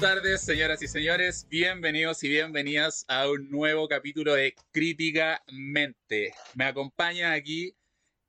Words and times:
tardes, 0.00 0.42
señoras 0.42 0.80
y 0.80 0.86
señores. 0.86 1.48
Bienvenidos 1.50 2.22
y 2.22 2.28
bienvenidas 2.28 3.04
a 3.08 3.28
un 3.28 3.50
nuevo 3.50 3.88
capítulo 3.88 4.34
de 4.34 4.54
Críticamente. 4.70 6.34
Me 6.54 6.66
acompaña 6.66 7.32
aquí 7.32 7.74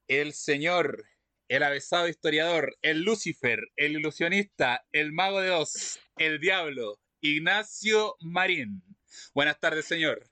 el 0.07 0.33
señor, 0.33 1.05
el 1.47 1.61
avesado 1.61 2.07
historiador, 2.07 2.75
el 2.81 3.03
Lucifer, 3.03 3.59
el 3.75 3.91
ilusionista, 3.91 4.83
el 4.91 5.11
mago 5.11 5.41
de 5.41 5.51
Oz, 5.51 5.99
el 6.17 6.39
diablo, 6.39 6.99
Ignacio 7.21 8.15
Marín. 8.19 8.81
Buenas 9.35 9.59
tardes, 9.59 9.85
señor. 9.85 10.23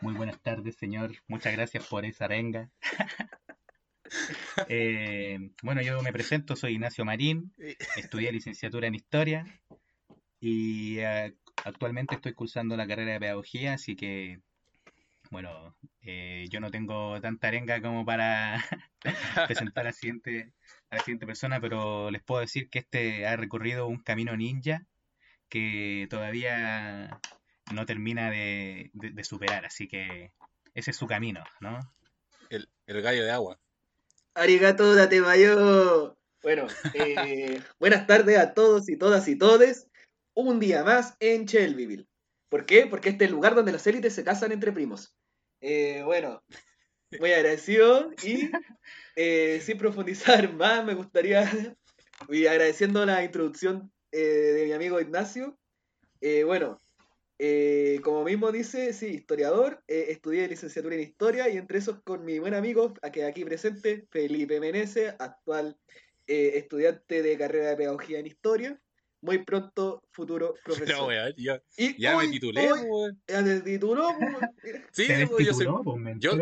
Muy 0.00 0.14
buenas 0.14 0.40
tardes, 0.40 0.76
señor. 0.76 1.12
Muchas 1.26 1.52
gracias 1.52 1.86
por 1.86 2.06
esa 2.06 2.24
arenga. 2.24 2.70
Eh, 4.68 5.38
bueno, 5.62 5.80
yo 5.80 6.02
me 6.02 6.12
presento, 6.12 6.54
soy 6.54 6.74
Ignacio 6.74 7.02
Marín, 7.02 7.54
estudié 7.96 8.30
licenciatura 8.30 8.86
en 8.86 8.94
Historia 8.94 9.46
y 10.42 10.98
eh, 10.98 11.36
actualmente 11.64 12.16
estoy 12.16 12.34
cursando 12.34 12.76
la 12.76 12.88
carrera 12.88 13.12
de 13.12 13.20
Pedagogía, 13.20 13.74
así 13.74 13.94
que, 13.94 14.40
bueno, 15.30 15.76
eh, 16.00 16.46
yo 16.50 16.58
no 16.58 16.72
tengo 16.72 17.20
tanta 17.20 17.46
arenga 17.46 17.80
como 17.80 18.04
para 18.04 18.60
presentar 19.46 19.82
a 19.82 19.90
la, 19.90 19.92
siguiente, 19.92 20.52
a 20.90 20.96
la 20.96 21.02
siguiente 21.02 21.26
persona, 21.26 21.60
pero 21.60 22.10
les 22.10 22.24
puedo 22.24 22.40
decir 22.40 22.68
que 22.70 22.80
este 22.80 23.24
ha 23.24 23.36
recorrido 23.36 23.86
un 23.86 24.02
camino 24.02 24.36
ninja 24.36 24.84
que 25.48 26.08
todavía 26.10 27.20
no 27.72 27.86
termina 27.86 28.28
de, 28.28 28.90
superar, 29.22 29.64
así 29.64 29.86
que 29.86 30.32
ese 30.74 30.90
es 30.90 30.96
su 30.96 31.06
camino, 31.06 31.44
¿no? 31.60 31.78
El, 32.50 32.68
gallo 33.00 33.22
de 33.22 33.30
agua. 33.30 33.60
Arigato 34.34 34.92
mayo. 35.24 36.18
Bueno, 36.42 36.66
eh, 36.94 37.62
buenas 37.78 38.08
tardes 38.08 38.38
a 38.38 38.54
todos 38.54 38.88
y 38.88 38.96
todas 38.96 39.28
y 39.28 39.38
todes. 39.38 39.86
Un 40.34 40.60
día 40.60 40.84
más 40.84 41.16
en 41.20 41.44
Shelbyville. 41.44 42.06
¿Por 42.48 42.66
qué? 42.66 42.86
Porque 42.86 43.10
este 43.10 43.24
es 43.24 43.30
el 43.30 43.34
lugar 43.34 43.54
donde 43.54 43.72
las 43.72 43.86
élites 43.86 44.14
se 44.14 44.24
casan 44.24 44.52
entre 44.52 44.72
primos. 44.72 45.16
Eh, 45.60 46.02
bueno, 46.04 46.42
muy 47.18 47.32
agradecido 47.32 48.10
y 48.22 48.50
eh, 49.16 49.60
sin 49.62 49.78
profundizar 49.78 50.52
más, 50.54 50.84
me 50.84 50.94
gustaría, 50.94 51.50
y 52.28 52.46
agradeciendo 52.46 53.04
la 53.06 53.24
introducción 53.24 53.92
de 54.10 54.64
mi 54.66 54.72
amigo 54.72 55.00
Ignacio, 55.00 55.58
bueno, 56.44 56.78
eh, 57.44 57.98
como 58.04 58.22
mismo 58.22 58.52
dice, 58.52 58.92
sí, 58.92 59.06
historiador, 59.06 59.82
eh, 59.88 60.06
estudié 60.10 60.46
licenciatura 60.46 60.94
en 60.94 61.00
historia 61.00 61.48
y 61.48 61.56
entre 61.56 61.78
esos 61.78 62.00
con 62.04 62.24
mi 62.24 62.38
buen 62.38 62.54
amigo, 62.54 62.94
aquí 63.02 63.44
presente, 63.44 64.06
Felipe 64.10 64.60
Meneses, 64.60 65.16
actual 65.18 65.76
eh, 66.28 66.52
estudiante 66.54 67.20
de 67.20 67.36
carrera 67.36 67.70
de 67.70 67.76
pedagogía 67.76 68.20
en 68.20 68.28
historia, 68.28 68.80
muy 69.22 69.38
pronto 69.38 70.02
futuro 70.12 70.54
profesor. 70.64 70.96
No, 70.96 71.32
ya, 71.36 71.62
ya 71.96 72.16
me 72.18 72.28
titulé, 72.28 72.68
Ya 73.26 73.44
te 73.44 73.60
tituló, 73.62 74.08
Sí, 74.92 75.06
yo, 75.38 75.54
soy, 75.54 75.66
yo 76.18 76.32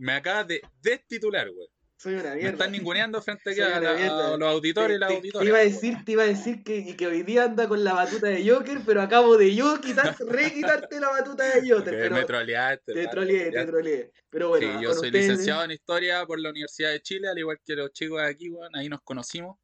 me 0.00 0.12
acabas 0.12 0.48
de 0.48 0.62
destitular, 0.82 1.48
güey. 1.50 1.68
Soy 1.98 2.12
una 2.12 2.34
mierda. 2.34 2.42
Me 2.42 2.48
están 2.50 2.72
ninguneando 2.72 3.22
frente 3.22 3.62
a, 3.62 4.36
los 4.36 4.48
auditores 4.48 4.96
y 4.96 5.00
las 5.00 5.10
auditoras. 5.12 5.44
Te 5.44 5.48
iba 5.48 5.58
a 5.58 5.62
decir, 5.62 5.96
te 6.04 6.12
iba 6.12 6.24
a 6.24 6.26
decir 6.26 6.62
que, 6.62 6.94
que 6.94 7.06
hoy 7.06 7.22
día 7.22 7.44
anda 7.44 7.66
con 7.66 7.82
la 7.82 7.94
batuta 7.94 8.26
de 8.26 8.46
Joker, 8.46 8.80
pero 8.84 9.00
acabo 9.00 9.38
de 9.38 9.54
yo 9.54 9.80
quitar, 9.80 10.14
re 10.28 10.52
quitarte 10.52 11.00
la 11.00 11.08
batuta 11.08 11.44
de 11.44 11.70
Joker. 11.70 11.94
pero 11.94 12.14
me 12.14 12.24
troleaste. 12.24 12.92
Te 12.92 13.08
troleé, 13.08 13.50
te 13.50 13.64
troleé. 13.64 14.12
Pero 14.28 14.50
bueno, 14.50 14.78
sí, 14.78 14.84
yo 14.84 14.92
soy 14.92 15.10
licenciado 15.10 15.64
en 15.64 15.70
Historia 15.70 16.26
por 16.26 16.38
la 16.38 16.50
Universidad 16.50 16.90
de 16.90 17.00
Chile, 17.00 17.28
al 17.28 17.38
igual 17.38 17.58
que 17.64 17.74
los 17.74 17.90
chicos 17.92 18.20
de 18.20 18.28
aquí, 18.28 18.50
bueno, 18.50 18.76
ahí 18.78 18.90
nos 18.90 19.00
conocimos. 19.00 19.56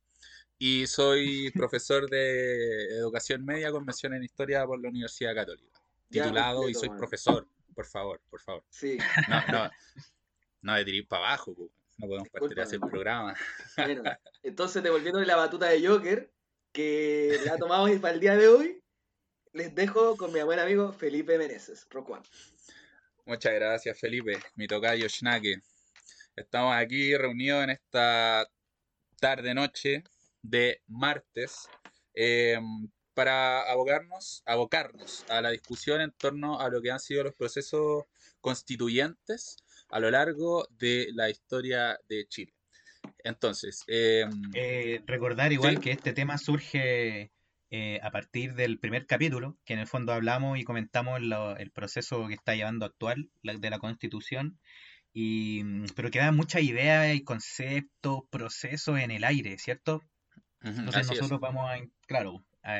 Y 0.65 0.87
soy 0.87 1.51
profesor 1.51 2.09
de 2.09 2.85
Educación 2.95 3.45
Media 3.45 3.73
con 3.73 3.85
mención 3.85 4.15
en 4.15 4.23
Historia 4.23 4.65
por 4.65 4.81
la 4.81 4.91
Universidad 4.91 5.35
Católica. 5.35 5.77
Titulado 6.09 6.69
y 6.69 6.75
soy 6.75 6.89
profesor, 6.91 7.49
por 7.75 7.85
favor, 7.85 8.21
por 8.31 8.41
favor. 8.41 8.63
Sí. 8.71 8.97
No, 9.29 9.41
no, 9.51 9.71
no 10.61 10.75
de 10.77 10.85
tirar 10.85 11.09
para 11.09 11.27
abajo, 11.27 11.53
pues. 11.57 11.69
No 11.97 12.07
podemos 12.07 12.29
partir 12.29 12.61
el 12.61 12.81
programa. 12.81 13.35
Bueno, 13.77 14.03
entonces, 14.45 14.85
devolviéndole 14.85 15.27
la 15.27 15.35
batuta 15.35 15.67
de 15.67 15.85
Joker, 15.85 16.31
que 16.71 17.41
la 17.45 17.57
tomamos 17.57 17.91
para 17.99 18.15
el 18.15 18.21
día 18.21 18.37
de 18.37 18.47
hoy, 18.47 18.85
les 19.53 19.75
dejo 19.75 20.17
con 20.17 20.33
mi 20.33 20.41
buen 20.43 20.61
amigo 20.61 20.93
Felipe 20.93 21.39
Meneses, 21.39 21.89
Rock 21.91 22.25
Muchas 23.27 23.53
gracias, 23.53 23.99
Felipe, 23.99 24.39
mi 24.55 24.69
tocayo 24.69 25.09
Schnake. 25.09 25.61
Estamos 26.37 26.73
aquí 26.77 27.17
reunidos 27.17 27.65
en 27.65 27.71
esta 27.71 28.47
tarde-noche 29.19 30.05
de 30.43 30.83
martes 30.87 31.69
em, 32.15 32.89
para 33.15 33.63
abocarnos, 33.71 34.43
abocarnos 34.47 35.25
a 35.29 35.41
la 35.41 35.51
discusión 35.51 36.01
en 36.01 36.13
torno 36.13 36.61
a 36.61 36.69
lo 36.69 36.81
que 36.81 36.91
han 36.91 37.01
sido 37.01 37.25
los 37.25 37.35
procesos 37.35 38.05
constituyentes 38.41 39.57
a 39.91 40.01
lo 40.01 40.11
largo 40.11 40.67
de 40.71 41.09
la 41.13 41.31
historia 41.31 41.99
de 42.09 42.27
Chile. 42.27 42.55
Entonces, 43.25 43.85
em, 43.87 44.31
eh, 44.55 45.01
recordar 45.07 45.53
igual 45.53 45.81
que 45.81 45.93
este 45.93 46.13
tema 46.13 46.39
surge 46.39 47.31
eh, 47.75 48.01
a 48.03 48.11
partir 48.11 48.55
del 48.55 48.79
primer 48.79 49.07
capítulo, 49.07 49.57
que 49.65 49.73
en 49.73 49.79
el 49.79 49.87
fondo 49.87 50.13
hablamos 50.13 50.59
y 50.59 50.65
comentamos 50.65 51.21
el 51.59 51.71
proceso 51.71 52.27
que 52.29 52.35
está 52.35 52.55
llevando 52.55 52.85
actual 52.85 53.31
de 53.43 53.71
la 53.71 53.79
Constitución, 53.79 54.59
y, 55.15 55.63
mm, 55.65 55.87
pero 55.97 56.11
quedan 56.11 56.37
muchas 56.37 56.63
ideas 56.63 57.15
y 57.15 57.25
conceptos, 57.25 58.25
procesos 58.31 58.99
en 58.99 59.11
el 59.11 59.25
aire, 59.25 59.59
¿cierto? 59.59 60.03
Entonces 60.65 61.09
nosotros 61.09 61.41
vamos 61.41 61.71
a, 61.71 61.77
claro, 62.07 62.45
a, 62.63 62.79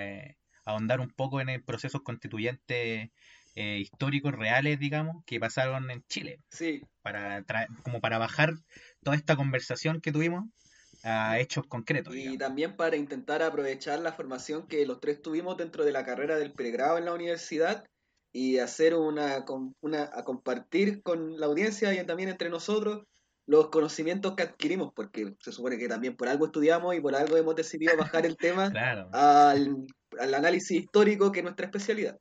ahondar 0.65 1.01
un 1.01 1.11
poco 1.11 1.41
en 1.41 1.49
el 1.49 1.63
proceso 1.63 2.03
constituyente 2.03 3.13
eh, 3.55 3.79
históricos 3.79 4.33
reales, 4.33 4.79
digamos, 4.79 5.25
que 5.25 5.41
pasaron 5.41 5.91
en 5.91 6.03
Chile. 6.09 6.41
Sí. 6.51 6.83
Para 7.03 7.45
como 7.83 8.01
para 8.01 8.19
bajar 8.19 8.55
toda 9.03 9.17
esta 9.17 9.37
conversación 9.37 10.01
que 10.01 10.13
tuvimos 10.13 10.45
a 11.03 11.39
hechos 11.39 11.67
concretos. 11.67 12.15
Y 12.15 12.39
también 12.39 12.77
para 12.77 12.97
intentar 12.97 13.43
aprovechar 13.43 13.99
la 13.99 14.13
formación 14.13 14.67
que 14.69 14.87
los 14.87 15.01
tres 15.01 15.21
tuvimos 15.21 15.57
dentro 15.57 15.85
de 15.85 15.93
la 15.93 16.05
carrera 16.05 16.37
del 16.37 16.53
pregrado 16.53 16.99
en 16.99 17.07
la 17.07 17.15
universidad 17.15 17.85
y 18.33 18.59
hacer 18.59 18.95
una, 18.95 19.45
una 19.81 20.11
a 20.15 20.25
compartir 20.25 21.03
con 21.03 21.39
la 21.39 21.47
audiencia 21.47 21.93
y 21.93 22.07
también 22.07 22.29
entre 22.29 22.49
nosotros 22.49 23.05
los 23.47 23.69
conocimientos 23.69 24.35
que 24.37 24.45
adquirimos, 24.45 24.93
porque 24.95 25.35
se 25.41 25.53
supone 25.53 25.79
que 25.79 25.89
también 25.89 26.17
por 26.17 26.29
algo 26.29 26.47
estudiamos 26.47 26.95
y 26.95 27.01
por 27.01 27.15
algo 27.15 27.37
hemos 27.37 27.57
decidido 27.57 27.97
bajar 27.97 28.25
el 28.27 28.37
tema 28.37 28.73
al, 29.13 29.87
al 30.19 30.35
análisis 30.35 30.83
histórico 30.83 31.33
que 31.33 31.41
es 31.41 31.45
nuestra 31.45 31.67
especialidad. 31.67 32.19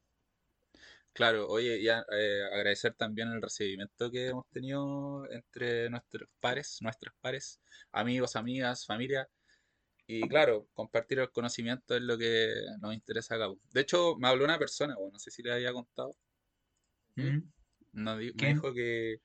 Claro, 1.13 1.47
oye, 1.49 1.83
ya 1.83 2.05
eh, 2.11 2.43
agradecer 2.53 2.93
también 2.93 3.27
el 3.29 3.41
recibimiento 3.41 4.09
que 4.09 4.27
hemos 4.27 4.47
tenido 4.49 5.29
entre 5.29 5.89
nuestros 5.89 6.29
pares, 6.39 6.77
nuestros 6.81 7.13
pares, 7.19 7.59
amigos, 7.91 8.35
amigas, 8.37 8.85
familia. 8.85 9.27
Y 10.07 10.27
claro, 10.27 10.67
compartir 10.73 11.19
el 11.19 11.29
conocimiento 11.31 11.95
es 11.95 12.01
lo 12.01 12.17
que 12.17 12.53
nos 12.81 12.93
interesa 12.93 13.35
acá. 13.35 13.47
De 13.73 13.81
hecho, 13.81 14.15
me 14.17 14.29
habló 14.29 14.45
una 14.45 14.57
persona, 14.57 14.95
bueno, 14.95 15.11
no 15.13 15.19
sé 15.19 15.31
si 15.31 15.43
le 15.43 15.53
había 15.53 15.73
contado. 15.73 16.15
¿Mm? 17.15 17.39
me 17.93 18.17
dijo 18.17 18.73
que 18.73 19.19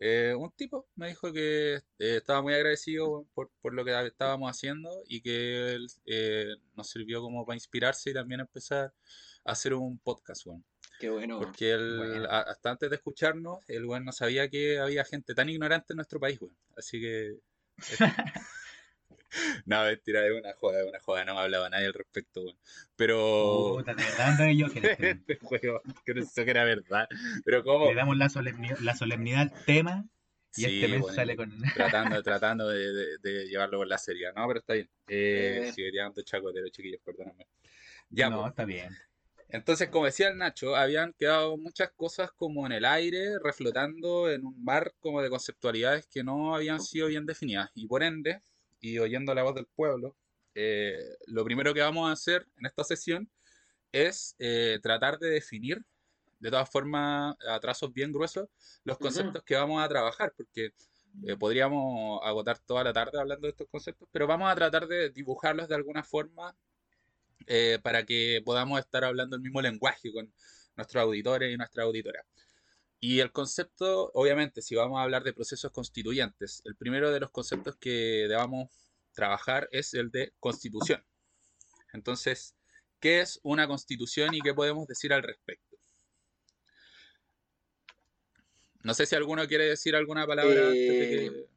eh, 0.00 0.34
un 0.36 0.50
tipo 0.52 0.88
me 0.96 1.08
dijo 1.08 1.32
que 1.32 1.74
eh, 1.74 1.82
estaba 1.98 2.42
muy 2.42 2.54
agradecido 2.54 3.26
por, 3.34 3.50
por, 3.60 3.74
lo 3.74 3.84
que 3.84 4.06
estábamos 4.06 4.50
haciendo 4.50 4.90
y 5.06 5.20
que 5.20 5.74
él, 5.74 5.86
nos 6.74 6.90
sirvió 6.90 7.22
como 7.22 7.46
para 7.46 7.56
inspirarse 7.56 8.10
y 8.10 8.14
también 8.14 8.40
empezar 8.40 8.92
a 9.44 9.52
hacer 9.52 9.74
un 9.74 9.98
podcast. 9.98 10.44
Bueno. 10.46 10.64
Qué 10.98 11.10
bueno. 11.10 11.38
Porque 11.38 11.72
él, 11.72 12.26
hasta 12.28 12.70
antes 12.70 12.90
de 12.90 12.96
escucharnos, 12.96 13.58
el 13.68 13.84
weón 13.84 14.04
no 14.04 14.12
sabía 14.12 14.48
que 14.48 14.78
había 14.78 15.04
gente 15.04 15.34
tan 15.34 15.48
ignorante 15.48 15.92
en 15.92 15.96
nuestro 15.96 16.20
país, 16.20 16.40
weón. 16.40 16.56
Así 16.76 17.00
que. 17.00 17.38
no, 19.66 19.84
mentira, 19.84 20.26
es 20.26 20.32
una 20.32 20.52
joda, 20.54 20.80
es 20.80 20.88
una 20.88 21.00
joda, 21.00 21.24
no 21.24 21.34
me 21.34 21.40
hablaba 21.40 21.68
nadie 21.70 21.86
al 21.86 21.94
respecto. 21.94 22.42
Pero. 22.96 23.74
Puta, 23.76 23.94
de 23.94 24.04
verdad, 24.04 24.50
yo 24.50 24.70
que 24.70 24.78
este 24.98 25.36
juego, 25.36 25.80
que 26.04 26.14
que 26.14 26.50
era 26.50 26.64
verdad. 26.64 27.08
Pero. 27.44 27.88
Le 27.88 27.94
damos 27.94 28.16
la 28.16 28.28
solemnidad, 28.28 28.78
la 28.78 28.94
solemnidad 28.94 29.40
al 29.40 29.64
tema. 29.64 30.04
Y 30.56 30.66
este 30.66 30.88
mes 30.88 31.14
sale 31.14 31.36
con. 31.36 31.50
Tratando, 31.74 32.22
tratando 32.22 32.68
de, 32.68 33.18
de, 33.18 33.46
llevarlo 33.46 33.78
con 33.78 33.88
la 33.88 33.98
seriedad. 33.98 34.32
No, 34.36 34.46
pero 34.46 34.60
está 34.60 34.74
bien. 34.74 34.88
Eh, 35.08 35.66
eh. 35.68 35.72
Tirando 35.74 36.22
chacotero, 36.22 36.68
chiquillos, 36.68 37.00
perdóname. 37.04 37.48
Ya, 38.10 38.30
no, 38.30 38.40
pues. 38.40 38.50
está 38.50 38.64
bien. 38.64 38.96
Entonces, 39.48 39.88
como 39.88 40.06
decía 40.06 40.28
el 40.28 40.38
Nacho, 40.38 40.74
habían 40.74 41.12
quedado 41.12 41.56
muchas 41.56 41.90
cosas 41.92 42.32
como 42.32 42.66
en 42.66 42.72
el 42.72 42.84
aire, 42.84 43.38
reflotando 43.42 44.30
en 44.30 44.44
un 44.44 44.64
mar 44.64 44.92
como 44.98 45.22
de 45.22 45.30
conceptualidades 45.30 46.06
que 46.06 46.24
no 46.24 46.54
habían 46.54 46.80
sido 46.80 47.08
bien 47.08 47.26
definidas. 47.26 47.70
Y 47.74 47.86
por 47.86 48.02
ende, 48.02 48.42
y 48.84 48.98
oyendo 48.98 49.34
la 49.34 49.42
voz 49.42 49.54
del 49.54 49.66
pueblo, 49.66 50.14
eh, 50.54 51.16
lo 51.26 51.42
primero 51.42 51.72
que 51.72 51.80
vamos 51.80 52.06
a 52.06 52.12
hacer 52.12 52.46
en 52.58 52.66
esta 52.66 52.84
sesión 52.84 53.30
es 53.92 54.36
eh, 54.38 54.78
tratar 54.82 55.18
de 55.18 55.30
definir, 55.30 55.82
de 56.38 56.50
todas 56.50 56.68
formas, 56.68 57.34
a 57.48 57.58
trazos 57.60 57.94
bien 57.94 58.12
gruesos, 58.12 58.46
los 58.84 58.98
conceptos 58.98 59.42
que 59.42 59.54
vamos 59.54 59.82
a 59.82 59.88
trabajar, 59.88 60.34
porque 60.36 60.74
eh, 61.26 61.36
podríamos 61.38 62.20
agotar 62.24 62.58
toda 62.58 62.84
la 62.84 62.92
tarde 62.92 63.18
hablando 63.18 63.46
de 63.46 63.52
estos 63.52 63.68
conceptos, 63.68 64.06
pero 64.12 64.26
vamos 64.26 64.52
a 64.52 64.54
tratar 64.54 64.86
de 64.86 65.08
dibujarlos 65.08 65.66
de 65.66 65.76
alguna 65.76 66.04
forma 66.04 66.54
para 67.82 68.04
que 68.06 68.40
podamos 68.44 68.80
estar 68.80 69.04
hablando 69.04 69.36
el 69.36 69.42
mismo 69.42 69.60
lenguaje 69.60 70.12
con 70.12 70.32
nuestros 70.76 71.02
auditores 71.02 71.52
y 71.52 71.56
nuestras 71.56 71.84
auditoras. 71.84 72.24
Y 73.00 73.20
el 73.20 73.32
concepto, 73.32 74.10
obviamente, 74.14 74.62
si 74.62 74.74
vamos 74.74 74.98
a 74.98 75.02
hablar 75.02 75.24
de 75.24 75.32
procesos 75.32 75.70
constituyentes, 75.72 76.62
el 76.64 76.76
primero 76.76 77.12
de 77.12 77.20
los 77.20 77.30
conceptos 77.30 77.76
que 77.76 78.26
debamos 78.28 78.70
trabajar 79.12 79.68
es 79.72 79.94
el 79.94 80.10
de 80.10 80.32
constitución. 80.40 81.04
Entonces, 81.92 82.54
¿qué 83.00 83.20
es 83.20 83.40
una 83.42 83.66
constitución 83.68 84.34
y 84.34 84.40
qué 84.40 84.54
podemos 84.54 84.86
decir 84.86 85.12
al 85.12 85.22
respecto? 85.22 85.76
No 88.82 88.92
sé 88.92 89.06
si 89.06 89.14
alguno 89.14 89.46
quiere 89.46 89.66
decir 89.66 89.96
alguna 89.96 90.26
palabra 90.26 90.66
antes 90.66 90.72
de 90.72 91.08
que... 91.08 91.26
Eh, 91.26 91.48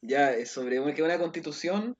ya, 0.00 0.44
sobre 0.46 0.80
una 0.80 1.18
constitución, 1.18 1.96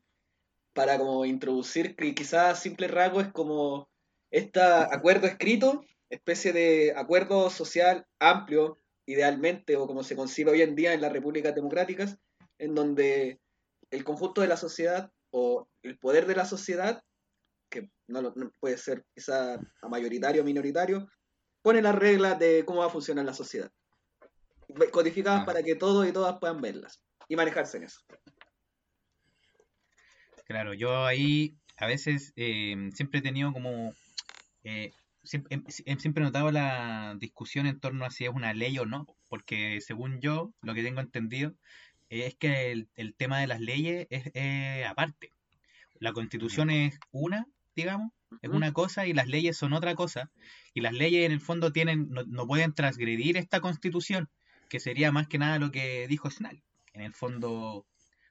para 0.72 0.98
como 0.98 1.24
introducir 1.24 1.94
quizás 1.94 2.60
simple 2.60 2.88
rasgo, 2.88 3.20
es 3.20 3.28
como 3.28 3.88
este 4.30 4.60
acuerdo 4.60 5.26
escrito, 5.26 5.84
especie 6.10 6.52
de 6.52 6.94
acuerdo 6.96 7.48
social 7.50 8.06
amplio, 8.18 8.81
idealmente, 9.06 9.76
o 9.76 9.86
como 9.86 10.02
se 10.02 10.16
concibe 10.16 10.52
hoy 10.52 10.62
en 10.62 10.74
día 10.74 10.92
en 10.92 11.00
las 11.00 11.12
repúblicas 11.12 11.54
democráticas, 11.54 12.18
en 12.58 12.74
donde 12.74 13.40
el 13.90 14.04
conjunto 14.04 14.40
de 14.40 14.48
la 14.48 14.56
sociedad 14.56 15.10
o 15.30 15.68
el 15.82 15.98
poder 15.98 16.26
de 16.26 16.36
la 16.36 16.44
sociedad, 16.44 17.02
que 17.68 17.90
no, 18.06 18.32
puede 18.60 18.78
ser 18.78 19.04
quizá 19.14 19.58
mayoritario 19.88 20.42
o 20.42 20.44
minoritario, 20.44 21.08
pone 21.62 21.82
las 21.82 21.94
reglas 21.94 22.38
de 22.38 22.64
cómo 22.64 22.80
va 22.80 22.86
a 22.86 22.90
funcionar 22.90 23.24
la 23.24 23.34
sociedad. 23.34 23.70
Codificadas 24.90 25.42
ah. 25.42 25.46
para 25.46 25.62
que 25.62 25.74
todos 25.74 26.06
y 26.06 26.12
todas 26.12 26.38
puedan 26.38 26.60
verlas 26.60 27.02
y 27.28 27.36
manejarse 27.36 27.78
en 27.78 27.84
eso. 27.84 28.00
Claro, 30.44 30.74
yo 30.74 31.04
ahí 31.04 31.56
a 31.76 31.86
veces 31.86 32.32
eh, 32.36 32.90
siempre 32.94 33.20
he 33.20 33.22
tenido 33.22 33.52
como... 33.52 33.94
Eh, 34.64 34.92
siempre, 35.22 35.60
siempre 35.70 36.22
he 36.22 36.26
notado 36.26 36.50
la 36.50 37.16
discusión 37.18 37.66
en 37.66 37.80
torno 37.80 38.04
a 38.04 38.10
si 38.10 38.24
es 38.24 38.30
una 38.30 38.54
ley 38.54 38.78
o 38.78 38.86
no, 38.86 39.06
porque 39.28 39.80
según 39.80 40.20
yo, 40.20 40.52
lo 40.62 40.74
que 40.74 40.82
tengo 40.82 41.00
entendido, 41.00 41.54
es 42.08 42.34
que 42.34 42.72
el, 42.72 43.14
tema 43.14 43.40
de 43.40 43.46
las 43.46 43.60
leyes 43.60 44.06
es 44.10 44.86
aparte. 44.86 45.30
La 45.98 46.12
constitución 46.12 46.68
es 46.68 46.98
una, 47.10 47.46
digamos, 47.74 48.12
es 48.40 48.50
una 48.50 48.72
cosa 48.72 49.06
y 49.06 49.12
las 49.12 49.28
leyes 49.28 49.56
son 49.56 49.72
otra 49.72 49.94
cosa. 49.94 50.30
Y 50.74 50.80
las 50.80 50.92
leyes 50.92 51.26
en 51.26 51.32
el 51.32 51.40
fondo 51.40 51.72
tienen, 51.72 52.08
no, 52.10 52.46
pueden 52.46 52.74
transgredir 52.74 53.36
esta 53.36 53.60
constitución, 53.60 54.28
que 54.68 54.80
sería 54.80 55.12
más 55.12 55.28
que 55.28 55.38
nada 55.38 55.58
lo 55.58 55.70
que 55.70 56.06
dijo 56.08 56.30
Snell. 56.30 56.62
En 56.92 57.02
el 57.02 57.14
fondo, 57.14 57.86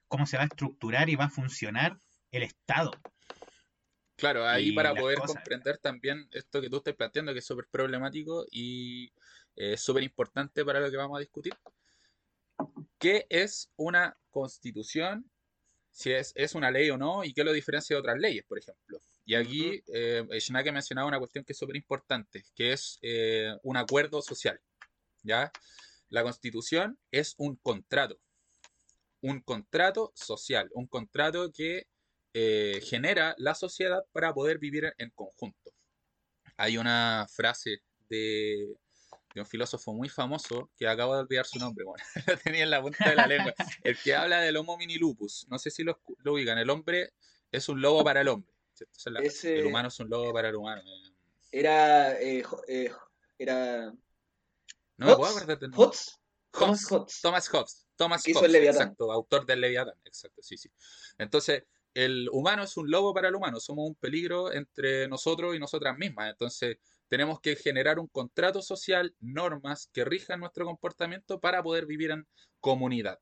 cómo 0.08 0.26
se 0.26 0.36
va 0.36 0.44
a 0.44 0.46
estructurar 0.46 1.08
y 1.08 1.16
va 1.16 1.24
a 1.24 1.30
funcionar 1.30 1.98
el 2.30 2.42
Estado. 2.42 2.92
Claro, 4.22 4.46
ahí 4.46 4.70
para 4.70 4.94
poder 4.94 5.18
comprender 5.18 5.78
también 5.78 6.28
esto 6.30 6.60
que 6.60 6.70
tú 6.70 6.76
estás 6.76 6.94
planteando, 6.94 7.32
que 7.32 7.40
es 7.40 7.44
súper 7.44 7.66
problemático 7.68 8.46
y 8.52 9.12
es 9.56 9.80
súper 9.80 10.04
importante 10.04 10.64
para 10.64 10.78
lo 10.78 10.88
que 10.92 10.96
vamos 10.96 11.16
a 11.16 11.20
discutir. 11.20 11.52
¿Qué 13.00 13.26
es 13.28 13.72
una 13.74 14.16
constitución? 14.30 15.28
Si 15.90 16.12
es, 16.12 16.32
es 16.36 16.54
una 16.54 16.70
ley 16.70 16.88
o 16.90 16.96
no, 16.96 17.24
y 17.24 17.34
qué 17.34 17.42
lo 17.42 17.52
diferencia 17.52 17.96
de 17.96 18.00
otras 18.00 18.16
leyes, 18.16 18.44
por 18.44 18.60
ejemplo. 18.60 19.00
Y 19.24 19.34
aquí 19.34 19.82
eh, 19.92 20.24
Shinake 20.38 20.70
mencionaba 20.70 21.08
una 21.08 21.18
cuestión 21.18 21.44
que 21.44 21.52
es 21.52 21.58
súper 21.58 21.74
importante, 21.74 22.44
que 22.54 22.74
es 22.74 23.00
eh, 23.02 23.52
un 23.64 23.76
acuerdo 23.76 24.22
social. 24.22 24.60
¿ya? 25.24 25.50
La 26.10 26.22
constitución 26.22 26.96
es 27.10 27.34
un 27.38 27.56
contrato, 27.56 28.20
un 29.20 29.40
contrato 29.40 30.12
social, 30.14 30.70
un 30.74 30.86
contrato 30.86 31.50
que 31.50 31.88
eh, 32.34 32.80
genera 32.84 33.34
la 33.38 33.54
sociedad 33.54 34.04
para 34.12 34.32
poder 34.32 34.58
vivir 34.58 34.92
en 34.98 35.10
conjunto. 35.10 35.72
Hay 36.56 36.78
una 36.78 37.26
frase 37.30 37.82
de 38.08 38.76
de 39.34 39.40
un 39.40 39.46
filósofo 39.46 39.92
muy 39.92 40.08
famoso 40.08 40.70
que 40.76 40.86
acabo 40.86 41.14
de 41.14 41.22
olvidar 41.22 41.46
su 41.46 41.58
nombre, 41.58 41.84
bueno, 41.84 42.04
lo 42.26 42.36
tenía 42.38 42.64
en 42.64 42.70
la 42.70 42.82
punta 42.82 43.08
de 43.08 43.16
la 43.16 43.26
lengua, 43.26 43.54
el 43.84 43.98
que 43.98 44.14
habla 44.14 44.40
del 44.40 44.56
Homo 44.56 44.76
mini 44.76 44.96
lupus, 44.96 45.46
no 45.48 45.58
sé 45.58 45.70
si 45.70 45.82
lo, 45.82 46.00
lo 46.18 46.34
ubican, 46.34 46.58
el 46.58 46.70
hombre 46.70 47.12
es 47.50 47.68
un 47.68 47.80
lobo 47.80 48.04
para 48.04 48.20
el 48.20 48.28
hombre, 48.28 48.52
el 49.44 49.66
humano 49.66 49.88
es 49.88 50.00
un 50.00 50.08
lobo 50.08 50.32
para 50.32 50.48
el 50.48 50.56
humano. 50.56 50.82
Eh. 50.82 51.12
Era, 51.52 52.18
eh, 52.20 52.42
eh, 52.66 52.90
era... 53.38 53.92
No 54.96 55.06
me 55.06 55.16
puedo 55.16 55.36
acordar 55.36 55.58
Thomas 55.58 55.76
Hobbes. 55.76 57.20
Thomas 57.20 57.48
Hobbes. 57.48 57.86
Thomas 57.96 58.24
Hobbes, 58.26 58.54
exacto, 58.54 59.12
autor 59.12 59.46
del 59.46 59.60
Leviatán, 59.60 59.94
exacto, 60.04 60.42
sí, 60.42 60.56
sí. 60.56 60.70
Entonces, 61.18 61.64
el 61.94 62.28
humano 62.32 62.62
es 62.62 62.76
un 62.76 62.90
lobo 62.90 63.12
para 63.12 63.28
el 63.28 63.34
humano, 63.34 63.60
somos 63.60 63.88
un 63.88 63.94
peligro 63.94 64.52
entre 64.52 65.08
nosotros 65.08 65.54
y 65.54 65.58
nosotras 65.58 65.96
mismas. 65.98 66.30
Entonces, 66.30 66.78
tenemos 67.08 67.40
que 67.40 67.56
generar 67.56 67.98
un 67.98 68.08
contrato 68.08 68.62
social, 68.62 69.14
normas 69.20 69.90
que 69.92 70.04
rijan 70.04 70.40
nuestro 70.40 70.64
comportamiento 70.64 71.40
para 71.40 71.62
poder 71.62 71.84
vivir 71.86 72.10
en 72.10 72.26
comunidad. 72.60 73.18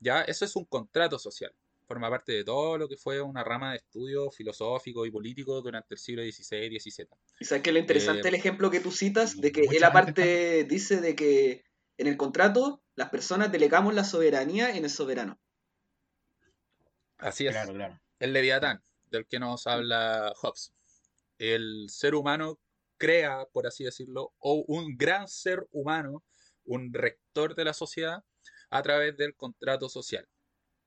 Ya, 0.00 0.22
eso 0.22 0.44
es 0.44 0.56
un 0.56 0.64
contrato 0.64 1.18
social. 1.18 1.52
Forma 1.86 2.10
parte 2.10 2.32
de 2.32 2.44
todo 2.44 2.76
lo 2.76 2.88
que 2.88 2.96
fue 2.96 3.20
una 3.20 3.44
rama 3.44 3.70
de 3.70 3.78
estudio 3.78 4.30
filosófico 4.30 5.06
y 5.06 5.10
político 5.10 5.62
durante 5.62 5.94
el 5.94 5.98
siglo 5.98 6.22
XVI 6.22 6.66
y 6.66 6.80
XVII. 6.80 7.08
¿Y 7.40 7.44
sabes 7.44 7.62
que 7.62 7.72
lo 7.72 7.78
interesante 7.78 8.26
eh, 8.26 8.28
el 8.28 8.34
ejemplo 8.34 8.70
que 8.70 8.80
tú 8.80 8.90
citas 8.90 9.40
de 9.40 9.52
que 9.52 9.62
él 9.62 9.84
aparte 9.84 10.64
dice 10.64 11.00
de 11.00 11.14
que 11.14 11.64
en 11.96 12.08
el 12.08 12.16
contrato 12.16 12.82
las 12.94 13.08
personas 13.08 13.50
delegamos 13.50 13.94
la 13.94 14.04
soberanía 14.04 14.76
en 14.76 14.84
el 14.84 14.90
soberano? 14.90 15.40
Así 17.18 17.46
es. 17.46 17.56
El 18.18 18.32
Leviatán, 18.32 18.82
del 19.10 19.26
que 19.26 19.38
nos 19.38 19.66
habla 19.66 20.32
Hobbes. 20.42 20.72
El 21.38 21.86
ser 21.88 22.14
humano 22.14 22.58
crea, 22.96 23.46
por 23.52 23.66
así 23.66 23.84
decirlo, 23.84 24.32
o 24.38 24.64
un 24.66 24.96
gran 24.96 25.28
ser 25.28 25.66
humano, 25.70 26.24
un 26.64 26.92
rector 26.92 27.54
de 27.54 27.64
la 27.64 27.74
sociedad, 27.74 28.24
a 28.70 28.82
través 28.82 29.16
del 29.16 29.34
contrato 29.34 29.88
social. 29.88 30.26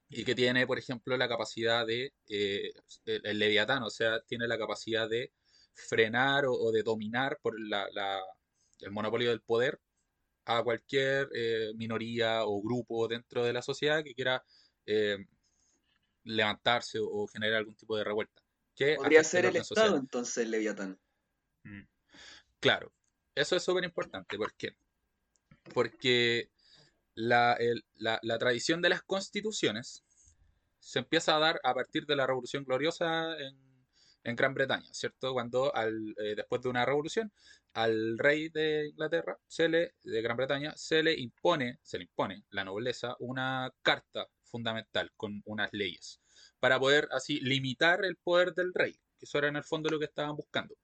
Y 0.10 0.26
que 0.26 0.36
tiene, 0.36 0.68
por 0.68 0.78
ejemplo, 0.78 1.16
la 1.18 1.30
capacidad 1.30 1.86
de, 1.88 2.14
eh, 2.30 2.74
el, 3.06 3.40
leviatán, 3.40 3.84
o 3.84 3.90
sea, 3.90 4.22
tiene 4.22 4.48
la 4.48 4.58
capacidad 4.58 5.10
de 5.10 5.32
frenar 5.74 6.46
o, 6.48 6.72
de 6.72 6.84
dominar 6.84 7.40
por 7.42 7.60
la, 7.60 7.88
el 8.82 8.92
monopolio 8.92 9.30
del 9.30 9.42
poder 9.42 9.80
a 10.46 10.64
cualquier 10.64 11.30
eh, 11.34 11.72
minoría 11.76 12.46
o 12.46 12.62
grupo 12.62 13.08
dentro 13.08 13.44
de 13.46 13.54
la 13.54 13.62
sociedad 13.62 14.04
que 14.04 14.16
quiera 14.16 14.44
eh, 14.86 15.18
levantarse 16.24 17.00
o, 17.02 17.28
generar 17.28 17.58
algún 17.58 17.76
tipo 17.76 17.98
de 17.98 18.04
revuelta. 18.04 18.42
Podría 18.98 19.24
ser 19.24 19.46
el, 19.46 19.56
Estado 19.58 19.98
entonces, 19.98 20.48
Leviatán. 20.48 21.00
Mm. 21.64 21.84
Claro, 22.60 22.92
eso 23.36 23.56
es 23.56 23.64
súper 23.64 23.84
importante. 23.84 24.38
¿Por 24.38 24.54
qué? 24.56 24.76
Porque 25.74 26.50
la, 27.16 27.58
tradición 28.40 28.82
de 28.82 28.90
las 28.90 29.04
constituciones 29.04 30.04
se 30.80 31.00
empieza 31.00 31.36
a 31.36 31.40
dar 31.40 31.60
a 31.64 31.74
partir 31.74 32.06
de 32.06 32.16
la 32.16 32.26
Revolución 32.26 32.64
Gloriosa 32.64 33.36
en, 33.40 34.36
Gran 34.36 34.54
Bretaña, 34.54 34.88
¿cierto? 34.94 35.34
Cuando 35.34 35.76
al, 35.76 36.14
eh, 36.18 36.36
después 36.36 36.62
de 36.62 36.70
una 36.70 36.86
revolución, 36.86 37.32
al 37.74 38.20
rey 38.20 38.50
de 38.50 38.90
Inglaterra, 38.90 39.38
se 39.48 39.68
le, 39.68 39.96
de 40.04 40.22
Gran 40.22 40.38
Bretaña, 40.38 40.74
se 40.76 41.02
le 41.02 41.14
impone, 41.14 41.80
se 41.82 41.98
le 41.98 42.04
impone 42.04 42.44
la 42.52 42.64
nobleza 42.64 43.16
una 43.20 43.74
carta 43.82 44.28
fundamental 44.52 45.12
con 45.18 45.42
unas 45.46 45.70
leyes 45.74 46.22
para 46.60 46.80
poder 46.80 47.08
así 47.12 47.40
limitar 47.40 48.06
el 48.06 48.18
poder 48.18 48.54
del 48.54 48.74
rey, 48.74 48.94
que 49.18 49.26
eso 49.26 49.38
era 49.40 49.48
en 49.48 49.56
el 49.56 49.64
fondo 49.64 49.90
lo 49.90 49.98
que 49.98 50.06
estaban 50.06 50.36
buscando. 50.36 50.76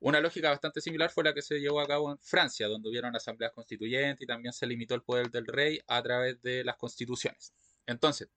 Una 0.00 0.20
lógica 0.20 0.48
bastante 0.48 0.80
similar 0.80 1.10
fue 1.10 1.24
la 1.24 1.34
que 1.34 1.42
se 1.42 1.60
llevó 1.60 1.80
a 1.80 1.86
cabo 1.86 2.10
en 2.10 2.18
Francia, 2.18 2.66
donde 2.66 2.88
hubieron 2.88 3.14
asambleas 3.14 3.52
constituyentes 3.52 4.22
y 4.22 4.26
también 4.26 4.52
se 4.52 4.66
limitó 4.66 4.94
el 4.94 5.02
poder 5.02 5.30
del 5.30 5.46
rey 5.46 5.78
a 5.86 6.02
través 6.02 6.40
de 6.42 6.64
las 6.64 6.76
constituciones. 6.76 7.54
Entonces, 7.86 8.28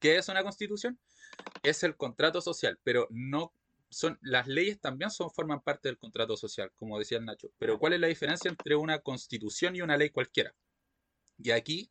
¿qué 0.00 0.16
es 0.16 0.28
una 0.28 0.42
constitución? 0.42 0.98
Es 1.62 1.84
el 1.84 1.96
contrato 1.96 2.40
social, 2.40 2.78
pero 2.82 3.06
no 3.10 3.54
son 3.92 4.18
las 4.22 4.48
leyes 4.48 4.80
también 4.80 5.10
son 5.10 5.30
forman 5.30 5.60
parte 5.60 5.88
del 5.88 5.98
contrato 5.98 6.36
social, 6.36 6.72
como 6.74 6.98
decía 6.98 7.18
el 7.18 7.26
Nacho. 7.26 7.52
Pero 7.58 7.78
¿cuál 7.78 7.92
es 7.92 8.00
la 8.00 8.06
diferencia 8.08 8.50
entre 8.50 8.74
una 8.74 8.98
constitución 9.00 9.76
y 9.76 9.82
una 9.82 9.96
ley 9.96 10.10
cualquiera? 10.10 10.54
Y 11.38 11.50
aquí 11.50 11.90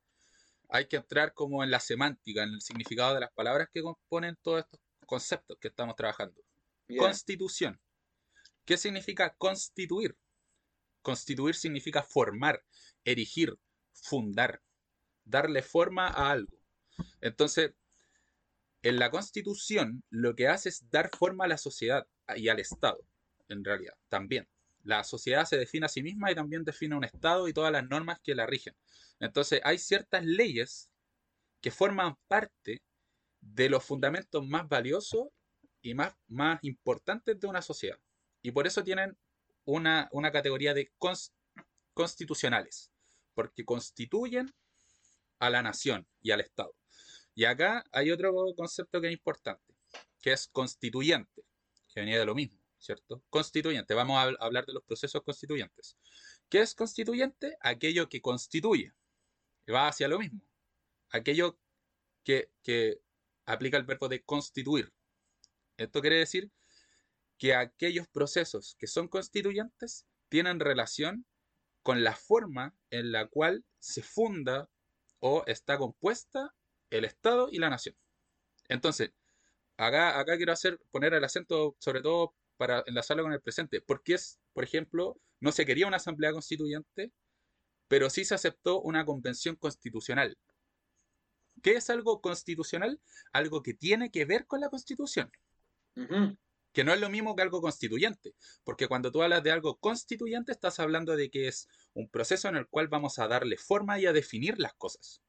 hay 0.71 0.87
que 0.87 0.95
entrar 0.95 1.33
como 1.33 1.63
en 1.63 1.69
la 1.69 1.79
semántica, 1.79 2.43
en 2.43 2.53
el 2.53 2.61
significado 2.61 3.13
de 3.13 3.19
las 3.19 3.31
palabras 3.33 3.67
que 3.73 3.81
componen 3.81 4.37
todos 4.41 4.61
estos 4.61 4.79
conceptos 5.05 5.57
que 5.59 5.67
estamos 5.67 5.95
trabajando. 5.95 6.41
Constitución 6.97 7.79
¿Qué 8.65 8.77
significa 8.77 9.35
constituir? 9.37 10.17
Constituir 11.01 11.55
significa 11.55 12.03
formar, 12.03 12.63
erigir, 13.03 13.57
fundar, 13.91 14.61
darle 15.25 15.61
forma 15.61 16.07
a 16.07 16.31
algo. 16.31 16.57
Entonces, 17.19 17.73
en 18.83 18.97
la 18.97 19.09
constitución 19.11 20.03
lo 20.09 20.35
que 20.35 20.47
hace 20.47 20.69
es 20.69 20.89
dar 20.89 21.09
forma 21.09 21.45
a 21.45 21.47
la 21.49 21.57
sociedad 21.57 22.07
y 22.35 22.49
al 22.49 22.59
Estado, 22.59 23.05
en 23.49 23.65
realidad, 23.65 23.95
también. 24.09 24.47
La 24.83 25.03
sociedad 25.03 25.45
se 25.45 25.57
define 25.57 25.85
a 25.85 25.89
sí 25.89 26.01
misma 26.01 26.31
y 26.31 26.35
también 26.35 26.63
define 26.63 26.95
un 26.95 27.03
Estado 27.03 27.47
y 27.47 27.53
todas 27.53 27.71
las 27.71 27.87
normas 27.87 28.19
que 28.21 28.35
la 28.35 28.45
rigen. 28.45 28.75
Entonces, 29.19 29.61
hay 29.63 29.77
ciertas 29.77 30.25
leyes 30.25 30.89
que 31.61 31.71
forman 31.71 32.15
parte 32.27 32.81
de 33.39 33.69
los 33.69 33.83
fundamentos 33.83 34.45
más 34.47 34.67
valiosos 34.67 35.27
y 35.81 35.93
más, 35.93 36.15
más 36.27 36.59
importantes 36.63 37.39
de 37.39 37.47
una 37.47 37.61
sociedad. 37.61 37.99
Y 38.41 38.51
por 38.51 38.67
eso 38.67 38.83
tienen 38.83 39.17
una, 39.65 40.09
categoría 40.31 40.73
de 40.73 40.91
constitucionales, 41.93 42.91
porque 43.33 43.65
constituyen 43.65 44.53
a 45.39 45.49
la 45.49 45.61
nación 45.61 46.07
y 46.21 46.31
al 46.31 46.41
Estado. 46.41 46.75
Y 47.33 47.45
acá 47.45 47.83
hay 47.91 48.11
otro 48.11 48.33
concepto 48.55 49.01
que 49.01 49.07
es 49.07 49.13
importante, 49.13 49.73
que 50.21 50.33
es 50.33 50.47
constituyente, 50.47 51.43
que 51.93 52.01
venía 52.01 52.19
de 52.19 52.25
lo 52.25 52.35
mismo, 52.35 52.60
¿cierto? 52.81 53.23
Constituyente, 53.29 53.93
vamos 53.93 54.17
a 54.17 54.23
hablar 54.43 54.65
de 54.65 54.73
los 54.73 54.83
procesos 54.83 55.21
constituyentes. 55.21 55.97
¿Qué 56.49 56.61
es 56.61 56.73
constituyente? 56.73 57.55
Aquello 57.61 58.09
que 58.09 58.21
constituye, 58.21 58.93
va 59.71 59.87
hacia 59.87 60.07
lo 60.07 60.19
mismo. 60.19 60.41
Aquello 61.11 61.59
que, 62.23 62.51
que 62.63 62.99
aplica 63.45 63.77
el 63.77 63.83
verbo 63.83 64.09
de 64.09 64.23
constituir. 64.23 64.91
Esto 65.77 66.01
quiere 66.01 66.17
decir 66.17 66.51
que 67.37 67.55
aquellos 67.55 68.07
procesos 68.07 68.75
que 68.77 68.87
son 68.87 69.07
constituyentes 69.07 70.07
tienen 70.29 70.59
relación 70.59 71.25
con 71.83 72.03
la 72.03 72.15
forma 72.15 72.75
en 72.89 73.11
la 73.11 73.27
cual 73.27 73.63
se 73.79 74.01
funda 74.01 74.69
o 75.19 75.43
está 75.45 75.77
compuesta 75.77 76.53
el 76.89 77.05
Estado 77.05 77.47
y 77.51 77.59
la 77.59 77.69
nación. 77.69 77.95
Entonces, 78.69 79.11
acá, 79.77 80.19
acá 80.19 80.37
quiero 80.37 80.53
hacer, 80.53 80.79
poner 80.91 81.13
el 81.13 81.23
acento 81.23 81.75
sobre 81.79 82.01
todo 82.01 82.35
para 82.61 82.83
enlazarlo 82.85 83.23
con 83.23 83.33
el 83.33 83.41
presente, 83.41 83.81
porque 83.81 84.13
es, 84.13 84.39
por 84.53 84.63
ejemplo, 84.63 85.19
no 85.39 85.51
se 85.51 85.65
quería 85.65 85.87
una 85.87 85.97
asamblea 85.97 86.31
constituyente, 86.31 87.11
pero 87.87 88.07
sí 88.07 88.23
se 88.23 88.35
aceptó 88.35 88.79
una 88.81 89.03
convención 89.03 89.55
constitucional. 89.55 90.37
¿Qué 91.63 91.71
es 91.71 91.89
algo 91.89 92.21
constitucional? 92.21 93.01
Algo 93.33 93.63
que 93.63 93.73
tiene 93.73 94.11
que 94.11 94.25
ver 94.25 94.45
con 94.45 94.61
la 94.61 94.69
constitución. 94.69 95.31
Que 96.71 96.83
no 96.83 96.93
es 96.93 97.01
lo 97.01 97.09
mismo 97.09 97.35
que 97.35 97.41
algo 97.41 97.61
constituyente, 97.61 98.35
porque 98.63 98.87
cuando 98.87 99.11
tú 99.11 99.23
hablas 99.23 99.41
de 99.41 99.49
algo 99.49 99.79
constituyente 99.79 100.51
estás 100.51 100.79
hablando 100.79 101.15
de 101.15 101.31
que 101.31 101.47
es 101.47 101.67
un 101.95 102.09
proceso 102.09 102.47
en 102.47 102.57
el 102.57 102.67
cual 102.67 102.89
vamos 102.89 103.17
a 103.17 103.27
darle 103.27 103.57
forma 103.57 103.99
y 103.99 104.05
a 104.05 104.13
definir 104.13 104.59
las 104.59 104.75
cosas. 104.75 105.23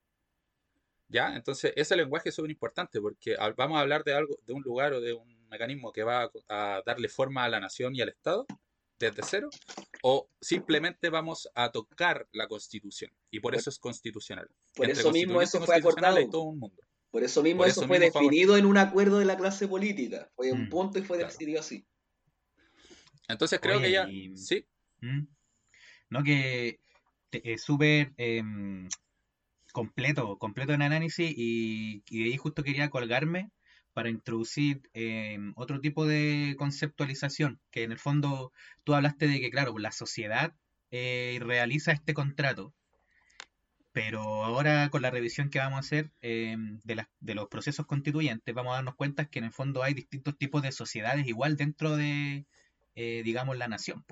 ¿Ya? 1.09 1.35
Entonces, 1.35 1.73
ese 1.77 1.97
lenguaje 1.97 2.29
es 2.29 2.35
súper 2.35 2.51
importante 2.51 3.01
porque 3.01 3.37
vamos 3.57 3.79
a 3.79 3.81
hablar 3.81 4.05
de 4.05 4.13
algo, 4.13 4.39
de 4.45 4.53
un 4.53 4.63
lugar 4.63 4.93
o 4.93 5.01
de 5.01 5.15
un 5.15 5.42
mecanismo 5.53 5.93
que 5.93 6.03
va 6.03 6.31
a, 6.49 6.83
darle 6.85 7.09
forma 7.09 7.45
a 7.45 7.49
la 7.49 7.61
nación 7.61 7.95
y 7.95 8.01
al 8.01 8.09
Estado 8.09 8.47
desde 8.99 9.23
cero, 9.25 9.51
o 10.03 10.29
simplemente 10.41 11.11
vamos 11.11 11.49
a 11.57 11.73
tocar 11.73 12.29
la 12.33 12.47
constitución, 12.47 13.11
y 13.33 13.41
por 13.41 13.57
eso 13.57 13.69
es 13.69 13.81
constitucional. 13.81 14.49
Por 14.77 14.89
eso 14.89 15.11
mismo 15.11 15.43
eso 15.43 15.61
fue 15.61 15.77
acordado. 15.77 16.19
Por 17.11 17.25
eso 17.25 17.43
mismo 17.43 17.65
eso, 17.65 17.87
fue 17.87 17.99
definido 17.99 18.57
en 18.57 18.65
un 18.65 18.79
acuerdo 18.79 19.19
de 19.19 19.27
la 19.27 19.37
clase 19.37 19.69
política. 19.69 20.31
Fue 20.35 20.51
un 20.51 20.63
mm, 20.63 20.69
punto 20.71 20.99
y 20.99 21.03
fue 21.03 21.19
decidido 21.19 21.61
así. 21.61 21.85
Entonces 23.29 23.61
creo 23.61 23.81
que 23.81 23.91
ya. 23.91 24.09
Sí. 24.35 24.65
Mm, 25.01 25.27
no, 26.09 26.23
que 26.23 26.79
es 27.33 27.63
súper 27.63 28.13
em, 28.17 28.89
completo, 29.73 30.39
completo 30.39 30.73
en 30.73 30.83
análisis 30.83 31.31
y, 31.37 32.03
y, 32.09 32.23
de 32.23 32.31
ahí 32.31 32.37
justo 32.37 32.63
quería 32.63 32.89
colgarme 32.89 33.51
para 33.95 34.11
introducir 34.11 34.89
em, 34.95 35.53
otro 35.57 35.81
tipo 35.81 36.07
de 36.07 36.55
conceptualización, 36.59 37.61
que 37.71 37.83
en 37.85 37.93
el 37.93 37.99
fondo 37.99 38.53
tú 38.85 38.95
hablaste 38.95 39.29
de 39.29 39.41
que, 39.41 39.51
claro, 39.51 39.79
la 39.79 39.93
sociedad 39.93 40.55
eh, 40.91 41.39
realiza 41.43 41.93
este 41.93 42.15
contrato 42.15 42.75
pero 43.93 44.45
ahora 44.45 44.89
con 44.91 45.03
la 45.03 45.11
revisión 45.11 45.51
que 45.51 45.59
vamos 45.59 45.77
a 45.77 45.81
hacer 45.81 46.11
em, 46.23 46.81
de, 46.85 47.07
de, 47.21 47.35
los 47.35 47.49
procesos 47.49 47.87
constituyentes, 47.87 48.55
vamos 48.55 48.73
a 48.73 48.77
darnos 48.77 48.95
cuenta 48.95 49.27
que 49.27 49.39
en 49.39 49.45
el 49.45 49.53
fondo 49.53 49.83
hay 49.83 49.95
distintos 49.95 50.37
tipos 50.37 50.63
de 50.63 50.73
sociedades 50.73 51.27
igual 51.27 51.57
dentro 51.57 51.97
de, 51.97 52.47
eh, 52.95 53.23
digamos, 53.25 53.57
la 53.59 53.69
nación. 53.69 54.05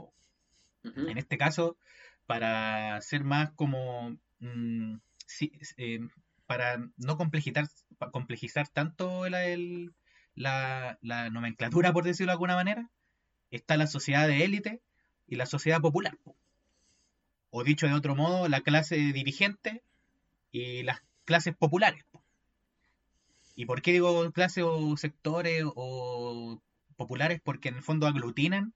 En 0.83 1.19
este 1.19 1.37
caso, 1.39 1.77
para 2.27 3.01
ser 3.01 3.25
más 3.25 3.51
como... 3.53 4.17
Mm, 4.41 4.97
em, 5.77 6.11
para 6.47 6.79
no 6.97 7.17
complejizar, 7.17 7.69
complejizar 8.11 8.69
tanto 8.69 9.27
el, 9.27 9.93
la, 10.35 10.99
la, 11.03 11.31
nomenclatura, 11.31 11.93
por 11.93 12.05
decirlo 12.05 12.31
de 12.31 12.35
alguna 12.35 12.55
manera, 12.55 12.91
está 13.51 13.77
la 13.77 13.87
sociedad 13.87 14.27
de 14.27 14.45
élite 14.45 14.81
y 15.29 15.37
la 15.37 15.47
sociedad 15.47 15.81
popular 15.81 16.17
o 17.51 17.65
dicho 17.65 17.87
de 17.87 17.95
otro 17.95 18.15
modo, 18.15 18.49
la 18.49 18.61
clase 18.63 18.97
dirigente 18.97 19.83
y 20.53 20.83
las 20.83 21.03
clases 21.25 21.55
populares. 21.55 22.05
¿Y 23.57 23.67
por 23.67 23.83
qué 23.83 23.93
digo 23.93 24.31
clases 24.33 24.65
o 24.67 24.97
sectores 24.97 25.65
o 25.67 26.63
populares? 26.97 27.41
Porque 27.43 27.69
en 27.69 27.77
el 27.77 27.83
fondo 27.83 28.07
aglutinan 28.07 28.73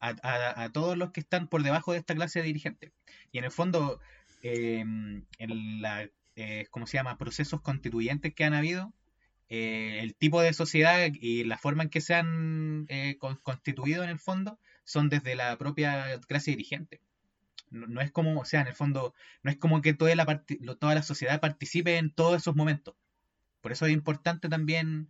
a, 0.00 0.68
todos 0.72 0.98
los 0.98 1.12
que 1.12 1.20
están 1.20 1.48
por 1.48 1.62
debajo 1.62 1.92
de 1.92 1.98
esta 1.98 2.14
clase 2.14 2.42
dirigente. 2.42 2.92
Y 3.32 3.38
en 3.38 3.44
el 3.44 3.50
fondo, 3.50 4.00
em, 4.42 5.24
en 5.38 5.80
la, 5.80 6.08
eh, 6.36 6.66
¿cómo 6.70 6.86
se 6.86 6.96
llama? 6.96 7.18
Procesos 7.18 7.60
constituyentes 7.60 8.34
que 8.34 8.44
han 8.44 8.54
habido, 8.54 8.92
eh, 9.48 10.00
el 10.00 10.14
tipo 10.14 10.40
de 10.40 10.52
sociedad 10.52 11.08
y 11.12 11.44
la 11.44 11.58
forma 11.58 11.84
en 11.84 11.90
que 11.90 12.00
se 12.00 12.14
han 12.14 12.86
eh, 12.88 13.18
constituido 13.18 14.02
en 14.02 14.10
el 14.10 14.18
fondo 14.18 14.58
son 14.84 15.08
desde 15.08 15.34
la 15.34 15.56
propia 15.58 16.18
clase 16.26 16.50
dirigente. 16.50 17.00
No, 17.70 18.00
es 18.00 18.10
como, 18.12 18.40
o 18.40 18.44
sea, 18.44 18.60
en 18.60 18.68
el 18.68 18.74
fondo, 18.74 19.14
no 19.42 19.50
es 19.50 19.56
como 19.56 19.82
que 19.82 19.94
toda 19.94 20.14
la, 20.14 20.44
toda 20.78 20.94
la 20.94 21.02
sociedad 21.02 21.40
participe 21.40 21.98
en 21.98 22.10
todos 22.10 22.36
esos 22.36 22.54
momentos. 22.54 22.94
Por 23.60 23.72
eso 23.72 23.86
es 23.86 23.92
importante 23.92 24.48
también 24.48 25.08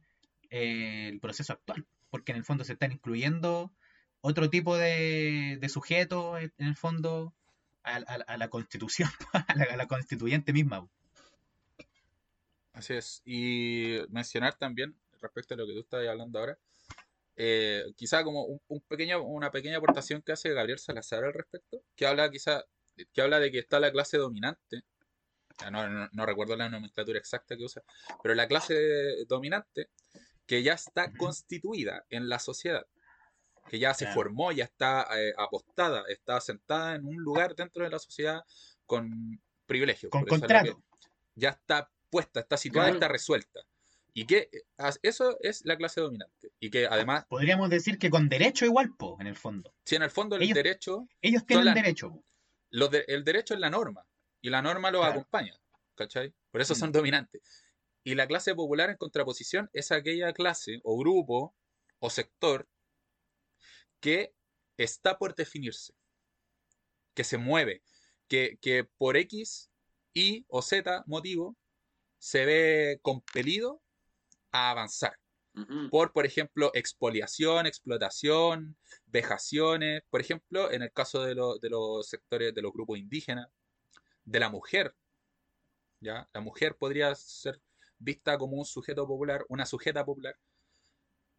eh, 0.51 1.09
el 1.13 1.21
proceso 1.21 1.53
actual, 1.53 1.87
porque 2.11 2.33
en 2.33 2.39
el 2.39 2.45
fondo 2.45 2.65
se 2.65 2.75
están 2.75 2.93
incluyendo 2.93 3.73
otro 4.21 4.49
tipo 4.51 4.77
de, 4.77 5.59
de 5.61 5.69
sujetos, 5.69 6.41
en 6.41 6.67
el 6.67 6.77
fondo, 6.77 7.35
a, 7.83 8.37
la 8.39 8.49
constitución, 8.49 9.11
a 9.33 9.55
la, 9.55 9.65
a 9.65 9.77
la 9.77 9.87
constituyente 9.87 10.53
misma. 10.53 10.89
Así 12.75 12.95
es. 12.95 13.23
Y 13.25 13.99
mencionar 14.11 14.59
también, 14.59 14.95
respecto 15.21 15.55
a 15.55 15.57
lo 15.57 15.67
que 15.67 15.73
tú 15.73 15.81
estás 15.81 16.07
hablando 16.07 16.39
ahora, 16.39 16.59
eh, 17.37 17.85
quizá 17.97 18.23
como 18.23 18.45
un, 18.45 18.81
pequeño, 18.83 19.23
una 19.23 19.51
pequeña 19.51 19.79
aportación 19.79 20.23
que 20.23 20.33
hace 20.33 20.53
Gabriel 20.53 20.79
Salazar 20.79 21.25
al 21.25 21.33
respecto, 21.33 21.83
que 21.97 22.07
habla 22.07 22.31
quizá, 22.31 22.65
que 23.13 23.23
habla 23.23 23.41
de 23.41 23.51
que 23.51 23.61
está 23.61 23.81
la 23.81 23.91
clase 23.91 24.19
dominante, 24.19 24.83
no, 25.71 26.27
recuerdo 26.27 26.57
la 26.57 26.69
nomenclatura 26.69 27.19
exacta 27.19 27.57
que 27.57 27.65
usa, 27.65 27.83
pero 28.23 28.35
la 28.35 28.49
clase 28.49 29.25
dominante 29.29 29.89
que 30.47 30.63
ya 30.63 30.75
está 30.75 31.13
constituida 31.13 32.05
en 32.11 32.29
la 32.29 32.39
sociedad, 32.39 32.87
que 33.69 33.79
ya 33.79 33.95
se 33.95 34.09
formó, 34.09 34.53
ya 34.53 34.65
está 34.65 35.07
eh, 35.17 35.33
apostada, 35.39 36.05
está 36.09 36.41
sentada 36.41 36.97
en 36.97 37.07
un 37.07 37.17
lugar 37.17 37.55
dentro 37.55 37.85
de 37.85 37.91
la 37.91 37.99
sociedad 37.99 38.43
con 38.85 39.41
privilegios. 39.67 40.11
Con 40.11 40.25
contrato. 40.27 40.83
Ya 41.37 41.51
está 41.51 41.91
puesta, 42.15 42.41
está 42.41 42.57
situada, 42.57 42.91
está 42.91 43.09
resuelta. 43.09 43.61
Y 44.13 44.27
que 44.27 44.49
eh, 44.53 44.63
eso 45.03 45.37
es 45.41 45.65
la 45.65 45.77
clase 45.77 46.01
dominante. 46.01 46.53
Y 46.61 46.71
que 46.71 46.87
además. 46.87 47.27
Podríamos 47.29 47.69
decir 47.69 47.99
que 47.99 48.09
con 48.09 48.29
derecho 48.29 48.65
igual, 48.65 48.95
po, 48.97 49.17
en 49.21 49.27
el 49.27 49.35
fondo. 49.35 49.75
Sí, 49.85 49.97
en 49.97 50.05
el 50.05 50.11
fondo 50.11 50.37
el 50.37 50.49
derecho. 50.49 51.09
Ellos 51.21 51.45
tienen 51.45 51.75
derecho. 51.75 52.23
el 52.71 53.25
derecho 53.25 53.55
es 53.55 53.61
la 53.61 53.71
norma. 53.71 54.07
Y 54.41 54.51
la 54.51 54.63
norma 54.63 54.93
los 54.93 55.05
acompaña. 55.05 55.59
¿Cachai? 55.97 56.33
Por 56.53 56.61
eso 56.61 56.77
son 56.77 56.91
mm. 56.91 56.93
dominantes. 56.93 57.65
Y 58.05 58.15
la 58.15 58.29
clase 58.29 58.55
popular 58.55 58.91
en 58.91 58.97
contraposición 58.97 59.69
es 59.73 59.91
aquella 59.91 60.33
clase 60.33 60.81
o 60.85 60.97
grupo 60.97 61.57
o 61.99 62.11
sector 62.11 62.69
que 63.99 64.33
está 64.77 65.19
por 65.19 65.35
definirse. 65.35 65.93
Que 67.15 67.25
se 67.25 67.37
mueve. 67.37 67.83
Que, 68.29 68.59
que 68.61 68.85
por 68.85 69.17
X, 69.17 69.71
Y 70.13 70.45
o 70.47 70.63
Z 70.63 71.03
motivo 71.07 71.57
se 72.25 72.47
ve 72.47 73.01
compelido 73.03 73.83
a 74.51 74.71
avanzar. 74.71 75.19
Por, 75.91 76.13
por 76.13 76.25
ejemplo, 76.25 76.71
expoliación, 76.73 77.67
explotación, 77.67 78.77
vejaciones, 79.07 80.03
por 80.09 80.23
ejemplo, 80.23 80.73
en 80.73 80.81
el 80.81 80.91
caso 80.91 81.23
de, 81.23 81.35
de 81.61 81.69
los 81.69 82.09
sectores 82.09 82.55
de 82.55 82.63
los 82.63 82.73
grupos 82.73 82.99
indígenas, 82.99 83.49
de 84.25 84.41
la 84.41 84.49
mujer. 84.49 84.97
¿ya? 86.01 86.27
La 86.33 86.41
mujer 86.41 86.77
podría 86.77 87.15
ser 87.15 87.61
vista 87.99 88.39
como 88.39 88.57
un 88.57 88.65
sujeto 88.65 89.07
popular, 89.07 89.45
una 89.51 89.67
sujeta 89.67 90.03
popular, 90.03 90.35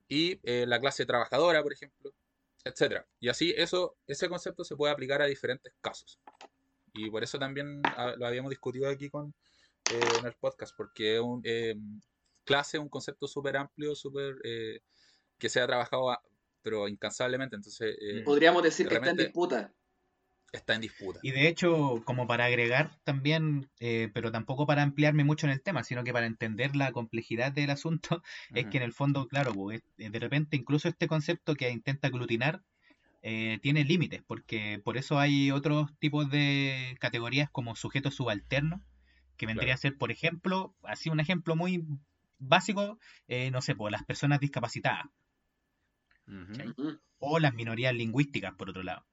y 0.07 0.39
eh, 0.43 0.65
la 0.67 0.79
clase 0.79 1.07
trabajadora, 1.07 1.63
por 1.63 1.73
ejemplo, 1.73 2.13
etcétera. 2.63 3.07
Y 3.19 3.29
así 3.29 3.55
eso, 3.57 3.97
ese 4.05 4.29
concepto 4.29 4.63
se 4.63 4.75
puede 4.75 4.93
aplicar 4.93 5.19
a 5.23 5.25
diferentes 5.25 5.73
casos. 5.81 6.19
Y 6.93 7.09
por 7.09 7.23
eso 7.23 7.39
también 7.39 7.81
ah, 7.85 8.13
lo 8.15 8.27
habíamos 8.27 8.51
discutido 8.51 8.87
aquí 8.87 9.09
con, 9.09 9.33
eh, 9.91 9.99
en 10.19 10.25
el 10.25 10.33
podcast, 10.33 10.75
porque 10.75 11.19
un, 11.19 11.41
em, 11.43 11.99
clase, 12.43 12.79
un 12.79 12.89
concepto 12.89 13.27
súper 13.27 13.57
amplio, 13.57 13.95
súper 13.95 14.35
eh, 14.43 14.79
que 15.37 15.49
se 15.49 15.59
ha 15.61 15.67
trabajado 15.67 16.17
pero 16.61 16.87
incansablemente. 16.87 17.55
Entonces, 17.55 17.95
eh, 18.01 18.23
Podríamos 18.23 18.63
decir 18.63 18.87
que 18.87 18.95
está 18.95 19.11
en 19.11 19.17
disputa. 19.17 19.71
está 20.51 20.73
en 20.73 20.81
disputa. 20.81 21.19
Y 21.21 21.29
de 21.29 21.47
hecho, 21.47 22.01
como 22.05 22.25
para 22.25 22.45
agregar 22.45 22.97
también, 23.03 23.69
eh, 23.79 24.09
pero 24.15 24.31
tampoco 24.31 24.65
para 24.65 24.81
ampliarme 24.81 25.23
mucho 25.23 25.45
en 25.45 25.53
el 25.53 25.61
tema, 25.61 25.83
sino 25.83 26.03
que 26.03 26.11
para 26.11 26.25
entender 26.25 26.75
la 26.75 26.91
complejidad 26.91 27.51
del 27.51 27.69
asunto, 27.69 28.23
es 28.55 28.65
que 28.65 28.77
en 28.77 28.83
el 28.83 28.93
fondo, 28.93 29.27
claro, 29.27 29.53
pues, 29.53 29.83
de 29.97 30.19
repente 30.19 30.57
incluso 30.57 30.89
este 30.89 31.07
concepto 31.07 31.53
que 31.53 31.69
intenta 31.69 32.07
aglutinar 32.07 32.63
eh, 33.21 33.59
tiene 33.61 33.83
límites, 33.83 34.23
porque 34.25 34.79
por 34.83 34.97
eso 34.97 35.19
hay 35.19 35.51
otros 35.51 35.95
tipos 35.99 36.29
de 36.31 36.95
categorías 36.99 37.49
como 37.51 37.75
sujetos 37.75 38.15
subalternos, 38.15 38.81
que 39.37 39.45
vendría 39.45 39.73
a 39.73 39.77
ser, 39.77 39.97
por 39.97 40.11
ejemplo, 40.11 40.75
así 40.83 41.09
un 41.09 41.19
ejemplo 41.19 41.55
muy 41.55 41.85
básico, 42.39 42.99
eh, 43.27 43.51
no 43.51 43.61
sé, 43.61 43.75
por 43.75 43.91
las 43.91 44.03
personas 44.03 44.39
discapacitadas. 44.39 45.05
O 47.19 47.39
las 47.39 47.53
minorías 47.53 47.93
lingüísticas, 47.93 48.53
por 48.55 48.69
otro 48.69 48.83
lado. 48.83 49.05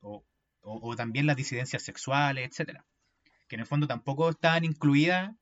O, 0.00 0.24
también 0.96 1.26
las 1.26 1.36
disidencias 1.36 1.82
sexuales, 1.82 2.48
etcétera, 2.48 2.84
que 3.48 3.56
en 3.56 3.60
el 3.60 3.66
fondo 3.66 3.86
tampoco 3.86 4.30
están 4.30 4.64
incluidas 4.64 5.34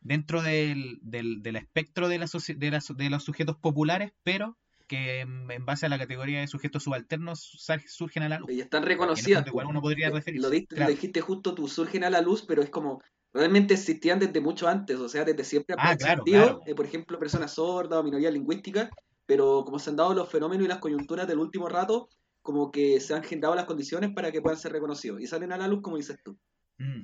dentro 0.00 0.42
del, 0.42 0.98
del, 1.02 1.56
espectro 1.56 2.08
de, 2.08 2.18
de, 2.18 3.10
los 3.10 3.24
sujetos 3.24 3.56
populares, 3.56 4.12
pero 4.22 4.56
que 4.90 5.20
en 5.20 5.64
base 5.64 5.86
a 5.86 5.88
la 5.88 6.00
categoría 6.00 6.40
de 6.40 6.48
sujetos 6.48 6.82
subalternos 6.82 7.56
surgen 7.86 8.24
a 8.24 8.28
la 8.28 8.40
luz. 8.40 8.50
Y 8.50 8.60
están 8.60 8.82
reconocidas. 8.82 9.46
Igual 9.46 9.68
uno 9.68 9.80
podría 9.80 10.08
lo, 10.08 10.16
referirse. 10.16 10.66
Lo, 10.68 10.88
dijiste 10.88 11.20
justo, 11.20 11.54
tú 11.54 11.68
surgen 11.68 12.02
a 12.02 12.10
la 12.10 12.20
luz, 12.20 12.42
pero 12.42 12.60
es 12.60 12.70
como 12.70 13.00
realmente 13.32 13.74
existían 13.74 14.18
desde 14.18 14.40
mucho 14.40 14.66
antes, 14.66 14.98
o 14.98 15.08
sea, 15.08 15.24
desde 15.24 15.44
siempre 15.44 15.76
han 15.78 15.96
ah, 15.96 15.96
eh, 16.66 16.74
por 16.74 16.84
ejemplo, 16.84 17.20
personas 17.20 17.52
sordas 17.52 18.00
o 18.00 18.02
minorías 18.02 18.32
lingüísticas, 18.32 18.90
pero 19.26 19.64
como 19.64 19.78
se 19.78 19.90
han 19.90 19.96
dado 19.96 20.12
los 20.12 20.28
fenómenos 20.28 20.64
y 20.64 20.68
las 20.68 20.80
coyunturas 20.80 21.28
del 21.28 21.38
último 21.38 21.68
rato, 21.68 22.08
como 22.42 22.72
que 22.72 22.98
se 22.98 23.14
han 23.14 23.22
generado 23.22 23.54
las 23.54 23.66
condiciones 23.66 24.10
para 24.12 24.32
que 24.32 24.42
puedan 24.42 24.58
ser 24.58 24.72
reconocidos 24.72 25.20
y 25.20 25.28
salen 25.28 25.52
a 25.52 25.56
la 25.56 25.68
luz 25.68 25.82
como 25.82 25.98
dices 25.98 26.18
tú. 26.24 26.36
Mm, 26.78 27.02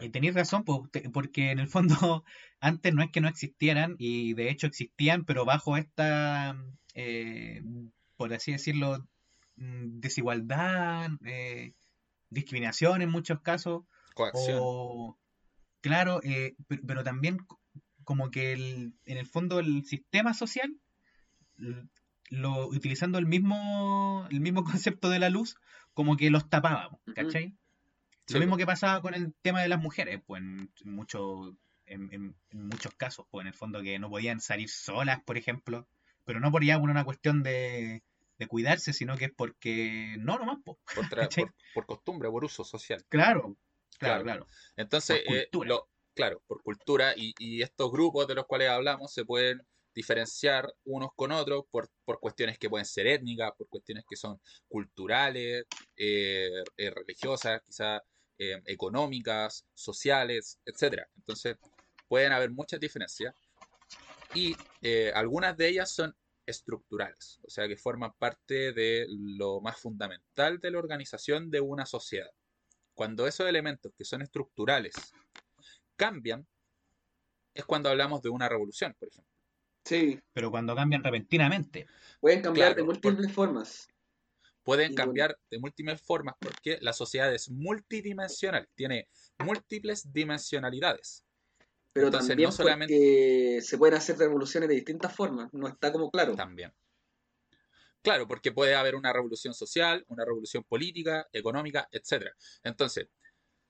y 0.00 0.08
tenéis 0.08 0.34
razón, 0.34 0.64
porque 0.64 1.50
en 1.50 1.58
el 1.58 1.68
fondo 1.68 2.24
antes 2.60 2.94
no 2.94 3.02
es 3.02 3.10
que 3.10 3.20
no 3.20 3.28
existieran 3.28 3.96
y 3.98 4.34
de 4.34 4.50
hecho 4.50 4.66
existían, 4.66 5.24
pero 5.24 5.44
bajo 5.44 5.76
esta, 5.76 6.56
eh, 6.94 7.62
por 8.16 8.32
así 8.32 8.52
decirlo, 8.52 9.06
mm, 9.56 10.00
desigualdad, 10.00 11.10
eh, 11.24 11.74
discriminación 12.30 13.02
en 13.02 13.10
muchos 13.10 13.40
casos. 13.40 13.84
Coacción. 14.14 15.16
claro, 15.80 16.20
eh, 16.22 16.54
pero, 16.86 17.02
también 17.02 17.38
como 18.04 18.30
que 18.30 18.52
en 18.52 18.94
el 19.04 19.26
fondo 19.26 19.58
el 19.58 19.84
sistema 19.84 20.34
social 20.34 20.70
lo, 22.30 22.68
utilizando 22.68 23.18
el 23.18 23.26
mismo, 23.26 24.26
el 24.30 24.40
mismo 24.40 24.64
concepto 24.64 25.10
de 25.10 25.18
la 25.18 25.30
luz, 25.30 25.56
como 25.94 26.16
que 26.16 26.30
los 26.30 26.48
tapábamos, 26.48 27.00
¿cachai? 27.14 27.56
Lo 28.28 28.40
mismo 28.40 28.56
que 28.56 28.66
pasaba 28.66 29.02
con 29.02 29.14
el 29.14 29.34
tema 29.42 29.62
de 29.62 29.68
las 29.68 29.80
mujeres, 29.80 30.20
pues 30.26 30.40
en, 30.40 30.70
mucho, 30.84 31.56
en, 31.86 32.34
muchos 32.52 32.94
casos, 32.94 33.26
pues 33.30 33.42
en 33.42 33.48
el 33.48 33.54
fondo 33.54 33.82
que 33.82 33.98
no 33.98 34.08
podían 34.08 34.40
salir 34.40 34.70
solas, 34.70 35.22
por 35.24 35.36
ejemplo, 35.36 35.86
pero 36.24 36.40
no 36.40 36.50
por 36.50 36.64
ya 36.64 36.78
una 36.78 37.04
cuestión 37.04 37.42
de, 37.42 38.02
de 38.38 38.46
cuidarse, 38.46 38.92
sino 38.92 39.16
que 39.16 39.26
es 39.26 39.32
porque 39.32 40.16
no 40.18 40.38
nomás, 40.38 40.58
Por, 40.94 41.54
por, 41.74 41.86
costumbre, 41.86 42.30
por 42.30 42.44
uso 42.44 42.64
social. 42.64 43.04
Claro, 43.08 43.56
claro, 43.98 44.22
claro. 44.24 44.46
Entonces, 44.76 45.22
eh, 45.26 45.48
lo, 45.52 45.88
claro, 46.14 46.42
por 46.46 46.62
cultura 46.62 47.12
y, 47.16 47.34
y, 47.38 47.62
estos 47.62 47.90
grupos 47.90 48.26
de 48.26 48.36
los 48.36 48.46
cuales 48.46 48.70
hablamos 48.70 49.12
se 49.12 49.24
pueden 49.24 49.60
diferenciar 49.94 50.72
unos 50.84 51.10
con 51.14 51.32
otros 51.32 51.64
por, 51.70 51.88
cuestiones 52.20 52.58
que 52.58 52.68
pueden 52.68 52.84
ser 52.84 53.06
étnicas, 53.06 53.52
por 53.56 53.68
cuestiones 53.68 54.04
que 54.08 54.16
son 54.16 54.40
culturales, 54.68 55.64
eh, 55.96 56.50
eh, 56.76 56.90
religiosas, 56.90 57.62
quizás 57.62 58.02
eh, 58.38 58.62
económicas, 58.66 59.66
sociales, 59.74 60.58
etc. 60.64 61.02
Entonces, 61.16 61.56
pueden 62.08 62.32
haber 62.32 62.50
muchas 62.50 62.80
diferencias 62.80 63.34
y 64.34 64.54
algunas 65.14 65.56
de 65.56 65.68
ellas 65.68 65.90
son 65.90 66.14
estructurales, 66.46 67.40
o 67.44 67.50
sea 67.50 67.66
que 67.68 67.76
forman 67.76 68.12
parte 68.18 68.72
de 68.72 69.06
lo 69.08 69.60
más 69.60 69.78
fundamental 69.78 70.58
de 70.58 70.70
la 70.70 70.78
organización 70.78 71.50
de 71.50 71.60
una 71.60 71.86
sociedad. 71.86 72.30
Cuando 72.94 73.26
esos 73.26 73.48
elementos 73.48 73.92
que 73.96 74.04
son 74.04 74.22
estructurales 74.22 74.94
cambian, 75.96 76.46
es 77.54 77.64
cuando 77.64 77.88
hablamos 77.88 78.22
de 78.22 78.28
una 78.28 78.48
revolución, 78.48 78.94
por 78.98 79.08
ejemplo. 79.08 79.32
Sí. 79.84 80.20
Pero 80.32 80.50
cuando 80.50 80.74
cambian 80.74 81.04
repentinamente. 81.04 81.86
Pueden 82.20 82.42
cambiar 82.42 82.74
de 82.74 82.82
múltiples 82.82 83.32
formas. 83.32 83.88
Pueden 84.64 84.94
cambiar 84.94 85.38
de 85.50 85.58
múltiples 85.58 86.00
formas 86.00 86.34
porque 86.40 86.78
la 86.80 86.94
sociedad 86.94 87.32
es 87.32 87.50
multidimensional, 87.50 88.66
tiene 88.74 89.08
múltiples 89.38 90.10
dimensionalidades. 90.12 91.24
Pero 91.92 92.10
también 92.10 92.40
no 92.40 92.50
solamente... 92.50 93.60
se 93.60 93.78
pueden 93.78 93.94
hacer 93.94 94.18
revoluciones 94.18 94.68
de 94.68 94.74
distintas 94.74 95.14
formas, 95.14 95.52
no 95.52 95.68
está 95.68 95.92
como 95.92 96.10
claro. 96.10 96.34
También. 96.34 96.72
Claro, 98.02 98.26
porque 98.26 98.52
puede 98.52 98.74
haber 98.74 98.96
una 98.96 99.12
revolución 99.12 99.54
social, 99.54 100.04
una 100.08 100.24
revolución 100.24 100.64
política, 100.64 101.28
económica, 101.32 101.88
etc. 101.92 102.30
Entonces, 102.62 103.08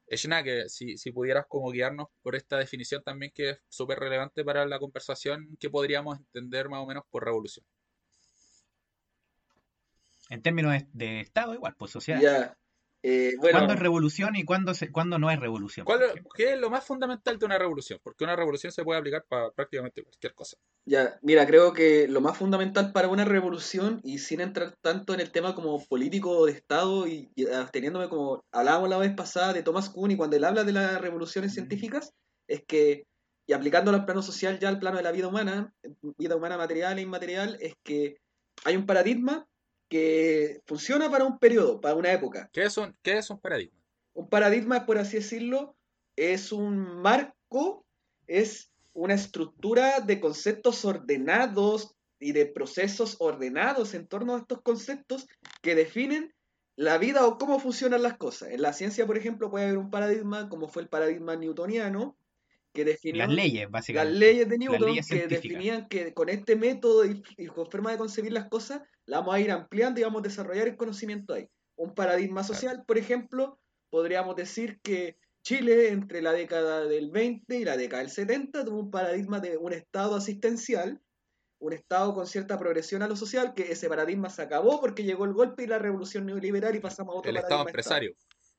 Eshna, 0.07 0.43
que 0.43 0.69
si, 0.69 0.97
si, 0.97 1.13
pudieras 1.13 1.47
como 1.49 1.71
guiarnos 1.71 2.09
por 2.23 2.35
esta 2.35 2.59
definición 2.59 3.03
también 3.03 3.33
que 3.35 3.51
es 3.51 3.59
súper 3.69 3.99
relevante 3.99 4.45
para 4.45 4.65
la 4.67 4.79
conversación, 4.79 5.57
¿qué 5.59 5.71
podríamos 5.71 6.19
entender 6.19 6.69
más 6.69 6.81
o 6.81 6.87
menos 6.87 7.05
por 7.11 7.25
revolución? 7.25 7.67
En 10.35 10.43
términos 10.43 10.75
de, 10.93 11.21
Estado 11.21 11.55
igual, 11.55 11.75
pues 11.79 11.93
sociedad. 11.93 12.21
Ya. 12.21 12.59
Eh, 13.07 13.35
¿Cuándo 13.39 13.75
es 13.75 13.79
revolución 13.79 14.35
y 14.35 14.45
cuándo, 14.45 14.73
se, 14.73 14.91
cuándo 14.91 15.19
no 15.19 15.31
es 15.31 15.39
revolución? 15.39 15.87
¿Qué 16.35 16.55
es 16.55 16.59
lo 16.59 16.71
más 16.71 16.85
fundamental 16.85 17.39
de 17.39 17.45
una 17.45 17.59
revolución? 17.59 18.01
Porque 18.03 18.25
una 18.25 18.35
revolución 18.35 18.73
se 18.73 18.83
puede 18.83 18.99
aplicar 18.99 19.27
para 19.29 19.51
prácticamente 19.51 20.03
cualquier 20.03 20.35
cosa. 20.35 20.57
Ya, 20.87 21.19
mira, 21.21 21.47
creo 21.47 21.75
que 21.75 22.09
lo 22.09 22.23
más 22.23 22.39
fundamental 22.39 22.93
para 22.93 23.09
una 23.09 23.27
revolución, 23.27 24.01
y 24.03 24.21
sin 24.21 24.41
entrar 24.41 24.75
tanto 24.81 25.13
en 25.13 25.21
el 25.21 25.33
tema 25.33 25.55
como 25.55 25.85
político 25.85 26.47
de 26.47 26.53
Estado, 26.53 27.07
y, 27.07 27.31
absteniéndome 27.55 28.09
como 28.09 28.43
hablábamos 28.51 28.89
la 28.89 28.97
vez 28.97 29.15
pasada 29.15 29.53
de 29.53 29.63
Thomas 29.63 29.91
Kuhn, 29.91 30.13
y 30.13 30.17
cuando 30.17 30.37
él 30.37 30.45
habla 30.45 30.65
de 30.65 30.73
las 30.73 30.99
revoluciones 30.99 31.53
mm. 31.53 31.55
científicas, 31.55 32.11
es 32.49 32.65
que, 32.67 33.05
y 33.47 33.53
aplicándolo 33.53 33.99
al 33.99 34.07
plano 34.07 34.23
social 34.23 34.59
ya 34.59 34.71
al 34.71 34.79
plano 34.79 34.97
de 34.97 35.03
la 35.03 35.13
vida 35.13 35.29
humana, 35.29 35.75
vida 36.17 36.37
humana 36.37 36.57
material 36.57 36.99
e 36.99 37.03
inmaterial, 37.03 37.59
es 37.61 37.75
que 37.85 38.17
hay 38.65 38.77
un 38.77 38.87
paradigma 38.87 39.47
que 39.95 40.61
funciona 40.67 41.09
para 41.09 41.25
un 41.25 41.39
periodo, 41.39 41.81
para 41.81 41.95
una 41.95 42.11
época. 42.11 42.51
¿Qué 42.53 42.65
es 42.65 42.77
un, 42.79 42.97
qué 43.01 43.19
es 43.19 43.31
un 43.31 43.39
paradigma? 43.39 43.79
Un 44.13 44.29
paradigma, 44.29 44.87
por 44.87 44.99
así 44.99 45.19
decirlo, 45.19 45.77
es 46.17 46.51
un 46.51 47.01
marco, 47.01 47.87
es 48.27 48.73
una 48.93 49.15
estructura 49.15 50.01
de 50.01 50.19
conceptos 50.19 50.85
ordenados 50.85 51.95
y 52.19 52.33
de 52.33 52.45
procesos 52.45 53.15
ordenados 53.21 53.95
en 53.95 54.09
torno 54.09 54.35
a 54.35 54.39
estos 54.39 54.63
conceptos 54.63 55.29
que 55.63 55.77
definen 55.77 56.35
la 56.75 56.99
vida 56.99 57.25
o 57.25 57.39
cómo 57.39 57.61
funcionan 57.61 58.03
las 58.03 58.17
cosas. 58.17 58.51
En 58.51 58.63
la 58.63 58.73
ciencia, 58.73 59.07
por 59.07 59.17
ejemplo, 59.17 59.49
puede 59.49 59.67
haber 59.67 59.79
un 59.79 59.93
paradigma 59.93 60.49
como 60.49 60.67
fue 60.67 60.83
el 60.83 60.89
paradigma 60.89 61.37
newtoniano, 61.37 62.17
que 62.73 62.85
definió 62.85 63.27
las 63.27 63.33
leyes, 63.33 63.71
básicamente. 63.71 64.11
Las 64.11 64.19
leyes 64.19 64.49
de 64.49 64.59
Newton 64.59 64.97
que 65.09 65.29
definían 65.29 65.87
que 65.87 66.13
con 66.15 66.29
este 66.31 66.57
método 66.57 67.07
y, 67.07 67.23
y, 67.37 67.47
con 67.47 67.71
forma 67.71 67.93
de 67.93 67.99
concebir 67.99 68.33
las 68.33 68.49
cosas, 68.49 68.83
la 69.07 69.19
vamos 69.19 69.35
a 69.35 69.41
ir 69.41 69.51
ampliando 69.51 70.01
y 70.01 70.05
vamos 70.05 70.21
a 70.21 70.29
desarrollar 70.29 70.69
el 70.69 70.77
conocimiento 70.77 71.35
ahí. 71.35 71.49
Un 71.77 71.95
paradigma 71.95 72.45
social, 72.45 72.85
por 72.87 72.99
ejemplo, 72.99 73.59
podríamos 73.91 74.37
decir 74.37 74.81
que 74.81 75.19
Chile 75.43 75.91
entre 75.91 76.23
la 76.23 76.33
década 76.33 76.87
del 76.87 77.11
20 77.11 77.59
y 77.59 77.65
la 77.65 77.77
década 77.77 78.03
del 78.03 78.11
70 78.11 78.65
tuvo 78.65 78.81
un 78.81 78.91
paradigma 78.91 79.41
de 79.41 79.59
un 79.59 79.75
estado 79.75 80.17
asistencial, 80.17 81.03
un 81.59 81.73
estado 81.75 82.15
con 82.15 82.27
cierta 82.27 82.59
progresión 82.59 83.03
a 83.03 83.09
lo 83.09 83.17
social, 83.17 83.53
que 83.55 83.71
ese 83.73 83.89
paradigma 83.89 84.31
se 84.31 84.43
acabó 84.43 84.81
porque 84.81 85.05
llegó 85.05 85.27
el 85.27 85.35
golpe 85.35 85.65
y 85.65 85.67
la 85.67 85.79
revolución 85.79 86.25
neoliberal 86.27 86.75
y 86.75 86.81
pasamos 86.81 87.15
a 87.15 87.19
otro 87.19 87.31
el 87.31 87.37
estado 87.37 87.67
empresario. 87.67 88.15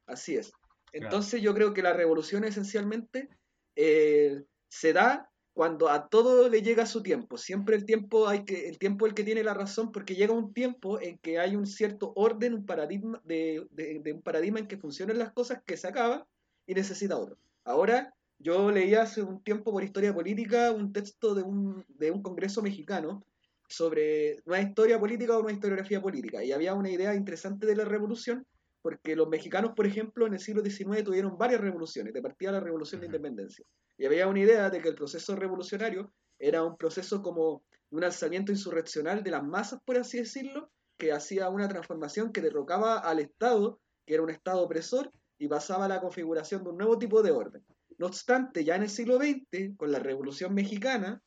Así 0.05 0.35
es. 0.35 0.51
Entonces 0.91 1.41
yo 1.41 1.53
creo 1.53 1.73
que 1.73 1.81
la 1.81 1.93
revolución 1.93 2.43
esencialmente 2.43 3.29
eh, 3.75 4.43
se 4.69 4.93
da 4.93 5.31
cuando 5.55 5.89
a 5.89 6.09
todo 6.09 6.49
le 6.49 6.61
llega 6.61 6.85
su 6.85 7.01
tiempo. 7.01 7.37
Siempre 7.37 7.77
el 7.77 7.85
tiempo 7.85 8.27
hay 8.27 8.43
que 8.43 8.67
el 8.67 8.77
tiempo 8.77 9.05
es 9.05 9.11
el 9.11 9.15
que 9.15 9.23
tiene 9.23 9.41
la 9.41 9.53
razón 9.53 9.89
porque 9.93 10.13
llega 10.13 10.33
un 10.33 10.53
tiempo 10.53 10.99
en 10.99 11.17
que 11.19 11.39
hay 11.39 11.55
un 11.55 11.65
cierto 11.65 12.11
orden, 12.17 12.53
un 12.53 12.65
paradigma 12.65 13.21
de, 13.23 13.65
un 14.13 14.21
paradigma 14.21 14.59
en 14.59 14.67
que 14.67 14.77
funcionan 14.77 15.17
las 15.17 15.31
cosas 15.31 15.63
que 15.65 15.77
se 15.77 15.87
acaba 15.87 16.27
y 16.67 16.73
necesita 16.73 17.17
otro. 17.17 17.37
Ahora 17.63 18.13
yo 18.37 18.69
leí 18.69 18.95
hace 18.95 19.23
un 19.23 19.41
tiempo 19.43 19.71
por 19.71 19.81
historia 19.81 20.13
política 20.13 20.71
un 20.71 20.91
texto 20.91 21.33
de 21.33 21.43
un, 21.43 21.85
de 21.87 22.11
un 22.11 22.21
congreso 22.21 22.61
mexicano 22.61 23.25
sobre 23.69 24.41
una 24.43 24.59
historia 24.59 24.99
política 24.99 25.37
o 25.37 25.41
una 25.41 25.53
historiografía 25.53 26.01
política 26.01 26.43
y 26.43 26.51
había 26.51 26.73
una 26.73 26.89
idea 26.89 27.15
interesante 27.15 27.65
de 27.65 27.77
la 27.77 27.85
revolución 27.85 28.45
porque 28.85 29.15
los 29.15 29.27
mexicanos, 29.27 29.71
por 29.75 29.87
ejemplo, 29.87 30.27
en 30.27 30.35
el 30.35 30.39
siglo 30.39 30.63
XIX 30.63 31.03
tuvieron 31.03 31.39
varias 31.39 31.59
revoluciones, 31.59 32.13
de 32.13 32.21
partida 32.21 32.51
la 32.51 32.59
revolución 32.59 33.01
de 33.01 33.07
independencia. 33.07 33.65
Y 33.97 34.05
había 34.05 34.27
una 34.27 34.41
idea 34.41 34.69
de 34.69 34.79
que 34.79 34.89
el 34.89 34.93
proceso 34.93 35.35
revolucionario 35.35 36.13
era 36.37 36.61
un 36.61 36.77
proceso 36.77 37.23
como 37.23 37.63
un 37.89 38.03
alzamiento 38.03 38.51
insurreccional 38.51 39.23
de 39.23 39.31
las 39.31 39.43
masas, 39.43 39.79
por 39.83 39.97
así 39.97 40.19
decirlo, 40.19 40.69
que 40.99 41.11
hacía 41.11 41.49
una 41.49 41.67
transformación 41.67 42.31
que 42.31 42.41
derrocaba 42.41 42.99
al 42.99 43.17
Estado 43.21 43.79
que 44.05 44.13
era 44.13 44.21
un 44.21 44.29
Estado 44.29 44.61
opresor, 44.61 45.11
y 45.39 45.47
pasaba 45.47 45.85
a 45.85 45.87
la 45.87 45.99
configuración 45.99 46.63
de 46.63 46.69
un 46.69 46.77
nuevo 46.77 46.99
tipo 46.99 47.23
de 47.23 47.31
orden. 47.31 47.65
No 47.97 48.05
obstante, 48.05 48.63
ya 48.63 48.75
en 48.75 48.83
el 48.83 48.89
siglo 48.89 49.17
XX, 49.17 49.75
con 49.77 49.91
la 49.91 49.97
Revolución 49.97 50.53
Mexicana 50.53 51.23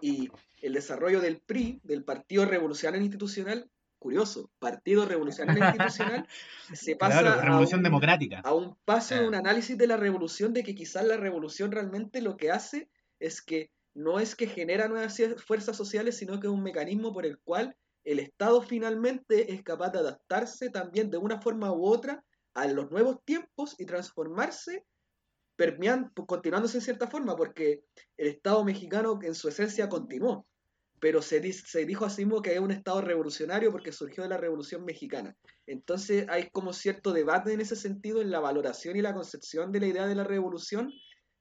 y 0.00 0.30
el 0.62 0.72
desarrollo 0.72 1.20
del 1.20 1.42
PRI, 1.42 1.78
del 1.84 2.04
Partido 2.04 2.46
Revolucionario 2.46 3.04
Institucional, 3.04 3.70
curioso, 4.00 4.52
Partido 4.60 5.06
Revolucionario 5.06 5.62
Institucional, 5.62 6.26
se 6.72 6.96
pasa 6.96 7.22
Claro, 7.22 7.40
revolución 7.42 7.80
a, 7.80 7.82
un, 7.82 7.84
democrática. 7.84 8.40
a 8.42 8.54
un 8.54 8.76
paso 8.84 9.16
de 9.18 9.24
Eh. 9.24 9.28
un 9.28 9.34
análisis 9.36 9.78
de 9.78 9.86
la 9.86 9.96
revolución, 9.98 10.52
de 10.54 10.64
que 10.64 10.74
quizás 10.74 11.04
la 11.06 11.18
revolución 11.18 11.72
realmente 11.72 12.22
lo 12.22 12.36
que 12.36 12.50
hace 12.50 12.90
es 13.20 13.42
que 13.42 13.72
no 13.94 14.20
es 14.20 14.36
que 14.36 14.46
genera 14.48 14.88
nuevas 14.88 15.20
fuerzas 15.46 15.76
sociales, 15.76 16.16
sino 16.18 16.40
que 16.40 16.46
es 16.48 16.52
un 16.52 16.62
mecanismo 16.62 17.12
por 17.12 17.26
el 17.26 17.38
cual 17.40 17.76
el 18.04 18.18
Estado 18.20 18.62
finalmente 18.62 19.52
es 19.52 19.62
capaz 19.62 19.90
de 19.90 19.98
adaptarse 20.00 20.70
también 20.70 21.10
de 21.10 21.18
una 21.18 21.40
forma 21.40 21.72
u 21.72 21.84
otra 21.84 22.24
a 22.54 22.66
los 22.68 22.90
nuevos 22.90 23.22
tiempos 23.24 23.76
y 23.78 23.86
transformarse, 23.86 24.86
continuándose 26.26 26.78
en 26.78 26.82
cierta 26.82 27.06
forma, 27.08 27.36
porque 27.36 27.84
el 28.16 28.28
Estado 28.28 28.64
mexicano 28.64 29.18
en 29.22 29.34
su 29.34 29.48
esencia 29.48 29.88
continuó, 29.88 30.46
pero 31.00 31.22
se, 31.22 31.52
se 31.52 31.86
dijo 31.86 32.04
así 32.04 32.24
mismo 32.24 32.42
que 32.42 32.52
es 32.52 32.60
un 32.60 32.70
Estado 32.70 33.00
revolucionario 33.00 33.72
porque 33.72 33.90
surgió 33.90 34.22
de 34.22 34.28
la 34.28 34.36
Revolución 34.36 34.84
Mexicana. 34.84 35.34
Entonces 35.66 36.26
hay 36.28 36.50
como 36.50 36.72
cierto 36.72 37.12
debate 37.12 37.52
en 37.52 37.60
ese 37.60 37.74
sentido 37.74 38.20
en 38.20 38.30
la 38.30 38.40
valoración 38.40 38.96
y 38.96 39.02
la 39.02 39.14
concepción 39.14 39.72
de 39.72 39.80
la 39.80 39.86
idea 39.86 40.06
de 40.06 40.14
la 40.14 40.24
revolución. 40.24 40.92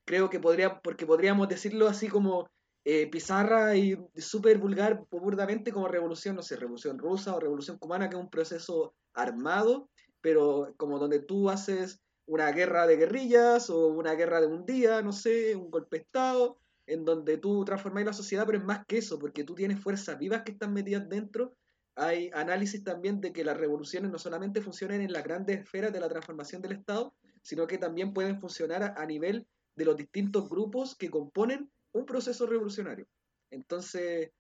Creo 0.06 0.30
que 0.30 0.40
podría, 0.40 0.80
porque 0.80 1.06
podríamos 1.06 1.50
decirlo 1.50 1.88
así 1.88 2.08
como 2.08 2.50
eh, 2.86 3.08
pizarra 3.08 3.76
y 3.76 3.98
súper 4.16 4.58
vulgar, 4.58 5.04
burdamente 5.12 5.74
como 5.74 5.90
revolución, 5.90 6.38
no 6.38 6.42
sé, 6.42 6.56
revolución 6.56 6.98
rusa 6.98 7.36
o 7.36 7.40
revolución 7.40 7.78
cubana, 7.78 8.10
que 8.10 8.16
es 8.16 8.22
un 8.22 8.30
proceso 8.30 8.96
armado, 9.14 9.90
pero 10.22 10.74
como 10.78 11.00
donde 11.00 11.20
tú 11.20 11.50
haces 11.50 12.00
una 12.26 12.52
guerra 12.52 12.88
de 12.88 12.96
guerrillas 12.96 13.70
o 13.70 13.88
una 13.88 14.14
guerra 14.14 14.40
de 14.40 14.48
un 14.48 14.66
día, 14.66 15.02
no 15.02 15.12
sé, 15.12 15.56
un 15.56 15.70
golpe 15.70 15.98
de 15.98 16.04
Estado, 16.04 16.60
en 16.90 17.06
donde 17.06 17.38
tú 17.38 17.64
transformáis 17.64 18.08
la 18.08 18.14
sociedad, 18.14 18.46
pero 18.48 18.58
es 18.58 18.64
más 18.64 18.84
que 18.88 18.98
eso, 18.98 19.20
porque 19.20 19.44
tú 19.44 19.54
tienes 19.54 19.80
fuerzas 19.80 20.18
vivas 20.18 20.42
que 20.42 20.54
están 20.54 20.74
metidas 20.74 21.08
dentro. 21.08 21.56
Hay 21.96 22.32
análisis 22.34 22.84
también 22.84 23.22
de 23.22 23.32
que 23.32 23.44
las 23.44 23.58
revoluciones 23.58 24.10
no 24.12 24.18
solamente 24.18 24.62
funcionan 24.62 25.02
en 25.02 25.14
las 25.14 25.24
grandes 25.24 25.60
esferas 25.60 25.94
de 25.94 26.00
la 26.00 26.10
transformación 26.10 26.64
del 26.64 26.72
Estado, 26.72 27.14
sino 27.44 27.68
que 27.68 27.78
también 27.78 28.12
pueden 28.12 28.40
funcionar 28.40 28.96
a, 28.98 29.06
nivel 29.06 29.46
de 29.76 29.86
los 29.86 29.98
distintos 29.98 30.50
grupos 30.50 30.96
que 30.96 31.12
componen 31.12 31.70
un 31.92 32.06
proceso 32.08 32.48
revolucionario. 32.48 33.06
Entonces, 33.52 34.32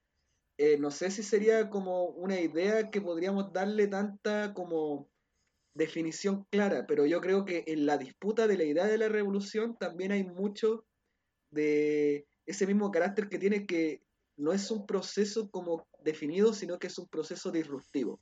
eh, 0.57 0.77
no 0.79 0.89
sé 0.89 1.11
si 1.11 1.21
sería 1.21 1.69
como 1.69 2.05
una 2.05 2.39
idea 2.39 2.89
que 2.89 2.99
podríamos 2.99 3.53
darle 3.53 3.87
tanta 3.87 4.55
como 4.55 5.07
definición 5.75 6.45
clara, 6.49 6.85
pero 6.87 7.05
yo 7.05 7.21
creo 7.21 7.45
que 7.45 7.63
en 7.67 7.85
la 7.85 7.99
disputa 7.99 8.47
de 8.47 8.57
la 8.57 8.63
idea 8.63 8.87
de 8.87 8.97
la 8.97 9.07
revolución 9.07 9.77
también 9.77 10.11
hay 10.11 10.23
mucho 10.23 10.85
de 11.51 12.27
ese 12.49 12.65
mismo 12.65 12.89
carácter 12.91 13.29
que 13.29 13.37
tiene 13.37 13.65
que 13.65 14.01
no 14.37 14.51
es 14.53 14.71
un 14.71 14.85
proceso 14.85 15.49
como 15.51 15.87
definido, 16.03 16.53
sino 16.53 16.79
que 16.79 16.87
es 16.87 16.97
un 16.97 17.07
proceso 17.07 17.51
disruptivo. 17.51 18.19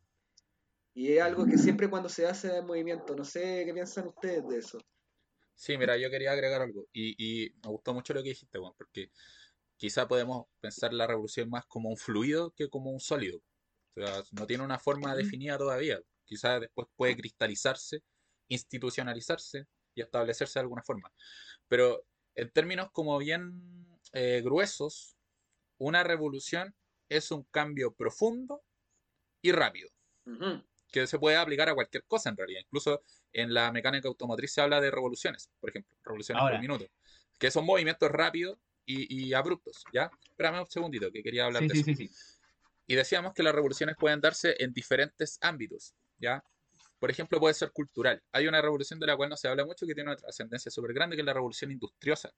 Y 0.93 1.13
es 1.13 1.21
algo 1.21 1.45
que 1.45 1.57
siempre 1.57 1.89
cuando 1.89 2.09
se 2.09 2.25
hace 2.25 2.57
en 2.57 2.65
movimiento, 2.65 3.15
no 3.15 3.23
sé 3.23 3.63
qué 3.65 3.73
piensan 3.73 4.07
ustedes 4.07 4.47
de 4.47 4.57
eso. 4.57 4.79
Sí, 5.53 5.77
mira, 5.77 5.95
yo 5.95 6.09
quería 6.09 6.31
agregar 6.31 6.61
algo. 6.61 6.87
Y, 6.91 7.15
y 7.17 7.51
me 7.63 7.69
gustó 7.69 7.93
mucho 7.93 8.13
lo 8.13 8.21
que 8.21 8.29
dijiste, 8.29 8.59
Juan, 8.59 8.73
porque 8.77 9.11
quizá 9.77 10.07
podemos 10.07 10.47
pensar 10.59 10.93
la 10.93 11.07
revolución 11.07 11.49
más 11.49 11.65
como 11.67 11.89
un 11.89 11.97
fluido 11.97 12.51
que 12.51 12.67
como 12.67 12.91
un 12.91 12.99
sólido. 12.99 13.37
O 13.95 14.01
sea, 14.01 14.23
no 14.31 14.45
tiene 14.45 14.63
una 14.63 14.79
forma 14.79 15.15
definida 15.15 15.57
todavía. 15.57 15.99
Quizá 16.25 16.59
después 16.59 16.87
puede 16.95 17.15
cristalizarse, 17.15 18.03
institucionalizarse 18.49 19.67
y 19.95 20.01
establecerse 20.01 20.59
de 20.59 20.63
alguna 20.63 20.83
forma. 20.83 21.13
Pero 21.67 22.03
en 22.35 22.51
términos 22.51 22.89
como 22.91 23.17
bien 23.17 23.86
eh, 24.13 24.41
gruesos, 24.43 25.17
una 25.77 26.03
revolución 26.03 26.75
es 27.09 27.31
un 27.31 27.43
cambio 27.43 27.93
profundo 27.93 28.63
y 29.41 29.51
rápido 29.51 29.89
que 30.91 31.07
se 31.07 31.19
puede 31.19 31.37
aplicar 31.37 31.69
a 31.69 31.75
cualquier 31.75 32.03
cosa 32.05 32.29
en 32.29 32.37
realidad. 32.37 32.61
Incluso 32.63 33.01
en 33.33 33.53
la 33.53 33.71
mecánica 33.71 34.07
automotriz 34.07 34.53
se 34.53 34.61
habla 34.61 34.81
de 34.81 34.91
revoluciones, 34.91 35.49
por 35.59 35.69
ejemplo, 35.69 35.97
revoluciones 36.03 36.41
Ahora. 36.41 36.55
por 36.55 36.61
minuto, 36.61 36.85
que 37.39 37.51
son 37.51 37.65
movimientos 37.65 38.09
rápidos 38.11 38.57
y, 38.85 39.27
y 39.29 39.33
abruptos, 39.33 39.83
¿ya? 39.93 40.09
Espérame 40.29 40.61
un 40.61 40.69
segundito, 40.69 41.11
que 41.11 41.21
quería 41.23 41.45
hablar 41.45 41.63
Sí, 41.63 41.67
de 41.69 41.73
sí, 41.75 41.79
eso. 41.81 41.91
sí, 41.95 42.07
sí. 42.07 42.09
Y 42.87 42.95
decíamos 42.95 43.33
que 43.33 43.43
las 43.43 43.53
revoluciones 43.53 43.95
pueden 43.99 44.21
darse 44.21 44.55
en 44.59 44.73
diferentes 44.73 45.37
ámbitos, 45.41 45.93
¿ya? 46.17 46.43
Por 46.99 47.11
ejemplo, 47.11 47.39
puede 47.39 47.53
ser 47.53 47.71
cultural. 47.71 48.23
Hay 48.31 48.47
una 48.47 48.61
revolución 48.61 48.99
de 48.99 49.07
la 49.07 49.15
cual 49.17 49.29
no 49.29 49.37
se 49.37 49.47
habla 49.47 49.65
mucho 49.65 49.85
que 49.85 49.93
tiene 49.93 50.09
una 50.09 50.17
trascendencia 50.17 50.71
súper 50.71 50.93
grande, 50.93 51.15
que 51.15 51.21
es 51.21 51.25
la 51.25 51.33
revolución 51.33 51.71
industriosa. 51.71 52.33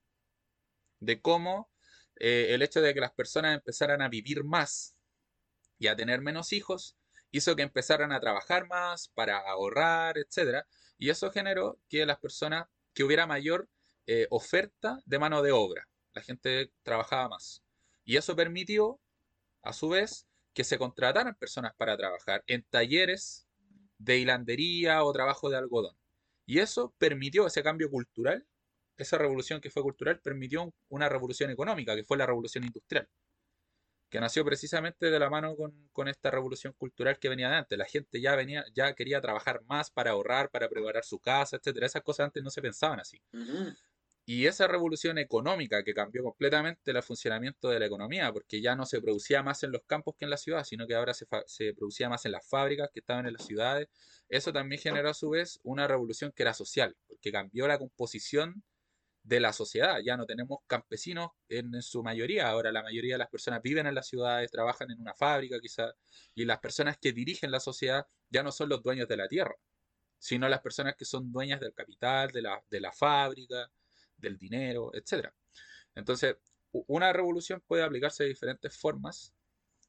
De 1.00 1.22
cómo 1.22 1.70
eh, 2.16 2.48
el 2.50 2.62
hecho 2.62 2.82
de 2.82 2.94
que 2.94 3.00
las 3.00 3.14
personas 3.14 3.56
empezaran 3.56 4.02
a 4.02 4.10
vivir 4.10 4.44
más 4.44 4.96
y 5.78 5.88
a 5.88 5.96
tener 5.96 6.22
menos 6.22 6.52
hijos 6.54 6.98
hizo 7.32 7.56
que 7.56 7.62
empezaran 7.64 8.12
a 8.12 8.20
trabajar 8.20 8.68
más 8.68 9.10
para 9.10 9.38
ahorrar, 9.38 10.18
etcétera, 10.18 10.68
y 10.98 11.10
eso 11.10 11.32
generó 11.32 11.80
que 11.88 12.06
las 12.06 12.20
personas, 12.20 12.68
que 12.94 13.04
hubiera 13.04 13.28
mayor 13.28 13.70
eh, 14.08 14.28
oferta 14.32 15.00
de 15.06 15.20
mano 15.20 15.42
de 15.42 15.52
obra, 15.52 15.88
la 16.14 16.22
gente 16.22 16.72
trabajaba 16.84 17.30
más. 17.30 17.64
Y 18.04 18.18
eso 18.18 18.36
permitió, 18.36 19.00
a 19.62 19.72
su 19.74 19.90
vez, 19.90 20.28
que 20.54 20.64
se 20.64 20.78
contrataran 20.78 21.36
personas 21.36 21.74
para 21.78 21.96
trabajar 21.96 22.44
en 22.48 22.64
talleres 22.64 23.48
de 23.98 24.18
hilandería 24.18 25.04
o 25.04 25.14
trabajo 25.14 25.50
de 25.50 25.58
algodón. 25.58 25.96
Y 26.46 26.60
eso 26.60 26.94
permitió 26.98 27.46
ese 27.46 27.62
cambio 27.62 27.92
cultural, 27.92 28.48
esa 29.00 29.18
revolución 29.18 29.62
que 29.62 29.70
fue 29.70 29.84
cultural, 29.84 30.20
permitió 30.20 30.74
una 30.90 31.10
revolución 31.10 31.50
económica, 31.50 31.96
que 31.96 32.04
fue 32.04 32.18
la 32.18 32.26
revolución 32.26 32.64
industrial 32.64 33.08
que 34.10 34.20
nació 34.20 34.44
precisamente 34.44 35.12
de 35.12 35.20
la 35.20 35.30
mano 35.30 35.56
con, 35.56 35.90
con, 35.92 36.08
esta 36.08 36.32
revolución 36.32 36.74
cultural 36.74 37.20
que 37.20 37.30
venía 37.30 37.50
de 37.50 37.56
antes. 37.58 37.78
La 37.78 37.86
gente 37.86 38.20
ya 38.20 38.36
venía, 38.36 38.66
ya 38.74 38.94
quería 38.94 39.22
trabajar 39.22 39.62
más 39.68 39.92
para 39.92 40.12
ahorrar, 40.12 40.50
para 40.50 40.68
preparar 40.68 41.06
su 41.06 41.20
casa, 41.20 41.58
etcétera. 41.58 41.86
Esas 41.86 42.02
cosas 42.02 42.26
antes 42.26 42.44
no 42.44 42.50
se 42.50 42.62
pensaban 42.62 43.00
así. 43.00 43.22
Y 44.26 44.46
esa 44.46 44.68
revolución 44.68 45.18
económica 45.18 45.84
que 45.84 45.94
cambió 45.94 46.24
completamente 46.24 46.92
el 46.92 47.02
funcionamiento 47.02 47.70
de 47.70 47.80
la 47.80 47.86
economía, 47.86 48.32
porque 48.32 48.62
ya 48.62 48.76
no 48.76 48.86
se 48.86 49.02
producía 49.02 49.42
más 49.42 49.64
en 49.64 49.72
los 49.72 49.82
campos 49.86 50.16
que 50.18 50.26
en 50.26 50.32
la 50.32 50.38
ciudad, 50.38 50.64
sino 50.64 50.86
que 50.86 50.96
ahora 50.96 51.14
se, 51.14 51.26
se 51.48 51.74
producía 51.74 52.10
más 52.10 52.26
en 52.26 52.34
las 52.34 52.48
fábricas 52.48 52.90
que 52.94 53.00
estaban 53.00 53.26
en 53.26 53.34
las 53.34 53.46
ciudades, 53.46 53.88
eso 54.28 54.54
también 54.54 54.80
generó 54.80 55.10
a 55.10 55.16
su 55.16 55.32
vez 55.32 55.60
una 55.64 55.88
revolución 55.88 56.32
que 56.32 56.44
era 56.44 56.54
social, 56.54 56.96
porque 57.08 57.32
cambió 57.32 57.68
la 57.68 57.80
composición 57.80 58.64
de 59.30 59.40
la 59.40 59.54
sociedad. 59.54 60.00
Ya 60.04 60.18
no 60.18 60.26
tenemos 60.26 60.60
campesinos 60.68 61.30
en, 61.48 61.82
su 61.84 62.04
mayoría. 62.04 62.50
Ahora 62.50 62.72
la 62.72 62.82
mayoría 62.82 63.14
de 63.14 63.20
las 63.20 63.30
personas 63.30 63.62
viven 63.62 63.86
en 63.88 63.96
las 63.96 64.08
ciudades, 64.08 64.52
trabajan 64.52 64.90
en 64.92 65.00
una 65.00 65.14
fábrica 65.14 65.60
quizás, 65.62 65.94
y 66.34 66.46
las 66.46 66.60
personas 66.60 66.98
que 66.98 67.14
dirigen 67.14 67.52
la 67.52 67.60
sociedad 67.60 68.08
ya 68.30 68.44
no 68.44 68.52
son 68.52 68.70
los 68.70 68.82
dueños 68.82 69.08
de 69.08 69.18
la 69.18 69.28
tierra, 69.28 69.56
sino 70.18 70.50
las 70.50 70.62
personas 70.62 70.96
que 70.96 71.06
son 71.06 71.32
dueñas 71.32 71.60
del 71.60 71.74
capital, 71.74 72.32
de 72.32 72.42
la, 72.42 72.64
de 72.70 72.80
la 72.82 72.92
fábrica, 72.92 73.72
del 74.18 74.38
dinero, 74.38 74.92
etc. 74.96 75.30
Entonces, 75.96 76.36
una 76.72 77.14
revolución 77.14 77.62
puede 77.68 77.84
aplicarse 77.84 78.24
de 78.24 78.30
diferentes 78.30 78.76
formas. 78.78 79.34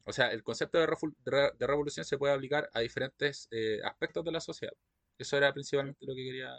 O 0.05 0.13
sea, 0.13 0.33
el 0.33 0.43
concepto 0.43 0.79
de 0.79 1.67
revolución 1.67 2.05
se 2.05 2.19
puede 2.19 2.35
aplicar 2.35 2.71
a 2.75 2.81
diferentes 2.81 3.49
eh, 3.51 3.81
aspectos 3.85 4.25
de 4.25 4.33
la 4.33 4.41
sociedad. 4.41 4.75
Eso 5.19 5.37
era 5.37 5.53
principalmente 5.53 6.05
lo 6.07 6.15
que 6.15 6.25
quería 6.25 6.55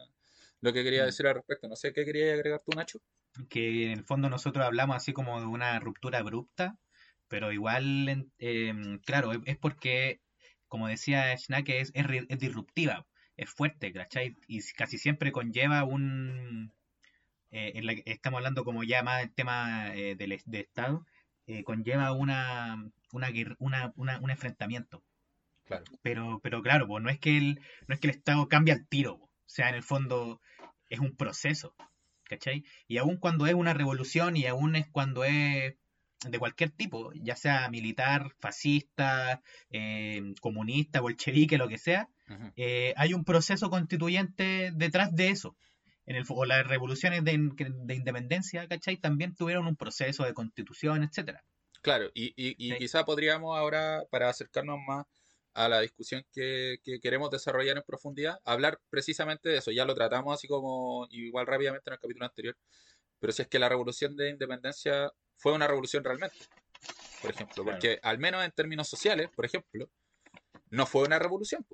lo 0.61 0.73
que 0.73 0.83
quería 0.83 1.05
decir 1.05 1.27
al 1.27 1.35
respecto. 1.35 1.67
No 1.67 1.75
sé 1.75 1.91
qué 1.91 2.05
quería 2.05 2.33
agregar 2.33 2.61
tú, 2.65 2.71
Nacho. 2.75 2.99
Que 3.49 3.85
en 3.85 3.91
el 3.91 4.05
fondo 4.05 4.29
nosotros 4.29 4.65
hablamos 4.65 4.95
así 4.95 5.13
como 5.13 5.39
de 5.39 5.47
una 5.47 5.79
ruptura 5.79 6.19
abrupta, 6.19 6.77
pero 7.27 7.51
igual, 7.51 8.29
eh, 8.39 8.73
claro, 9.05 9.31
es 9.45 9.57
porque, 9.57 10.21
como 10.67 10.87
decía 10.87 11.35
Schnack, 11.37 11.69
es, 11.69 11.91
es, 11.93 12.05
es, 12.29 12.39
disruptiva, 12.39 13.07
es 13.37 13.49
fuerte, 13.49 13.91
¿cachai? 13.93 14.35
Y 14.47 14.61
casi 14.73 14.97
siempre 14.97 15.31
conlleva 15.31 15.83
un... 15.83 16.73
Eh, 17.51 17.73
en 17.75 17.85
la, 17.85 17.93
estamos 18.05 18.37
hablando 18.37 18.63
como 18.63 18.83
ya 18.83 19.03
más 19.03 19.19
del 19.21 19.33
tema 19.33 19.93
eh, 19.95 20.15
del 20.15 20.41
de 20.45 20.59
Estado, 20.59 21.05
eh, 21.47 21.63
conlleva 21.63 22.13
una, 22.13 22.91
una, 23.11 23.29
una, 23.59 23.93
una, 23.95 24.19
un 24.19 24.29
enfrentamiento. 24.29 25.03
Claro. 25.65 25.85
Pero, 26.01 26.39
pero 26.43 26.61
claro, 26.61 26.87
pues 26.87 27.03
no 27.03 27.09
es 27.09 27.19
que 27.19 27.37
el, 27.37 27.61
no 27.87 27.95
es 27.95 27.99
que 27.99 28.07
el 28.07 28.15
Estado 28.15 28.47
cambie 28.47 28.73
al 28.73 28.87
tiro. 28.87 29.30
O 29.51 29.53
sea, 29.53 29.67
en 29.67 29.75
el 29.75 29.83
fondo 29.83 30.39
es 30.87 30.99
un 30.99 31.17
proceso, 31.17 31.75
¿cachai? 32.23 32.63
Y 32.87 32.99
aún 32.99 33.17
cuando 33.17 33.47
es 33.47 33.53
una 33.53 33.73
revolución 33.73 34.37
y 34.37 34.45
aún 34.45 34.77
es 34.77 34.87
cuando 34.87 35.25
es 35.25 35.75
de 36.25 36.39
cualquier 36.39 36.69
tipo, 36.69 37.11
ya 37.15 37.35
sea 37.35 37.67
militar, 37.69 38.31
fascista, 38.39 39.41
eh, 39.69 40.33
comunista, 40.39 41.01
bolchevique, 41.01 41.57
lo 41.57 41.67
que 41.67 41.77
sea, 41.77 42.07
eh, 42.55 42.93
hay 42.95 43.13
un 43.13 43.25
proceso 43.25 43.69
constituyente 43.69 44.71
detrás 44.73 45.13
de 45.13 45.29
eso. 45.29 45.57
En 46.05 46.15
el, 46.15 46.23
o 46.29 46.45
las 46.45 46.65
revoluciones 46.65 47.25
de, 47.25 47.37
de, 47.57 47.95
independencia, 47.95 48.67
¿cachai? 48.69 48.97
También 48.97 49.35
tuvieron 49.35 49.67
un 49.67 49.75
proceso 49.75 50.23
de 50.23 50.33
constitución, 50.33 51.03
etcétera. 51.03 51.43
Claro, 51.81 52.09
y, 52.13 52.27
y, 52.37 52.55
y 52.57 52.71
¿Sí? 52.71 52.77
quizá 52.77 53.03
podríamos 53.03 53.57
ahora, 53.57 54.03
para 54.09 54.29
acercarnos 54.29 54.79
más, 54.87 55.05
a 55.53 55.69
la 55.69 55.81
discusión 55.81 56.25
que, 56.31 56.79
queremos 57.01 57.29
desarrollar 57.29 57.77
en 57.77 57.83
profundidad, 57.83 58.39
hablar 58.45 58.79
precisamente 58.89 59.49
de 59.49 59.57
eso. 59.57 59.71
Ya 59.71 59.85
lo 59.85 59.95
tratamos 59.95 60.33
así 60.33 60.47
como 60.47 61.07
igual 61.11 61.47
rápidamente 61.47 61.89
en 61.89 61.93
el 61.93 61.99
capítulo 61.99 62.25
anterior, 62.25 62.57
pero 63.19 63.33
si 63.33 63.41
es 63.41 63.47
que 63.47 63.59
la 63.59 63.69
revolución 63.69 64.15
de 64.15 64.29
independencia 64.29 65.11
fue 65.37 65.53
una 65.53 65.67
revolución 65.67 66.03
realmente, 66.03 66.37
por 67.21 67.31
ejemplo, 67.31 67.63
porque 67.65 67.99
al 68.01 68.19
menos 68.19 68.43
en 68.43 68.51
términos 68.51 68.87
sociales, 68.87 69.29
por 69.35 69.45
ejemplo, 69.45 69.89
no 70.69 70.85
fue 70.85 71.03
una 71.03 71.19
revolución. 71.19 71.65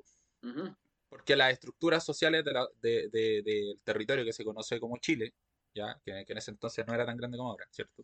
Porque 1.10 1.36
las 1.36 1.54
estructuras 1.54 2.04
sociales 2.04 2.44
del 2.82 3.80
territorio 3.84 4.26
que 4.26 4.34
se 4.34 4.44
conoce 4.44 4.80
como 4.80 4.98
Chile, 4.98 5.34
ya 5.74 6.00
que, 6.04 6.12
en 6.28 6.38
ese 6.38 6.52
entonces 6.52 6.86
no 6.86 6.94
era 6.94 7.06
tan 7.06 7.18
grande 7.18 7.38
como 7.38 7.52
ahora, 7.52 7.66
¿cierto? 7.70 8.04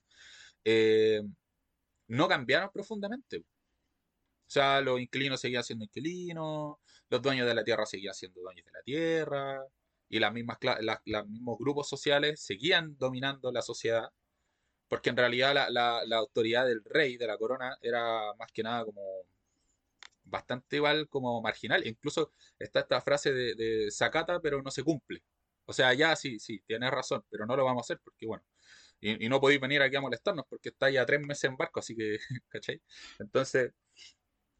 Eh, 0.64 1.22
no 2.08 2.28
cambiaron 2.28 2.70
profundamente. 2.72 3.44
O 4.54 4.60
sea, 4.60 4.82
los 4.82 5.00
inquilinos 5.02 5.42
seguían 5.42 5.63
siendo 5.63 5.86
inquilinos, 5.86 6.78
los 7.10 7.22
dueños 7.24 7.48
de 7.48 7.56
la 7.56 7.63
tierra 7.63 7.88
seguían 7.88 8.13
siendo 8.13 8.39
dueños 8.42 8.63
de 8.68 8.72
la 8.72 8.84
tierra, 8.84 9.66
y 10.10 10.20
las 10.20 10.32
mismas 10.32 10.60
los 11.06 11.28
mismos 11.28 11.58
grupos 11.58 11.89
sociales 11.89 12.39
seguían 12.39 12.96
dominando 13.00 13.52
la 13.52 13.63
sociedad, 13.63 14.10
porque 14.88 15.10
en 15.10 15.18
realidad 15.18 15.56
la, 15.56 16.04
la, 16.06 16.18
autoridad 16.18 16.68
del 16.68 16.84
rey, 16.86 17.18
de 17.18 17.26
la 17.28 17.38
corona, 17.38 17.78
era 17.82 18.32
más 18.36 18.52
que 18.54 18.62
nada 18.63 18.86
como 18.86 19.02
bastante 20.24 20.76
igual 20.78 21.10
como 21.10 21.42
marginal. 21.42 21.86
Incluso 21.88 22.34
está 22.60 22.82
esta 22.82 23.02
frase 23.02 23.34
de, 23.34 23.56
de 23.56 23.92
Sakata, 23.92 24.39
pero 24.39 24.62
no 24.62 24.70
se 24.72 24.84
cumple. 24.84 25.24
O 25.66 25.74
sea, 25.74 25.94
ya 25.96 26.16
sí, 26.16 26.39
sí, 26.39 26.62
tienes 26.68 26.92
razón, 26.92 27.26
pero 27.30 27.46
no 27.48 27.56
lo 27.58 27.66
vamos 27.66 27.82
a 27.82 27.86
hacer 27.86 28.00
porque, 28.04 28.28
bueno, 28.28 28.44
y, 29.04 29.28
no 29.30 29.42
podéis 29.42 29.60
venir 29.62 29.82
aquí 29.82 29.96
a 29.96 30.02
molestarnos 30.02 30.46
porque 30.50 30.70
está 30.70 30.89
ya 30.89 31.06
tres 31.06 31.22
meses 31.22 31.46
en 31.46 31.58
barco, 31.58 31.80
así 31.80 31.96
que, 31.96 32.20
¿cachai? 32.50 32.82
Entonces, 33.20 33.74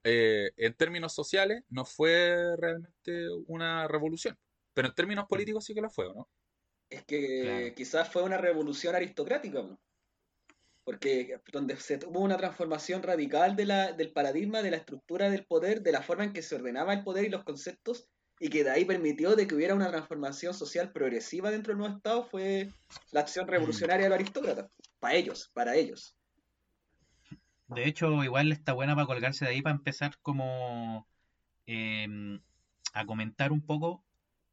eh, 0.04 0.52
en 0.58 0.74
términos 0.74 1.14
sociales, 1.14 1.64
no 1.70 1.86
fue 1.86 2.56
realmente 2.58 3.30
una 3.48 3.88
revolución, 3.88 4.38
pero 4.74 4.88
en 4.90 4.96
términos 4.96 5.26
políticos 5.28 5.66
sí 5.66 5.74
que 5.74 5.82
lo 5.82 5.90
fue, 5.90 6.06
¿no? 6.14 6.30
Es 6.90 7.04
que 7.06 7.74
quizás 7.76 8.12
fue 8.12 8.22
una 8.24 8.38
revolución 8.38 8.96
aristocrática, 8.96 9.66
porque 10.84 11.40
donde 11.52 11.78
se 11.78 11.98
tuvo 11.98 12.20
una 12.20 12.38
transformación 12.38 13.02
radical 13.02 13.56
de 13.56 13.66
la, 13.66 13.94
del 13.94 14.12
paradigma, 14.12 14.62
de 14.62 14.72
la 14.72 14.78
estructura 14.78 15.30
del 15.30 15.46
poder, 15.46 15.82
de 15.82 15.92
la 15.92 16.04
forma 16.04 16.26
en 16.26 16.34
que 16.34 16.42
se 16.42 16.56
ordenaba 16.56 16.94
el 16.94 17.04
poder 17.04 17.26
y 17.26 17.30
los 17.30 17.44
conceptos, 17.44 18.08
y 18.40 18.50
que 18.50 18.64
de 18.64 18.72
ahí 18.72 18.86
permitió 18.86 19.36
de 19.36 19.48
que 19.48 19.56
hubiera 19.56 19.74
una 19.74 19.90
transformación 19.90 20.54
social 20.54 20.92
progresiva 20.92 21.50
dentro 21.50 21.72
del 21.72 21.80
nuevo 21.80 21.96
Estado, 21.96 22.26
fue 22.26 22.70
la 23.12 23.22
acción 23.22 23.48
revolucionaria 23.48 24.04
de 24.04 24.10
los 24.10 24.18
aristócratas, 24.18 24.70
para 25.00 25.16
ellos, 25.16 25.50
para 25.54 25.76
ellos. 25.76 26.18
De 27.68 27.88
hecho, 27.88 28.24
igual 28.24 28.52
está 28.52 28.74
buena 28.74 28.96
para 28.96 29.08
colgarse 29.08 29.46
de 29.46 29.52
ahí 29.52 29.62
para 29.62 29.76
empezar 29.76 30.18
como 30.22 31.08
em, 31.66 32.40
a 32.94 33.06
comentar 33.06 33.52
un 33.52 33.62
poco, 33.62 34.04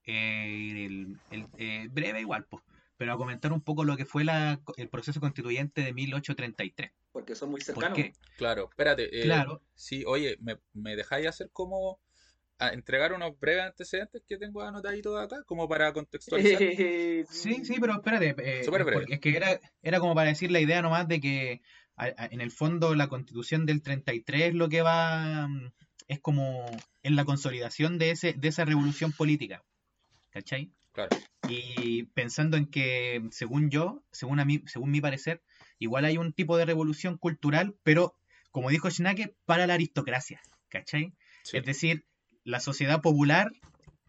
eh, 0.04 0.86
el, 1.30 1.48
eh, 1.58 1.88
breve 1.90 2.20
igual, 2.20 2.46
pues, 2.48 2.62
pero 2.96 3.12
a 3.12 3.16
comentar 3.16 3.52
un 3.52 3.60
poco 3.60 3.84
lo 3.84 3.96
que 3.96 4.04
fue 4.04 4.24
la, 4.24 4.60
el 4.76 4.88
proceso 4.88 5.20
constituyente 5.20 5.82
de 5.82 5.92
1833. 5.92 6.92
Porque 7.12 7.34
son 7.34 7.50
muy 7.50 7.60
cercanos. 7.60 7.98
Claro, 8.36 8.68
espérate. 8.70 9.20
Eh, 9.20 9.24
claro. 9.24 9.62
Sí, 9.74 10.04
oye, 10.06 10.36
¿me, 10.40 10.58
¿me 10.72 10.96
dejáis 10.96 11.26
hacer 11.26 11.50
como 11.52 12.00
entregar 12.68 13.12
unos 13.12 13.38
breves 13.38 13.64
antecedentes 13.64 14.22
que 14.26 14.36
tengo 14.36 14.62
anotaditos 14.62 15.18
acá, 15.18 15.42
como 15.46 15.68
para 15.68 15.92
contextualizar. 15.92 16.58
sí, 17.30 17.64
sí, 17.64 17.76
pero 17.80 17.94
espérate. 17.94 18.34
Es 19.08 19.20
que 19.20 19.36
era, 19.36 19.58
era 19.82 19.98
como 19.98 20.14
para 20.14 20.28
decir 20.28 20.50
la 20.50 20.60
idea 20.60 20.82
nomás 20.82 21.08
de 21.08 21.20
que 21.20 21.62
en 22.06 22.40
el 22.40 22.50
fondo 22.50 22.94
la 22.94 23.08
constitución 23.08 23.66
del 23.66 23.82
33 23.82 24.54
lo 24.54 24.68
que 24.68 24.82
va 24.82 25.48
mm, 25.48 25.72
es 26.08 26.20
como 26.20 26.66
en 27.02 27.16
la 27.16 27.24
consolidación 27.24 27.98
de, 27.98 28.10
ese, 28.10 28.32
de 28.32 28.48
esa 28.48 28.64
revolución 28.64 29.12
política. 29.12 29.62
¿Cachai? 30.30 30.72
Claro. 30.92 31.16
Y 31.48 32.04
pensando 32.14 32.56
en 32.56 32.66
que, 32.66 33.22
según 33.30 33.70
yo, 33.70 34.02
según, 34.10 34.40
a 34.40 34.44
mí, 34.44 34.62
según 34.66 34.90
mi 34.90 35.00
parecer, 35.00 35.42
igual 35.78 36.04
hay 36.04 36.18
un 36.18 36.32
tipo 36.32 36.56
de 36.56 36.64
revolución 36.64 37.16
cultural, 37.16 37.76
pero, 37.82 38.16
como 38.50 38.70
dijo 38.70 38.90
Schnake, 38.90 39.34
para 39.44 39.66
la 39.66 39.74
aristocracia. 39.74 40.40
¿Cachai? 40.68 41.12
Es 41.52 41.64
decir, 41.64 42.04
la 42.44 42.60
sociedad 42.60 43.00
popular, 43.00 43.52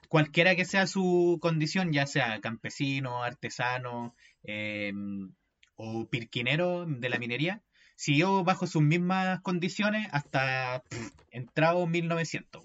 cualquiera 0.10 0.56
que 0.56 0.65
sea 0.65 0.88
su 0.88 1.39
condición, 1.41 1.93
ya 1.93 2.06
sea 2.06 2.41
campesino, 2.41 3.23
artesano 3.23 4.15
em, 4.43 5.34
o 5.75 6.08
pirquinero 6.10 6.86
de 6.86 7.10
la 7.10 7.19
minería, 7.19 7.63
siguió 8.02 8.44
bajo 8.44 8.66
sus 8.66 8.82
mismas 8.82 9.42
condiciones 9.42 10.08
hasta 10.12 10.82
entrado 11.30 11.86
1900. 11.86 12.64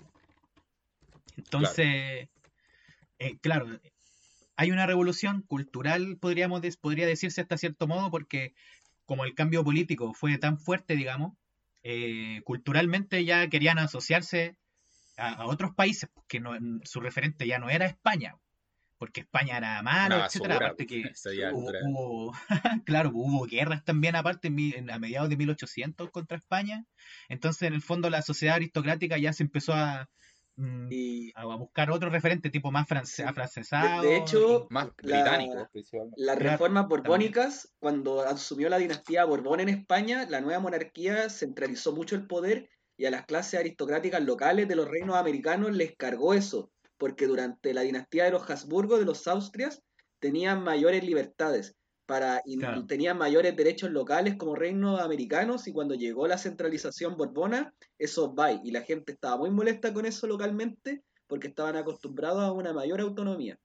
Entonces, 1.37 2.31
eh, 3.19 3.37
claro. 3.43 3.67
hay 4.57 4.71
una 4.71 4.87
revolución 4.87 5.43
cultural, 5.43 6.17
podríamos 6.19 6.63
podría 6.79 7.07
decirse 7.07 7.43
hasta 7.43 7.59
cierto 7.59 7.87
modo, 7.87 8.11
porque 8.11 8.55
como 9.05 9.27
el 9.27 9.35
cambio 9.35 9.63
político 9.63 10.15
fue 10.15 10.39
tan 10.39 10.59
fuerte, 10.59 10.97
digamos, 10.97 11.35
eh, 11.83 12.41
culturalmente 12.45 13.23
ya 13.27 13.47
querían 13.49 13.79
asociarse 13.79 14.57
a, 15.19 15.45
otros 15.45 15.75
países, 15.75 16.09
porque 16.15 16.41
no, 16.41 16.53
su 16.85 17.01
referente 17.01 17.47
ya 17.47 17.59
no 17.59 17.69
era 17.69 17.85
España, 17.85 18.37
porque 18.99 19.21
España 19.21 19.59
era 19.59 19.83
malo, 19.83 20.25
etcétera. 20.25 20.57
Aparte 20.57 20.87
que 20.87 21.03
hubo, 21.53 22.33
claro, 22.85 23.11
hubo 23.13 23.45
guerras 23.47 23.85
también, 23.85 24.17
aparte, 24.17 24.49
a 24.49 24.99
mediados 24.99 25.29
de 25.29 25.37
1800 25.37 26.11
contra 26.11 26.37
España. 26.37 26.85
Entonces, 27.29 27.63
en 27.63 27.75
el 27.75 27.83
fondo, 27.83 28.11
la 28.11 28.23
sociedad 28.23 28.57
aristocrática 28.57 29.19
ya 29.19 29.33
se 29.33 29.43
empezó 29.43 29.75
a, 29.75 30.09
mm, 30.57 30.89
a 31.35 31.57
buscar 31.57 31.91
otro 31.91 32.09
referente 32.11 32.51
tipo 32.51 32.71
más 32.71 32.89
francés, 32.89 33.27
afrancesado. 33.27 34.03
De, 34.03 34.17
hecho, 34.17 34.67
más 34.71 34.89
británico. 34.97 35.69
Las 36.17 36.39
reformas 36.39 36.89
borbónicas, 36.89 37.75
cuando 37.79 38.23
asumió 38.23 38.69
la 38.69 38.79
dinastía 38.79 39.25
Borbón 39.25 39.61
en 39.61 39.69
España, 39.69 40.27
la 40.29 40.41
nueva 40.41 40.61
monarquía 40.61 41.29
centralizó 41.29 41.93
mucho 41.93 42.17
el 42.17 42.27
poder 42.27 42.71
y 42.99 43.05
a 43.05 43.11
las 43.11 43.27
clases 43.27 43.61
aristocráticas 43.61 44.23
locales 44.23 44.69
de 44.69 44.77
los 44.77 44.89
reinos 44.89 45.17
americanos 45.17 45.77
les 45.77 45.95
cargó 45.97 46.33
eso, 46.33 46.73
porque 46.99 47.27
durante 47.27 47.75
la 47.75 47.83
dinastía 47.83 48.25
de 48.25 48.31
los 48.31 48.49
Habsburgo, 48.49 48.99
de 48.99 49.05
los 49.05 49.27
Austrias, 49.27 49.83
tenían 50.19 50.63
mayores 50.63 51.05
libertades 51.05 51.77
para 52.07 52.41
y 52.45 52.59
tenían 52.87 53.19
mayores 53.19 53.57
derechos 53.57 53.91
locales 53.91 54.37
como 54.37 54.55
reinos 54.55 55.01
americanos 55.01 55.67
y 55.67 55.73
cuando 55.73 55.95
llegó 55.95 56.29
la 56.29 56.39
centralización 56.39 57.17
borbona, 57.17 57.75
eso 57.99 58.35
va 58.35 58.53
y 58.53 58.71
la 58.71 58.83
gente 58.83 59.13
estaba 59.13 59.37
muy 59.37 59.51
molesta 59.51 59.93
con 59.93 60.07
eso 60.07 60.27
localmente 60.27 61.03
porque 61.27 61.49
estaban 61.49 61.77
acostumbrados 61.77 62.43
a 62.43 62.53
una 62.53 62.73
mayor 62.73 63.01
autonomía. 63.01 63.59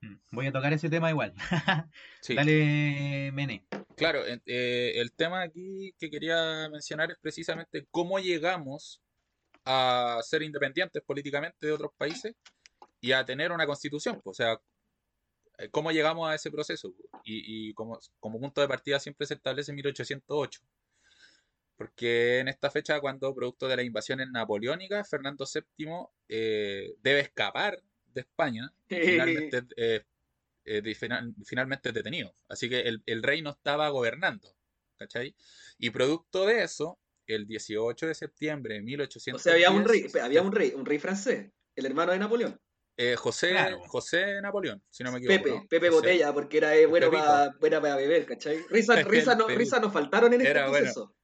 Mm, 0.00 0.16
voy 0.32 0.46
a 0.46 0.52
tocar 0.52 0.72
ese 0.72 0.88
tema 0.88 1.10
igual. 1.10 1.34
Dale, 2.28 3.30
Mene. 3.32 3.66
Claro, 3.96 4.20
eh, 4.26 4.92
el 4.96 5.12
tema 5.12 5.42
aquí 5.42 5.94
que 5.98 6.10
quería 6.10 6.68
mencionar 6.70 7.10
es 7.10 7.18
precisamente 7.20 7.86
cómo 7.90 8.18
llegamos 8.18 9.02
a 9.66 10.18
ser 10.22 10.42
independientes 10.42 11.02
políticamente 11.02 11.66
de 11.66 11.72
otros 11.72 11.92
países 11.96 12.34
y 13.04 13.12
a 13.12 13.22
tener 13.22 13.52
una 13.52 13.66
constitución. 13.66 14.18
O 14.24 14.32
sea, 14.32 14.58
eh, 15.58 15.68
cómo 15.70 15.92
llegamos 15.92 16.26
a 16.26 16.34
ese 16.34 16.50
proceso. 16.50 16.94
Y, 17.22 17.74
como, 17.74 17.98
como, 18.18 18.40
punto 18.40 18.62
de 18.62 18.68
partida 18.68 18.98
siempre 18.98 19.26
se 19.26 19.34
establece 19.34 19.72
en 19.72 19.76
1808. 19.76 20.60
Porque 21.76 22.38
en 22.38 22.48
esta 22.48 22.70
fecha, 22.70 23.00
cuando 23.00 23.34
producto 23.34 23.68
de 23.68 23.76
las 23.76 23.84
invasiones 23.84 24.28
napoleónicas, 24.30 25.08
Fernando 25.10 25.44
VII 25.44 25.86
eh, 26.30 26.94
debe 27.02 27.20
escapar 27.20 27.78
de 28.06 28.22
España, 28.22 28.72
finalmente 28.88 29.66
eh, 30.64 30.82
finalmente 31.44 31.92
detenido. 31.92 32.34
Así 32.48 32.70
que 32.70 32.80
el, 33.04 33.22
rey 33.22 33.42
no 33.42 33.50
estaba 33.50 33.90
gobernando. 33.90 34.48
¿Cachai? 34.96 35.34
Y 35.76 35.90
producto 35.90 36.46
de 36.46 36.62
eso, 36.62 36.98
el 37.26 37.46
18 37.46 38.06
de 38.06 38.14
septiembre 38.14 38.76
de 38.76 38.82
1800. 38.82 39.40
O 39.40 39.42
sea, 39.42 39.52
había 39.52 39.70
un 39.70 39.84
rey, 39.84 40.06
había 40.22 40.40
un 40.40 40.52
rey, 40.52 40.72
un 40.74 40.86
rey 40.86 40.98
francés, 40.98 41.50
el 41.74 41.84
hermano 41.84 42.12
de 42.12 42.18
Napoleón. 42.18 42.58
Eh, 42.96 43.16
José, 43.16 43.56
José 43.88 44.40
Napoleón, 44.40 44.80
si 44.88 45.02
no 45.02 45.10
me 45.10 45.18
equivoco. 45.18 45.42
Pepe, 45.42 45.66
Pepe 45.68 45.90
Botella, 45.90 46.32
porque 46.32 46.58
era 46.58 46.76
eh, 46.76 46.86
bueno, 46.86 47.10
para, 47.10 47.52
para 47.58 47.96
beber, 47.96 48.24
¿cachai? 48.24 48.64
Risa, 48.70 48.94
risa, 49.02 49.34
no, 49.34 49.48
risa 49.48 49.80
nos 49.80 49.92
faltaron 49.92 50.32
en 50.32 50.40
este 50.42 50.50
era 50.50 50.66
proceso. 50.70 51.06
Bueno. 51.06 51.16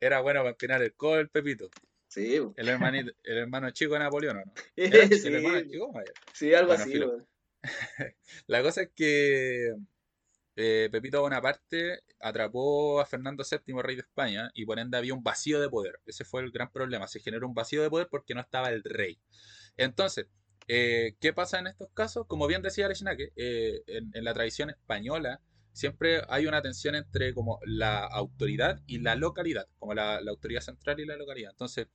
Era 0.00 0.20
bueno 0.20 0.40
para 0.40 0.50
empinar 0.50 0.82
el 0.82 0.94
codo 0.94 1.20
el 1.20 1.28
Pepito. 1.28 1.70
Sí. 2.08 2.40
El, 2.56 2.68
hermanito, 2.68 3.12
el 3.24 3.38
hermano 3.38 3.70
chico 3.70 3.92
de 3.92 4.00
Napoleón, 4.00 4.42
¿no? 4.44 4.52
sí. 4.76 5.26
El 5.26 5.34
hermano 5.34 5.60
chico? 5.62 5.92
Sí, 6.32 6.54
algo 6.54 6.72
así. 6.72 7.00
la 8.46 8.62
cosa 8.62 8.82
es 8.82 8.90
que 8.94 9.74
eh, 10.56 10.88
Pepito 10.90 11.20
Bonaparte 11.20 12.00
atrapó 12.20 13.00
a 13.00 13.06
Fernando 13.06 13.44
VII, 13.48 13.82
rey 13.82 13.96
de 13.96 14.02
España, 14.02 14.50
y 14.54 14.64
por 14.64 14.78
ende 14.78 14.96
había 14.96 15.14
un 15.14 15.22
vacío 15.22 15.60
de 15.60 15.68
poder. 15.68 16.00
Ese 16.06 16.24
fue 16.24 16.42
el 16.42 16.50
gran 16.50 16.70
problema. 16.70 17.06
Se 17.06 17.20
generó 17.20 17.46
un 17.46 17.54
vacío 17.54 17.82
de 17.82 17.90
poder 17.90 18.08
porque 18.10 18.34
no 18.34 18.40
estaba 18.40 18.70
el 18.70 18.82
rey. 18.82 19.20
Entonces, 19.76 20.26
eh, 20.68 21.16
¿qué 21.20 21.32
pasa 21.32 21.58
en 21.58 21.66
estos 21.66 21.88
casos? 21.94 22.26
Como 22.26 22.46
bien 22.46 22.62
decía 22.62 22.86
Arechinake, 22.86 23.32
eh, 23.36 23.82
en, 23.86 24.10
la 24.24 24.34
tradición 24.34 24.70
española 24.70 25.40
siempre 25.72 26.22
hay 26.28 26.46
una 26.46 26.62
tensión 26.62 26.94
entre 26.94 27.34
como 27.34 27.58
la 27.64 28.04
autoridad 28.04 28.80
y 28.86 28.98
la 28.98 29.14
localidad, 29.16 29.66
como 29.78 29.94
la, 29.94 30.20
la 30.20 30.30
autoridad 30.30 30.60
central 30.60 31.00
y 31.00 31.06
la 31.06 31.16
localidad. 31.16 31.50
Entonces, 31.52 31.88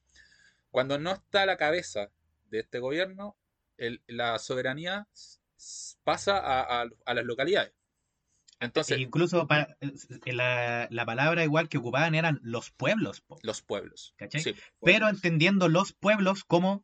cuando 0.71 0.99
no 0.99 1.11
está 1.13 1.43
a 1.43 1.45
la 1.45 1.57
cabeza 1.57 2.09
de 2.49 2.59
este 2.59 2.79
gobierno, 2.79 3.37
el- 3.77 4.01
la 4.07 4.37
soberanía 4.39 5.07
pasa 6.03 6.37
a, 6.37 6.81
a- 6.81 6.89
a 7.05 7.13
las 7.13 7.25
localidades. 7.25 7.73
Entonces, 8.59 8.97
E 8.97 9.01
incluso 9.01 9.47
para, 9.47 9.77
eh, 9.81 10.33
la, 10.33 10.87
la 10.89 11.05
palabra 11.05 11.43
igual 11.43 11.69
que 11.69 11.77
ocupaban 11.77 12.15
eran 12.15 12.39
los 12.41 12.71
pueblos, 12.71 13.21
po, 13.21 13.37
los 13.43 13.61
pueblos. 13.61 14.15
¿cachai? 14.17 14.41
Sí, 14.41 14.55
Pero 14.83 15.07
entendiendo 15.09 15.69
los 15.69 15.93
pueblos 15.93 16.43
como 16.43 16.83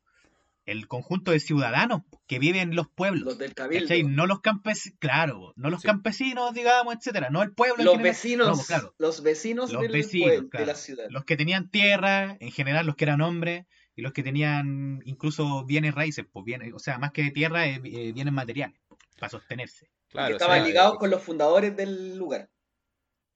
el 0.65 0.87
conjunto 0.87 1.31
de 1.31 1.39
ciudadanos 1.39 2.03
que 2.27 2.39
viven 2.39 2.69
en 2.69 2.75
los 2.75 2.87
pueblos. 2.87 3.23
Los 3.25 3.37
del 3.37 3.53
cabildo. 3.53 3.85
¿cachai? 3.87 4.03
No 4.03 4.25
los 4.27 4.39
campesinos, 4.41 4.97
claro, 4.99 5.53
no 5.55 5.69
los 5.69 5.81
Sí. 5.81 5.87
campesinos, 5.87 6.53
digamos, 6.53 6.95
etcétera, 6.95 7.29
no 7.29 7.41
el 7.43 7.53
pueblo 7.53 7.83
Los 7.83 8.01
vecinos, 8.01 8.57
No, 8.57 8.63
claro, 8.63 8.95
los 8.97 9.23
vecinos, 9.23 9.71
Los 9.73 9.81
del 9.81 9.91
vecinos, 9.91 10.29
pueblo, 10.29 10.49
claro. 10.49 10.65
de 10.65 10.71
la 10.71 10.77
ciudad. 10.77 11.05
los 11.09 11.25
que 11.25 11.35
tenían 11.37 11.69
tierra, 11.69 12.37
en 12.39 12.51
general 12.51 12.85
los 12.85 12.95
que 12.95 13.05
eran 13.05 13.21
hombres, 13.21 13.65
y 13.95 14.01
los 14.01 14.13
que 14.13 14.23
tenían 14.23 15.01
incluso 15.05 15.65
bienes 15.65 15.93
raíces, 15.93 16.25
pues 16.31 16.45
bienes, 16.45 16.73
o 16.73 16.79
sea, 16.79 16.97
más 16.97 17.11
que 17.11 17.29
tierra, 17.31 17.67
eh, 17.67 17.79
eh, 17.83 18.11
bienes 18.13 18.33
materiales, 18.33 18.79
para 19.19 19.29
sostenerse. 19.29 19.89
claro. 20.09 20.27
que 20.29 20.33
o 20.33 20.37
estaban 20.37 20.59
sea, 20.59 20.67
ligados 20.67 20.93
eh, 20.95 20.97
con 20.99 21.09
los 21.09 21.21
fundadores 21.21 21.75
del 21.75 22.15
lugar. 22.17 22.49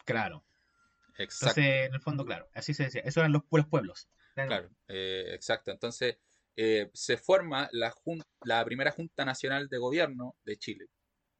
Claro. 0.05 0.43
Exacto. 1.17 1.59
Entonces, 1.59 1.87
en 1.87 1.93
el 1.95 2.01
fondo, 2.01 2.25
claro, 2.25 2.47
así 2.53 2.73
se 2.73 2.83
decía. 2.83 3.01
Esos 3.01 3.17
eran 3.17 3.31
los, 3.31 3.41
los 3.51 3.67
pueblos. 3.67 4.07
Claro, 4.35 4.69
eh, 4.87 5.25
exacto. 5.33 5.71
Entonces, 5.71 6.17
eh, 6.57 6.89
se 6.93 7.15
forma 7.17 7.69
la, 7.71 7.91
jun- 7.91 8.23
la 8.43 8.65
primera 8.65 8.91
Junta 8.91 9.23
Nacional 9.23 9.69
de 9.69 9.77
Gobierno 9.77 10.35
de 10.43 10.57
Chile, 10.57 10.87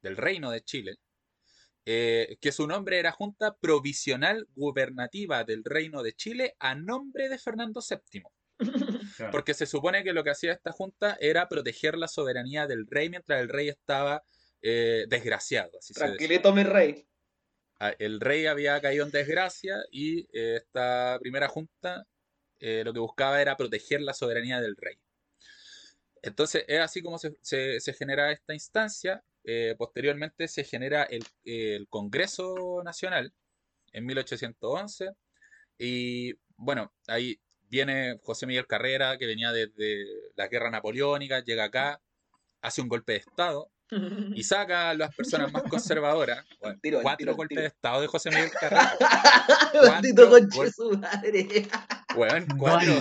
del 0.02 0.16
Reino 0.16 0.50
de 0.52 0.62
Chile, 0.62 0.96
eh, 1.86 2.38
que 2.42 2.52
su 2.52 2.68
nombre 2.68 3.00
era 3.00 3.12
Junta 3.12 3.56
Provisional 3.56 4.48
Gubernativa 4.56 5.44
del 5.44 5.64
Reino 5.64 6.04
de 6.04 6.14
Chile 6.14 6.56
a 6.60 6.76
nombre 6.76 7.30
de 7.30 7.38
Fernando 7.38 7.82
VII. 7.82 8.24
Claro. 9.16 9.32
Porque 9.32 9.54
se 9.54 9.66
supone 9.66 10.04
que 10.04 10.14
lo 10.14 10.24
que 10.24 10.32
hacía 10.32 10.52
esta 10.54 10.72
junta 10.72 11.18
era 11.20 11.48
proteger 11.48 11.98
la 11.98 12.08
soberanía 12.08 12.68
del 12.68 12.86
rey 12.88 13.10
mientras 13.10 13.42
el 13.42 13.50
rey 13.50 13.70
estaba 13.70 14.22
eh, 14.62 15.06
desgraciado. 15.08 15.72
Así. 15.80 15.94
Tranquilito, 15.94 16.54
mi 16.54 16.64
rey. 16.64 17.08
Ah, 17.80 17.94
El 18.00 18.20
rey 18.20 18.48
había 18.48 18.82
caído 18.82 19.06
en 19.06 19.12
desgracia 19.12 19.78
y 19.92 20.22
eh, 20.38 20.56
esta 20.58 21.18
primera 21.22 21.48
junta 21.48 22.06
eh, 22.60 22.82
lo 22.84 22.92
que 22.92 23.00
buscaba 23.00 23.40
era 23.40 23.56
proteger 23.56 24.02
la 24.02 24.14
soberanía 24.16 24.60
del 24.60 24.76
rey. 24.76 24.98
Entonces 26.28 26.64
es 26.68 26.80
así 26.80 27.02
como 27.02 27.18
se, 27.18 27.36
se- 27.42 27.80
se 27.80 27.94
genera 27.94 28.32
esta 28.32 28.54
instancia. 28.54 29.24
Eh, 29.44 29.76
posteriormente 29.78 30.48
se 30.48 30.64
genera 30.64 31.04
el, 31.04 31.24
el 31.46 31.88
Congreso 31.90 32.82
Nacional 32.84 33.34
en 33.94 34.06
1811 34.06 35.12
y 35.78 36.34
bueno, 36.58 36.92
ahí 37.08 37.40
viene 37.70 38.20
José 38.24 38.46
Miguel 38.46 38.68
Carrera 38.68 39.18
que 39.18 39.26
venía 39.26 39.52
desde 39.52 40.06
la 40.36 40.48
guerra 40.48 40.70
napoleónica, 40.70 41.44
llega 41.44 41.66
acá, 41.66 42.02
hace 42.62 42.82
un 42.82 42.90
golpe 42.90 43.14
de 43.14 43.20
Estado 43.20 43.70
y 44.36 44.44
saca 44.44 44.90
a 44.90 44.94
las 44.96 45.16
personas 45.16 45.52
más 45.54 45.64
conservadoras. 45.64 46.46
Bueno, 46.60 46.80
Tiro, 46.82 47.02
cuatro 47.02 47.18
tiro, 47.18 47.36
golpes 47.38 47.50
tiro. 47.56 47.62
de 47.62 47.68
estado 47.68 48.02
de 48.02 48.08
José 48.08 48.30
Miguel 48.32 48.52
Carrera. 48.60 48.98
Cuatro 49.72 50.30
conche 50.30 50.72
su 50.72 50.92
madre. 50.98 51.68
Weón, 52.18 52.46
cuatro 52.58 52.92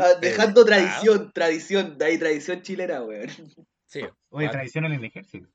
Ah, 0.00 0.14
Dejando 0.20 0.64
tradición, 0.64 1.32
tradición, 1.32 1.98
de 1.98 2.04
ahí 2.04 2.18
tradición 2.18 2.62
chilena, 2.62 3.02
weón. 3.02 3.28
Sí, 3.86 4.00
Oye, 4.00 4.10
cuatro. 4.28 4.50
tradición 4.52 4.84
en 4.86 4.92
el 4.92 5.04
ejército. 5.04 5.48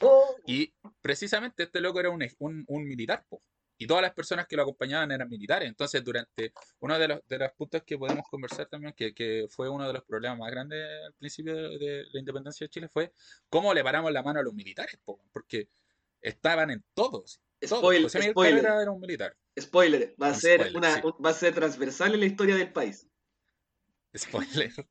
Oh, 0.00 0.36
Y 0.46 0.72
precisamente 1.00 1.64
este 1.64 1.80
loco 1.80 2.00
era 2.00 2.10
un, 2.10 2.22
un, 2.38 2.64
un 2.68 2.84
militar, 2.84 3.24
po. 3.28 3.40
y 3.78 3.86
todas 3.86 4.02
las 4.02 4.12
personas 4.12 4.46
que 4.46 4.56
lo 4.56 4.62
acompañaban 4.62 5.10
eran 5.12 5.28
militares. 5.28 5.68
Entonces, 5.68 6.02
durante 6.04 6.52
uno 6.80 6.98
de 6.98 7.08
los, 7.08 7.20
de 7.26 7.38
los 7.38 7.52
puntos 7.52 7.82
que 7.84 7.96
podemos 7.98 8.26
conversar 8.28 8.66
también, 8.66 8.92
que, 8.94 9.12
que 9.14 9.46
fue 9.50 9.68
uno 9.68 9.86
de 9.86 9.92
los 9.92 10.04
problemas 10.04 10.38
más 10.38 10.50
grandes 10.50 10.84
al 11.06 11.14
principio 11.14 11.54
de, 11.54 11.78
de 11.78 12.04
la 12.12 12.20
independencia 12.20 12.64
de 12.64 12.68
Chile, 12.70 12.88
fue 12.88 13.12
cómo 13.48 13.72
le 13.74 13.82
paramos 13.82 14.12
la 14.12 14.22
mano 14.22 14.40
a 14.40 14.42
los 14.42 14.54
militares, 14.54 14.98
po, 15.04 15.20
porque 15.32 15.68
estaban 16.20 16.70
en 16.70 16.84
todos. 16.94 17.40
todos. 17.60 17.82
Spoil- 17.82 18.02
José 18.04 18.18
Miguel 18.18 18.32
spoiler. 18.32 18.64
Era 18.64 18.90
un 18.90 19.00
militar. 19.00 19.36
Spoiler, 19.60 20.14
va 20.20 20.28
a 20.28 20.34
ser 20.34 20.60
spoiler, 20.60 20.76
una, 20.76 20.94
sí. 20.96 21.02
va 21.24 21.30
a 21.30 21.34
ser 21.34 21.54
transversal 21.54 22.14
en 22.14 22.20
la 22.20 22.26
historia 22.26 22.56
del 22.56 22.72
país. 22.72 23.08
Spoiler. 24.16 24.72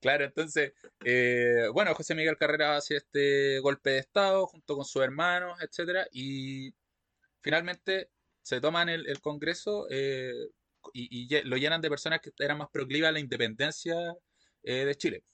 Claro, 0.00 0.24
entonces, 0.24 0.72
eh, 1.04 1.68
bueno, 1.72 1.94
José 1.94 2.16
Miguel 2.16 2.36
Carrera 2.36 2.76
hace 2.76 2.96
este 2.96 3.60
golpe 3.60 3.90
de 3.90 3.98
Estado 3.98 4.46
junto 4.48 4.74
con 4.74 4.84
sus 4.84 5.00
hermanos, 5.00 5.60
etcétera, 5.62 6.08
y 6.10 6.74
finalmente 7.40 8.10
se 8.42 8.60
toman 8.60 8.88
el, 8.88 9.08
el 9.08 9.20
Congreso 9.20 9.86
eh, 9.90 10.32
y, 10.92 11.24
y 11.34 11.42
lo 11.44 11.56
llenan 11.56 11.80
de 11.80 11.90
personas 11.90 12.20
que 12.20 12.32
eran 12.40 12.58
más 12.58 12.68
proclives 12.70 13.08
a 13.08 13.12
la 13.12 13.20
independencia 13.20 13.96
eh, 14.62 14.84
de 14.84 14.94
Chile. 14.96 15.24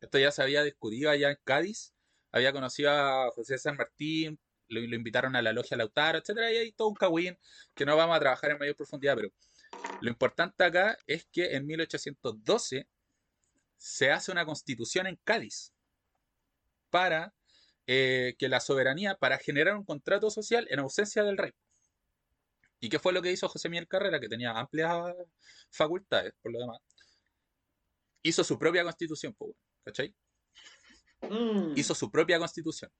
Esto 0.00 0.18
ya 0.18 0.30
se 0.30 0.42
había 0.42 0.62
discutido 0.62 1.10
allá 1.10 1.30
en 1.30 1.38
Cádiz, 1.44 1.94
había 2.32 2.52
conocido 2.52 2.90
a 2.90 3.30
José 3.32 3.58
San 3.58 3.76
Martín, 3.76 4.38
lo, 4.68 4.80
lo 4.80 4.96
invitaron 4.96 5.36
a 5.36 5.42
la 5.42 5.52
logia 5.52 5.76
Lautaro, 5.76 6.18
etcétera, 6.18 6.52
y 6.52 6.56
hay 6.56 6.72
todo 6.72 6.88
un 6.88 6.94
cagüín 6.94 7.38
que 7.74 7.84
no 7.86 7.96
vamos 7.96 8.16
a 8.16 8.20
trabajar 8.20 8.50
en 8.50 8.58
mayor 8.58 8.76
profundidad, 8.76 9.16
pero 9.16 9.30
lo 10.00 10.08
importante 10.08 10.64
acá 10.64 10.98
es 11.06 11.26
que 11.26 11.54
en 11.54 11.66
1812 11.66 12.88
se 13.76 14.10
hace 14.10 14.32
una 14.32 14.46
constitución 14.46 15.06
en 15.06 15.16
Cádiz 15.24 15.72
para 16.90 17.34
eh, 17.86 18.34
que 18.38 18.48
la 18.48 18.60
soberanía, 18.60 19.14
para 19.16 19.38
generar 19.38 19.76
un 19.76 19.84
contrato 19.84 20.30
social 20.30 20.66
en 20.70 20.78
ausencia 20.78 21.22
del 21.22 21.36
rey. 21.36 21.52
¿Y 22.80 22.88
qué 22.88 22.98
fue 22.98 23.12
lo 23.12 23.22
que 23.22 23.32
hizo 23.32 23.48
José 23.48 23.68
Miguel 23.68 23.88
Carrera, 23.88 24.20
que 24.20 24.28
tenía 24.28 24.52
amplias 24.52 25.14
facultades, 25.70 26.32
por 26.42 26.52
lo 26.52 26.60
demás? 26.60 26.78
Hizo 28.22 28.44
su 28.44 28.58
propia 28.58 28.84
constitución, 28.84 29.36
¿cachai? 29.84 30.14
Mm. 31.22 31.76
Hizo 31.76 31.94
su 31.94 32.10
propia 32.10 32.38
constitución. 32.38 32.90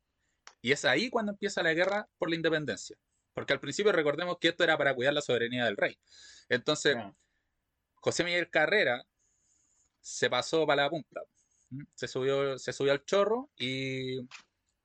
Y 0.64 0.72
es 0.72 0.87
ahí 0.87 1.11
cuando 1.11 1.33
empieza 1.33 1.62
la 1.62 1.74
guerra 1.74 2.09
por 2.16 2.31
la 2.31 2.37
independencia. 2.37 2.96
Porque 3.35 3.53
al 3.53 3.61
principio 3.61 3.92
recordemos 3.92 4.38
que 4.40 4.48
esto 4.48 4.64
era 4.64 4.79
para 4.79 4.94
cuidar 4.94 5.12
la 5.12 5.20
soberanía 5.20 5.66
del 5.66 5.77
rey. 5.77 5.98
Entonces. 6.48 6.96
José 7.96 8.24
Miguel 8.24 8.48
Carrera 8.48 9.03
se 10.00 10.31
pasó 10.31 10.66
para 10.66 10.85
la 10.85 10.90
punta. 10.90 11.20
Se 11.94 12.09
subió, 12.09 12.59
se 12.59 12.72
subió 12.72 12.92
al 12.92 13.05
chorro 13.05 13.50
y 13.59 14.20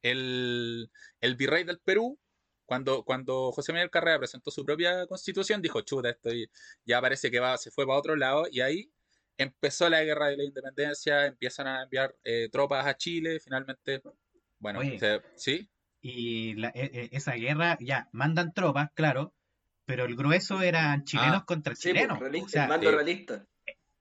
el, 0.02 0.92
el 1.22 1.36
virrey 1.38 1.64
del 1.64 1.80
Perú, 1.80 2.20
cuando, 2.66 3.06
cuando 3.06 3.54
José 3.54 3.72
Miguel 3.72 3.90
Carrera 3.90 4.20
presentó 4.20 4.52
su 4.52 4.66
propia 4.66 5.08
constitución, 5.08 5.62
dijo, 5.62 5.80
chuta, 5.82 6.10
esto 6.10 6.30
ya 6.86 7.00
parece 7.00 7.32
que 7.32 7.40
va, 7.40 7.58
se 7.58 7.72
fue 7.72 7.86
para 7.86 8.00
otro 8.00 8.18
lado 8.18 8.46
y 8.52 8.60
ahí 8.60 8.92
empezó 9.38 9.90
la 9.90 10.04
guerra 10.04 10.28
de 10.28 10.38
la 10.38 10.44
independencia, 10.44 11.26
empiezan 11.26 11.68
a 11.68 11.84
enviar 11.84 12.16
eh, 12.24 12.50
tropas 12.52 12.86
a 12.86 12.98
Chile, 12.98 13.40
finalmente, 13.40 14.02
bueno, 14.60 14.80
Oye. 14.80 15.00
se- 15.00 15.22
¿sí? 15.36 15.70
Y 16.02 16.54
la- 16.56 16.72
e- 16.74 16.92
e- 16.94 17.10
esa 17.12 17.34
guerra, 17.34 17.78
ya, 17.82 18.08
mandan 18.14 18.54
tropas, 18.54 18.90
claro, 18.94 19.34
pero 19.86 20.06
el 20.06 20.16
grueso 20.16 20.62
eran 20.62 21.04
chilenos 21.04 21.42
Ah, 21.42 21.46
contra 21.46 21.76
Sí, 21.76 21.90
pues, 21.90 21.96
chilenos. 22.04 22.20
realista, 22.20 22.46
o 22.46 22.50
sea, 22.50 22.64
el 22.64 22.70
bando 22.70 22.90
eh, 22.90 22.92
realista. 22.96 23.46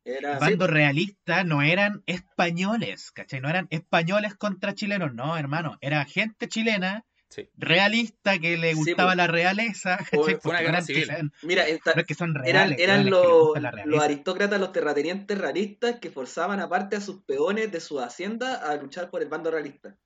Era, 0.05 0.33
el 0.35 0.39
bando 0.39 0.67
realista 0.67 1.45
no 1.45 1.61
eran 1.63 2.03
españoles, 2.07 3.11
¿cachai? 3.11 3.41
No 3.41 3.49
eran 3.49 3.67
españoles 3.71 4.35
contra 4.37 4.75
chilenos, 4.75 5.13
no, 5.13 5.37
hermano. 5.37 5.77
Era 5.81 6.05
gente 6.05 6.49
chilena, 6.49 7.05
Sí. 7.31 7.51
realista, 7.59 8.39
que 8.39 8.57
le 8.57 8.71
Sí, 8.73 8.77
gustaba 8.77 9.11
pues. 9.11 9.17
la 9.19 9.27
realeza, 9.27 9.99
¿cachai? 9.99 10.37
Fue 10.41 10.51
una 10.51 10.61
guerra 10.63 10.81
civil. 10.83 11.11
Mira, 11.43 11.67
esta- 11.67 11.93
no 11.95 12.01
es 12.01 12.07
que 12.07 12.15
son 12.15 12.31
eran, 12.31 12.45
reales, 12.71 12.79
eran 12.81 13.11
los, 13.11 13.49
los 13.85 14.03
aristócratas, 14.03 14.59
los 14.61 14.73
terratenientes 14.73 15.37
realistas 15.37 15.99
que 16.01 16.11
forzaban 16.11 16.61
aparte 16.61 16.97
a 16.97 17.01
sus 17.03 17.23
peones 17.25 17.71
de 17.71 17.81
su 17.81 18.01
hacienda 18.01 18.55
a 18.71 18.77
luchar 18.77 19.11
por 19.11 19.23
el 19.23 19.29
bando 19.29 19.51
realista. 19.51 19.97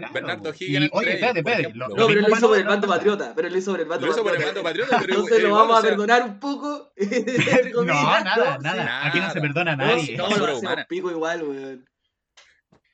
Claro, 0.00 0.14
Bernardo. 0.14 0.54
Higgins 0.58 0.90
oye, 0.92 1.12
espérate, 1.14 1.38
espérate. 1.40 1.72
lo- 1.74 1.88
No, 1.88 2.06
pero 2.06 2.20
lo 2.20 2.28
hizo 2.36 2.48
por 2.48 2.58
el 2.58 2.64
bando 2.64 2.88
patriota. 2.88 3.32
Pero 3.36 3.48
lo 3.50 3.58
hizo 3.58 3.70
por 3.72 3.80
el 3.80 3.86
bando 3.86 4.06
Lo 4.06 4.12
hizo 4.12 4.22
por 4.22 4.32
el 4.36 4.42
patriota. 4.44 4.62
bando 4.62 4.86
patriota, 4.86 4.98
pero 5.06 5.14
Entonces 5.20 5.42
lo 5.42 5.54
vamos 5.54 5.74
o 5.74 5.78
a 5.78 5.82
perdonar 5.82 6.22
un 6.24 6.40
poco. 6.40 6.92
No, 7.74 7.84
nada, 7.84 8.58
nada. 8.58 9.06
Aquí 9.06 9.20
no 9.20 9.30
se 9.32 9.40
perdona 9.40 9.72
a 9.72 9.76
nadie. 9.76 10.16
no, 10.16 10.28
lo 10.36 10.46
hacemos 10.56 10.76
pico 10.88 11.10
igual, 11.10 11.42
weón. 11.44 11.88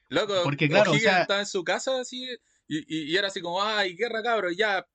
Loco, 0.08 0.34
Porque, 0.44 0.68
claro, 0.68 0.90
o 0.90 0.94
O'Higgins 0.94 1.10
sea- 1.10 1.22
estaba 1.22 1.40
en 1.40 1.46
su 1.46 1.64
casa 1.64 2.00
así 2.00 2.24
y, 2.68 2.78
y- 2.78 3.12
y 3.12 3.16
era 3.16 3.28
así 3.28 3.40
como, 3.40 3.62
ay, 3.62 3.96
guerra 3.96 4.22
cabros, 4.22 4.56
ya 4.56 4.86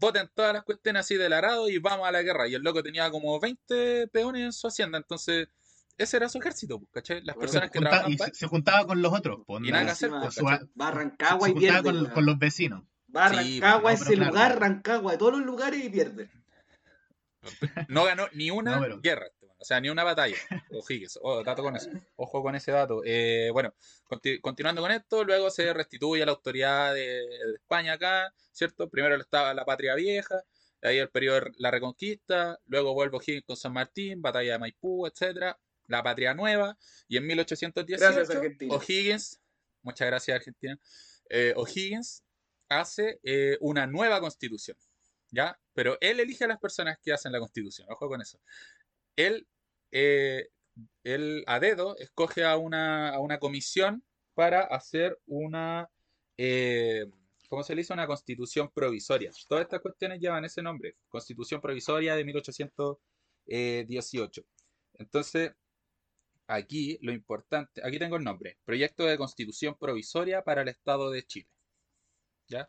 voten 0.00 0.28
todas 0.34 0.52
las 0.52 0.64
cuestiones 0.64 1.00
así 1.00 1.14
del 1.14 1.32
arado 1.32 1.68
y 1.68 1.78
vamos 1.78 2.08
a 2.08 2.12
la 2.12 2.22
guerra. 2.22 2.48
Y 2.48 2.54
el 2.54 2.62
loco 2.62 2.82
tenía 2.82 3.08
como 3.10 3.38
20 3.38 4.08
peones 4.08 4.42
en 4.42 4.52
su 4.52 4.66
hacienda, 4.66 4.98
entonces 4.98 5.46
ese 5.98 6.16
era 6.16 6.28
su 6.28 6.38
ejército, 6.38 6.78
pues, 6.78 6.90
¿cachai? 6.92 7.16
Las 7.22 7.36
Bueno, 7.36 7.40
personas 7.40 7.70
que 7.70 7.78
Junta- 7.78 7.90
trabajaban 7.90 8.12
y 8.12 8.18
se, 8.18 8.34
se 8.34 8.46
juntaba 8.46 8.86
con 8.86 9.02
los 9.02 9.12
otros. 9.12 9.40
Y 9.62 9.70
nada 9.70 9.84
que 9.84 9.90
hacer, 9.90 10.08
Encima, 10.08 10.20
pues, 10.22 10.38
a 10.38 10.40
se 10.40 10.40
y 11.48 11.52
juntaba 11.52 11.82
pierde. 11.82 11.82
con, 11.82 11.94
weón. 12.02 12.14
con 12.14 12.26
los 12.26 12.38
vecinos. 12.38 12.84
Va 13.14 13.26
a 13.26 13.30
Sí, 13.30 13.60
ese 13.92 14.14
claro, 14.14 14.30
lugar. 14.30 14.58
Rancagua, 14.60 15.12
de 15.12 15.18
todos 15.18 15.32
los 15.32 15.42
lugares 15.42 15.84
y 15.84 15.90
pierde. 15.90 16.30
No 17.88 18.04
ganó 18.04 18.28
ni 18.32 18.50
una 18.50 18.76
No, 18.76 18.82
pero- 18.82 19.00
guerra, 19.00 19.26
este 19.26 19.42
o 19.58 19.64
sea, 19.64 19.80
ni 19.80 19.90
una 19.90 20.02
batalla. 20.02 20.34
O'Higgins, 20.72 21.18
oh, 21.22 21.44
dato 21.44 21.62
con 21.62 21.76
eso. 21.76 21.88
Ojo 22.16 22.42
con 22.42 22.54
ese 22.56 22.72
dato. 22.72 23.02
Eh, 23.04 23.50
bueno, 23.52 23.74
conti- 24.08 24.40
continuando 24.40 24.80
con 24.82 24.90
esto, 24.90 25.22
luego 25.24 25.50
se 25.50 25.72
restituye 25.72 26.24
la 26.26 26.32
autoridad 26.32 26.94
de, 26.94 27.00
de 27.00 27.52
España 27.54 27.92
acá, 27.92 28.32
¿cierto? 28.50 28.88
Primero 28.88 29.14
estaba 29.16 29.54
la 29.54 29.64
patria 29.64 29.94
vieja, 29.94 30.42
ahí 30.82 30.98
el 30.98 31.10
periodo 31.10 31.40
de 31.42 31.52
la 31.58 31.70
reconquista, 31.70 32.58
luego 32.66 32.92
vuelve 32.94 33.18
O'Higgins 33.18 33.44
con 33.44 33.56
San 33.56 33.72
Martín, 33.72 34.20
batalla 34.20 34.52
de 34.54 34.58
Maipú, 34.58 35.06
etcétera. 35.06 35.56
La 35.92 36.02
patria 36.02 36.34
nueva, 36.34 36.76
y 37.06 37.18
en 37.18 37.28
Gracias, 37.28 37.54
1818 37.54 38.32
Argentina. 38.32 38.74
O'Higgins, 38.74 39.40
muchas 39.82 40.08
gracias 40.08 40.34
Argentina, 40.34 40.76
eh, 41.28 41.52
O'Higgins 41.56 42.24
hace 42.68 43.20
eh, 43.22 43.56
una 43.60 43.86
nueva 43.86 44.20
constitución, 44.20 44.76
¿ya? 45.30 45.56
Pero 45.74 45.96
él 46.00 46.18
elige 46.18 46.42
a 46.44 46.48
las 46.48 46.58
personas 46.58 46.98
que 47.00 47.12
hacen 47.12 47.30
la 47.30 47.38
constitución, 47.38 47.86
ojo 47.90 48.08
con 48.08 48.20
eso. 48.22 48.40
Él, 49.14 49.46
eh, 49.90 50.48
él 51.04 51.44
a 51.46 51.60
dedo 51.60 51.96
escoge 51.98 52.44
a 52.44 52.56
una, 52.56 53.10
a 53.10 53.20
una 53.20 53.38
comisión 53.38 54.02
para 54.34 54.62
hacer 54.62 55.20
una, 55.26 55.90
¿cómo 57.48 57.62
se 57.62 57.74
le 57.74 57.82
dice? 57.82 57.92
Una 57.92 58.06
constitución 58.06 58.70
provisoria. 58.72 59.30
Todas 59.46 59.64
estas 59.64 59.82
cuestiones 59.82 60.20
llevan 60.20 60.46
ese 60.46 60.62
nombre, 60.62 60.96
constitución 61.08 61.60
provisoria 61.60 62.16
de 62.16 62.24
1818. 62.24 64.42
Entonces, 64.94 65.52
aquí 66.46 66.98
lo 67.02 67.12
importante, 67.12 67.80
aquí 67.84 67.98
tengo 67.98 68.16
el 68.16 68.24
nombre, 68.24 68.58
proyecto 68.64 69.04
de 69.06 69.16
constitución 69.18 69.76
provisoria 69.78 70.42
para 70.42 70.62
el 70.62 70.68
Estado 70.68 71.10
de 71.10 71.22
Chile. 71.24 71.48
¿Ya? 72.48 72.68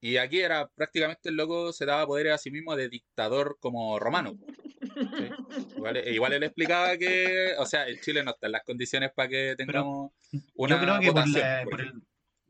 Y 0.00 0.16
aquí 0.16 0.40
era 0.40 0.68
prácticamente 0.68 1.28
el 1.28 1.36
loco 1.36 1.72
se 1.72 1.84
daba 1.84 2.06
poderes 2.06 2.32
a 2.34 2.38
sí 2.38 2.50
mismo 2.50 2.76
de 2.76 2.88
dictador 2.88 3.56
como 3.60 3.98
romano. 3.98 4.38
¿sí? 4.80 5.74
Igual, 5.76 6.08
igual 6.08 6.32
él 6.34 6.42
explicaba 6.44 6.96
que, 6.96 7.54
o 7.58 7.66
sea, 7.66 7.88
en 7.88 8.00
Chile 8.00 8.22
no 8.22 8.30
están 8.30 8.52
las 8.52 8.62
condiciones 8.64 9.10
para 9.12 9.28
que 9.28 9.54
tengamos 9.56 10.12
una 10.54 10.76
yo 10.76 10.82
creo 10.82 11.00
que 11.00 11.06
por, 11.06 11.14
votación, 11.14 11.40
la- 11.42 11.60
por 11.64 11.70
por 11.72 11.80
ejemplo. 11.80 12.02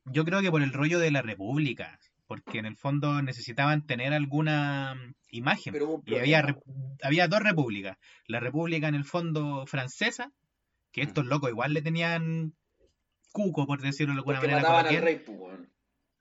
el, 0.04 0.12
yo 0.12 0.24
creo 0.24 0.42
que 0.42 0.50
por 0.50 0.62
el 0.62 0.72
rollo 0.72 0.98
de 0.98 1.10
la 1.10 1.22
república, 1.22 1.98
porque 2.28 2.58
en 2.58 2.66
el 2.66 2.76
fondo 2.76 3.20
necesitaban 3.22 3.84
tener 3.86 4.12
alguna 4.12 4.94
mm, 4.94 5.14
imagen. 5.30 5.72
Pero 5.72 6.02
Y 6.06 6.16
había, 6.16 6.56
había 7.02 7.26
dos 7.26 7.40
repúblicas. 7.40 7.96
La 8.26 8.38
república 8.38 8.86
en 8.86 8.94
el 8.94 9.04
fondo 9.04 9.66
francesa, 9.66 10.30
que 10.92 11.02
estos 11.02 11.24
locos 11.26 11.50
igual 11.50 11.72
le 11.72 11.82
tenían 11.82 12.54
cuco, 13.32 13.66
por 13.66 13.80
decirlo 13.80 14.12
de 14.12 14.18
alguna 14.20 14.40
Porque 14.40 14.52
manera. 14.54 14.78
al 14.78 15.02
rey. 15.02 15.24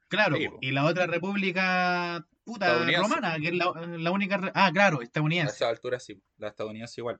Claro, 0.08 0.38
Sí, 0.38 0.48
y 0.62 0.72
la 0.72 0.86
otra 0.86 1.06
república 1.06 2.26
puta 2.46 2.86
romana, 2.86 3.38
que 3.40 3.50
es 3.50 3.54
la, 3.56 3.72
la 3.98 4.12
única... 4.12 4.38
re- 4.38 4.52
Ah, 4.56 4.72
claro, 4.74 5.02
A 5.02 5.04
estadounidense. 5.04 5.54
esa 5.56 5.68
altura 5.70 6.00
sí, 6.00 6.22
la 6.38 6.48
estadounidense 6.48 7.02
igual. 7.02 7.20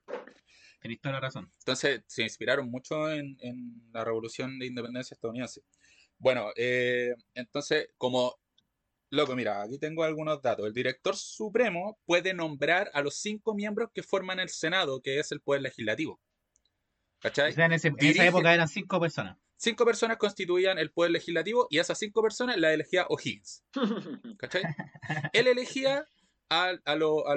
Tenéis 0.80 1.00
toda 1.02 1.14
la 1.16 1.20
razón. 1.20 1.52
Entonces 1.58 2.02
se 2.06 2.22
inspiraron 2.22 2.70
mucho 2.70 3.10
en, 3.12 3.36
en 3.40 3.82
la 3.92 4.04
revolución 4.04 4.58
de 4.58 4.66
independencia 4.66 5.14
estadounidense. 5.14 5.60
Bueno, 6.16 6.46
eh, 6.56 7.14
entonces, 7.34 7.90
como, 7.98 8.36
loco, 9.10 9.34
mira, 9.36 9.62
aquí 9.62 9.78
tengo 9.78 10.02
algunos 10.04 10.40
datos. 10.42 10.66
El 10.66 10.72
director 10.72 11.16
supremo 11.16 11.98
puede 12.04 12.34
nombrar 12.34 12.90
a 12.94 13.02
los 13.02 13.16
cinco 13.16 13.54
miembros 13.54 13.90
que 13.94 14.02
forman 14.02 14.40
el 14.40 14.48
Senado, 14.48 15.00
que 15.00 15.18
es 15.18 15.32
el 15.32 15.40
poder 15.40 15.62
legislativo. 15.62 16.14
O 16.14 16.20
¿Cachai? 17.20 17.52
sea, 17.52 17.66
en, 17.66 17.72
ese- 17.72 17.88
en 17.88 17.96
Dirige- 17.96 18.10
esa 18.12 18.26
época 18.26 18.54
eran 18.54 18.68
cinco 18.68 19.00
personas. 19.00 19.36
Cinco 19.56 19.84
personas 19.84 20.18
constituían 20.18 20.78
el 20.78 20.92
poder 20.92 21.10
legislativo 21.10 21.66
y 21.68 21.78
esas 21.78 21.98
cinco 21.98 22.22
personas 22.22 22.56
las 22.58 22.72
elegía 22.72 23.06
O'Higgins. 23.08 23.64
¿Cachai? 24.38 24.62
Él 25.32 25.48
elegía 25.48 26.06
a, 26.48 26.72
a 26.84 26.94
los 26.96 27.24
a 27.26 27.34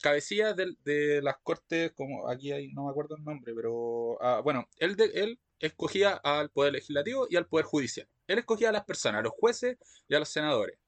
cabecillas 0.00 0.56
de, 0.56 0.74
las 1.22 1.36
cortes, 1.42 1.92
como 1.92 2.28
aquí 2.30 2.52
hay, 2.52 2.68
no 2.68 2.84
me 2.84 2.90
acuerdo 2.90 3.16
el 3.16 3.24
nombre, 3.24 3.52
pero 3.54 4.16
ah, 4.22 4.40
bueno, 4.42 4.66
él, 4.78 4.96
de- 4.96 5.10
él 5.14 5.38
escogía 5.60 6.12
al 6.14 6.50
poder 6.50 6.72
legislativo 6.72 7.26
y 7.30 7.36
al 7.36 7.46
poder 7.46 7.66
judicial. 7.66 8.08
Él 8.26 8.38
escogía 8.38 8.68
a 8.68 8.72
las 8.72 8.84
personas, 8.84 9.20
a 9.20 9.22
los 9.22 9.32
jueces 9.32 9.76
y 10.08 10.14
a 10.14 10.18
los 10.18 10.28
senadores. 10.28 10.78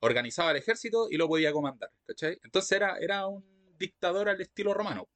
Organizaba 0.00 0.50
el 0.50 0.56
ejército 0.58 1.08
y 1.10 1.16
lo 1.16 1.28
podía 1.28 1.52
comandar. 1.52 1.90
¿cachai? 2.06 2.38
Entonces 2.42 2.72
era, 2.72 2.96
era 2.98 3.26
un 3.26 3.44
dictador 3.78 4.28
al 4.28 4.40
estilo 4.40 4.74
romano. 4.74 5.08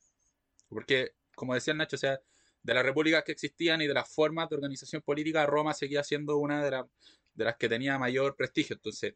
Porque, 0.68 1.12
como 1.34 1.54
decía 1.54 1.72
el 1.72 1.78
Nacho, 1.78 1.96
o 1.96 1.98
sea, 1.98 2.20
de 2.62 2.74
las 2.74 2.84
repúblicas 2.84 3.22
que 3.24 3.32
existían 3.32 3.80
y 3.82 3.86
de 3.86 3.94
las 3.94 4.08
formas 4.08 4.48
de 4.48 4.56
organización 4.56 5.02
política, 5.02 5.44
Roma 5.46 5.74
seguía 5.74 6.02
siendo 6.02 6.36
una 6.38 6.64
de, 6.64 6.70
la- 6.70 6.88
de 7.34 7.44
las 7.44 7.56
que 7.56 7.68
tenía 7.68 7.98
mayor 7.98 8.36
prestigio. 8.36 8.74
Entonces, 8.76 9.14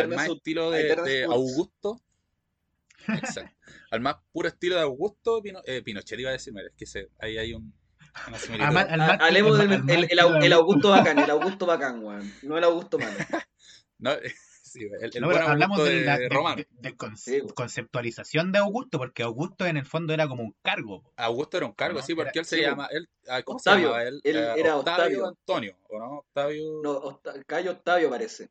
al 0.00 0.08
más 0.16 0.26
estilo 0.36 0.70
de. 0.70 0.88
Augusto. 1.34 2.00
Exacto. 3.08 3.56
Al 3.90 4.00
más 4.00 4.16
puro 4.32 4.48
estilo 4.48 4.76
de 4.76 4.82
Augusto, 4.82 5.42
Pino- 5.42 5.62
eh, 5.64 5.82
Pinochet 5.82 6.18
iba 6.18 6.30
a 6.30 6.34
decirme, 6.34 6.62
es 6.62 6.72
que 6.76 6.86
se- 6.86 7.10
ahí 7.18 7.36
hay 7.38 7.52
un, 7.54 7.72
ma- 8.72 8.80
al 8.82 9.20
Hablemos 9.20 9.58
del 9.58 10.06
el, 10.10 10.52
Augusto 10.52 10.90
bacán, 10.90 11.18
el 11.18 11.30
Augusto 11.30 11.66
bacán, 11.66 12.02
weón. 12.04 12.32
No 12.42 12.56
el 12.58 12.64
Augusto 12.64 12.98
malo. 12.98 13.12
No, 13.96 14.10
sí, 14.62 14.80
el, 15.00 15.10
el 15.14 15.20
No, 15.22 15.28
buen 15.28 15.38
pero 15.38 15.50
hablamos 15.50 15.82
de, 15.84 15.90
de 16.00 16.04
la 16.04 16.18
de- 16.18 16.28
romano. 16.28 16.56
de- 16.56 16.94
Sí, 17.16 17.40
conceptualización 17.54 18.50
de 18.52 18.58
Augusto, 18.58 18.98
porque 18.98 19.22
Augusto 19.22 19.66
en 19.66 19.76
el 19.76 19.86
fondo 19.86 20.12
era 20.12 20.26
como 20.28 20.42
un 20.42 20.54
cargo. 20.62 21.02
po. 21.02 21.12
Augusto 21.16 21.56
era 21.56 21.66
un 21.66 21.72
cargo, 21.72 22.00
No, 22.00 22.04
sí, 22.04 22.14
porque 22.14 22.30
era- 22.32 22.40
él 22.40 22.44
se 22.44 22.56
sí, 22.56 22.62
llama, 22.62 22.88
él, 22.90 23.08
ah, 23.28 23.42
¿cómo 23.42 23.56
Octavio, 23.56 23.78
se 23.78 23.84
llamaba 23.86 24.02
él? 24.08 24.20
él 24.24 24.36
Eh, 24.36 24.40
era 24.56 24.76
Octavio, 24.76 24.78
Octavio. 24.78 25.26
Antonio, 25.28 25.76
¿o 25.88 25.98
no? 25.98 26.06
Octavio. 26.18 26.80
No, 26.82 26.90
Osta- 27.02 27.34
Cayo 27.46 27.70
Octavio 27.70 28.10
parece. 28.10 28.50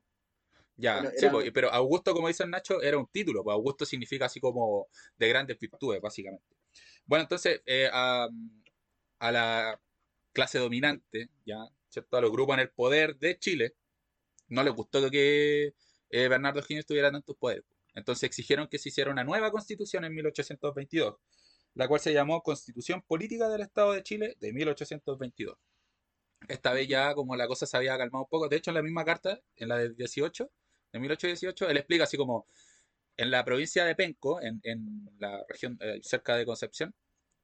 Ya, 0.77 0.95
Bueno, 1.01 1.11
sí, 1.17 1.25
era- 1.25 1.51
pero 1.53 1.71
Augusto, 1.71 2.13
como 2.13 2.29
dice 2.29 2.43
el 2.43 2.49
Nacho, 2.49 2.81
era 2.81 2.97
un 2.97 3.07
título, 3.07 3.43
pues 3.43 3.53
Augusto 3.53 3.85
significa 3.85 4.25
así 4.25 4.39
como 4.39 4.87
de 5.17 5.27
grandes 5.27 5.59
virtudes, 5.59 6.01
básicamente. 6.01 6.55
Bueno, 7.05 7.23
entonces, 7.23 7.61
eh, 7.65 7.89
a, 7.91 8.27
a 9.23 9.31
la 9.31 9.81
clase 10.33 10.59
dominante, 10.59 11.29
ya, 11.45 11.57
¿cierto? 11.87 12.17
A 12.17 12.21
los 12.21 12.31
grupos 12.31 12.55
en 12.55 12.59
el 12.61 12.71
poder 12.71 13.17
de 13.17 13.39
Chile, 13.39 13.75
no 14.49 14.63
les 14.63 14.73
gustó 14.73 15.09
que 15.09 15.73
eh, 16.09 16.27
Bernardo 16.27 16.59
Higgins 16.59 16.85
tuviera 16.85 17.09
tantos 17.09 17.37
poderes. 17.37 17.63
Entonces 17.95 18.23
exigieron 18.23 18.67
que 18.67 18.79
se 18.79 18.89
hiciera 18.89 19.11
una 19.11 19.23
nueva 19.23 19.49
constitución 19.51 20.03
en 20.03 20.13
1822, 20.13 21.15
la 21.75 21.87
cual 21.87 22.01
se 22.01 22.13
llamó 22.13 22.43
Constitución 22.43 23.01
Política 23.03 23.47
del 23.47 23.61
Estado 23.61 23.93
de 23.93 24.03
Chile 24.03 24.35
de 24.41 24.51
1822. 24.51 25.57
Esta 26.49 26.73
vez 26.73 26.89
ya 26.89 27.13
como 27.15 27.37
la 27.37 27.47
cosa 27.47 27.65
se 27.65 27.77
había 27.77 27.97
calmado 27.97 28.25
un 28.25 28.29
poco, 28.29 28.49
de 28.49 28.57
hecho 28.57 28.71
en 28.71 28.75
la 28.75 28.83
misma 28.83 29.05
carta, 29.05 29.39
en 29.55 29.69
la 29.69 29.77
del 29.77 29.95
18, 29.95 30.51
de 30.91 30.99
1818, 30.99 31.69
él 31.69 31.77
explica 31.77 32.03
así 32.03 32.17
como 32.17 32.45
en 33.15 33.31
la 33.31 33.45
provincia 33.45 33.85
de 33.85 33.95
Penco, 33.95 34.41
en, 34.41 34.59
en 34.63 35.09
la 35.17 35.45
región 35.47 35.77
eh, 35.79 35.99
cerca 36.03 36.35
de 36.35 36.45
Concepción, 36.45 36.93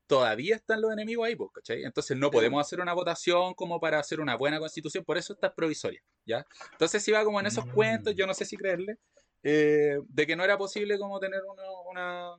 todavía 0.09 0.55
están 0.55 0.81
los 0.81 0.91
enemigos 0.91 1.27
ahí, 1.27 1.35
pues, 1.35 1.51
¿cachai? 1.53 1.83
Entonces 1.83 2.17
no 2.17 2.31
podemos 2.31 2.59
hacer 2.59 2.79
una 2.81 2.93
votación 2.93 3.53
como 3.53 3.79
para 3.79 3.99
hacer 3.99 4.19
una 4.19 4.35
buena 4.35 4.57
constitución, 4.59 5.05
por 5.05 5.19
eso 5.19 5.33
está 5.33 5.53
provisoria, 5.53 6.01
¿ya? 6.25 6.43
Entonces 6.71 7.03
si 7.03 7.11
va 7.11 7.23
como 7.23 7.39
en 7.39 7.45
esos 7.45 7.65
Mm. 7.67 7.71
cuentos, 7.71 8.15
yo 8.15 8.25
no 8.25 8.33
sé 8.33 8.43
si 8.43 8.57
creerle, 8.57 8.97
eh, 9.43 9.99
de 10.07 10.25
que 10.27 10.35
no 10.35 10.43
era 10.43 10.57
posible 10.57 10.97
como 10.97 11.19
tener 11.19 11.41
una... 11.43 11.63
una 11.91 12.31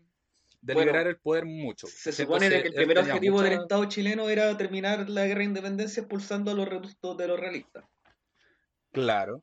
de 0.63 0.75
Bueno, 0.75 0.89
liberar 0.91 1.07
el 1.07 1.17
poder 1.19 1.47
mucho. 1.47 1.87
Se 1.87 2.13
supone 2.13 2.47
Entonces, 2.47 2.63
que 2.63 2.69
el 2.69 2.75
primer 2.75 2.99
objetivo 2.99 3.37
mucha- 3.39 3.49
del 3.49 3.61
Estado 3.61 3.85
chileno 3.87 4.29
era 4.29 4.55
terminar 4.59 5.09
la 5.09 5.25
guerra 5.27 5.39
de 5.39 5.45
independencia 5.45 6.01
expulsando 6.03 6.51
a 6.51 6.55
los 6.55 6.69
reductos 6.69 7.17
de 7.17 7.29
los 7.29 7.41
realistas. 7.41 7.85
Claro. 8.93 9.43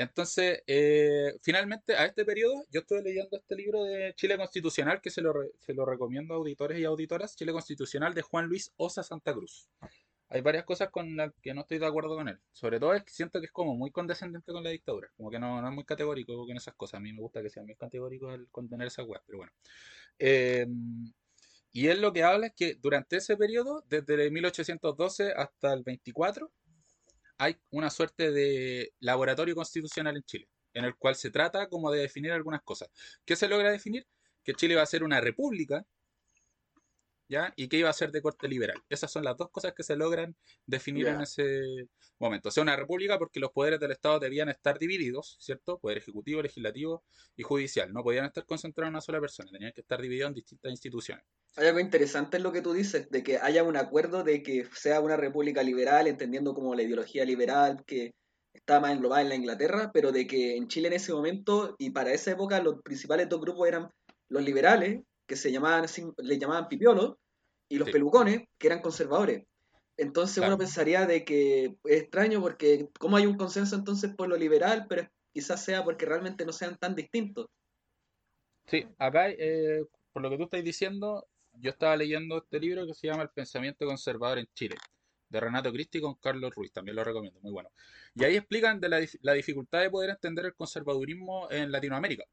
Entonces, 0.00 0.62
eh, 0.66 1.34
finalmente, 1.42 1.94
a 1.94 2.06
este 2.06 2.24
periodo, 2.24 2.64
yo 2.70 2.80
estuve 2.80 3.02
leyendo 3.02 3.36
este 3.36 3.54
libro 3.56 3.84
de 3.84 4.14
Chile 4.14 4.36
Constitucional, 4.36 5.00
que 5.00 5.10
se 5.10 5.20
lo, 5.20 5.32
re- 5.32 5.50
se 5.58 5.74
lo 5.74 5.84
recomiendo 5.84 6.34
a 6.34 6.36
auditores 6.38 6.78
y 6.78 6.84
auditoras, 6.84 7.36
Chile 7.36 7.52
Constitucional 7.52 8.14
de 8.14 8.22
Juan 8.22 8.46
Luis 8.46 8.72
Osa 8.76 9.02
Santa 9.02 9.32
Cruz. 9.34 9.68
Hay 10.28 10.42
varias 10.42 10.64
cosas 10.64 10.90
con 10.90 11.16
las 11.16 11.32
que 11.42 11.52
no 11.54 11.62
estoy 11.62 11.78
de 11.78 11.86
acuerdo 11.86 12.14
con 12.16 12.28
él. 12.28 12.38
Sobre 12.52 12.78
todo 12.78 12.94
es 12.94 13.02
que 13.04 13.12
siento 13.12 13.40
que 13.40 13.46
es 13.46 13.52
como 13.52 13.74
muy 13.76 13.90
condescendente 13.90 14.52
con 14.52 14.62
la 14.62 14.70
dictadura. 14.70 15.08
Como 15.16 15.30
que 15.30 15.38
no, 15.40 15.66
es 15.66 15.74
muy 15.74 15.84
categórico 15.84 16.46
con 16.46 16.56
esas 16.56 16.74
cosas. 16.74 16.98
A 16.98 17.00
mí 17.00 17.12
me 17.12 17.20
gusta 17.20 17.42
que 17.42 17.50
sea 17.50 17.64
muy 17.64 17.74
categórico 17.74 18.32
el 18.32 18.48
contener 18.50 18.86
esas 18.86 19.06
weas, 19.06 19.22
pero 19.26 19.38
bueno. 19.38 19.52
Eh, 20.18 20.66
y 21.72 21.86
él 21.88 22.00
lo 22.00 22.12
que 22.12 22.22
habla 22.24 22.46
es 22.48 22.52
que 22.54 22.74
durante 22.74 23.16
ese 23.16 23.36
periodo, 23.36 23.84
desde 23.88 24.14
el 24.24 24.32
1812 24.32 25.32
hasta 25.32 25.72
el 25.72 25.82
24, 25.84 26.50
hay 27.40 27.56
una 27.70 27.88
suerte 27.88 28.32
de 28.32 28.92
laboratorio 29.00 29.54
constitucional 29.54 30.14
en 30.14 30.22
Chile, 30.24 30.48
en 30.74 30.84
el 30.84 30.94
cual 30.96 31.14
se 31.14 31.30
trata 31.30 31.70
como 31.70 31.90
de 31.90 32.00
definir 32.00 32.32
algunas 32.32 32.60
cosas. 32.62 32.90
¿Qué 33.24 33.34
se 33.34 33.48
logra 33.48 33.70
definir? 33.70 34.06
Que 34.44 34.52
Chile 34.52 34.76
va 34.76 34.82
a 34.82 34.86
ser 34.86 35.02
una 35.02 35.22
república, 35.22 35.82
¿ya? 37.30 37.52
Y 37.56 37.68
que 37.68 37.78
iba 37.78 37.88
a 37.88 37.94
ser 37.94 38.10
de 38.10 38.20
corte 38.20 38.48
liberal. 38.48 38.76
Esas 38.88 39.10
son 39.10 39.22
las 39.22 39.36
dos 39.36 39.50
cosas 39.50 39.72
que 39.72 39.84
se 39.84 39.94
logran 39.94 40.36
definir 40.66 41.06
en 41.06 41.20
ese 41.20 41.62
momento. 42.18 42.48
O 42.48 42.52
sea, 42.52 42.64
una 42.64 42.74
república 42.74 43.18
porque 43.18 43.38
los 43.38 43.52
poderes 43.52 43.78
del 43.78 43.92
Estado 43.92 44.18
debían 44.18 44.48
estar 44.48 44.78
divididos, 44.78 45.36
¿cierto? 45.40 45.78
Poder 45.78 45.98
ejecutivo, 45.98 46.42
legislativo 46.42 47.04
y 47.36 47.44
judicial. 47.44 47.92
No 47.92 48.02
podían 48.02 48.26
estar 48.26 48.44
concentrados 48.44 48.88
en 48.88 48.94
una 48.94 49.00
sola 49.00 49.20
persona, 49.20 49.50
tenían 49.52 49.72
que 49.72 49.80
estar 49.80 50.02
divididos 50.02 50.28
en 50.28 50.34
distintas 50.34 50.72
instituciones. 50.72 51.24
Hay 51.56 51.68
algo 51.68 51.78
interesante 51.78 52.36
en 52.36 52.42
lo 52.42 52.52
que 52.52 52.62
tú 52.62 52.72
dices, 52.72 53.08
de 53.10 53.22
que 53.22 53.38
haya 53.38 53.62
un 53.62 53.76
acuerdo 53.76 54.24
de 54.24 54.42
que 54.42 54.68
sea 54.74 55.00
una 55.00 55.16
república 55.16 55.62
liberal, 55.62 56.08
entendiendo 56.08 56.52
como 56.52 56.74
la 56.74 56.82
ideología 56.82 57.24
liberal 57.24 57.84
que 57.86 58.12
está 58.52 58.80
más 58.80 58.92
englobada 58.92 59.22
en 59.22 59.28
la 59.28 59.34
Inglaterra, 59.36 59.90
pero 59.94 60.10
de 60.10 60.26
que 60.26 60.56
en 60.56 60.66
Chile 60.66 60.88
en 60.88 60.94
ese 60.94 61.12
momento 61.12 61.76
y 61.78 61.90
para 61.90 62.12
esa 62.12 62.32
época 62.32 62.60
los 62.60 62.82
principales 62.82 63.28
dos 63.28 63.40
grupos 63.40 63.68
eran 63.68 63.88
los 64.28 64.42
liberales, 64.42 65.00
que 65.30 65.36
se 65.36 65.52
llamaban, 65.52 65.86
le 66.18 66.38
llamaban 66.40 66.66
pipiolos, 66.66 67.14
y 67.68 67.78
los 67.78 67.86
Sí. 67.86 67.92
pelucones, 67.92 68.48
que 68.58 68.66
eran 68.66 68.82
conservadores. 68.82 69.46
Entonces 69.96 70.38
Claro. 70.38 70.54
uno 70.54 70.58
pensaría 70.58 71.06
de 71.06 71.24
que 71.24 71.76
es 71.84 72.00
extraño 72.02 72.40
porque 72.40 72.88
cómo 72.98 73.16
hay 73.16 73.26
un 73.26 73.36
consenso 73.36 73.76
entonces 73.76 74.12
por 74.16 74.28
lo 74.28 74.36
liberal, 74.36 74.86
pero 74.88 75.08
quizás 75.32 75.64
sea 75.64 75.84
porque 75.84 76.04
realmente 76.04 76.44
no 76.44 76.52
sean 76.52 76.76
tan 76.78 76.96
distintos. 76.96 77.46
Sí, 78.66 78.84
acá, 78.98 79.28
eh, 79.30 79.84
por 80.12 80.22
lo 80.22 80.30
que 80.30 80.36
tú 80.36 80.44
estás 80.44 80.64
diciendo, 80.64 81.28
yo 81.52 81.70
estaba 81.70 81.96
leyendo 81.96 82.38
este 82.38 82.58
libro 82.58 82.86
que 82.86 82.94
se 82.94 83.06
llama 83.06 83.22
El 83.22 83.30
pensamiento 83.30 83.86
conservador 83.86 84.38
en 84.38 84.48
Chile, 84.54 84.76
de 85.28 85.40
Renato 85.40 85.72
Cristi 85.72 86.00
con 86.00 86.14
Carlos 86.16 86.52
Ruiz, 86.54 86.72
también 86.72 86.96
lo 86.96 87.04
recomiendo, 87.04 87.40
muy 87.40 87.52
bueno. 87.52 87.70
Y 88.14 88.24
ahí 88.24 88.36
explican 88.36 88.80
de 88.80 88.88
la, 88.88 89.00
la 89.22 89.32
dificultad 89.34 89.80
de 89.80 89.90
poder 89.90 90.10
entender 90.10 90.46
el 90.46 90.54
conservadurismo 90.54 91.48
en 91.50 91.70
Latinoamérica. 91.70 92.24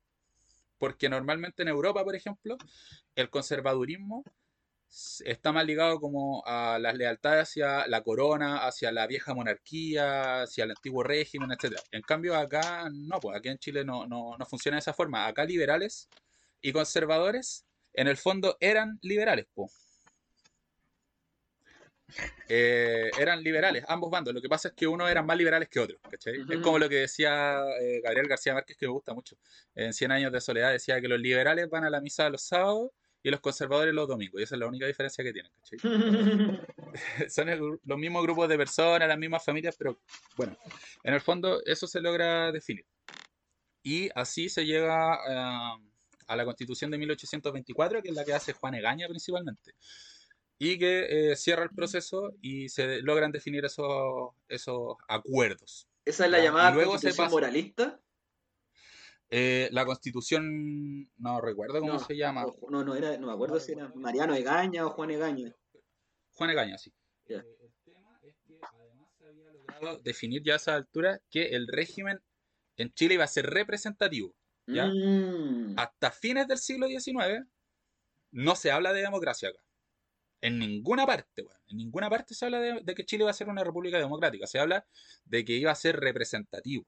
Porque 0.78 1.10
normalmente 1.10 1.64
en 1.64 1.70
Europa, 1.70 2.04
por 2.04 2.16
ejemplo, 2.16 2.58
el 3.16 3.30
conservadurismo 3.30 4.24
está 5.26 5.52
más 5.52 5.66
ligado 5.66 6.00
como 6.00 6.44
a 6.46 6.80
las 6.80 6.96
lealtades 6.96 7.50
hacia 7.50 7.88
la 7.88 8.02
corona, 8.02 8.66
hacia 8.66 8.92
la 8.92 9.08
vieja 9.08 9.34
monarquía, 9.34 10.44
hacia 10.44 10.64
el 10.64 10.72
antiguo 10.72 11.04
régimen, 11.04 11.52
etc. 11.52 11.78
En 11.92 12.02
cambio 12.02 12.36
acá 12.36 12.90
no, 12.92 13.20
pues 13.20 13.38
aquí 13.38 13.50
en 13.50 13.58
Chile 13.58 13.84
no, 13.84 14.08
no, 14.08 14.38
no 14.38 14.46
funciona 14.46 14.78
de 14.78 14.80
esa 14.80 14.94
forma. 14.94 15.28
Acá 15.28 15.46
liberales 15.46 16.10
y 16.62 16.72
conservadores 16.72 17.66
en 17.94 18.08
el 18.08 18.18
fondo 18.18 18.58
eran 18.60 19.00
liberales, 19.02 19.48
pues. 19.54 19.87
Eran 22.48 23.44
liberales, 23.44 23.84
ambos 23.88 24.10
bandos. 24.10 24.34
Lo 24.34 24.42
que 24.42 24.50
pasa 24.50 24.70
es 24.70 24.74
que 24.74 24.88
uno 24.88 25.08
eran 25.08 25.26
más 25.26 25.38
liberales 25.38 25.70
que 25.70 25.80
otros. 25.80 26.00
¿cachai? 26.10 26.46
Es 26.50 26.60
como 26.62 26.80
lo 26.80 26.90
que 26.90 26.98
decía 26.98 27.62
eh, 27.82 28.02
Gabriel 28.02 28.28
García 28.28 28.54
Márquez, 28.54 28.78
que 28.78 28.88
me 28.88 28.94
gusta 28.94 29.14
mucho. 29.14 29.38
En 29.76 29.94
100 29.94 30.12
años 30.12 30.32
de 30.32 30.42
soledad 30.42 30.72
decía 30.72 31.02
que 31.02 31.08
los 31.08 31.20
liberales 31.20 31.70
van 31.70 31.84
a 31.84 31.90
la 31.90 32.02
misa 32.02 32.30
los 32.30 32.42
sábados 32.42 32.92
y 33.24 33.30
los 33.30 33.40
conservadores 33.40 33.94
los 33.94 34.08
domingos. 34.08 34.40
Y 34.40 34.44
esa 34.44 34.56
es 34.56 34.60
la 34.60 34.68
única 34.68 34.86
diferencia 34.88 35.24
que 35.24 35.34
tienen. 35.34 35.52
Son 37.30 37.80
los 37.84 37.98
mismos 37.98 38.24
grupos 38.24 38.48
de 38.50 38.58
personas, 38.58 39.08
las 39.08 39.18
mismas 39.18 39.44
familias, 39.44 39.76
pero 39.78 40.00
bueno, 40.36 40.58
en 41.04 41.14
el 41.14 41.22
fondo 41.22 41.62
eso 41.66 41.88
se 41.88 42.02
logra 42.02 42.52
definir. 42.52 42.86
Y 43.84 44.10
así 44.16 44.50
se 44.50 44.66
llega 44.66 45.14
a 45.14 45.78
a 46.28 46.36
la 46.36 46.46
constitución 46.46 46.92
de 46.92 46.98
1824, 46.98 48.02
que 48.02 48.10
es 48.10 48.16
la 48.16 48.26
que 48.26 48.34
hace 48.34 48.54
Juan 48.54 48.76
Egaña 48.76 49.08
principalmente, 49.08 49.74
y 50.60 50.78
que 50.80 51.32
eh, 51.32 51.36
cierra 51.36 51.64
el 51.64 51.70
proceso 51.70 52.34
y 52.42 52.70
se 52.70 53.02
logran 53.02 53.32
definir 53.32 53.66
esos, 53.66 54.32
esos 54.48 54.96
acuerdos. 55.08 55.88
¿Esa 56.06 56.26
es 56.26 56.32
la 56.32 56.40
llamada 56.40 56.74
constitución 56.74 57.30
moralista? 57.30 58.00
Eh, 59.30 59.68
la 59.72 59.86
constitución, 59.86 61.10
no 61.18 61.42
recuerdo 61.42 61.82
cómo 61.82 62.00
se 62.00 62.16
llama. 62.16 62.46
no, 62.70 62.84
no, 62.84 62.96
era, 62.96 63.18
no 63.18 63.28
me 63.28 63.34
acuerdo 63.34 63.60
si 63.60 63.74
era 63.74 63.92
Mariano 63.94 64.34
Egaña 64.34 64.86
o 64.86 64.92
Juan 64.92 65.12
Egaña. 65.12 65.54
Juan 66.32 66.50
Egaña, 66.50 66.78
sí. 66.78 66.94
Eh, 67.28 67.36
el 67.36 67.74
tema 67.84 68.20
es 68.24 68.36
que 68.46 68.58
además 68.62 69.10
se 69.18 69.28
había 69.28 69.52
logrado 69.52 70.00
definir 70.00 70.44
ya 70.44 70.54
a 70.54 70.58
esa 70.58 70.76
altura 70.76 71.20
que 71.30 71.48
el 71.50 71.68
régimen 71.68 72.22
en 72.78 72.94
Chile 72.94 73.16
iba 73.16 73.26
a 73.26 73.28
ser 73.28 73.48
representativo. 73.48 74.34
Mm. 74.68 75.78
Hasta 75.78 76.12
fines 76.12 76.48
del 76.48 76.58
siglo 76.58 76.88
XIX 76.88 77.46
no 78.32 78.56
se 78.56 78.72
habla 78.72 78.94
de 78.94 79.02
democracia 79.02 79.50
acá. 79.50 79.60
En 80.42 80.60
ninguna 80.60 81.06
parte, 81.06 81.46
En 81.68 81.78
ninguna 81.78 82.10
parte 82.10 82.34
se 82.36 82.46
habla 82.46 82.60
de, 82.60 82.96
que 82.96 83.06
Chile 83.06 83.24
iba 83.24 83.32
a 83.32 83.34
ser 83.34 83.50
una 83.50 83.64
república 83.64 83.98
democrática. 83.98 84.46
Se 84.48 84.60
habla 84.60 84.86
de 85.26 85.44
que 85.44 85.54
iba 85.54 85.72
a 85.72 85.76
ser 85.76 86.00
representativo. 86.00 86.86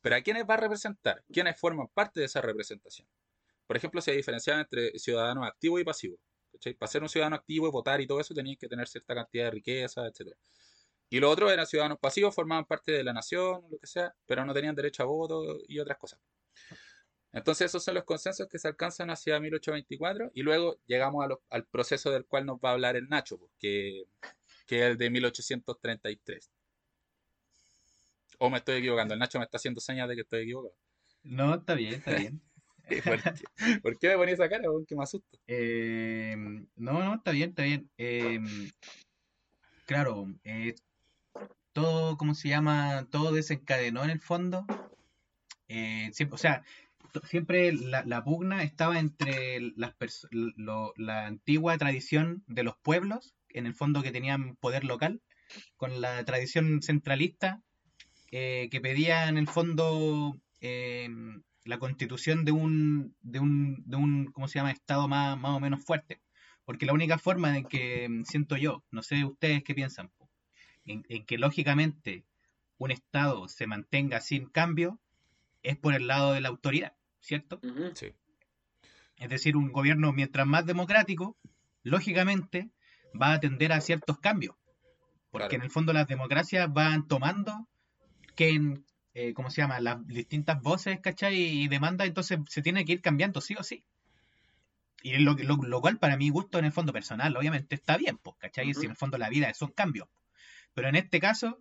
Pero 0.00 0.16
¿a 0.16 0.20
quiénes 0.22 0.44
va 0.48 0.54
a 0.54 0.58
representar? 0.58 1.24
¿Quiénes 1.32 1.58
forman 1.58 1.88
parte 1.88 2.20
de 2.20 2.26
esa 2.26 2.40
representación? 2.40 3.08
Por 3.66 3.76
ejemplo, 3.76 4.00
se 4.00 4.12
diferenciaba 4.12 4.60
entre 4.60 4.98
ciudadanos 4.98 5.46
activos 5.46 5.80
y 5.80 5.84
pasivos. 5.84 6.20
Para 6.78 6.90
ser 6.90 7.02
un 7.02 7.08
ciudadano 7.08 7.36
activo 7.36 7.68
y 7.68 7.70
votar 7.70 8.00
y 8.00 8.06
todo 8.06 8.20
eso 8.20 8.32
tenías 8.32 8.56
que 8.58 8.68
tener 8.68 8.88
cierta 8.88 9.14
cantidad 9.14 9.44
de 9.46 9.50
riqueza, 9.50 10.06
etc. 10.06 10.34
Y 11.10 11.20
los 11.20 11.32
otros 11.32 11.52
eran 11.52 11.66
ciudadanos 11.66 11.98
pasivos, 11.98 12.34
formaban 12.34 12.64
parte 12.64 12.92
de 12.92 13.04
la 13.04 13.12
nación, 13.12 13.62
lo 13.70 13.78
que 13.78 13.86
sea, 13.86 14.14
pero 14.24 14.44
no 14.44 14.54
tenían 14.54 14.74
derecho 14.74 15.02
a 15.02 15.06
voto 15.06 15.58
y 15.68 15.78
otras 15.78 15.98
cosas. 15.98 16.20
Entonces 17.36 17.66
esos 17.66 17.84
son 17.84 17.94
los 17.96 18.04
consensos 18.04 18.48
que 18.48 18.58
se 18.58 18.66
alcanzan 18.66 19.10
hacia 19.10 19.38
1824 19.38 20.30
y 20.32 20.40
luego 20.42 20.80
llegamos 20.86 21.28
al 21.50 21.66
proceso 21.66 22.10
del 22.10 22.24
cual 22.24 22.46
nos 22.46 22.56
va 22.56 22.70
a 22.70 22.72
hablar 22.72 22.96
el 22.96 23.10
Nacho, 23.10 23.38
pues, 23.38 23.52
que, 23.58 24.04
que, 24.66 24.78
es 24.78 24.84
el 24.92 24.96
de 24.96 25.10
1833. 25.10 26.50
O 28.38 28.48
me 28.48 28.56
estoy 28.56 28.76
equivocando, 28.76 29.12
el 29.12 29.20
Nacho 29.20 29.38
me 29.38 29.44
está 29.44 29.58
haciendo 29.58 29.82
señas 29.82 30.08
de 30.08 30.14
que 30.14 30.22
estoy 30.22 30.44
equivocado. 30.44 30.74
No, 31.24 31.56
está 31.56 31.74
bien, 31.74 31.94
está 31.96 32.14
bien. 32.14 32.40
¿Por, 33.82 33.98
qué, 33.98 34.08
me 34.08 34.16
ponía 34.16 34.32
esa 34.32 34.48
cara? 34.48 34.64
Que 34.88 34.96
me 34.96 35.02
asusto. 35.02 35.38
Em, 35.46 36.66
no, 36.74 37.04
no, 37.04 37.16
está 37.16 37.32
bien, 37.32 37.50
está 37.50 37.64
bien. 37.64 37.90
Em, 37.98 38.70
claro, 39.84 40.26
eh, 40.44 40.74
todo, 41.74 42.16
¿cómo 42.16 42.34
se 42.34 42.48
llama? 42.48 43.06
Todo 43.10 43.32
desencadenó 43.32 44.04
en 44.04 44.10
el 44.10 44.20
fondo. 44.20 44.64
Eh, 45.68 46.10
o 46.30 46.38
sea, 46.38 46.64
siempre 47.24 47.72
la, 47.72 48.24
pugna 48.24 48.62
estaba 48.62 48.98
entre 48.98 49.60
las 49.76 49.94
la 50.30 51.26
antigua 51.26 51.78
tradición 51.78 52.44
de 52.46 52.62
los 52.62 52.76
pueblos, 52.76 53.34
en 53.50 53.66
el 53.66 53.74
fondo 53.74 54.02
que 54.02 54.12
tenían 54.12 54.56
poder 54.56 54.84
local, 54.84 55.22
con 55.76 56.00
la 56.00 56.24
tradición 56.24 56.82
centralista 56.82 57.62
eh, 58.32 58.68
que 58.70 58.80
pedía 58.80 59.28
en 59.28 59.38
el 59.38 59.48
fondo 59.48 60.36
eh, 60.60 61.08
la 61.64 61.78
constitución 61.78 62.44
de 62.44 62.52
un, 62.52 63.16
de 63.20 63.40
un, 63.40 63.82
de 63.86 63.96
un, 63.96 64.26
¿cómo 64.32 64.48
se 64.48 64.58
llama?, 64.58 64.72
Estado 64.72 65.08
más, 65.08 65.38
más 65.38 65.56
o 65.56 65.60
menos 65.60 65.84
fuerte. 65.84 66.20
Porque 66.64 66.86
la 66.86 66.92
única 66.92 67.18
forma 67.18 67.56
en 67.56 67.64
que 67.64 68.08
siento 68.24 68.56
yo, 68.56 68.84
no 68.90 69.02
sé 69.02 69.24
ustedes 69.24 69.62
qué 69.62 69.74
piensan, 69.74 70.10
en 70.84 71.24
que 71.24 71.38
lógicamente 71.38 72.24
un 72.78 72.90
Estado 72.90 73.48
se 73.48 73.66
mantenga 73.66 74.20
sin 74.20 74.46
cambio 74.46 75.00
es 75.62 75.76
por 75.76 75.94
el 75.94 76.06
lado 76.06 76.32
de 76.32 76.40
la 76.40 76.48
autoridad. 76.48 76.95
¿Cierto? 77.26 77.60
Sí. 77.94 78.14
Es 79.16 79.28
decir, 79.28 79.56
un 79.56 79.72
gobierno 79.72 80.12
mientras 80.12 80.46
más 80.46 80.64
democrático, 80.64 81.36
lógicamente, 81.82 82.70
va 83.20 83.32
a 83.32 83.40
tender 83.40 83.72
a 83.72 83.80
ciertos 83.80 84.18
cambios. 84.20 84.54
Porque 85.30 85.56
en 85.56 85.62
el 85.62 85.70
fondo 85.70 85.92
las 85.92 86.06
democracias 86.06 86.72
van 86.72 87.08
tomando 87.08 87.68
que, 88.36 88.80
eh, 89.14 89.34
¿cómo 89.34 89.50
se 89.50 89.60
llama? 89.60 89.80
Las 89.80 90.06
distintas 90.06 90.62
voces, 90.62 91.00
¿cachai? 91.00 91.34
Y 91.36 91.68
demandas, 91.68 92.06
entonces 92.06 92.38
se 92.48 92.62
tiene 92.62 92.84
que 92.84 92.92
ir 92.92 93.00
cambiando 93.02 93.40
sí 93.40 93.54
o 93.58 93.62
sí. 93.62 93.84
Y 95.02 95.18
lo, 95.18 95.34
lo, 95.34 95.80
cual 95.80 95.98
para 95.98 96.16
mi 96.16 96.30
gusto 96.30 96.58
en 96.58 96.64
el 96.64 96.72
fondo 96.72 96.92
personal, 96.92 97.36
obviamente 97.36 97.74
está 97.74 97.96
bien, 97.96 98.18
pues, 98.18 98.36
¿cachai? 98.38 98.72
Si 98.72 98.84
en 98.84 98.92
el 98.92 98.96
fondo 98.96 99.18
la 99.18 99.28
vida 99.28 99.52
son 99.54 99.72
cambios. 99.72 100.08
Pero 100.74 100.88
en 100.88 100.96
este 100.96 101.20
caso, 101.20 101.60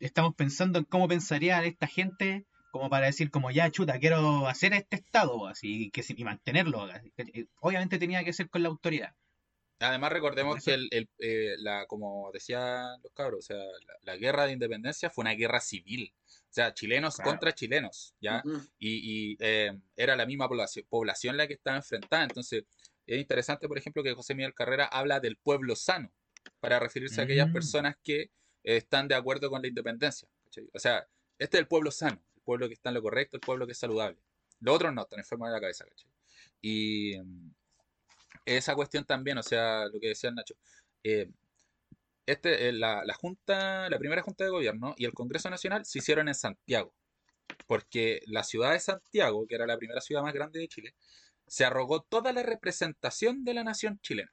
estamos 0.00 0.34
pensando 0.34 0.78
en 0.78 0.84
cómo 0.84 1.08
pensaría 1.08 1.64
esta 1.64 1.86
gente 1.86 2.46
como 2.70 2.90
para 2.90 3.06
decir 3.06 3.30
como 3.30 3.50
ya 3.50 3.70
chuta, 3.70 3.98
quiero 3.98 4.46
hacer 4.46 4.72
este 4.74 4.96
estado 4.96 5.46
así 5.46 5.90
que 5.90 6.04
y 6.08 6.24
mantenerlo. 6.24 6.88
Eh, 7.16 7.46
obviamente 7.60 7.98
tenía 7.98 8.24
que 8.24 8.32
ser 8.32 8.48
con 8.48 8.62
la 8.62 8.68
autoridad. 8.68 9.14
Además 9.80 10.12
recordemos 10.12 10.64
que 10.64 10.74
el, 10.74 11.08
eh, 11.18 11.54
la, 11.58 11.86
como 11.86 12.30
decían 12.32 13.00
los 13.02 13.12
cabros, 13.12 13.38
o 13.38 13.42
sea, 13.42 13.62
la, 14.02 14.16
guerra 14.16 14.46
de 14.46 14.52
independencia 14.52 15.08
fue 15.08 15.22
una 15.22 15.34
guerra 15.34 15.60
civil. 15.60 16.12
O 16.26 16.52
sea, 16.52 16.74
chilenos 16.74 17.18
contra 17.18 17.52
chilenos, 17.52 18.14
¿ya? 18.20 18.42
Y, 18.78 19.36
eh, 19.38 19.78
era 19.94 20.16
la 20.16 20.26
misma 20.26 20.48
población, 20.48 20.84
población 20.88 21.36
la 21.36 21.46
que 21.46 21.54
estaba 21.54 21.76
enfrentada. 21.76 22.24
Entonces, 22.24 22.64
es 23.06 23.20
interesante, 23.20 23.68
por 23.68 23.78
ejemplo, 23.78 24.02
que 24.02 24.14
José 24.14 24.34
Miguel 24.34 24.54
Carrera 24.54 24.86
habla 24.86 25.20
del 25.20 25.36
pueblo 25.36 25.76
sano, 25.76 26.10
para 26.58 26.80
referirse 26.80 27.20
a 27.20 27.24
aquellas 27.24 27.50
mm. 27.50 27.52
personas 27.52 27.96
que 28.02 28.30
están 28.64 29.06
de 29.06 29.14
acuerdo 29.14 29.50
con 29.50 29.62
la 29.62 29.68
independencia. 29.68 30.28
O 30.72 30.78
sea, 30.78 31.06
este 31.38 31.58
es 31.58 31.60
el 31.60 31.68
pueblo 31.68 31.92
sano 31.92 32.20
pueblo 32.48 32.66
que 32.66 32.74
está 32.74 32.88
en 32.88 32.94
lo 32.94 33.02
correcto, 33.02 33.36
el 33.36 33.42
pueblo 33.42 33.66
que 33.66 33.72
es 33.72 33.78
saludable. 33.78 34.16
Los 34.60 34.76
otros 34.76 34.94
no, 34.94 35.02
están 35.02 35.18
enfermos 35.18 35.48
de 35.48 35.52
la 35.52 35.60
cabeza, 35.60 35.84
¿cachai? 35.84 36.10
Y 36.62 37.18
mm, 37.22 37.50
esa 38.46 38.74
cuestión 38.74 39.04
también, 39.04 39.36
o 39.36 39.42
sea, 39.42 39.84
lo 39.84 40.00
que 40.00 40.08
decía 40.08 40.30
Nacho. 40.30 40.54
Eh, 41.04 41.30
este, 42.24 42.68
eh, 42.68 42.72
la, 42.72 43.04
junta, 43.20 43.90
la 43.90 43.98
primera 43.98 44.22
junta 44.22 44.44
de 44.44 44.50
gobierno 44.50 44.94
y 44.96 45.04
el 45.04 45.12
Congreso 45.12 45.50
Nacional 45.50 45.84
se 45.84 45.98
hicieron 45.98 46.28
en 46.28 46.34
Santiago, 46.34 46.94
porque 47.66 48.22
la 48.26 48.44
ciudad 48.44 48.72
de 48.72 48.80
Santiago, 48.80 49.46
que 49.46 49.54
era 49.54 49.66
la 49.66 49.76
primera 49.76 50.00
ciudad 50.00 50.22
más 50.22 50.32
grande 50.32 50.60
de 50.60 50.68
Chile, 50.68 50.94
se 51.46 51.66
arrogó 51.66 52.00
toda 52.02 52.32
la 52.32 52.42
representación 52.42 53.44
de 53.44 53.54
la 53.54 53.64
nación 53.64 54.00
chilena. 54.00 54.32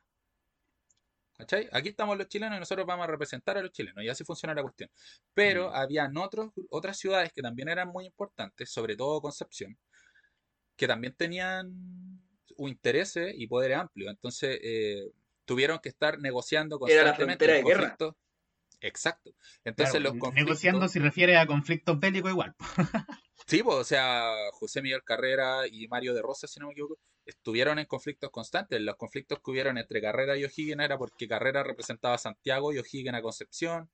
¿Cachai? 1.38 1.68
Aquí 1.74 1.90
estamos 1.90 2.18
los 2.18 2.28
chilenos 2.28 2.56
y 2.56 2.60
nosotros 2.60 2.86
vamos 2.86 3.04
a 3.04 3.12
representar 3.12 3.58
a 3.58 3.62
los 3.62 3.72
chilenos 3.72 4.04
y 4.04 4.10
así 4.10 4.24
funciona 4.24 4.54
la 4.54 4.62
cuestión. 4.62 4.90
Pero 5.34 5.70
mm. 5.70 5.76
habían 5.76 6.18
otros, 6.18 6.52
otras 6.70 6.98
ciudades 6.98 7.34
que 7.34 7.42
también 7.42 7.68
eran 7.68 7.90
muy 7.90 8.06
importantes, 8.06 8.72
sobre 8.72 8.96
todo 8.96 9.22
Concepción, 9.22 9.78
que 10.78 10.88
también 10.88 11.14
tenían 11.14 11.68
un 12.58 12.70
interés 12.70 13.18
y 13.18 13.48
poder 13.48 13.74
amplio. 13.74 14.10
Entonces 14.10 14.60
eh, 14.62 15.12
tuvieron 15.44 15.80
que 15.80 15.90
estar 15.90 16.20
negociando 16.20 16.80
constantemente. 16.80 17.46
Era 17.46 17.54
la 17.56 17.60
de 17.60 17.64
guerra. 17.64 17.98
Exacto. 18.82 19.32
Entonces 19.64 20.02
los 20.02 20.14
Negociando 20.34 20.88
si 20.88 21.00
refiere 21.00 21.38
a 21.38 21.46
conflictos 21.46 22.00
bélicos 22.00 22.32
igual. 22.32 22.56
sí, 23.48 23.64
pues, 23.64 23.78
o 23.78 23.84
sea, 23.84 24.32
José 24.54 24.82
Miguel 24.82 25.04
Carrera 25.04 25.68
y 25.70 25.88
Mario 25.88 26.14
de 26.14 26.22
Rosa, 26.22 26.48
si 26.48 26.60
no 26.60 26.68
me 26.68 26.74
equivoco, 26.74 26.98
estuvieron 27.26 27.80
en 27.80 27.86
conflictos 27.86 28.30
constantes. 28.32 28.80
Los 28.82 28.96
conflictos 28.96 29.40
que 29.44 29.52
hubieron 29.52 29.78
entre 29.78 30.02
Carrera 30.02 30.38
y 30.38 30.46
O'Higgins 30.46 30.84
era 30.84 30.98
porque 30.98 31.28
Carrera 31.28 31.64
representaba 31.64 32.16
a 32.16 32.20
Santiago 32.20 32.74
y 32.74 32.80
O'Higgins 32.80 33.16
a 33.16 33.22
Concepción, 33.22 33.90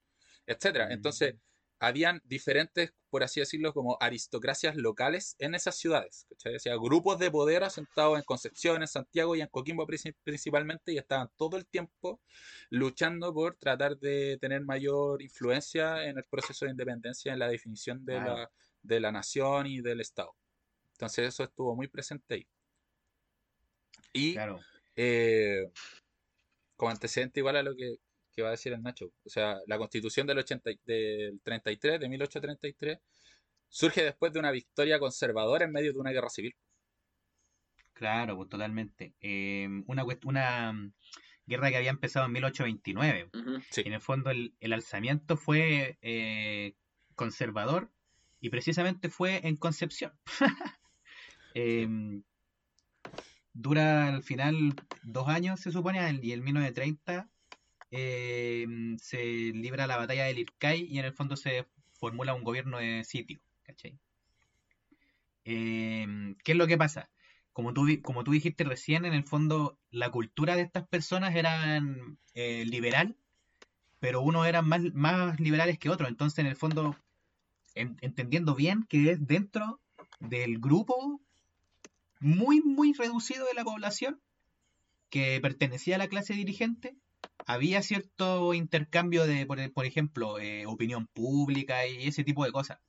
etcétera. 0.46 0.88
Mm. 0.88 0.92
Entonces, 0.92 1.36
habían 1.82 2.22
diferentes, 2.26 2.94
por 3.10 3.24
así 3.24 3.40
decirlo, 3.40 3.74
como 3.74 3.98
aristocracias 4.00 4.76
locales 4.76 5.36
en 5.40 5.56
esas 5.56 5.76
ciudades. 5.78 6.28
¿cachai? 6.30 6.56
O 6.56 6.60
sea, 6.60 6.76
grupos 6.76 7.18
de 7.18 7.32
poder 7.32 7.64
asentados 7.64 8.20
en 8.20 8.24
Concepción, 8.24 8.84
en 8.84 8.88
Santiago 8.88 9.36
y 9.36 9.42
en 9.42 9.48
Coquimbo 9.48 9.88
principalmente, 10.24 10.94
y 10.94 11.00
estaban 11.00 11.30
todo 11.38 11.58
el 11.58 11.66
tiempo 11.66 12.22
luchando 12.70 13.34
por 13.34 13.56
tratar 13.56 13.98
de 13.98 14.38
tener 14.40 14.62
mayor 14.62 15.24
influencia 15.24 16.06
en 16.06 16.20
el 16.20 16.24
proceso 16.26 16.66
de 16.66 16.72
independencia, 16.72 17.34
en 17.34 17.40
la 17.40 17.48
definición 17.48 18.06
de, 18.06 18.14
la, 18.14 18.52
de 18.84 19.00
la 19.00 19.12
nación 19.12 19.66
y 19.66 19.82
del 19.82 20.02
Estado. 20.02 20.36
Entonces 20.92 21.30
eso 21.30 21.44
estuvo 21.44 21.76
muy 21.76 21.88
presente 21.88 22.36
ahí. 22.36 22.48
Y 24.14 24.36
eh, 24.96 25.72
como 26.76 26.92
antecedente 26.92 27.40
igual 27.40 27.56
a 27.56 27.64
lo 27.64 27.76
que 27.76 27.98
que 28.34 28.42
va 28.42 28.50
a 28.50 28.52
decir 28.52 28.74
el 28.74 28.82
Nacho. 28.82 29.12
O 29.26 29.30
sea, 29.30 29.58
la 29.68 29.78
constitución 29.78 30.28
del, 30.28 30.40
80, 30.40 30.72
del 30.86 31.40
33, 31.44 32.00
de 32.00 32.10
1833, 32.10 33.00
surge 33.68 34.04
después 34.04 34.34
de 34.34 34.40
una 34.40 34.52
victoria 34.52 35.00
conservadora 35.00 35.66
en 35.66 35.72
medio 35.72 35.94
de 35.94 36.00
una 36.00 36.12
guerra 36.12 36.30
civil. 36.30 36.56
Claro, 37.94 38.36
pues 38.36 38.50
totalmente. 38.50 39.14
Em, 39.20 39.84
una, 39.88 40.04
una 40.26 40.74
mm, 40.74 40.94
guerra 41.46 41.70
que 41.70 41.78
había 41.78 41.92
empezado 41.92 42.26
en 42.26 42.32
1829. 42.34 43.30
En 43.78 43.94
el 43.94 44.02
fondo 44.02 44.32
el, 44.32 44.74
alzamiento 44.74 45.38
fue 45.38 45.98
eh, 46.02 46.76
conservador 47.16 47.92
y 48.40 48.50
precisamente 48.50 49.10
fue 49.10 49.42
en 49.48 49.58
Concepción. 49.58 50.14
Em, 51.54 52.24
dura 53.54 54.08
al 54.08 54.24
final 54.24 54.74
dos 55.04 55.28
años, 55.28 55.60
se 55.60 55.72
supone, 55.72 56.00
y 56.22 56.32
el 56.32 56.42
1930 56.42 57.30
eh, 57.92 58.66
se 58.98 59.24
libra 59.54 59.88
la 59.88 59.98
batalla 59.98 60.26
del 60.26 60.40
Ircay 60.40 60.86
y 60.90 61.00
en 61.00 61.06
el 61.06 61.14
fondo 61.14 61.36
se 61.36 61.68
formula 61.94 62.34
un 62.34 62.44
gobierno 62.44 62.78
de 62.80 63.04
sitio. 63.04 63.40
¿cachai? 63.64 64.00
Eh, 65.46 66.36
¿Qué 66.44 66.52
es 66.54 66.58
lo 66.58 66.68
que 66.68 66.78
pasa? 66.78 67.10
Como 67.54 67.74
tú, 67.74 67.86
como 68.02 68.24
tú 68.24 68.32
dijiste 68.32 68.64
recién, 68.64 69.06
en 69.06 69.14
el 69.14 69.24
fondo 69.24 69.78
la 69.90 70.10
cultura 70.10 70.56
de 70.56 70.62
estas 70.62 70.88
personas 70.88 71.36
era 71.36 71.82
eh, 72.34 72.66
liberal, 72.66 73.18
pero 74.00 74.22
unos 74.22 74.48
eran 74.48 74.68
más, 74.68 74.82
más 74.94 75.40
liberales 75.40 75.78
que 75.78 75.90
otros. 75.90 76.10
Entonces, 76.10 76.40
en 76.40 76.48
el 76.48 76.56
fondo, 76.56 76.96
entendiendo 77.76 78.56
bien 78.56 78.86
que 78.88 79.12
es 79.12 79.28
dentro 79.28 79.82
del 80.20 80.60
grupo 80.60 81.22
muy, 82.22 82.62
muy 82.62 82.94
reducido 82.94 83.46
de 83.46 83.54
la 83.54 83.66
población 83.66 84.22
que 85.10 85.40
pertenecía 85.42 85.96
a 85.96 86.00
la 86.00 86.08
clase 86.08 86.34
dirigente, 86.34 86.96
había 87.46 87.82
cierto 87.82 88.54
intercambio 88.54 89.26
de, 89.26 89.46
por, 89.46 89.86
ejemplo, 89.86 90.40
eh, 90.40 90.66
opinión 90.66 91.08
pública 91.08 91.86
y 91.88 92.08
ese 92.08 92.24
tipo 92.24 92.46
de 92.46 92.52
cosas. 92.52 92.80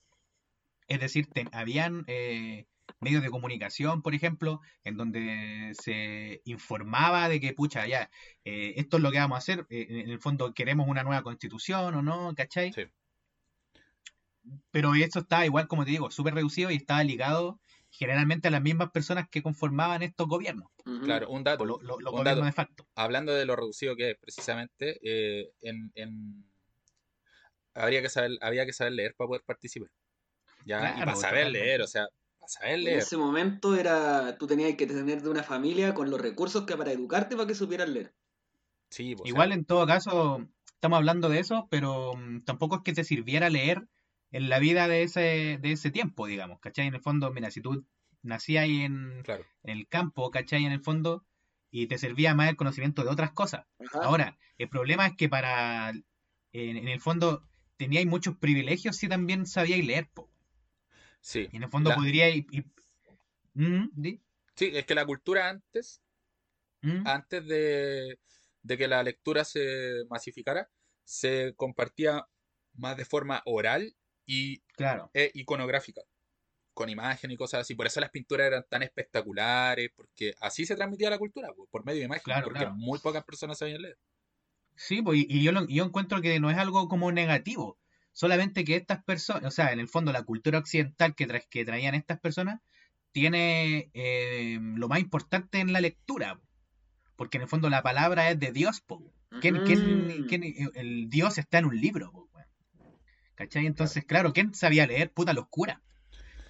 Es 0.87 1.01
decir, 1.01 1.27
habían 1.53 2.05
eh, 2.07 2.67
medios 3.01 3.23
de 3.23 3.31
comunicación, 3.31 4.03
por 4.03 4.15
ejemplo, 4.15 4.61
en 4.85 4.97
donde 4.97 5.73
se 5.81 6.43
informaba 6.45 7.29
de 7.29 7.41
que, 7.41 7.55
pucha, 7.55 7.87
ya, 7.87 8.11
eh, 8.45 8.75
esto 8.77 8.99
es 8.99 9.03
lo 9.03 9.11
que 9.11 9.19
vamos 9.19 9.37
a 9.37 9.39
hacer, 9.39 9.67
en 9.71 10.11
el 10.11 10.21
fondo 10.21 10.53
queremos 10.55 10.87
una 10.89 11.03
nueva 11.03 11.23
constitución 11.23 11.95
o 11.95 12.03
no, 12.03 12.35
¿cachai? 12.37 12.73
Sí. 12.73 12.83
Pero 14.71 14.95
eso 14.95 15.21
está 15.21 15.47
igual, 15.47 15.67
como 15.69 15.85
te 15.85 15.93
digo, 15.93 16.11
súper 16.11 16.35
reducido 16.35 16.71
y 16.71 16.77
estaba 16.77 17.03
ligado 17.05 17.61
generalmente 17.93 18.49
a 18.49 18.51
las 18.51 18.63
mismas 18.63 18.91
personas 18.91 19.29
que 19.29 19.43
conformaban 19.43 20.03
estos 20.03 20.27
gobiernos. 20.27 20.69
Claro, 21.05 21.29
un 21.29 21.45
dato. 21.45 21.65
Lo, 21.65 21.79
de 21.79 22.53
facto. 22.53 22.87
Hablando 22.95 23.35
de 23.35 23.45
lo 23.45 23.55
reducido 23.55 23.95
que 23.95 24.13
es, 24.13 24.19
precisamente, 24.19 24.99
eh, 25.03 25.53
en, 25.61 26.45
habría 27.75 28.01
que 28.01 28.09
saber, 28.09 28.33
había 28.41 28.65
que 28.65 28.73
saber 28.73 28.95
leer 28.95 29.15
para 29.15 29.29
poder 29.29 29.43
participar. 29.45 29.91
Ya, 30.65 30.95
y 30.97 31.01
para 31.01 31.17
saber 31.17 31.51
leer, 31.51 31.83
o 31.83 31.87
sea, 31.87 32.07
para 32.39 32.49
saber 32.49 32.79
leer. 32.79 32.95
En 32.95 33.03
ese 33.03 33.17
momento 33.19 33.77
era, 33.77 34.39
tú 34.39 34.47
tenías 34.47 34.75
que 34.75 34.87
tener 34.87 35.21
de 35.21 35.29
una 35.29 35.43
familia 35.43 35.93
con 35.93 36.11
los 36.11 36.21
recursos 36.21 36.65
que 36.65 36.77
para 36.77 36.93
educarte 36.93 37.37
para 37.37 37.47
que 37.47 37.55
supieras 37.55 37.91
leer. 37.91 38.15
Sí, 38.89 39.17
pues, 39.17 39.29
Igual 39.29 39.53
en 39.53 39.67
todo 39.67 39.87
caso, 39.87 40.49
estamos 40.67 40.97
hablando 40.97 41.29
de 41.29 41.41
eso, 41.41 41.69
pero 41.71 42.15
mm, 42.17 42.45
tampoco 42.45 42.77
es 42.77 42.83
que 42.83 42.95
te 42.95 43.05
sirviera 43.05 43.51
leer 43.51 43.87
en 44.33 44.49
la 44.49 44.59
vida 44.59 44.89
de 44.89 45.03
ese, 45.03 45.59
de 45.61 45.73
ese 45.73 45.91
tiempo, 45.91 46.27
digamos, 46.27 46.59
¿cachai? 46.61 46.87
En 46.87 46.95
el 46.95 47.01
fondo, 47.01 47.31
mira, 47.33 47.51
si 47.51 47.61
tú 47.61 47.87
nacías 48.23 48.65
ahí 48.65 48.81
en, 48.81 49.23
el 49.63 49.87
campo, 49.89 50.31
¿cachai? 50.31 50.65
En 50.65 50.73
el 50.73 50.81
fondo, 50.81 51.27
y 51.71 51.87
te 51.87 51.99
servía 51.99 52.35
más 52.35 52.49
el 52.49 52.57
conocimiento 52.57 53.05
de 53.05 53.11
otras 53.11 53.33
cosas. 53.33 53.67
Ahora, 53.93 54.39
el 54.57 54.69
problema 54.69 55.07
es 55.07 55.17
que 55.17 55.29
para, 55.29 55.93
en, 56.53 56.89
el 56.89 57.01
fondo, 57.01 57.47
teníais 57.77 58.07
muchos 58.07 58.37
privilegios 58.39 58.97
si 58.97 59.09
también 59.09 59.47
sabíais 59.47 59.85
leer, 59.85 60.09
po. 60.13 60.31
Sí. 61.21 61.49
Y 61.53 61.57
en 61.57 61.65
el 61.65 61.71
fondo 61.71 61.95
podríais... 61.95 62.45
¿Mm? 63.55 63.89
¿Sí? 64.55 64.71
es 64.75 64.87
que 64.87 64.95
la 64.95 65.05
cultura 65.05 65.51
antes, 65.51 66.03
¿Mm? 66.81 67.07
antes 67.07 67.47
de, 67.47 68.19
de 68.63 68.79
que 68.79 68.89
la 68.89 69.03
lectura 69.03 69.45
se 69.45 70.05
masificara, 70.09 70.71
se 71.05 71.55
compartía 71.55 72.27
más 72.75 72.97
de 72.97 73.05
forma 73.05 73.43
oral 73.45 73.95
y 74.33 74.63
claro. 74.77 75.11
e 75.13 75.31
iconográfica, 75.35 76.01
con 76.73 76.89
imagen 76.89 77.31
y 77.31 77.37
cosas 77.37 77.61
así. 77.61 77.75
Por 77.75 77.87
eso 77.87 78.01
las 78.01 78.11
pinturas 78.11 78.47
eran 78.47 78.65
tan 78.69 78.83
espectaculares, 78.83 79.91
porque 79.95 80.35
así 80.41 80.65
se 80.65 80.75
transmitía 80.75 81.11
la 81.11 81.19
cultura, 81.19 81.49
por 81.71 81.85
medio 81.85 81.99
de 81.99 82.07
imagen, 82.07 82.43
porque 82.43 82.67
muy 82.69 82.99
pocas 82.99 83.25
personas 83.25 83.59
sabían 83.59 83.83
leer. 83.83 83.99
Sí, 84.75 85.03
pues, 85.03 85.19
y 85.29 85.43
yo, 85.43 85.53
yo 85.69 85.85
encuentro 85.85 86.23
que 86.23 86.41
no 86.41 86.51
es 86.51 86.57
algo 86.57 86.89
como 86.89 87.13
negativo, 87.13 87.79
solamente 88.13 88.65
que 88.65 88.77
estas 88.77 89.05
personas, 89.05 89.45
o 89.45 89.51
sea, 89.51 89.71
en 89.71 89.81
el 89.81 89.89
fondo 89.89 90.13
la 90.13 90.23
cultura 90.23 90.59
occidental 90.59 91.15
que, 91.15 91.27
que 91.51 91.65
traían 91.67 91.95
estas 91.95 92.19
personas 92.19 92.61
tiene 93.13 93.91
eh, 93.93 94.59
lo 94.61 94.89
más 94.89 95.01
importante 95.01 95.61
en 95.61 95.75
la 95.75 95.83
lectura, 95.83 96.41
porque 97.17 97.37
en 97.37 97.43
el 97.43 97.49
fondo 97.49 97.69
la 97.69 97.83
palabra 97.83 98.31
es 98.31 98.41
de 98.41 98.51
Dios, 98.51 98.81
po. 98.81 99.13
¿Quién, 99.41 99.57
el 100.75 101.09
Dios 101.11 101.37
está 101.37 101.59
en 101.59 101.67
un 101.67 101.79
libro, 101.79 102.13
po. 102.13 102.32
¿Cachai? 103.35 103.67
Entonces, 103.67 104.05
claro, 104.05 104.33
¿quién 104.33 104.55
sabía 104.55 104.87
leer? 104.87 105.13
Puta, 105.13 105.33
los 105.33 105.49
curas. 105.49 105.79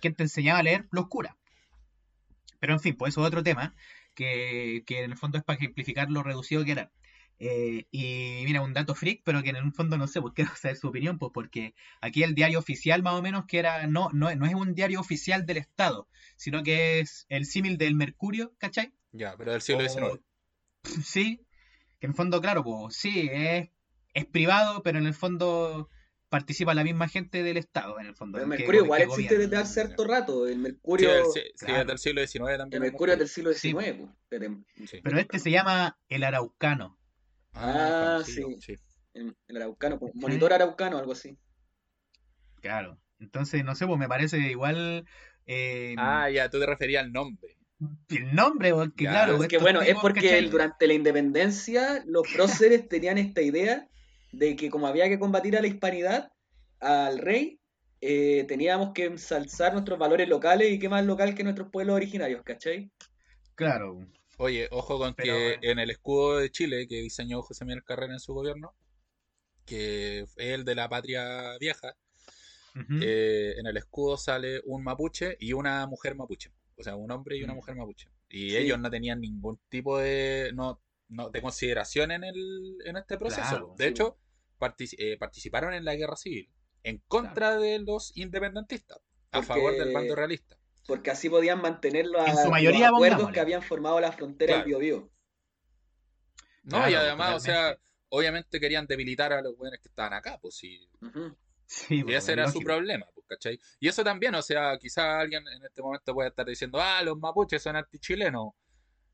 ¿Quién 0.01 0.15
te 0.15 0.25
enseñaba 0.25 0.59
a 0.59 0.63
leer? 0.63 0.89
Los 0.91 1.09
curas. 1.09 1.35
Pero 2.59 2.75
en 2.75 2.81
fin, 2.81 2.97
pues 2.97 3.15
eso 3.15 3.23
es 3.23 3.27
otro 3.27 3.43
tema, 3.43 3.75
que, 4.15 4.85
en 4.87 5.11
el 5.11 5.17
fondo 5.17 5.39
es 5.39 5.45
para 5.45 5.59
ejemplificar 5.59 6.11
lo 6.11 6.23
reducido 6.23 6.65
que 6.65 6.73
era. 6.73 6.91
Eh, 7.39 7.87
y 7.91 8.43
mira, 8.45 8.63
un 8.63 8.73
dato 8.73 8.95
freak, 8.95 9.23
pero 9.25 9.43
que 9.43 9.51
en 9.51 9.57
el 9.57 9.73
fondo 9.73 9.99
no 9.99 10.07
sé, 10.07 10.21
pues 10.21 10.35
quiero 10.37 10.55
saber 10.55 10.77
su 10.77 10.89
opinión, 10.89 11.19
pues 11.19 11.33
porque 11.35 11.75
aquí 12.01 12.23
el 12.23 12.35
diario 12.35 12.59
oficial 12.59 13.03
más 13.03 13.15
o 13.15 13.23
menos 13.23 13.47
que 13.47 13.59
era, 13.59 13.87
no, 13.87 14.11
no, 14.13 14.33
no 14.35 14.47
es 14.47 14.55
un 14.55 14.75
diario 14.75 15.01
oficial 15.01 15.45
del 15.45 15.57
Estado, 15.57 16.09
sino 16.37 16.63
que 16.63 17.01
es 17.01 17.27
el 17.29 17.47
símil 17.47 17.79
del 17.79 17.97
Mercurio, 17.97 18.55
¿cachai? 18.59 18.93
Ya, 19.13 19.37
pero 19.37 19.53
del 19.53 19.61
siglo 19.61 19.89
XIX. 19.89 20.21
Sí, 21.05 21.45
que 21.99 22.07
en 22.07 22.11
el 22.11 22.17
fondo, 22.17 22.41
claro, 22.41 22.63
pues 22.63 22.97
sí, 22.97 23.29
es, 23.33 23.71
es 24.15 24.27
privado, 24.27 24.83
pero 24.83 24.99
en 24.99 25.07
el 25.07 25.15
fondo 25.15 25.89
participa 26.33 26.73
la 26.73 26.83
misma 26.83 27.09
gente 27.09 27.43
del 27.43 27.59
Estado, 27.59 28.01
en 28.01 28.07
el 28.07 28.15
fondo. 28.15 28.39
el 28.39 28.47
Mercurio 28.47 28.85
igual 28.85 29.03
existe 29.03 29.37
desde 29.37 29.59
hace 29.59 29.83
cierto 29.83 30.05
rato. 30.05 30.49
El 30.49 30.61
Mercurio. 30.61 31.11
Sí, 31.31 31.43
desde 31.61 31.93
el 31.93 31.99
siglo 31.99 32.27
XIX 32.27 32.57
también. 32.57 32.83
El 32.83 32.91
Mercurio 32.91 33.13
es 33.13 33.19
del 33.19 33.29
siglo 33.29 33.53
XIX. 33.53 34.09
Pues, 34.31 35.01
Pero 35.03 35.19
este 35.19 35.39
se 35.39 35.51
llama 35.51 35.99
el 36.09 36.25
Araucano. 36.25 36.99
Ah, 37.53 38.21
ah 38.21 38.25
sí. 38.25 38.43
El, 39.13 39.37
Araucano, 39.55 40.01
monitor 40.15 40.55
Araucano, 40.55 40.97
algo 40.97 41.13
así. 41.13 41.37
Claro. 42.63 42.99
Entonces, 43.21 43.63
no 43.63 43.75
sé, 43.75 43.87
pues 43.87 43.99
me 43.99 44.09
parece 44.09 44.39
igual. 44.39 45.05
Eh, 45.45 45.95
ah, 45.99 46.31
ya, 46.31 46.49
tú 46.49 46.59
te 46.59 46.65
referías 46.65 47.05
al 47.05 47.13
nombre. 47.13 47.59
El 48.09 48.35
nombre, 48.35 48.73
porque 48.73 49.05
claro. 49.05 49.43
Es 49.43 49.49
que 49.49 49.59
bueno, 49.59 49.83
es 49.83 49.97
porque 50.01 50.41
durante 50.51 50.87
la 50.87 50.95
independencia 50.95 52.03
los 52.07 52.27
próceres 52.33 52.89
tenían 52.89 53.19
esta 53.19 53.43
idea 53.43 53.87
de 54.33 54.57
que 54.57 54.71
como 54.71 54.87
había 54.87 55.09
que 55.09 55.19
combatir 55.19 55.57
a 55.57 55.61
la 55.61 55.69
hispanidad, 55.69 56.33
al 56.81 57.19
rey, 57.19 57.61
eh, 58.01 58.45
teníamos 58.49 58.93
que 58.93 59.05
ensalzar 59.05 59.73
nuestros 59.73 59.99
valores 59.99 60.29
locales 60.29 60.73
y 60.73 60.79
qué 60.79 60.89
más 60.89 61.05
local 61.05 61.35
que 61.35 61.45
nuestros 61.45 61.71
pueblos 61.71 61.95
originarios, 61.95 62.43
¿cachai? 62.43 62.91
Claro. 63.55 64.01
Oye, 64.39 64.67
ojo 64.73 64.99
con 64.99 65.15
que 65.15 65.59
en 65.63 65.79
el 65.79 65.91
escudo 65.91 66.39
de 66.39 66.51
Chile 66.51 66.89
que 66.89 66.97
diseñó 66.97 67.43
José 67.43 67.65
Miguel 67.65 67.85
Carrera 67.85 68.13
en 68.13 68.19
su 68.19 68.35
gobierno, 68.35 68.75
que 69.65 70.21
es 70.21 70.35
el 70.37 70.65
de 70.65 70.75
la 70.75 70.89
patria 70.89 71.57
vieja, 71.61 71.95
eh, 73.01 73.55
en 73.57 73.67
el 73.67 73.77
escudo 73.77 74.17
sale 74.17 74.61
un 74.65 74.83
mapuche 74.83 75.37
y 75.39 75.53
una 75.53 75.87
mujer 75.87 76.17
mapuche. 76.17 76.51
O 76.77 76.83
sea, 76.83 76.97
un 76.97 77.11
hombre 77.11 77.37
y 77.37 77.45
una 77.45 77.53
mm. 77.53 77.57
mujer 77.57 77.77
mapuche. 77.77 78.09
Y 78.31 78.57
ellos 78.57 78.81
no 78.81 78.91
tenían 78.91 79.21
ningún 79.21 79.61
tipo 79.69 79.99
de. 79.99 80.51
No, 80.55 80.81
no, 81.13 81.31
de 81.31 81.43
consideración 81.43 82.11
en, 82.11 82.25
el, 82.25 82.77
en 82.85 82.97
este 82.97 83.19
proceso. 83.19 83.75
de 83.77 83.87
hecho, 83.87 84.19
eh, 84.99 85.17
participaron 85.19 85.75
en 85.75 85.85
la 85.85 85.95
guerra 85.95 86.17
civil 86.17 86.51
en 86.85 86.99
contra 87.07 87.57
de 87.59 87.79
los 87.79 88.17
independentistas, 88.17 88.99
a 89.31 89.43
favor 89.43 89.73
del 89.75 89.93
bando 89.93 90.15
realista. 90.15 90.59
Porque 90.87 91.11
así 91.11 91.31
podían 91.31 91.61
mantener 91.61 92.07
los, 92.07 92.25
su 92.43 92.51
mayoría, 92.51 92.89
acuerdos 92.89 93.31
que 93.31 93.41
habían 93.41 93.63
formado 93.63 94.01
la 94.01 94.11
frontera 94.13 94.57
del 94.57 94.65
Biobío. 94.65 95.11
No, 96.65 96.89
y 96.89 96.95
además, 96.95 97.37
o 97.37 97.41
sea, 97.41 97.79
obviamente 98.09 98.59
querían 98.59 98.87
debilitar 98.87 99.33
a 99.33 99.43
los 99.43 99.57
buenos 99.57 99.79
que 99.81 99.89
estaban 99.89 100.13
acá, 100.13 100.39
pues 100.41 100.57
sí. 100.57 100.89
Sí, 101.67 102.01
Y 102.01 102.05
pues, 102.05 102.17
ese 102.17 102.33
es 102.33 102.39
era 102.39 102.51
su 102.51 102.61
problema, 102.61 103.07
pues, 103.15 103.27
¿cachai? 103.29 103.59
Y 103.81 103.89
eso 103.89 104.03
también, 104.03 104.35
o 104.35 104.43
sea, 104.43 104.77
quizá 104.79 105.21
alguien 105.21 105.47
en 105.49 105.65
este 105.65 105.83
momento 105.83 106.13
puede 106.13 106.29
estar 106.29 106.45
diciendo, 106.45 106.79
ah, 106.81 107.03
los 107.03 107.17
mapuches 107.17 107.63
son 107.63 107.77
antichilenos, 107.77 108.53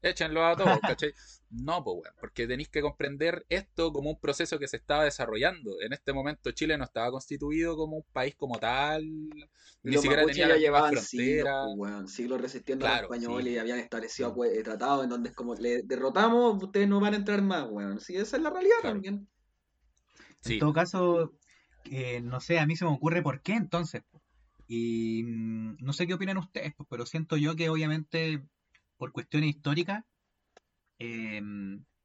échenlos 0.03 0.45
a 0.45 0.57
todos, 0.57 0.83
¿cachai? 0.85 1.13
No, 1.51 1.83
pues, 1.85 1.97
weón, 2.03 2.15
porque 2.21 2.47
tenéis 2.47 2.69
que 2.69 2.81
comprender 2.83 3.47
esto 3.49 3.93
como 3.93 4.11
un 4.11 4.21
proceso 4.21 4.59
que 4.59 4.69
se 4.69 4.77
estaba 4.79 5.05
desarrollando. 5.05 5.81
En 5.81 5.93
este 5.93 6.13
momento 6.13 6.51
Chile 6.53 6.77
no 6.79 6.85
estaba 6.85 7.11
constituido 7.11 7.77
como 7.77 7.97
un 7.99 8.05
país 8.13 8.35
como 8.37 8.59
tal, 8.59 9.05
Y 9.85 9.91
ni 9.91 9.99
los 9.99 10.05
siquiera 10.05 10.25
tenía 10.25 10.49
ya 10.49 10.57
llevaban 10.57 10.97
siglos, 10.97 11.51
fronteras. 11.51 11.57
pues, 11.59 11.73
weón, 11.77 12.09
siglos 12.09 12.41
resistiendo 12.41 12.85
a 12.87 12.89
Claro, 12.89 12.89
los 12.89 13.01
españoles 13.01 13.53
sí. 13.53 13.55
y 13.55 13.59
habían 13.59 13.79
establecido 13.79 14.35
eh, 14.45 14.63
tratados 14.63 15.05
en 15.05 15.11
donde 15.11 15.31
es 15.31 15.35
como 15.35 15.55
le 15.55 15.83
derrotamos, 15.83 16.63
ustedes 16.63 16.89
no 16.89 17.01
van 17.01 17.15
a 17.15 17.17
entrar 17.17 17.43
más, 17.43 17.69
weón. 17.71 18.01
Sí, 18.01 18.17
esa 18.17 18.37
es 18.37 18.43
la 18.43 18.51
realidad 18.51 18.77
Claro. 18.77 18.85
también. 18.85 19.29
En 20.45 20.57
Sí, 20.57 20.59
todo 20.59 20.73
caso, 20.73 21.33
eh, 21.85 22.21
no 22.21 22.41
sé, 22.41 22.59
a 22.59 22.67
mí 22.67 22.77
se 22.77 22.85
me 22.85 22.93
ocurre 22.93 23.23
por 23.23 23.43
qué 23.43 23.53
entonces. 23.55 24.03
Y 24.69 25.25
mm, 25.25 25.77
no 25.81 25.93
sé 25.93 26.07
qué 26.07 26.15
opinan 26.15 26.39
ustedes, 26.39 26.75
pues, 26.77 26.89
pero 26.91 27.07
siento 27.07 27.37
yo 27.37 27.57
que 27.57 27.71
obviamente 27.71 28.45
por 28.99 29.13
cuestiones 29.13 29.51
históricas, 29.51 30.05
eh, 30.99 31.41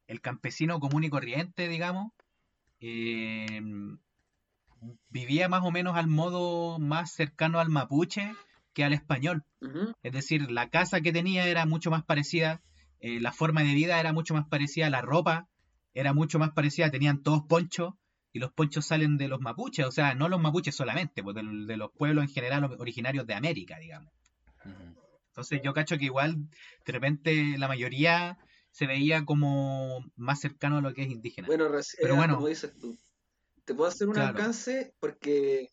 el 0.08 0.22
campesino 0.22 0.80
común 0.80 1.04
y 1.04 1.10
corriente, 1.10 1.68
digamos, 1.68 2.12
eh, 2.80 3.62
vivía 5.10 5.48
más 5.50 5.64
o 5.64 5.72
menos 5.72 5.96
al 5.96 6.08
modo 6.08 6.80
más 6.80 7.14
cercano 7.14 7.60
al 7.60 7.70
mapuche 7.70 8.34
que 8.74 8.84
al 8.84 8.94
español. 8.94 9.44
Es 10.02 10.12
decir, 10.12 10.52
la 10.52 10.70
casa 10.70 11.02
que 11.02 11.12
tenía 11.14 11.48
era 11.48 11.66
mucho 11.66 11.90
más 11.92 12.04
parecida, 12.04 12.62
eh, 13.00 13.20
la 13.22 13.32
forma 13.32 13.62
de 13.64 13.74
vida 13.74 14.00
era 14.00 14.14
mucho 14.14 14.34
más 14.34 14.46
parecida, 14.48 14.90
la 14.90 15.02
ropa 15.02 15.48
era 15.94 16.14
mucho 16.14 16.40
más 16.40 16.52
parecida, 16.52 16.92
tenían 16.92 17.22
todos 17.24 17.44
ponchos 17.48 17.94
y 18.34 18.40
los 18.40 18.52
ponchos 18.52 18.86
salen 18.86 19.18
de 19.18 19.28
los 19.28 19.40
mapuches, 19.40 19.86
o 19.86 19.92
sea, 19.92 20.16
no 20.16 20.28
los 20.28 20.42
mapuches 20.42 20.76
solamente, 20.76 21.22
pues 21.24 21.36
del- 21.36 21.68
de, 21.68 21.78
los 21.78 21.92
pueblos 21.92 22.24
en 22.24 22.30
general 22.32 22.64
originarios 22.80 23.28
de 23.28 23.36
América, 23.36 23.78
digamos. 23.78 24.12
Entonces 25.34 25.62
yo 25.64 25.74
cacho 25.74 25.98
que 25.98 26.06
igual 26.06 26.36
de 26.86 26.92
repente 26.94 27.58
la 27.58 27.68
mayoría 27.68 28.38
se 28.72 28.86
veía 28.88 29.26
como 29.26 30.06
más 30.16 30.40
cercano 30.42 30.78
a 30.78 30.82
lo 30.82 30.94
que 30.94 31.04
es 31.04 31.10
indígena. 31.10 31.48
Bueno, 31.48 31.70
Pero 32.00 32.16
era 32.16 32.22
bueno. 32.22 32.36
como 32.36 32.48
dices 32.48 32.78
tú. 32.80 32.98
Te 33.66 33.76
puedo 33.76 33.90
hacer 33.90 34.08
un 34.08 34.16
Claro. 34.16 34.30
alcance 34.30 34.96
porque 35.00 35.70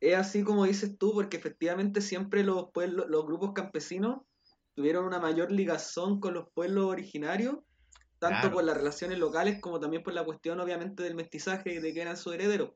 es 0.00 0.16
así 0.16 0.44
como 0.44 0.64
dices 0.64 0.98
tú, 0.98 1.12
porque 1.14 1.36
efectivamente 1.36 2.00
siempre 2.00 2.44
los 2.44 2.70
pueblos, 2.72 3.06
los 3.08 3.26
grupos 3.26 3.52
campesinos 3.54 4.22
tuvieron 4.74 5.04
una 5.06 5.20
mayor 5.20 5.52
ligazón 5.52 6.20
con 6.20 6.34
los 6.34 6.46
pueblos 6.54 6.86
originarios, 6.86 7.58
tanto 8.18 8.40
Claro. 8.40 8.52
por 8.52 8.64
las 8.64 8.76
relaciones 8.76 9.18
locales 9.18 9.60
como 9.60 9.80
también 9.80 10.02
por 10.02 10.14
la 10.14 10.24
cuestión 10.24 10.60
obviamente 10.60 11.02
del 11.02 11.14
mestizaje 11.16 11.74
y 11.74 11.80
de 11.80 11.94
que 11.94 12.02
eran 12.02 12.16
sus 12.16 12.34
herederos. 12.34 12.72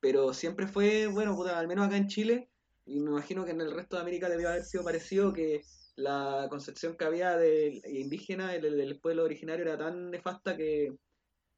Pero 0.00 0.34
siempre 0.34 0.66
fue, 0.66 1.06
bueno, 1.08 1.40
al 1.44 1.68
menos 1.68 1.86
acá 1.86 1.96
en 1.96 2.08
Chile, 2.08 2.50
y 2.88 3.00
me 3.00 3.10
imagino 3.10 3.44
que 3.44 3.50
en 3.50 3.60
el 3.60 3.72
resto 3.72 3.96
de 3.96 4.02
América 4.02 4.28
debió 4.28 4.48
haber 4.48 4.64
sido 4.64 4.84
parecido, 4.84 5.32
que 5.32 5.62
la 5.96 6.46
concepción 6.48 6.96
que 6.96 7.04
había 7.04 7.36
de 7.36 7.80
indígena, 7.84 8.52
del, 8.52 8.76
del 8.76 9.00
pueblo 9.00 9.24
originario, 9.24 9.64
era 9.64 9.76
tan 9.76 10.10
nefasta 10.10 10.56
que 10.56 10.92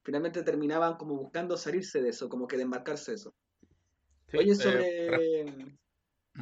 finalmente 0.03 0.43
terminaban 0.43 0.97
como 0.97 1.17
buscando 1.17 1.57
salirse 1.57 2.01
de 2.01 2.09
eso, 2.11 2.29
como 2.29 2.47
que 2.47 2.57
desmarcarse 2.57 3.13
de 3.13 3.17
eso. 3.17 3.35
Sí, 4.29 4.39
Oye, 4.39 4.53
eh, 4.53 4.55
sobre... 4.55 5.81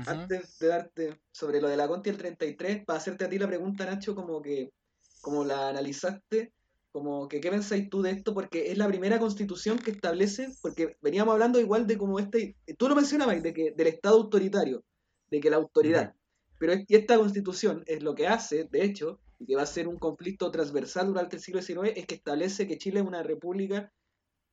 Antes 0.07 0.59
de 0.59 0.69
darte 0.69 1.21
sobre 1.33 1.61
lo 1.61 1.69
de 1.69 1.77
la 1.77 1.89
Conti 1.89 2.11
el 2.11 2.19
33, 2.19 2.85
para 2.85 2.99
hacerte 2.99 3.25
a 3.25 3.29
ti 3.29 3.39
la 3.39 3.49
pregunta, 3.49 3.87
Nacho, 3.87 4.15
como 4.15 4.41
que 4.41 4.71
como 5.21 5.45
la 5.45 5.69
analizaste, 5.71 6.53
como 6.99 7.29
que 7.29 7.41
qué 7.41 7.51
pensáis 7.51 7.89
tú 7.89 8.03
de 8.03 8.11
esto, 8.11 8.35
porque 8.35 8.71
es 8.73 8.79
la 8.79 8.89
primera 8.89 9.19
constitución 9.19 9.79
que 9.79 9.91
establece, 9.93 10.49
porque 10.63 10.97
veníamos 11.01 11.33
hablando 11.33 11.61
igual 11.61 11.87
de 11.87 11.97
como 11.97 12.19
este, 12.19 12.57
tú 12.77 12.89
lo 12.89 12.97
mencionabas, 12.97 13.43
de 13.43 13.53
que 13.53 13.71
del 13.73 13.87
Estado 13.87 14.17
autoritario, 14.17 14.83
de 15.31 15.41
que 15.41 15.51
la 15.51 15.57
autoridad, 15.57 16.15
pero 16.59 16.73
es- 16.73 16.85
y 16.89 16.97
esta 16.97 17.17
constitución 17.19 17.83
es 17.87 18.03
lo 18.03 18.15
que 18.15 18.27
hace, 18.27 18.65
de 18.65 18.85
hecho, 18.85 19.21
y 19.39 19.47
que 19.47 19.55
va 19.57 19.63
a 19.63 19.67
ser 19.67 19.87
un 19.87 19.97
conflicto 19.99 20.51
transversal 20.51 21.07
durante 21.07 21.37
el 21.37 21.43
siglo 21.43 21.63
XIX, 21.63 21.93
es 21.97 22.07
que 22.07 22.17
establece 22.17 22.67
que 22.67 22.79
Chile 22.79 23.01
es 23.01 23.07
una 23.07 23.23
república 23.23 23.93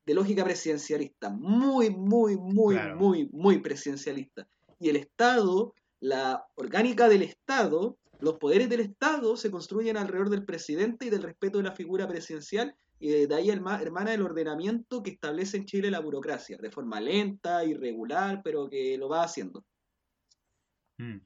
de 0.06 0.14
lógica 0.14 0.44
presidencialista, 0.44 1.30
muy, 1.30 1.90
muy, 1.90 2.36
muy, 2.36 2.76
Claro. 2.76 2.96
muy, 2.96 3.28
muy 3.32 3.58
presidencialista. 3.58 4.46
Y 4.78 4.88
el 4.90 4.96
Estado, 4.96 5.74
la 5.98 6.46
orgánica 6.54 7.08
del 7.08 7.22
Estado, 7.22 7.98
los 8.20 8.38
poderes 8.38 8.68
del 8.68 8.80
Estado 8.80 9.36
se 9.36 9.50
construyen 9.50 9.96
alrededor 9.96 10.30
del 10.30 10.44
presidente 10.44 11.06
y 11.06 11.10
del 11.10 11.22
respeto 11.22 11.58
de 11.58 11.64
la 11.64 11.72
figura 11.72 12.06
presidencial, 12.08 12.74
y 12.98 13.26
de 13.26 13.34
ahí 13.34 13.50
herma- 13.50 13.80
hermana 13.80 14.14
el 14.14 14.22
ordenamiento 14.22 15.02
que 15.02 15.10
establece 15.10 15.58
en 15.58 15.66
Chile 15.66 15.90
la 15.90 16.00
burocracia, 16.00 16.56
de 16.56 16.70
forma 16.70 17.00
lenta, 17.00 17.64
irregular, 17.64 18.40
pero 18.42 18.68
que 18.70 18.96
lo 18.96 19.08
va 19.08 19.22
haciendo. 19.22 19.64
mm. 20.98 21.16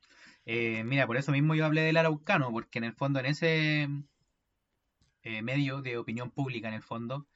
Eh, 0.46 0.82
mira, 0.84 1.06
por 1.06 1.16
eso 1.16 1.30
mismo 1.30 1.54
yo 1.54 1.64
hablé 1.64 1.82
del 1.82 1.96
araucano, 1.96 2.50
porque 2.50 2.78
en 2.78 2.84
el 2.84 2.94
fondo 2.94 3.20
en 3.20 3.26
ese 3.26 3.88
eh, 5.22 5.42
medio 5.42 5.80
de 5.82 5.96
opinión 5.96 6.30
pública, 6.30 6.68
en 6.68 6.74
el 6.74 6.82
fondo, 6.82 7.28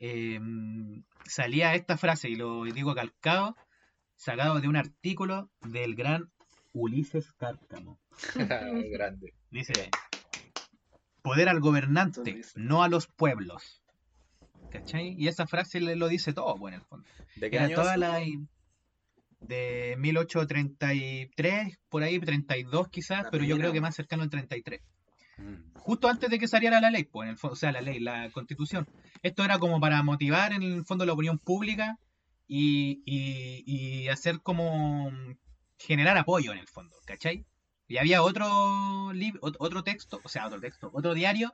eh, 0.00 0.40
salía 1.26 1.74
esta 1.74 1.98
frase, 1.98 2.30
y 2.30 2.36
lo 2.36 2.64
digo 2.64 2.94
calcado, 2.94 3.56
sacado 4.16 4.60
de 4.60 4.68
un 4.68 4.76
artículo 4.76 5.50
del 5.60 5.94
gran 5.96 6.31
Ulises 6.72 7.32
Cárcamo. 7.32 7.98
Grande. 8.90 9.34
Dice, 9.50 9.90
poder 11.22 11.48
al 11.48 11.60
gobernante, 11.60 12.40
no 12.56 12.82
a 12.82 12.88
los 12.88 13.06
pueblos. 13.06 13.82
¿Cachai? 14.70 15.14
Y 15.18 15.28
esa 15.28 15.46
frase 15.46 15.80
le 15.80 15.96
lo 15.96 16.08
dice 16.08 16.32
todo, 16.32 16.54
pues, 16.56 16.74
en 16.74 16.80
el 16.80 16.86
fondo. 16.86 17.06
¿De 17.36 17.50
qué 17.50 17.56
Era 17.56 17.66
año 17.66 17.74
toda 17.76 17.96
la... 17.98 18.20
de 19.40 19.96
1833, 19.98 21.78
por 21.88 22.02
ahí, 22.02 22.18
32 22.18 22.88
quizás, 22.88 23.24
La 23.24 23.30
pero 23.30 23.44
yo 23.44 23.56
creo 23.58 23.72
que 23.72 23.80
más 23.80 23.94
cercano 23.94 24.22
al 24.22 24.30
33. 24.30 24.80
Mm. 25.38 25.72
Justo 25.74 26.08
antes 26.08 26.30
de 26.30 26.38
que 26.38 26.48
saliera 26.48 26.80
la 26.80 26.90
ley, 26.90 27.04
pues, 27.04 27.26
en 27.26 27.30
el 27.32 27.36
fondo, 27.38 27.52
o 27.52 27.56
sea, 27.56 27.72
la 27.72 27.80
ley, 27.80 28.00
la 28.00 28.30
constitución. 28.30 28.86
Esto 29.22 29.44
era 29.44 29.58
como 29.58 29.80
para 29.80 30.02
motivar 30.02 30.52
en 30.52 30.62
el 30.62 30.84
fondo 30.84 31.04
la 31.04 31.12
opinión 31.12 31.38
pública 31.38 31.98
y, 32.46 33.02
y- 33.04 33.62
y 33.66 34.08
hacer 34.08 34.40
como 34.40 35.10
generar 35.86 36.16
apoyo 36.18 36.52
en 36.52 36.58
el 36.58 36.66
fondo, 36.68 36.96
¿cachai? 37.06 37.44
Y 37.88 37.98
había 37.98 38.22
otro 38.22 39.12
lib- 39.12 39.38
ot- 39.40 39.56
otro 39.58 39.82
texto, 39.82 40.20
o 40.24 40.28
sea, 40.28 40.46
otro 40.46 40.60
texto, 40.60 40.90
otro 40.92 41.14
diario 41.14 41.52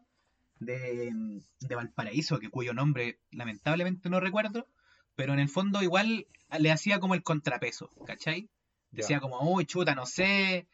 de, 0.60 1.12
de 1.60 1.74
Valparaíso, 1.74 2.38
que 2.38 2.50
cuyo 2.50 2.72
nombre 2.74 3.18
lamentablemente 3.30 4.08
no 4.10 4.20
recuerdo, 4.20 4.66
pero 5.14 5.32
en 5.32 5.40
el 5.40 5.48
fondo 5.48 5.82
igual 5.82 6.26
le 6.58 6.70
hacía 6.70 7.00
como 7.00 7.14
el 7.14 7.22
contrapeso, 7.22 7.90
¿cachai? 8.06 8.48
Decía 8.90 9.20
como, 9.20 9.40
uy, 9.52 9.66
chuta, 9.66 9.94
no 9.94 10.06
sé, 10.06 10.66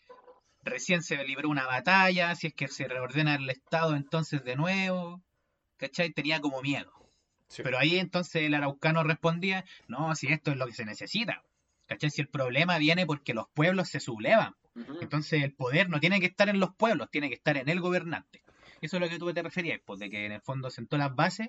recién 0.63 1.03
se 1.03 1.23
libró 1.25 1.49
una 1.49 1.67
batalla, 1.67 2.35
si 2.35 2.49
es 2.49 2.55
que 2.55 2.69
se 2.69 2.87
reordena 2.87 3.35
el 3.35 3.49
Estado 3.51 3.97
entonces 3.97 4.45
de 4.45 4.57
nuevo, 4.57 5.23
¿cachai? 5.77 6.11
Tenía 6.13 6.41
como 6.41 6.63
miedo. 6.63 6.93
Sí. 7.49 7.63
Pero 7.63 7.79
ahí 7.79 7.99
entonces 7.99 8.43
el 8.43 8.55
araucano 8.55 9.03
respondía, 9.05 9.65
no, 9.89 10.15
si 10.15 10.29
esto 10.29 10.51
es 10.51 10.57
lo 10.57 10.67
que 10.67 10.73
se 10.73 10.85
necesita, 10.85 11.43
¿cachai? 11.87 12.11
Si 12.11 12.21
el 12.21 12.29
problema 12.29 12.79
viene 12.79 13.07
porque 13.07 13.35
los 13.35 13.49
pueblos 13.55 13.89
se 13.89 14.01
sublevan, 14.01 14.55
entonces 15.01 15.43
el 15.43 15.53
poder 15.53 15.89
no 15.89 16.01
tiene 16.01 16.21
que 16.21 16.27
estar 16.27 16.49
en 16.49 16.59
los 16.59 16.75
pueblos, 16.75 17.11
tiene 17.11 17.29
que 17.29 17.35
estar 17.35 17.57
en 17.57 17.69
el 17.69 17.81
gobernante. 17.81 18.43
Eso 18.81 18.97
es 18.97 19.01
lo 19.01 19.09
que 19.09 19.19
tú 19.19 19.33
te 19.33 19.43
referías, 19.43 19.81
pues 19.85 20.01
de 20.01 20.11
que 20.11 20.27
en 20.27 20.33
el 20.33 20.41
fondo 20.41 20.71
sentó 20.71 20.99
las 20.99 21.15
bases 21.15 21.49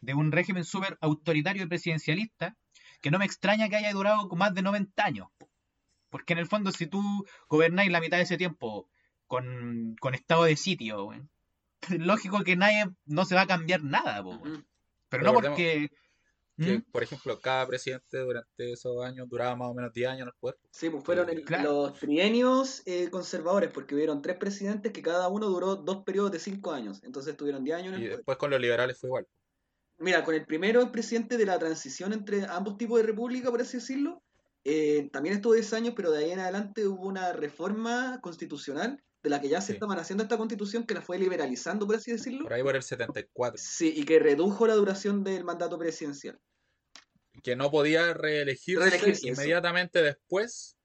de 0.00 0.14
un 0.14 0.32
régimen 0.32 0.64
súper 0.64 0.96
autoritario 1.00 1.64
y 1.64 1.66
presidencialista, 1.66 2.56
que 3.00 3.10
no 3.10 3.18
me 3.18 3.24
extraña 3.24 3.68
que 3.68 3.76
haya 3.76 3.92
durado 3.92 4.28
con 4.28 4.38
más 4.38 4.54
de 4.54 4.62
90 4.62 5.04
años. 5.04 5.28
po. 5.38 5.48
Porque 6.10 6.34
en 6.34 6.38
el 6.38 6.46
fondo 6.46 6.70
si 6.72 6.86
tú 6.86 7.26
gobernáis 7.48 7.90
la 7.90 8.00
mitad 8.00 8.18
de 8.18 8.24
ese 8.24 8.36
tiempo 8.36 8.88
con, 9.26 9.96
con 10.00 10.14
estado 10.14 10.44
de 10.44 10.56
sitio, 10.56 11.10
lógico 11.88 12.44
que 12.44 12.56
nadie 12.56 12.90
no 13.06 13.24
se 13.24 13.34
va 13.34 13.42
a 13.42 13.46
cambiar 13.46 13.82
nada, 13.82 14.22
po, 14.22 14.40
pero 15.08 15.24
no 15.24 15.32
porque... 15.32 15.90
Que, 16.64 16.78
¿Mm? 16.78 16.82
por 16.92 17.02
ejemplo, 17.02 17.40
cada 17.40 17.66
presidente 17.66 18.18
durante 18.18 18.72
esos 18.72 19.04
años 19.04 19.28
duraba 19.28 19.56
más 19.56 19.68
o 19.70 19.74
menos 19.74 19.92
10 19.92 20.08
años 20.08 20.22
en 20.22 20.28
el 20.28 20.34
poder. 20.38 20.56
Sí, 20.70 20.90
pues 20.90 21.02
fueron 21.04 21.28
el- 21.30 21.44
Claro. 21.44 21.88
los 21.88 21.98
trienios 21.98 22.82
eh, 22.86 23.08
conservadores, 23.10 23.70
porque 23.72 23.94
hubieron 23.94 24.22
tres 24.22 24.36
presidentes 24.36 24.92
que 24.92 25.02
cada 25.02 25.28
uno 25.28 25.46
duró 25.48 25.76
dos 25.76 26.04
periodos 26.04 26.30
de 26.32 26.38
cinco 26.38 26.72
años. 26.72 27.00
Entonces 27.02 27.36
tuvieron 27.36 27.64
10 27.64 27.76
años 27.78 27.94
en 27.94 28.00
Y 28.00 28.02
el 28.04 28.08
poder. 28.10 28.18
después 28.18 28.38
con 28.38 28.50
los 28.50 28.60
liberales 28.60 28.98
fue 28.98 29.08
igual. 29.08 29.26
Mira, 29.98 30.24
con 30.24 30.34
el 30.34 30.44
primero, 30.46 30.80
el 30.82 30.90
presidente 30.90 31.36
de 31.36 31.46
la 31.46 31.58
transición 31.58 32.12
entre 32.12 32.44
ambos 32.46 32.76
tipos 32.76 32.98
de 33.00 33.06
república, 33.06 33.50
por 33.50 33.60
así 33.60 33.76
decirlo, 33.78 34.22
eh, 34.64 35.08
también 35.12 35.34
estuvo 35.36 35.54
10 35.54 35.72
años, 35.72 35.94
pero 35.96 36.10
de 36.10 36.24
ahí 36.24 36.30
en 36.30 36.40
adelante 36.40 36.86
hubo 36.86 37.06
una 37.06 37.32
reforma 37.32 38.20
constitucional 38.20 39.02
de 39.22 39.30
la 39.30 39.40
que 39.40 39.48
ya 39.48 39.60
se 39.60 39.68
Sí. 39.68 39.72
estaban 39.74 39.98
haciendo 40.00 40.24
esta 40.24 40.36
constitución, 40.36 40.84
que 40.84 40.94
la 40.94 41.02
fue 41.02 41.16
liberalizando, 41.18 41.86
por 41.86 41.94
así 41.94 42.10
decirlo. 42.10 42.42
Por 42.42 42.52
ahí 42.54 42.62
por 42.64 42.74
el 42.74 42.82
74. 42.82 43.60
Sí, 43.62 43.92
y 43.94 44.04
que 44.04 44.18
redujo 44.18 44.66
la 44.66 44.74
duración 44.74 45.22
del 45.22 45.44
mandato 45.44 45.78
presidencial. 45.78 46.40
Que 47.42 47.56
no 47.56 47.70
podía 47.70 48.14
reelegirse, 48.14 48.84
Reelegirse, 48.90 49.28
eso. 49.30 49.40
inmediatamente 49.42 50.02
después 50.02 50.76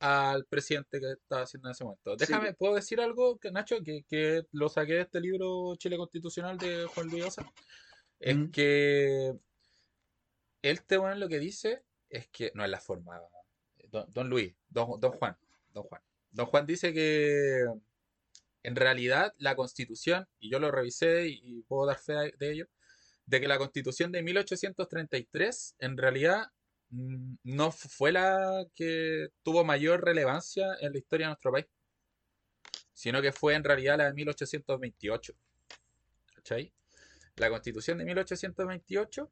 al 0.00 0.44
presidente 0.46 0.98
que 1.00 1.12
estaba 1.12 1.42
haciendo 1.42 1.68
en 1.68 1.72
ese 1.72 1.84
momento. 1.84 2.16
Déjame, 2.16 2.48
Sí. 2.50 2.54
¿puedo 2.58 2.74
decir 2.74 3.00
algo, 3.00 3.38
Nacho? 3.52 3.80
Que, 3.84 4.02
que 4.08 4.42
lo 4.52 4.68
saqué 4.68 4.94
de 4.94 5.00
este 5.02 5.20
libro 5.20 5.74
Chile 5.76 5.96
Constitucional 5.96 6.58
de 6.58 6.84
Juan 6.86 7.06
Luis 7.08 7.24
Osa. 7.24 7.52
Es 8.18 8.36
Mm. 8.36 8.50
que 8.50 9.32
este 10.62 10.96
bueno 10.96 11.16
lo 11.16 11.28
que 11.28 11.38
dice 11.38 11.82
es 12.08 12.28
que 12.28 12.50
no 12.54 12.64
es 12.64 12.70
la 12.70 12.80
forma 12.80 13.20
Don, 13.90 14.06
don 14.12 14.28
Luis, 14.28 14.54
don, 14.68 14.98
don 15.00 15.12
Juan, 15.12 15.36
don 15.72 15.84
Juan. 15.84 16.02
Don 16.30 16.46
Juan 16.46 16.66
dice 16.66 16.92
que 16.94 17.64
en 18.62 18.76
realidad 18.76 19.34
la 19.38 19.54
constitución, 19.54 20.26
y 20.38 20.50
yo 20.50 20.58
lo 20.58 20.70
revisé 20.70 21.28
y, 21.28 21.40
y 21.44 21.62
puedo 21.62 21.86
dar 21.86 21.98
fe 21.98 22.32
de 22.38 22.52
ello, 22.52 22.66
de 23.26 23.40
que 23.40 23.48
la 23.48 23.58
constitución 23.58 24.12
de 24.12 24.22
1833 24.22 25.76
en 25.78 25.96
realidad 25.96 26.46
mm, 26.90 27.34
no 27.44 27.70
fue 27.70 28.12
la 28.12 28.64
que 28.74 29.28
tuvo 29.42 29.64
mayor 29.64 30.04
relevancia 30.04 30.66
en 30.80 30.92
la 30.92 30.98
historia 30.98 31.26
de 31.26 31.30
nuestro 31.30 31.52
país, 31.52 31.66
sino 32.92 33.22
que 33.22 33.32
fue 33.32 33.54
en 33.54 33.64
realidad 33.64 33.98
la 33.98 34.06
de 34.06 34.14
1828. 34.14 35.34
¿Cachai? 36.34 36.72
La 37.36 37.48
constitución 37.50 37.98
de 37.98 38.04
1828 38.04 39.30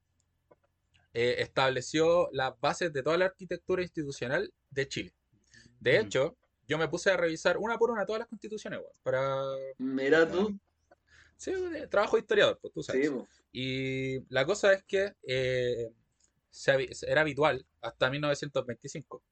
eh, 1.13 1.37
estableció 1.39 2.29
las 2.33 2.59
bases 2.61 2.93
de 2.93 3.03
toda 3.03 3.19
la 3.19 3.27
arquitectura 3.27 3.83
institucional 3.83 4.53
de 4.71 4.89
Chile. 4.89 5.15
De 5.81 5.99
hecho, 5.99 6.37
yo 6.69 6.79
me 6.79 6.89
puse 6.89 7.11
a 7.11 7.17
revisar 7.17 7.59
una 7.59 7.79
por 7.79 7.91
una 7.91 8.07
todas 8.07 8.21
las 8.21 8.29
constituciones, 8.29 8.81
para... 9.03 9.43
Mira 9.79 10.31
tú. 10.31 10.59
Sí, 11.41 11.53
trabajo 11.91 12.17
de 12.17 12.21
historiador, 12.21 12.59
pues 12.61 12.75
tú 12.75 12.83
sabes. 12.83 13.09
Sí. 13.09 13.15
Y 13.53 14.21
la 14.33 14.45
cosa 14.45 14.75
es 14.75 14.83
que 14.85 15.15
eh, 15.27 15.91
era 17.07 17.23
habitual 17.23 17.65
hasta 17.81 18.11
1925, 18.11 19.23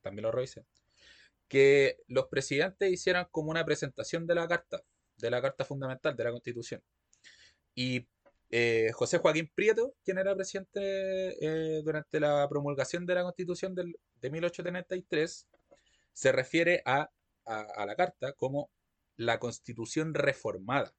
también 0.00 0.22
lo 0.22 0.30
revisé, 0.30 0.64
que 1.48 1.98
los 2.06 2.26
presidentes 2.28 2.92
hicieran 2.92 3.26
como 3.32 3.50
una 3.50 3.64
presentación 3.64 4.26
de 4.28 4.36
la 4.36 4.46
carta, 4.46 4.82
de 5.16 5.30
la 5.30 5.42
carta 5.42 5.64
fundamental 5.64 6.14
de 6.14 6.24
la 6.24 6.30
Constitución. 6.30 6.80
Y 7.74 8.06
eh, 8.50 8.90
José 8.94 9.18
Joaquín 9.18 9.50
Prieto, 9.52 9.96
quien 10.04 10.18
era 10.18 10.36
presidente 10.36 10.78
eh, 11.40 11.82
durante 11.82 12.20
la 12.20 12.48
promulgación 12.48 13.06
de 13.06 13.14
la 13.16 13.24
Constitución 13.24 13.74
del- 13.74 13.98
de 14.20 14.30
1833, 14.30 15.48
se 16.12 16.30
refiere 16.32 16.80
a, 16.84 17.10
a- 17.44 17.60
a 17.76 17.86
la 17.86 17.96
carta 17.96 18.32
como 18.34 18.70
la 19.16 19.40
Constitución 19.40 20.14
reformada. 20.14 20.94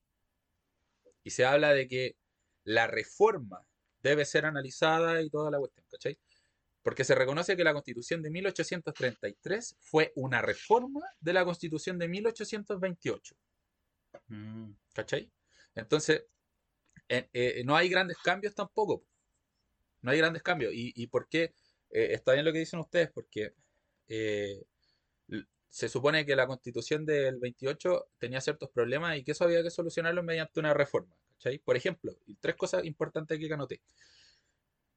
Y 1.27 1.29
se 1.29 1.43
habla 1.43 1.73
de 1.73 1.89
que 1.89 2.15
la 2.63 2.87
reforma 2.87 3.61
debe 3.99 4.23
ser 4.23 4.45
analizada 4.45 5.21
y 5.21 5.29
toda 5.29 5.51
la 5.51 5.57
cuestión, 5.59 5.85
¿cachai? 5.91 6.17
Porque 6.81 7.03
se 7.03 7.15
reconoce 7.15 7.57
que 7.57 7.65
la 7.65 7.73
Constitución 7.73 8.21
de 8.21 8.29
1833 8.29 9.75
fue 9.81 10.13
una 10.15 10.41
reforma 10.41 11.01
de 11.19 11.33
la 11.33 11.43
Constitución 11.43 11.99
de 11.99 12.07
1828. 12.07 13.35
Mm. 14.27 14.71
¿Cachai? 14.93 15.29
Entonces, 15.75 16.23
eh, 17.09 17.27
eh, 17.33 17.61
no 17.65 17.75
hay 17.75 17.89
grandes 17.89 18.19
cambios 18.23 18.55
tampoco. 18.55 19.03
No 20.01 20.11
hay 20.11 20.19
grandes 20.19 20.43
cambios. 20.43 20.71
¿Y, 20.73 20.93
y 20.95 21.07
por 21.07 21.27
qué? 21.27 21.53
Eh, 21.89 22.13
está 22.13 22.31
bien 22.31 22.45
lo 22.45 22.53
que 22.53 22.59
dicen 22.59 22.79
ustedes, 22.79 23.11
porque 23.11 23.53
se 25.69 25.89
supone 25.89 26.25
que 26.25 26.35
la 26.35 26.47
constitución 26.47 27.05
del 27.05 27.37
28 27.39 28.07
tenía 28.17 28.41
ciertos 28.41 28.69
problemas 28.69 29.17
y 29.17 29.23
que 29.23 29.31
eso 29.33 29.43
había 29.43 29.61
que 29.63 29.69
solucionarlo 29.69 30.23
mediante 30.23 30.59
una 30.59 30.73
reforma. 30.73 31.15
¿cachai? 31.33 31.59
Por 31.59 31.75
ejemplo, 31.75 32.15
tres 32.39 32.55
cosas 32.55 32.85
importantes 32.85 33.37
que 33.37 33.53
anoté. 33.53 33.81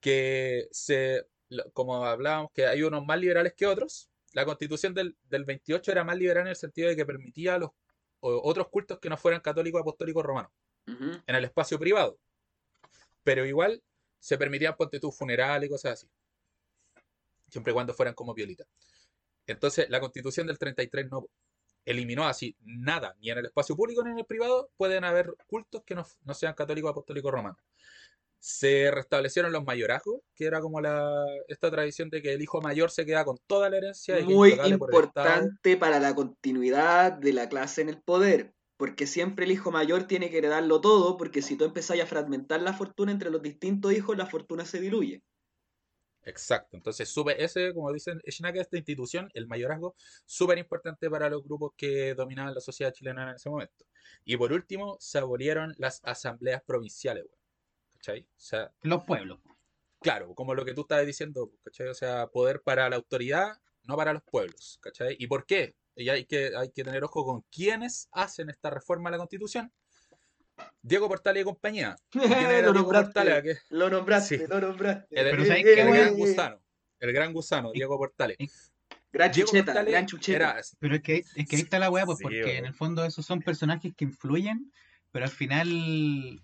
Que 0.00 0.68
se, 0.70 1.26
como 1.72 2.04
hablábamos, 2.04 2.50
que 2.52 2.66
hay 2.66 2.82
unos 2.82 3.04
más 3.04 3.18
liberales 3.20 3.52
que 3.54 3.66
otros. 3.66 4.08
La 4.32 4.44
constitución 4.44 4.94
del, 4.94 5.16
del 5.28 5.44
28 5.44 5.90
era 5.92 6.04
más 6.04 6.16
liberal 6.16 6.42
en 6.42 6.50
el 6.50 6.56
sentido 6.56 6.88
de 6.88 6.96
que 6.96 7.04
permitía 7.04 7.58
los 7.58 7.70
o- 8.20 8.40
otros 8.48 8.68
cultos 8.68 8.98
que 8.98 9.08
no 9.10 9.16
fueran 9.16 9.40
católicos 9.40 9.80
apostólicos 9.80 10.22
romanos 10.24 10.52
en 11.26 11.34
el 11.34 11.44
espacio 11.44 11.78
privado. 11.78 12.18
Pero 13.22 13.44
igual 13.44 13.82
se 14.18 14.38
permitían 14.38 14.76
ponte 14.76 14.98
tú 15.00 15.10
funeral 15.12 15.64
y 15.64 15.68
cosas 15.68 15.92
así. 15.94 16.08
Siempre 17.48 17.72
y 17.72 17.74
cuando 17.74 17.92
fueran 17.92 18.14
como 18.14 18.32
violitas. 18.34 18.66
Entonces, 19.50 19.88
la 19.90 20.00
constitución 20.00 20.46
del 20.46 20.58
33 20.58 21.10
no 21.10 21.26
eliminó 21.84 22.26
así 22.26 22.56
nada, 22.60 23.16
ni 23.20 23.30
en 23.30 23.38
el 23.38 23.46
espacio 23.46 23.76
público 23.76 24.02
ni 24.04 24.10
en 24.10 24.18
el 24.18 24.26
privado 24.26 24.70
pueden 24.76 25.04
haber 25.04 25.34
cultos 25.46 25.82
que 25.84 25.94
no, 25.94 26.06
no 26.24 26.34
sean 26.34 26.54
católicos 26.54 26.90
apostólicos 26.90 27.32
romanos. 27.32 27.58
Se 28.38 28.90
restablecieron 28.90 29.52
los 29.52 29.64
mayorazgos, 29.64 30.20
que 30.34 30.46
era 30.46 30.60
como 30.60 30.80
la, 30.80 31.26
esta 31.48 31.70
tradición 31.70 32.08
de 32.08 32.22
que 32.22 32.32
el 32.32 32.40
hijo 32.40 32.62
mayor 32.62 32.90
se 32.90 33.04
queda 33.04 33.24
con 33.24 33.36
toda 33.46 33.68
la 33.68 33.76
herencia 33.76 34.18
y 34.18 34.24
Muy 34.24 34.58
importante 34.64 35.76
para 35.76 36.00
la 36.00 36.14
continuidad 36.14 37.12
de 37.12 37.34
la 37.34 37.48
clase 37.50 37.82
en 37.82 37.90
el 37.90 38.00
poder. 38.00 38.54
Porque 38.78 39.06
siempre 39.06 39.44
el 39.44 39.50
hijo 39.50 39.70
mayor 39.70 40.04
tiene 40.04 40.30
que 40.30 40.38
heredarlo 40.38 40.80
todo, 40.80 41.18
porque 41.18 41.42
si 41.42 41.56
tú 41.56 41.66
empezás 41.66 42.00
a 42.00 42.06
fragmentar 42.06 42.62
la 42.62 42.72
fortuna 42.72 43.12
entre 43.12 43.28
los 43.28 43.42
distintos 43.42 43.92
hijos, 43.92 44.16
la 44.16 44.24
fortuna 44.24 44.64
se 44.64 44.80
diluye. 44.80 45.22
Exacto, 46.22 46.76
entonces 46.76 47.08
sube 47.08 47.42
ese, 47.42 47.72
como 47.72 47.92
dicen 47.92 48.20
Shinaka, 48.26 48.60
esta 48.60 48.76
institución, 48.76 49.30
el 49.34 49.46
mayorazgo, 49.46 49.94
súper 50.26 50.58
importante 50.58 51.08
para 51.08 51.30
los 51.30 51.42
grupos 51.42 51.72
que 51.76 52.14
dominaban 52.14 52.54
la 52.54 52.60
sociedad 52.60 52.92
chilena 52.92 53.30
en 53.30 53.36
ese 53.36 53.48
momento. 53.48 53.86
Y 54.24 54.36
por 54.36 54.52
último, 54.52 54.96
se 55.00 55.18
abolieron 55.18 55.74
las 55.78 56.00
asambleas 56.04 56.62
provinciales, 56.62 57.24
weón. 57.24 57.40
¿Cachai? 57.94 58.22
O 58.22 58.40
sea, 58.40 58.72
Los 58.82 59.04
pueblos. 59.04 59.40
claro, 60.00 60.34
como 60.34 60.54
lo 60.54 60.64
que 60.64 60.74
tú 60.74 60.82
estabas 60.82 61.06
diciendo, 61.06 61.52
¿cachai? 61.64 61.88
O 61.88 61.94
sea, 61.94 62.26
poder 62.28 62.62
para 62.62 62.88
la 62.88 62.96
autoridad, 62.96 63.60
no 63.84 63.96
para 63.96 64.12
los 64.12 64.22
pueblos, 64.22 64.78
¿cachai? 64.82 65.16
¿Y 65.18 65.26
por 65.26 65.46
qué? 65.46 65.76
Y 65.96 66.08
hay 66.08 66.24
que, 66.26 66.52
hay 66.56 66.70
que 66.70 66.84
tener 66.84 67.04
ojo 67.04 67.24
con 67.24 67.42
quiénes 67.50 68.08
hacen 68.12 68.50
esta 68.50 68.70
reforma 68.70 69.08
a 69.08 69.12
la 69.12 69.18
constitución. 69.18 69.72
Diego 70.82 71.08
Portales 71.08 71.42
y 71.42 71.44
compañía. 71.44 71.96
¿Quién 72.10 72.32
era 72.32 72.62
lo 72.70 72.84
Portales? 72.84 73.14
nombraste, 73.14 73.32
¿A 73.32 73.42
qué? 73.42 73.56
lo 73.70 73.90
nombraste, 73.90 74.38
Sí. 74.38 74.44
lo 74.48 74.60
nombraste. 74.60 75.06
El, 75.20 75.30
Pero 75.30 75.42
el- 75.42 75.48
¿sabes 75.48 75.64
el 75.66 75.74
qué, 75.74 75.84
gran 75.84 76.14
gusano. 76.16 76.60
El 76.98 77.12
gran 77.12 77.32
gusano, 77.32 77.72
Diego 77.72 77.96
Portales. 77.98 78.36
Gran 79.12 79.32
Diego 79.32 79.48
chucheta, 79.48 79.66
Portales 79.72 79.90
gran 79.92 80.06
chucheta. 80.06 80.36
era, 80.52 80.60
Pero 80.78 80.94
es 80.96 81.02
que, 81.02 81.16
es 81.34 81.48
que 81.48 81.56
ahí 81.56 81.62
está 81.62 81.78
la 81.78 81.90
weá, 81.90 82.04
pues 82.06 82.18
Sí, 82.18 82.24
porque 82.24 82.58
en 82.58 82.66
el 82.66 82.74
fondo 82.74 83.04
esos 83.04 83.24
son 83.26 83.40
personajes 83.42 83.92
que 83.96 84.04
influyen, 84.04 84.72
pero 85.10 85.24
al 85.24 85.30
final 85.30 86.40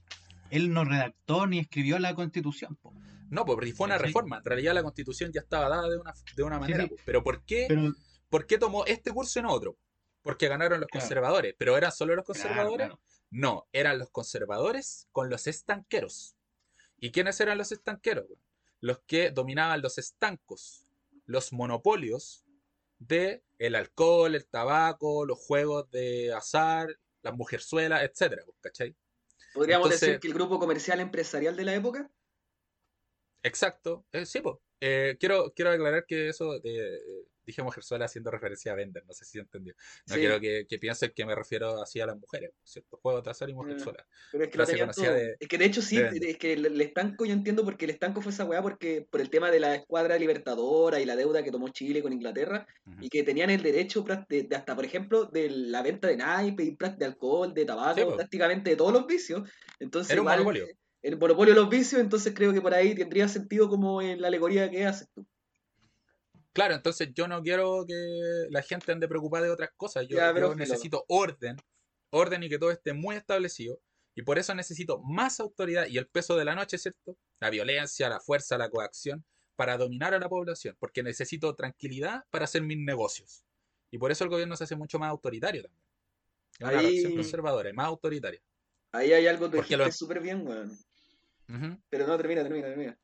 él 0.50 0.72
no 0.72 0.84
redactó 0.84 1.46
ni 1.46 1.58
escribió 1.58 1.98
la 1.98 2.14
constitución. 2.14 2.76
po. 2.76 2.92
No, 3.28 3.44
pues 3.44 3.56
porque 3.56 3.72
fue 3.72 3.86
una 3.86 3.98
Sí. 3.98 4.04
reforma. 4.04 4.38
En 4.38 4.44
realidad 4.44 4.74
la 4.74 4.82
constitución 4.82 5.30
ya 5.32 5.40
estaba 5.40 5.68
dada 5.68 5.88
de 5.88 5.96
una, 5.98 6.12
de 6.36 6.42
una 6.42 6.58
manera. 6.58 6.84
sí. 6.84 6.88
pues. 6.90 7.02
Pero 7.04 7.22
¿por 7.22 7.44
qué, 7.44 7.66
Pero, 7.68 7.92
¿por 8.28 8.46
qué 8.46 8.58
tomó 8.58 8.84
este 8.86 9.10
curso 9.12 9.38
y 9.38 9.42
no 9.42 9.50
otro? 9.52 9.76
Porque 10.22 10.48
ganaron 10.48 10.80
los 10.80 10.88
Claro. 10.88 11.02
conservadores. 11.02 11.54
¿Pero 11.58 11.76
eran 11.76 11.92
solo 11.92 12.16
los 12.16 12.24
claro, 12.24 12.40
conservadores? 12.40 12.86
claro. 12.88 13.00
No, 13.30 13.66
eran 13.72 13.98
los 13.98 14.10
conservadores 14.10 15.08
con 15.12 15.28
los 15.30 15.46
estanqueros. 15.46 16.36
¿Y 16.98 17.10
quiénes 17.12 17.40
eran 17.40 17.58
los 17.58 17.72
estanqueros? 17.72 18.26
Los 18.80 19.00
que 19.00 19.30
dominaban 19.30 19.82
los 19.82 19.98
estancos, 19.98 20.86
los 21.24 21.52
monopolios 21.52 22.44
de 22.98 23.42
el 23.58 23.74
alcohol, 23.74 24.34
el 24.34 24.46
tabaco, 24.46 25.26
los 25.26 25.38
juegos 25.38 25.90
de 25.90 26.32
azar, 26.32 26.88
las 27.22 27.34
mujerzuelas, 27.34 28.02
etcétera, 28.02 28.44
¿cachai? 28.60 28.94
Podríamos 29.52 29.86
Entonces- 29.86 30.08
decir 30.08 30.20
que 30.20 30.28
el 30.28 30.34
grupo 30.34 30.58
comercial 30.58 31.00
empresarial 31.00 31.56
de 31.56 31.64
la 31.64 31.74
época. 31.74 32.10
Exacto, 33.42 34.04
eh, 34.12 34.26
sí, 34.26 34.40
pues. 34.40 34.56
Eh, 34.80 35.16
quiero, 35.18 35.52
quiero 35.54 35.70
aclarar 35.70 36.04
que 36.06 36.28
eso 36.28 36.58
de, 36.60 37.00
dije 37.46 37.62
mujerzuela 37.62 38.06
haciendo 38.06 38.30
referencia 38.30 38.72
a 38.72 38.74
vender, 38.74 39.04
no 39.06 39.12
sé 39.12 39.24
si 39.24 39.38
entendió. 39.38 39.74
No 40.06 40.14
Sí. 40.14 40.20
quiero 40.20 40.40
que, 40.40 40.66
que 40.68 40.78
piensen 40.78 41.12
que 41.14 41.24
me 41.24 41.34
refiero 41.34 41.80
así 41.80 42.00
a 42.00 42.06
las 42.06 42.18
mujeres, 42.18 42.50
¿cierto? 42.64 42.98
Juego 43.00 43.22
azar 43.26 43.48
y 43.48 43.52
Ah. 43.52 43.56
mujerzuela. 43.56 44.06
Pero 44.32 44.44
es 44.44 44.50
que 44.50 44.58
lo 44.58 44.64
todo. 44.66 45.14
de- 45.14 45.36
Es 45.38 45.48
que 45.48 45.58
de 45.58 45.64
hecho 45.64 45.82
sí, 45.82 45.96
de 45.96 46.02
Bender. 46.04 46.28
es 46.30 46.38
que 46.38 46.52
el, 46.52 46.66
el 46.66 46.80
estanco 46.80 47.24
yo 47.24 47.32
entiendo 47.32 47.64
porque 47.64 47.84
el 47.84 47.92
estanco 47.92 48.20
fue 48.20 48.32
esa 48.32 48.44
weá 48.44 48.62
porque 48.62 49.06
por 49.10 49.20
el 49.20 49.30
tema 49.30 49.50
de 49.50 49.60
la 49.60 49.74
escuadra 49.74 50.18
libertadora 50.18 51.00
y 51.00 51.04
la 51.04 51.16
deuda 51.16 51.42
que 51.42 51.50
tomó 51.50 51.68
Chile 51.68 52.02
con 52.02 52.12
Inglaterra 52.12 52.66
y 53.00 53.08
que 53.08 53.22
tenían 53.22 53.50
el 53.50 53.62
derecho 53.62 54.04
de, 54.28 54.42
de 54.44 54.56
hasta, 54.56 54.74
por 54.74 54.84
ejemplo, 54.84 55.26
de 55.26 55.50
la 55.50 55.82
venta 55.82 56.08
de 56.08 56.16
naipe 56.16 56.64
y 56.64 56.76
de 56.76 57.04
alcohol, 57.04 57.52
de 57.54 57.64
tabaco, 57.64 58.00
Sí, 58.10 58.16
prácticamente 58.16 58.70
de 58.70 58.76
todos 58.76 58.92
los 58.92 59.06
vicios. 59.06 59.48
Entonces, 59.78 60.10
Era 60.12 60.20
un 60.20 60.26
igual, 60.26 60.38
monopolio. 60.38 60.66
El 61.02 61.18
monopolio 61.18 61.54
de 61.54 61.60
los 61.60 61.68
vicios, 61.70 62.00
entonces 62.00 62.32
creo 62.34 62.52
que 62.52 62.60
por 62.60 62.74
ahí 62.74 62.94
tendría 62.94 63.28
sentido 63.28 63.68
como 63.68 64.02
en 64.02 64.20
la 64.20 64.28
alegoría 64.28 64.68
que 64.70 64.84
haces 64.86 65.08
tú. 65.14 65.24
Claro, 66.56 66.74
entonces 66.74 67.10
yo 67.12 67.28
no 67.28 67.42
quiero 67.42 67.84
que 67.86 67.94
la 68.48 68.62
gente 68.62 68.90
ande 68.90 69.06
preocupada 69.06 69.44
de 69.44 69.50
otras 69.50 69.70
cosas. 69.76 70.08
Yo, 70.08 70.16
Ya, 70.16 70.32
necesito 70.54 71.04
orden, 71.08 71.56
orden 72.08 72.42
y 72.42 72.48
que 72.48 72.58
todo 72.58 72.70
esté 72.70 72.94
muy 72.94 73.14
establecido. 73.14 73.78
Y 74.14 74.22
por 74.22 74.38
eso 74.38 74.54
necesito 74.54 74.98
más 75.02 75.38
autoridad 75.38 75.86
y 75.86 75.98
el 75.98 76.06
peso 76.06 76.34
de 76.34 76.46
la 76.46 76.54
noche, 76.54 76.78
¿cierto? 76.78 77.14
La 77.40 77.50
violencia, 77.50 78.08
la 78.08 78.20
fuerza, 78.20 78.56
la 78.56 78.70
coacción, 78.70 79.22
para 79.54 79.76
dominar 79.76 80.14
a 80.14 80.18
la 80.18 80.30
población. 80.30 80.74
Porque 80.80 81.02
necesito 81.02 81.54
tranquilidad 81.54 82.24
para 82.30 82.46
hacer 82.46 82.62
mis 82.62 82.78
negocios. 82.78 83.44
Y 83.90 83.98
por 83.98 84.10
eso 84.10 84.24
el 84.24 84.30
gobierno 84.30 84.56
se 84.56 84.64
hace 84.64 84.76
mucho 84.76 84.98
más 84.98 85.10
autoritario 85.10 85.62
también. 85.64 85.82
Es 86.54 86.60
una 86.60 86.68
Ahí- 86.70 86.86
reacción 86.86 87.14
conservadora 87.16 87.70
más 87.74 87.86
autoritaria. 87.86 88.40
Ahí 88.92 89.12
hay 89.12 89.26
algo 89.26 89.50
que 89.50 89.58
dijiste 89.58 89.76
lo- 89.76 89.92
súper 89.92 90.20
bien, 90.20 90.46
weón. 90.48 90.72
Pero 91.90 92.06
no, 92.06 92.16
termina, 92.16 92.42
termina, 92.42 92.68
termina. 92.68 92.98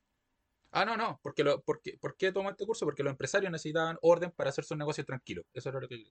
Ah, 0.73 0.85
no, 0.85 0.97
no. 0.97 1.19
Porque 1.21 1.43
lo, 1.43 1.61
porque, 1.61 1.97
¿Por 2.01 2.17
qué 2.17 2.31
tomó 2.31 2.49
este 2.49 2.65
curso? 2.65 2.85
Porque 2.85 3.03
los 3.03 3.11
empresarios 3.11 3.51
necesitaban 3.51 3.97
orden 4.01 4.31
para 4.31 4.49
hacer 4.49 4.63
sus 4.63 4.75
negocios 4.75 5.05
tranquilos. 5.05 5.45
Eso 5.53 5.69
era 5.69 5.79
lo 5.79 5.87
que... 5.87 6.03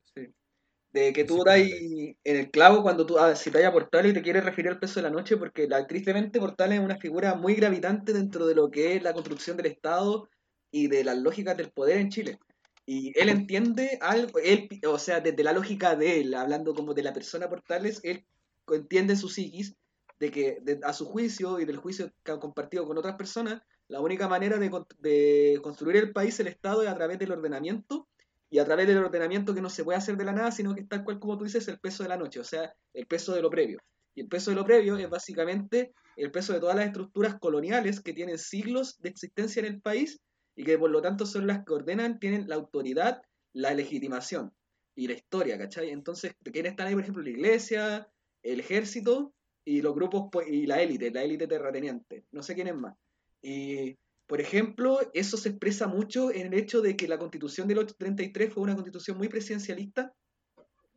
De 0.93 1.13
que 1.13 1.25
tú 1.25 1.39
Sí, 1.39 1.43
das 1.45 1.59
en 1.59 2.37
el 2.37 2.51
clavo 2.51 2.83
cuando 2.83 3.07
tú 3.07 3.19
ah, 3.19 3.35
citas 3.35 3.65
a 3.65 3.73
Portales 3.73 4.13
y 4.13 4.15
te 4.15 4.23
quieres 4.23 4.45
referir 4.45 4.71
al 4.71 4.79
peso 4.79 5.01
de 5.01 5.05
la 5.05 5.11
noche, 5.11 5.37
porque 5.37 5.67
la, 5.67 5.87
tristemente 5.87 6.39
Portales 6.39 6.79
es 6.79 6.85
una 6.85 6.99
figura 6.99 7.35
muy 7.35 7.55
gravitante 7.55 8.13
dentro 8.13 8.47
de 8.47 8.55
lo 8.55 8.71
que 8.71 8.95
es 8.95 9.03
la 9.03 9.15
construcción 9.15 9.57
del 9.57 9.67
Estado 9.67 10.29
y 10.71 10.89
de 10.89 11.03
las 11.03 11.17
lógicas 11.17 11.57
del 11.57 11.73
poder 11.73 11.99
en 11.99 12.11
Chile. 12.11 12.39
Y 12.85 13.19
él 13.19 13.31
entiende 13.31 13.99
algo, 14.03 14.39
él, 14.39 14.69
o 14.87 14.99
sea, 14.99 15.21
desde 15.21 15.43
la 15.43 15.53
lógica 15.53 15.97
de 15.97 16.21
él, 16.21 16.35
hablando 16.35 16.75
como 16.75 16.95
de 16.95 17.03
la 17.03 17.13
persona 17.13 17.49
Portales, 17.49 18.01
él 18.05 18.27
entiende 18.69 19.17
su 19.17 19.29
psiquis 19.29 19.75
de 20.21 20.31
que 20.31 20.59
a 20.85 20.93
su 20.93 21.07
juicio 21.07 21.59
y 21.59 21.65
del 21.65 21.79
juicio 21.79 22.13
que 22.23 22.33
ha 22.33 22.39
compartido 22.39 22.87
con 22.87 22.99
otras 22.99 23.17
personas, 23.17 23.63
la 23.93 24.01
única 24.01 24.27
manera 24.27 24.59
de, 24.59 24.71
de, 25.01 25.61
construir 25.63 25.97
el 25.97 26.13
país, 26.13 26.41
el 26.41 26.47
Estado, 26.47 26.83
es 26.83 26.89
a 26.89 26.95
través 26.95 27.19
del 27.19 27.31
ordenamiento, 27.31 28.09
y 28.49 28.59
a 28.59 28.65
través 28.65 28.87
del 28.87 28.97
ordenamiento 28.97 29.55
que 29.55 29.61
no 29.61 29.69
se 29.69 29.85
puede 29.85 29.99
hacer 29.99 30.17
de 30.17 30.25
la 30.25 30.33
nada, 30.33 30.51
sino 30.51 30.75
que 30.75 30.81
es 30.81 30.89
tal 30.89 31.05
cual 31.05 31.19
como 31.19 31.37
tú 31.37 31.45
dices, 31.45 31.69
el 31.69 31.79
peso 31.79 32.03
de 32.03 32.09
la 32.09 32.17
noche, 32.17 32.41
o 32.41 32.45
sea, 32.45 32.75
el 32.95 33.07
peso 33.07 33.35
de 33.35 33.43
lo 33.43 33.51
previo. 33.51 33.81
Y 34.15 34.23
el 34.23 34.29
peso 34.29 34.51
de 34.51 34.57
lo 34.57 34.65
previo 34.65 34.97
es 34.97 35.11
básicamente 35.11 35.93
el 36.17 36.31
peso 36.31 36.55
de 36.55 36.61
todas 36.61 36.75
las 36.75 36.87
estructuras 36.87 37.39
coloniales 37.39 38.01
que 38.01 38.15
tienen 38.15 38.39
siglos 38.39 38.99
de 39.01 39.11
existencia 39.11 39.61
en 39.61 39.67
el 39.67 39.83
país 39.83 40.21
y 40.57 40.65
que 40.65 40.79
por 40.79 40.91
lo 40.91 41.03
tanto 41.03 41.27
son 41.27 41.47
las 41.47 41.63
que 41.63 41.75
ordenan, 41.75 42.19
tienen 42.19 42.49
la 42.49 42.55
autoridad, 42.55 43.21
la 43.53 43.75
legitimación 43.75 44.55
y 44.95 45.07
la 45.07 45.15
historia, 45.15 45.59
¿cachai? 45.59 45.91
Entonces, 45.91 46.35
¿quiénes 46.43 46.73
están 46.73 46.87
ahí? 46.87 46.95
Por 46.95 47.03
ejemplo, 47.03 47.23
la 47.23 47.31
iglesia, 47.31 48.09
el 48.43 48.61
ejército 48.61 49.35
y 49.67 49.83
los 49.83 49.95
grupos 49.95 50.29
pues, 50.33 50.49
y 50.49 50.67
la 50.67 50.81
élite, 50.81 51.11
la 51.11 51.23
élite 51.23 51.47
terrateniente. 51.47 52.25
No 52.33 52.43
sé 52.43 52.55
quién 52.55 52.69
es 52.69 52.75
más. 52.75 52.95
Y, 53.43 53.99
por 54.27 54.41
ejemplo, 54.41 55.01
eso 55.13 55.37
se 55.37 55.51
expresa 55.51 55.89
mucho 55.89 56.31
en 56.31 56.47
el 56.47 56.55
hecho 56.55 56.81
de 56.81 56.97
que 56.97 57.09
la 57.09 57.19
constitución 57.19 57.69
del 57.69 57.79
833 57.79 58.55
fue 58.55 58.63
una 58.63 58.75
constitución 58.75 59.19
muy 59.19 59.29
presidencialista, 59.29 60.15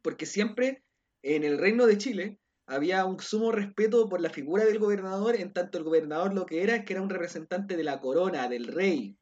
porque 0.01 0.25
siempre 0.25 0.83
en 1.23 1.43
el 1.43 1.57
reino 1.57 1.87
de 1.87 1.97
Chile 1.97 2.39
había 2.67 3.05
un 3.05 3.19
sumo 3.19 3.51
respeto 3.51 4.07
por 4.07 4.21
la 4.21 4.29
figura 4.29 4.65
del 4.65 4.79
gobernador, 4.79 5.35
en 5.35 5.53
tanto 5.53 5.77
el 5.77 5.83
gobernador 5.83 6.33
lo 6.33 6.45
que 6.45 6.63
era 6.63 6.75
es 6.75 6.85
que 6.85 6.93
era 6.93 7.01
un 7.01 7.09
representante 7.09 7.75
de 7.75 7.83
la 7.83 7.99
corona, 7.99 8.47
del 8.47 8.67
rey. 8.67 9.17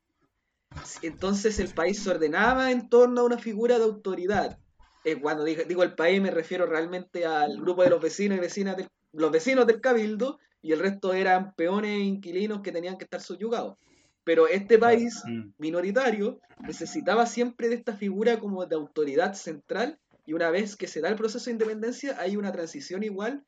Entonces 1.01 1.59
el 1.59 1.69
país 1.69 2.03
se 2.03 2.09
ordenaba 2.09 2.71
en 2.71 2.89
torno 2.89 3.21
a 3.21 3.25
una 3.25 3.37
figura 3.37 3.77
de 3.77 3.85
autoridad. 3.85 4.59
Eh, 5.03 5.19
cuando 5.19 5.43
digo, 5.43 5.83
el 5.83 5.95
país 5.95 6.21
me 6.21 6.31
refiero 6.31 6.65
realmente 6.65 7.25
al 7.25 7.59
grupo 7.59 7.83
de 7.83 7.89
los 7.89 8.01
vecinos 8.01 8.37
y 8.37 8.41
vecinas 8.41 8.77
del, 8.77 8.87
los 9.11 9.31
vecinos 9.31 9.67
del 9.67 9.81
cabildo 9.81 10.39
y 10.63 10.71
el 10.71 10.79
resto 10.79 11.13
eran 11.13 11.53
peones 11.53 11.91
e 11.91 12.05
inquilinos 12.05 12.61
que 12.61 12.71
tenían 12.71 12.97
que 12.97 13.03
estar 13.03 13.21
subyugados. 13.21 13.77
Pero 14.23 14.47
este 14.47 14.79
país 14.79 15.21
mm. 15.25 15.49
minoritario 15.57 16.39
necesitaba 16.61 17.25
siempre 17.25 17.67
de 17.67 17.75
esta 17.75 17.97
figura 17.97 18.39
como 18.39 18.65
de 18.65 18.75
autoridad 18.75 19.33
central 19.33 19.99
y 20.25 20.31
una 20.31 20.49
vez 20.49 20.77
que 20.77 20.87
se 20.87 21.01
da 21.01 21.09
el 21.09 21.17
proceso 21.17 21.45
de 21.45 21.51
independencia 21.51 22.15
hay 22.17 22.37
una 22.37 22.53
transición 22.53 23.03
igual 23.03 23.43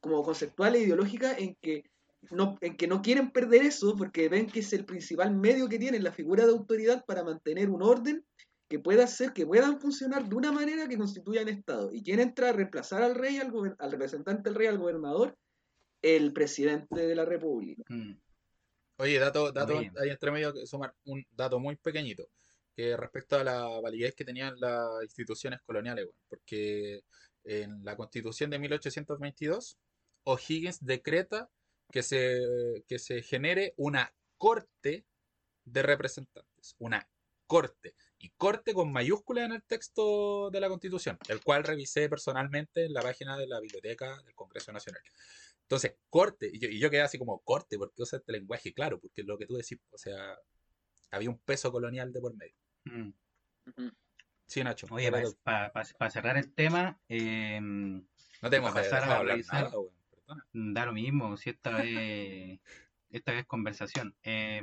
como 0.00 0.22
conceptual 0.22 0.76
e 0.76 0.80
ideológica 0.80 1.36
en 1.36 1.56
que 1.60 1.82
no, 2.30 2.56
en 2.60 2.76
que 2.76 2.86
no 2.86 3.02
quieren 3.02 3.32
perder 3.32 3.62
eso 3.64 3.96
porque 3.96 4.28
ven 4.28 4.46
que 4.46 4.60
es 4.60 4.72
el 4.72 4.84
principal 4.84 5.34
medio 5.34 5.68
que 5.68 5.78
tienen 5.78 6.04
la 6.04 6.12
figura 6.12 6.44
de 6.44 6.52
autoridad 6.52 7.04
para 7.04 7.24
mantener 7.24 7.68
un 7.68 7.82
orden 7.82 8.24
que 8.68 8.78
pueda 8.78 9.04
hacer 9.04 9.32
que 9.32 9.44
puedan 9.44 9.80
funcionar 9.80 10.28
de 10.28 10.36
una 10.36 10.52
manera 10.52 10.86
que 10.86 10.96
constituyan 10.96 11.48
Estado. 11.48 11.90
¿Y 11.92 12.04
quién 12.04 12.20
entra 12.20 12.50
a 12.50 12.52
reemplazar 12.52 13.02
al 13.02 13.16
rey, 13.16 13.38
al, 13.38 13.52
al 13.76 13.90
representante 13.90 14.48
del 14.48 14.54
rey, 14.54 14.68
al 14.68 14.78
gobernador? 14.78 15.36
El 16.02 16.32
presidente 16.32 17.06
de 17.06 17.14
la 17.14 17.24
República. 17.24 17.82
Mm. 17.88 18.12
Oye, 18.96 19.18
dato, 19.18 19.50
dato 19.50 19.78
ahí 19.78 20.10
entre 20.10 20.30
medio, 20.30 20.54
sumar 20.66 20.94
un 21.04 21.24
dato 21.30 21.58
muy 21.58 21.76
pequeñito 21.76 22.28
que 22.76 22.96
respecto 22.96 23.36
a 23.36 23.44
la 23.44 23.66
validez 23.80 24.14
que 24.14 24.24
tenían 24.24 24.54
las 24.60 25.02
instituciones 25.02 25.60
coloniales, 25.62 26.06
porque 26.28 27.00
en 27.44 27.84
la 27.84 27.96
constitución 27.96 28.50
de 28.50 28.58
1822, 28.58 29.78
O'Higgins 30.24 30.84
decreta 30.84 31.50
que 31.90 32.02
se, 32.02 32.84
que 32.86 32.98
se 32.98 33.22
genere 33.22 33.74
una 33.76 34.12
corte 34.36 35.04
de 35.64 35.82
representantes, 35.82 36.74
una 36.78 37.08
corte, 37.46 37.94
y 38.18 38.30
corte 38.36 38.74
con 38.74 38.92
mayúsculas 38.92 39.46
en 39.46 39.52
el 39.52 39.62
texto 39.62 40.50
de 40.50 40.60
la 40.60 40.68
constitución, 40.68 41.18
el 41.28 41.42
cual 41.42 41.64
revisé 41.64 42.08
personalmente 42.08 42.84
en 42.84 42.92
la 42.92 43.02
página 43.02 43.36
de 43.36 43.46
la 43.46 43.60
biblioteca 43.60 44.22
del 44.22 44.34
Congreso 44.34 44.72
Nacional. 44.72 45.02
Entonces, 45.70 45.94
corte, 46.08 46.50
y 46.52 46.58
yo, 46.58 46.68
y 46.68 46.80
yo 46.80 46.90
quedé 46.90 47.02
así 47.02 47.16
como 47.16 47.38
corte, 47.42 47.78
porque 47.78 48.02
usa 48.02 48.18
este 48.18 48.32
lenguaje, 48.32 48.74
claro, 48.74 48.98
porque 48.98 49.20
es 49.20 49.26
lo 49.28 49.38
que 49.38 49.46
tú 49.46 49.54
decís, 49.54 49.78
o 49.92 49.98
sea, 49.98 50.36
había 51.12 51.30
un 51.30 51.38
peso 51.38 51.70
colonial 51.70 52.12
de 52.12 52.20
por 52.20 52.34
medio. 52.34 52.56
Mm. 52.86 53.10
Sí, 54.46 54.64
Nacho. 54.64 54.88
Oye, 54.90 55.12
para 55.44 56.10
cerrar 56.10 56.36
el 56.38 56.52
tema, 56.52 56.98
eh, 57.08 57.60
no 57.62 58.50
tenemos 58.50 58.74
que 58.74 58.80
pasar 58.80 59.04
a 59.04 59.18
hablar 59.18 59.38
nada, 59.46 59.70
Da 60.52 60.86
lo 60.86 60.92
mismo, 60.92 61.36
si 61.36 61.50
esta 61.50 61.70
vez, 61.70 62.58
esta 63.10 63.30
vez 63.30 63.46
conversación. 63.46 64.16
Eh, 64.24 64.60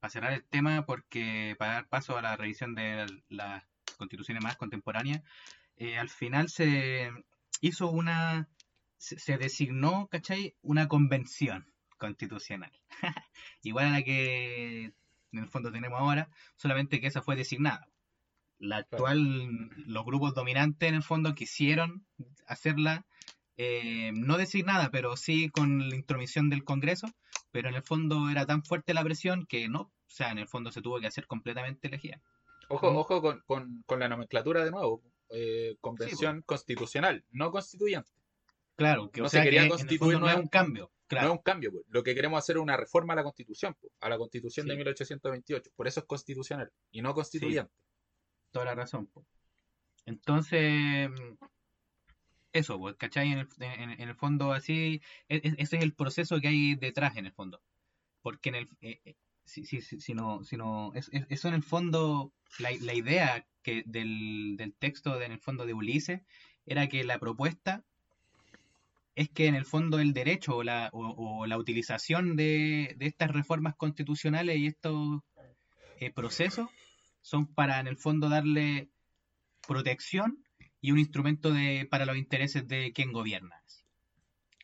para 0.00 0.10
cerrar 0.10 0.32
el 0.32 0.44
tema, 0.44 0.86
porque 0.86 1.54
para 1.58 1.74
dar 1.74 1.88
paso 1.90 2.16
a 2.16 2.22
la 2.22 2.34
revisión 2.34 2.74
de 2.74 3.04
las 3.28 3.62
constituciones 3.98 4.42
más 4.42 4.56
contemporáneas, 4.56 5.22
eh, 5.76 5.98
al 5.98 6.08
final 6.08 6.48
se 6.48 7.10
hizo 7.60 7.90
una, 7.90 8.48
se, 9.04 9.38
designó, 9.38 10.08
¿cachai? 10.08 10.56
Una 10.62 10.88
convención 10.88 11.72
constitucional, 11.98 12.72
igual 13.62 13.86
a 13.86 13.90
la 13.90 14.02
que 14.02 14.84
en 15.32 15.38
el 15.38 15.48
fondo 15.48 15.72
tenemos 15.72 16.00
ahora, 16.00 16.30
solamente 16.56 17.00
que 17.00 17.08
esa 17.08 17.22
fue 17.22 17.36
designada. 17.36 17.88
La 18.58 18.78
actual, 18.78 19.70
los 19.86 20.04
grupos 20.04 20.34
dominantes 20.34 20.88
en 20.88 20.94
el 20.94 21.02
fondo 21.02 21.34
quisieron 21.34 22.06
hacerla 22.46 23.04
eh, 23.56 24.12
no 24.14 24.38
designada, 24.38 24.90
pero 24.90 25.16
sí 25.16 25.50
con 25.50 25.88
la 25.88 25.96
intromisión 25.96 26.50
del 26.50 26.64
Congreso, 26.64 27.08
pero 27.50 27.68
en 27.68 27.74
el 27.74 27.82
fondo 27.82 28.30
era 28.30 28.46
tan 28.46 28.64
fuerte 28.64 28.94
la 28.94 29.04
presión 29.04 29.46
que 29.46 29.68
no, 29.68 29.80
o 29.80 30.10
sea, 30.10 30.30
en 30.30 30.38
el 30.38 30.48
fondo 30.48 30.72
se 30.72 30.82
tuvo 30.82 31.00
que 31.00 31.08
hacer 31.08 31.26
completamente 31.26 31.88
elegida. 31.88 32.22
Ojo, 32.68 32.88
ojo 32.96 33.44
con, 33.46 33.84
la 33.98 34.08
nomenclatura 34.08 34.64
de 34.64 34.70
nuevo, 34.70 35.02
eh, 35.28 35.76
convención 35.80 36.42
constitucional, 36.42 37.24
no 37.30 37.50
constituyente. 37.50 38.10
Claro, 38.76 39.10
que 39.10 39.20
no 39.20 39.28
se 39.28 39.42
quería 39.42 39.68
constituir 39.68 40.18
no 40.18 40.28
es 40.28 40.36
un 40.36 40.48
cambio. 40.48 40.90
No 41.10 41.20
es 41.20 41.30
un 41.30 41.38
cambio, 41.38 41.70
pues. 41.70 41.84
lo 41.88 42.02
que 42.02 42.14
queremos 42.14 42.38
hacer 42.38 42.56
es 42.56 42.62
una 42.62 42.76
reforma 42.76 43.12
a 43.12 43.16
la 43.16 43.22
constitución, 43.22 43.76
pues, 43.80 43.92
a 44.00 44.08
la 44.08 44.18
constitución 44.18 44.66
de 44.66 44.74
1828, 44.76 45.70
por 45.76 45.86
eso 45.86 46.00
es 46.00 46.06
constitucional 46.06 46.72
y 46.90 47.02
no 47.02 47.14
constituyente. 47.14 47.72
Toda 48.50 48.64
la 48.64 48.74
razón. 48.74 49.06
Pues. 49.06 49.26
Entonces, 50.06 51.10
eso, 52.52 52.78
pues, 52.78 52.96
¿cachai? 52.96 53.32
En 53.32 53.38
el, 53.38 53.48
en, 53.60 54.08
el, 54.08 54.14
fondo 54.14 54.52
así, 54.52 55.02
e, 55.28 55.36
e, 55.36 55.54
ese 55.58 55.76
es 55.76 55.82
el 55.82 55.94
proceso 55.94 56.40
que 56.40 56.48
hay 56.48 56.74
detrás 56.74 57.16
en 57.16 57.26
el 57.26 57.32
fondo. 57.32 57.62
Porque 58.22 58.48
en 58.48 58.54
el, 58.56 58.68
eh, 58.80 59.00
eh, 59.04 59.16
si, 59.44 59.64
si, 59.64 59.80
si, 59.82 60.14
no, 60.14 60.42
si 60.44 60.56
no 60.56 60.92
es, 60.94 61.10
eso 61.28 61.48
en 61.48 61.54
el 61.54 61.62
fondo, 61.62 62.32
la, 62.58 62.70
la 62.80 62.94
idea 62.94 63.46
que 63.62 63.82
del, 63.86 64.56
del 64.56 64.74
texto 64.74 65.18
de, 65.18 65.26
en 65.26 65.32
el 65.32 65.40
fondo 65.40 65.66
de 65.66 65.74
Ulises 65.74 66.22
era 66.66 66.88
que 66.88 67.04
la 67.04 67.18
propuesta 67.18 67.84
es 69.14 69.28
que 69.30 69.46
en 69.46 69.54
el 69.54 69.64
fondo 69.64 69.98
el 69.98 70.12
derecho 70.12 70.56
o 70.56 70.62
la, 70.62 70.90
o, 70.92 71.46
la 71.46 71.56
utilización 71.56 72.36
de, 72.36 72.94
de, 72.98 73.06
estas 73.06 73.30
reformas 73.30 73.76
constitucionales 73.76 74.58
y 74.58 74.66
estos 74.66 75.20
eh, 76.00 76.10
procesos 76.10 76.68
son 77.22 77.46
para 77.46 77.80
en 77.80 77.86
el 77.86 77.96
fondo 77.96 78.28
darle 78.28 78.90
protección 79.66 80.44
y 80.80 80.90
un 80.90 80.98
instrumento 80.98 81.52
de, 81.52 81.86
para 81.90 82.04
los 82.04 82.16
intereses 82.16 82.66
de 82.68 82.92
quien 82.92 83.12
gobierna. 83.12 83.62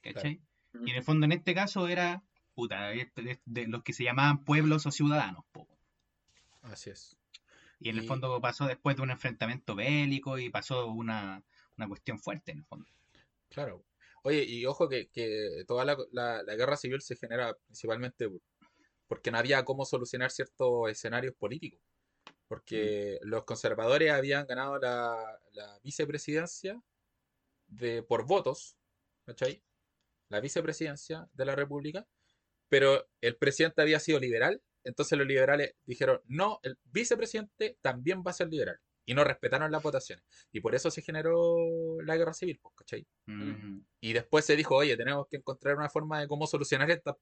¿Cachai? 0.03 0.41
Y 0.85 0.91
en 0.91 0.97
el 0.97 1.03
fondo 1.03 1.27
en 1.27 1.33
este 1.33 1.55
caso 1.55 1.89
era 1.89 2.23
puta, 2.55 2.89
de, 2.89 3.67
los 3.67 3.83
que 3.83 3.93
se 3.93 4.05
llamaban 4.05 4.45
pueblos 4.45 4.87
o 4.87 4.91
ciudadanos. 4.91 5.45
Así 6.63 6.91
es. 6.91 7.17
Y 7.79 7.89
en 7.89 7.99
el 7.99 8.05
fondo 8.05 8.39
pasó 8.41 8.67
después 8.67 8.97
de 8.97 9.03
un 9.03 9.11
enfrentamiento 9.11 9.75
bélico 9.75 10.39
y 10.39 10.51
pasó 10.51 10.89
una, 10.89 11.43
una 11.79 11.89
cuestión 11.89 12.19
fuerte 12.19 12.53
en 12.53 12.59
el 12.59 12.65
fondo. 12.65 12.87
Claro. 13.49 13.83
Oye, 14.23 14.45
y 14.45 14.67
ojo 14.67 14.89
que, 14.89 15.09
que 15.09 15.65
toda 15.67 15.85
la, 15.85 15.97
la, 16.13 16.43
la, 16.43 16.55
guerra 16.55 16.77
civil 16.77 17.01
se 17.01 17.17
genera 17.17 17.55
principalmente 17.67 18.29
porque 19.07 19.31
no 19.31 19.39
había 19.39 19.65
cómo 19.65 19.85
solucionar 19.85 20.31
ciertos 20.31 20.91
escenarios 20.91 21.35
políticos 21.37 21.81
porque 22.51 23.21
los 23.23 23.45
conservadores 23.45 24.11
habían 24.11 24.45
ganado 24.45 24.77
la, 24.81 25.41
vicepresidencia 25.85 26.83
de, 27.69 28.03
por 28.03 28.27
votos, 28.27 28.77
¿cachai? 29.25 29.63
La 30.29 30.41
vicepresidencia 30.41 31.29
de 31.33 31.45
la 31.45 31.55
República, 31.55 32.09
pero 32.69 33.09
el 33.21 33.37
presidente 33.37 33.83
había 33.83 34.01
sido 34.01 34.19
liberal, 34.19 34.61
entonces 34.83 35.17
los 35.17 35.29
liberales 35.29 35.77
dijeron, 35.87 36.23
no, 36.25 36.59
el 36.65 36.77
vicepresidente 36.87 37.79
también 37.81 38.25
va 38.27 38.33
a 38.33 38.35
ser 38.35 38.49
liberal, 38.49 38.81
y 39.05 39.15
no 39.15 39.25
respetaron 39.25 39.71
las 39.73 39.83
votaciones, 39.83 40.25
y 40.53 40.61
por 40.61 40.75
eso 40.75 40.91
se 40.91 41.03
generó 41.03 41.57
la 42.05 42.17
guerra 42.17 42.33
civil, 42.33 42.59
pues, 42.63 42.75
¿cachai? 42.77 43.07
Y 44.01 44.13
después 44.13 44.45
se 44.45 44.57
dijo, 44.57 44.77
oye, 44.77 44.97
tenemos 44.97 45.27
que 45.29 45.39
encontrar 45.39 45.77
una 45.77 45.89
forma 45.89 46.21
de 46.21 46.29
cómo 46.29 46.47
solucionar 46.47 46.91
esta 46.91 47.17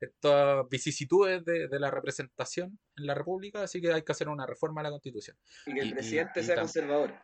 estas 0.00 0.68
vicisitudes 0.68 1.44
de, 1.44 1.68
la 1.78 1.90
representación 1.90 2.78
en 2.96 3.06
la 3.06 3.14
República, 3.14 3.62
así 3.62 3.80
que 3.80 3.92
hay 3.92 4.02
que 4.02 4.12
hacer 4.12 4.28
una 4.28 4.46
reforma 4.46 4.80
a 4.80 4.84
la 4.84 4.90
Constitución. 4.90 5.36
Y 5.66 5.74
que 5.74 5.80
el 5.80 5.92
presidente 5.92 6.42
sea 6.42 6.56
conservador. 6.56 7.14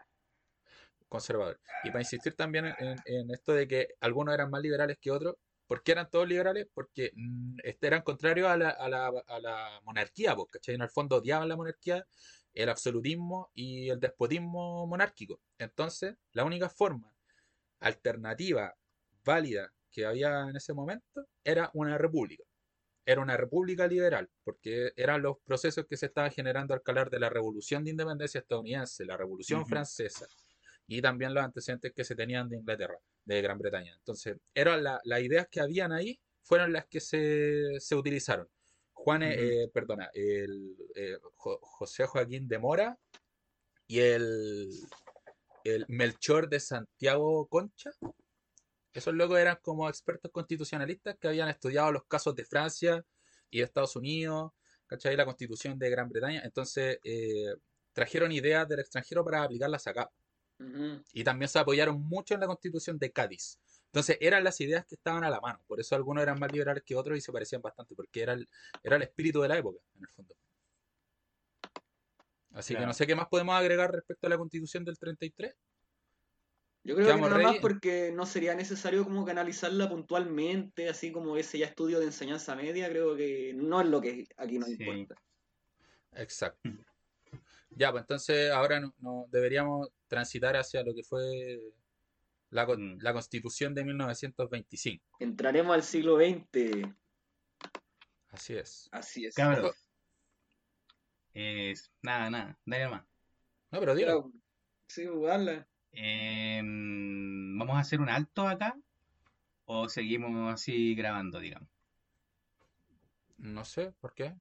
Conservador. 1.09 1.61
Y 1.85 1.89
para 1.89 2.01
insistir 2.01 2.35
también 2.35 2.67
en, 2.79 3.31
esto 3.31 3.53
de 3.53 3.67
que 3.67 3.89
algunos 4.01 4.35
eran 4.35 4.51
más 4.51 4.63
liberales 4.63 4.99
que 5.01 5.11
otros, 5.11 5.37
¿por 5.67 5.83
qué 5.83 5.93
eran 5.93 6.09
todos 6.09 6.29
liberales? 6.29 6.69
Porque 6.73 7.11
mm, 7.15 7.59
eran 7.81 8.03
contrarios 8.03 8.49
a 8.49 8.57
la, 8.57 8.71
a 8.71 8.89
la, 8.89 9.13
a 9.27 9.41
la 9.41 9.81
monarquía, 9.85 10.37
porque 10.37 10.59
En 10.69 10.83
el 10.83 10.91
fondo 10.91 11.17
odiaban 11.17 11.49
la 11.49 11.57
monarquía 11.57 12.07
el 12.55 12.69
absolutismo 12.69 13.51
y 13.55 13.89
el 13.91 14.01
despotismo 14.01 14.87
monárquico. 14.87 15.41
Entonces, 15.59 16.17
la 16.33 16.45
única 16.45 16.69
forma 16.69 17.13
alternativa 17.81 18.77
válida 19.25 19.73
que 19.91 20.07
había 20.07 20.49
en 20.49 20.57
ese 20.57 20.73
momento 20.73 21.27
era 21.45 21.71
una 21.75 21.99
república. 21.99 22.45
Era 23.05 23.23
una 23.23 23.37
república 23.37 23.87
liberal, 23.87 24.31
porque 24.45 24.93
eran 24.97 25.23
los 25.23 25.39
procesos 25.45 25.87
que 25.87 25.97
se 25.97 26.07
estaban 26.07 26.31
generando 26.31 26.75
al 26.75 26.83
calar 26.83 27.11
de 27.11 27.19
la 27.19 27.31
revolución 27.31 27.83
de 27.83 27.91
independencia 27.91 28.41
estadounidense, 28.41 29.05
la 29.05 29.17
revolución 29.17 29.67
francesa 29.67 30.27
y 30.87 31.01
también 31.01 31.35
los 31.35 31.43
antecedentes 31.43 31.93
que 31.93 32.05
se 32.05 32.15
tenían 32.15 32.49
de 32.49 32.57
Inglaterra, 32.57 32.99
de 33.25 33.43
Gran 33.43 33.59
Bretaña. 33.59 33.95
Entonces, 33.95 34.37
eran 34.55 34.83
las 34.83 35.23
ideas 35.23 35.49
que 35.51 35.61
habían 35.61 35.93
ahí, 35.93 36.21
fueron 36.43 36.73
las 36.73 36.87
que 36.87 37.01
se, 37.01 37.79
se 37.79 37.95
utilizaron. 37.95 38.49
Juan, 39.03 39.23
eh, 39.23 39.71
perdona, 39.73 40.11
el, 40.13 40.77
eh, 40.95 41.17
José 41.37 42.05
Joaquín 42.05 42.47
de 42.47 42.59
Mora 42.59 42.99
y 43.87 44.01
el, 44.01 44.69
el 45.65 45.87
Melchor 45.89 46.51
de 46.51 46.61
Santiago 46.61 47.47
Concha. 47.47 47.93
Esos 48.93 49.15
locos 49.15 49.39
eran 49.39 49.59
como 49.63 49.89
expertos 49.89 50.31
constitucionalistas 50.31 51.17
que 51.19 51.29
habían 51.29 51.49
estudiado 51.49 51.93
los 51.93 52.05
casos 52.05 52.35
de 52.35 52.45
Francia 52.45 53.03
y 53.49 53.59
de 53.59 53.65
Estados 53.65 53.97
Unidos, 53.97 54.53
¿cachai? 54.87 55.17
La 55.17 55.25
constitución 55.25 55.79
de 55.79 55.89
Gran 55.89 56.11
Bretaña. 56.11 56.43
Entonces, 56.45 56.99
eh, 57.03 57.55
trajeron 57.95 58.33
ideas 58.33 58.69
del 58.69 58.81
extranjero 58.81 59.25
para 59.25 59.45
aplicarlas 59.45 59.87
acá. 59.87 60.11
Y 61.15 61.25
también 61.25 61.49
se 61.49 61.59
apoyaron 61.59 61.99
mucho 62.03 62.35
en 62.35 62.41
la 62.41 62.47
constitución 62.47 62.99
de 62.99 63.11
Cádiz. 63.11 63.59
Entonces 63.91 64.19
eran 64.21 64.45
las 64.45 64.61
ideas 64.61 64.87
que 64.87 64.95
estaban 64.95 65.25
a 65.25 65.31
la 65.31 65.41
mano. 65.41 65.61
Por 65.67 65.81
eso 65.81 65.97
algunos 65.97 66.23
eran 66.23 66.39
más 66.39 66.53
liberales 66.53 66.85
que 66.85 66.95
otros 66.95 67.19
y 67.19 67.21
se 67.21 67.33
parecían 67.33 67.61
bastante, 67.61 67.97
porque 67.97 68.23
era 68.23 68.35
el, 68.35 68.49
era 68.85 68.97
el 68.97 69.03
espíritu 69.03 69.41
de 69.43 69.49
la 69.49 69.59
época, 69.59 69.81
en 69.97 70.03
el 70.03 70.09
fondo. 70.09 70.35
Así 72.53 72.75
que 72.75 72.87
no 72.87 72.93
sé 72.93 73.07
qué 73.07 73.17
más 73.17 73.29
podemos 73.29 73.55
agregar 73.57 73.91
respecto 73.93 74.27
a 74.27 74.31
la 74.31 74.39
constitución 74.39 74.85
del 74.85 74.99
33. 74.99 75.55
Yo 76.83 76.95
creo 76.95 77.15
que 77.15 77.21
nada 77.21 77.39
más 77.39 77.57
porque 77.59 78.11
no 78.13 78.27
sería 78.27 78.55
necesario 78.55 79.05
como 79.05 79.25
canalizarla 79.25 79.89
puntualmente, 79.89 80.89
así 80.89 81.13
como 81.13 81.37
ese 81.37 81.59
ya 81.59 81.67
estudio 81.67 81.99
de 81.99 82.07
enseñanza 82.07 82.55
media, 82.55 82.89
creo 82.89 83.17
que 83.17 83.53
no 83.55 83.81
es 83.81 83.89
lo 83.89 84.01
que 84.01 84.27
aquí 84.37 84.59
nos 84.59 84.69
importa. 84.69 85.17
Exacto. 86.13 86.71
Ya, 87.71 87.91
pues 87.91 88.03
entonces 88.03 88.51
ahora 88.51 88.81
no, 88.99 89.27
deberíamos 89.31 89.89
transitar 90.07 90.57
hacia 90.57 90.83
lo 90.83 90.95
que 90.95 91.03
fue 91.05 91.61
Mm. 92.51 92.99
La, 93.01 93.13
constitución 93.13 93.75
de 93.75 93.85
1925. 93.85 95.19
Entraremos 95.21 95.75
al 95.75 95.83
siglo 95.83 96.17
XX. 96.17 96.89
Así 98.31 98.55
es. 98.55 98.89
Así 98.93 99.27
es. 99.27 99.35
Cabrón. 99.35 99.73
nada, 102.03 102.31
nada, 102.31 102.59
dale 102.65 102.89
más. 102.89 103.05
No, 103.71 103.79
pero 103.81 103.95
dilo. 103.95 104.33
Sí, 104.89 105.07
jugarla. 105.07 105.67
Em, 105.93 107.57
¿Vamos 107.59 107.77
a 107.77 107.81
hacer 107.81 108.01
un 108.01 108.09
alto 108.09 108.49
acá? 108.49 108.77
¿O 109.65 109.89
seguimos 109.89 110.53
así 110.53 110.95
grabando, 110.97 111.39
digamos? 111.39 111.69
No 113.39 113.65
sé, 113.65 113.93
¿por 114.01 114.15
qué? 114.15 114.35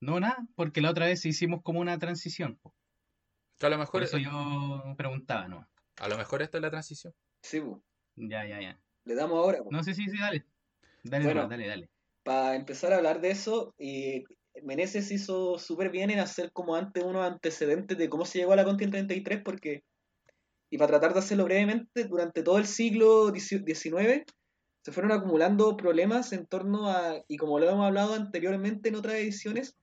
No, 0.00 0.20
nada, 0.20 0.46
porque 0.54 0.82
la 0.82 0.90
otra 0.90 1.06
vez 1.06 1.24
hicimos 1.24 1.62
como 1.62 1.80
una 1.80 1.98
transición. 1.98 2.60
Que 3.58 3.66
a 3.66 3.70
lo 3.70 3.78
mejor. 3.78 3.92
Por 3.92 4.02
eso 4.02 4.18
yo 4.18 4.94
preguntaba, 4.96 5.48
¿no? 5.48 5.66
A 5.96 6.08
lo 6.08 6.16
mejor 6.16 6.42
esta 6.42 6.58
es 6.58 6.62
la 6.62 6.70
transición. 6.70 7.14
Sí, 7.42 7.62
Ya, 8.16 8.46
ya, 8.46 8.60
ya. 8.60 8.80
Le 9.04 9.14
damos 9.14 9.38
ahora. 9.38 9.58
No 9.70 9.82
sé, 9.82 9.94
sí, 9.94 10.04
sí, 10.08 10.18
dale. 10.18 10.44
Dale, 11.02 11.24
bueno, 11.24 11.48
dale, 11.48 11.66
dale. 11.66 11.90
Para 12.22 12.54
empezar 12.54 12.92
a 12.92 12.96
hablar 12.96 13.20
de 13.20 13.30
eso, 13.30 13.74
y 13.78 14.24
Meneses 14.62 15.10
hizo 15.10 15.58
súper 15.58 15.90
bien 15.90 16.10
en 16.10 16.20
hacer 16.20 16.52
como 16.52 16.74
antes 16.74 17.04
unos 17.04 17.24
antecedentes 17.24 17.98
de 17.98 18.08
cómo 18.08 18.24
se 18.24 18.38
llegó 18.38 18.52
a 18.52 18.56
la 18.56 18.64
Constitución 18.64 19.06
33, 19.06 19.42
porque, 19.44 19.84
y 20.70 20.78
para 20.78 20.92
tratar 20.92 21.12
de 21.12 21.18
hacerlo 21.18 21.44
brevemente, 21.44 22.04
durante 22.04 22.42
todo 22.42 22.58
el 22.58 22.66
siglo 22.66 23.30
XIX 23.30 24.24
se 24.84 24.92
fueron 24.92 25.12
acumulando 25.12 25.76
problemas 25.76 26.32
en 26.32 26.46
torno 26.46 26.90
a, 26.90 27.22
y 27.26 27.38
como 27.38 27.58
lo 27.58 27.68
hemos 27.68 27.86
hablado 27.86 28.14
anteriormente 28.14 28.90
en 28.90 28.96
otras 28.96 29.14
ediciones, 29.16 29.76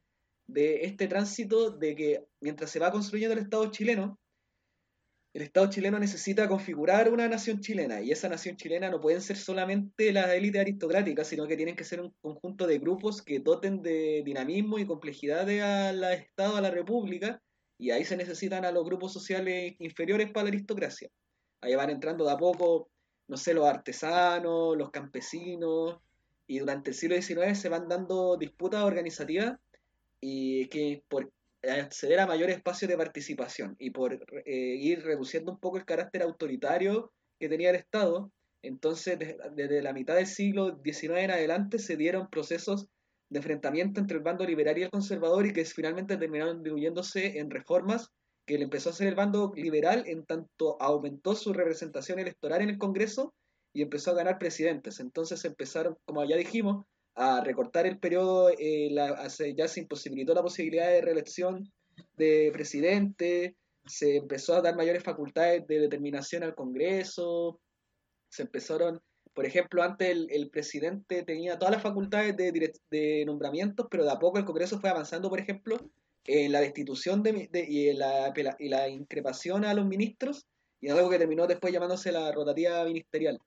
de 0.48 0.84
este 0.84 1.08
tránsito 1.08 1.72
de 1.72 1.96
que 1.96 2.26
mientras 2.40 2.70
se 2.70 2.80
va 2.80 2.92
construyendo 2.92 3.34
el 3.34 3.40
Estado 3.40 3.72
chileno, 3.72 4.20
el 5.34 5.44
Estado 5.44 5.70
chileno 5.70 5.98
necesita 5.98 6.48
configurar 6.48 7.12
una 7.12 7.28
nación 7.28 7.62
chilena 7.62 8.02
y 8.02 8.12
esa 8.12 8.28
nación 8.28 8.58
chilena 8.58 8.90
no 8.90 9.00
pueden 9.00 9.22
ser 9.22 9.38
solamente 9.38 10.12
las 10.12 10.30
élites 10.32 10.60
aristocráticas, 10.60 11.28
sino 11.28 11.48
que 11.48 11.56
tienen 11.56 11.76
que 11.76 11.86
ser 11.86 12.02
un 12.02 12.14
conjunto 12.22 12.68
de 12.68 12.80
grupos 12.80 13.22
que 13.22 13.40
doten 13.40 13.82
de 13.82 14.24
dinamismo 14.26 14.78
y 14.78 14.86
complejidad 14.86 15.50
al 15.50 16.04
Estado, 16.14 16.58
a 16.58 16.62
la 16.62 16.70
República, 16.70 17.42
y 17.78 17.92
ahí 17.92 18.04
se 18.04 18.18
necesitan 18.18 18.66
a 18.66 18.72
los 18.72 18.84
grupos 18.84 19.14
sociales 19.14 19.74
inferiores 19.80 20.30
para 20.32 20.46
la 20.46 20.50
aristocracia. 20.50 21.10
Ahí 21.62 21.76
van 21.76 21.90
entrando 21.90 22.26
de 22.26 22.32
a 22.32 22.38
poco, 22.38 22.90
no 23.28 23.38
sé, 23.38 23.54
los 23.54 23.66
artesanos, 23.66 24.76
los 24.78 24.92
campesinos, 24.92 25.98
y 26.46 26.60
durante 26.60 26.90
el 26.90 26.96
siglo 26.96 27.16
XIX 27.16 27.58
se 27.58 27.70
van 27.70 27.88
dando 27.88 28.36
disputas 28.36 28.84
organizativas 28.84 29.58
y 30.20 30.68
que 30.68 31.02
por 31.08 31.32
acceder 31.64 32.20
a 32.20 32.28
mayor 32.28 32.50
espacio 32.50 32.88
de 32.88 32.98
participación 32.98 33.76
y 33.80 33.92
por 33.92 34.14
eh, 34.14 34.76
ir 34.80 35.04
reduciendo 35.04 35.52
un 35.52 35.60
poco 35.60 35.78
el 35.78 35.86
carácter 35.86 36.24
autoritario 36.24 37.12
que 37.40 37.50
tenía 37.50 37.70
el 37.70 37.76
Estado, 37.76 38.32
entonces 38.64 39.18
desde, 39.56 39.82
la 39.82 39.94
mitad 39.94 40.16
del 40.16 40.28
siglo 40.28 40.80
XIX 40.84 41.20
en 41.20 41.32
adelante 41.32 41.80
se 41.80 41.98
dieron 41.98 42.30
procesos 42.30 42.88
de 43.30 43.40
enfrentamiento 43.40 44.00
entre 44.00 44.18
el 44.18 44.24
bando 44.24 44.46
liberal 44.46 44.78
y 44.78 44.84
el 44.84 44.90
conservador 44.90 45.46
y 45.46 45.54
que 45.54 45.66
finalmente 45.66 46.18
terminaron 46.18 46.64
diluyéndose 46.64 47.40
en 47.40 47.50
reformas 47.50 48.10
que 48.46 48.58
le 48.58 48.66
empezó 48.66 48.90
a 48.90 48.94
hacer 48.94 49.08
el 49.08 49.16
bando 49.16 49.54
liberal 49.56 50.04
en 50.08 50.26
tanto 50.26 50.82
aumentó 50.82 51.36
su 51.36 51.54
representación 51.54 52.20
electoral 52.20 52.62
en 52.62 52.70
el 52.70 52.78
Congreso 52.78 53.34
y 53.74 53.82
empezó 53.82 54.12
a 54.12 54.16
ganar 54.16 54.38
presidentes. 54.38 55.00
Entonces 55.00 55.46
empezaron, 55.46 55.96
como 56.06 56.24
ya 56.26 56.36
dijimos, 56.36 56.86
a 57.16 57.44
recortar 57.44 57.86
el 57.86 58.00
periodo, 58.00 58.50
eh, 58.58 58.96
ya 59.56 59.68
se 59.68 59.80
imposibilitó 59.80 60.34
la 60.34 60.44
posibilidad 60.44 60.88
de 60.88 61.02
reelección 61.02 61.72
de 62.16 62.50
presidente, 62.54 63.56
se 63.86 64.18
empezó 64.18 64.56
a 64.56 64.62
dar 64.62 64.76
mayores 64.76 65.04
facultades 65.04 65.66
de 65.68 65.80
determinación 65.80 66.44
al 66.44 66.56
Congreso, 66.56 67.60
se 68.30 68.44
empezaron, 68.44 69.02
por 69.34 69.46
ejemplo, 69.46 69.84
antes 69.84 70.10
el, 70.30 70.50
presidente 70.50 71.24
tenía 71.24 71.58
todas 71.58 71.74
las 71.74 71.84
facultades 71.84 72.36
de, 72.38 73.24
nombramientos, 73.26 73.88
pero 73.90 74.04
de 74.04 74.12
a 74.12 74.20
poco 74.20 74.38
el 74.38 74.46
Congreso 74.46 74.80
fue 74.80 74.90
avanzando, 74.90 75.30
por 75.30 75.40
ejemplo, 75.40 75.78
en 76.26 76.52
la 76.52 76.62
destitución 76.62 77.24
de, 77.24 77.50
y, 77.68 77.94
la, 77.94 78.34
y 78.60 78.70
la 78.70 78.88
increpación 78.88 79.66
a 79.66 79.74
los 79.74 79.86
ministros, 79.86 80.48
y 80.80 80.90
algo 80.90 81.10
que 81.10 81.20
terminó 81.20 81.46
después 81.46 81.74
llamándose 81.74 82.12
la 82.12 82.32
rotativa 82.32 82.84
ministerial. 82.86 83.40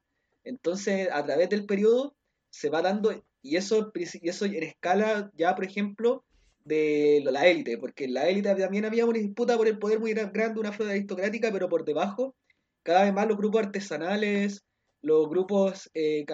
Entonces, 0.45 1.09
a 1.11 1.25
través 1.25 1.49
del 1.49 1.67
periodo 1.67 2.15
se 2.51 2.69
va 2.69 2.83
dando 2.83 3.11
y 3.45 3.57
eso, 3.57 3.93
y 3.95 4.29
eso 4.29 4.47
en 4.47 4.63
escala 4.63 5.31
ya, 5.37 5.55
por 5.55 5.67
ejemplo, 5.67 6.25
de 6.65 7.23
la 7.27 7.47
élite, 7.47 7.77
porque 7.77 8.05
en 8.07 8.15
la 8.15 8.27
élite 8.27 8.55
también 8.55 8.87
había 8.87 9.05
una 9.05 9.19
disputa 9.19 9.57
por 9.59 9.69
el 9.69 9.79
poder 9.79 10.01
muy 10.01 10.15
grande, 10.15 10.59
una 10.59 10.73
flota 10.73 10.93
aristocrática, 10.93 11.53
pero 11.53 11.69
por 11.69 11.85
debajo, 11.85 12.35
cada 12.83 13.05
vez 13.05 13.13
más 13.13 13.29
los 13.29 13.37
grupos 13.37 13.67
artesanales, 13.67 14.65
los 15.03 15.29
grupos, 15.29 15.91
eh, 15.93 16.25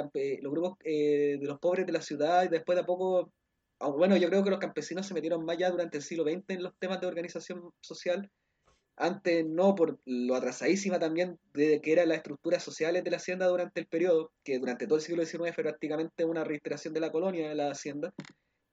los 0.41 0.53
grupos 0.53 0.79
eh, 0.85 1.37
de 1.41 1.47
los 1.47 1.59
pobres 1.59 1.85
de 1.85 1.93
la 1.93 2.01
ciudad, 2.01 2.45
y 2.45 2.49
después 2.49 2.77
de 2.77 2.83
a 2.83 2.87
poco, 2.87 3.33
bueno, 3.81 4.17
yo 4.17 4.29
creo 4.29 4.45
que 4.45 4.51
los 4.51 4.61
campesinos 4.61 5.05
se 5.05 5.15
metieron 5.15 5.45
más 5.45 5.59
ya 5.59 5.69
durante 5.69 5.97
el 5.97 6.05
siglo 6.05 6.23
XX 6.23 6.45
en 6.51 6.63
los 6.63 6.75
temas 6.79 7.01
de 7.01 7.09
organización 7.09 7.73
social, 7.81 8.31
antes 9.01 9.47
no 9.47 9.75
por 9.75 9.99
lo 10.05 10.35
atrasadísima 10.35 10.99
también 10.99 11.39
de 11.55 11.81
que 11.81 11.93
eran 11.93 12.09
las 12.09 12.19
estructuras 12.19 12.63
sociales 12.63 13.03
de 13.03 13.11
la 13.11 13.17
hacienda 13.17 13.47
durante 13.47 13.81
el 13.81 13.87
periodo, 13.87 14.33
que 14.45 14.59
durante 14.59 14.87
todo 14.87 14.97
el 14.97 15.03
siglo 15.03 15.25
XIX 15.25 15.55
fue 15.55 15.65
prácticamente 15.65 16.25
una 16.25 16.45
reiteración 16.45 16.93
de 16.93 17.01
la 17.01 17.11
colonia 17.11 17.49
de 17.49 17.55
la 17.55 17.71
hacienda, 17.71 18.13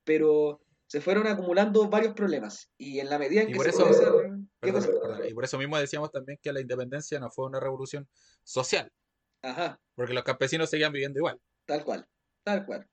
pero 0.03 0.59
se 0.85 1.01
fueron 1.01 1.27
acumulando 1.27 1.89
varios 1.89 2.13
problemas 2.13 2.69
y 2.77 2.99
en 2.99 3.09
la 3.09 3.17
medida 3.17 3.41
en 3.41 3.47
que 3.47 3.55
por 3.55 3.63
se 3.65 3.69
eso, 3.69 3.85
y 5.27 5.33
por 5.33 5.43
eso 5.45 5.57
mismo 5.57 5.77
decíamos 5.77 6.11
también 6.11 6.39
que 6.41 6.51
la 6.51 6.61
independencia 6.61 7.19
no 7.19 7.31
fue 7.31 7.45
una 7.45 7.59
revolución 7.59 8.07
social. 8.43 8.91
Ajá. 9.41 9.79
Porque 9.95 10.13
los 10.13 10.23
campesinos 10.23 10.69
seguían 10.69 10.91
viviendo 10.91 11.19
igual. 11.19 11.39
Tal 11.65 11.83
cual, 11.83 12.05
tal 12.43 12.65
cual. 12.65 12.87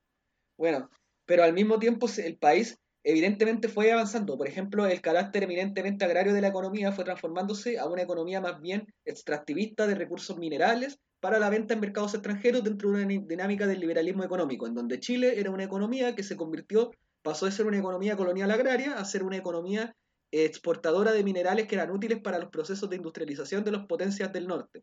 Bueno, 0.56 0.88
pero 1.26 1.42
al 1.42 1.52
mismo 1.52 1.78
tiempo 1.78 2.06
el 2.18 2.36
país 2.36 2.78
evidentemente 3.04 3.68
fue 3.68 3.92
avanzando. 3.92 4.36
Por 4.36 4.48
ejemplo, 4.48 4.86
el 4.86 5.00
carácter 5.00 5.44
eminentemente 5.44 6.04
agrario 6.04 6.32
de 6.32 6.40
la 6.40 6.48
economía 6.48 6.90
fue 6.90 7.04
transformándose 7.04 7.78
a 7.78 7.86
una 7.86 8.02
economía 8.02 8.40
más 8.40 8.60
bien 8.60 8.92
extractivista 9.04 9.86
de 9.86 9.94
recursos 9.94 10.38
minerales 10.38 10.98
para 11.20 11.38
la 11.38 11.50
venta 11.50 11.74
en 11.74 11.80
mercados 11.80 12.14
extranjeros 12.14 12.64
dentro 12.64 12.90
de 12.90 13.04
una 13.04 13.26
dinámica 13.26 13.66
del 13.66 13.80
liberalismo 13.80 14.24
económico, 14.24 14.66
en 14.66 14.74
donde 14.74 15.00
Chile 15.00 15.38
era 15.38 15.50
una 15.50 15.64
economía 15.64 16.14
que 16.14 16.22
se 16.22 16.36
convirtió, 16.36 16.90
pasó 17.22 17.46
de 17.46 17.52
ser 17.52 17.66
una 17.66 17.78
economía 17.78 18.16
colonial 18.16 18.50
agraria 18.50 18.94
a 18.94 19.04
ser 19.04 19.22
una 19.22 19.36
economía 19.36 19.94
exportadora 20.30 21.12
de 21.12 21.22
minerales 21.22 21.66
que 21.66 21.76
eran 21.76 21.90
útiles 21.90 22.20
para 22.20 22.38
los 22.38 22.50
procesos 22.50 22.90
de 22.90 22.96
industrialización 22.96 23.64
de 23.64 23.72
las 23.72 23.86
potencias 23.86 24.32
del 24.32 24.46
norte, 24.46 24.82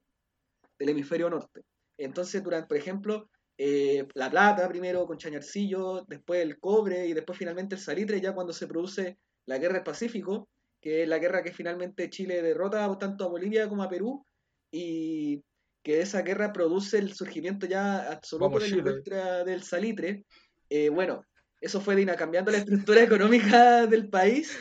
del 0.80 0.89
hemisferio 0.89 1.30
norte. 1.30 1.61
Entonces, 1.98 2.41
durante, 2.41 2.68
por 2.68 2.77
ejemplo, 2.77 3.30
eh, 3.63 4.07
la 4.15 4.27
plata 4.27 4.67
primero 4.67 5.05
con 5.05 5.19
Chañarcillo, 5.19 6.03
después 6.07 6.41
el 6.41 6.59
cobre 6.59 7.05
y 7.05 7.13
después 7.13 7.38
finalmente 7.38 7.75
el 7.75 7.81
salitre, 7.81 8.19
ya 8.19 8.33
cuando 8.33 8.53
se 8.53 8.65
produce 8.65 9.19
la 9.45 9.59
guerra 9.59 9.75
del 9.75 9.83
Pacífico, 9.83 10.49
que 10.81 11.03
es 11.03 11.07
la 11.07 11.19
guerra 11.19 11.43
que 11.43 11.53
finalmente 11.53 12.09
Chile 12.09 12.41
derrota 12.41 12.97
tanto 12.97 13.23
a 13.23 13.27
Bolivia 13.27 13.69
como 13.69 13.83
a 13.83 13.88
Perú, 13.88 14.25
y 14.71 15.43
que 15.83 16.01
esa 16.01 16.23
guerra 16.23 16.51
produce 16.51 16.97
el 16.97 17.13
surgimiento 17.13 17.67
ya 17.67 18.11
absoluto 18.11 18.57
de 18.57 18.67
la 18.67 18.77
industria 18.77 19.43
del 19.43 19.61
salitre. 19.61 20.25
Eh, 20.67 20.89
bueno, 20.89 21.23
eso 21.59 21.81
fue 21.81 22.03
cambiando 22.15 22.51
la 22.51 22.57
estructura 22.57 23.03
económica 23.03 23.85
del 23.85 24.09
país. 24.09 24.57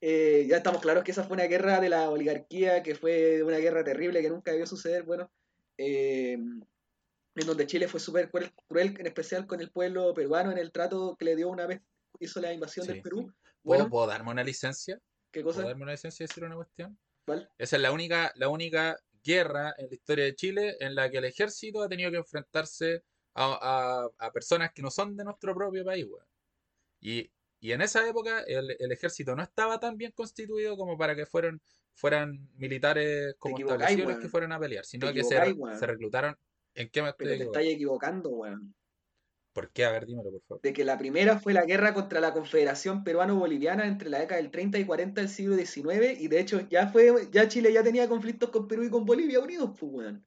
Eh, 0.00 0.46
ya 0.48 0.58
estamos 0.58 0.80
claros 0.80 1.02
que 1.02 1.10
esa 1.10 1.24
fue 1.24 1.34
una 1.34 1.46
guerra 1.46 1.80
de 1.80 1.88
la 1.88 2.08
oligarquía, 2.08 2.84
que 2.84 2.94
fue 2.94 3.42
una 3.42 3.58
guerra 3.58 3.82
terrible 3.82 4.22
que 4.22 4.30
nunca 4.30 4.52
debió 4.52 4.64
suceder. 4.64 5.02
Bueno, 5.02 5.28
eh, 5.76 6.38
en 7.40 7.46
donde 7.46 7.66
Chile 7.66 7.88
fue 7.88 8.00
súper 8.00 8.30
cruel, 8.30 8.96
en 8.98 9.06
especial 9.06 9.46
con 9.46 9.60
el 9.60 9.70
pueblo 9.70 10.12
peruano 10.14 10.50
en 10.50 10.58
el 10.58 10.72
trato 10.72 11.16
que 11.16 11.24
le 11.24 11.36
dio 11.36 11.48
una 11.48 11.66
vez 11.66 11.80
hizo 12.20 12.40
la 12.40 12.52
invasión 12.52 12.86
del 12.86 13.02
Perú. 13.02 13.32
Bueno, 13.62 13.88
¿Puedo, 13.88 14.06
darme 14.06 14.30
una 14.30 14.44
licencia? 14.44 15.00
¿Qué 15.30 15.42
cosa? 15.42 15.56
¿Puedo 15.56 15.68
darme 15.68 15.84
una 15.84 15.92
licencia 15.92 16.24
y 16.24 16.26
decir 16.26 16.44
una 16.44 16.56
cuestión? 16.56 16.98
Esa 17.58 17.76
es 17.76 17.82
la 17.82 17.92
única, 17.92 18.32
la 18.36 18.48
única 18.48 18.98
guerra 19.22 19.74
en 19.76 19.88
la 19.88 19.94
historia 19.94 20.24
de 20.24 20.34
Chile 20.34 20.76
en 20.80 20.94
la 20.94 21.10
que 21.10 21.18
el 21.18 21.24
ejército 21.24 21.82
ha 21.82 21.88
tenido 21.88 22.10
que 22.10 22.16
enfrentarse 22.16 23.04
a, 23.34 24.08
personas 24.32 24.72
que 24.72 24.82
no 24.82 24.90
son 24.90 25.16
de 25.16 25.24
nuestro 25.24 25.54
propio 25.54 25.84
país, 25.84 26.06
Y, 27.00 27.30
en 27.60 27.82
esa 27.82 28.08
época 28.08 28.40
el, 28.46 28.92
ejército 28.92 29.36
no 29.36 29.42
estaba 29.42 29.78
tan 29.78 29.96
bien 29.96 30.12
constituido 30.12 30.76
como 30.76 30.96
para 30.96 31.14
que 31.14 31.26
fueran, 31.26 31.60
fueran 31.94 32.48
militares 32.54 33.34
como 33.38 33.58
establecidos 33.58 34.18
que 34.18 34.28
fueran 34.28 34.52
a 34.52 34.58
pelear, 34.58 34.84
sino 34.84 35.12
que 35.12 35.22
se, 35.22 35.36
se, 35.78 35.86
reclutaron. 35.86 36.36
¿En 36.78 36.88
qué 36.90 37.02
me 37.02 37.08
estoy 37.08 37.26
Pero 37.26 37.38
te 37.38 37.44
estáis 37.44 37.74
equivocando, 37.74 38.30
weón. 38.30 38.72
¿Por 39.52 39.72
qué? 39.72 39.84
A 39.84 39.90
ver, 39.90 40.06
dímelo, 40.06 40.30
por 40.30 40.42
favor. 40.42 40.62
De 40.62 40.72
que 40.72 40.84
la 40.84 40.96
primera 40.96 41.40
fue 41.40 41.52
la 41.52 41.64
guerra 41.64 41.92
contra 41.92 42.20
la 42.20 42.32
Confederación 42.32 43.02
Peruano-Boliviana 43.02 43.84
entre 43.88 44.08
la 44.08 44.20
década 44.20 44.40
del 44.40 44.52
30 44.52 44.78
y 44.78 44.84
40 44.84 45.20
del 45.20 45.28
siglo 45.28 45.56
XIX, 45.56 46.20
y 46.20 46.28
de 46.28 46.38
hecho 46.38 46.60
ya 46.68 46.86
fue, 46.86 47.28
ya 47.32 47.48
Chile 47.48 47.72
ya 47.72 47.82
tenía 47.82 48.08
conflictos 48.08 48.50
con 48.50 48.68
Perú 48.68 48.84
y 48.84 48.90
con 48.90 49.04
Bolivia 49.04 49.40
unidos, 49.40 49.70
pues, 49.78 49.92
weón. 49.92 50.24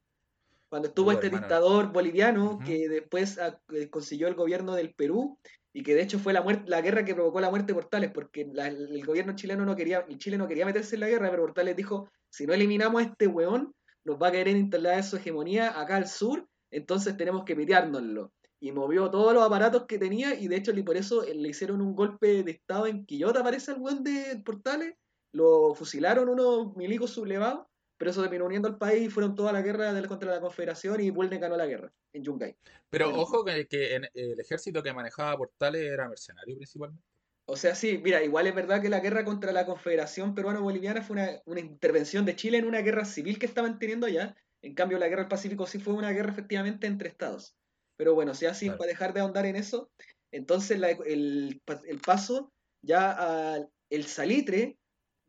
Cuando 0.68 0.90
estuvo 0.90 1.14
este 1.14 1.30
dictador 1.30 1.94
boliviano 1.94 2.60
que 2.66 2.90
después 2.90 3.38
ah, 3.40 3.60
eh, 3.74 3.90
consiguió 3.90 4.28
el 4.28 4.36
gobierno 4.36 4.74
del 4.74 4.94
Perú 4.94 5.38
y 5.74 5.84
que 5.84 5.96
de 5.96 6.02
hecho 6.02 6.20
fue 6.20 6.34
la 6.34 6.42
muerte, 6.42 6.70
la 6.70 6.82
guerra 6.82 7.06
que 7.06 7.16
provocó 7.16 7.40
la 7.40 7.50
muerte 7.50 7.68
de 7.68 7.74
Portales, 7.74 8.12
porque 8.12 8.42
el 8.42 9.06
gobierno 9.06 9.36
chileno 9.36 9.66
no 9.66 9.76
quería, 9.76 10.06
el 10.10 10.18
Chile 10.18 10.38
no 10.38 10.50
quería 10.50 10.66
meterse 10.66 10.96
en 10.96 11.02
la 11.02 11.10
guerra, 11.10 11.30
pero 11.30 11.44
Portales 11.44 11.78
dijo, 11.78 12.10
si 12.30 12.46
no 12.46 12.54
eliminamos 12.54 13.02
a 13.02 13.06
este 13.06 13.28
weón, 13.28 13.74
nos 14.04 14.22
va 14.22 14.28
a 14.28 14.32
querer 14.32 14.56
instalar 14.56 15.04
su 15.04 15.18
hegemonía 15.18 15.80
acá 15.80 15.98
al 15.98 16.08
sur, 16.08 16.48
entonces 16.72 17.18
tenemos 17.18 17.44
que 17.44 17.56
piteárnoslo 17.56 18.32
y 18.60 18.72
movió 18.72 19.10
todos 19.10 19.34
los 19.34 19.44
aparatos 19.44 19.86
que 19.86 19.98
tenía 19.98 20.36
y 20.40 20.48
de 20.48 20.56
hecho 20.56 20.72
por 20.86 20.96
eso 20.96 21.24
le 21.24 21.50
hicieron 21.50 21.82
un 21.82 21.96
golpe 21.96 22.44
de 22.44 22.52
estado 22.52 22.88
en 22.88 23.06
Quillota, 23.06 23.44
parece 23.44 23.72
el 23.72 23.80
buen 23.80 24.04
de 24.04 24.42
Portales, 24.46 24.96
lo 25.34 25.74
fusilaron 25.74 26.30
unos 26.30 26.76
milicos 26.76 27.12
sublevados, 27.12 27.66
pero 27.98 28.12
eso 28.12 28.22
terminó 28.22 28.46
uniendo 28.46 28.68
al 28.68 28.78
país 28.78 29.04
y 29.04 29.10
fueron 29.10 29.36
toda 29.36 29.52
la 29.52 29.62
guerra 29.62 29.94
contra 30.08 30.32
la 30.32 30.42
Confederación 30.42 31.02
y 31.02 31.10
Bulne 31.10 31.40
ganó 31.40 31.58
la 31.58 31.66
guerra 31.66 31.92
en 32.14 32.24
Yungay. 32.24 32.56
Pero 32.90 33.10
ojo 33.16 33.44
que, 33.44 33.68
que 33.68 33.96
el 33.96 34.40
ejército 34.40 34.84
que 34.84 34.94
manejaba 34.94 35.38
Portales 35.38 35.82
era 35.82 36.08
mercenario 36.08 36.56
principalmente. 36.56 37.11
O 37.46 37.56
sea, 37.58 37.76
sí, 37.76 38.00
mira, 38.04 38.24
igual 38.24 38.48
es 38.48 38.56
verdad 38.56 38.82
que 38.82 38.90
la 38.90 39.00
guerra 39.00 39.26
contra 39.26 39.52
la 39.52 39.66
Confederación 39.66 40.36
Peruano-Boliviana 40.36 41.02
fue 41.02 41.16
una, 41.16 41.42
una, 41.46 41.60
intervención 41.60 42.26
de 42.26 42.36
Chile 42.36 42.58
en 42.58 42.66
una 42.66 42.82
guerra 42.82 43.04
civil 43.04 43.40
que 43.40 43.46
estaban 43.46 43.78
teniendo 43.80 44.06
allá. 44.06 44.36
En 44.62 44.74
cambio, 44.74 45.00
la 45.00 45.08
guerra 45.08 45.24
del 45.24 45.30
Pacífico 45.30 45.66
sí 45.66 45.80
fue 45.80 45.94
una 45.94 46.12
guerra 46.12 46.32
efectivamente 46.32 46.88
entre 46.88 47.10
estados. 47.10 47.56
Pero 47.98 48.14
bueno, 48.16 48.34
si 48.34 48.46
así, 48.46 48.70
para 48.70 48.88
dejar 48.88 49.14
de 49.14 49.20
ahondar 49.20 49.46
en 49.46 49.56
eso, 49.56 49.92
entonces 50.32 50.80
el, 51.06 51.62
paso 52.06 52.52
ya 52.82 53.12
al 53.12 53.70
el 53.92 54.06
salitre 54.06 54.78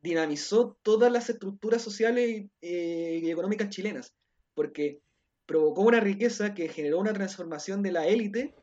dinamizó 0.00 0.78
todas 0.82 1.12
las 1.12 1.28
estructuras 1.28 1.82
sociales 1.82 2.46
eh, 2.60 3.20
y, 3.22 3.30
económicas 3.30 3.68
chilenas, 3.68 4.14
porque 4.54 5.00
provocó 5.46 5.82
una 5.82 6.00
riqueza 6.00 6.54
que 6.54 6.68
generó 6.68 6.98
una 6.98 7.12
transformación 7.12 7.82
de 7.82 7.92
la 7.92 8.06
élite 8.06 8.54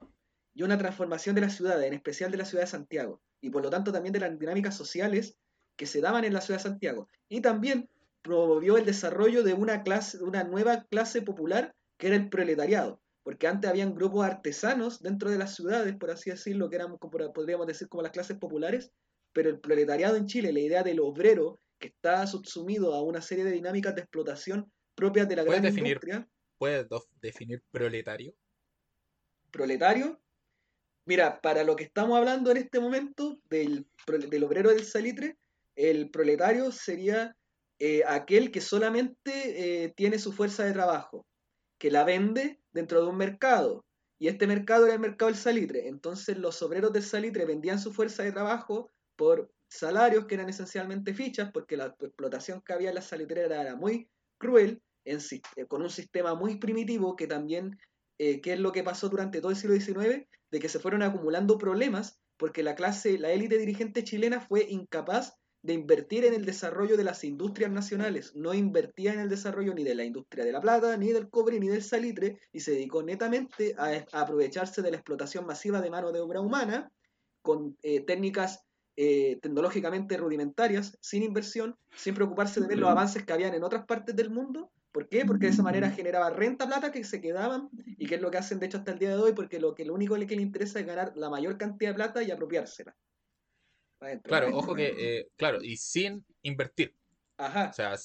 y 0.53 0.63
una 0.63 0.77
transformación 0.77 1.35
de 1.35 1.41
la 1.41 1.49
ciudad, 1.49 1.83
en 1.83 1.93
especial 1.93 2.31
de 2.31 2.37
la 2.37 2.45
ciudad 2.45 2.63
de 2.63 2.69
Santiago, 2.69 3.21
y 3.41 3.49
por 3.49 3.63
lo 3.63 3.69
tanto 3.69 3.91
también 3.91 4.13
de 4.13 4.19
las 4.19 4.37
dinámicas 4.37 4.75
sociales 4.75 5.37
que 5.75 5.85
se 5.85 6.01
daban 6.01 6.25
en 6.25 6.33
la 6.33 6.41
ciudad 6.41 6.59
de 6.59 6.69
Santiago. 6.69 7.07
Y 7.29 7.41
también 7.41 7.89
promovió 8.21 8.77
el 8.77 8.85
desarrollo 8.85 9.43
de 9.43 9.53
una 9.53 9.83
clase, 9.83 10.21
una 10.21 10.43
nueva 10.43 10.83
clase 10.85 11.21
popular 11.21 11.73
que 11.97 12.07
era 12.07 12.15
el 12.15 12.29
proletariado, 12.29 13.01
porque 13.23 13.47
antes 13.47 13.69
habían 13.69 13.93
grupos 13.93 14.25
artesanos 14.25 15.01
dentro 15.01 15.29
de 15.29 15.37
las 15.37 15.55
ciudades, 15.55 15.95
por 15.97 16.11
así 16.11 16.29
decirlo, 16.29 16.69
que 16.69 16.77
eran, 16.77 16.97
podríamos 16.97 17.67
decir, 17.67 17.89
como 17.89 18.03
las 18.03 18.11
clases 18.11 18.37
populares, 18.37 18.91
pero 19.33 19.49
el 19.49 19.59
proletariado 19.59 20.15
en 20.15 20.25
Chile, 20.25 20.53
la 20.53 20.59
idea 20.59 20.83
del 20.83 20.99
obrero 20.99 21.59
que 21.77 21.87
está 21.87 22.25
subsumido 22.27 22.93
a 22.93 23.03
una 23.03 23.21
serie 23.21 23.43
de 23.43 23.51
dinámicas 23.51 23.95
de 23.95 24.01
explotación 24.01 24.71
propias 24.95 25.29
de 25.29 25.35
la 25.37 25.43
gran 25.43 25.61
definir, 25.61 25.93
industria. 25.93 26.27
¿Puedes 26.57 26.87
definir 27.21 27.63
proletario? 27.71 28.33
¿Proletario? 29.51 30.19
Mira, 31.05 31.41
para 31.41 31.63
lo 31.63 31.75
que 31.75 31.85
estamos 31.85 32.17
hablando 32.17 32.51
en 32.51 32.57
este 32.57 32.79
momento 32.79 33.39
del, 33.49 33.87
del 34.07 34.43
obrero 34.43 34.69
del 34.69 34.85
salitre, 34.85 35.37
el 35.75 36.11
proletario 36.11 36.71
sería 36.71 37.35
eh, 37.79 38.03
aquel 38.05 38.51
que 38.51 38.59
solamente 38.59 39.85
eh, 39.85 39.93
tiene 39.95 40.19
su 40.19 40.33
fuerza 40.33 40.65
de 40.65 40.73
trabajo, 40.73 41.25
que 41.79 41.89
la 41.89 42.03
vende 42.03 42.59
dentro 42.73 43.01
de 43.01 43.07
un 43.07 43.15
mercado. 43.15 43.85
Y 44.19 44.27
este 44.27 44.47
mercado 44.47 44.85
era 44.85 44.95
el 44.95 44.99
mercado 44.99 45.31
del 45.31 45.39
salitre. 45.39 45.87
Entonces 45.87 46.37
los 46.37 46.61
obreros 46.61 46.91
del 46.91 47.03
salitre 47.03 47.45
vendían 47.45 47.79
su 47.79 47.93
fuerza 47.93 48.23
de 48.23 48.33
trabajo 48.33 48.91
por 49.15 49.49
salarios 49.69 50.25
que 50.25 50.35
eran 50.35 50.49
esencialmente 50.49 51.13
fichas, 51.13 51.51
porque 51.53 51.77
la 51.77 51.95
explotación 51.97 52.61
que 52.61 52.73
había 52.73 52.89
en 52.89 52.95
la 52.95 53.01
salitrera 53.01 53.61
era 53.61 53.75
muy 53.77 54.09
cruel, 54.37 54.81
en, 55.05 55.19
eh, 55.55 55.65
con 55.65 55.81
un 55.81 55.89
sistema 55.89 56.35
muy 56.35 56.57
primitivo 56.57 57.15
que 57.15 57.27
también, 57.27 57.79
¿qué 58.17 58.41
es 58.43 58.59
lo 58.59 58.73
que 58.73 58.83
pasó 58.83 59.07
durante 59.07 59.39
todo 59.39 59.51
el 59.51 59.57
siglo 59.57 59.75
XIX? 59.75 60.27
De 60.51 60.59
que 60.59 60.69
se 60.69 60.79
fueron 60.79 61.03
acumulando 61.03 61.57
problemas 61.57 62.19
porque 62.37 62.63
la 62.63 62.75
clase, 62.75 63.19
la 63.19 63.31
élite 63.31 63.57
dirigente 63.57 64.03
chilena 64.03 64.39
fue 64.39 64.65
incapaz 64.69 65.37
de 65.61 65.73
invertir 65.73 66.23
en 66.23 66.33
el 66.33 66.45
desarrollo 66.45 66.95
de 66.95 67.03
las 67.03 67.23
industrias 67.23 67.69
nacionales. 67.69 68.33
No 68.35 68.53
invertía 68.53 69.13
en 69.13 69.19
el 69.19 69.29
desarrollo 69.29 69.73
ni 69.73 69.83
de 69.83 69.95
la 69.95 70.05
industria 70.05 70.45
de 70.45 70.53
la 70.53 70.61
plata, 70.61 70.95
ni 70.95 71.11
del 71.11 71.29
cobre, 71.29 71.59
ni 71.59 71.67
del 71.67 71.83
salitre, 71.83 72.39
y 72.53 72.61
se 72.61 72.71
dedicó 72.71 73.03
netamente 73.03 73.75
a, 73.77 74.05
aprovecharse 74.13 74.81
de 74.81 74.91
la 74.91 74.97
explotación 74.97 75.45
masiva 75.45 75.81
de 75.81 75.89
mano 75.89 76.11
de 76.11 76.21
obra 76.21 76.39
humana 76.39 76.91
con 77.41 77.77
eh, 77.83 78.01
técnicas 78.01 78.63
eh, 78.95 79.39
tecnológicamente 79.41 80.17
rudimentarias, 80.17 80.97
sin 81.01 81.23
inversión, 81.23 81.77
sin 81.95 82.15
preocuparse 82.15 82.59
de 82.59 82.67
ver 82.67 82.79
los 82.79 82.89
avances 82.89 83.25
que 83.25 83.33
habían 83.33 83.53
en 83.53 83.63
otras 83.63 83.85
partes 83.85 84.15
del 84.15 84.29
mundo. 84.29 84.71
¿Por 84.91 85.07
qué? 85.07 85.25
Porque 85.25 85.45
de 85.45 85.51
esa 85.51 85.63
manera 85.63 85.91
generaba 85.91 86.29
renta 86.31 86.65
plata 86.65 86.91
que 86.91 87.03
se 87.03 87.21
quedaban 87.21 87.69
y 87.85 88.07
que 88.07 88.15
es 88.15 88.21
lo 88.21 88.31
que 88.31 88.37
hacen 88.37 88.59
de 88.59 88.65
hecho 88.65 88.79
hasta 88.79 88.91
el 88.91 88.99
día 88.99 89.09
de 89.09 89.15
hoy, 89.15 89.33
porque 89.33 89.59
lo 89.59 89.75
que 89.75 89.85
lo 89.85 89.93
único 89.93 90.15
que 90.15 90.35
le 90.35 90.41
interesa 90.41 90.79
es 90.79 90.85
ganar 90.85 91.13
la 91.15 91.29
mayor 91.29 91.57
cantidad 91.57 91.91
de 91.91 91.95
plata 91.95 92.23
y 92.23 92.31
apropiársela 92.31 92.95
claro, 94.23 94.55
ojo 94.55 94.75
que, 94.75 94.93
eh, 94.97 95.27
claro, 95.35 95.61
y 95.61 95.77
sin 95.77 96.25
invertir. 96.41 96.95
Ajá. 97.37 97.69
O 97.69 97.73
sea, 97.73 97.95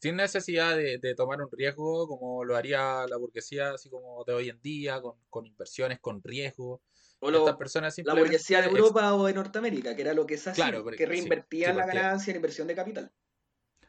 sin 0.00 0.16
necesidad 0.16 0.76
de, 0.76 1.14
tomar 1.14 1.40
un 1.40 1.48
riesgo 1.50 2.06
como 2.06 2.44
lo 2.44 2.56
haría 2.56 3.06
la 3.08 3.16
burguesía, 3.16 3.72
así 3.72 3.88
como 3.88 4.24
de 4.24 4.34
hoy 4.34 4.48
en 4.48 4.60
día, 4.60 5.00
con, 5.00 5.46
inversiones, 5.46 6.00
con 6.00 6.22
riesgo. 6.22 6.82
O 7.20 7.30
lo, 7.30 7.56
personas 7.56 7.96
la 8.04 8.14
burguesía 8.14 8.60
de 8.60 8.68
Europa 8.68 9.14
o 9.14 9.26
de 9.26 9.32
Norteamérica, 9.32 9.96
que 9.96 10.02
era 10.02 10.12
lo 10.12 10.26
que 10.26 10.36
se 10.36 10.50
hacía, 10.50 10.72
que 10.96 11.06
reinvertían 11.06 11.76
la 11.76 11.86
ganancia 11.86 12.32
en 12.32 12.36
inversión 12.36 12.68
de 12.68 12.74
capital. 12.74 13.10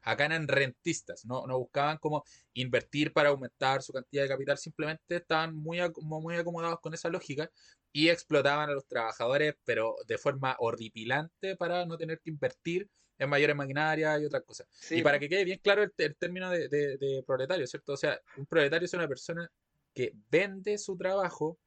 Acá 0.06 0.26
eran 0.26 0.48
rentistas, 0.48 1.26
no, 1.26 1.48
no 1.48 1.58
buscaban 1.58 1.98
como 1.98 2.24
invertir 2.54 3.12
para 3.12 3.30
aumentar 3.30 3.82
su 3.82 3.92
cantidad 3.92 4.24
de 4.24 4.30
capital, 4.30 4.58
simplemente 4.58 5.16
estaban 5.16 5.56
muy, 5.56 5.80
muy 6.02 6.36
acomodados 6.36 6.80
con 6.80 6.94
esa 6.94 7.10
lógica 7.10 7.50
y 7.92 8.10
explotaban 8.10 8.70
a 8.70 8.74
los 8.74 8.86
trabajadores, 8.88 9.56
pero 9.66 9.96
de 10.08 10.18
forma 10.18 10.56
horripilante 10.60 11.56
para 11.56 11.86
no 11.86 11.98
tener 11.98 12.20
que 12.20 12.30
invertir 12.30 12.88
en 13.18 13.30
mayores 13.30 13.56
maquinarias 13.56 14.22
y 14.22 14.26
otras 14.26 14.44
cosas. 14.44 14.68
y 14.92 15.02
para 15.02 15.20
que 15.20 15.30
quede 15.30 15.46
bien 15.46 15.60
claro 15.60 15.84
el, 15.84 16.16
término 16.16 16.50
de, 16.50 17.24
proletario, 17.26 17.66
¿cierto? 17.66 17.94
O 17.94 17.98
sea, 17.98 18.20
un 18.38 18.46
proletario 18.46 18.86
es 18.86 18.94
una 18.94 19.08
persona 19.08 19.50
que 19.94 20.14
vende 20.30 20.78
su 20.78 20.98
trabajo 20.98 21.58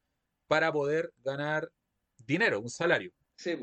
para 0.47 0.71
poder 0.71 1.11
ganar 1.23 1.71
dinero, 2.17 2.59
un 2.59 2.69
salario. 2.69 3.11
Sí. 3.35 3.57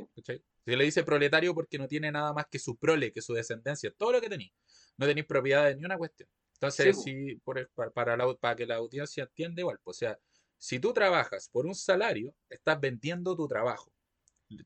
Se 0.65 0.77
le 0.77 0.85
dice 0.85 1.05
proletario 1.05 1.55
porque 1.55 1.79
no 1.79 1.87
tiene 1.87 2.11
nada 2.11 2.33
más 2.33 2.47
que 2.51 2.59
su 2.59 2.77
prole, 2.77 3.13
que 3.13 3.23
su 3.23 3.33
descendencia, 3.33 3.93
todo 3.97 4.13
lo 4.13 4.21
que 4.21 4.29
tenéis. 4.29 4.53
No 4.99 5.07
tenéis 5.07 5.27
propiedades 5.27 5.77
ni 5.77 5.85
una 5.85 5.99
cuestión. 5.99 6.29
Entonces, 6.55 7.03
si, 7.03 7.37
para, 7.45 8.17
para, 8.39 8.57
que 8.57 8.67
la 8.67 8.77
audiencia 8.77 9.25
entienda 9.25 9.61
igual, 9.61 9.79
pues, 9.83 9.97
o 9.97 9.99
sea, 9.99 10.19
si 10.59 10.79
tú 10.79 10.93
trabajas 10.93 11.49
por 11.53 11.67
un 11.67 11.75
salario, 11.75 12.35
estás 12.49 12.81
vendiendo 12.81 13.37
tu 13.37 13.47
trabajo. 13.47 13.93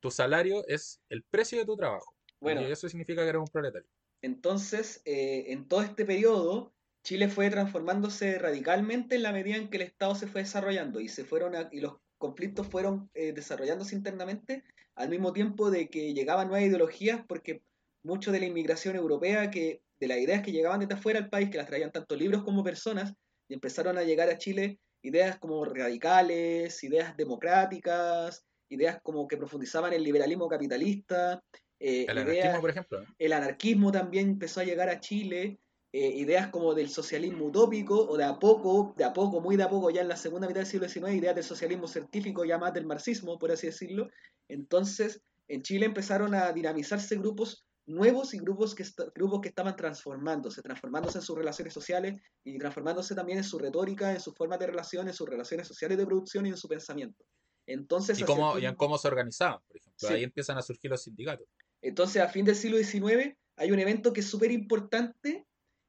Tu 0.01 0.11
salario 0.11 0.65
es 0.69 1.01
el 1.09 1.25
precio 1.25 1.59
de 1.59 1.65
tu 1.65 1.77
trabajo. 1.77 2.15
Bueno, 2.39 2.63
y 2.63 2.71
eso 2.71 2.89
significa 2.89 3.23
que 3.23 3.29
eres 3.29 3.41
un 3.41 3.49
proletario. 3.49 3.89
Entonces, 4.23 5.03
eh, 5.05 5.47
en 5.49 5.67
todo 5.67 5.83
este 5.83 6.05
periodo, 6.05 6.73
Chile 7.03 7.29
fue 7.29 7.51
transformándose 7.51 8.39
radicalmente 8.39 9.17
en 9.17 9.23
la 9.23 9.33
medida 9.33 9.57
en 9.57 9.69
que 9.69 9.79
el 9.79 9.83
Estado 9.85 10.15
se 10.15 10.27
fue 10.27 10.43
desarrollando 10.43 11.01
y 11.01 11.09
se 11.09 11.25
fueron 11.25 11.55
y 11.73 11.81
los 11.81 11.97
conflictos 12.19 12.67
fueron 12.67 13.11
eh, 13.15 13.33
desarrollándose 13.33 13.97
internamente 13.97 14.63
al 14.95 15.09
mismo 15.09 15.33
tiempo 15.33 15.71
de 15.71 15.89
que 15.89 16.13
llegaban 16.13 16.49
nuevas 16.49 16.67
ideologías 16.67 17.25
porque 17.27 17.63
mucho 18.03 18.33
de 18.33 18.41
la 18.41 18.47
inmigración 18.47 18.97
europea, 18.97 19.51
que 19.51 19.83
de 20.01 20.09
las 20.09 20.19
ideas 20.19 20.43
que 20.43 20.53
llegaban 20.53 20.81
desde 20.81 20.95
afuera 20.95 21.19
al 21.19 21.29
país, 21.29 21.51
que 21.51 21.59
las 21.59 21.67
traían 21.67 21.93
tanto 21.93 22.17
libros 22.17 22.43
como 22.43 22.65
personas, 22.65 23.13
y 23.49 23.55
empezaron 23.55 23.99
a 23.99 24.03
llegar 24.03 24.29
a 24.31 24.39
Chile 24.39 24.79
ideas 25.03 25.39
como 25.39 25.65
radicales, 25.65 26.83
ideas 26.85 27.17
democráticas, 27.17 28.45
ideas 28.69 28.99
como 29.03 29.27
que 29.27 29.37
profundizaban 29.37 29.93
el 29.93 30.03
liberalismo 30.03 30.49
capitalista. 30.49 31.43
Eh, 31.79 32.07
el 32.09 32.19
anarquismo, 32.19 32.61
por 32.61 32.71
ejemplo. 32.71 33.05
El 33.19 33.33
anarquismo 33.33 33.93
también 33.93 34.31
empezó 34.31 34.61
a 34.61 34.65
llegar 34.65 34.89
a 34.89 35.01
Chile. 35.01 35.59
Eh, 35.93 36.07
ideas 36.07 36.49
como 36.49 36.73
del 36.73 36.89
socialismo 36.89 37.47
utópico, 37.47 38.07
o 38.09 38.17
de 38.17 38.23
a 38.23 38.39
poco, 38.39 38.95
de 38.97 39.03
a 39.03 39.13
poco, 39.13 39.41
muy 39.41 39.57
de 39.57 39.65
a 39.65 39.69
poco, 39.69 39.91
ya 39.91 40.03
en 40.03 40.09
la 40.09 40.17
segunda 40.17 40.47
mitad 40.47 40.61
del 40.61 40.69
siglo 40.69 40.89
XIX, 40.89 41.15
ideas 41.15 41.35
del 41.35 41.43
socialismo 41.43 41.89
científico, 41.89 42.45
ya 42.45 42.59
más 42.59 42.73
del 42.73 42.87
marxismo, 42.87 43.39
por 43.39 43.51
así 43.51 43.67
decirlo. 43.67 44.09
Entonces, 44.49 45.21
en 45.49 45.63
Chile 45.63 45.87
empezaron 45.87 46.33
a 46.37 46.53
dinamizarse 46.53 47.17
grupos 47.17 47.67
nuevos 47.91 48.35
y 48.35 48.39
grupos 48.39 48.75
que, 48.75 48.85
grupos 49.15 49.41
que 49.41 49.49
estaban 49.49 49.77
transformándose, 49.77 50.63
transformándose 50.63 51.19
en 51.19 51.23
sus 51.23 51.37
relaciones 51.37 51.75
sociales 51.75 52.21
y 52.45 52.59
transformándose 52.59 53.15
también 53.15 53.39
en 53.39 53.45
su 53.45 53.59
retórica, 53.59 54.13
en 54.13 54.21
sus 54.21 54.35
formas 54.35 54.59
de 54.59 54.69
relación, 54.69 55.09
en 55.09 55.15
sus 55.15 55.29
relaciones 55.29 55.67
sociales 55.67 55.99
de 55.99 56.07
producción 56.07 56.47
y 56.47 56.51
en 56.51 56.57
su 56.57 56.69
pensamiento. 56.69 57.25
Entonces, 57.67 58.19
y, 58.19 58.25
cómo, 58.25 58.59
y 58.59 58.67
en 58.67 58.75
cómo 58.75 58.99
se 58.99 59.09
organizaban, 59.09 59.61
por 59.67 59.77
ejemplo. 59.77 60.09
Ahí 60.09 60.25
empiezan 60.25 60.59
a 60.59 60.63
surgir 60.63 60.91
los 60.91 61.03
sindicatos. 61.03 61.47
Entonces, 61.83 62.23
a 62.23 62.29
fin 62.29 62.45
del 62.45 62.57
siglo 62.57 62.79
XIX 62.79 63.37
hay 63.57 63.73
un 63.73 63.79
evento 63.79 64.13
que 64.13 64.21
es 64.21 64.27
súper 64.27 64.51
importante 64.51 65.47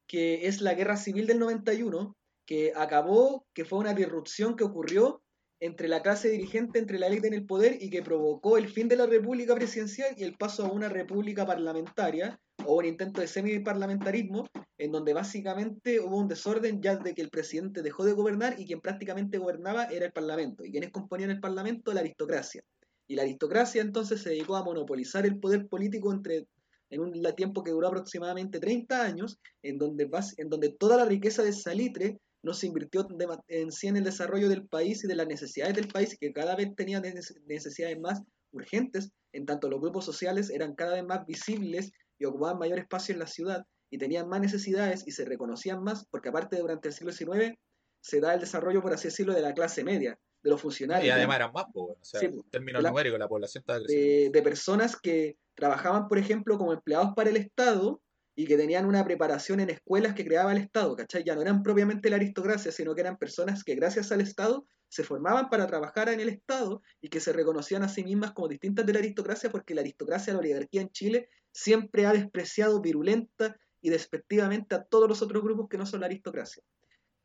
que 0.07 0.47
es 0.47 0.59
la 0.59 0.73
Guerra 0.73 0.97
Civil 0.97 1.25
del 1.25 1.39
91, 1.39 2.17
que 2.45 2.73
acabó, 2.75 3.47
que 3.53 3.63
fue 3.63 3.79
una 3.79 3.93
disrupción 3.93 4.57
que 4.57 4.65
ocurrió 4.65 5.23
entre 5.61 5.87
la 5.87 6.01
clase 6.01 6.27
dirigente, 6.29 6.79
entre 6.79 6.97
la 6.97 7.05
élite 7.05 7.27
en 7.27 7.35
el 7.35 7.45
poder 7.45 7.77
y 7.79 7.91
que 7.91 8.01
provocó 8.01 8.57
el 8.57 8.67
fin 8.67 8.87
de 8.87 8.95
la 8.95 9.05
república 9.05 9.53
presidencial 9.53 10.15
y 10.17 10.23
el 10.23 10.35
paso 10.35 10.65
a 10.65 10.71
una 10.71 10.89
república 10.89 11.45
parlamentaria 11.45 12.39
o 12.65 12.79
un 12.79 12.85
intento 12.85 13.21
de 13.21 13.27
semi-parlamentarismo, 13.27 14.49
en 14.79 14.91
donde 14.91 15.13
básicamente 15.13 15.99
hubo 15.99 16.17
un 16.17 16.27
desorden 16.27 16.81
ya 16.81 16.95
de 16.95 17.13
que 17.13 17.21
el 17.21 17.29
presidente 17.29 17.83
dejó 17.83 18.03
de 18.03 18.13
gobernar 18.13 18.59
y 18.59 18.65
quien 18.65 18.81
prácticamente 18.81 19.37
gobernaba 19.37 19.85
era 19.85 20.07
el 20.07 20.11
parlamento. 20.11 20.65
Y 20.65 20.71
quienes 20.71 20.89
componían 20.89 21.29
el 21.29 21.39
parlamento, 21.39 21.93
la 21.93 21.99
aristocracia. 21.99 22.63
Y 23.07 23.15
la 23.15 23.21
aristocracia 23.21 23.83
entonces 23.83 24.19
se 24.21 24.31
dedicó 24.31 24.55
a 24.55 24.63
monopolizar 24.63 25.27
el 25.27 25.39
poder 25.39 25.67
político 25.67 26.11
entre 26.11 26.47
en 26.89 27.01
un 27.01 27.21
tiempo 27.35 27.63
que 27.63 27.71
duró 27.71 27.87
aproximadamente 27.87 28.59
30 28.59 29.03
años, 29.03 29.39
en 29.61 29.77
donde, 29.77 30.09
en 30.37 30.49
donde 30.49 30.69
toda 30.69 30.97
la 30.97 31.05
riqueza 31.05 31.43
de 31.43 31.53
salitre 31.53 32.19
no 32.43 32.53
se 32.53 32.67
invirtió 32.67 33.07
en 33.47 33.71
sí 33.71 33.87
en 33.87 33.97
el 33.97 34.03
desarrollo 34.03 34.49
del 34.49 34.67
país 34.67 35.03
y 35.03 35.07
de 35.07 35.15
las 35.15 35.27
necesidades 35.27 35.75
del 35.75 35.87
país, 35.87 36.17
que 36.19 36.33
cada 36.33 36.55
vez 36.55 36.75
tenía 36.75 37.01
necesidades 37.01 37.99
más 37.99 38.21
urgentes, 38.51 39.11
en 39.33 39.45
tanto 39.45 39.69
los 39.69 39.79
grupos 39.79 40.05
sociales 40.05 40.49
eran 40.49 40.75
cada 40.75 40.95
vez 40.95 41.05
más 41.05 41.25
visibles 41.25 41.91
y 42.17 42.25
ocupaban 42.25 42.59
mayor 42.59 42.79
espacio 42.79 43.13
en 43.13 43.19
la 43.19 43.27
ciudad 43.27 43.65
y 43.89 43.97
tenían 43.97 44.27
más 44.27 44.41
necesidades 44.41 45.03
y 45.05 45.11
se 45.11 45.25
reconocían 45.25 45.83
más, 45.83 46.05
porque 46.09 46.29
aparte 46.29 46.57
durante 46.57 46.87
el 46.89 46.93
siglo 46.93 47.11
XIX 47.11 47.57
se 48.01 48.19
da 48.19 48.33
el 48.33 48.39
desarrollo, 48.39 48.81
por 48.81 48.93
así 48.93 49.09
decirlo, 49.09 49.33
de 49.33 49.41
la 49.41 49.53
clase 49.53 49.83
media, 49.83 50.17
de 50.41 50.49
los 50.49 50.61
funcionarios. 50.61 51.07
Y 51.07 51.11
además 51.11 51.35
eran 51.35 51.51
más, 51.53 51.65
o 51.73 51.97
sea, 52.01 52.21
en 52.21 52.41
términos 52.49 52.83
numéricos, 52.83 53.19
la 53.19 53.27
población 53.27 53.61
estaba 53.61 53.79
creciendo. 53.79 54.31
De, 54.31 54.41
personas 54.41 54.95
que 54.95 55.37
trabajaban, 55.55 56.07
por 56.07 56.17
ejemplo, 56.17 56.57
como 56.57 56.73
empleados 56.73 57.11
para 57.15 57.29
el 57.29 57.37
Estado 57.37 58.01
y 58.41 58.47
que 58.47 58.57
tenían 58.57 58.87
una 58.87 59.05
preparación 59.05 59.59
en 59.59 59.69
escuelas 59.69 60.15
que 60.15 60.25
creaba 60.25 60.51
el 60.51 60.57
Estado, 60.57 60.95
¿cachai? 60.95 61.23
Ya 61.23 61.35
no 61.35 61.43
eran 61.43 61.61
propiamente 61.61 62.09
la 62.09 62.15
aristocracia, 62.15 62.71
sino 62.71 62.95
que 62.95 63.01
eran 63.01 63.19
personas 63.19 63.63
que 63.63 63.75
gracias 63.75 64.11
al 64.11 64.19
Estado 64.19 64.65
se 64.87 65.03
formaban 65.03 65.47
para 65.47 65.67
trabajar 65.67 66.09
en 66.09 66.19
el 66.19 66.29
Estado 66.29 66.81
y 67.01 67.09
que 67.09 67.19
se 67.19 67.33
reconocían 67.33 67.83
a 67.83 67.87
sí 67.87 68.03
mismas 68.03 68.31
como 68.31 68.47
distintas 68.47 68.87
de 68.87 68.93
la 68.93 68.99
aristocracia 68.99 69.51
porque 69.51 69.75
la 69.75 69.81
aristocracia, 69.81 70.33
la 70.33 70.39
oligarquía 70.39 70.81
en 70.81 70.89
Chile, 70.89 71.29
siempre 71.51 72.07
ha 72.07 72.13
despreciado 72.13 72.81
virulenta 72.81 73.55
y 73.79 73.91
despectivamente 73.91 74.73
a 74.73 74.85
todos 74.85 75.07
los 75.07 75.21
otros 75.21 75.43
grupos 75.43 75.69
que 75.69 75.77
no 75.77 75.85
son 75.85 75.99
la 75.99 76.07
aristocracia. 76.07 76.63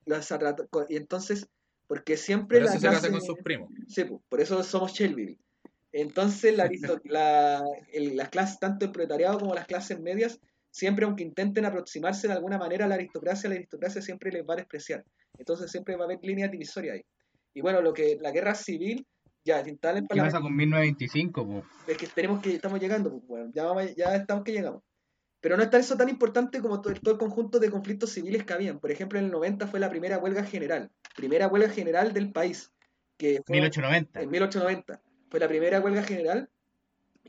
Y 0.05 0.97
entonces 0.97 1.48
porque 1.86 2.18
siempre 2.18 2.60
la 2.60 2.76
clase, 2.76 3.06
se 3.06 3.10
con 3.10 3.22
sus 3.22 3.38
primos. 3.38 3.70
Sí, 3.88 4.05
por 4.28 4.43
eso 4.43 4.62
somos 4.62 4.93
Shelby. 4.93 5.38
Entonces, 5.93 6.55
la, 6.55 6.68
la, 7.05 7.64
las 7.94 8.28
clases, 8.28 8.59
tanto 8.59 8.84
el 8.84 8.93
proletariado 8.93 9.38
como 9.38 9.55
las 9.55 9.66
clases 9.66 9.98
medias, 9.98 10.38
siempre, 10.77 11.07
aunque 11.07 11.23
intenten 11.23 11.65
aproximarse 11.65 12.28
de 12.28 12.35
alguna 12.35 12.59
manera 12.59 12.85
a 12.85 12.89
la 12.89 12.97
aristocracia, 12.97 13.48
la 13.48 13.57
aristocracia 13.57 14.03
siempre 14.03 14.31
les 14.31 14.43
va 14.47 14.53
a 14.53 14.57
despreciar. 14.59 15.03
Entonces, 15.39 15.70
siempre 15.70 15.97
va 15.97 16.03
a 16.03 16.05
haber 16.05 16.19
líneas 16.23 16.51
divisorias 16.51 16.97
ahí. 16.97 17.05
Y 17.55 17.62
bueno, 17.62 17.81
lo 17.81 17.94
que 17.94 18.19
la 18.20 18.31
guerra 18.31 18.55
civil, 18.55 19.07
ya, 19.43 19.66
instala 19.66 20.03
¿Qué 20.03 20.20
pasa 20.20 20.39
con 20.39 20.55
1925? 20.55 21.65
Es 21.86 21.97
que 21.97 22.07
tenemos 22.09 22.43
que, 22.43 22.55
estamos 22.55 22.78
llegando, 22.78 23.11
pues, 23.11 23.27
bueno, 23.27 23.51
ya, 23.55 23.94
ya 23.97 24.16
estamos 24.16 24.44
que 24.44 24.53
llegamos. 24.53 24.82
Pero 25.40 25.57
no 25.57 25.62
está 25.62 25.78
eso 25.78 25.97
tan 25.97 26.11
importante 26.11 26.61
como 26.61 26.82
todo, 26.82 26.93
todo, 27.01 27.15
el 27.15 27.20
conjunto 27.20 27.59
de 27.59 27.70
conflictos 27.70 28.11
civiles 28.11 28.44
que 28.44 28.53
habían. 28.53 28.78
Por 28.78 28.90
ejemplo, 28.90 29.19
en 29.19 29.27
el 29.27 29.31
90 29.31 29.69
fue 29.69 29.81
la 29.81 29.89
primera 29.89 30.19
huelga 30.19 30.44
general, 30.44 30.90
primera 31.16 31.48
huelga 31.48 31.70
general 31.70 32.12
del 32.12 32.32
país. 32.32 32.70
Que 33.16 33.40
fue 33.47 33.55
1890. 33.55 34.20
En 34.20 34.31
1890. 34.31 35.01
Fue 35.31 35.40
la 35.40 35.48
primera 35.48 35.81
huelga 35.81 36.03
general 36.03 36.51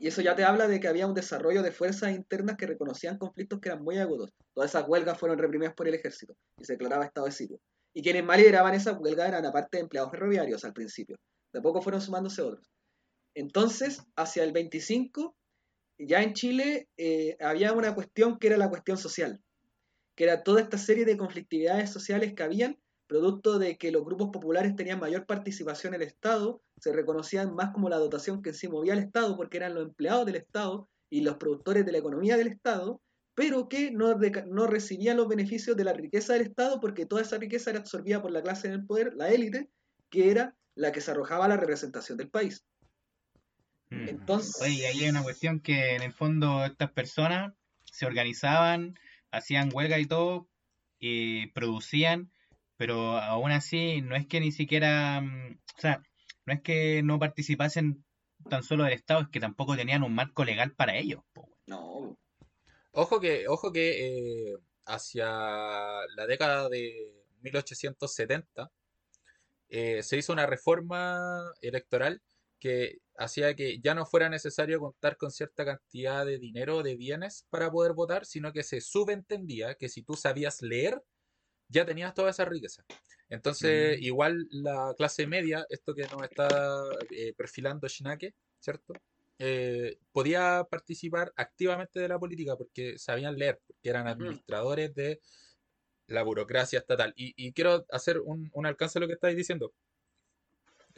y 0.00 0.08
eso 0.08 0.22
ya 0.22 0.34
te 0.34 0.44
habla 0.44 0.68
de 0.68 0.80
que 0.80 0.88
había 0.88 1.06
un 1.06 1.14
desarrollo 1.14 1.62
de 1.62 1.72
fuerzas 1.72 2.12
internas 2.12 2.56
que 2.56 2.66
reconocían 2.66 3.18
conflictos 3.18 3.60
que 3.60 3.68
eran 3.68 3.82
muy 3.82 3.98
agudos. 3.98 4.30
Todas 4.54 4.70
esas 4.70 4.88
huelgas 4.88 5.18
fueron 5.18 5.38
reprimidas 5.38 5.74
por 5.74 5.88
el 5.88 5.94
ejército 5.94 6.34
y 6.58 6.64
se 6.64 6.74
declaraba 6.74 7.04
estado 7.04 7.26
de 7.26 7.32
sitio. 7.32 7.58
Y 7.94 8.02
quienes 8.02 8.24
más 8.24 8.38
lideraban 8.38 8.74
esas 8.74 8.98
huelgas 8.98 9.28
eran 9.28 9.44
aparte 9.44 9.78
de 9.78 9.82
empleados 9.82 10.10
ferroviarios 10.10 10.64
al 10.64 10.72
principio. 10.72 11.16
De 11.52 11.60
poco 11.60 11.82
fueron 11.82 12.00
sumándose 12.00 12.42
otros. 12.42 12.66
Entonces, 13.34 14.02
hacia 14.16 14.44
el 14.44 14.52
25 14.52 15.34
ya 15.98 16.22
en 16.22 16.32
Chile 16.32 16.88
eh, 16.96 17.36
había 17.40 17.72
una 17.72 17.94
cuestión 17.94 18.38
que 18.38 18.46
era 18.48 18.56
la 18.56 18.68
cuestión 18.68 18.96
social, 18.96 19.40
que 20.16 20.24
era 20.24 20.42
toda 20.42 20.60
esta 20.60 20.78
serie 20.78 21.04
de 21.04 21.16
conflictividades 21.16 21.90
sociales 21.90 22.34
que 22.34 22.42
habían, 22.42 22.78
producto 23.08 23.58
de 23.58 23.76
que 23.76 23.90
los 23.90 24.04
grupos 24.04 24.28
populares 24.30 24.76
tenían 24.76 25.00
mayor 25.00 25.26
participación 25.26 25.94
en 25.94 26.02
el 26.02 26.06
Estado, 26.06 26.62
se 26.80 26.92
reconocían 26.92 27.54
más 27.54 27.70
como 27.70 27.88
la 27.88 27.96
dotación 27.96 28.42
que 28.42 28.50
en 28.50 28.54
sí 28.54 28.68
movía 28.68 28.92
el 28.92 29.00
Estado, 29.00 29.36
porque 29.36 29.56
eran 29.56 29.74
los 29.74 29.84
empleados 29.84 30.26
del 30.26 30.36
Estado 30.36 30.88
y 31.10 31.22
los 31.22 31.36
productores 31.36 31.84
de 31.84 31.92
la 31.92 31.98
economía 31.98 32.36
del 32.36 32.48
Estado, 32.48 33.00
pero 33.34 33.68
que 33.68 33.90
no, 33.90 34.14
no 34.46 34.66
recibían 34.66 35.16
los 35.16 35.26
beneficios 35.26 35.76
de 35.76 35.84
la 35.84 35.92
riqueza 35.92 36.34
del 36.34 36.42
Estado 36.42 36.80
porque 36.80 37.06
toda 37.06 37.22
esa 37.22 37.38
riqueza 37.38 37.70
era 37.70 37.80
absorbida 37.80 38.20
por 38.20 38.30
la 38.30 38.42
clase 38.42 38.68
del 38.68 38.84
poder, 38.84 39.14
la 39.14 39.30
élite, 39.30 39.70
que 40.10 40.30
era 40.30 40.54
la 40.74 40.92
que 40.92 41.00
se 41.00 41.10
arrojaba 41.10 41.46
a 41.46 41.48
la 41.48 41.56
representación 41.56 42.18
del 42.18 42.28
país. 42.28 42.64
Mm. 43.90 44.08
Entonces... 44.08 44.60
Oye, 44.60 44.86
ahí 44.86 45.04
hay 45.04 45.08
una 45.08 45.22
cuestión 45.22 45.60
que 45.60 45.96
en 45.96 46.02
el 46.02 46.12
fondo 46.12 46.64
estas 46.64 46.92
personas 46.92 47.54
se 47.84 48.06
organizaban, 48.06 48.98
hacían 49.30 49.70
huelga 49.72 49.98
y 49.98 50.06
todo, 50.06 50.48
y 50.98 51.46
producían, 51.48 52.30
pero 52.78 53.18
aún 53.18 53.50
así 53.50 54.00
no 54.02 54.16
es 54.16 54.26
que 54.26 54.40
ni 54.40 54.52
siquiera, 54.52 55.20
mm, 55.20 55.58
o 55.76 55.80
sea, 55.80 56.00
no 56.46 56.54
es 56.54 56.62
que 56.62 57.02
no 57.02 57.18
participasen 57.18 58.04
tan 58.48 58.62
solo 58.62 58.84
del 58.84 58.94
Estado, 58.94 59.22
es 59.22 59.28
que 59.28 59.40
tampoco 59.40 59.76
tenían 59.76 60.04
un 60.04 60.14
marco 60.14 60.44
legal 60.44 60.72
para 60.74 60.96
ellos. 60.96 61.20
No. 61.66 62.16
Ojo 62.92 63.20
que, 63.20 63.48
ojo 63.48 63.72
que 63.72 64.52
eh, 64.52 64.56
hacia 64.86 65.26
la 65.26 66.26
década 66.26 66.68
de 66.68 67.12
1870 67.42 68.70
eh, 69.68 70.02
se 70.02 70.16
hizo 70.16 70.32
una 70.32 70.46
reforma 70.46 71.52
electoral 71.60 72.22
que 72.60 72.98
hacía 73.16 73.54
que 73.54 73.80
ya 73.80 73.94
no 73.94 74.06
fuera 74.06 74.28
necesario 74.28 74.78
contar 74.78 75.16
con 75.16 75.32
cierta 75.32 75.64
cantidad 75.64 76.24
de 76.24 76.38
dinero 76.38 76.78
o 76.78 76.82
de 76.82 76.96
bienes 76.96 77.44
para 77.50 77.70
poder 77.70 77.92
votar, 77.92 78.24
sino 78.24 78.52
que 78.52 78.62
se 78.62 78.80
subentendía 78.80 79.74
que 79.74 79.88
si 79.88 80.02
tú 80.02 80.14
sabías 80.14 80.62
leer, 80.62 81.02
ya 81.68 81.84
tenías 81.84 82.14
toda 82.14 82.30
esa 82.30 82.44
riqueza. 82.44 82.84
Entonces, 83.28 83.98
mm. 83.98 84.02
igual 84.02 84.48
la 84.50 84.94
clase 84.96 85.26
media, 85.26 85.66
esto 85.68 85.94
que 85.94 86.06
nos 86.08 86.22
está 86.22 86.48
eh, 87.10 87.34
perfilando 87.36 87.86
Shinake, 87.86 88.34
¿cierto? 88.58 88.94
Eh, 89.38 89.98
podía 90.10 90.66
participar 90.68 91.32
activamente 91.36 92.00
de 92.00 92.08
la 92.08 92.18
política 92.18 92.56
porque 92.56 92.98
sabían 92.98 93.36
leer, 93.36 93.60
porque 93.66 93.88
eran 93.88 94.08
administradores 94.08 94.94
de 94.94 95.20
la 96.06 96.22
burocracia 96.22 96.78
estatal. 96.78 97.12
Y, 97.16 97.52
quiero 97.52 97.86
hacer 97.90 98.18
un, 98.20 98.50
un 98.54 98.66
alcance 98.66 98.98
a 98.98 99.00
lo 99.00 99.06
que 99.06 99.12
estáis 99.14 99.36
diciendo 99.36 99.72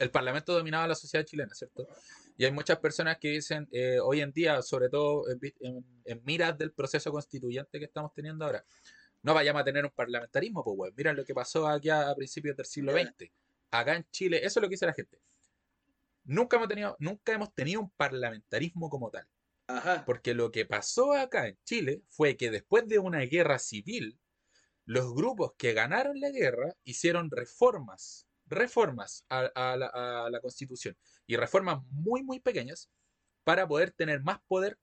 el 0.01 0.09
Parlamento 0.09 0.53
dominaba 0.53 0.87
la 0.87 0.95
sociedad 0.95 1.25
chilena, 1.25 1.53
¿cierto? 1.53 1.87
Y 2.35 2.45
hay 2.45 2.51
muchas 2.51 2.79
personas 2.79 3.17
que 3.19 3.29
dicen, 3.29 3.67
eh, 3.71 3.99
hoy 3.99 4.21
en 4.21 4.31
día, 4.31 4.61
sobre 4.63 4.89
todo 4.89 5.25
en, 5.29 6.21
miras 6.23 6.57
del 6.57 6.71
proceso 6.71 7.11
constituyente 7.11 7.77
que 7.77 7.85
estamos 7.85 8.11
teniendo 8.13 8.43
ahora, 8.45 8.65
no 9.23 9.33
vayamos 9.33 9.61
a 9.61 9.65
tener 9.65 9.85
un 9.85 9.91
parlamentarismo, 9.91 10.63
pues, 10.63 10.77
bueno, 10.77 10.93
miren 10.97 11.15
lo 11.15 11.25
que 11.25 11.33
pasó 11.33 11.67
aquí 11.67 11.89
a, 11.89 12.13
principios 12.15 12.55
del 12.57 12.65
siglo 12.65 12.93
XX. 12.93 13.31
Acá 13.71 13.95
en 13.95 14.05
Chile, 14.11 14.37
eso 14.43 14.59
es 14.59 14.61
lo 14.61 14.67
que 14.67 14.73
dice 14.73 14.85
la 14.85 14.93
gente. 14.93 15.19
Nunca 16.23 16.57
hemos 16.57 16.67
tenido, 16.67 16.95
nunca 16.99 17.33
hemos 17.33 17.53
tenido 17.53 17.81
un 17.81 17.89
parlamentarismo 17.91 18.89
como 18.89 19.09
tal. 19.09 19.27
Porque 20.05 20.33
lo 20.33 20.51
que 20.51 20.65
pasó 20.65 21.13
acá 21.13 21.47
en 21.47 21.57
Chile 21.63 22.01
fue 22.09 22.35
que 22.35 22.51
después 22.51 22.87
de 22.87 22.99
una 22.99 23.19
guerra 23.19 23.57
civil, 23.57 24.19
los 24.85 25.13
grupos 25.13 25.53
que 25.57 25.73
ganaron 25.73 26.19
la 26.19 26.29
guerra 26.29 26.75
hicieron 26.83 27.29
reformas 27.31 28.27
reformas 28.51 29.25
a, 29.29 29.77
la, 29.77 30.39
Constitución 30.41 30.97
y 31.25 31.37
reformas 31.37 31.79
muy, 31.89 32.21
muy 32.21 32.39
pequeñas 32.39 32.91
para 33.45 33.65
poder 33.67 33.91
tener 33.91 34.21
más 34.21 34.39
poder 34.47 34.77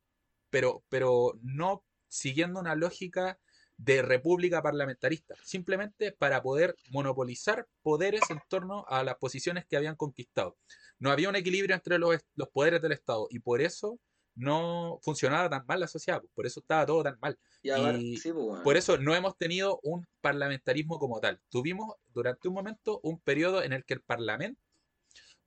pero, 0.51 0.82
pero 0.89 1.39
no 1.43 1.85
siguiendo 2.09 2.59
una 2.59 2.74
lógica 2.74 3.39
de 3.79 4.03
república 4.03 4.61
parlamentarista, 4.61 5.35
simplemente 5.43 6.13
para 6.13 6.43
poder 6.43 6.77
monopolizar 6.91 7.67
poderes 7.83 8.21
en 8.29 8.41
torno 8.49 8.85
a 8.89 9.05
las 9.05 9.17
posiciones 9.17 9.65
que 9.67 9.77
habían 9.77 9.97
conquistado. 9.97 10.59
No 10.99 11.11
había 11.11 11.29
un 11.29 11.37
equilibrio 11.37 11.75
entre 11.75 11.99
los, 11.99 12.19
los 12.35 12.49
poderes 12.49 12.83
del 12.83 12.93
Estado 12.93 13.29
y 13.31 13.39
por 13.39 13.63
eso 13.63 13.99
no 14.35 14.99
funcionaba 15.03 15.49
tan 15.49 15.65
mal 15.67 15.81
la 15.81 15.89
sociedad, 15.89 16.23
por 16.35 16.47
eso 16.47 16.61
estaba 16.61 16.87
todo 16.87 17.03
tan 17.03 17.19
mal. 17.21 17.39
Y, 17.63 17.71
pues, 17.71 18.63
por 18.63 18.77
eso 18.77 18.99
no 18.99 19.15
hemos 19.15 19.37
tenido 19.37 19.81
un 19.83 20.07
parlamentarismo 20.21 20.99
como 20.99 21.21
tal. 21.21 21.41
Tuvimos 21.49 21.95
durante 22.13 22.49
un 22.49 22.55
momento 22.55 23.01
un 23.03 23.21
periodo 23.21 23.63
en 23.63 23.73
el 23.73 23.85
que 23.85 23.95
el 23.95 24.03
Parlamento 24.03 24.61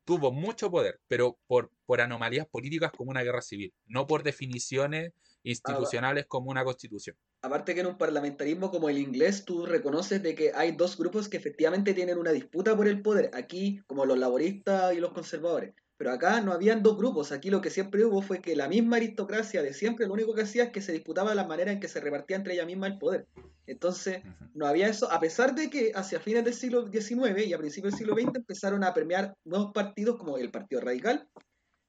tuvo 0.04 0.32
mucho 0.32 0.72
poder, 0.72 1.00
pero 1.08 1.38
por, 1.48 1.72
por 1.86 2.02
anomalías 2.02 2.48
políticas 2.48 2.92
como 2.92 3.12
una 3.12 3.24
guerra 3.24 3.42
civil, 3.42 3.74
no 3.86 4.08
por 4.08 4.24
definiciones 4.24 5.14
institucionales 5.44 6.26
como 6.28 6.50
una 6.50 6.64
constitución. 6.64 7.16
Aparte 7.44 7.74
que 7.74 7.82
en 7.82 7.88
un 7.88 7.98
parlamentarismo 7.98 8.70
como 8.70 8.88
el 8.88 9.00
inglés 9.00 9.46
tú 9.46 9.66
reconoces 9.66 10.22
de 10.22 10.36
que 10.36 10.52
hay 10.54 10.74
dos 10.74 10.96
grupos 10.96 11.28
que 11.28 11.38
efectivamente 11.38 11.96
tienen 11.96 12.20
una 12.20 12.32
disputa 12.32 12.76
por 12.78 12.88
el 12.88 13.02
poder, 13.02 13.32
aquí 13.34 13.82
como 13.88 14.06
los 14.06 14.20
laboristas 14.20 14.94
y 14.94 15.00
los 15.00 15.12
conservadores. 15.12 15.74
Pero 15.98 16.12
acá 16.12 16.42
no 16.42 16.52
habían 16.52 16.84
dos 16.84 16.98
grupos, 16.98 17.32
aquí 17.32 17.50
lo 17.50 17.62
que 17.62 17.72
siempre 17.72 18.06
hubo 18.06 18.22
fue 18.22 18.42
que 18.42 18.56
la 18.56 18.68
misma 18.68 18.98
aristocracia 18.98 19.64
de 19.64 19.74
siempre 19.74 20.06
lo 20.06 20.14
único 20.14 20.36
que 20.36 20.44
hacía 20.44 20.66
es 20.66 20.72
que 20.72 20.82
se 20.82 20.92
disputaba 20.92 21.34
la 21.34 21.48
manera 21.48 21.72
en 21.72 21.80
que 21.80 21.88
se 21.88 22.00
repartía 22.00 22.38
entre 22.38 22.54
ella 22.54 22.66
misma 22.66 22.86
el 22.88 23.00
poder. 23.00 23.28
Entonces, 23.66 24.22
no 24.54 24.68
había 24.68 24.88
eso, 24.88 25.12
a 25.12 25.20
pesar 25.20 25.56
de 25.56 25.70
que 25.72 25.94
hacia 25.96 26.20
fines 26.20 26.44
del 26.44 26.54
siglo 26.54 26.92
XIX 26.92 27.46
y 27.48 27.54
a 27.54 27.58
principios 27.58 27.94
del 27.94 28.00
siglo 28.00 28.16
XX 28.16 28.36
empezaron 28.36 28.84
a 28.84 28.94
permear 28.94 29.36
nuevos 29.46 29.72
partidos 29.74 30.18
como 30.18 30.38
el 30.38 30.52
Partido 30.52 30.82
Radical, 30.82 31.28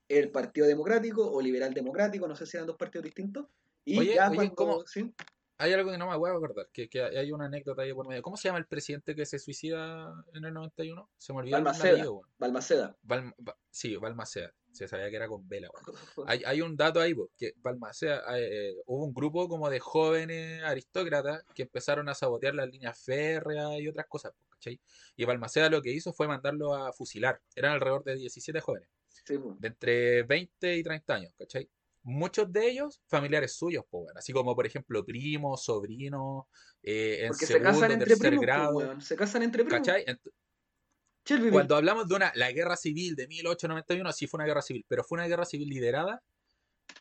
el 0.09 0.31
Partido 0.31 0.67
Democrático 0.67 1.31
o 1.31 1.41
Liberal 1.43 1.75
Democrático, 1.75 2.27
no 2.27 2.37
sé 2.37 2.47
si 2.47 2.57
eran 2.57 2.67
dos 2.67 2.77
partidos 2.77 3.05
distintos. 3.05 3.47
Y 3.85 4.15
ya 4.15 4.31
cuando, 4.31 4.85
hay 5.63 5.73
algo 5.73 5.93
que 5.93 5.99
no 5.99 6.11
me 6.11 6.17
voy 6.17 6.29
a 6.29 6.35
acordar, 6.35 6.67
que, 6.73 6.89
que, 6.89 7.03
hay 7.03 7.31
una 7.31 7.47
anécdota 7.47 7.83
ahí 7.83 7.93
por 7.93 8.09
medio. 8.09 8.21
¿Cómo 8.21 8.37
se 8.37 8.49
llama 8.49 8.59
el 8.59 8.67
presidente 8.67 9.15
que 9.15 9.25
se 9.25 9.39
suicida 9.39 10.13
en 10.35 10.45
el 10.45 10.53
91? 10.53 11.09
Se 11.17 11.33
me 11.33 11.39
olvidó 11.39 11.57
Balmaceda. 11.57 12.05
Balmaceda. 12.39 12.97
sí, 13.71 13.97
Balmaceda. 13.97 14.53
Se 14.73 14.89
sabía 14.89 15.09
que 15.09 15.17
era 15.17 15.29
con 15.29 15.49
vela. 15.49 15.69
hay, 16.27 16.43
hay, 16.45 16.61
un 16.63 16.77
dato 16.77 17.01
ahí, 17.01 17.15
que 17.39 17.53
Balmaceda, 17.59 18.25
eh, 18.37 18.75
hubo 18.87 19.05
un 19.05 19.15
grupo 19.15 19.49
como 19.49 19.71
de 19.71 19.79
jóvenes 19.79 20.63
aristócratas 20.65 21.45
que 21.55 21.63
empezaron 21.63 22.09
a 22.09 22.15
sabotear 22.15 22.55
las 22.55 22.69
líneas 22.69 22.99
férreas 23.01 23.79
y 23.79 23.87
otras 23.87 24.07
cosas, 24.09 24.33
¿cachai? 24.51 24.81
Y 25.17 25.25
Balmaceda 25.25 25.71
lo 25.71 25.81
que 25.81 25.93
hizo 25.93 26.13
fue 26.13 26.27
mandarlo 26.27 26.75
a 26.75 26.93
fusilar. 26.93 27.41
Eran 27.55 27.75
alrededor 27.75 28.03
de 28.03 28.17
17 28.17 28.61
jóvenes. 28.61 28.89
de 29.29 29.69
entre 29.69 30.23
20 30.25 30.77
y 30.77 30.83
30 30.83 31.15
años, 31.15 31.35
¿cachai? 31.39 31.69
Muchos 32.03 32.53
de 32.53 32.69
ellos 32.69 33.01
familiares 33.07 33.55
suyos, 33.57 33.85
así 34.17 34.33
como 34.33 34.55
por 34.55 34.67
ejemplo 34.67 35.05
primos, 35.05 35.65
sobrinos, 35.65 36.45
eh, 36.83 37.27
en 37.27 37.35
segundo, 37.35 37.73
se 37.75 37.97
tercer 37.97 38.39
grado. 38.39 39.01
se 39.01 39.17
casan 39.17 39.43
entre 39.43 39.65
primos. 39.65 39.87
¿Cachai? 39.87 40.05
Cuando 41.51 41.77
hablamos 41.77 42.09
de 42.09 42.17
una, 42.17 42.33
la 42.35 42.51
guerra 42.51 42.77
civil 42.77 43.15
de 43.15 43.29
1891, 43.29 44.13
sí 44.13 44.27
fue 44.27 44.39
una 44.39 44.47
guerra 44.47 44.63
civil, 44.63 44.85
pero 44.89 45.05
fue 45.05 45.17
una 45.17 45.29
guerra 45.29 45.45
civil 45.45 45.69
liderada 45.69 46.21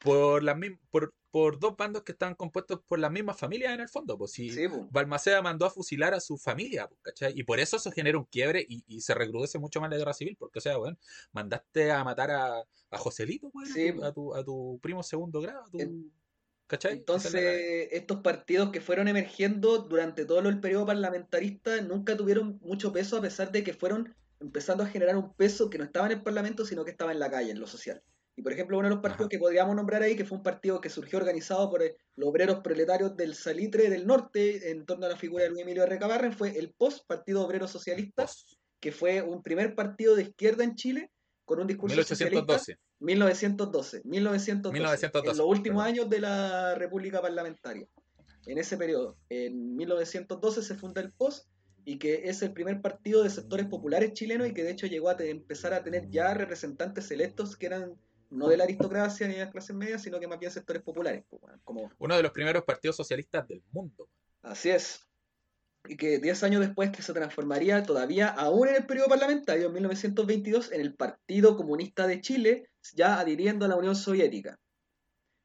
por, 0.04 0.44
las 0.44 0.58
por, 0.92 1.14
por 1.32 1.60
dos 1.60 1.78
bandos 1.78 2.04
que 2.04 2.12
estaban 2.12 2.36
compuestos 2.36 2.82
por 2.88 3.00
las 3.00 3.10
mismas 3.10 3.40
familias 3.40 3.74
en 3.74 3.80
el 3.80 3.88
fondo. 3.88 4.18
Pues 4.18 4.32
si 4.32 4.52
Balmaceda 4.92 5.42
mandó 5.42 5.66
a 5.66 5.70
fusilar 5.70 6.14
a 6.14 6.20
su 6.20 6.38
familia, 6.38 6.90
¿cachai? 7.02 7.34
Y 7.36 7.44
por 7.44 7.60
eso 7.60 7.78
eso 7.78 7.92
genera 7.92 8.18
un 8.18 8.26
quiebre 8.26 8.66
y, 8.68 9.02
se 9.02 9.16
recrudece 9.16 9.58
mucho 9.58 9.82
más 9.82 9.90
la 9.90 9.98
guerra 9.98 10.14
civil, 10.14 10.36
porque, 10.38 10.60
o 10.60 10.62
sea, 10.62 10.78
bueno, 10.78 10.98
mandaste 11.32 11.92
a 11.92 12.04
matar 12.04 12.32
a, 12.32 12.60
a 12.60 12.98
Joselito, 12.98 13.50
pues, 13.50 13.72
a, 14.04 14.12
tu, 14.12 14.36
a, 14.36 14.44
tu, 14.44 14.80
primo 14.82 15.02
segundo 15.02 15.42
grado, 15.42 15.64
¿cachai? 16.68 16.94
Entonces, 16.94 17.88
estos 17.92 18.20
partidos 18.20 18.70
que 18.70 18.82
fueron 18.82 19.08
emergiendo 19.08 19.80
durante 19.80 20.26
todo 20.26 20.40
el 20.40 20.60
periodo 20.60 20.86
parlamentarista 20.86 21.82
nunca 21.82 22.18
tuvieron 22.18 22.60
mucho 22.62 22.92
peso, 22.92 23.18
a 23.18 23.22
pesar 23.22 23.52
de 23.52 23.64
que 23.64 23.74
fueron 23.74 24.14
empezando 24.42 24.84
a 24.84 24.88
generar 24.88 25.16
un 25.16 25.34
peso 25.34 25.70
que 25.70 25.78
no 25.78 25.86
estaba 25.86 26.08
en 26.08 26.14
el 26.14 26.24
Parlamento, 26.24 26.66
sino 26.66 26.84
que 26.84 26.92
estaba 26.92 27.12
en 27.12 27.20
la 27.20 27.32
calle, 27.32 27.52
en 27.52 27.60
lo 27.60 27.68
social. 27.68 28.04
Y 28.42 28.44
por 28.44 28.54
ejemplo, 28.54 28.80
uno 28.80 28.90
de 28.90 28.96
los 28.96 29.04
partidos 29.04 29.30
que 29.30 29.38
podríamos 29.38 29.76
nombrar 29.76 30.02
ahí, 30.02 30.16
que 30.16 30.26
fue 30.26 30.36
un 30.36 30.44
partido 30.44 30.82
que 30.82 30.90
surgió 30.90 31.20
organizado 31.20 31.70
por 31.70 31.84
eh, 31.84 31.96
los 32.16 32.28
obreros 32.28 32.62
proletarios 32.62 33.16
del 33.16 33.36
Salitre 33.36 33.88
del 33.88 34.08
Norte, 34.08 34.72
en 34.72 34.84
torno 34.84 35.06
a 35.06 35.10
la 35.10 35.16
figura 35.16 35.44
de 35.44 35.52
Luis 35.52 35.62
Emilio 35.62 35.86
Recabarren, 35.86 36.34
fue 36.34 36.58
el 36.58 36.74
POS, 36.74 37.04
Partido 37.06 37.46
Obrero 37.46 37.68
Socialista, 37.68 38.26
que 38.80 38.92
fue 38.92 39.22
un 39.22 39.44
primer 39.44 39.76
partido 39.76 40.16
de 40.16 40.24
izquierda 40.24 40.64
en 40.64 40.74
Chile, 40.74 41.12
con 41.46 41.60
un 41.60 41.68
discurso 41.68 41.94
1812. 41.94 42.80
1912. 42.98 44.02
1912. 44.06 44.76
1912. 44.76 45.32
En 45.32 45.38
los 45.38 45.48
últimos 45.48 45.84
años 45.84 46.10
de 46.10 46.20
la 46.22 46.74
República 46.74 47.22
Parlamentaria. 47.22 47.86
En 48.48 48.58
ese 48.58 48.76
periodo, 48.76 49.18
en 49.30 49.76
1912 49.76 50.64
se 50.64 50.74
funda 50.74 51.00
el 51.02 51.12
POS 51.12 51.48
y 51.86 52.00
que 52.00 52.28
es 52.28 52.42
el 52.42 52.54
primer 52.54 52.82
partido 52.82 53.22
de 53.22 53.30
sectores 53.30 53.68
populares 53.68 54.14
chilenos 54.14 54.48
y 54.48 54.54
que 54.56 54.64
de 54.64 54.72
hecho 54.72 54.88
llegó 54.88 55.10
a 55.10 55.18
empezar 55.20 55.76
a 55.76 55.84
tener 55.84 56.10
ya 56.10 56.34
representantes 56.34 57.12
electos 57.12 57.56
que 57.56 57.68
eran 57.68 58.00
no 58.32 58.48
de 58.48 58.58
la 58.58 58.64
aristocracia 58.64 59.28
ni 59.28 59.34
de 59.34 59.42
las 59.42 59.52
clases 59.52 59.76
medias, 59.76 60.02
sino 60.02 60.20
que 60.20 60.28
más 60.28 60.40
bien 60.40 60.52
sectores 60.52 60.82
populares. 60.82 61.26
Como... 61.64 61.92
Uno 62.00 62.16
de 62.16 62.24
los 62.24 62.32
primeros 62.32 62.64
partidos 62.64 62.96
socialistas 62.96 63.48
del 63.48 63.62
mundo. 63.72 64.10
Así 64.42 64.70
es. 64.70 65.08
Y 65.86 65.98
que 65.98 66.20
10 66.20 66.44
años 66.44 66.62
después 66.62 66.92
que 66.92 67.02
se 67.02 67.14
transformaría 67.14 67.84
todavía, 67.84 68.28
aún 68.30 68.70
en 68.70 68.76
el 68.76 68.86
periodo 68.86 69.10
parlamentario, 69.10 69.68
en 69.68 69.74
1922, 69.74 70.72
en 70.72 70.82
el 70.82 70.96
Partido 70.96 71.58
Comunista 71.58 72.08
de 72.08 72.22
Chile, 72.22 72.70
ya 72.94 73.20
adhiriendo 73.20 73.66
a 73.66 73.68
la 73.68 73.76
Unión 73.76 73.96
Soviética. 73.96 74.60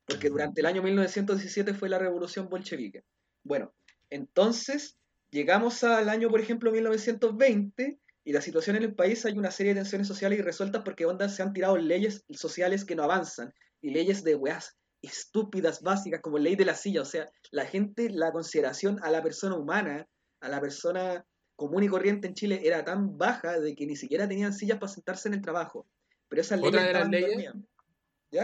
Porque 0.07 0.29
durante 0.29 0.61
el 0.61 0.67
año 0.67 0.83
1917 0.83 1.75
fue 1.75 1.89
la 1.89 1.99
revolución 1.99 2.49
bolchevique. 2.49 3.05
Bueno, 3.43 3.75
entonces 4.11 4.99
llegamos 5.31 5.83
al 5.83 6.09
año, 6.09 6.31
por 6.31 6.41
ejemplo, 6.41 6.71
1920, 6.71 7.99
y 8.27 8.33
la 8.33 8.41
situación 8.41 8.75
en 8.75 8.83
el 8.83 8.93
país 8.93 9.25
hay 9.25 9.39
una 9.39 9.53
serie 9.53 9.73
de 9.73 9.81
tensiones 9.81 10.09
sociales 10.09 10.41
irresueltas 10.41 10.83
porque 10.85 11.07
onda 11.07 11.29
se 11.29 11.45
han 11.45 11.53
tirado 11.53 11.77
leyes 11.77 12.25
sociales 12.31 12.85
que 12.85 12.97
no 12.97 13.05
avanzan 13.05 13.55
y 13.81 13.91
leyes 13.91 14.25
de 14.25 14.35
weas 14.35 14.77
estúpidas, 15.01 15.81
básicas, 15.81 16.21
como 16.23 16.37
ley 16.37 16.57
de 16.57 16.65
la 16.65 16.75
silla. 16.75 17.03
O 17.03 17.05
sea, 17.05 17.31
la 17.53 17.67
gente, 17.67 18.11
la 18.11 18.33
consideración 18.33 18.99
a 19.05 19.13
la 19.13 19.23
persona 19.23 19.55
humana, 19.55 20.09
a 20.41 20.49
la 20.49 20.61
persona 20.61 21.25
común 21.55 21.85
y 21.85 21.89
corriente 21.89 22.27
en 22.27 22.35
Chile 22.35 22.63
era 22.65 22.85
tan 22.85 23.17
baja 23.17 23.61
de 23.61 23.77
que 23.77 23.87
ni 23.87 23.95
siquiera 23.95 24.27
tenían 24.27 24.53
sillas 24.53 24.81
para 24.81 24.91
sentarse 24.91 25.29
en 25.29 25.35
el 25.35 25.41
trabajo. 25.41 25.87
Pero 26.29 26.43
esas 26.43 26.61
leyes 26.61 26.75
otra 26.75 26.85
de 26.85 26.93
las 26.95 27.09
leyes, 27.09 27.53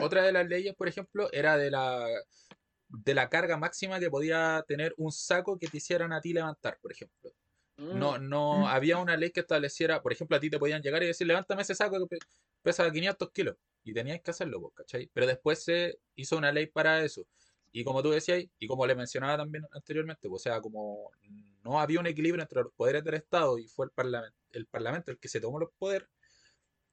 otra 0.01 0.23
de 0.23 0.33
las 0.33 0.47
leyes, 0.47 0.77
por 0.77 0.87
ejemplo, 0.87 1.29
era 1.33 1.57
de 1.57 1.73
la 1.73 2.07
de 2.87 3.15
la 3.15 3.29
carga 3.29 3.57
máxima 3.57 3.99
que 3.99 4.11
podía 4.11 4.65
tener 4.69 4.95
un 4.97 5.11
saco 5.11 5.59
que 5.59 5.67
te 5.67 5.79
hicieran 5.79 6.13
a 6.13 6.21
ti 6.21 6.33
levantar, 6.33 6.79
por 6.81 6.93
ejemplo. 6.93 7.33
No, 7.83 8.19
mm. 8.19 8.29
no 8.29 8.69
había 8.69 8.99
una 8.99 9.17
ley 9.17 9.31
que 9.31 9.41
estableciera, 9.41 10.03
por 10.03 10.13
ejemplo, 10.13 10.37
a 10.37 10.41
ti 10.41 10.51
te 10.51 10.59
podían 10.59 10.83
llegar 10.83 11.03
y 11.03 11.07
decir, 11.07 11.27
levántame 11.27 11.63
ese 11.63 11.75
saco 11.75 12.07
que 12.09 12.19
pesa 12.63 12.91
500 12.91 13.31
kilos. 13.33 13.57
Y 13.85 13.93
tenías 13.93 14.21
que 14.21 14.31
hacerlo, 14.31 14.71
¿cachai? 14.71 15.11
Pero 15.13 15.27
después 15.27 15.65
se 15.65 15.99
hizo 16.15 16.37
una 16.37 16.53
ley 16.53 16.67
para 16.67 17.03
eso. 17.05 17.27
Y 17.73 17.85
como 17.85 18.03
tú 18.03 18.11
decías, 18.11 18.45
y 18.59 18.67
como 18.67 18.87
le 18.87 18.95
mencionaba 18.95 19.39
también 19.39 19.67
anteriormente, 19.73 20.29
o 20.31 20.39
sea, 20.39 20.61
como 20.61 21.11
no 21.65 21.81
había 21.81 22.01
un 22.01 22.07
equilibrio 22.07 22.43
entre 22.43 22.63
los 22.63 22.73
poderes 22.75 23.03
del 23.03 23.15
Estado 23.15 23.59
y 23.59 23.67
fue 23.67 23.87
el, 23.87 23.91
parlamento 23.93 24.37
el 24.53 24.67
Parlamento 24.67 25.11
el 25.11 25.19
que 25.19 25.29
se 25.29 25.41
tomó 25.41 25.59
los 25.59 25.71
poderes, 25.79 26.09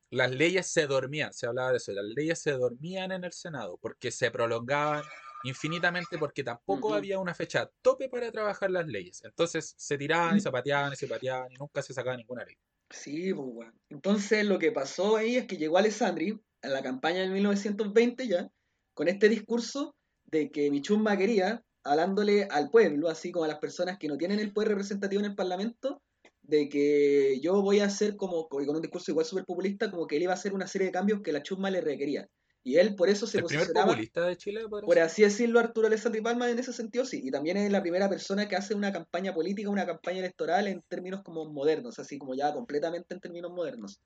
las 0.10 0.32
leyes 0.32 0.68
se 0.68 0.88
dormían, 0.88 1.34
se 1.34 1.46
hablaba 1.46 1.72
de 1.72 1.78
eso, 1.78 1.92
las 1.92 2.06
leyes 2.06 2.40
se 2.40 2.52
dormían 2.52 3.12
en 3.12 3.24
el 3.26 3.34
Senado 3.34 3.78
porque 3.78 4.10
se 4.10 4.32
prolongaban 4.32 5.04
infinitamente 5.44 6.18
porque 6.18 6.44
tampoco 6.44 6.94
había 6.94 7.20
una 7.20 7.34
fecha 7.34 7.70
tope 7.82 8.10
para 8.10 8.32
trabajar 8.32 8.72
las 8.72 8.88
leyes. 8.88 9.24
Entonces 9.24 9.74
se 9.78 9.98
tiraban 9.98 10.38
y 10.38 10.42
se 10.42 10.52
pateaban 10.52 10.94
y 10.94 10.96
se 10.96 11.08
pateaban 11.08 11.52
y 11.52 11.56
nunca 11.56 11.82
se 11.82 11.94
sacaba 11.94 12.18
ninguna 12.18 12.46
ley. 12.46 12.56
Sí, 12.90 13.34
pues 13.34 13.48
bueno. 13.54 13.74
Entonces 13.90 14.46
lo 14.46 14.60
que 14.60 14.72
pasó 14.72 15.18
ahí 15.18 15.38
es 15.38 15.46
que 15.46 15.58
llegó 15.58 15.78
Alessandri 15.78 16.40
en 16.62 16.74
la 16.74 16.82
campaña 16.82 17.22
del 17.22 17.32
1920 17.32 18.28
ya, 18.28 18.52
con 18.94 19.08
este 19.08 19.30
discurso 19.30 19.96
de 20.26 20.52
que 20.52 20.70
Michumma 20.72 21.18
quería, 21.18 21.64
hablándole 21.84 22.46
al 22.46 22.70
pueblo, 22.70 23.10
así 23.10 23.32
como 23.32 23.46
a 23.46 23.48
las 23.48 23.60
personas 23.60 23.98
que 23.98 24.08
no 24.08 24.18
tienen 24.18 24.40
el 24.40 24.54
poder 24.54 24.70
representativo 24.70 25.22
en 25.22 25.30
el 25.30 25.36
Parlamento, 25.36 26.02
de 26.42 26.68
que 26.68 27.40
yo 27.42 27.62
voy 27.62 27.80
a 27.80 27.86
hacer 27.86 28.16
como, 28.16 28.48
con 28.50 28.68
un 28.68 28.82
discurso 28.82 29.12
igual 29.12 29.26
súper 29.26 29.46
populista, 29.46 29.92
como 29.92 30.08
que 30.08 30.18
él 30.18 30.24
iba 30.24 30.34
a 30.34 30.36
hacer 30.36 30.54
una 30.54 30.68
serie 30.68 30.88
de 30.88 30.94
cambios 30.94 31.22
que 31.22 31.32
la 31.32 31.44
chumma 31.44 31.70
le 31.70 31.82
requería. 31.82 32.28
Y 32.64 32.78
él 32.78 32.96
por 32.96 33.10
eso 33.10 33.26
se 33.26 33.40
¿El 33.40 33.46
primer 33.46 33.72
populista 33.72 34.26
de 34.26 34.36
Chile? 34.36 34.62
Por 34.68 35.00
así 35.00 35.22
decirlo, 35.22 35.60
Arturo 35.60 35.88
Alessandri 35.88 36.22
Palma 36.22 36.50
en 36.50 36.60
ese 36.60 36.74
sentido 36.74 37.06
sí. 37.06 37.22
Y 37.24 37.32
también 37.32 37.58
es 37.58 37.72
la 37.72 37.82
primera 37.82 38.10
persona 38.10 38.48
que 38.48 38.56
hace 38.56 38.76
una 38.76 38.92
campaña 38.92 39.34
política, 39.34 39.70
una 39.70 39.86
campaña 39.86 40.20
electoral 40.20 40.68
en 40.68 40.82
términos 40.88 41.22
como 41.24 41.46
modernos, 41.46 42.00
así 42.00 42.18
como 42.18 42.36
ya 42.36 42.54
completamente 42.54 43.14
en 43.14 43.22
términos 43.22 43.52
modernos. 43.52 44.02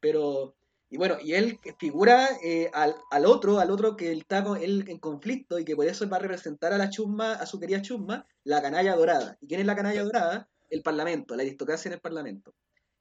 Pero, 0.00 0.56
y 0.88 0.96
bueno, 0.96 1.18
y 1.22 1.34
él 1.34 1.58
figura 1.78 2.28
eh, 2.42 2.70
al, 2.72 2.96
al, 3.10 3.26
otro, 3.26 3.58
al 3.58 3.70
otro 3.70 3.96
que 3.96 4.12
está 4.12 4.42
con 4.42 4.60
él 4.60 4.84
en 4.88 4.98
conflicto 4.98 5.58
y 5.58 5.64
que 5.64 5.76
por 5.76 5.86
eso 5.86 6.08
va 6.08 6.16
a 6.16 6.20
representar 6.20 6.72
a 6.72 6.78
la 6.78 6.88
chusma, 6.88 7.34
a 7.34 7.44
su 7.44 7.60
querida 7.60 7.82
chusma, 7.82 8.26
la 8.44 8.62
canalla 8.62 8.96
dorada. 8.96 9.36
¿Y 9.42 9.48
quién 9.48 9.60
es 9.60 9.66
la 9.66 9.76
canalla 9.76 10.02
dorada? 10.02 10.48
El 10.70 10.82
parlamento, 10.82 11.36
la 11.36 11.42
aristocracia 11.42 11.90
en 11.90 11.94
el 11.94 12.00
parlamento. 12.00 12.54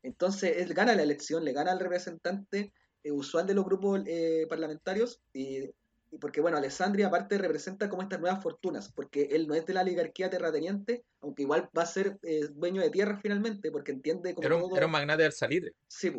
Entonces 0.03 0.57
él 0.57 0.73
gana 0.73 0.95
la 0.95 1.03
elección, 1.03 1.45
le 1.45 1.53
gana 1.53 1.71
al 1.71 1.79
representante 1.79 2.73
usual 3.11 3.45
de 3.45 3.53
los 3.53 3.65
grupos 3.65 4.01
eh, 4.05 4.45
parlamentarios 4.49 5.19
y 5.33 5.69
y 6.11 6.17
porque 6.17 6.41
bueno, 6.41 6.57
Alessandri 6.57 7.03
aparte 7.03 7.37
representa 7.37 7.89
como 7.89 8.01
estas 8.01 8.19
nuevas 8.19 8.41
fortunas, 8.41 8.91
porque 8.91 9.29
él 9.31 9.47
no 9.47 9.55
es 9.55 9.65
de 9.65 9.73
la 9.73 9.81
oligarquía 9.81 10.29
terrateniente, 10.29 11.03
aunque 11.21 11.43
igual 11.43 11.69
va 11.77 11.83
a 11.83 11.87
ser 11.87 12.17
eh, 12.23 12.47
dueño 12.51 12.81
de 12.81 12.89
tierra 12.89 13.19
finalmente, 13.21 13.71
porque 13.71 13.91
entiende 13.91 14.33
como 14.33 14.45
Era 14.45 14.55
un, 14.55 14.61
todo... 14.61 14.77
era 14.77 14.85
un 14.85 14.91
magnate 14.91 15.23
del 15.23 15.33
salitre. 15.33 15.73
Sí. 15.87 16.11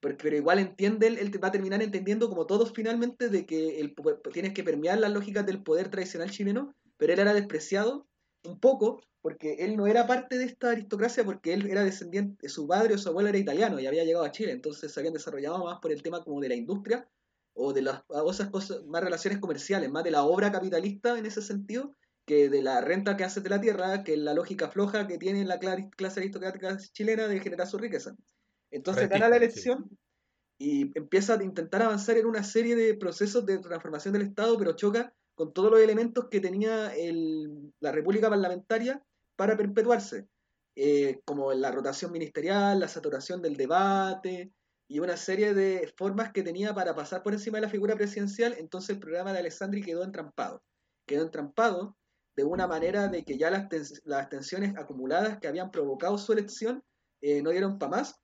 Porque, 0.00 0.18
pero 0.22 0.36
igual 0.36 0.58
entiende, 0.58 1.06
él, 1.06 1.18
él 1.18 1.42
va 1.42 1.48
a 1.48 1.52
terminar 1.52 1.82
entendiendo 1.82 2.28
como 2.28 2.46
todos 2.46 2.72
finalmente 2.72 3.28
de 3.28 3.46
que 3.46 3.80
el, 3.80 3.94
tienes 4.32 4.52
que 4.52 4.64
permear 4.64 4.98
las 4.98 5.12
lógicas 5.12 5.46
del 5.46 5.62
poder 5.62 5.90
tradicional 5.90 6.30
chileno, 6.30 6.74
pero 6.96 7.12
él 7.12 7.20
era 7.20 7.34
despreciado 7.34 8.06
un 8.44 8.58
poco 8.60 9.00
porque 9.20 9.54
él 9.60 9.76
no 9.76 9.86
era 9.86 10.06
parte 10.06 10.36
de 10.36 10.44
esta 10.44 10.70
aristocracia 10.70 11.24
porque 11.24 11.52
él 11.54 11.70
era 11.70 11.84
descendiente, 11.84 12.48
su 12.48 12.66
padre 12.66 12.94
o 12.94 12.98
su 12.98 13.08
abuelo 13.08 13.28
era 13.28 13.38
italiano 13.38 13.78
y 13.78 13.86
había 13.86 14.04
llegado 14.04 14.24
a 14.24 14.32
Chile, 14.32 14.52
entonces 14.52 14.92
se 14.92 15.00
habían 15.00 15.14
desarrollado 15.14 15.64
más 15.64 15.78
por 15.80 15.92
el 15.92 16.02
tema 16.02 16.24
como 16.24 16.40
de 16.40 16.48
la 16.48 16.56
industria 16.56 17.08
o 17.54 17.72
de 17.72 17.82
las 17.82 18.02
cosas, 18.04 18.50
más 18.86 19.02
relaciones 19.04 19.38
comerciales, 19.38 19.90
más 19.90 20.04
de 20.04 20.10
la 20.10 20.24
obra 20.24 20.50
capitalista 20.50 21.18
en 21.18 21.26
ese 21.26 21.42
sentido, 21.42 21.94
que 22.26 22.48
de 22.48 22.62
la 22.62 22.80
renta 22.80 23.16
que 23.16 23.24
haces 23.24 23.42
de 23.42 23.50
la 23.50 23.60
tierra, 23.60 24.04
que 24.04 24.14
es 24.14 24.18
la 24.18 24.34
lógica 24.34 24.70
floja 24.70 25.06
que 25.06 25.18
tiene 25.18 25.44
la 25.44 25.60
cla- 25.60 25.90
clase 25.94 26.20
aristocrática 26.20 26.76
chilena 26.78 27.28
de 27.28 27.40
generar 27.40 27.66
su 27.66 27.78
riqueza. 27.78 28.16
Entonces 28.70 29.08
gana 29.08 29.28
la 29.28 29.36
sí. 29.52 29.62
elección 29.62 29.98
y 30.58 30.96
empieza 30.96 31.34
a 31.34 31.42
intentar 31.42 31.82
avanzar 31.82 32.16
en 32.18 32.26
una 32.26 32.44
serie 32.44 32.76
de 32.76 32.94
procesos 32.94 33.44
de 33.46 33.58
transformación 33.58 34.14
del 34.14 34.22
Estado, 34.22 34.56
pero 34.58 34.74
choca 34.76 35.14
con 35.42 35.52
todos 35.52 35.72
los 35.72 35.80
elementos 35.80 36.28
que 36.30 36.38
tenía 36.38 36.92
la 37.80 37.90
República 37.90 38.30
Parlamentaria 38.30 39.04
para 39.34 39.56
perpetuarse, 39.56 40.28
eh, 40.76 41.20
como 41.24 41.52
la 41.52 41.72
rotación 41.72 42.12
ministerial, 42.12 42.78
la 42.78 42.86
saturación 42.86 43.42
del 43.42 43.56
debate 43.56 44.52
y 44.86 45.00
una 45.00 45.16
serie 45.16 45.52
de 45.52 45.92
formas 45.96 46.30
que 46.30 46.44
tenía 46.44 46.72
para 46.72 46.94
pasar 46.94 47.24
por 47.24 47.32
encima 47.32 47.58
de 47.58 47.62
la 47.62 47.70
figura 47.70 47.96
presidencial, 47.96 48.54
entonces 48.56 48.90
el 48.90 49.00
programa 49.00 49.32
de 49.32 49.40
Alessandri 49.40 49.82
quedó 49.82 50.04
entrampado. 50.04 50.62
Quedó 51.06 51.24
entrampado 51.24 51.96
de 52.36 52.44
una 52.44 52.68
manera 52.68 53.08
de 53.08 53.24
que 53.24 53.36
ya 53.36 53.50
las 53.50 54.28
tensiones 54.28 54.76
acumuladas 54.76 55.40
que 55.40 55.48
habían 55.48 55.72
provocado 55.72 56.18
su 56.18 56.32
elección 56.32 56.84
eh, 57.20 57.42
no 57.42 57.50
dieron 57.50 57.80
para 57.80 57.96
más 57.96 58.14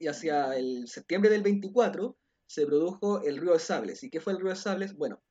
y 0.00 0.08
hacia 0.08 0.56
el 0.56 0.88
septiembre 0.88 1.30
del 1.30 1.44
24 1.44 2.18
se 2.48 2.66
produjo 2.66 3.22
el 3.22 3.36
río 3.36 3.52
de 3.52 3.60
Sables. 3.60 4.02
¿Y 4.02 4.10
qué 4.10 4.20
fue 4.20 4.32
el 4.32 4.40
río 4.40 4.48
de 4.48 4.56
Sables? 4.56 4.96
Bueno, 4.96 5.22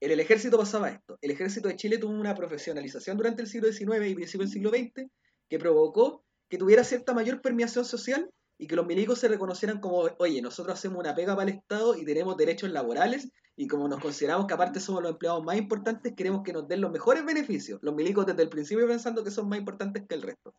en 0.00 0.10
el 0.10 0.20
ejército 0.20 0.58
pasaba 0.58 0.90
esto. 0.90 1.18
El 1.20 1.30
ejército 1.30 1.68
de 1.68 1.76
Chile 1.76 1.98
tuvo 1.98 2.12
una 2.12 2.34
profesionalización 2.34 3.16
durante 3.16 3.42
el 3.42 3.48
siglo 3.48 3.72
XIX 3.72 4.06
y 4.08 4.14
principio 4.14 4.46
del 4.46 4.52
siglo 4.52 4.70
XX 4.70 5.10
que 5.48 5.58
provocó 5.58 6.24
que 6.48 6.58
tuviera 6.58 6.84
cierta 6.84 7.14
mayor 7.14 7.40
permeación 7.40 7.84
social 7.84 8.30
y 8.58 8.66
que 8.66 8.76
los 8.76 8.86
milicos 8.86 9.18
se 9.18 9.28
reconocieran 9.28 9.80
como, 9.80 10.08
oye, 10.18 10.42
nosotros 10.42 10.78
hacemos 10.78 10.98
una 10.98 11.14
pega 11.14 11.36
para 11.36 11.50
el 11.50 11.56
Estado 11.56 11.94
y 11.94 12.04
tenemos 12.04 12.36
derechos 12.36 12.70
laborales 12.70 13.28
y 13.56 13.66
como 13.66 13.88
nos 13.88 14.00
consideramos 14.00 14.46
que 14.46 14.54
aparte 14.54 14.80
somos 14.80 15.02
los 15.02 15.12
empleados 15.12 15.44
más 15.44 15.56
importantes, 15.56 16.14
queremos 16.16 16.42
que 16.44 16.52
nos 16.52 16.68
den 16.68 16.80
los 16.80 16.92
mejores 16.92 17.24
beneficios. 17.24 17.80
Los 17.82 17.94
milicos 17.94 18.24
desde 18.24 18.42
el 18.42 18.48
principio 18.48 18.86
pensando 18.86 19.24
que 19.24 19.30
son 19.30 19.48
más 19.48 19.58
importantes 19.58 20.04
que 20.08 20.14
el 20.14 20.22
resto. 20.22 20.54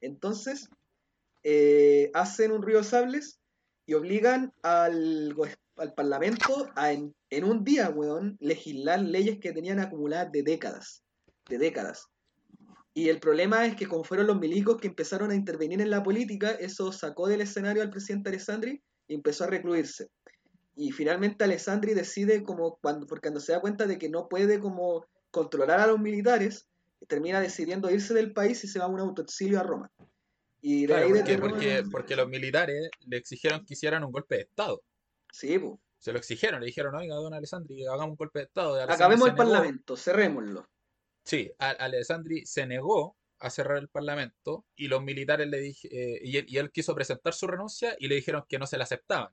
Entonces, 0.00 0.68
eh, 1.42 2.10
hacen 2.14 2.52
un 2.52 2.62
río 2.62 2.78
de 2.78 2.84
sables 2.84 3.38
y 3.86 3.94
obligan 3.94 4.52
al, 4.62 5.34
al 5.78 5.94
Parlamento 5.94 6.70
a 6.76 6.92
en, 6.92 7.14
en 7.30 7.44
un 7.44 7.64
día, 7.64 7.88
weón, 7.90 8.36
legislar 8.40 9.00
leyes 9.00 9.38
que 9.40 9.52
tenían 9.52 9.78
acumuladas 9.80 10.32
de 10.32 10.42
décadas, 10.42 11.02
de 11.48 11.58
décadas. 11.58 12.06
Y 12.94 13.08
el 13.10 13.20
problema 13.20 13.64
es 13.66 13.76
que 13.76 13.86
como 13.86 14.02
fueron 14.04 14.26
los 14.26 14.38
milicos 14.38 14.78
que 14.80 14.88
empezaron 14.88 15.30
a 15.30 15.34
intervenir 15.34 15.80
en 15.80 15.90
la 15.90 16.02
política, 16.02 16.50
eso 16.50 16.90
sacó 16.92 17.28
del 17.28 17.40
escenario 17.42 17.82
al 17.82 17.90
presidente 17.90 18.30
Alessandri 18.30 18.82
y 19.06 19.14
empezó 19.14 19.44
a 19.44 19.48
recluirse. 19.48 20.08
Y 20.74 20.90
finalmente 20.92 21.44
Alessandri 21.44 21.94
decide 21.94 22.42
como 22.42 22.78
cuando, 22.80 23.06
porque 23.06 23.28
cuando 23.28 23.40
se 23.40 23.52
da 23.52 23.60
cuenta 23.60 23.86
de 23.86 23.98
que 23.98 24.08
no 24.08 24.28
puede 24.28 24.58
como 24.60 25.06
controlar 25.30 25.80
a 25.80 25.86
los 25.86 25.98
militares, 26.00 26.66
termina 27.06 27.40
decidiendo 27.40 27.90
irse 27.90 28.14
del 28.14 28.32
país 28.32 28.64
y 28.64 28.68
se 28.68 28.78
va 28.78 28.86
a 28.86 28.88
un 28.88 29.00
autoexilio 29.00 29.60
a 29.60 29.62
Roma. 29.62 29.90
Y 30.60 30.82
de 30.82 30.86
Claro, 30.88 31.06
ahí 31.06 31.12
porque, 31.12 31.36
Roma- 31.36 31.50
porque, 31.52 31.82
porque 31.92 32.16
los 32.16 32.28
militares 32.28 32.90
le 33.06 33.16
exigieron 33.16 33.64
que 33.64 33.74
hicieran 33.74 34.02
un 34.02 34.10
golpe 34.10 34.36
de 34.36 34.42
Estado. 34.42 34.82
Sí. 35.32 35.60
Se 35.98 36.12
lo 36.12 36.18
exigieron, 36.18 36.60
le 36.60 36.66
dijeron, 36.66 36.94
oiga, 36.94 37.16
don 37.16 37.34
Alessandri, 37.34 37.84
hagamos 37.86 38.10
un 38.10 38.16
golpe 38.16 38.38
de 38.40 38.44
Estado. 38.46 38.80
Acabemos 38.82 39.28
el 39.28 39.34
negó. 39.34 39.48
parlamento, 39.50 39.96
cerrémoslo. 39.96 40.68
Sí, 41.24 41.52
a- 41.58 41.70
Alessandri 41.70 42.46
se 42.46 42.66
negó 42.66 43.16
a 43.40 43.50
cerrar 43.50 43.78
el 43.78 43.88
parlamento 43.88 44.64
y 44.76 44.88
los 44.88 45.02
militares 45.02 45.48
le 45.48 45.58
dije, 45.58 45.88
eh, 45.90 46.20
y, 46.24 46.36
él, 46.38 46.46
y 46.48 46.58
él 46.58 46.70
quiso 46.72 46.94
presentar 46.94 47.34
su 47.34 47.46
renuncia 47.46 47.96
y 47.98 48.08
le 48.08 48.14
dijeron 48.16 48.44
que 48.48 48.58
no 48.58 48.66
se 48.66 48.78
la 48.78 48.84
aceptaban. 48.84 49.32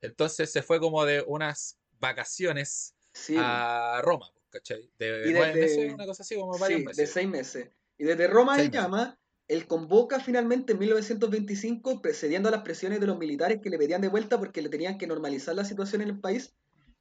Entonces 0.00 0.50
se 0.52 0.62
fue 0.62 0.80
como 0.80 1.04
de 1.04 1.22
unas 1.26 1.78
vacaciones 1.98 2.94
Sí, 3.12 3.34
a 3.38 4.00
Roma, 4.02 4.30
¿cachai? 4.50 4.90
De 4.98 5.28
Y 5.28 5.32
nueve 5.32 5.46
desde- 5.54 5.60
meses, 5.60 5.94
una 5.94 6.06
cosa 6.06 6.22
así, 6.22 6.34
como 6.36 6.58
varios 6.58 6.68
Sí, 6.78 6.82
de 6.82 6.86
meses. 6.88 7.12
seis 7.12 7.28
meses. 7.28 7.68
Y 7.98 8.04
desde 8.04 8.26
Roma 8.26 8.60
él 8.60 8.70
llama, 8.70 9.18
él 9.48 9.66
convoca 9.66 10.20
finalmente 10.20 10.72
en 10.72 10.78
1925, 10.78 12.00
precediendo 12.00 12.48
a 12.48 12.52
las 12.52 12.62
presiones 12.62 13.00
de 13.00 13.06
los 13.06 13.18
militares 13.18 13.60
que 13.62 13.70
le 13.70 13.78
pedían 13.78 14.00
de 14.00 14.08
vuelta 14.08 14.38
porque 14.38 14.62
le 14.62 14.68
tenían 14.68 14.98
que 14.98 15.06
normalizar 15.06 15.54
la 15.54 15.64
situación 15.64 16.02
en 16.02 16.08
el 16.08 16.20
país, 16.20 16.54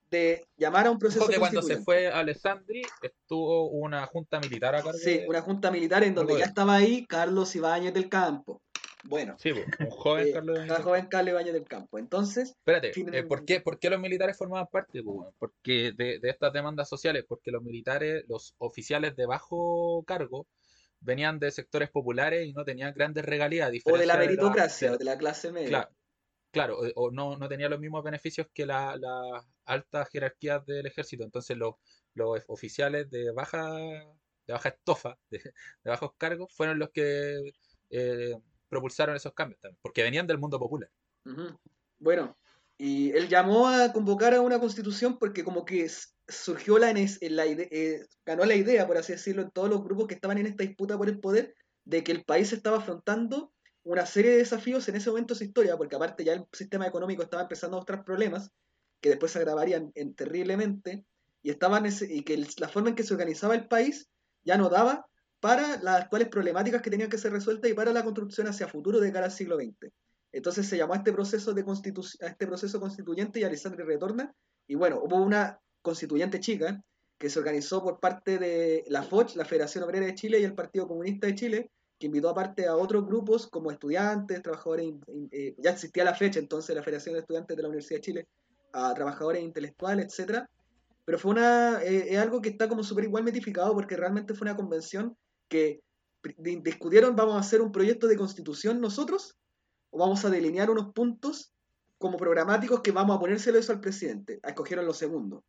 de 0.10 0.46
llamar 0.58 0.88
a 0.88 0.92
un 0.92 1.00
proceso 1.00 1.26
que 1.28 1.38
cuando 1.40 1.62
se 1.62 1.78
fue 1.78 2.08
Alessandri 2.10 2.82
estuvo 3.02 3.70
una 3.70 4.06
junta 4.08 4.42
militar 4.42 4.76
a 4.76 4.82
cargo 4.84 4.98
Sí, 4.98 5.20
de- 5.20 5.26
una 5.30 5.42
junta 5.42 5.72
militar 5.72 6.04
en 6.04 6.14
donde 6.14 6.34
ya 6.34 6.40
de- 6.40 6.46
estaba 6.46 6.76
ahí 6.76 7.06
Carlos 7.06 7.56
Ibáñez 7.56 7.94
del 7.94 8.10
Campo. 8.10 8.62
Bueno, 9.06 9.36
Sí, 9.40 9.52
un 9.52 9.90
joven 9.90 10.28
eh, 10.28 10.32
Carlos 10.34 10.58
Ibáñez. 10.66 10.84
joven 10.84 11.06
Carlos 11.08 11.32
Ibáñez 11.32 11.54
del 11.54 11.64
Campo. 11.64 11.98
Entonces, 11.98 12.50
Espérate, 12.50 12.92
Fin- 12.94 13.14
eh, 13.14 13.24
¿por, 13.24 13.46
qué, 13.46 13.62
por 13.62 13.80
qué 13.80 13.90
los 13.90 14.00
militares 14.02 14.38
formaban 14.38 14.68
parte? 14.70 15.02
Porque 15.40 15.94
de, 15.96 16.20
de 16.20 16.30
estas 16.30 16.52
demandas 16.52 16.90
sociales, 16.90 17.24
porque 17.28 17.50
los 17.52 17.64
militares, 17.64 18.26
los 18.28 18.54
oficiales 18.58 19.16
de 19.16 19.26
bajo 19.26 20.04
cargo, 20.06 20.46
venían 21.02 21.40
de 21.40 21.52
sectores 21.52 21.90
populares 21.90 22.48
y 22.48 22.54
no 22.54 22.64
tenían 22.64 22.94
grandes 22.94 23.26
regalías. 23.26 23.72
o 23.86 23.98
de 23.98 24.06
la 24.06 24.18
de 24.18 24.28
meritocracia, 24.28 24.90
de- 24.90 24.96
o 24.96 24.98
de 24.98 25.06
la 25.06 25.18
clase 25.18 25.52
media. 25.52 25.68
Claro, 25.68 25.90
claro, 26.52 26.80
o, 26.80 27.08
o 27.08 27.12
no, 27.12 27.38
no 27.38 27.50
tenía 27.50 27.70
los 27.70 27.80
mismos 27.80 28.04
beneficios 28.04 28.48
que 28.54 28.66
la- 28.66 28.96
las 28.98 29.46
altas 29.66 30.10
jerarquías 30.10 30.66
del 30.66 30.86
ejército. 30.86 31.24
Entonces 31.24 31.58
los, 31.58 31.76
los 32.14 32.44
oficiales 32.48 33.10
de 33.10 33.32
baja, 33.32 33.74
de 33.78 34.54
baja 34.54 34.70
estofa, 34.70 35.18
de, 35.30 35.40
de 35.40 35.90
bajos 35.90 36.12
cargos, 36.18 36.54
fueron 36.54 36.80
los 36.80 36.90
que 36.92 37.52
eh, 37.90 38.36
propulsaron 38.70 39.16
esos 39.16 39.34
cambios 39.34 39.60
también, 39.60 39.80
porque 39.82 40.04
venían 40.04 40.28
del 40.28 40.38
mundo 40.38 40.58
popular. 40.60 40.90
Bueno, 42.00 42.38
y 42.84 43.12
él 43.12 43.28
llamó 43.30 43.68
a 43.70 43.94
convocar 43.94 44.34
a 44.34 44.42
una 44.42 44.60
constitución 44.60 45.20
porque 45.20 45.44
como 45.44 45.66
que 45.66 45.88
surgió 46.28 46.80
la, 46.80 46.92
nes- 46.92 47.20
la 47.30 47.46
eh, 47.46 48.08
ganó 48.26 48.44
la 48.46 48.56
idea, 48.56 48.88
por 48.88 48.98
así 48.98 49.12
decirlo, 49.14 49.44
en 49.44 49.52
todos 49.52 49.70
los 49.70 49.84
grupos 49.84 50.08
que 50.08 50.16
estaban 50.16 50.40
en 50.40 50.48
esta 50.48 50.64
disputa 50.64 50.98
por 50.98 51.08
el 51.08 51.20
poder, 51.20 51.54
de 51.86 52.04
que 52.04 52.12
el 52.12 52.24
país 52.26 52.52
estaba 52.54 52.78
afrontando 52.78 53.54
una 53.84 54.08
serie 54.08 54.32
de 54.32 54.38
desafíos 54.38 54.88
en 54.90 54.96
ese 54.96 55.12
momento 55.12 55.36
de 55.36 55.38
su 55.38 55.44
historia, 55.44 55.78
porque 55.78 55.96
aparte 55.96 56.24
ya 56.24 56.34
el 56.34 56.46
sistema 56.54 56.88
económico 56.88 57.22
estaba 57.22 57.44
empezando 57.44 57.78
a 57.78 57.82
mostrar 57.82 58.04
problemas 58.04 58.50
que 59.00 59.10
después 59.10 59.32
se 59.32 59.38
agravarían 59.40 59.92
en- 59.94 60.16
terriblemente, 60.16 61.06
y, 61.44 61.52
estaban 61.52 61.86
ese- 61.86 62.12
y 62.12 62.24
que 62.24 62.44
la 62.58 62.68
forma 62.68 62.90
en 62.90 62.96
que 62.96 63.04
se 63.04 63.14
organizaba 63.14 63.54
el 63.54 63.68
país 63.68 64.10
ya 64.44 64.58
no 64.58 64.70
daba 64.70 65.06
para 65.40 65.80
las 65.84 66.02
actuales 66.02 66.30
problemáticas 66.30 66.82
que 66.82 66.90
tenían 66.90 67.10
que 67.12 67.20
ser 67.20 67.32
resueltas 67.32 67.70
y 67.70 67.76
para 67.76 67.94
la 67.94 68.04
construcción 68.04 68.48
hacia 68.48 68.68
futuro 68.68 69.00
de 69.00 69.12
cara 69.12 69.26
al 69.28 69.32
siglo 69.32 69.58
XX. 69.58 69.92
Entonces 70.32 70.68
se 70.68 70.78
llamó 70.78 70.94
a 70.94 70.98
este 70.98 71.12
proceso 71.12 71.54
de 71.54 71.66
constitu- 71.66 72.18
este 72.20 72.48
proceso 72.48 72.80
constituyente 72.80 73.40
y 73.40 73.44
Alessandri 73.44 73.84
retorna. 73.84 74.34
Y 74.68 74.76
bueno, 74.76 75.00
hubo 75.04 75.18
una 75.18 75.60
constituyente 75.82 76.40
chica 76.40 76.82
que 77.18 77.30
se 77.30 77.40
organizó 77.40 77.84
por 77.84 78.00
parte 78.00 78.40
de 78.40 78.84
la 78.88 79.04
FOCH, 79.04 79.36
la 79.36 79.46
Federación 79.46 79.84
Obrera 79.84 80.06
de 80.06 80.16
Chile 80.16 80.40
y 80.40 80.44
el 80.44 80.56
Partido 80.56 80.88
Comunista 80.88 81.28
de 81.28 81.36
Chile, 81.36 81.72
que 82.00 82.08
invitó 82.08 82.30
aparte 82.30 82.66
a 82.66 82.76
otros 82.76 83.06
grupos 83.06 83.48
como 83.48 83.70
estudiantes, 83.72 84.42
trabajadores, 84.42 84.94
eh, 85.32 85.54
ya 85.60 85.72
existía 85.72 86.04
la 86.04 86.16
fecha 86.16 86.40
entonces 86.40 86.76
la 86.76 86.82
Federación 86.82 87.14
de 87.14 87.20
Estudiantes 87.20 87.56
de 87.56 87.62
la 87.62 87.70
Universidad 87.70 87.98
de 87.98 88.02
Chile, 88.02 88.28
a 88.74 88.94
trabajadores 88.94 89.44
intelectuales, 89.44 90.08
etcétera. 90.08 90.50
Pero 91.06 91.20
fue 91.20 91.32
una, 91.32 91.84
eh, 91.84 92.14
es 92.14 92.18
algo 92.18 92.42
que 92.42 92.50
está 92.50 92.68
como 92.68 92.84
súper 92.84 93.04
igual 93.04 93.24
metificado 93.24 93.74
porque 93.74 93.98
realmente 93.98 94.34
fue 94.34 94.46
una 94.46 94.56
convención 94.56 95.16
que 95.48 95.82
discutieron, 96.38 97.16
vamos 97.16 97.36
a 97.36 97.40
hacer 97.40 97.62
un 97.62 97.72
proyecto 97.72 98.08
de 98.08 98.18
constitución 98.18 98.80
nosotros 98.80 99.36
o 99.92 100.00
vamos 100.00 100.26
a 100.26 100.30
delinear 100.30 100.70
unos 100.70 100.92
puntos 100.94 101.54
como 101.98 102.18
programáticos 102.18 102.82
que 102.82 102.92
vamos 102.92 103.16
a 103.16 103.20
ponérselo 103.20 103.60
eso 103.60 103.72
al 103.72 103.80
presidente. 103.80 104.40
Escogieron 104.44 104.86
lo 104.86 104.94
segundo, 104.94 105.44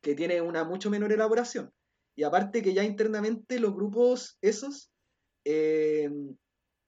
que 0.00 0.14
tiene 0.14 0.40
una 0.40 0.64
mucho 0.64 0.88
menor 0.90 1.12
elaboración. 1.12 1.70
Y 2.16 2.22
aparte 2.24 2.62
que 2.62 2.74
ya 2.74 2.82
internamente 2.82 3.60
los 3.60 3.74
grupos 3.74 4.38
esos 4.40 4.90
eh, 5.44 6.10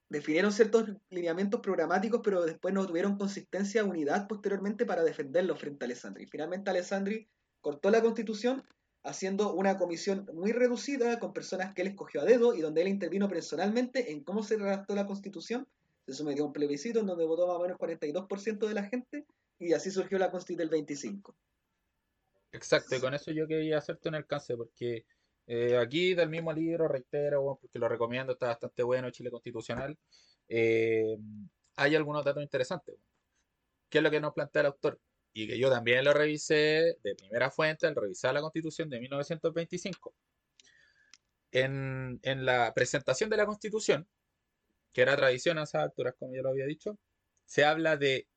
definieron 0.09 0.51
ciertos 0.51 0.89
lineamientos 1.09 1.61
programáticos, 1.61 2.21
pero 2.21 2.43
después 2.43 2.73
no 2.73 2.85
tuvieron 2.85 3.17
consistencia, 3.17 3.85
unidad 3.85 4.27
posteriormente 4.27 4.85
para 4.85 5.03
defenderlos 5.03 5.59
frente 5.59 5.85
a 5.85 5.87
Alessandri. 5.87 6.25
Finalmente 6.25 6.69
Alessandri 6.69 7.29
cortó 7.61 7.89
la 7.91 8.01
constitución 8.01 8.63
haciendo 9.03 9.53
una 9.53 9.77
comisión 9.77 10.27
muy 10.33 10.51
reducida 10.51 11.19
con 11.19 11.33
personas 11.33 11.73
que 11.73 11.83
él 11.83 11.87
escogió 11.89 12.21
a 12.21 12.25
dedo 12.25 12.53
y 12.53 12.61
donde 12.61 12.81
él 12.81 12.89
intervino 12.89 13.29
personalmente 13.29 14.11
en 14.11 14.23
cómo 14.23 14.43
se 14.43 14.57
redactó 14.57 14.95
la 14.95 15.07
constitución. 15.07 15.67
Se 16.11 16.17
sometió 16.17 16.43
a 16.43 16.47
un 16.47 16.53
plebiscito 16.53 16.99
en 16.99 17.05
donde 17.05 17.23
votó 17.25 17.47
más 17.47 17.55
o 17.55 17.61
menos 17.61 17.77
el 17.79 17.97
42% 17.97 18.67
de 18.67 18.73
la 18.73 18.83
gente 18.83 19.25
y 19.59 19.71
así 19.71 19.91
surgió 19.91 20.17
la 20.17 20.29
constitución 20.29 20.57
del 20.57 20.69
25. 20.69 21.35
Exacto, 22.51 22.95
y 22.95 22.99
con 22.99 23.13
eso 23.13 23.31
yo 23.31 23.47
quería 23.47 23.77
hacerte 23.77 24.09
un 24.09 24.15
alcance, 24.15 24.57
porque 24.57 25.05
eh, 25.47 25.77
aquí 25.77 26.13
del 26.13 26.29
mismo 26.29 26.51
libro, 26.51 26.87
reitero, 26.87 27.57
porque 27.61 27.79
lo 27.79 27.87
recomiendo, 27.87 28.33
está 28.33 28.47
bastante 28.47 28.83
bueno, 28.83 29.09
Chile 29.09 29.31
Constitucional, 29.31 29.97
eh, 30.49 31.15
hay 31.77 31.95
algunos 31.95 32.25
datos 32.25 32.43
interesantes. 32.43 32.95
¿Qué 33.89 33.99
es 33.99 34.03
lo 34.03 34.11
que 34.11 34.19
nos 34.19 34.33
plantea 34.33 34.61
el 34.61 34.65
autor? 34.67 34.99
Y 35.31 35.47
que 35.47 35.57
yo 35.57 35.69
también 35.69 36.03
lo 36.03 36.13
revisé 36.13 36.97
de 37.01 37.15
primera 37.15 37.49
fuente 37.49 37.87
al 37.87 37.95
revisar 37.95 38.33
la 38.33 38.41
Constitución 38.41 38.89
de 38.89 38.99
1925. 38.99 40.13
En, 41.53 42.19
en 42.23 42.45
la 42.45 42.73
presentación 42.73 43.29
de 43.29 43.37
la 43.37 43.45
Constitución, 43.45 44.07
que 44.93 45.01
era 45.01 45.15
tradición 45.15 45.57
a 45.57 45.63
esas 45.63 45.83
alturas, 45.83 46.15
como 46.17 46.35
yo 46.35 46.41
lo 46.41 46.49
había 46.49 46.65
dicho, 46.65 46.97
se 47.45 47.63
habla 47.65 47.97
de 47.97 48.27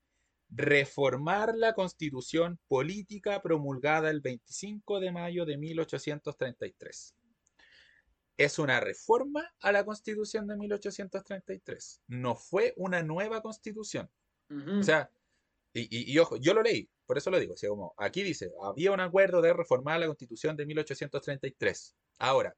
reformar 0.51 1.55
la 1.57 1.75
constitución 1.75 2.61
política 2.69 3.43
promulgada 3.43 4.11
el 4.11 4.21
25 4.21 5.01
de 5.01 5.13
mayo 5.13 5.45
de 5.45 5.57
1833. 5.57 7.15
Es 8.37 8.59
una 8.59 8.81
reforma 8.81 9.53
a 9.61 9.73
la 9.73 9.85
constitución 9.85 10.47
de 10.47 10.57
1833. 10.57 12.03
No 12.09 12.35
fue 12.35 12.73
una 12.77 13.03
nueva 13.03 13.41
constitución. 13.41 14.11
O 14.79 14.83
sea, 14.83 15.11
y, 15.73 16.17
ojo, 16.19 16.37
yo 16.37 16.55
lo 16.55 16.63
leí, 16.63 16.89
por 17.07 17.19
eso 17.19 17.31
lo 17.31 17.41
digo. 17.41 17.55
como 17.69 17.95
aquí 17.97 18.23
dice, 18.23 18.53
había 18.63 18.93
un 18.93 19.01
acuerdo 19.01 19.43
de 19.43 19.53
reformar 19.53 19.99
la 19.99 20.07
constitución 20.07 20.57
de 20.57 20.67
1833. 20.67 21.97
Ahora, 22.19 22.57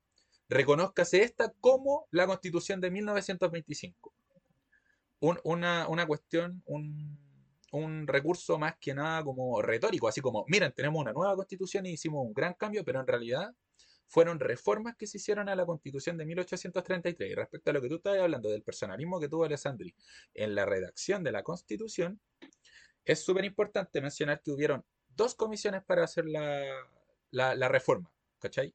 reconózcase 0.49 1.23
esta 1.23 1.53
como 1.61 2.07
la 2.11 2.27
constitución 2.27 2.81
de 2.81 2.91
1925. 2.91 4.13
una, 5.21 5.89
una 5.89 6.07
cuestión, 6.07 6.63
un, 6.67 7.19
un 7.73 8.07
recurso 8.07 8.59
más 8.59 8.77
que 8.81 8.95
nada 8.95 9.25
como 9.25 9.61
retórico, 9.63 10.09
así 10.09 10.21
como, 10.21 10.45
miren, 10.49 10.73
tenemos 10.73 11.01
una 11.01 11.13
nueva 11.13 11.35
constitución 11.37 11.87
y 11.87 11.93
hicimos 11.93 12.25
un 12.25 12.33
gran 12.33 12.55
cambio, 12.55 12.85
pero 12.85 13.01
en 13.01 13.07
realidad 13.07 13.55
fueron 14.09 14.39
reformas 14.39 14.97
que 14.97 15.07
se 15.07 15.19
hicieron 15.19 15.49
a 15.49 15.57
la 15.57 15.67
constitución 15.67 16.17
de 16.17 16.27
1833. 16.27 17.31
Y 17.31 17.35
respecto 17.35 17.71
a 17.71 17.75
lo 17.75 17.83
que 17.83 17.89
tú 17.89 17.97
estabas 17.97 18.21
hablando 18.21 18.49
del 18.51 18.63
personalismo 18.63 19.21
que 19.21 19.29
tuvo 19.29 19.45
Alessandri 19.45 19.95
en 20.35 20.55
la 20.55 20.65
redacción 20.65 21.25
de 21.25 21.33
la 21.33 21.43
constitución, 21.43 22.21
es 23.05 23.25
súper 23.25 23.45
importante 23.45 24.01
mencionar 24.01 24.43
que 24.43 24.53
hubieron 24.53 24.85
dos 25.09 25.35
comisiones 25.35 25.83
para 25.85 26.05
hacer 26.05 26.27
la, 26.27 26.65
la, 27.31 27.55
la 27.55 27.69
reforma, 27.69 28.13
¿cachai? 28.39 28.75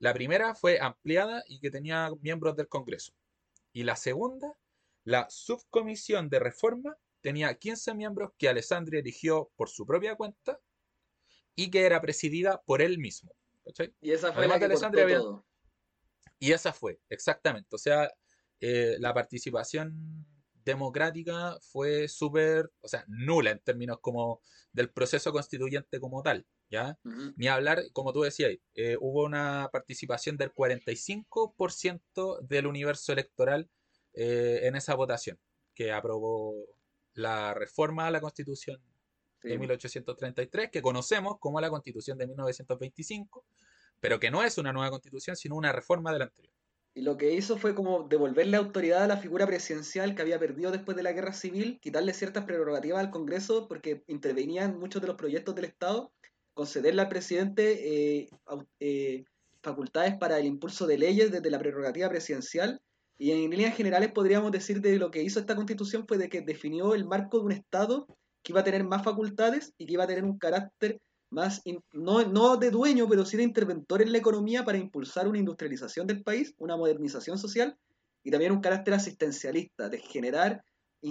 La 0.00 0.14
primera 0.14 0.54
fue 0.54 0.80
ampliada 0.80 1.44
y 1.46 1.60
que 1.60 1.70
tenía 1.70 2.10
miembros 2.22 2.56
del 2.56 2.68
Congreso. 2.68 3.12
Y 3.72 3.84
la 3.84 3.96
segunda, 3.96 4.56
la 5.04 5.28
subcomisión 5.28 6.30
de 6.30 6.38
reforma 6.38 6.96
tenía 7.20 7.54
15 7.54 7.94
miembros 7.94 8.32
que 8.38 8.48
Alessandri 8.48 8.98
eligió 8.98 9.52
por 9.56 9.68
su 9.68 9.86
propia 9.86 10.16
cuenta 10.16 10.58
y 11.54 11.70
que 11.70 11.84
era 11.84 12.00
presidida 12.00 12.62
por 12.62 12.80
él 12.80 12.98
mismo. 12.98 13.30
Y 14.00 14.12
esa 14.12 14.32
fue 14.32 14.48
la 14.48 14.58
que 14.58 14.68
todo. 14.68 15.46
Y 16.38 16.52
esa 16.52 16.72
fue, 16.72 16.98
exactamente. 17.10 17.76
O 17.76 17.78
sea, 17.78 18.10
eh, 18.58 18.96
la 18.98 19.12
participación 19.12 20.26
democrática 20.64 21.58
fue 21.60 22.08
súper, 22.08 22.72
o 22.80 22.88
sea, 22.88 23.04
nula 23.06 23.50
en 23.50 23.58
términos 23.60 23.98
como 24.00 24.40
del 24.72 24.90
proceso 24.90 25.30
constituyente 25.30 26.00
como 26.00 26.22
tal, 26.22 26.46
¿ya? 26.70 26.98
Ni 27.36 27.48
hablar, 27.48 27.82
como 27.92 28.12
tú 28.12 28.22
decías, 28.22 28.52
eh, 28.74 28.96
hubo 29.00 29.24
una 29.24 29.68
participación 29.72 30.36
del 30.36 30.52
45% 30.54 32.40
del 32.42 32.66
universo 32.66 33.12
electoral 33.12 33.68
eh, 34.14 34.60
en 34.62 34.76
esa 34.76 34.94
votación 34.94 35.38
que 35.74 35.92
aprobó 35.92 36.54
la 37.14 37.54
reforma 37.54 38.06
a 38.06 38.10
la 38.10 38.20
Constitución 38.20 38.80
de 39.42 39.58
1833, 39.58 40.70
que 40.70 40.82
conocemos 40.82 41.38
como 41.40 41.60
la 41.60 41.70
Constitución 41.70 42.18
de 42.18 42.26
1925, 42.26 43.44
pero 43.98 44.20
que 44.20 44.30
no 44.30 44.42
es 44.42 44.58
una 44.58 44.72
nueva 44.72 44.90
Constitución, 44.90 45.36
sino 45.36 45.56
una 45.56 45.72
reforma 45.72 46.12
de 46.12 46.18
la 46.18 46.24
anterior. 46.26 46.54
Y 46.92 47.02
lo 47.02 47.16
que 47.16 47.32
hizo 47.32 47.56
fue 47.56 47.74
como 47.74 48.02
devolverle 48.08 48.56
autoridad 48.56 49.04
a 49.04 49.06
la 49.06 49.16
figura 49.16 49.46
presidencial 49.46 50.14
que 50.14 50.22
había 50.22 50.40
perdido 50.40 50.72
después 50.72 50.96
de 50.96 51.04
la 51.04 51.12
guerra 51.12 51.32
civil, 51.32 51.78
quitarle 51.80 52.12
ciertas 52.12 52.44
prerrogativas 52.44 52.98
al 53.00 53.10
Congreso 53.10 53.68
porque 53.68 54.02
intervenían 54.08 54.78
muchos 54.78 55.00
de 55.00 55.08
los 55.08 55.16
proyectos 55.16 55.54
del 55.54 55.66
Estado, 55.66 56.12
concederle 56.60 57.00
al 57.00 57.08
presidente 57.08 58.18
eh, 58.20 58.28
eh, 58.80 59.24
facultades 59.62 60.18
para 60.18 60.38
el 60.38 60.44
impulso 60.44 60.86
de 60.86 60.98
leyes 60.98 61.32
desde 61.32 61.48
la 61.48 61.58
prerrogativa 61.58 62.10
presidencial. 62.10 62.82
Y 63.16 63.30
en 63.30 63.48
líneas 63.48 63.74
generales 63.74 64.12
podríamos 64.12 64.52
decir 64.52 64.82
de 64.82 64.98
lo 64.98 65.10
que 65.10 65.22
hizo 65.22 65.40
esta 65.40 65.56
constitución 65.56 66.04
fue 66.06 66.18
de 66.18 66.28
que 66.28 66.42
definió 66.42 66.94
el 66.94 67.06
marco 67.06 67.38
de 67.38 67.44
un 67.46 67.52
Estado 67.52 68.06
que 68.42 68.52
iba 68.52 68.60
a 68.60 68.64
tener 68.64 68.84
más 68.84 69.02
facultades 69.02 69.72
y 69.78 69.86
que 69.86 69.94
iba 69.94 70.04
a 70.04 70.06
tener 70.06 70.22
un 70.22 70.36
carácter 70.36 71.00
más, 71.30 71.62
no, 71.94 72.26
no 72.26 72.58
de 72.58 72.70
dueño, 72.70 73.08
pero 73.08 73.24
sí 73.24 73.38
de 73.38 73.42
interventor 73.44 74.02
en 74.02 74.12
la 74.12 74.18
economía 74.18 74.62
para 74.62 74.76
impulsar 74.76 75.28
una 75.28 75.38
industrialización 75.38 76.06
del 76.06 76.22
país, 76.22 76.52
una 76.58 76.76
modernización 76.76 77.38
social 77.38 77.74
y 78.22 78.30
también 78.30 78.52
un 78.52 78.60
carácter 78.60 78.92
asistencialista, 78.92 79.88
de 79.88 79.96
generar 79.96 80.62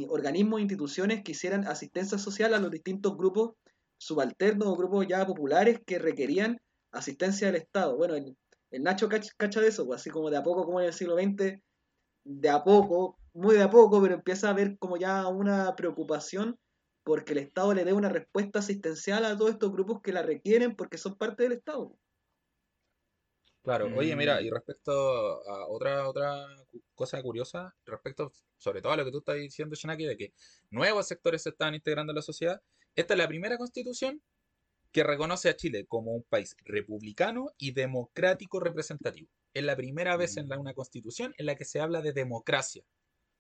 organismos 0.10 0.60
e 0.60 0.62
instituciones 0.62 1.24
que 1.24 1.32
hicieran 1.32 1.66
asistencia 1.66 2.20
social 2.20 2.54
a 2.54 2.60
los 2.60 2.70
distintos 2.70 3.18
grupos 3.18 3.54
subalternos 4.00 4.68
o 4.68 4.76
grupos 4.76 5.08
ya 5.08 5.26
populares 5.26 5.82
que 5.86 6.00
requerían 6.00 6.58
asistencia 6.92 7.48
del 7.48 7.58
Estado. 7.58 7.96
Bueno, 7.98 8.16
el, 8.16 8.36
Nacho 8.84 9.10
cacha 9.10 9.62
de 9.62 9.68
eso, 9.68 9.86
pues, 9.86 10.02
así 10.02 10.10
como 10.10 10.30
de 10.30 10.38
a 10.38 10.44
poco, 10.44 10.66
como 10.66 10.80
en 10.80 10.88
el 10.88 10.94
siglo 10.94 11.16
XX, 11.16 11.60
de 12.24 12.50
a 12.50 12.64
poco, 12.64 13.18
muy 13.34 13.56
de 13.56 13.64
a 13.64 13.70
poco, 13.70 14.02
pero 14.02 14.16
empieza 14.16 14.48
a 14.48 14.52
haber 14.52 14.78
como 14.78 14.98
ya 14.98 15.28
una 15.28 15.76
preocupación 15.76 16.58
porque 17.04 17.34
el 17.34 17.40
Estado 17.40 17.74
le 17.74 17.86
dé 17.86 17.94
una 17.94 18.10
respuesta 18.10 18.60
asistencial 18.60 19.26
a 19.26 19.38
todos 19.38 19.52
estos 19.52 19.72
grupos 19.72 20.02
que 20.02 20.14
la 20.14 20.22
requieren 20.22 20.76
porque 20.76 20.98
son 20.98 21.18
parte 21.18 21.44
del 21.44 21.54
Estado. 21.54 21.96
Claro, 23.64 23.90
oye, 23.96 24.16
mira, 24.16 24.40
mm. 24.40 24.46
y 24.46 24.50
respecto 24.50 24.92
a 24.92 25.68
otra, 25.68 26.08
otra 26.08 26.46
cosa 26.96 27.22
curiosa, 27.22 27.76
respecto 27.86 28.32
sobre 28.58 28.82
todo 28.82 28.94
a 28.94 28.98
lo 28.98 29.06
que 29.06 29.12
tú 29.12 29.20
estás 29.20 29.36
diciendo, 29.36 29.76
Shanaki, 29.76 30.06
de 30.06 30.18
que 30.18 30.34
nuevos 30.70 31.08
sectores 31.08 31.44
se 31.44 31.50
están 31.50 31.76
integrando 31.76 32.12
a 32.12 32.16
la 32.16 32.22
sociedad, 32.22 32.62
esta 33.00 33.14
es 33.14 33.18
la 33.18 33.28
primera 33.30 33.58
constitución 33.58 34.22
que 34.92 35.04
reconoce 35.04 35.50
a 35.50 35.56
Chile 35.56 35.86
como 35.88 36.12
un 36.12 36.24
país 36.24 36.56
republicano 36.66 37.54
y 37.58 37.72
democrático 37.72 38.60
representativo. 38.60 39.30
Es 39.54 39.64
la 39.64 39.78
primera 39.78 40.18
vez 40.18 40.36
en 40.36 40.50
la, 40.50 40.58
mm. 40.58 40.62
una 40.62 40.74
constitución 40.74 41.34
en 41.38 41.46
la 41.46 41.56
que 41.56 41.64
se 41.64 41.80
habla 41.80 42.02
de 42.02 42.12
democracia. 42.12 42.84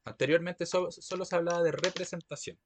Anteriormente 0.05 0.65
solo 0.65 0.91
se 1.25 1.35
hablaba 1.35 1.61
de 1.61 1.71
representación. 1.71 2.57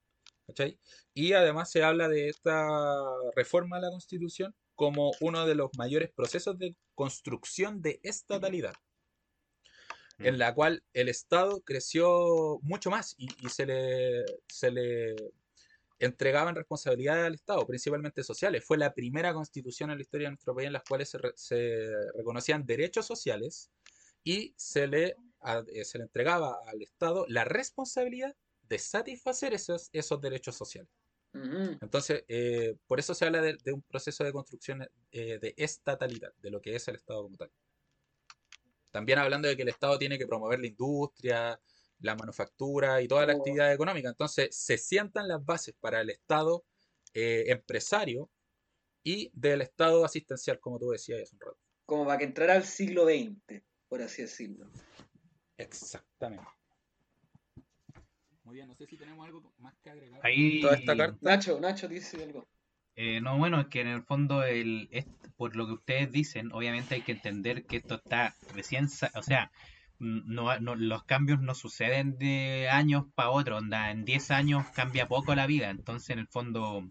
Y 1.16 1.34
además 1.34 1.72
se 1.72 1.84
habla 1.84 2.10
de 2.10 2.28
esta 2.28 2.68
reforma 3.36 3.78
a 3.78 3.82
la 3.82 3.90
constitución 3.90 4.54
como 4.76 5.14
uno 5.20 5.48
de 5.48 5.56
los 5.56 5.72
mayores 5.78 6.12
procesos 6.12 6.60
de 6.60 6.76
construcción 6.94 7.82
de 7.82 8.02
estatalidad, 8.04 8.74
en 10.20 10.36
mm. 10.36 10.38
la 10.38 10.54
cual 10.54 10.84
el 10.94 11.10
Estado 11.10 11.62
creció 11.62 12.60
mucho 12.62 12.92
más 12.92 13.16
y, 13.18 13.30
se, 13.50 13.66
le, 13.66 14.26
se 14.48 14.70
le 14.70 15.16
entregaban 16.00 16.56
responsabilidades 16.56 17.26
al 17.26 17.36
Estado, 17.36 17.66
principalmente 17.66 18.24
sociales. 18.24 18.64
Fue 18.66 18.78
la 18.78 18.94
primera 18.94 19.34
constitución 19.34 19.92
en 19.92 19.98
la 19.98 20.02
historia 20.02 20.28
de 20.28 20.32
nuestro 20.32 20.56
país 20.56 20.68
en 20.68 20.74
las 20.74 20.84
cuales 20.84 21.16
se, 21.36 21.88
reconocían 22.16 22.66
derechos 22.66 23.06
sociales 23.06 23.72
y 24.24 24.54
se 24.58 24.88
le, 24.88 25.16
eh, 25.68 25.86
se 25.86 25.98
le 25.98 26.06
entregaba 26.06 26.60
al 26.66 26.82
Estado 26.82 27.26
la 27.28 27.46
responsabilidad 27.46 28.36
de 28.62 28.80
satisfacer 28.80 29.54
esos, 29.54 29.90
esos 29.94 30.20
derechos 30.22 30.56
sociales. 30.56 30.92
Entonces, 31.34 32.24
eh, 32.28 32.76
por 32.86 33.00
eso 33.00 33.16
se 33.16 33.26
habla 33.26 33.42
de, 33.42 33.74
un 33.74 33.82
proceso 33.82 34.24
de 34.24 34.32
construcción 34.32 34.88
eh, 35.12 35.40
de 35.40 35.54
estatalidad, 35.58 36.32
de 36.38 36.52
lo 36.52 36.62
que 36.62 36.76
es 36.76 36.88
el 36.88 36.96
Estado 36.96 37.24
como 37.24 37.38
tal. 37.38 37.52
También 38.92 39.18
hablando 39.18 39.48
de 39.48 39.56
que 39.56 39.64
el 39.64 39.70
Estado 39.70 39.98
tiene 39.98 40.20
que 40.20 40.28
promover 40.28 40.60
la 40.60 40.68
industria, 40.68 41.60
la 42.04 42.16
manufactura 42.16 43.02
y 43.02 43.08
toda 43.08 43.26
la 43.26 43.34
oh. 43.34 43.38
actividad 43.38 43.74
económica. 43.74 44.10
Entonces 44.10 44.56
se 44.56 44.78
sientan 44.78 45.28
las 45.28 45.44
bases 45.44 45.74
para 45.80 46.02
el 46.02 46.10
Estado 46.10 46.64
eh, 47.14 47.46
empresario 47.48 48.30
y 49.04 49.32
del 49.34 49.62
Estado 49.62 50.06
asistencial, 50.06 50.60
como 50.60 50.80
tú 50.80 50.90
decías 50.90 51.22
hace 51.22 51.36
un 51.36 51.42
rato. 51.42 51.58
Como 51.86 52.06
para 52.06 52.18
que 52.18 52.26
entrara 52.26 52.54
al 52.54 52.66
siglo 52.66 53.06
XX, 53.06 53.62
por 53.88 54.02
así 54.02 54.22
decirlo. 54.22 54.70
Exactamente. 55.58 56.46
Muy 58.44 58.56
bien, 58.56 58.68
no 58.68 58.76
sé 58.76 58.86
si 58.86 58.98
tenemos 58.98 59.26
algo 59.26 59.54
más 59.58 59.74
que 59.82 59.90
agregar. 59.90 60.20
Ahí... 60.24 60.62
Toda 60.62 60.76
esta 60.76 60.98
carta. 60.98 61.18
Nacho, 61.22 61.60
Nacho 61.60 61.88
dice 61.88 62.22
algo. 62.22 62.48
Eh, 62.96 63.22
no, 63.22 63.38
bueno, 63.38 63.62
es 63.62 63.68
que 63.68 63.82
en 63.82 63.88
el 63.88 64.04
fondo, 64.04 64.44
el, 64.44 64.90
por 65.36 65.56
lo 65.56 65.66
que 65.66 65.74
ustedes 65.74 66.12
dicen, 66.12 66.52
obviamente 66.52 66.96
hay 66.96 67.02
que 67.02 67.14
entender 67.14 67.66
que 67.66 67.78
esto 67.78 67.96
está 67.96 68.36
recién, 68.54 68.88
o 69.16 69.24
sea, 69.24 69.52
no, 70.04 70.76
los 70.76 71.04
cambios 71.04 71.42
no 71.42 71.56
suceden 71.56 72.18
de 72.18 72.70
años 72.70 73.06
para 73.16 73.30
otro, 73.32 73.58
onda, 73.58 73.92
en 73.92 74.06
10 74.06 74.32
años 74.32 74.66
cambia 74.76 75.08
poco 75.08 75.34
la 75.36 75.48
vida, 75.48 75.70
entonces 75.70 76.12
en 76.12 76.20
el 76.20 76.28
fondo 76.28 76.90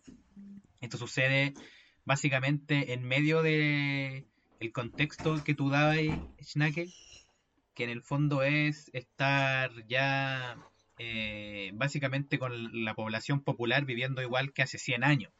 esto 0.80 0.96
sucede 0.96 1.54
básicamente 2.04 2.92
en 2.92 3.04
medio 3.04 3.42
de 3.42 4.26
el 4.60 4.72
contexto 4.72 5.42
que 5.44 5.54
tú 5.54 5.70
dabas, 5.70 5.98
Schnake, 6.40 6.88
que 7.74 7.84
en 7.84 7.90
el 7.90 8.02
fondo 8.02 8.42
es 8.42 8.90
estar 8.92 9.70
ya 9.86 10.56
eh, 10.98 11.70
básicamente 11.74 12.38
con 12.38 12.84
la 12.84 12.94
población 12.94 13.42
popular 13.42 13.84
viviendo 13.84 14.22
igual 14.22 14.52
que 14.52 14.62
hace 14.62 14.78
100 14.78 15.04
años. 15.04 15.32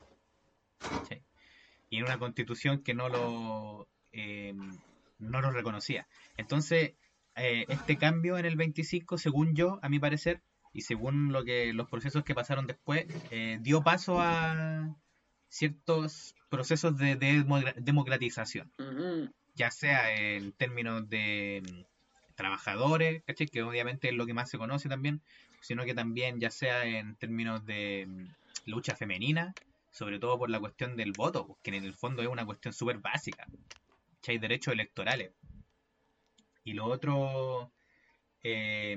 y 1.90 1.98
en 1.98 2.04
una 2.04 2.18
constitución 2.18 2.82
que 2.82 2.94
no 2.94 3.08
lo, 3.08 3.88
eh, 4.12 4.54
no 5.18 5.40
lo 5.40 5.50
reconocía. 5.50 6.06
Entonces, 6.36 6.94
eh, 7.36 7.64
este 7.68 7.96
cambio 7.96 8.38
en 8.38 8.44
el 8.44 8.56
25, 8.56 9.18
según 9.18 9.54
yo, 9.54 9.78
a 9.82 9.88
mi 9.88 9.98
parecer, 9.98 10.42
y 10.72 10.82
según 10.82 11.32
lo 11.32 11.44
que 11.44 11.72
los 11.72 11.88
procesos 11.88 12.24
que 12.24 12.34
pasaron 12.34 12.66
después, 12.66 13.06
eh, 13.30 13.58
dio 13.60 13.82
paso 13.82 14.20
a 14.20 14.96
ciertos 15.48 16.34
procesos 16.48 16.96
de, 16.96 17.16
democratización, 17.76 18.70
ya 19.54 19.70
sea 19.70 20.14
en 20.16 20.52
términos 20.52 21.08
de 21.08 21.62
mm, 21.62 22.34
trabajadores, 22.34 23.22
que 23.24 23.62
obviamente 23.62 24.08
es 24.08 24.14
lo 24.14 24.26
que 24.26 24.34
más 24.34 24.50
se 24.50 24.58
conoce 24.58 24.88
también, 24.88 25.20
sino 25.60 25.84
que 25.84 25.94
también 25.94 26.40
ya 26.40 26.50
sea 26.50 26.84
en 26.84 27.16
términos 27.16 27.64
de 27.66 28.06
mm, 28.08 28.70
lucha 28.70 28.96
femenina, 28.96 29.54
sobre 29.90 30.18
todo 30.18 30.38
por 30.38 30.48
la 30.48 30.60
cuestión 30.60 30.96
del 30.96 31.12
voto, 31.12 31.58
que 31.62 31.70
en 31.76 31.84
el 31.84 31.94
fondo 31.94 32.22
es 32.22 32.28
una 32.28 32.46
cuestión 32.46 32.72
súper 32.72 32.98
básica, 32.98 33.46
hay 34.30 34.38
derechos 34.38 34.72
electorales. 34.72 35.32
Y 36.64 36.74
lo 36.74 36.86
otro, 36.86 37.72
eh, 38.42 38.96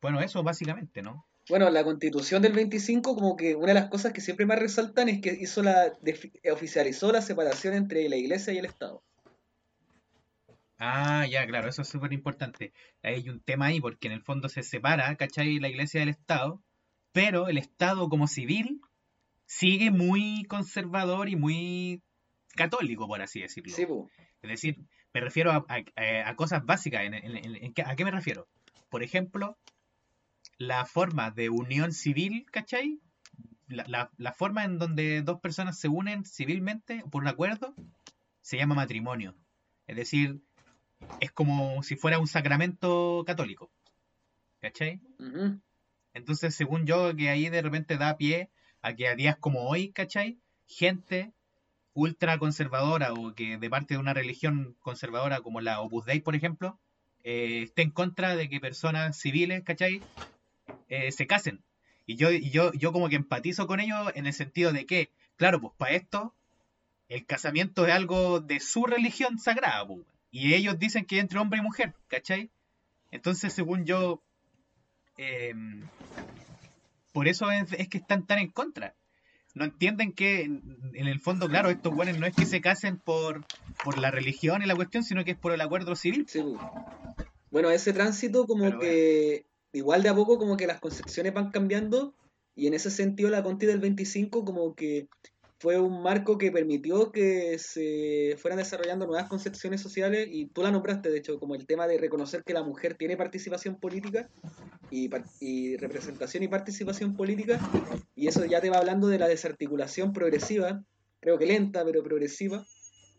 bueno, 0.00 0.20
eso 0.20 0.42
básicamente, 0.42 1.02
¿no? 1.02 1.26
Bueno, 1.48 1.70
la 1.70 1.82
constitución 1.82 2.42
del 2.42 2.52
25, 2.52 3.14
como 3.14 3.36
que 3.36 3.54
una 3.54 3.68
de 3.68 3.74
las 3.74 3.88
cosas 3.88 4.12
que 4.12 4.20
siempre 4.20 4.44
más 4.44 4.58
resaltan 4.58 5.08
es 5.08 5.20
que 5.22 5.30
hizo 5.40 5.62
la 5.62 5.94
oficializó 6.52 7.10
la 7.10 7.22
separación 7.22 7.74
entre 7.74 8.06
la 8.08 8.16
iglesia 8.16 8.52
y 8.52 8.58
el 8.58 8.66
Estado. 8.66 9.02
Ah, 10.78 11.26
ya, 11.26 11.46
claro, 11.46 11.68
eso 11.68 11.82
es 11.82 11.88
súper 11.88 12.12
importante. 12.12 12.72
Hay 13.02 13.28
un 13.28 13.40
tema 13.40 13.66
ahí 13.66 13.80
porque 13.80 14.08
en 14.08 14.12
el 14.12 14.22
fondo 14.22 14.48
se 14.48 14.62
separa, 14.62 15.14
¿cachai? 15.16 15.58
La 15.58 15.68
iglesia 15.68 16.00
del 16.00 16.10
Estado, 16.10 16.62
pero 17.12 17.48
el 17.48 17.58
Estado 17.58 18.08
como 18.08 18.28
civil 18.28 18.80
sigue 19.46 19.90
muy 19.90 20.44
conservador 20.44 21.28
y 21.30 21.36
muy 21.36 22.02
católico, 22.54 23.08
por 23.08 23.22
así 23.22 23.40
decirlo. 23.40 23.74
Sí, 23.74 23.86
Es 24.42 24.50
decir, 24.50 24.76
me 25.14 25.20
refiero 25.20 25.66
a, 25.68 26.36
cosas 26.36 26.64
básicas. 26.64 27.02
¿A 27.84 27.96
qué 27.96 28.04
me 28.04 28.10
refiero? 28.10 28.48
Por 28.88 29.02
ejemplo, 29.02 29.58
la 30.58 30.84
forma 30.84 31.30
de 31.30 31.50
unión 31.50 31.92
civil, 31.92 32.46
¿cachai? 32.50 33.00
La, 33.68 34.10
la, 34.16 34.32
forma 34.32 34.64
en 34.64 34.78
donde 34.78 35.20
dos 35.22 35.40
personas 35.40 35.78
se 35.78 35.88
unen 35.88 36.24
civilmente 36.24 37.04
por 37.10 37.22
un 37.22 37.28
acuerdo 37.28 37.74
se 38.40 38.56
llama 38.56 38.74
matrimonio. 38.74 39.34
Es 39.86 39.96
decir, 39.96 40.40
es 41.20 41.30
como 41.30 41.82
si 41.82 41.96
fuera 41.96 42.18
un 42.18 42.26
sacramento 42.26 43.22
católico. 43.26 43.70
¿Cachai? 44.60 45.00
Entonces, 46.14 46.54
según 46.54 46.86
yo, 46.86 47.14
que 47.14 47.28
ahí 47.28 47.50
de 47.50 47.60
repente 47.60 47.98
da 47.98 48.16
pie 48.16 48.50
a 48.80 48.94
que 48.94 49.06
a 49.06 49.14
días 49.14 49.36
como 49.36 49.68
hoy, 49.68 49.90
¿cachai? 49.92 50.38
Gente 50.66 51.32
ultra 51.98 52.38
conservadora 52.38 53.12
o 53.12 53.34
que 53.34 53.58
de 53.58 53.70
parte 53.70 53.94
de 53.94 54.00
una 54.00 54.14
religión 54.14 54.76
conservadora 54.80 55.40
como 55.40 55.60
la 55.60 55.80
Opus 55.80 56.04
Dei, 56.06 56.20
por 56.20 56.36
ejemplo, 56.36 56.78
eh, 57.24 57.62
esté 57.64 57.82
en 57.82 57.90
contra 57.90 58.36
de 58.36 58.48
que 58.48 58.60
personas 58.60 59.18
civiles, 59.18 59.64
¿cachai? 59.64 60.00
Eh, 60.88 61.10
se 61.10 61.26
casen. 61.26 61.62
Y 62.06 62.16
yo, 62.16 62.30
yo, 62.30 62.72
yo 62.72 62.92
como 62.92 63.08
que 63.08 63.16
empatizo 63.16 63.66
con 63.66 63.80
ellos 63.80 64.12
en 64.14 64.26
el 64.26 64.32
sentido 64.32 64.72
de 64.72 64.86
que, 64.86 65.10
claro, 65.36 65.60
pues 65.60 65.74
para 65.76 65.94
esto, 65.94 66.34
el 67.08 67.26
casamiento 67.26 67.86
es 67.86 67.92
algo 67.92 68.40
de 68.40 68.60
su 68.60 68.86
religión 68.86 69.38
sagrada, 69.38 69.86
pues, 69.86 70.00
y 70.30 70.54
ellos 70.54 70.78
dicen 70.78 71.04
que 71.04 71.16
es 71.16 71.22
entre 71.22 71.38
hombre 71.38 71.58
y 71.58 71.62
mujer, 71.62 71.94
¿cachai? 72.06 72.50
Entonces, 73.10 73.52
según 73.52 73.84
yo, 73.84 74.22
em, 75.16 75.82
por 77.12 77.26
eso 77.26 77.50
es, 77.50 77.88
que 77.88 77.98
están 77.98 78.24
tan 78.26 78.38
en 78.38 78.50
contra. 78.50 78.94
No 79.58 79.64
entienden 79.64 80.12
que, 80.12 80.42
en, 80.42 81.06
el 81.06 81.20
fondo, 81.20 81.48
claro, 81.48 81.68
estos 81.68 81.94
buenos 81.94 82.18
no 82.18 82.26
es 82.26 82.34
que 82.34 82.46
se 82.46 82.60
casen 82.60 82.96
por, 82.98 83.44
por 83.84 83.98
la 83.98 84.10
religión 84.10 84.62
y 84.62 84.66
la 84.66 84.76
cuestión, 84.76 85.04
sino 85.04 85.24
que 85.24 85.32
es 85.32 85.36
por 85.36 85.52
el 85.52 85.60
acuerdo 85.60 85.96
civil. 85.96 86.26
Sí. 86.28 86.40
Pues. 86.42 87.26
Bueno, 87.50 87.70
ese 87.70 87.92
tránsito 87.92 88.46
como 88.46 88.78
que 88.78 89.46
igual 89.72 90.02
de 90.02 90.08
a 90.08 90.14
poco 90.14 90.38
como 90.38 90.56
que 90.56 90.66
las 90.66 90.80
concepciones 90.80 91.34
van 91.34 91.50
cambiando 91.50 92.14
y 92.54 92.66
en 92.66 92.74
ese 92.74 92.90
sentido 92.90 93.30
la 93.30 93.42
Conti 93.42 93.66
del 93.66 93.80
25 93.80 94.44
como 94.44 94.74
que 94.74 95.08
fue 95.60 95.78
un 95.78 96.02
marco 96.02 96.38
que 96.38 96.52
permitió 96.52 97.10
que 97.10 97.58
se 97.58 98.36
fueran 98.38 98.58
desarrollando 98.58 99.06
nuevas 99.06 99.28
concepciones 99.28 99.80
sociales 99.80 100.28
y 100.30 100.46
tú 100.46 100.62
la 100.62 100.70
nombraste, 100.70 101.10
de 101.10 101.18
hecho, 101.18 101.40
como 101.40 101.56
el 101.56 101.66
tema 101.66 101.88
de 101.88 101.98
reconocer 101.98 102.44
que 102.44 102.52
la 102.52 102.62
mujer 102.62 102.94
tiene 102.94 103.16
participación 103.16 103.80
política 103.80 104.28
y, 104.90 105.10
y 105.40 105.76
representación 105.76 106.44
y 106.44 106.48
participación 106.48 107.16
política 107.16 107.58
y 108.14 108.28
eso 108.28 108.44
ya 108.44 108.60
te 108.60 108.70
va 108.70 108.78
hablando 108.78 109.08
de 109.08 109.18
la 109.18 109.26
desarticulación 109.26 110.12
progresiva, 110.12 110.84
creo 111.20 111.38
que 111.38 111.46
lenta, 111.46 111.84
pero 111.84 112.04
progresiva, 112.04 112.64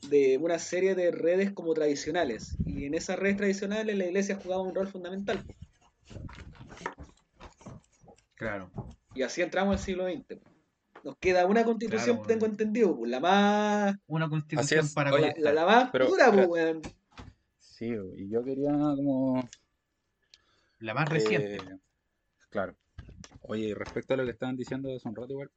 de 0.09 0.37
una 0.37 0.59
serie 0.59 0.95
de 0.95 1.11
redes 1.11 1.51
como 1.51 1.73
tradicionales 1.73 2.55
y 2.65 2.85
en 2.85 2.93
esas 2.93 3.19
redes 3.19 3.35
tradicionales 3.35 3.97
la 3.97 4.05
iglesia 4.05 4.39
jugaba 4.41 4.61
un 4.61 4.73
rol 4.73 4.87
fundamental. 4.87 5.43
Claro. 8.35 8.71
Y 9.13 9.23
así 9.23 9.41
entramos 9.41 9.75
al 9.75 9.83
siglo 9.83 10.05
XX. 10.05 10.39
Nos 11.03 11.17
queda 11.17 11.45
una 11.45 11.63
constitución, 11.63 12.21
tengo 12.27 12.45
entendido, 12.45 12.95
pues, 12.97 13.09
la 13.09 13.19
más. 13.19 13.95
Una 14.07 14.29
constitución 14.29 14.87
para. 14.93 15.11
la, 15.11 15.65
más 15.65 15.91
dura, 15.91 16.31
pues, 16.31 16.77
Sí, 17.57 17.91
y 18.17 18.29
yo 18.29 18.43
quería 18.43 18.71
como. 18.71 19.47
La 20.79 20.93
más 20.93 21.09
reciente. 21.09 21.55
Eh, 21.55 21.79
claro. 22.49 22.75
Oye, 23.41 23.73
respecto 23.75 24.13
a 24.13 24.17
lo 24.17 24.25
que 24.25 24.31
estaban 24.31 24.55
diciendo 24.55 24.89
de 24.89 24.99
un 25.03 25.15
rato 25.15 25.31
igual. 25.31 25.51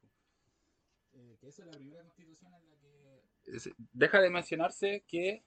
Eh, 1.13 1.37
que 1.39 1.47
esa 1.47 1.63
es 1.63 1.67
la 1.67 1.77
primera 1.77 2.03
constitución 2.03 2.53
en 2.53 2.69
la 2.69 2.75
que. 2.77 3.73
Deja 3.91 4.21
de 4.21 4.29
mencionarse 4.29 5.03
que 5.07 5.43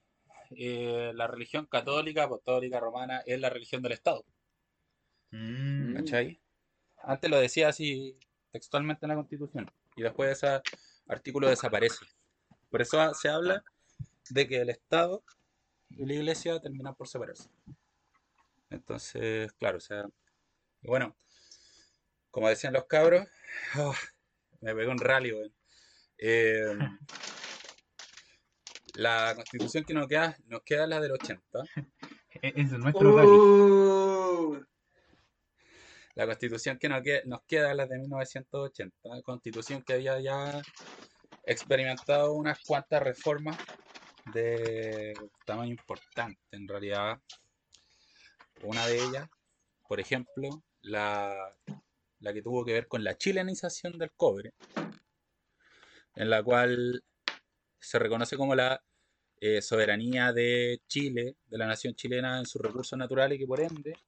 eh, 0.50 1.12
la 1.14 1.26
religión 1.26 1.66
católica, 1.66 2.24
apostólica, 2.24 2.78
romana 2.80 3.22
es 3.26 3.40
la 3.40 3.50
religión 3.50 3.82
del 3.82 3.92
Estado. 3.92 4.24
Mm. 5.30 5.94
¿Cachai? 5.94 6.40
Antes 7.02 7.30
lo 7.30 7.38
decía 7.38 7.68
así 7.68 8.18
textualmente 8.52 9.04
en 9.04 9.10
la 9.10 9.16
Constitución 9.16 9.70
y 9.96 10.02
después 10.02 10.30
ese 10.30 10.60
artículo 11.08 11.48
desaparece. 11.48 12.04
Por 12.70 12.82
eso 12.82 13.14
se 13.14 13.28
habla 13.28 13.64
de 14.30 14.46
que 14.46 14.60
el 14.60 14.70
Estado 14.70 15.24
y 15.90 16.04
la 16.04 16.14
Iglesia 16.14 16.60
terminan 16.60 16.94
por 16.94 17.08
separarse. 17.08 17.48
Entonces, 18.70 19.52
claro, 19.54 19.78
o 19.78 19.80
sea, 19.80 20.04
bueno, 20.82 21.16
como 22.30 22.48
decían 22.48 22.74
los 22.74 22.84
cabros, 22.84 23.26
oh, 23.78 23.94
me 24.60 24.74
pegó 24.74 24.92
un 24.92 24.98
rally, 24.98 25.32
eh, 26.18 26.76
la 28.94 29.34
constitución 29.34 29.84
que 29.84 29.94
nos 29.94 30.06
queda, 30.06 30.36
nos 30.46 30.62
queda 30.62 30.86
la 30.86 31.00
del 31.00 31.12
80. 31.12 31.42
Es 32.42 32.70
nuestro 32.72 33.16
rally. 33.16 34.66
La 36.16 36.24
constitución 36.24 36.78
que 36.78 36.88
nos 36.88 37.02
queda, 37.02 37.22
queda 37.46 37.74
la 37.74 37.86
de 37.86 37.98
1980, 37.98 39.22
constitución 39.22 39.82
que 39.82 39.92
había 39.92 40.18
ya 40.18 40.62
experimentado 41.44 42.32
unas 42.32 42.58
cuantas 42.60 43.02
reformas 43.02 43.58
de 44.32 45.12
tamaño 45.44 45.72
importante 45.72 46.40
en 46.52 46.66
realidad. 46.66 47.20
Una 48.62 48.86
de 48.86 48.96
ellas, 48.96 49.28
por 49.86 50.00
ejemplo, 50.00 50.64
la, 50.80 51.54
la 52.20 52.32
que 52.32 52.40
tuvo 52.40 52.64
que 52.64 52.72
ver 52.72 52.88
con 52.88 53.04
la 53.04 53.18
chilenización 53.18 53.98
del 53.98 54.10
cobre, 54.12 54.54
en 56.14 56.30
la 56.30 56.42
cual 56.42 57.04
se 57.78 57.98
reconoce 57.98 58.38
como 58.38 58.54
la 58.54 58.82
eh, 59.38 59.60
soberanía 59.60 60.32
de 60.32 60.80
Chile, 60.88 61.36
de 61.44 61.58
la 61.58 61.66
nación 61.66 61.94
chilena 61.94 62.38
en 62.38 62.46
sus 62.46 62.62
recursos 62.62 62.98
naturales 62.98 63.36
y 63.36 63.40
que 63.40 63.46
por 63.46 63.60
ende 63.60 63.98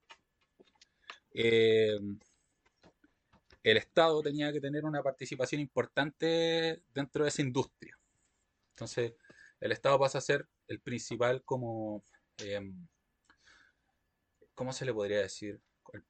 eh, 1.40 2.00
el 3.62 3.76
Estado 3.76 4.20
tenía 4.22 4.52
que 4.52 4.60
tener 4.60 4.84
una 4.84 5.02
participación 5.04 5.60
importante 5.60 6.82
dentro 6.92 7.22
de 7.22 7.28
esa 7.28 7.42
industria. 7.42 7.96
Entonces, 8.70 9.14
el 9.60 9.72
Estado 9.72 9.98
pasa 10.00 10.18
a 10.18 10.20
ser 10.20 10.48
el 10.66 10.80
principal 10.80 11.44
como, 11.44 12.02
em, 12.38 12.88
¿cómo 14.54 14.72
se 14.72 14.84
le 14.84 14.92
podría 14.92 15.20
decir? 15.20 15.60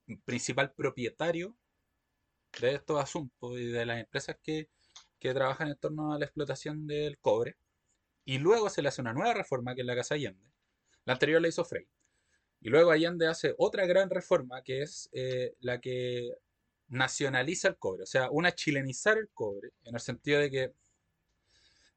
El 0.06 0.18
principal 0.20 0.72
propietario 0.72 1.54
de 2.60 2.74
estos 2.76 2.98
asuntos 3.02 3.52
y 3.58 3.66
de 3.66 3.84
las 3.86 4.00
empresas 4.00 4.36
que, 4.42 4.70
que 5.18 5.34
trabajan 5.34 5.68
en 5.68 5.76
torno 5.76 6.14
a 6.14 6.18
la 6.18 6.24
explotación 6.24 6.86
del 6.86 7.18
cobre. 7.18 7.58
Y 8.24 8.38
luego 8.38 8.70
se 8.70 8.82
le 8.82 8.88
hace 8.88 9.02
una 9.02 9.12
nueva 9.12 9.34
reforma 9.34 9.74
que 9.74 9.82
es 9.82 9.86
la 9.86 9.96
Casa 9.96 10.14
Allende. 10.14 10.50
La 11.04 11.14
anterior 11.14 11.42
la 11.42 11.48
hizo 11.48 11.64
Frey. 11.64 11.86
Y 12.60 12.70
luego 12.70 12.90
Allende 12.90 13.26
hace 13.26 13.54
otra 13.58 13.86
gran 13.86 14.10
reforma 14.10 14.62
que 14.62 14.82
es 14.82 15.08
eh, 15.12 15.54
la 15.60 15.80
que 15.80 16.32
nacionaliza 16.88 17.68
el 17.68 17.76
cobre, 17.76 18.02
o 18.04 18.06
sea, 18.06 18.30
una 18.30 18.52
chilenizar 18.52 19.18
el 19.18 19.28
cobre, 19.28 19.70
en 19.84 19.94
el 19.94 20.00
sentido 20.00 20.40
de 20.40 20.50
que 20.50 20.72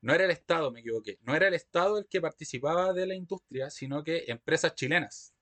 no 0.02 0.14
era 0.14 0.26
el 0.26 0.32
Estado, 0.32 0.72
me 0.72 0.82
equivoqué, 0.82 1.20
no 1.22 1.36
era 1.36 1.48
el 1.48 1.54
Estado 1.54 2.00
el 2.00 2.08
que 2.08 2.20
participaba 2.20 2.92
de 2.94 3.08
la 3.08 3.16
industria, 3.16 3.70
sino 3.70 4.04
que 4.04 4.26
empresas 4.28 4.76
chilenas. 4.76 5.34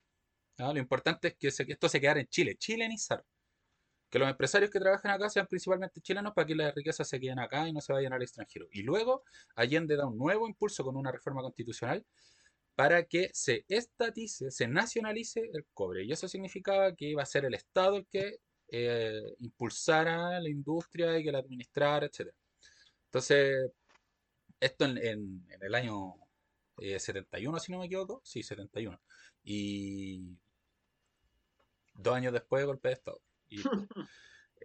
Lo 0.57 0.77
importante 0.77 1.29
es 1.29 1.35
que, 1.35 1.47
esto 1.71 1.89
se 1.89 2.01
quedara 2.01 2.19
en 2.19 2.27
Chile, 2.27 2.57
chilenizar. 2.57 3.23
Que 4.09 4.19
los 4.19 4.29
empresarios 4.29 4.69
que 4.71 4.79
trabajan 4.79 5.11
acá 5.11 5.29
sean 5.29 5.47
principalmente 5.47 6.01
chilenos 6.01 6.33
para 6.33 6.45
que 6.45 6.55
las 6.55 6.75
riquezas 6.75 7.07
se 7.07 7.19
queden 7.19 7.39
acá 7.39 7.67
y 7.69 7.71
no 7.71 7.79
se 7.79 7.93
vayan 7.93 8.11
al 8.11 8.21
extranjero. 8.21 8.67
Y 8.71 8.81
luego 8.81 9.23
Allende 9.55 9.95
da 9.95 10.05
un 10.07 10.17
nuevo 10.17 10.47
impulso 10.47 10.83
con 10.83 10.97
una 10.97 11.11
reforma 11.11 11.41
constitucional 11.41 12.05
para 12.79 13.03
que 13.03 13.29
se 13.33 13.65
estatice, 13.67 14.51
se 14.51 14.65
nacionalice 14.65 15.41
el 15.53 15.65
cobre. 15.73 16.05
Y 16.05 16.13
eso 16.13 16.29
significaba 16.29 16.95
que 16.95 17.09
iba 17.09 17.21
a 17.21 17.25
ser 17.25 17.43
el 17.43 17.53
Estado 17.53 17.97
el 17.97 18.07
que 18.07 18.39
eh, 18.69 19.21
impulsara 19.39 20.39
la 20.39 20.49
industria 20.49 21.19
y 21.19 21.25
que 21.25 21.31
la 21.33 21.39
administrara, 21.39 22.05
etc. 22.05 22.29
Entonces, 23.07 23.69
esto 24.61 24.85
en, 24.85 25.45
el 25.59 25.75
año 25.75 26.15
71, 26.77 27.57
eh, 27.57 27.59
si 27.59 27.71
no 27.73 27.79
me 27.79 27.87
equivoco, 27.87 28.21
sí, 28.23 28.43
71. 28.43 28.97
Y 29.43 30.37
dos 31.95 32.15
años 32.15 32.31
después, 32.31 32.65
golpe 32.65 32.87
de 32.87 32.93
Estado. 32.93 33.21
Y, 33.49 33.57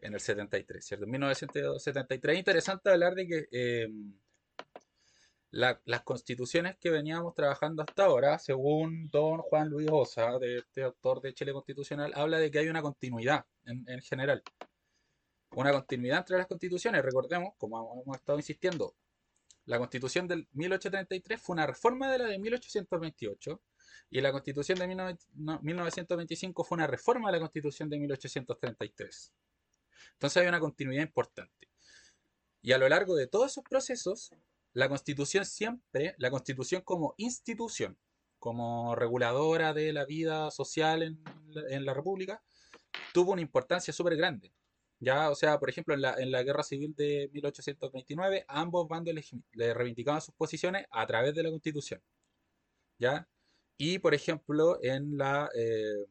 en 0.02 0.14
el 0.14 0.20
73, 0.20 0.86
¿cierto? 0.86 1.04
En 1.04 1.10
1973. 1.10 2.38
Interesante 2.38 2.90
hablar 2.90 3.16
de 3.16 3.26
que 3.26 3.48
eh, 3.50 3.88
las 5.54 6.02
constituciones 6.02 6.76
que 6.78 6.90
veníamos 6.90 7.32
trabajando 7.34 7.84
hasta 7.84 8.06
ahora, 8.06 8.38
según 8.40 9.08
don 9.08 9.38
Juan 9.38 9.68
Luis 9.68 9.88
Osa, 9.90 10.38
de 10.40 10.58
este 10.58 10.82
autor 10.82 11.20
de 11.20 11.32
Chile 11.32 11.52
Constitucional, 11.52 12.12
habla 12.16 12.38
de 12.38 12.50
que 12.50 12.58
hay 12.58 12.68
una 12.68 12.82
continuidad 12.82 13.46
en, 13.64 13.84
en 13.88 14.00
general. 14.02 14.42
Una 15.52 15.72
continuidad 15.72 16.18
entre 16.18 16.38
las 16.38 16.48
constituciones. 16.48 17.04
Recordemos, 17.04 17.54
como 17.56 18.02
hemos 18.02 18.16
estado 18.16 18.36
insistiendo, 18.36 18.96
la 19.66 19.78
constitución 19.78 20.26
del 20.26 20.48
1833 20.52 21.40
fue 21.40 21.54
una 21.54 21.66
reforma 21.66 22.10
de 22.10 22.18
la 22.18 22.24
de 22.26 22.38
1828 22.38 23.60
y 24.10 24.20
la 24.20 24.32
constitución 24.32 24.78
de 24.78 25.16
1925 25.62 26.64
fue 26.64 26.76
una 26.76 26.88
reforma 26.88 27.28
de 27.28 27.32
la 27.32 27.40
constitución 27.40 27.88
de 27.88 27.98
1833. 28.00 29.32
Entonces 30.14 30.42
hay 30.42 30.48
una 30.48 30.60
continuidad 30.60 31.04
importante. 31.04 31.68
Y 32.60 32.72
a 32.72 32.78
lo 32.78 32.88
largo 32.88 33.14
de 33.14 33.28
todos 33.28 33.52
esos 33.52 33.62
procesos, 33.62 34.32
la 34.74 34.88
constitución 34.88 35.46
siempre, 35.46 36.14
la 36.18 36.30
constitución 36.30 36.82
como 36.82 37.14
institución, 37.16 37.98
como 38.38 38.94
reguladora 38.94 39.72
de 39.72 39.92
la 39.92 40.04
vida 40.04 40.50
social 40.50 41.02
en 41.02 41.84
la, 41.84 41.94
república, 41.94 42.42
tuvo 43.12 43.32
una 43.32 43.40
importancia 43.42 43.92
súper 43.94 44.16
grande. 44.16 44.52
Ya, 45.00 45.30
o 45.30 45.34
sea, 45.34 45.58
por 45.58 45.70
ejemplo, 45.70 45.94
en 45.94 46.02
la, 46.02 46.14
en 46.18 46.30
la, 46.30 46.42
guerra 46.42 46.62
civil 46.62 46.94
de 46.96 47.30
1829, 47.32 48.44
ambos 48.48 48.88
bandos 48.88 49.14
le, 49.52 49.74
reivindicaban 49.74 50.20
sus 50.20 50.34
posiciones 50.34 50.86
a 50.90 51.06
través 51.06 51.34
de 51.34 51.42
la 51.42 51.50
constitución. 51.50 52.02
¿Ya? 52.98 53.28
Y, 53.76 53.98
por 53.98 54.14
ejemplo, 54.14 54.78
en 54.82 55.16
la, 55.18 55.50
eh, 55.54 56.06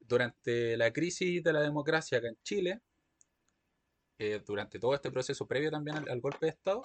durante 0.00 0.76
la 0.76 0.92
crisis 0.92 1.42
de 1.42 1.52
la 1.52 1.60
democracia 1.60 2.18
acá 2.18 2.28
en 2.28 2.38
Chile, 2.42 2.80
eh, 4.18 4.40
durante 4.46 4.78
todo 4.78 4.94
este 4.94 5.10
proceso 5.10 5.46
previo 5.46 5.70
también 5.70 5.96
al, 6.08 6.20
golpe 6.20 6.46
de 6.46 6.50
Estado, 6.50 6.82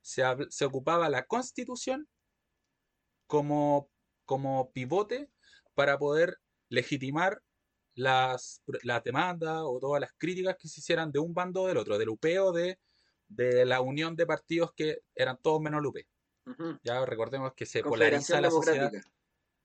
se, 0.00 0.22
se, 0.50 0.64
ocupaba 0.64 1.08
la 1.08 1.26
constitución 1.26 2.08
como, 3.26 3.90
como 4.24 4.72
pivote 4.72 5.30
para 5.74 5.98
poder 5.98 6.38
legitimar 6.68 7.42
las, 7.94 8.62
las 8.82 9.02
demandas 9.02 9.60
o 9.64 9.78
todas 9.80 10.00
las 10.00 10.12
críticas 10.16 10.56
que 10.58 10.68
se 10.68 10.80
hicieran 10.80 11.10
de 11.10 11.18
un 11.18 11.34
bando 11.34 11.62
o 11.62 11.66
del 11.68 11.76
otro, 11.76 11.98
del 11.98 12.08
UP 12.08 12.24
o 12.40 12.52
de, 12.52 12.78
de 13.28 13.64
la 13.64 13.80
unión 13.80 14.16
de 14.16 14.26
partidos 14.26 14.72
que 14.74 15.02
eran 15.14 15.38
todos 15.42 15.60
menos 15.60 15.80
el 15.80 15.86
UP. 15.86 15.98
Ya 16.82 17.04
recordemos 17.04 17.52
que 17.54 17.66
se 17.66 17.82
polariza 17.82 18.40
la 18.40 18.50
sociedad. 18.50 18.90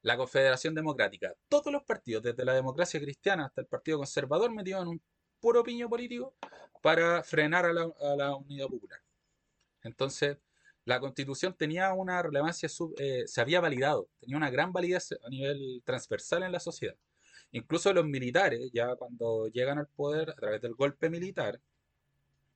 La 0.02 0.18
Confederación 0.18 0.76
Democrática. 0.76 1.34
Todos 1.48 1.72
los 1.72 1.84
partidos, 1.84 2.24
desde 2.24 2.44
la 2.44 2.54
democracia 2.54 3.00
cristiana 3.00 3.46
hasta 3.46 3.62
el 3.62 3.68
Partido 3.68 4.00
Conservador, 4.00 4.52
metidos 4.52 4.82
en 4.82 4.90
un 4.90 5.02
puro 5.40 5.64
piño 5.64 5.88
político 5.88 6.36
para 6.82 7.24
frenar 7.24 7.66
a 7.66 7.72
la, 7.72 7.84
a 7.84 8.16
la 8.18 8.36
unidad 8.36 8.68
popular. 8.68 9.03
Entonces, 9.84 10.38
la 10.86 11.00
constitución 11.00 11.56
tenía 11.58 11.94
una 11.94 12.22
relevancia, 12.22 12.70
eh, 12.98 13.24
se 13.26 13.42
había 13.42 13.62
validado, 13.62 14.10
tenía 14.20 14.38
una 14.38 14.50
gran 14.50 14.74
validez 14.74 15.14
a 15.24 15.30
nivel 15.30 15.82
transversal 15.86 16.44
en 16.44 16.52
la 16.52 16.60
sociedad. 16.60 16.96
Incluso 17.52 17.94
los 17.94 18.06
militares, 18.06 18.70
ya 18.74 18.96
cuando 18.96 19.48
llegan 19.48 19.78
al 19.78 19.88
poder 19.88 20.32
a 20.32 20.36
través 20.36 20.62
del 20.62 20.74
golpe 20.74 21.10
militar, 21.10 21.62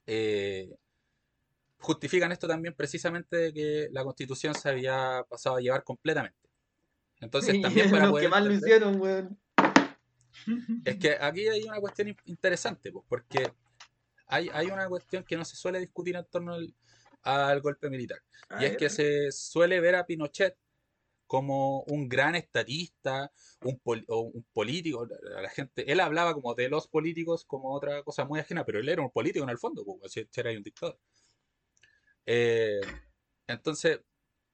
eh, 0.07 0.75
justifican 1.79 2.31
esto 2.31 2.47
también 2.47 2.73
precisamente 2.73 3.37
de 3.37 3.53
que 3.53 3.87
la 3.91 4.03
constitución 4.03 4.55
se 4.55 4.69
había 4.69 5.23
pasado 5.29 5.57
a 5.57 5.61
llevar 5.61 5.83
completamente. 5.83 6.37
Entonces 7.19 7.61
también 7.61 7.89
para 7.89 8.09
poder... 8.09 8.29
que 8.29 8.39
lo 8.39 8.53
hicieron, 8.53 9.39
Es 10.83 10.97
que 10.97 11.17
aquí 11.19 11.47
hay 11.47 11.63
una 11.63 11.79
cuestión 11.79 12.15
interesante, 12.25 12.91
pues, 12.91 13.05
porque 13.07 13.51
hay, 14.27 14.49
hay 14.51 14.67
una 14.67 14.87
cuestión 14.89 15.23
que 15.23 15.37
no 15.37 15.45
se 15.45 15.55
suele 15.55 15.79
discutir 15.79 16.15
en 16.15 16.25
torno 16.25 16.53
al, 16.53 16.73
golpe 17.61 17.89
militar. 17.89 18.19
y 18.59 18.65
es 18.65 18.77
que 18.77 18.89
se 18.89 19.31
suele 19.31 19.79
ver 19.79 19.95
a 19.95 20.05
Pinochet 20.05 20.57
como 21.27 21.81
un 21.83 22.07
gran 22.07 22.35
estadista, 22.35 23.31
un, 23.61 23.79
un 23.85 24.47
político. 24.53 25.07
La 25.21 25.49
gente, 25.49 25.91
él 25.91 25.99
hablaba 25.99 26.33
como 26.33 26.55
de 26.55 26.69
los 26.69 26.87
políticos 26.87 27.43
como 27.45 27.73
otra 27.75 28.01
cosa 28.03 28.25
muy 28.25 28.39
ajena, 28.39 28.65
pero 28.65 28.79
él 28.79 28.89
era 28.89 29.01
un 29.01 29.11
político 29.11 29.43
en 29.43 29.49
el 29.49 29.57
fondo, 29.57 29.83
pues, 29.85 30.15
era 30.35 30.51
un 30.51 30.63
dictador. 30.63 30.97
Eh, 32.25 32.79
entonces, 33.47 33.99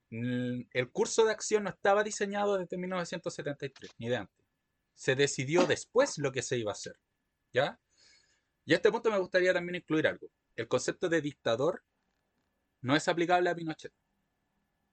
el 0.10 0.92
curso 0.92 1.26
de 1.26 1.32
acción 1.32 1.64
no 1.64 1.70
estaba 1.70 2.04
diseñado 2.04 2.58
desde 2.58 2.78
1973, 2.78 3.92
ni 3.98 4.10
de 4.10 4.18
antes. 4.18 4.46
Se 4.94 5.16
decidió 5.16 5.66
después 5.66 6.18
lo 6.18 6.32
que 6.32 6.42
se 6.42 6.58
iba 6.58 6.72
a 6.72 6.74
hacer. 6.74 6.96
¿Ya? 7.52 7.80
Y 8.66 8.74
a 8.74 8.78
este 8.78 8.92
punto 8.92 9.12
me 9.12 9.20
gustaría 9.20 9.54
también 9.54 9.76
incluir 9.76 10.08
algo. 10.08 10.28
El 10.56 10.68
concepto 10.68 11.10
de 11.10 11.22
dictador 11.22 11.84
no 12.84 12.96
es 12.96 13.08
aplicable 13.08 13.50
a 13.50 13.56
Pinochet. 13.56 13.92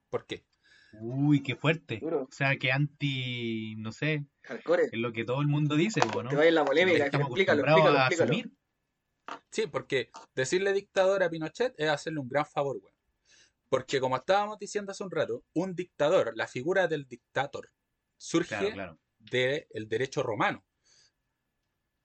¿Por 0.09 0.25
qué? 0.27 0.47
Uy, 0.93 1.43
qué 1.43 1.55
fuerte. 1.55 2.01
O 2.03 2.29
sea, 2.31 2.57
que 2.57 2.73
anti, 2.73 3.77
no 3.77 3.93
sé, 3.93 4.27
es 4.49 4.99
lo 4.99 5.13
que 5.13 5.25
todo 5.25 5.41
el 5.41 5.47
mundo 5.47 5.77
dice, 5.77 6.01
¿no? 6.01 6.29
Que 6.29 6.37
vaya 6.37 6.51
la 6.51 6.65
polémica, 6.65 7.07
explícalo, 7.07 7.63
explícalo, 7.63 7.99
explícalo. 8.07 8.51
Sí, 9.51 9.67
porque 9.69 10.11
decirle 10.35 10.73
dictador 10.73 11.23
a 11.23 11.31
Pinochet 11.31 11.75
es 11.79 11.89
hacerle 11.89 12.21
un 12.21 12.29
gran 12.29 12.47
favor, 12.47 12.81
güey. 12.81 12.93
Porque 13.69 14.01
como 14.01 14.17
estábamos 14.17 14.59
diciendo 14.59 14.91
hace 14.91 15.05
un 15.05 15.11
rato, 15.13 15.45
un 15.53 15.77
dictador, 15.77 16.33
la 16.37 16.49
figura 16.49 16.89
del 16.89 17.07
dictador, 17.07 17.71
surge 18.17 18.75
del 19.19 19.89
derecho 19.89 20.25
romano. 20.25 20.65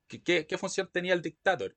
¿Qué, 0.08 0.46
qué 0.46 0.58
función 0.60 0.90
tenía 0.92 1.14
el 1.14 1.24
dictador? 1.24 1.76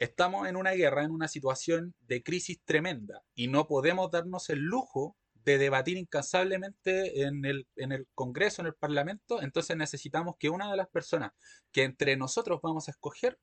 Estamos 0.00 0.48
en 0.48 0.56
una 0.56 0.70
guerra, 0.70 1.04
en 1.04 1.10
una 1.10 1.28
situación 1.28 1.94
de 2.00 2.22
crisis 2.22 2.58
tremenda 2.64 3.22
y 3.34 3.48
no 3.48 3.68
podemos 3.68 4.10
darnos 4.10 4.48
el 4.48 4.60
lujo 4.60 5.14
de 5.44 5.58
debatir 5.58 5.98
incansablemente 5.98 7.22
en 7.22 7.44
el, 7.44 7.68
en 7.76 7.92
el 7.92 8.08
Congreso, 8.14 8.62
en 8.62 8.68
el 8.68 8.74
Parlamento, 8.74 9.42
entonces 9.42 9.76
necesitamos 9.76 10.36
que 10.38 10.48
una 10.48 10.70
de 10.70 10.78
las 10.78 10.88
personas 10.88 11.32
que 11.70 11.84
entre 11.84 12.16
nosotros 12.16 12.60
vamos 12.62 12.88
a 12.88 12.92
escoger 12.92 13.38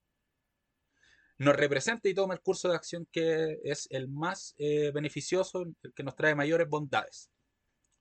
nos 1.38 1.55
represente 1.55 2.09
y 2.09 2.15
tome 2.15 2.34
el 2.34 2.41
curso 2.41 2.69
de 2.69 2.75
acción 2.75 3.07
que 3.11 3.59
es 3.63 3.88
el 3.91 4.07
más 4.07 4.55
eh, 4.57 4.89
beneficioso, 4.91 5.61
el 5.61 5.93
que 5.93 6.01
nos 6.01 6.15
trae 6.15 6.34
mayores 6.34 6.67
bondades. 6.67 7.29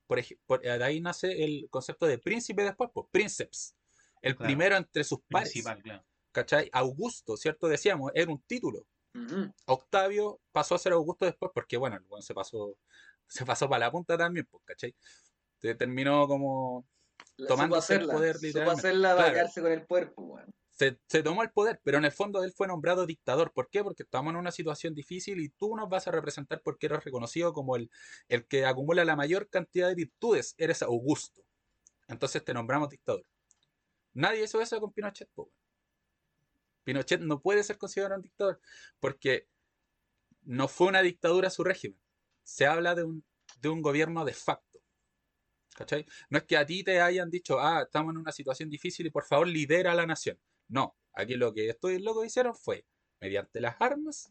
Por, 0.07 0.19
por, 0.47 0.63
de 0.63 0.83
ahí 0.83 1.03
nace 1.03 1.45
el 1.45 1.69
concepto 1.69 2.07
de 2.07 2.17
príncipe 2.17 2.63
después, 2.63 2.89
pues, 2.95 3.07
princeps, 3.11 3.77
el 4.23 4.35
primero 4.35 4.79
entre 4.79 5.05
sus 5.05 5.19
pares. 5.29 5.53
¿Cachai? 6.37 6.69
Augusto, 6.71 7.35
¿cierto? 7.39 7.67
Decíamos, 7.67 8.13
era 8.15 8.31
un 8.31 8.43
título. 8.43 8.87
Octavio 9.65 10.39
pasó 10.53 10.75
a 10.75 10.79
ser 10.79 10.93
Augusto 10.93 11.25
después 11.25 11.51
porque, 11.55 11.79
bueno, 11.79 11.97
el 11.97 12.23
se 12.23 12.35
pasó 12.35 12.77
se 13.27 13.47
pasó 13.47 13.71
para 13.71 13.87
la 13.87 13.91
punta 13.91 14.19
también, 14.19 14.47
pues, 14.51 14.63
¿cachai? 14.67 14.95
Se 15.63 15.75
terminó 15.75 16.29
como 16.29 16.87
tomando 17.49 17.77
el 17.89 18.07
poder 18.07 18.37
literalmente. 18.43 18.81
hacerla 18.81 19.17
claro. 19.17 19.49
con 19.55 19.73
el 19.73 19.87
poder, 19.87 20.13
pues, 20.13 20.45
se, 20.73 21.01
se, 21.09 21.23
tomó 21.23 21.43
el 21.43 21.51
poder, 21.51 21.81
pero 21.83 21.97
en 21.97 22.05
el 22.05 22.13
fondo 22.13 22.45
él 22.45 22.53
fue 22.53 22.67
nombrado 22.69 23.07
dictador. 23.07 23.51
¿Por 23.55 23.71
qué? 23.71 23.83
Porque 23.83 24.03
estamos 24.03 24.31
en 24.35 24.37
una 24.37 24.53
situación 24.53 24.95
difícil 24.95 25.41
y 25.41 25.49
tú 25.49 25.75
nos 25.75 25.89
vas 25.89 26.07
a 26.07 26.11
representar 26.11 26.61
porque 26.63 26.85
eres 26.85 27.03
reconocido 27.03 27.55
como 27.55 27.77
el, 27.77 27.91
el 28.29 28.47
que 28.47 28.67
acumula 28.67 29.07
la 29.07 29.17
mayor 29.17 29.49
cantidad 29.49 29.89
de 29.89 29.95
virtudes. 29.95 30.55
Eres 30.59 30.83
Augusto. 30.83 31.41
Entonces 32.09 32.45
te 32.45 32.53
nombramos 32.53 32.91
dictador. 32.91 33.25
Nadie 34.13 34.45
hizo 34.45 34.61
eso 34.61 34.79
con 34.79 34.93
Pinochet. 34.93 35.31
pues. 35.35 35.49
Pinochet 36.87 37.21
no 37.21 37.43
puede 37.43 37.63
ser 37.65 37.77
considerado 37.77 38.17
un 38.17 38.23
dictador 38.23 38.61
porque 39.01 39.49
no 40.43 40.69
fue 40.69 40.87
una 40.87 41.03
dictadura 41.03 41.51
su 41.51 41.65
régimen 41.65 42.01
se 42.47 42.65
habla 42.65 42.95
de 42.95 43.03
un, 43.03 43.25
de 43.61 43.69
un 43.69 43.83
gobierno 43.83 44.25
de 44.25 44.33
facto. 44.33 44.81
¿Cachai? 45.75 46.07
No 46.31 46.39
es 46.39 46.45
que 46.45 46.57
a 46.57 46.65
ti 46.65 46.85
te 46.85 47.01
hayan 47.01 47.29
dicho, 47.29 47.59
ah, 47.61 47.83
estamos 47.83 48.13
en 48.15 48.19
una 48.19 48.33
situación 48.33 48.71
difícil 48.71 49.07
y 49.07 49.11
por 49.11 49.25
favor 49.25 49.49
lidera 49.49 49.93
a 49.93 49.95
la 49.95 50.07
nación. 50.07 50.41
No, 50.69 50.97
aquí 51.13 51.35
lo 51.35 51.53
que 51.53 51.69
estos 51.69 52.01
locos 52.01 52.25
hicieron 52.25 52.55
fue, 52.55 52.87
mediante 53.21 53.61
las 53.61 53.77
armas, 53.81 54.31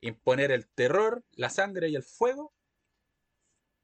imponer 0.00 0.52
el 0.52 0.68
terror, 0.68 1.24
la 1.32 1.50
sangre 1.50 1.88
y 1.88 1.96
el 1.96 2.04
fuego 2.04 2.54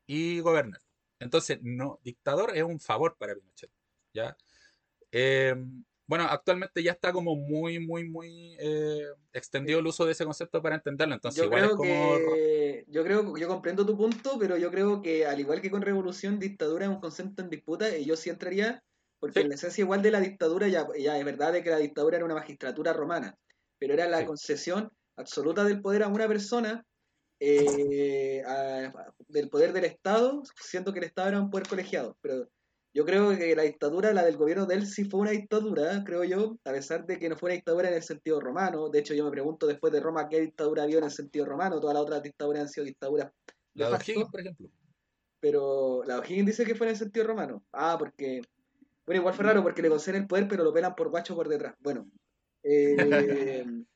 y 0.06 0.40
gobernar. 0.40 0.82
Entonces, 1.18 1.58
no, 1.62 1.98
dictador 2.04 2.56
es 2.56 2.62
un 2.62 2.78
favor 2.78 3.16
para 3.16 3.34
Pinochet. 3.34 3.70
¿ya? 4.12 4.36
Em, 5.10 5.84
Bueno, 6.12 6.26
actualmente 6.28 6.82
ya 6.82 6.92
está 6.92 7.10
como 7.10 7.34
muy, 7.34 7.78
muy, 7.78 8.06
muy 8.06 8.54
eh, 8.60 9.06
extendido 9.32 9.78
el 9.78 9.86
uso 9.86 10.04
de 10.04 10.12
ese 10.12 10.26
concepto 10.26 10.60
para 10.60 10.74
entenderlo. 10.74 11.14
Entonces, 11.14 11.40
Yo 11.40 11.46
igual 11.46 11.64
es 11.64 11.66
creo 11.68 11.76
como. 11.78 12.18
que, 12.18 12.84
yo 12.88 13.02
creo, 13.02 13.34
yo 13.38 13.48
comprendo 13.48 13.86
tu 13.86 13.96
punto, 13.96 14.36
pero 14.38 14.58
yo 14.58 14.70
creo 14.70 15.00
que 15.00 15.24
al 15.24 15.40
igual 15.40 15.62
que 15.62 15.70
con 15.70 15.80
revolución, 15.80 16.38
dictadura 16.38 16.84
es 16.84 16.90
un 16.90 17.00
concepto 17.00 17.40
en 17.40 17.48
disputa 17.48 17.96
y 17.96 18.04
yo 18.04 18.14
sí 18.16 18.28
entraría, 18.28 18.82
porque 19.20 19.36
Sí. 19.36 19.40
en 19.40 19.48
la 19.48 19.54
esencia 19.54 19.80
igual 19.80 20.02
de 20.02 20.10
la 20.10 20.20
dictadura, 20.20 20.68
ya, 20.68 20.86
ya 20.98 21.16
es 21.18 21.24
verdad 21.24 21.50
de 21.50 21.62
que 21.62 21.70
la 21.70 21.78
dictadura 21.78 22.16
era 22.18 22.26
una 22.26 22.34
magistratura 22.34 22.92
romana, 22.92 23.38
pero 23.78 23.94
era 23.94 24.06
la 24.06 24.18
Sí. 24.18 24.26
concesión 24.26 24.90
absoluta 25.16 25.64
del 25.64 25.80
poder 25.80 26.02
a 26.02 26.08
una 26.08 26.28
persona, 26.28 26.84
eh, 27.40 28.42
a- 28.46 28.92
del 29.28 29.48
poder 29.48 29.72
del 29.72 29.86
Estado, 29.86 30.42
siendo 30.60 30.92
que 30.92 30.98
el 30.98 31.06
Estado 31.06 31.28
era 31.30 31.40
un 31.40 31.48
poder 31.48 31.66
colegiado. 31.68 32.18
Pero 32.20 32.50
yo 32.94 33.06
creo 33.06 33.36
que 33.36 33.56
la 33.56 33.62
dictadura, 33.62 34.12
la 34.12 34.24
del 34.24 34.36
gobierno 34.36 34.66
de 34.66 34.74
él, 34.74 34.86
sí 34.86 35.04
fue 35.04 35.20
una 35.20 35.30
dictadura, 35.30 36.02
creo 36.04 36.24
yo, 36.24 36.58
a 36.64 36.72
pesar 36.72 37.06
de 37.06 37.18
que 37.18 37.28
no 37.28 37.36
fue 37.36 37.48
una 37.48 37.54
dictadura 37.54 37.88
en 37.88 37.94
el 37.94 38.02
sentido 38.02 38.38
romano. 38.38 38.90
De 38.90 38.98
hecho, 38.98 39.14
yo 39.14 39.24
me 39.24 39.30
pregunto 39.30 39.66
después 39.66 39.92
de 39.92 40.00
Roma 40.00 40.28
qué 40.28 40.40
dictadura 40.40 40.82
había 40.82 40.98
en 40.98 41.04
el 41.04 41.10
sentido 41.10 41.46
romano. 41.46 41.80
Todas 41.80 41.94
las 41.94 42.02
otras 42.02 42.22
dictaduras 42.22 42.62
han 42.62 42.68
sido 42.68 42.84
dictaduras 42.84 43.32
La 43.74 43.88
de. 43.88 43.94
O'Higgins, 43.94 44.30
por 44.30 44.40
ejemplo. 44.40 44.68
Pero 45.40 46.02
la 46.04 46.18
O'Higgins 46.18 46.46
dice 46.46 46.66
que 46.66 46.74
fue 46.74 46.86
en 46.86 46.90
el 46.90 46.98
sentido 46.98 47.26
romano. 47.26 47.64
Ah, 47.72 47.96
porque. 47.98 48.42
Bueno, 49.06 49.20
igual 49.20 49.34
fue 49.34 49.46
raro 49.46 49.62
porque 49.62 49.82
le 49.82 49.88
conceden 49.88 50.22
el 50.22 50.28
poder, 50.28 50.46
pero 50.46 50.62
lo 50.62 50.72
pelan 50.72 50.94
por 50.94 51.08
guacho 51.08 51.34
por 51.34 51.48
detrás. 51.48 51.74
Bueno. 51.80 52.10
eh, 52.62 52.94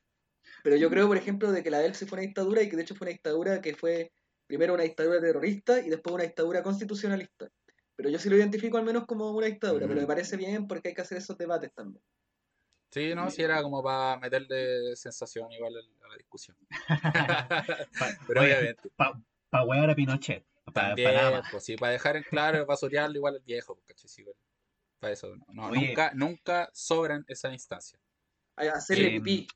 pero 0.64 0.76
yo 0.76 0.88
creo, 0.88 1.06
por 1.06 1.18
ejemplo, 1.18 1.52
de 1.52 1.62
que 1.62 1.70
la 1.70 1.80
de 1.80 1.86
él 1.86 1.94
sí 1.94 2.06
fue 2.06 2.16
una 2.16 2.26
dictadura 2.26 2.62
y 2.62 2.68
que 2.70 2.76
de 2.76 2.82
hecho 2.82 2.94
fue 2.94 3.04
una 3.04 3.12
dictadura 3.12 3.60
que 3.60 3.74
fue 3.74 4.10
primero 4.46 4.72
una 4.72 4.84
dictadura 4.84 5.20
terrorista 5.20 5.80
y 5.80 5.90
después 5.90 6.14
una 6.14 6.24
dictadura 6.24 6.62
constitucionalista. 6.62 7.50
Pero 7.96 8.10
yo 8.10 8.18
sí 8.18 8.28
lo 8.28 8.36
identifico 8.36 8.76
al 8.76 8.84
menos 8.84 9.06
como 9.06 9.30
una 9.30 9.46
dictadura, 9.46 9.86
pero 9.88 10.00
me 10.00 10.06
parece 10.06 10.36
bien 10.36 10.68
porque 10.68 10.88
hay 10.88 10.94
que 10.94 11.00
hacer 11.00 11.18
esos 11.18 11.36
debates 11.38 11.72
también. 11.72 12.02
Sí, 12.90 13.14
no, 13.14 13.30
sí 13.30 13.42
era 13.42 13.62
como 13.62 13.82
para 13.82 14.18
meterle 14.18 14.94
sensación 14.96 15.50
igual 15.52 15.74
a 16.04 16.08
la 16.08 16.16
discusión. 16.16 16.56
Pa- 16.70 18.10
Pero 18.28 18.42
oye, 18.42 18.54
obviamente. 18.54 18.90
pa, 18.96 19.20
pa 19.50 19.64
huear 19.64 19.90
a 19.90 19.94
Pinochet. 19.94 20.44
Pa, 20.72 20.94
pa 20.94 21.30
más. 21.32 21.50
pues 21.50 21.64
sí, 21.64 21.76
para 21.76 21.92
dejar 21.92 22.16
en 22.16 22.22
claro, 22.24 22.66
para 22.66 22.76
sorearlo 22.76 23.16
igual 23.16 23.36
el 23.36 23.42
viejo, 23.42 23.74
pues, 23.74 23.86
¿cachai? 23.86 24.08
Sí, 24.08 24.22
igual. 24.22 24.36
Para 25.00 25.12
eso, 25.12 25.34
no, 25.52 25.70
Oye. 25.70 25.88
nunca, 25.88 26.12
nunca 26.14 26.70
sobran 26.72 27.24
esas 27.28 27.52
instancias. 27.52 28.00
Hacerle 28.56 29.08
Em, 29.08 29.22
pipí. 29.22 29.48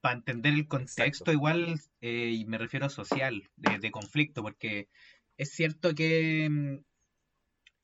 Para 0.00 0.16
entender 0.16 0.54
el 0.54 0.68
contexto, 0.68 1.02
Exacto. 1.02 1.32
igual, 1.32 1.80
eh, 2.00 2.30
y 2.32 2.44
me 2.44 2.58
refiero 2.58 2.86
a 2.86 2.90
social, 2.90 3.48
de, 3.56 3.78
de 3.78 3.90
conflicto, 3.90 4.42
porque 4.42 4.88
es 5.36 5.50
cierto 5.50 5.94
que. 5.94 6.82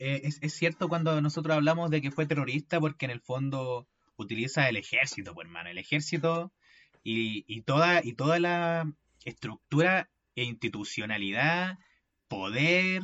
Eh, 0.05 0.29
es, 0.41 0.55
cierto 0.55 0.89
cuando 0.89 1.21
nosotros 1.21 1.55
hablamos 1.55 1.89
de 1.91 2.03
que 2.03 2.11
fue 2.11 2.27
terrorista, 2.27 2.81
porque 2.81 3.05
en 3.05 3.13
el 3.13 3.21
fondo 3.21 3.87
utiliza 4.17 4.69
el 4.69 4.77
ejército, 4.77 5.33
pues, 5.33 5.47
hermano. 5.47 5.71
El 5.71 5.79
ejército 5.79 6.53
y, 7.05 7.63
toda, 7.63 8.01
y 8.03 8.15
toda 8.15 8.41
la 8.41 8.93
estructura 9.25 10.11
e 10.35 10.43
institucionalidad, 10.43 11.79
poder, 12.27 13.03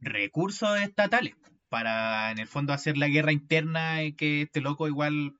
recursos 0.00 0.78
estatales 0.80 1.34
para 1.70 2.30
en 2.30 2.38
el 2.38 2.46
fondo 2.46 2.74
hacer 2.74 2.98
la 2.98 3.08
guerra 3.08 3.32
interna 3.32 4.02
y 4.04 4.12
que 4.12 4.42
este 4.42 4.60
loco 4.60 4.86
igual 4.86 5.34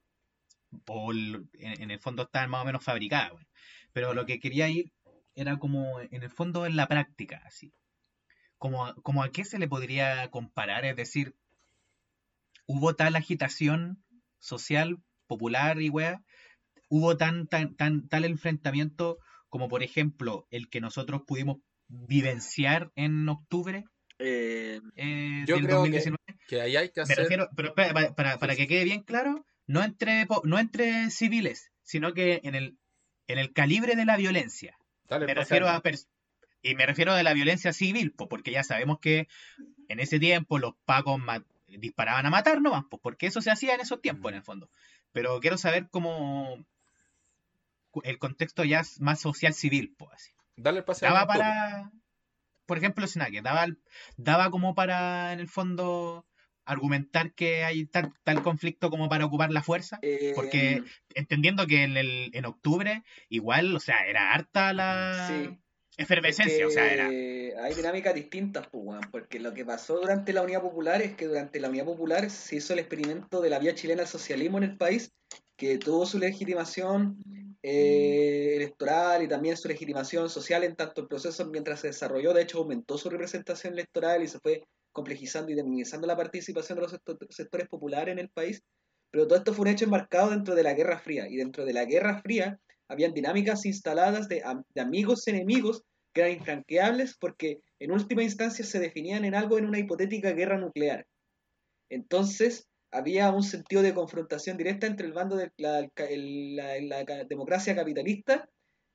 en, 0.87 1.49
en 1.59 1.91
el 1.91 2.01
fondo 2.01 2.23
estaban 2.23 2.49
más 2.49 2.63
o 2.63 2.65
menos 2.65 2.83
fabricadas. 2.83 3.33
weón. 3.33 3.47
Pero 3.93 4.15
lo 4.15 4.25
que 4.25 4.41
quería 4.41 4.71
ir 4.71 4.91
era 5.35 5.59
como 5.59 6.01
en 6.01 6.23
el 6.23 6.31
fondo 6.31 6.65
en 6.65 6.77
la 6.77 6.89
práctica, 6.89 7.43
así. 7.45 7.75
Como, 8.59 8.87
a- 8.87 8.95
como 9.03 9.23
a 9.23 9.31
qué 9.31 9.45
se 9.45 9.59
le 9.59 9.69
podría 9.69 10.31
comparar, 10.31 10.85
es 10.85 10.97
decir, 10.97 11.35
hubo 12.67 12.95
tal 12.95 13.17
agitación 13.17 14.05
social, 14.39 14.99
popular 15.27 15.81
y 15.81 15.89
weá, 15.91 16.23
hubo 16.89 17.17
tan, 17.17 17.47
tan, 17.47 17.75
tan, 17.77 18.09
tal 18.09 18.25
enfrentamiento 18.25 19.19
como 19.49 19.69
por 19.69 19.83
ejemplo 19.83 20.47
el 20.51 20.69
que 20.69 20.81
nosotros 20.81 21.23
pudimos 21.27 21.59
vivenciar 21.89 22.91
en 22.97 23.29
octubre 23.29 23.85
Eh, 24.21 24.81
eh, 24.97 25.45
Yo 25.47 25.55
del 25.57 25.65
creo 25.67 25.77
que- 25.85 25.91
2019. 25.91 26.19
Que 26.49 26.61
ahí 26.61 26.75
hay 26.77 26.89
que 26.91 27.01
Me 27.01 27.05
hacer. 27.05 27.19
refiero, 27.19 27.49
pero 27.55 27.73
para, 27.77 28.15
para- 28.17 28.39
para 28.39 28.53
Sí, 28.55 28.59
que 28.59 28.67
quede 28.67 28.83
bien 28.85 29.05
claro, 29.05 29.47
no 29.69 29.85
entre, 29.85 30.27
no 30.43 30.59
entre 30.59 31.11
civiles, 31.11 31.71
sino 31.85 32.13
que 32.15 32.41
en 32.43 32.57
el, 32.57 32.79
en 33.29 33.39
el 33.39 33.53
calibre 33.53 33.95
de 33.95 34.05
la 34.05 34.17
violencia. 34.17 34.77
Dale, 35.05 35.27
Me 35.27 35.35
refiero 35.35 35.69
a 35.69 35.81
pers- 35.85 36.09
y 36.63 36.75
me 36.75 36.87
refiero 36.87 37.13
a 37.13 37.23
la 37.23 37.33
violencia 37.35 37.73
civil, 37.73 38.13
po, 38.13 38.29
porque 38.29 38.51
ya 38.51 38.65
sabemos 38.65 38.99
que 38.99 39.29
en 39.89 40.01
ese 40.01 40.19
tiempo 40.19 40.59
los 40.59 40.75
pacos 40.85 41.21
disparaban 41.69 42.27
a 42.27 42.31
matar 42.31 42.61
nomás, 42.61 42.85
pues, 42.91 43.01
porque 43.03 43.27
eso 43.27 43.41
se 43.41 43.51
hacía 43.51 43.75
en 43.75 43.81
esos 43.81 44.01
tiempos, 44.01 44.31
en 44.31 44.39
el 44.39 44.43
fondo. 44.43 44.71
Pero 45.13 45.39
quiero 45.41 45.59
saber 45.59 45.89
cómo 45.91 46.65
el 48.05 48.19
contexto 48.19 48.65
ya 48.65 48.81
es 48.81 49.01
más 49.01 49.21
social 49.21 49.55
civil, 49.55 49.95
pues 49.97 50.13
así. 50.13 50.33
Dale 50.57 50.79
el 50.79 50.85
pase 50.85 51.07
Daba 51.07 51.27
para, 51.27 51.93
por 52.67 52.79
ejemplo, 52.79 53.07
Snake, 53.07 53.43
daba, 53.43 53.67
daba 54.17 54.51
como 54.51 54.75
para, 54.75 55.33
en 55.33 55.41
el 55.41 55.49
fondo, 55.49 56.27
argumentar 56.65 57.33
que 57.33 57.65
hay 57.65 57.87
tal, 57.87 58.13
tal 58.25 58.43
conflicto 58.43 58.91
como 58.91 59.09
para 59.09 59.25
ocupar 59.25 59.51
la 59.51 59.63
fuerza. 59.63 59.99
eh, 60.03 60.33
Porque 60.35 60.83
entendiendo 61.15 61.67
que 61.67 61.85
en, 61.85 61.97
el, 61.97 62.31
en 62.35 62.45
octubre, 62.45 63.05
igual, 63.29 63.75
o 63.75 63.81
sea, 63.81 64.07
era 64.07 64.33
harta 64.33 64.73
la 64.73 65.29
Sí. 65.29 65.59
Efervescencia, 65.99 66.67
o 66.67 66.71
sea, 66.71 66.93
era. 66.93 67.09
Hay 67.09 67.75
dinámicas 67.75 68.15
distintas, 68.15 68.67
pues, 68.71 69.01
porque 69.11 69.41
lo 69.41 69.53
que 69.53 69.65
pasó 69.65 70.01
durante 70.01 70.33
la 70.33 70.43
Unidad 70.43 70.63
Popular 70.63 71.03
es 71.03 71.15
que 71.15 71.27
durante 71.27 71.61
la 71.61 71.69
Unidad 71.69 71.85
Popular 71.85 72.31
se 72.31 72.57
hizo 72.57 72.73
el 72.73 72.79
experimento 72.79 73.41
de 73.41 73.51
la 73.51 73.59
vía 73.59 73.75
chilena 73.75 74.03
al 74.03 74.09
socialismo 74.09 74.59
en 74.59 74.65
el 74.65 74.77
país, 74.77 75.13
que 75.57 75.77
tuvo 75.77 76.07
su 76.07 76.19
legitimación 76.19 77.19
eh, 77.63 78.55
electoral 78.55 79.25
y 79.25 79.29
también 79.29 79.57
su 79.57 79.67
legitimación 79.67 80.31
social 80.31 80.63
en 80.63 80.77
tanto 80.77 81.01
el 81.01 81.09
proceso 81.09 81.45
mientras 81.47 81.81
se 81.81 81.89
desarrolló, 81.89 82.33
de 82.33 82.43
hecho 82.43 82.59
aumentó 82.59 82.97
su 82.97 83.11
representación 83.11 83.73
electoral 83.73 84.23
y 84.23 84.29
se 84.29 84.39
fue 84.39 84.63
complejizando 84.93 85.51
y 85.51 85.57
demonizando 85.57 86.07
la 86.07 86.17
participación 86.17 86.77
de 86.77 86.83
los 86.83 86.93
sector- 86.93 87.19
sectores 87.31 87.69
populares 87.69 88.13
en 88.13 88.21
el 88.21 88.31
país, 88.31 88.63
pero 89.11 89.27
todo 89.27 89.39
esto 89.39 89.53
fue 89.53 89.63
un 89.63 89.69
hecho 89.69 89.85
enmarcado 89.85 90.31
dentro 90.31 90.55
de 90.55 90.63
la 90.63 90.75
Guerra 90.75 90.99
Fría, 91.01 91.29
y 91.29 91.37
dentro 91.37 91.65
de 91.65 91.73
la 91.73 91.85
Guerra 91.85 92.21
Fría 92.23 92.61
habían 92.89 93.13
dinámicas 93.15 93.67
instaladas 93.67 94.29
de, 94.29 94.43
am- 94.45 94.65
de 94.75 94.81
amigos 94.81 95.27
enemigos 95.29 95.83
que 96.15 96.23
eran 96.23 96.33
infranqueables 96.39 97.17
porque 97.21 97.61
en 97.79 97.93
última 97.93 98.23
instancia 98.23 98.65
se 98.65 98.81
definían 98.81 99.25
en 99.25 99.35
algo 99.35 99.59
en 99.59 99.67
una 99.67 99.79
hipotética 99.79 100.33
guerra 100.33 100.59
nuclear. 100.59 101.07
Entonces 101.91 102.67
había 102.91 103.31
un 103.31 103.43
sentido 103.43 103.83
de 103.83 103.95
confrontación 103.95 104.57
directa 104.57 104.87
entre 104.87 105.07
el 105.07 105.13
bando 105.13 105.37
de 105.37 105.51
la, 105.59 105.89
el- 106.09 106.57
la- 106.57 106.81
la 106.81 107.05
ca- 107.05 107.25
democracia 107.25 107.75
capitalista 107.77 108.49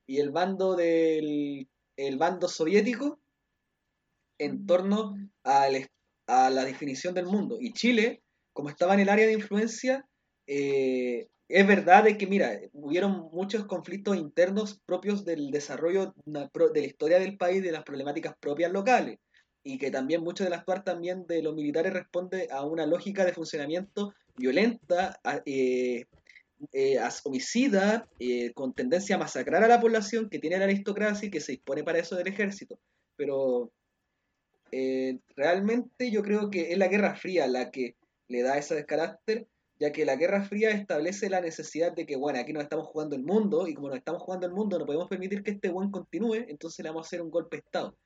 y 0.06 0.18
el 0.18 0.30
bando 0.30 0.74
del 0.76 1.68
el 1.96 2.18
bando 2.18 2.48
soviético 2.48 3.20
en 4.38 4.66
torno 4.66 5.14
al 5.44 5.86
a 6.26 6.48
la 6.50 6.64
definición 6.64 7.14
del 7.14 7.26
mundo. 7.26 7.58
Y 7.60 7.72
Chile, 7.74 8.22
como 8.54 8.70
estaba 8.70 8.94
en 8.94 9.00
el 9.00 9.10
área 9.10 9.26
de 9.26 9.34
influencia, 9.34 10.08
eh, 10.46 11.28
es 11.48 11.66
verdad 11.66 12.04
de 12.04 12.16
que, 12.16 12.26
mira, 12.26 12.58
hubieron 12.72 13.28
muchos 13.32 13.66
conflictos 13.66 14.16
internos 14.16 14.80
propios 14.86 15.24
del 15.24 15.50
desarrollo 15.50 16.14
de 16.24 16.80
la 16.80 16.86
historia 16.86 17.18
del 17.18 17.36
país, 17.36 17.62
de 17.62 17.72
las 17.72 17.84
problemáticas 17.84 18.34
propias 18.40 18.72
locales, 18.72 19.18
y 19.62 19.78
que 19.78 19.90
también 19.90 20.22
mucho 20.22 20.44
del 20.44 20.54
actuar 20.54 20.84
también 20.84 21.26
de 21.26 21.42
los 21.42 21.54
militares 21.54 21.92
responde 21.92 22.48
a 22.50 22.64
una 22.64 22.86
lógica 22.86 23.24
de 23.24 23.32
funcionamiento 23.32 24.14
violenta, 24.36 25.20
eh, 25.44 26.04
eh, 26.72 26.98
homicida, 27.24 28.08
eh, 28.18 28.52
con 28.54 28.74
tendencia 28.74 29.16
a 29.16 29.18
masacrar 29.18 29.64
a 29.64 29.68
la 29.68 29.80
población 29.80 30.28
que 30.30 30.38
tiene 30.38 30.58
la 30.58 30.64
aristocracia 30.64 31.28
y 31.28 31.30
que 31.30 31.40
se 31.40 31.52
dispone 31.52 31.84
para 31.84 31.98
eso 31.98 32.16
del 32.16 32.28
ejército. 32.28 32.78
Pero 33.16 33.70
realmente 35.36 36.10
yo 36.10 36.22
creo 36.22 36.50
que 36.50 36.72
es 36.72 36.78
la 36.78 36.88
Guerra 36.88 37.14
Fría 37.14 37.46
la 37.46 37.70
que 37.70 37.94
le 38.26 38.42
da 38.42 38.58
ese 38.58 38.84
carácter, 38.86 39.46
ya 39.78 39.92
que 39.92 40.04
la 40.04 40.16
Guerra 40.16 40.44
Fría 40.44 40.70
establece 40.70 41.28
la 41.28 41.40
necesidad 41.40 41.92
de 41.92 42.06
que, 42.06 42.16
bueno, 42.16 42.38
aquí 42.38 42.52
nos 42.52 42.62
estamos 42.62 42.86
jugando 42.86 43.16
el 43.16 43.22
mundo, 43.22 43.66
y 43.66 43.74
como 43.74 43.88
nos 43.88 43.98
estamos 43.98 44.22
jugando 44.22 44.46
el 44.46 44.52
mundo, 44.52 44.78
no 44.78 44.86
podemos 44.86 45.08
permitir 45.08 45.42
que 45.42 45.52
este 45.52 45.70
buen 45.70 45.90
continúe, 45.90 46.46
entonces 46.48 46.82
le 46.84 46.90
vamos 46.90 47.06
a 47.06 47.08
hacer 47.08 47.22
un 47.22 47.30
golpe 47.30 47.56
de 47.56 47.62
Estado. 47.62 47.96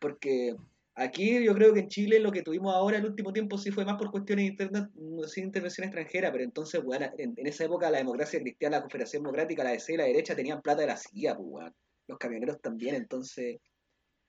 Porque 0.00 0.56
aquí 0.94 1.44
yo 1.44 1.54
creo 1.54 1.72
que 1.72 1.80
en 1.80 1.88
Chile 1.88 2.18
lo 2.18 2.32
que 2.32 2.42
tuvimos 2.42 2.74
ahora 2.74 2.98
el 2.98 3.06
último 3.06 3.32
tiempo 3.32 3.56
sí 3.56 3.70
fue 3.70 3.84
más 3.84 3.96
por 3.96 4.10
cuestiones 4.10 4.50
internas, 4.50 4.88
sin 5.28 5.44
intervención 5.44 5.86
extranjera, 5.86 6.32
pero 6.32 6.42
entonces, 6.44 6.82
bueno, 6.82 7.06
en, 7.18 7.34
en 7.36 7.46
esa 7.46 7.64
época 7.64 7.90
la 7.90 7.98
democracia 7.98 8.40
cristiana, 8.40 8.78
la 8.78 8.82
Confederación 8.82 9.22
Democrática, 9.22 9.64
la 9.64 9.70
DC 9.70 9.94
y 9.94 9.96
la 9.96 10.04
derecha 10.04 10.34
tenían 10.34 10.60
plata 10.60 10.80
de 10.80 10.88
la 10.88 10.96
CIA, 10.96 11.36
pues, 11.36 11.72
los 12.08 12.18
camioneros 12.18 12.60
también, 12.60 12.96
entonces 12.96 13.58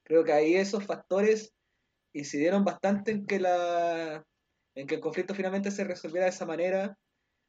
creo 0.03 0.23
que 0.23 0.31
ahí 0.31 0.55
esos 0.55 0.85
factores 0.85 1.53
incidieron 2.13 2.63
bastante 2.63 3.11
en 3.11 3.25
que 3.25 3.39
la 3.39 4.23
en 4.75 4.87
que 4.87 4.95
el 4.95 5.01
conflicto 5.01 5.35
finalmente 5.35 5.71
se 5.71 5.83
resolviera 5.83 6.25
de 6.25 6.31
esa 6.31 6.45
manera. 6.45 6.97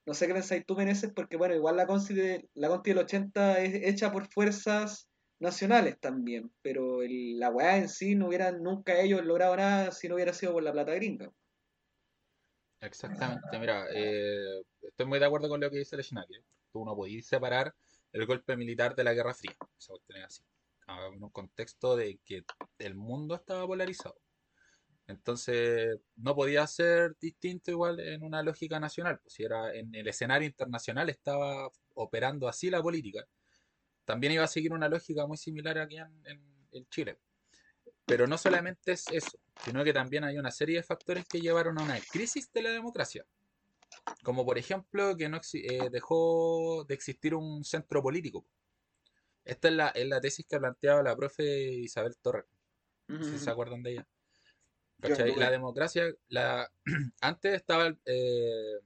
No 0.07 0.15
sé 0.15 0.27
qué 0.27 0.35
pensáis 0.35 0.65
tú, 0.67 0.77
Meneses, 0.77 1.13
porque 1.15 1.37
bueno, 1.37 1.55
igual 1.55 1.77
la 1.77 1.87
Consti, 1.87 2.15
de- 2.15 2.49
la 2.55 2.69
Consti 2.69 2.91
del 2.91 2.99
80 2.99 3.61
es 3.61 3.75
hecha 3.75 4.13
por 4.13 4.31
fuerzas 4.31 5.09
nacionales 5.41 5.99
también, 5.99 6.53
pero 6.63 7.03
el- 7.03 7.39
la 7.39 7.51
weá 7.51 7.79
en 7.79 7.89
sí 7.89 8.15
no 8.15 8.29
hubieran 8.29 8.63
nunca 8.63 9.01
ellos 9.01 9.25
logrado 9.25 9.57
nada 9.57 9.91
si 9.93 10.09
no 10.09 10.15
hubiera 10.17 10.33
sido 10.33 10.53
por 10.53 10.63
la 10.63 10.73
plata 10.73 10.95
gringa. 10.95 11.33
Exactamente, 12.81 13.59
mira, 13.59 13.87
eh, 13.95 14.63
estoy 14.83 15.07
muy 15.07 15.19
de 15.19 15.25
acuerdo 15.25 15.49
con 15.49 15.61
lo 15.61 15.71
que 15.71 15.79
dice 15.79 15.97
Leschnack. 15.97 16.29
Tú 16.71 16.85
no 16.85 16.95
podías 16.95 17.25
separar 17.25 17.75
el 18.13 18.27
golpe 18.27 18.57
militar 18.57 18.95
de 18.95 19.05
la 19.05 19.15
Guerra 19.15 19.33
Fría. 19.33 19.57
Esa 19.79 19.95
así. 20.25 20.43
En 20.87 21.23
un 21.23 21.31
contexto 21.31 21.97
de 21.97 22.19
que 22.25 22.45
el 22.79 22.95
mundo 22.95 23.35
estaba 23.35 23.67
polarizado. 23.67 24.17
Entonces, 25.07 25.99
no 26.17 26.35
podía 26.35 26.67
ser 26.67 27.17
distinto 27.21 27.71
igual 27.71 28.01
en 28.01 28.23
una 28.23 28.43
lógica 28.43 28.81
nacional. 28.81 29.19
Pues, 29.21 29.35
si 29.35 29.45
era 29.45 29.75
en 29.75 29.95
el 29.95 30.09
escenario 30.09 30.47
internacional 30.47 31.11
estaba 31.11 31.71
operando 31.95 32.49
así 32.49 32.71
la 32.71 32.83
política, 32.83 33.27
también 34.05 34.33
iba 34.33 34.45
a 34.45 34.49
seguir 34.49 34.73
una 34.73 34.89
lógica 34.89 35.27
muy 35.27 35.37
similar 35.37 35.79
aquí 35.79 35.97
en 35.97 36.87
Chile. 36.91 37.19
Pero 38.07 38.27
no 38.27 38.37
solamente 38.37 38.93
es 38.93 39.07
eso, 39.11 39.39
sino 39.65 39.83
que 39.83 39.93
también 39.93 40.25
hay 40.25 40.37
una 40.37 40.51
serie 40.51 40.77
de 40.77 40.83
factores 40.83 41.25
que 41.27 41.41
llevaron 41.41 41.79
a 41.79 41.83
una 41.83 41.99
crisis 42.01 42.53
de 42.53 42.63
la 42.63 42.71
democracia. 42.71 43.25
Como 44.23 44.45
por 44.45 44.59
ejemplo 44.59 45.17
que 45.17 45.29
no 45.29 45.41
eh, 45.55 45.89
dejó 45.91 46.85
de 46.85 46.95
existir 46.95 47.35
un 47.35 47.65
centro 47.65 48.03
político. 48.03 48.45
Esta 49.45 49.69
es 49.69 49.75
la, 49.75 49.89
es 49.89 50.07
la 50.07 50.21
tesis 50.21 50.47
que 50.47 50.59
planteaba 50.59 51.03
la 51.03 51.17
profe 51.17 51.45
Isabel 51.45 52.17
Torres. 52.19 52.45
si 53.09 53.39
se 53.39 53.51
acuerdan 53.51 53.83
de 53.83 53.93
ella. 53.93 54.09
La 55.37 55.51
democracia, 55.51 56.05
la, 56.29 56.71
antes 57.21 57.55
estaba 57.55 57.87
el, 57.87 57.99
eh, 58.07 58.81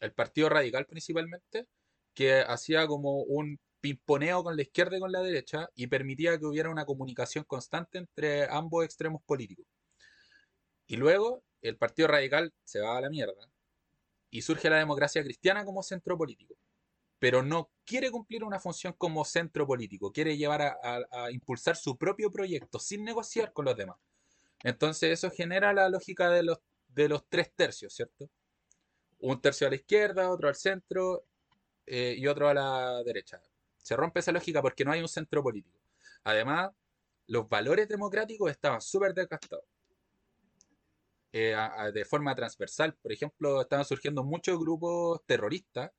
el 0.00 0.12
Partido 0.12 0.48
Radical 0.48 0.86
principalmente, 0.86 1.66
que 2.14 2.40
hacía 2.40 2.86
como 2.86 3.22
un 3.22 3.58
pimponeo 3.80 4.42
con 4.42 4.56
la 4.56 4.62
izquierda 4.62 4.96
y 4.96 5.00
con 5.00 5.12
la 5.12 5.20
derecha 5.20 5.68
y 5.74 5.88
permitía 5.88 6.38
que 6.38 6.46
hubiera 6.46 6.70
una 6.70 6.86
comunicación 6.86 7.44
constante 7.44 7.98
entre 7.98 8.44
ambos 8.44 8.84
extremos 8.84 9.22
políticos. 9.24 9.66
Y 10.86 10.96
luego 10.96 11.42
el 11.60 11.76
Partido 11.76 12.08
Radical 12.08 12.52
se 12.64 12.80
va 12.80 12.96
a 12.96 13.00
la 13.00 13.10
mierda 13.10 13.50
y 14.30 14.42
surge 14.42 14.70
la 14.70 14.78
democracia 14.78 15.22
cristiana 15.22 15.64
como 15.64 15.82
centro 15.82 16.16
político. 16.16 16.54
Pero 17.18 17.42
no 17.42 17.70
quiere 17.84 18.10
cumplir 18.10 18.42
una 18.44 18.58
función 18.58 18.94
como 18.98 19.24
centro 19.24 19.66
político, 19.66 20.12
quiere 20.12 20.36
llevar 20.36 20.62
a, 20.62 21.30
impulsar 21.30 21.76
su 21.76 21.96
propio 21.96 22.30
proyecto 22.30 22.78
sin 22.78 23.04
negociar 23.04 23.52
con 23.52 23.64
los 23.64 23.76
demás. 23.76 23.96
Entonces 24.64 25.12
eso 25.12 25.30
genera 25.30 25.72
la 25.72 25.88
lógica 25.88 26.30
de 26.30 26.42
los, 26.42 26.58
de 26.88 27.08
los 27.08 27.28
tres 27.28 27.52
tercios, 27.54 27.94
¿cierto? 27.94 28.30
Un 29.18 29.40
tercio 29.40 29.66
a 29.66 29.70
la 29.70 29.76
izquierda, 29.76 30.30
otro 30.30 30.48
al 30.48 30.56
centro 30.56 31.26
eh, 31.86 32.14
y 32.16 32.26
otro 32.26 32.48
a 32.48 32.54
la 32.54 33.02
derecha. 33.04 33.40
Se 33.76 33.94
rompe 33.94 34.20
esa 34.20 34.32
lógica 34.32 34.62
porque 34.62 34.84
no 34.84 34.92
hay 34.92 35.02
un 35.02 35.08
centro 35.08 35.42
político. 35.42 35.78
Además, 36.24 36.72
los 37.26 37.46
valores 37.48 37.88
democráticos 37.88 38.50
estaban 38.50 38.80
súper 38.80 39.12
desgastados. 39.12 39.66
Eh, 41.32 41.54
de 41.92 42.04
forma 42.04 42.34
transversal, 42.34 42.94
por 42.94 43.12
ejemplo, 43.12 43.60
estaban 43.60 43.84
surgiendo 43.84 44.24
muchos 44.24 44.58
grupos 44.58 45.20
terroristas. 45.26 45.90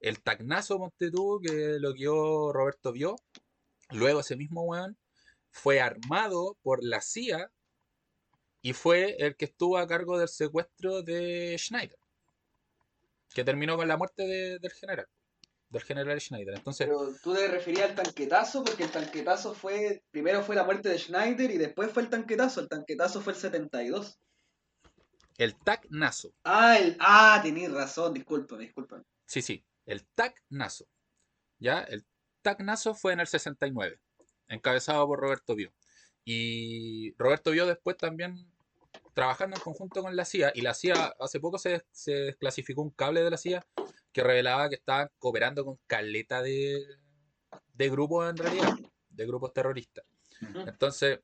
El 0.00 0.20
Tacnazo 0.22 0.78
Montetú, 0.78 1.40
que 1.40 1.78
lo 1.78 1.92
guió 1.92 2.52
Roberto 2.52 2.90
Vio, 2.90 3.14
luego 3.90 4.20
ese 4.20 4.34
mismo 4.34 4.62
weón, 4.64 4.98
fue 5.50 5.80
armado 5.80 6.56
por 6.62 6.82
la 6.82 7.00
CIA 7.00 7.50
y 8.60 8.72
fue 8.72 9.16
el 9.18 9.36
que 9.36 9.46
estuvo 9.46 9.78
a 9.78 9.86
cargo 9.86 10.18
del 10.18 10.28
secuestro 10.28 11.02
de 11.02 11.56
Schneider, 11.58 11.98
que 13.34 13.44
terminó 13.44 13.76
con 13.76 13.88
la 13.88 13.96
muerte 13.96 14.26
del 14.26 14.72
general 14.72 15.06
del 15.70 15.82
general 15.82 16.20
Schneider. 16.20 16.54
Entonces, 16.56 16.86
Pero 16.86 17.14
tú 17.22 17.34
te 17.34 17.48
referías 17.48 17.90
al 17.90 17.94
tanquetazo 17.94 18.64
porque 18.64 18.84
el 18.84 18.90
tanquetazo 18.90 19.54
fue, 19.54 20.02
primero 20.10 20.42
fue 20.42 20.56
la 20.56 20.64
muerte 20.64 20.88
de 20.88 20.98
Schneider 20.98 21.50
y 21.50 21.58
después 21.58 21.92
fue 21.92 22.02
el 22.02 22.10
tanquetazo. 22.10 22.60
El 22.60 22.68
tanquetazo 22.68 23.20
fue 23.20 23.34
el 23.34 23.38
72. 23.38 24.18
El 25.36 25.56
TAC 25.56 25.86
Naso. 25.90 26.34
Ah, 26.42 26.78
el, 26.78 26.96
ah 26.98 27.38
tenés 27.42 27.70
razón, 27.70 28.12
discúlpame, 28.12 28.64
discúlpame. 28.64 29.04
Sí, 29.26 29.40
sí, 29.40 29.64
el 29.86 30.04
TAC 30.14 30.42
Naso. 30.48 30.88
¿Ya? 31.60 31.82
El 31.82 32.04
TAC 32.42 32.60
Naso 32.60 32.94
fue 32.94 33.12
en 33.12 33.20
el 33.20 33.28
69, 33.28 34.00
encabezado 34.48 35.06
por 35.06 35.20
Roberto 35.20 35.54
Bio. 35.54 35.72
Y 36.30 37.14
Roberto 37.16 37.52
Bio 37.52 37.64
después 37.64 37.96
también 37.96 38.36
trabajando 39.14 39.56
en 39.56 39.62
conjunto 39.62 40.02
con 40.02 40.14
la 40.14 40.26
CIA, 40.26 40.52
y 40.54 40.60
la 40.60 40.74
CIA 40.74 41.14
hace 41.18 41.40
poco 41.40 41.56
se, 41.56 41.86
se 41.90 42.12
desclasificó 42.12 42.82
un 42.82 42.90
cable 42.90 43.22
de 43.22 43.30
la 43.30 43.38
CIA 43.38 43.66
que 44.12 44.22
revelaba 44.22 44.68
que 44.68 44.74
estaban 44.74 45.08
cooperando 45.18 45.64
con 45.64 45.78
caleta 45.86 46.42
de, 46.42 46.84
de 47.72 47.88
grupos 47.88 48.28
en 48.28 48.36
realidad, 48.36 48.76
de 49.08 49.26
grupos 49.26 49.54
terroristas. 49.54 50.04
Entonces, 50.66 51.20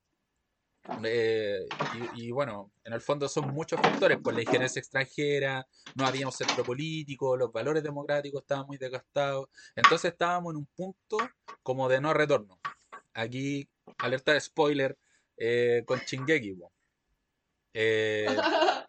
eh, 1.04 1.66
y, 2.14 2.30
bueno, 2.30 2.72
en 2.82 2.94
el 2.94 3.02
fondo 3.02 3.28
son 3.28 3.52
muchos 3.52 3.78
factores, 3.82 4.18
pues 4.24 4.34
la 4.34 4.40
injerencia 4.40 4.80
extranjera, 4.80 5.66
no 5.96 6.06
había 6.06 6.24
un 6.24 6.32
centro 6.32 6.64
político, 6.64 7.36
los 7.36 7.52
valores 7.52 7.82
democráticos 7.82 8.40
estaban 8.40 8.66
muy 8.66 8.78
desgastados, 8.78 9.48
entonces 9.76 10.12
estábamos 10.12 10.54
en 10.54 10.56
un 10.60 10.66
punto 10.74 11.18
como 11.62 11.90
de 11.90 12.00
no 12.00 12.14
retorno. 12.14 12.58
Aquí, 13.12 13.68
alerta 13.98 14.32
de 14.32 14.40
spoiler 14.40 14.98
eh, 15.36 15.84
con 15.86 16.00
Chingeki. 16.00 16.56
Eh, 17.74 18.26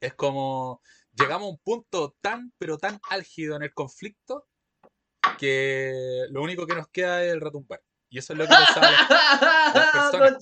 es 0.00 0.14
como 0.14 0.82
llegamos 1.12 1.46
a 1.46 1.50
un 1.50 1.58
punto 1.58 2.16
tan, 2.20 2.52
pero 2.58 2.78
tan 2.78 3.00
álgido 3.08 3.56
en 3.56 3.62
el 3.62 3.74
conflicto 3.74 4.46
que 5.38 6.26
lo 6.30 6.42
único 6.42 6.66
que 6.66 6.74
nos 6.74 6.88
queda 6.88 7.24
es 7.24 7.32
el 7.32 7.40
retumbar. 7.40 7.82
Y 8.12 8.18
eso 8.18 8.32
es 8.32 8.40
lo 8.40 8.44
que 8.44 8.54
pensaban 8.54 8.92
las 9.74 9.92
personas. 9.92 10.32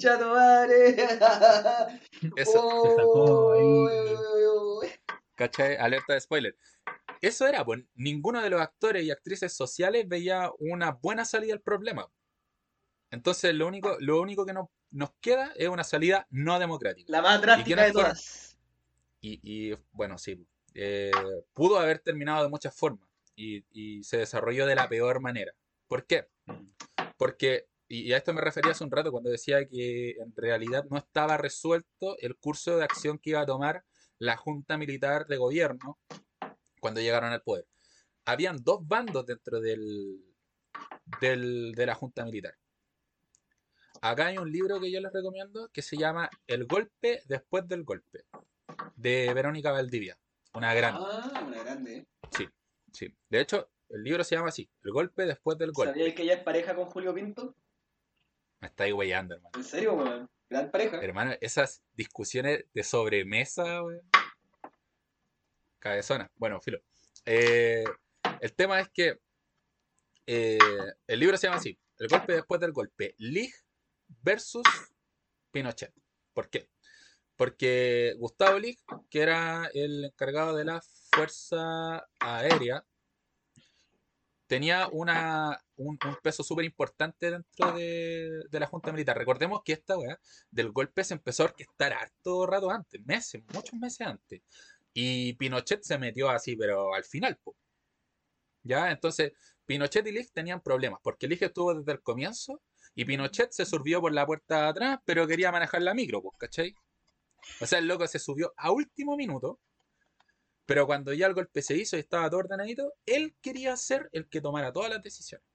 Eso. 2.37 2.61
Oh, 2.65 4.81
¿Cachai? 5.35 5.77
Alerta 5.77 6.15
de 6.15 6.21
spoiler. 6.21 6.57
Eso 7.21 7.47
era, 7.47 7.65
pues 7.65 7.85
ninguno 7.95 8.43
de 8.43 8.51
los 8.51 8.61
actores 8.61 9.05
y 9.05 9.11
actrices 9.11 9.55
sociales 9.55 10.09
veía 10.09 10.51
una 10.59 10.93
buena 10.93 11.25
salida 11.25 11.53
al 11.53 11.61
problema. 11.61 12.11
Entonces 13.11 13.55
lo 13.55 13.67
único, 13.67 13.97
lo 14.01 14.21
único 14.21 14.45
que 14.45 14.53
nos 14.91 15.11
queda 15.21 15.53
es 15.57 15.69
una 15.69 15.85
salida 15.85 16.27
no 16.31 16.59
democrática. 16.59 17.11
La 17.11 17.23
más 17.23 17.41
drástica 17.41 17.85
de 17.85 17.93
todas. 17.93 18.59
Y, 19.21 19.41
y, 19.43 19.77
bueno, 19.93 20.17
sí, 20.19 20.47
eh, 20.75 21.11
pudo 21.55 21.79
haber 21.79 21.99
terminado 21.99 22.45
de 22.45 22.51
muchas 22.51 22.75
formas 22.75 23.09
y, 23.35 24.03
se 24.05 24.19
desarrolló 24.19 24.67
de 24.67 24.75
la 24.75 24.89
peor 24.89 25.21
manera. 25.21 25.53
¿Por 25.87 26.07
qué? 26.07 26.29
Porque, 27.17 27.67
y 27.89 28.13
a 28.13 28.17
esto 28.17 28.33
me 28.33 28.41
refería 28.41 28.73
hace 28.73 28.85
un 28.85 28.91
rato 28.91 29.11
cuando 29.11 29.31
decía 29.31 29.67
que 29.67 30.11
en 30.11 30.35
realidad 30.37 30.85
no 30.91 30.99
estaba 30.99 31.37
resuelto 31.37 32.17
el 32.19 32.37
curso 32.37 32.77
de 32.77 32.85
acción 32.85 33.19
que 33.19 33.31
iba 33.31 33.41
a 33.41 33.47
tomar 33.47 33.85
la 34.19 34.37
Junta 34.37 34.77
Militar 34.77 35.27
de 35.27 35.37
Gobierno 35.37 35.99
cuando 36.81 37.01
llegaron 37.01 37.33
al 37.33 37.43
poder. 37.43 37.67
Habían 38.25 38.63
dos 38.63 38.87
bandos 38.87 39.25
dentro 39.25 39.61
del, 39.61 40.23
del, 41.21 41.73
de 41.73 41.87
la 41.87 41.95
Junta 41.95 42.25
Militar. 42.25 42.55
Acá 44.01 44.27
hay 44.27 44.39
un 44.39 44.51
libro 44.51 44.81
que 44.81 44.91
yo 44.91 45.01
les 45.01 45.13
recomiendo 45.13 45.69
que 45.73 45.83
se 45.83 45.97
llama 45.97 46.31
El 46.47 46.67
golpe 46.67 47.23
después 47.27 47.67
del 47.67 47.85
golpe, 47.85 48.25
de 48.97 49.33
Verónica 49.35 49.73
Valdivia. 49.73 50.19
Una 50.55 50.75
grande. 50.75 51.01
Ah, 51.03 51.45
una 51.47 51.63
grande. 51.63 52.07
Sí, 52.37 52.49
sí. 52.93 53.15
De 53.29 53.41
hecho, 53.41 53.71
el 53.89 54.03
libro 54.03 54.25
se 54.25 54.37
llama 54.37 54.49
así, 54.49 54.69
El 54.83 54.93
golpe 54.93 55.27
después 55.27 55.59
del 55.59 55.73
golpe. 55.73 55.93
¿Sabías 55.93 56.15
que 56.15 56.23
ella 56.23 56.35
es 56.35 56.43
pareja 56.43 56.75
con 56.75 56.87
Julio 56.87 57.15
Pinto? 57.15 57.55
Me 58.61 58.69
está 58.69 58.93
weyando, 58.93 59.35
hermano. 59.35 59.53
¿En 59.57 59.65
serio, 59.65 59.95
weón? 59.95 60.29
Gran 60.51 60.71
pareja. 60.71 61.01
Hermano, 61.01 61.35
esas 61.41 61.83
discusiones 61.95 62.65
de 62.73 62.83
sobremesa, 62.83 63.83
weón. 63.83 64.03
Cabezona. 65.79 66.31
Bueno, 66.37 66.61
filo. 66.61 66.81
Eh, 67.25 67.85
el 68.41 68.55
tema 68.55 68.81
es 68.81 68.89
que 68.89 69.19
eh, 70.27 70.59
el 71.07 71.21
libro 71.21 71.37
se 71.37 71.47
llama 71.47 71.59
así, 71.59 71.79
El 71.99 72.09
golpe 72.09 72.35
después 72.35 72.61
del 72.61 72.73
golpe. 72.73 73.15
Lig 73.19 73.53
versus 74.23 74.65
Pinochet. 75.51 75.93
¿Por 76.33 76.51
qué? 76.51 76.69
Porque 77.37 78.15
Gustavo 78.19 78.59
Lich, 78.59 78.83
que 79.09 79.21
era 79.23 79.71
el 79.73 80.05
encargado 80.07 80.57
de 80.57 80.65
la 80.65 80.81
Fuerza 81.13 82.05
Aérea, 82.19 82.85
tenía 84.49 84.89
un, 84.89 85.99
peso 86.23 86.43
súper 86.43 86.65
importante 86.65 87.31
dentro 87.31 87.73
de, 87.73 88.49
la 88.51 88.67
Junta 88.67 88.91
Militar. 88.91 89.17
Recordemos 89.17 89.61
que 89.65 89.75
esta 89.75 89.97
weá 89.97 90.19
del 90.51 90.73
golpe 90.73 91.05
se 91.05 91.15
empezó 91.15 91.45
a 91.45 91.47
orquestar 91.47 91.93
harto 91.93 92.47
rato 92.47 92.71
antes, 92.71 93.05
meses, 93.05 93.43
muchos 93.55 93.79
meses 93.79 94.07
antes. 94.07 94.43
Y 94.93 95.35
Pinochet 95.35 95.83
se 95.83 95.99
metió 95.99 96.31
así, 96.31 96.57
pero 96.57 96.95
al 96.95 97.05
final, 97.05 97.39
¿Ya? 98.65 98.91
Entonces, 98.91 99.33
Pinochet 99.67 100.07
y 100.07 100.13
Lich 100.13 100.33
tenían 100.33 100.61
problemas, 100.63 101.01
porque 101.03 101.29
Lich 101.29 101.43
estuvo 101.43 101.75
desde 101.75 101.93
el 101.93 102.03
comienzo 102.03 102.61
y 102.99 103.05
Pinochet 103.05 103.53
se 103.53 103.65
surbió 103.65 104.01
por 104.01 104.13
la 104.13 104.27
puerta 104.27 104.63
de 104.63 104.69
atrás, 104.71 104.99
pero 105.05 105.25
quería 105.25 105.53
manejar 105.53 105.83
la 105.83 105.95
micro, 105.95 106.21
¿cachai? 106.37 106.75
O 107.61 107.67
sea, 107.67 107.79
el 107.79 107.87
loco 107.87 108.05
se 108.09 108.19
subió 108.19 108.53
a 108.57 108.73
último 108.73 109.17
minuto, 109.17 109.61
pero 110.67 110.85
cuando 110.85 111.13
ya 111.13 111.29
el 111.29 111.35
golpe 111.35 111.63
se 111.63 111.77
hizo 111.77 111.97
y 111.97 112.01
estaba 112.01 112.29
todo 112.29 112.41
ordenadito, 112.41 112.93
él 113.07 113.37
quería 113.41 113.77
ser 113.77 114.09
el 114.11 114.29
que 114.29 114.41
tomara 114.41 114.73
todas 114.73 114.91
las 114.91 115.01
decisiones. 115.01 115.47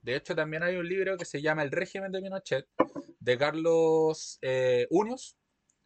De 0.00 0.16
hecho, 0.16 0.34
también 0.34 0.62
hay 0.62 0.76
un 0.76 0.88
libro 0.88 1.18
que 1.18 1.26
se 1.26 1.42
llama 1.42 1.62
El 1.62 1.70
régimen 1.70 2.12
de 2.12 2.22
Pinochet, 2.22 2.66
de 3.20 3.36
Carlos 3.36 4.38
eh, 4.40 4.88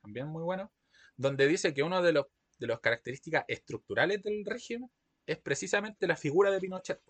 también 0.01 0.29
muy 0.29 0.45
bueno, 0.45 0.71
donde 1.17 1.49
dice 1.49 1.75
que 1.75 1.83
uno 1.83 2.01
de 2.03 2.13
de 2.59 2.67
las 2.69 2.79
características 2.79 3.47
estructurales 3.49 4.23
del 4.23 4.45
régimen 4.45 4.89
es 5.27 5.39
precisamente 5.39 6.07
la 6.07 6.17
figura 6.17 6.53
de 6.53 6.61
Pinochet. 6.61 7.01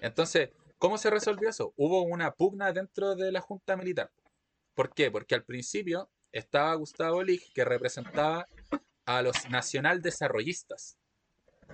Entonces, 0.00 0.50
¿cómo 0.78 0.98
se 0.98 1.10
resolvió 1.10 1.48
eso? 1.48 1.72
Hubo 1.76 2.02
una 2.02 2.32
pugna 2.32 2.72
dentro 2.72 3.14
de 3.14 3.32
la 3.32 3.40
Junta 3.40 3.76
Militar. 3.76 4.10
¿Por 4.74 4.92
qué? 4.92 5.10
Porque 5.10 5.34
al 5.34 5.44
principio 5.44 6.10
estaba 6.32 6.74
Gustavo 6.74 7.22
Lig, 7.22 7.52
que 7.52 7.64
representaba 7.64 8.46
a 9.06 9.22
los 9.22 9.48
nacional 9.50 10.02
desarrollistas, 10.02 10.98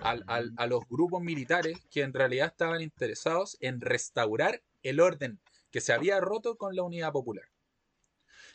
a 0.01 0.67
los 0.67 0.87
grupos 0.87 1.21
militares 1.21 1.79
que 1.89 2.01
en 2.01 2.13
realidad 2.13 2.47
estaban 2.47 2.81
interesados 2.81 3.57
en 3.59 3.81
restaurar 3.81 4.61
el 4.83 4.99
orden 4.99 5.41
que 5.71 5.81
se 5.81 5.93
había 5.93 6.19
roto 6.19 6.57
con 6.57 6.75
la 6.75 6.83
unidad 6.83 7.11
popular. 7.11 7.45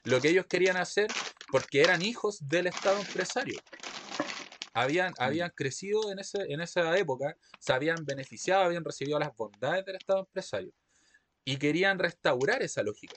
Lo 0.04 0.20
que 0.20 0.28
ellos 0.28 0.46
querían 0.46 0.76
hacer, 0.76 1.10
porque 1.50 1.80
eran 1.80 2.02
hijos 2.02 2.46
del 2.48 2.68
Estado 2.68 3.00
empresario, 3.00 3.58
habían, 4.76 5.12
mm. 5.12 5.16
habían 5.18 5.50
crecido 5.50 6.12
en, 6.12 6.18
ese, 6.18 6.38
en 6.48 6.60
esa 6.60 6.96
época, 6.98 7.36
se 7.58 7.72
habían 7.72 8.04
beneficiado, 8.04 8.62
habían 8.62 8.84
recibido 8.84 9.18
las 9.18 9.34
bondades 9.34 9.84
del 9.86 9.96
Estado 9.96 10.20
empresario 10.20 10.72
y 11.44 11.56
querían 11.56 11.98
restaurar 11.98 12.62
esa 12.62 12.82
lógica. 12.82 13.16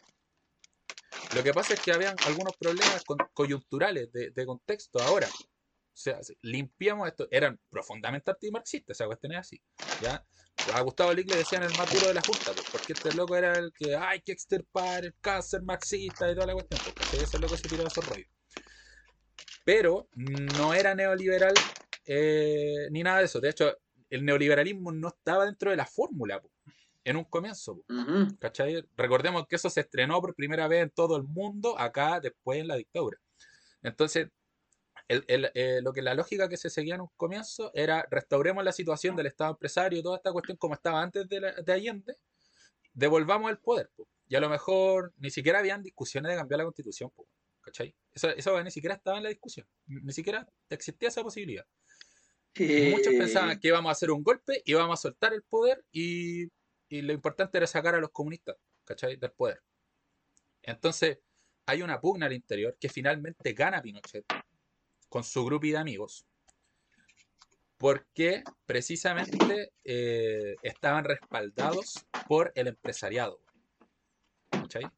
Lo 1.36 1.44
que 1.44 1.54
pasa 1.54 1.74
es 1.74 1.82
que 1.82 1.92
habían 1.92 2.16
algunos 2.26 2.56
problemas 2.56 3.04
coyunturales 3.34 4.10
de, 4.12 4.46
contexto 4.46 5.02
ahora. 5.02 5.28
O 5.28 6.02
sea, 6.02 6.20
limpiamos 6.42 7.08
esto. 7.08 7.28
Eran 7.30 7.60
profundamente 7.70 8.32
antimarxistas, 8.32 8.96
esa 8.96 9.08
cuestión 9.08 9.34
es 9.34 9.40
así. 9.40 9.62
¿ya? 10.02 10.26
A 10.74 10.82
Gustavo 10.82 11.14
Lick 11.14 11.30
le 11.30 11.38
decían 11.38 11.64
el 11.64 11.76
más 11.78 11.92
duro 11.94 12.08
de 12.08 12.14
la 12.14 12.22
Junta, 12.22 12.54
pues, 12.54 12.68
porque 12.72 12.94
este 12.94 13.14
loco 13.14 13.36
era 13.36 13.58
el 13.58 13.74
que 13.74 13.98
hay 13.98 14.22
que 14.22 14.32
extirpar 14.32 15.04
el 15.04 15.16
cáncer 15.20 15.62
marxista 15.64 16.32
y 16.32 16.36
toda 16.36 16.48
la 16.48 16.54
cuestión. 16.54 16.80
Porque 16.86 17.18
ese 17.18 17.38
loco 17.38 17.58
se 17.58 17.68
tiró 17.68 17.86
esos 17.86 18.06
rollos 18.08 18.39
pero 19.70 20.10
no 20.16 20.74
era 20.74 20.96
neoliberal 20.96 21.54
eh, 22.08 22.88
ni 22.90 23.04
nada 23.04 23.20
de 23.20 23.26
eso. 23.26 23.40
De 23.40 23.52
hecho, 23.52 23.78
el 24.10 24.26
neoliberalismo 24.26 24.92
no 24.92 25.10
estaba 25.10 25.46
dentro 25.46 25.70
de 25.70 25.78
la 25.78 25.86
fórmula 25.86 26.42
en 27.04 27.18
un 27.18 27.26
comienzo. 27.26 27.80
Recordemos 28.98 29.46
que 29.46 29.58
eso 29.58 29.70
se 29.70 29.82
estrenó 29.82 30.20
por 30.22 30.34
primera 30.34 30.68
vez 30.68 30.82
en 30.82 30.90
todo 30.90 31.18
el 31.18 31.22
mundo, 31.22 31.78
acá 31.78 32.20
después 32.20 32.60
en 32.60 32.68
la 32.68 32.78
dictadura. 32.78 33.20
Entonces, 33.84 34.30
eh, 35.08 35.82
lo 35.84 35.94
que 35.94 36.02
la 36.02 36.16
lógica 36.16 36.50
que 36.50 36.58
se 36.58 36.72
seguía 36.72 36.96
en 36.96 37.02
un 37.02 37.12
comienzo 37.16 37.70
era 37.76 38.08
restauremos 38.10 38.64
la 38.64 38.72
situación 38.72 39.16
del 39.16 39.28
Estado 39.28 39.52
empresario 39.52 40.00
y 40.00 40.02
toda 40.02 40.18
esta 40.18 40.32
cuestión 40.32 40.58
como 40.58 40.74
estaba 40.74 41.00
antes 41.00 41.30
de, 41.30 41.54
de 41.64 41.72
Allende, 41.74 42.18
devolvamos 42.92 43.52
el 43.52 43.60
poder. 43.60 43.92
Y 44.28 44.36
a 44.36 44.40
lo 44.40 44.50
mejor 44.50 45.14
ni 45.18 45.30
siquiera 45.30 45.60
habían 45.60 45.84
discusiones 45.84 46.32
de 46.32 46.38
cambiar 46.38 46.58
la 46.58 46.64
constitución. 46.64 47.12
¿Cachai? 47.70 47.96
Eso, 48.12 48.64
ni 48.64 48.72
siquiera 48.72 48.96
estaba 48.96 49.18
en 49.18 49.24
la 49.24 49.30
discusión. 49.30 49.68
Ni 49.86 50.12
siquiera 50.12 50.48
existía 50.70 51.10
esa 51.10 51.22
posibilidad. 51.22 51.66
Muchos 52.58 53.14
pensaban 53.14 53.60
que 53.60 53.68
íbamos 53.68 53.90
a 53.90 53.92
hacer 53.92 54.10
un 54.12 54.24
golpe, 54.24 54.64
íbamos 54.66 55.00
a 55.00 55.02
soltar 55.02 55.34
el 55.34 55.44
poder 55.44 55.86
y, 55.92 56.48
lo 56.90 57.14
importante 57.14 57.60
era 57.60 57.68
sacar 57.68 57.94
a 57.94 58.00
los 58.00 58.10
comunistas, 58.10 58.56
¿cachai? 58.84 59.16
Del 59.18 59.32
poder. 59.32 59.62
Entonces, 60.64 61.20
hay 61.68 61.84
una 61.84 62.02
pugna 62.02 62.26
al 62.26 62.34
interior 62.34 62.76
que 62.80 62.90
finalmente 62.90 63.54
gana 63.54 63.82
Pinochet 63.82 64.26
con 65.08 65.24
su 65.24 65.46
grupo 65.46 65.68
de 65.68 65.78
amigos. 65.78 66.26
Porque 67.78 68.44
precisamente 68.66 69.72
eh, 69.86 70.56
estaban 70.64 71.06
respaldados 71.06 72.04
por 72.28 72.52
el 72.56 72.68
empresariado. 72.68 73.40
¿Cachai? 74.50 74.90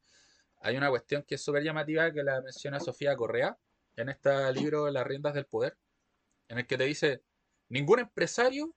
Hay 0.64 0.76
una 0.76 0.90
cuestión 0.90 1.24
que 1.24 1.34
es 1.34 1.42
súper 1.42 1.64
llamativa 1.64 2.12
que 2.12 2.22
la 2.22 2.40
menciona 2.40 2.78
Sofía 2.78 3.16
Correa 3.16 3.58
en 3.96 4.08
este 4.08 4.52
libro 4.52 4.88
Las 4.90 5.04
riendas 5.04 5.34
del 5.34 5.44
poder, 5.44 5.76
en 6.48 6.58
el 6.58 6.66
que 6.68 6.78
te 6.78 6.84
dice, 6.84 7.24
ningún 7.68 7.98
empresario, 7.98 8.72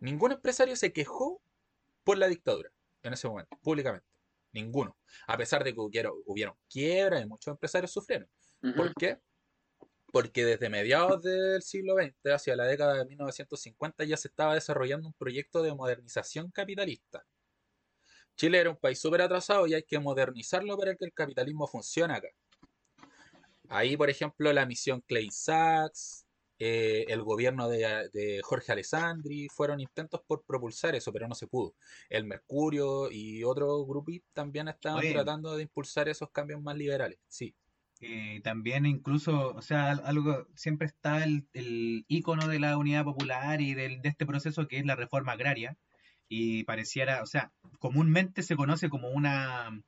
ningún 0.00 0.30
empresario 0.30 0.76
se 0.76 0.92
quejó 0.92 1.42
por 2.04 2.18
la 2.18 2.28
dictadura 2.28 2.70
en 3.02 3.12
ese 3.14 3.26
momento, 3.26 3.58
públicamente. 3.62 4.06
Ninguno. 4.52 4.96
A 5.26 5.36
pesar 5.36 5.64
de 5.64 5.74
que 5.74 5.80
hubieron, 5.80 6.14
hubieron 6.24 6.54
quiebras 6.70 7.22
y 7.22 7.26
muchos 7.26 7.50
empresarios 7.50 7.90
sufrieron. 7.90 8.28
¿Por 8.76 8.94
qué? 8.94 9.18
Porque 10.12 10.44
desde 10.44 10.68
mediados 10.68 11.20
del 11.22 11.62
siglo 11.62 11.96
XX, 11.96 12.14
hacia 12.32 12.54
la 12.54 12.64
década 12.64 12.94
de 12.94 13.06
1950, 13.06 14.04
ya 14.04 14.16
se 14.16 14.28
estaba 14.28 14.54
desarrollando 14.54 15.08
un 15.08 15.14
proyecto 15.14 15.64
de 15.64 15.74
modernización 15.74 16.52
capitalista 16.52 17.26
Chile 18.36 18.58
era 18.58 18.70
un 18.70 18.76
país 18.76 18.98
súper 18.98 19.22
atrasado 19.22 19.66
y 19.66 19.74
hay 19.74 19.82
que 19.84 19.98
modernizarlo 19.98 20.76
para 20.76 20.94
que 20.96 21.04
el 21.04 21.12
capitalismo 21.12 21.66
funcione 21.66 22.14
acá. 22.14 22.28
Ahí, 23.68 23.96
por 23.96 24.10
ejemplo, 24.10 24.52
la 24.52 24.66
misión 24.66 25.00
Clay 25.06 25.30
Sachs, 25.30 26.26
eh, 26.58 27.06
el 27.08 27.22
gobierno 27.22 27.68
de, 27.68 28.40
Jorge 28.42 28.72
Alessandri, 28.72 29.48
fueron 29.48 29.80
intentos 29.80 30.20
por 30.26 30.44
propulsar 30.44 30.94
eso, 30.94 31.12
pero 31.12 31.28
no 31.28 31.34
se 31.34 31.46
pudo. 31.46 31.74
El 32.08 32.24
Mercurio 32.24 33.10
y 33.10 33.42
otros 33.44 33.86
grupos 33.86 34.14
también 34.32 34.68
estaban 34.68 35.02
tratando 35.12 35.56
de 35.56 35.62
impulsar 35.62 36.08
esos 36.08 36.30
cambios 36.30 36.62
más 36.62 36.76
liberales, 36.76 37.18
sí. 37.28 37.54
Eh, 38.00 38.40
también 38.42 38.84
incluso, 38.86 39.54
o 39.54 39.62
sea, 39.62 39.92
algo 39.92 40.46
siempre 40.54 40.86
está 40.86 41.24
el, 41.24 41.46
el 41.54 42.04
icono 42.08 42.48
de 42.48 42.58
la 42.58 42.76
unidad 42.76 43.04
popular 43.04 43.62
y 43.62 43.72
de 43.74 44.00
este 44.04 44.26
proceso 44.26 44.68
que 44.68 44.78
es 44.78 44.84
la 44.84 44.96
reforma 44.96 45.32
agraria, 45.32 45.78
y 46.28 46.64
pareciera, 46.64 47.22
o 47.22 47.26
sea, 47.26 47.52
comúnmente 47.78 48.42
se 48.42 48.56
conoce 48.56 48.88
como 48.88 49.08
una 49.08 49.82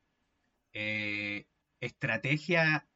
eh, 0.73 1.47
estrategia 1.81 2.87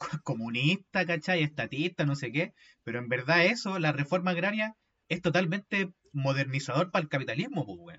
comunista, 0.24 1.06
¿cachai? 1.06 1.42
Estatista, 1.42 2.04
no 2.04 2.14
sé 2.16 2.32
qué, 2.32 2.54
pero 2.82 2.98
en 2.98 3.08
verdad 3.08 3.46
eso, 3.46 3.78
la 3.78 3.92
reforma 3.92 4.32
agraria, 4.32 4.76
es 5.08 5.20
totalmente 5.20 5.92
modernizador 6.12 6.90
para 6.90 7.02
el 7.02 7.08
capitalismo, 7.08 7.66
pues, 7.66 7.98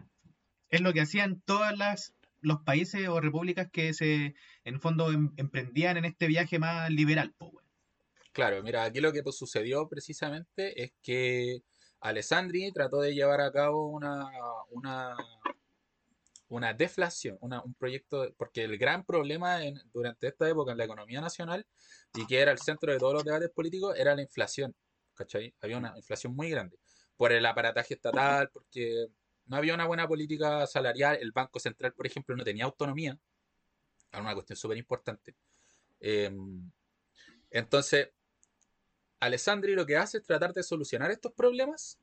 Es 0.70 0.82
lo 0.82 0.94
que 0.94 1.02
hacían 1.02 1.42
todas 1.46 2.14
los 2.42 2.62
países 2.62 3.08
o 3.08 3.20
repúblicas 3.22 3.70
que 3.72 3.94
se, 3.94 4.36
en 4.64 4.80
fondo, 4.80 5.12
em, 5.12 5.32
emprendían 5.38 5.98
en 5.98 6.06
este 6.06 6.28
viaje 6.28 6.60
más 6.60 6.90
liberal, 6.90 7.34
pues, 7.38 7.66
Claro, 8.36 8.62
mira, 8.64 8.84
aquí 8.84 9.00
lo 9.00 9.14
que 9.14 9.24
pues, 9.24 9.38
sucedió 9.38 9.88
precisamente 9.88 10.84
es 10.84 10.92
que 11.02 11.62
Alessandri 12.06 12.72
trató 12.72 13.02
de 13.02 13.16
llevar 13.16 13.42
a 13.42 13.52
cabo 13.52 13.88
una, 13.88 14.30
una, 14.70 15.18
una 16.50 16.72
deflación, 16.72 17.40
un 17.42 17.74
proyecto, 17.74 18.32
porque 18.38 18.64
el 18.64 18.78
gran 18.78 19.04
problema 19.04 19.60
durante 19.92 20.28
esta 20.28 20.48
época 20.48 20.72
en 20.72 20.78
la 20.78 20.86
economía 20.86 21.20
nacional 21.20 21.66
y 22.14 22.28
que 22.28 22.40
era 22.40 22.52
el 22.52 22.60
centro 22.60 22.92
de 22.92 23.00
todos 23.00 23.16
los 23.16 23.24
debates 23.24 23.50
políticos 23.50 23.96
era 23.98 24.16
la 24.16 24.22
inflación, 24.22 24.76
¿cachai? 25.16 25.56
Había 25.62 25.80
una 25.80 25.94
inflación 25.98 26.36
muy 26.36 26.52
grande 26.52 26.78
por 27.18 27.32
el 27.32 27.44
aparataje 27.44 27.96
estatal, 27.96 28.52
porque 28.54 29.08
no 29.48 29.58
había 29.58 29.74
una 29.74 29.88
buena 29.88 30.08
política 30.08 30.68
salarial, 30.68 31.18
el 31.20 31.32
Banco 31.32 31.60
Central, 31.60 31.94
por 31.94 32.06
ejemplo, 32.06 32.36
no 32.36 32.44
tenía 32.44 32.66
autonomía, 32.66 33.18
era 34.12 34.22
una 34.22 34.36
cuestión 34.36 34.58
súper 34.58 34.78
importante. 34.78 35.36
Em, 36.00 36.72
entonces, 37.50 38.10
Alessandri 39.26 39.76
lo 39.76 39.86
que 39.86 39.98
hace 39.98 40.18
es 40.20 40.24
tratar 40.24 40.54
de 40.54 40.64
solucionar 40.64 41.12
estos 41.12 41.34
problemas, 41.34 42.00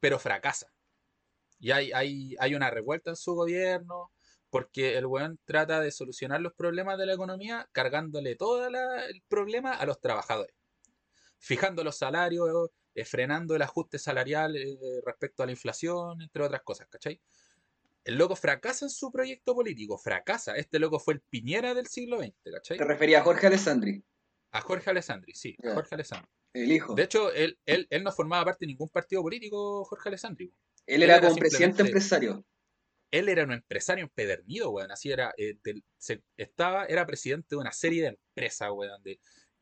pero 0.00 0.18
fracasa. 0.18 0.72
Y 1.58 1.72
hay, 1.72 1.92
hay, 2.38 2.54
una 2.54 2.70
revuelta 2.70 3.10
en 3.10 3.16
su 3.16 3.34
gobierno, 3.34 4.10
porque 4.48 4.96
el 4.96 5.06
weón 5.06 5.38
trata 5.44 5.80
de 5.80 5.92
solucionar 5.92 6.40
los 6.40 6.54
problemas 6.54 6.98
de 6.98 7.06
la 7.06 7.12
economía 7.12 7.68
cargándole 7.72 8.34
todo 8.34 8.66
el 8.66 9.22
problema 9.28 9.72
a 9.72 9.84
los 9.84 10.00
trabajadores. 10.00 10.54
Fijando 11.38 11.84
los 11.84 11.96
salarios, 11.96 12.70
eh, 12.94 13.04
frenando 13.04 13.54
el 13.54 13.62
ajuste 13.62 13.98
salarial 13.98 14.56
eh, 14.56 14.78
respecto 15.04 15.42
a 15.42 15.46
la 15.46 15.52
inflación, 15.52 16.20
entre 16.22 16.42
otras 16.42 16.62
cosas, 16.62 16.88
¿cachai? 16.88 17.20
El 18.04 18.16
loco 18.16 18.34
fracasa 18.34 18.86
en 18.86 18.90
su 18.90 19.12
proyecto 19.12 19.54
político, 19.54 19.98
fracasa. 19.98 20.56
Este 20.56 20.78
loco 20.78 20.98
fue 20.98 21.14
el 21.14 21.20
Piñera 21.20 21.74
del 21.74 21.86
siglo 21.86 22.18
XX, 22.18 22.32
¿cachai? 22.50 22.78
Te 22.78 22.84
refería 22.84 23.20
a 23.20 23.22
Jorge 23.22 23.46
Alessandri. 23.46 24.02
A 24.52 24.60
Jorge 24.60 24.90
Alessandri, 24.90 25.34
sí, 25.34 25.56
Jorge 25.62 25.94
Alessandri. 25.94 26.28
El 26.52 26.72
hijo. 26.72 26.94
De 26.94 27.04
hecho, 27.04 27.32
él, 27.32 27.58
él, 27.64 27.86
él, 27.90 28.02
no 28.02 28.10
formaba 28.10 28.44
parte 28.44 28.64
de 28.64 28.68
ningún 28.68 28.88
partido 28.88 29.22
político, 29.22 29.84
Jorge 29.84 30.08
Alessandri. 30.08 30.52
Él 30.86 31.02
era, 31.04 31.20
como 31.20 31.36
presidente 31.36 31.82
empresario. 31.82 32.44
Él 33.12 33.28
era 33.28 33.44
un 33.44 33.52
empresario 33.52 34.04
empedernido, 34.04 34.70
weón. 34.70 34.90
Así 34.90 35.12
era, 35.12 35.32
eh, 35.36 35.56
estaba, 36.36 36.86
era 36.86 37.06
presidente 37.06 37.48
de 37.50 37.56
una 37.56 37.72
serie 37.72 38.02
de 38.02 38.08
empresas, 38.08 38.70
weón. 38.72 39.00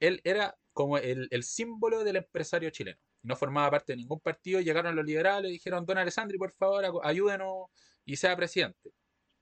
él 0.01 0.21
era 0.25 0.57
como 0.73 0.97
el, 0.97 1.29
el, 1.31 1.43
símbolo 1.43 2.05
del 2.05 2.17
empresario 2.17 2.71
chileno. 2.71 2.99
No 3.23 3.37
formaba 3.37 3.71
parte 3.71 3.93
de 3.93 3.99
ningún 3.99 4.21
partido. 4.21 4.61
Llegaron 4.61 4.97
los 4.97 5.05
liberales 5.05 5.51
y 5.51 5.55
dijeron, 5.55 5.85
don 5.85 5.99
Alessandri, 5.99 6.39
por 6.39 6.53
favor, 6.53 7.01
ayúdenos 7.03 7.67
y 8.05 8.17
sea 8.17 8.37
presidente. 8.37 8.93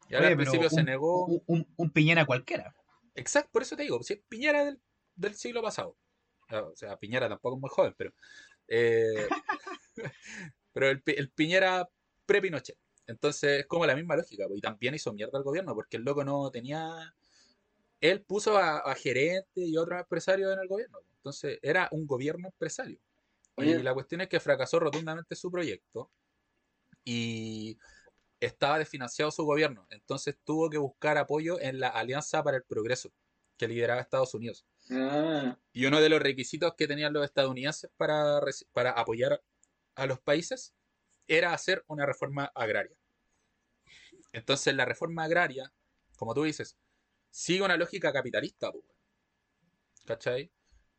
Y 0.08 0.14
ahora 0.14 0.28
al 0.28 0.36
principio 0.36 0.70
se 0.70 0.82
negó. 0.82 1.26
Un, 1.26 1.66
un, 1.76 1.90
Piñera 1.90 2.24
cualquiera. 2.26 2.74
Exacto, 3.14 3.50
por 3.52 3.62
eso 3.62 3.76
te 3.76 3.82
digo, 3.82 4.02
si 4.02 4.14
es 4.14 4.20
Piñera 4.28 4.64
del, 4.64 4.80
del 5.16 5.34
siglo 5.34 5.62
pasado. 5.62 5.96
O 6.50 6.76
sea, 6.76 6.96
Piñera 6.96 7.28
tampoco 7.28 7.56
es 7.56 7.60
muy 7.60 7.70
joven, 7.70 7.94
pero. 7.96 8.12
Eh, 8.68 9.28
pero 10.72 10.90
el, 10.90 11.02
el 11.06 11.30
Piñera 11.30 11.88
pre-Pinochet. 12.24 12.78
Entonces 13.06 13.60
es 13.60 13.66
como 13.66 13.86
la 13.86 13.94
misma 13.94 14.16
lógica. 14.16 14.44
Y 14.54 14.60
también 14.60 14.94
hizo 14.94 15.12
mierda 15.12 15.38
al 15.38 15.44
gobierno, 15.44 15.74
porque 15.74 15.96
el 15.96 16.02
loco 16.04 16.24
no 16.24 16.50
tenía. 16.50 17.14
Él 18.00 18.22
puso 18.22 18.58
a, 18.58 18.94
gerentes 18.94 19.64
y 19.66 19.76
otros 19.76 20.00
empresarios 20.00 20.52
en 20.52 20.60
el 20.60 20.68
gobierno. 20.68 20.98
Entonces 21.16 21.58
era 21.62 21.88
un 21.92 22.06
gobierno 22.06 22.48
empresario. 22.48 22.98
Oye. 23.56 23.70
Y 23.70 23.82
la 23.82 23.94
cuestión 23.94 24.20
es 24.20 24.28
que 24.28 24.38
fracasó 24.38 24.78
rotundamente 24.78 25.34
su 25.34 25.50
proyecto 25.50 26.10
y 27.04 27.78
estaba 28.38 28.78
desfinanciado 28.78 29.30
su 29.30 29.44
gobierno. 29.44 29.86
Entonces 29.90 30.36
tuvo 30.44 30.68
que 30.68 30.78
buscar 30.78 31.16
apoyo 31.16 31.58
en 31.60 31.80
la 31.80 31.88
Alianza 31.88 32.42
para 32.42 32.58
el 32.58 32.64
Progreso 32.64 33.12
que 33.56 33.66
lideraba 33.66 34.00
Estados 34.00 34.34
Unidos. 34.34 34.66
Ah, 34.90 35.58
Y 35.72 35.86
uno 35.86 36.00
de 36.00 36.08
los 36.08 36.20
requisitos 36.20 36.74
que 36.74 36.86
tenían 36.86 37.12
los 37.12 37.24
estadounidenses 37.24 37.90
para, 37.96 38.40
para 38.72 38.90
apoyar 38.92 39.42
a 39.94 40.06
los 40.06 40.20
países 40.20 40.74
era 41.26 41.52
hacer 41.52 41.84
una 41.88 42.06
reforma 42.06 42.52
agraria. 42.54 42.96
Entonces 44.32 44.74
la 44.74 44.84
reforma 44.84 45.24
agraria, 45.24 45.72
como 46.16 46.34
tú 46.34 46.44
dices, 46.44 46.76
sigue 47.30 47.62
una 47.62 47.76
lógica 47.76 48.12
capitalista. 48.12 48.70
¿cachai? 50.06 50.50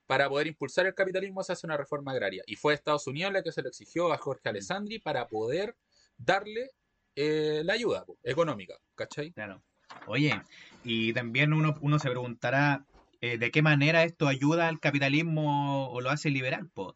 Para 0.06 0.30
poder 0.30 0.48
impulsar 0.48 0.86
el 0.86 0.94
capitalismo 0.94 1.44
se 1.44 1.54
hace 1.54 1.66
una 1.66 1.78
reforma 1.78 2.12
agraria. 2.12 2.44
Y 2.46 2.56
fue 2.56 2.74
Estados 2.74 3.08
Unidos 3.08 3.34
la 3.34 3.44
que 3.44 3.52
se 3.52 3.62
lo 3.62 3.70
exigió 3.70 4.14
a 4.14 4.18
Jorge 4.18 4.50
Alessandri 4.50 5.00
para 5.00 5.28
poder 5.28 5.76
darle 6.18 6.72
eh, 7.16 7.62
la 7.64 7.74
ayuda 7.74 8.06
po, 8.06 8.18
económica, 8.24 8.76
¿cachai? 8.96 9.32
Claro. 9.32 9.64
Oye, 10.06 10.42
y 10.84 11.14
también 11.14 11.54
uno, 11.54 11.76
uno 11.82 11.98
se 12.00 12.10
preguntará 12.10 12.86
eh, 13.22 13.38
de 13.38 13.52
qué 13.52 13.62
manera 13.62 14.04
esto 14.04 14.28
ayuda 14.28 14.68
al 14.68 14.80
capitalismo 14.80 15.90
o 15.90 16.02
lo 16.02 16.10
hace 16.10 16.30
liberal, 16.30 16.70
po? 16.70 16.96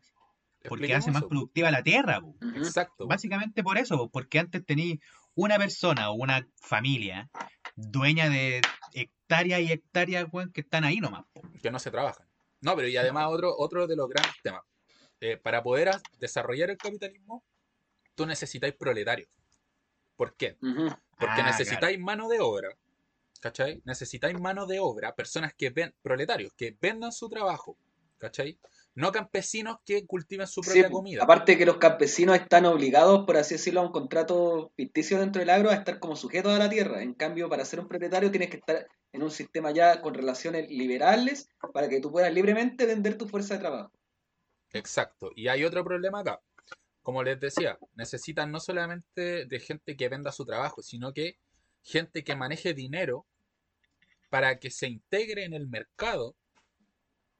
Porque 0.68 0.94
hace 0.94 1.12
más 1.12 1.24
po. 1.24 1.30
productiva 1.30 1.72
la 1.72 1.84
tierra, 1.84 2.22
po. 2.22 2.36
Exacto. 2.56 3.08
Básicamente 3.08 3.64
por 3.64 3.78
eso, 3.78 3.98
po, 3.98 4.10
porque 4.10 4.40
antes 4.40 4.66
tenía 4.66 4.98
una 5.34 5.58
persona 5.58 6.12
o 6.12 6.14
una 6.14 6.48
familia 6.56 7.30
dueña 7.76 8.30
de 8.30 8.62
hectáreas 8.94 9.62
y 9.62 9.72
hectáreas, 9.72 10.28
que 10.54 10.62
están 10.62 10.84
ahí 10.84 11.00
nomás, 11.00 11.24
po. 11.34 11.42
que 11.62 11.72
no 11.72 11.80
se 11.80 11.90
trabajan. 11.90 12.28
No, 12.62 12.76
pero 12.76 12.88
y 12.88 12.98
además 12.98 13.28
otro, 13.30 13.56
otro 13.58 13.88
de 13.88 13.96
los 13.96 14.08
grandes 14.08 14.36
temas. 14.44 14.62
Eh, 15.20 15.38
para 15.38 15.64
poder 15.64 15.92
desarrollar 16.20 16.70
el 16.70 16.78
capitalismo, 16.78 17.44
tú 18.16 18.26
necesitáis 18.26 18.74
proletarios. 18.76 19.30
¿Por 20.16 20.36
qué? 20.36 20.58
Porque 20.60 21.42
Ah, 21.42 21.46
necesitáis 21.46 22.00
mano 22.00 22.28
de 22.28 22.40
obra. 22.40 22.70
¿Cachai? 23.42 23.82
Necesitáis 23.86 24.40
mano 24.40 24.68
de 24.68 24.80
obra, 24.80 25.16
personas 25.16 25.54
que 25.56 25.72
ven, 25.72 25.94
proletarios, 26.04 26.54
que 26.54 26.78
vendan 26.80 27.12
su 27.12 27.28
trabajo. 27.28 27.76
¿Cachai? 28.20 28.60
No 28.94 29.12
campesinos 29.12 29.78
que 29.84 30.06
cultiven 30.06 30.46
su 30.46 30.62
propia 30.62 30.92
comida. 30.92 31.24
Aparte 31.24 31.58
que 31.58 31.66
los 31.66 31.78
campesinos 31.78 32.36
están 32.36 32.66
obligados, 32.66 33.26
por 33.26 33.38
así 33.38 33.56
decirlo, 33.56 33.82
a 33.82 33.86
un 33.86 33.92
contrato 33.92 34.72
ficticio 34.76 35.20
dentro 35.20 35.40
del 35.40 35.50
agro 35.50 35.72
a 35.72 35.74
estar 35.74 35.98
como 36.00 36.16
sujetos 36.16 36.54
a 36.54 36.60
la 36.60 36.70
tierra. 36.70 37.02
En 37.02 37.16
cambio, 37.16 37.50
para 37.50 37.66
ser 37.66 37.80
un 37.80 37.88
propietario 37.88 38.30
tienes 38.30 38.52
que 38.52 38.58
estar 38.58 38.86
en 39.12 39.24
un 39.24 39.32
sistema 39.32 39.72
ya 39.72 40.02
con 40.02 40.14
relaciones 40.14 40.70
liberales 40.70 41.50
para 41.74 41.90
que 41.90 42.00
tú 42.00 42.12
puedas 42.12 42.32
libremente 42.32 42.86
vender 42.86 43.18
tu 43.18 43.28
fuerza 43.28 43.56
de 43.56 43.62
trabajo. 43.62 43.92
Exacto. 44.72 45.32
Y 45.36 45.48
hay 45.48 45.64
otro 45.64 45.84
problema 45.84 46.20
acá. 46.20 46.42
Como 47.02 47.24
les 47.24 47.40
decía, 47.40 47.80
necesitan 47.96 48.52
no 48.52 48.60
solamente 48.60 49.48
de 49.48 49.60
gente 49.60 49.98
que 49.98 50.10
venda 50.10 50.32
su 50.32 50.46
trabajo, 50.46 50.84
sino 50.84 51.12
que 51.12 51.40
gente 51.82 52.24
que 52.24 52.36
maneje 52.36 52.76
dinero 52.76 53.26
para 54.32 54.58
que 54.58 54.72
se 54.72 54.88
integre 54.88 55.44
en 55.44 55.54
el 55.54 55.68
mercado 55.68 56.38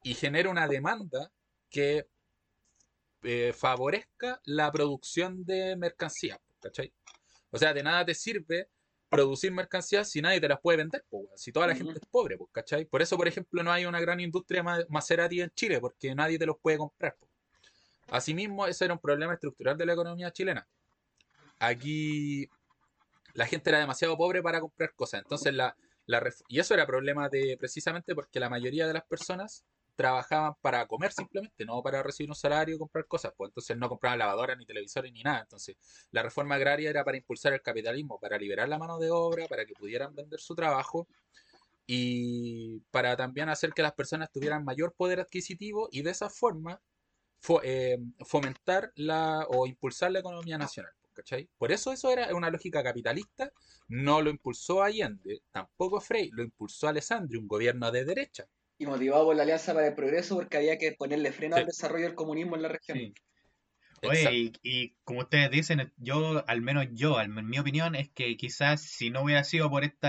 y 0.02 0.12
genere 0.12 0.50
una 0.50 0.68
demanda 0.68 1.32
que 1.70 2.06
eh, 3.22 3.54
favorezca 3.54 4.40
la 4.44 4.70
producción 4.70 5.42
de 5.46 5.74
mercancías, 5.74 6.38
¿cachai? 6.60 6.92
O 7.50 7.56
sea, 7.56 7.72
de 7.72 7.82
nada 7.82 8.04
te 8.04 8.14
sirve 8.14 8.68
producir 9.08 9.52
mercancías 9.52 10.10
si 10.10 10.20
nadie 10.20 10.38
te 10.38 10.48
las 10.48 10.60
puede 10.60 10.78
vender, 10.78 11.02
po, 11.08 11.30
si 11.34 11.50
toda 11.50 11.66
la 11.66 11.74
gente 11.74 11.98
es 11.98 12.06
pobre, 12.10 12.36
po, 12.36 12.46
¿cachai? 12.48 12.84
Por 12.84 13.00
eso, 13.00 13.16
por 13.16 13.26
ejemplo, 13.26 13.62
no 13.62 13.72
hay 13.72 13.86
una 13.86 14.00
gran 14.00 14.20
industria 14.20 14.62
ma- 14.62 14.84
Maserati 14.90 15.40
en 15.40 15.50
Chile, 15.54 15.80
porque 15.80 16.14
nadie 16.14 16.38
te 16.38 16.44
los 16.44 16.56
puede 16.60 16.76
comprar. 16.76 17.16
po. 17.18 17.26
Asimismo, 18.08 18.66
ese 18.66 18.84
era 18.84 18.92
un 18.92 19.00
problema 19.00 19.32
estructural 19.32 19.78
de 19.78 19.86
la 19.86 19.94
economía 19.94 20.30
chilena. 20.30 20.68
Aquí 21.58 22.46
la 23.32 23.46
gente 23.46 23.70
era 23.70 23.78
demasiado 23.78 24.14
pobre 24.18 24.42
para 24.42 24.60
comprar 24.60 24.92
cosas. 24.94 25.22
Entonces, 25.22 25.54
la, 25.54 25.74
la 26.06 26.22
y 26.48 26.58
eso 26.60 26.74
era 26.74 26.86
problema 26.86 27.28
de 27.28 27.56
precisamente 27.58 28.14
porque 28.14 28.40
la 28.40 28.48
mayoría 28.50 28.86
de 28.86 28.94
las 28.94 29.04
personas 29.04 29.64
trabajaban 29.96 30.54
para 30.62 30.86
comer 30.86 31.12
simplemente, 31.12 31.64
no 31.66 31.82
para 31.82 32.02
recibir 32.02 32.30
un 32.30 32.34
salario 32.34 32.76
y 32.76 32.78
comprar 32.78 33.06
cosas. 33.06 33.32
Pues 33.36 33.50
entonces 33.50 33.76
no 33.76 33.88
compraban 33.88 34.18
lavadoras, 34.18 34.56
ni 34.58 34.64
televisores, 34.66 35.12
ni 35.12 35.22
nada. 35.22 35.42
Entonces, 35.42 35.76
la 36.10 36.22
reforma 36.22 36.54
agraria 36.56 36.88
era 36.90 37.04
para 37.04 37.18
impulsar 37.18 37.52
el 37.52 37.62
capitalismo, 37.62 38.18
para 38.18 38.38
liberar 38.38 38.68
la 38.68 38.78
mano 38.78 38.98
de 38.98 39.10
obra, 39.10 39.46
para 39.48 39.66
que 39.66 39.74
pudieran 39.74 40.14
vender 40.14 40.40
su 40.40 40.54
trabajo 40.54 41.06
y 41.86 42.80
para 42.90 43.16
también 43.16 43.48
hacer 43.48 43.72
que 43.72 43.82
las 43.82 43.92
personas 43.94 44.30
tuvieran 44.32 44.64
mayor 44.64 44.94
poder 44.94 45.20
adquisitivo 45.20 45.88
y 45.90 46.02
de 46.02 46.10
esa 46.10 46.30
forma 46.30 46.80
fo- 47.42 47.60
eh, 47.64 47.98
fomentar 48.26 48.92
la 48.96 49.46
o 49.50 49.66
impulsar 49.66 50.12
la 50.12 50.20
economía 50.20 50.58
nacional. 50.58 50.92
¿Cachai? 51.12 51.48
Por 51.58 51.72
eso 51.72 51.92
eso 51.92 52.10
era 52.10 52.34
una 52.34 52.50
lógica 52.50 52.82
capitalista, 52.82 53.52
no 53.88 54.20
lo 54.22 54.30
impulsó 54.30 54.82
Allende, 54.82 55.42
tampoco 55.50 56.00
Frey, 56.00 56.30
lo 56.32 56.42
impulsó 56.42 56.88
Alessandri, 56.88 57.36
un 57.38 57.48
gobierno 57.48 57.90
de 57.90 58.04
derecha. 58.04 58.46
Y 58.78 58.86
motivado 58.86 59.26
por 59.26 59.36
la 59.36 59.42
Alianza 59.44 59.74
para 59.74 59.86
el 59.88 59.94
Progreso 59.94 60.34
porque 60.36 60.56
había 60.56 60.78
que 60.78 60.92
ponerle 60.92 61.32
freno 61.32 61.56
Sí. 61.56 61.60
al 61.60 61.66
desarrollo 61.66 62.04
del 62.06 62.14
comunismo 62.14 62.56
en 62.56 62.62
la 62.62 62.68
región. 62.68 62.98
Sí. 62.98 63.14
Oye, 64.04 64.32
y, 64.34 64.52
y 64.64 64.96
como 65.04 65.20
ustedes 65.20 65.48
dicen, 65.52 65.92
yo, 65.96 66.42
al 66.48 66.60
menos 66.60 66.86
yo, 66.90 67.18
al- 67.18 67.38
en 67.38 67.46
mi 67.48 67.58
opinión, 67.60 67.94
es 67.94 68.10
que 68.10 68.36
quizás 68.36 68.82
si 68.82 69.10
no 69.10 69.22
hubiera 69.22 69.44
sido 69.44 69.70
por 69.70 69.84
este 69.84 70.08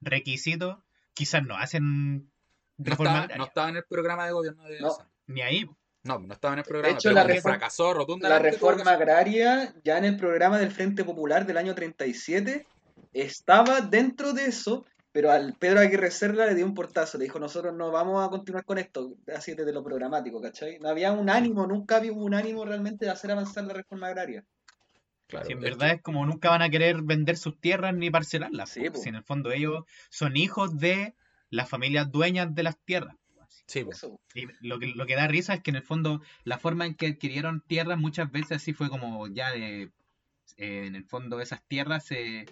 requisito, 0.00 0.84
quizás 1.14 1.44
no 1.44 1.56
hacen 1.56 2.32
No 2.76 2.84
reforma 2.84 3.20
estaba, 3.22 3.38
no 3.38 3.44
estaba 3.46 3.68
en 3.68 3.76
el 3.76 3.84
programa 3.84 4.26
de 4.26 4.32
gobierno 4.32 4.64
de 4.64 4.80
No. 4.80 4.96
Ni 5.26 5.42
ahí. 5.42 5.68
No, 6.04 6.18
no 6.18 6.34
estaba 6.34 6.54
en 6.54 6.58
el 6.60 6.64
programa. 6.64 6.94
hecho, 6.94 7.08
pero 7.08 7.14
la 7.14 7.24
reforma- 7.24 7.56
fracasó 7.58 7.88
La 7.88 7.94
rotundamente. 7.94 8.44
que 8.44 8.50
reforma 8.52 8.90
agraria, 8.92 9.74
ya 9.84 9.98
en 9.98 10.04
el 10.04 10.16
programa 10.16 10.58
del 10.58 10.70
Frente 10.70 11.02
Popular 11.04 11.46
del 11.46 11.56
año 11.56 11.74
37, 11.74 12.66
estaba 13.12 13.80
dentro 13.80 14.32
de 14.32 14.46
eso, 14.46 14.84
pero 15.12 15.30
al 15.30 15.54
Pedro 15.54 15.80
Aguirre 15.80 16.10
Cerda 16.10 16.44
le 16.46 16.54
dio 16.54 16.66
un 16.66 16.74
portazo. 16.74 17.16
Le 17.18 17.24
dijo, 17.24 17.38
nosotros 17.38 17.74
no 17.74 17.90
vamos 17.90 18.24
a 18.26 18.28
continuar 18.30 18.64
con 18.64 18.78
esto, 18.78 19.14
así 19.34 19.54
desde 19.54 19.72
lo 19.72 19.82
programático, 19.84 20.40
¿cachai? 20.40 20.78
No 20.80 20.88
había 20.88 21.12
un 21.12 21.30
ánimo, 21.30 21.66
nunca 21.66 21.96
había 21.96 22.12
un 22.12 22.34
ánimo 22.34 22.64
realmente 22.64 23.04
de 23.06 23.10
hacer 23.12 23.30
avanzar 23.30 23.64
la 23.64 23.74
reforma 23.74 24.08
agraria. 24.08 24.44
Claro, 25.26 25.46
Si 25.46 25.52
en 25.52 25.60
verdad 25.60 25.90
es 25.92 26.02
como 26.02 26.26
nunca 26.26 26.50
van 26.50 26.60
a 26.62 26.68
querer 26.68 27.00
vender 27.02 27.36
sus 27.38 27.58
tierras 27.58 27.94
ni 27.94 28.10
parcelarlas. 28.10 28.68
Sí, 28.70 28.84
po. 28.90 28.92
po. 28.94 28.98
Si 29.00 29.08
en 29.08 29.14
el 29.14 29.24
fondo 29.24 29.52
ellos 29.52 29.84
son 30.10 30.36
hijos 30.36 30.76
de 30.78 31.14
las 31.48 31.68
familias 31.68 32.10
dueñas 32.10 32.54
de 32.54 32.62
las 32.62 32.76
tierras. 32.84 33.16
Sí. 33.66 33.84
Eso. 33.90 34.20
Y 34.34 34.46
lo 34.60 34.78
que, 34.78 34.88
lo 34.88 35.06
que 35.06 35.16
da 35.16 35.26
risa 35.26 35.54
es 35.54 35.62
que 35.62 35.70
en 35.70 35.76
el 35.76 35.82
fondo 35.82 36.20
la 36.44 36.58
forma 36.58 36.86
en 36.86 36.94
que 36.94 37.06
adquirieron 37.08 37.62
tierras 37.66 37.98
muchas 37.98 38.30
veces 38.30 38.52
así 38.58 38.72
fue 38.72 38.88
como 38.88 39.26
ya 39.28 39.50
de... 39.52 39.90
eh, 40.56 40.86
en 40.86 40.94
el 40.96 41.04
fondo 41.04 41.40
esas 41.40 41.62
tierras 41.66 42.10
eh, 42.10 42.46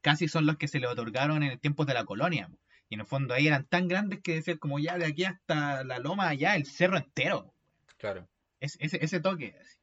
casi 0.00 0.28
son 0.28 0.46
las 0.46 0.56
que 0.56 0.68
se 0.68 0.80
le 0.80 0.86
otorgaron 0.86 1.42
en 1.42 1.52
el 1.52 1.60
tiempo 1.60 1.84
de 1.84 1.94
la 1.94 2.04
colonia. 2.04 2.50
Y 2.88 2.94
en 2.94 3.00
el 3.00 3.06
fondo 3.06 3.34
ahí 3.34 3.46
eran 3.46 3.66
tan 3.66 3.86
grandes 3.86 4.20
que 4.20 4.34
decían 4.34 4.58
como 4.58 4.78
ya 4.78 4.98
de 4.98 5.06
aquí 5.06 5.24
hasta 5.24 5.84
la 5.84 5.98
loma, 5.98 6.28
allá 6.28 6.56
el 6.56 6.66
cerro 6.66 6.96
entero. 6.96 7.54
claro. 7.98 8.28
Es, 8.60 8.76
ese, 8.80 9.02
ese 9.02 9.20
toque. 9.20 9.56
así. 9.58 9.76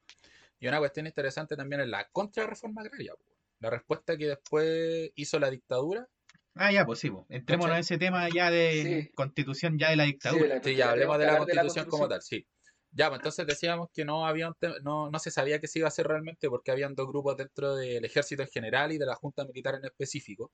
Y 0.60 0.68
una 0.68 0.78
cuestión 0.78 1.06
interesante 1.06 1.56
también 1.56 1.80
es 1.80 1.88
la 1.88 2.08
contrarreforma 2.10 2.82
agraria. 2.82 3.12
La 3.60 3.70
respuesta 3.70 4.16
que 4.16 4.26
después 4.28 5.10
hizo 5.16 5.38
la 5.40 5.50
dictadura. 5.50 6.06
Ah, 6.54 6.72
ya, 6.72 6.84
pues 6.84 6.98
sí, 6.98 7.10
pues. 7.10 7.24
Entrémonos 7.28 7.74
en 7.76 7.80
ese 7.80 7.98
tema 7.98 8.28
ya 8.28 8.50
de 8.50 8.82
Sí. 8.82 9.12
constitución 9.14 9.78
ya 9.78 9.90
de 9.90 9.96
la 9.96 10.04
Sí, 10.04 10.12
dictadura. 10.12 10.46
la- 10.56 10.62
Sí, 10.62 10.74
ya 10.74 10.90
hablemos 10.90 11.18
de 11.18 11.26
la 11.26 11.38
constitución 11.38 11.86
como 11.88 12.08
tal, 12.08 12.22
sí. 12.22 12.46
Ya, 12.90 13.08
pues 13.08 13.18
entonces 13.20 13.46
decíamos 13.46 13.88
que 13.92 14.04
no 14.04 14.26
había 14.26 14.50
no, 14.82 15.10
no 15.10 15.18
se 15.18 15.30
sabía 15.30 15.60
qué 15.60 15.68
se 15.68 15.78
iba 15.80 15.86
a 15.86 15.88
hacer 15.88 16.06
realmente 16.06 16.48
porque 16.48 16.70
habían 16.70 16.94
dos 16.94 17.06
grupos 17.06 17.36
dentro 17.36 17.76
del 17.76 18.04
ejército 18.04 18.42
en 18.42 18.48
general 18.48 18.92
y 18.92 18.98
de 18.98 19.06
la 19.06 19.14
junta 19.14 19.44
militar 19.44 19.74
en 19.74 19.84
específico. 19.84 20.50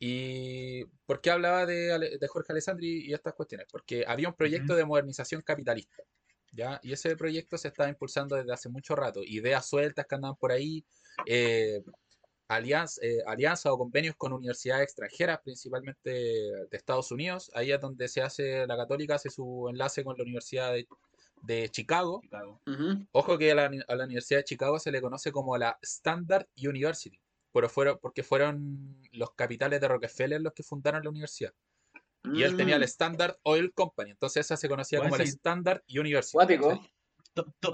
¿Y 0.00 0.84
por 1.06 1.20
qué 1.20 1.30
hablaba 1.30 1.66
de, 1.66 2.18
Jorge 2.28 2.52
Alessandri 2.52 3.06
y 3.06 3.12
estas 3.12 3.34
cuestiones? 3.34 3.66
Porque 3.70 4.04
había 4.06 4.28
un 4.28 4.34
proyecto 4.34 4.76
de 4.76 4.84
modernización 4.84 5.42
capitalista, 5.42 6.02
¿ya? 6.52 6.80
Y 6.82 6.92
ese 6.92 7.16
proyecto 7.16 7.58
se 7.58 7.68
estaba 7.68 7.88
impulsando 7.88 8.36
desde 8.36 8.52
hace 8.52 8.68
mucho 8.68 8.94
rato. 8.94 9.22
Ideas 9.24 9.68
sueltas 9.68 10.06
que 10.06 10.14
andaban 10.14 10.36
por 10.36 10.52
ahí, 10.52 10.84
eh, 11.26 11.82
alianza, 12.48 13.00
eh, 13.04 13.18
alianza 13.26 13.72
o 13.72 13.78
convenios 13.78 14.16
con 14.16 14.32
universidades 14.32 14.84
extranjeras, 14.84 15.40
principalmente 15.44 16.10
de 16.10 16.68
Estados 16.72 17.12
Unidos. 17.12 17.50
Ahí 17.54 17.70
es 17.70 17.80
donde 17.80 18.08
se 18.08 18.22
hace, 18.22 18.66
la 18.66 18.76
católica 18.76 19.16
hace 19.16 19.30
su 19.30 19.68
enlace 19.68 20.02
con 20.02 20.16
la 20.16 20.24
Universidad 20.24 20.72
de, 20.72 20.88
de 21.42 21.68
Chicago. 21.68 22.22
Ujú. 22.66 23.06
Ojo 23.12 23.38
que 23.38 23.52
a 23.52 23.54
la, 23.54 23.70
a 23.86 23.94
la 23.94 24.04
Universidad 24.04 24.40
de 24.40 24.44
Chicago 24.44 24.78
se 24.78 24.90
le 24.90 25.00
conoce 25.00 25.30
como 25.30 25.56
la 25.58 25.78
Standard 25.82 26.46
University, 26.56 27.20
pero 27.52 27.68
fueron, 27.68 27.98
porque 28.00 28.22
fueron 28.22 28.96
los 29.12 29.34
capitales 29.34 29.80
de 29.80 29.88
Rockefeller 29.88 30.40
los 30.40 30.54
que 30.54 30.62
fundaron 30.62 31.04
la 31.04 31.10
universidad. 31.10 31.52
Y 32.34 32.42
él 32.42 32.56
tenía 32.56 32.76
el 32.76 32.82
Mm, 32.82 32.84
Standard 32.84 33.36
Oil 33.42 33.72
Company, 33.72 34.10
entonces 34.10 34.44
esa 34.44 34.56
se 34.56 34.68
conocía 34.68 34.98
Bueno, 34.98 35.12
como 35.12 35.22
la. 35.22 35.28
Standard 35.28 35.82
University. 35.88 36.36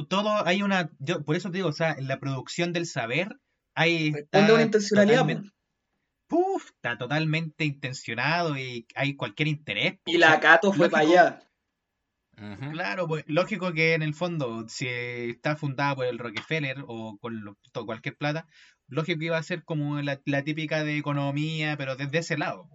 Todo 0.08 0.46
hay 0.46 0.62
una. 0.62 0.90
Yo, 0.98 1.24
por 1.24 1.34
eso 1.34 1.50
te 1.50 1.56
digo, 1.56 1.68
o 1.70 1.72
sea, 1.72 1.92
en 1.92 2.06
la 2.06 2.20
producción 2.20 2.72
del 2.72 2.86
saber 2.86 3.40
hay. 3.74 4.12
Responde 4.12 4.20
está 4.20 4.46
a 4.48 4.54
una 4.54 4.62
intencionalidad. 4.62 5.20
totalmente-. 5.20 5.50
Puf, 6.26 6.70
está 6.70 6.96
totalmente 6.98 7.64
intencionado 7.64 8.56
y 8.58 8.86
hay 8.94 9.14
cualquier 9.14 9.48
interés. 9.48 9.98
Y 10.06 10.16
la 10.18 10.40
Cato 10.40 10.72
fue 10.72 10.88
lógico. 10.88 10.90
para 10.90 11.08
allá. 11.08 11.40
Claro, 12.72 13.06
pues 13.06 13.24
lógico 13.28 13.72
que 13.72 13.94
en 13.94 14.02
el 14.02 14.12
fondo, 14.14 14.68
si 14.68 14.88
está 14.88 15.54
fundada 15.54 15.94
por 15.94 16.06
el 16.06 16.18
Rockefeller 16.18 16.78
o 16.88 17.16
con 17.20 17.44
lo- 17.44 17.56
cualquier 17.86 18.16
plata, 18.16 18.48
lógico 18.88 19.20
que 19.20 19.26
iba 19.26 19.38
a 19.38 19.42
ser 19.42 19.62
como 19.62 20.00
la, 20.02 20.20
la 20.24 20.42
típica 20.42 20.82
de 20.82 20.96
economía, 20.98 21.76
pero 21.76 21.94
desde 21.94 22.18
ese 22.18 22.36
lado. 22.36 22.68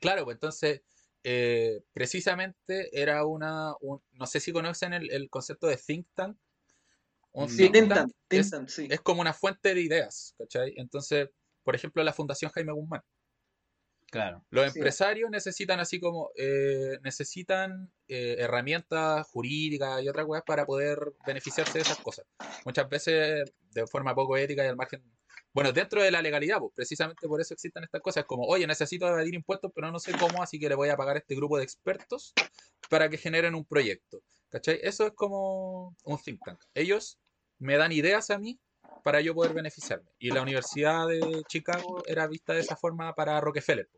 Claro, 0.00 0.24
pues 0.24 0.36
entonces, 0.36 0.80
eh, 1.24 1.82
precisamente 1.92 2.88
era 2.98 3.26
una, 3.26 3.74
un- 3.80 4.00
no 4.12 4.26
sé 4.26 4.40
si 4.40 4.50
conocen 4.50 4.94
el, 4.94 5.10
el 5.10 5.28
concepto 5.28 5.66
de 5.66 5.76
think 5.76 6.06
tank. 6.14 6.38
Un 7.34 7.48
Sí, 7.48 7.70
tank 7.70 8.10
es, 8.30 8.50
sí. 8.68 8.86
es 8.90 9.00
como 9.00 9.20
una 9.22 9.32
fuente 9.32 9.74
de 9.74 9.80
ideas, 9.80 10.34
¿cachai? 10.38 10.74
Entonces, 10.76 11.28
por 11.62 11.74
ejemplo, 11.74 12.02
la 12.04 12.12
Fundación 12.12 12.50
Jaime 12.52 12.72
Guzmán. 12.72 13.02
Claro. 14.10 14.44
Los 14.50 14.70
Sí. 14.72 14.78
empresarios 14.78 15.30
necesitan 15.30 15.80
así 15.80 15.98
como, 15.98 16.30
eh, 16.36 16.98
necesitan 17.02 17.90
eh, 18.08 18.36
herramientas 18.40 19.26
jurídicas 19.28 20.02
y 20.02 20.08
otras 20.08 20.26
cosas 20.26 20.42
para 20.46 20.66
poder 20.66 20.98
beneficiarse 21.26 21.78
de 21.78 21.82
esas 21.82 21.98
cosas. 21.98 22.26
Muchas 22.66 22.88
veces 22.90 23.50
de 23.70 23.86
forma 23.86 24.14
poco 24.14 24.36
ética 24.36 24.64
y 24.64 24.68
al 24.68 24.76
margen, 24.76 25.02
bueno, 25.54 25.72
dentro 25.72 26.02
de 26.02 26.10
la 26.10 26.20
legalidad, 26.20 26.58
pues 26.58 26.72
precisamente 26.74 27.26
por 27.26 27.40
eso 27.40 27.54
existen 27.54 27.84
estas 27.84 28.02
cosas, 28.02 28.24
como, 28.26 28.44
oye, 28.44 28.66
necesito 28.66 29.08
evadir 29.08 29.34
impuestos, 29.34 29.70
pero 29.74 29.90
no 29.90 29.98
sé 29.98 30.14
cómo, 30.18 30.42
así 30.42 30.58
que 30.60 30.68
le 30.68 30.74
voy 30.74 30.90
a 30.90 30.96
pagar 30.96 31.16
a 31.16 31.20
este 31.20 31.34
grupo 31.34 31.56
de 31.56 31.64
expertos 31.64 32.34
para 32.90 33.08
que 33.08 33.16
generen 33.16 33.54
un 33.54 33.64
proyecto. 33.64 34.22
¿Cachai? 34.50 34.78
Eso 34.82 35.06
es 35.06 35.12
como 35.14 35.96
un 36.04 36.18
think 36.22 36.40
tank. 36.44 36.60
Ellos 36.74 37.18
me 37.62 37.76
dan 37.76 37.92
ideas 37.92 38.30
a 38.30 38.38
mí 38.38 38.58
para 39.02 39.20
yo 39.20 39.34
poder 39.34 39.52
beneficiarme. 39.54 40.10
Y 40.18 40.30
la 40.30 40.42
Universidad 40.42 41.08
de 41.08 41.42
Chicago 41.48 42.02
era 42.06 42.26
vista 42.26 42.52
de 42.52 42.60
esa 42.60 42.76
forma 42.76 43.14
para 43.14 43.40
Rockefeller. 43.40 43.88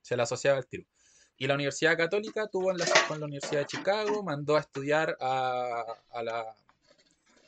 Se 0.00 0.16
la 0.16 0.24
asociaba 0.24 0.58
al 0.58 0.66
tiro. 0.66 0.84
Y 1.36 1.46
la 1.46 1.54
Universidad 1.54 1.96
Católica 1.96 2.48
tuvo 2.48 2.70
enlaces 2.70 3.00
con 3.08 3.18
la 3.20 3.26
Universidad 3.26 3.60
de 3.60 3.66
Chicago, 3.66 4.22
mandó 4.22 4.56
a 4.56 4.60
estudiar 4.60 5.16
a, 5.20 5.84
a 6.10 6.22
la, 6.22 6.56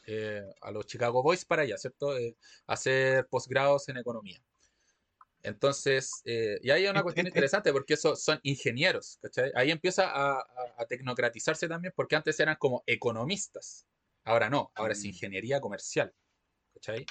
eh, 0.07 0.43
a 0.61 0.71
los 0.71 0.87
Chicago 0.87 1.23
Boys 1.23 1.45
para 1.45 1.63
allá, 1.63 1.77
¿cierto? 1.79 2.17
Eh, 2.17 2.37
hacer 2.67 3.27
posgrados 3.29 3.89
en 3.89 3.97
economía. 3.99 4.41
Entonces, 5.43 6.23
eh, 6.25 6.59
y 6.63 6.71
ahí 6.71 6.85
hay 6.85 6.91
una 6.91 7.01
Et- 7.01 7.05
cuestión 7.05 7.27
interesante 7.27 7.73
porque 7.73 7.95
esos 7.95 8.23
son 8.23 8.41
ingenieros, 8.43 9.19
¿cachai? 9.21 9.53
Ahí 9.55 9.71
empieza 9.71 10.09
a, 10.11 10.39
a- 10.39 10.75
a 10.79 10.87
tecnocratizarse 10.87 11.69
también 11.69 11.93
porque 11.95 12.17
antes 12.17 12.41
eran 12.41 12.57
como 12.57 12.83
economistas. 12.87 13.87
Ahora 14.25 14.49
no, 14.51 14.71
ahora 14.75 14.93
es 14.95 15.03
Mm. 15.03 15.07
ingeniería 15.07 15.61
comercial, 15.61 16.13
¿cachai? 16.75 17.05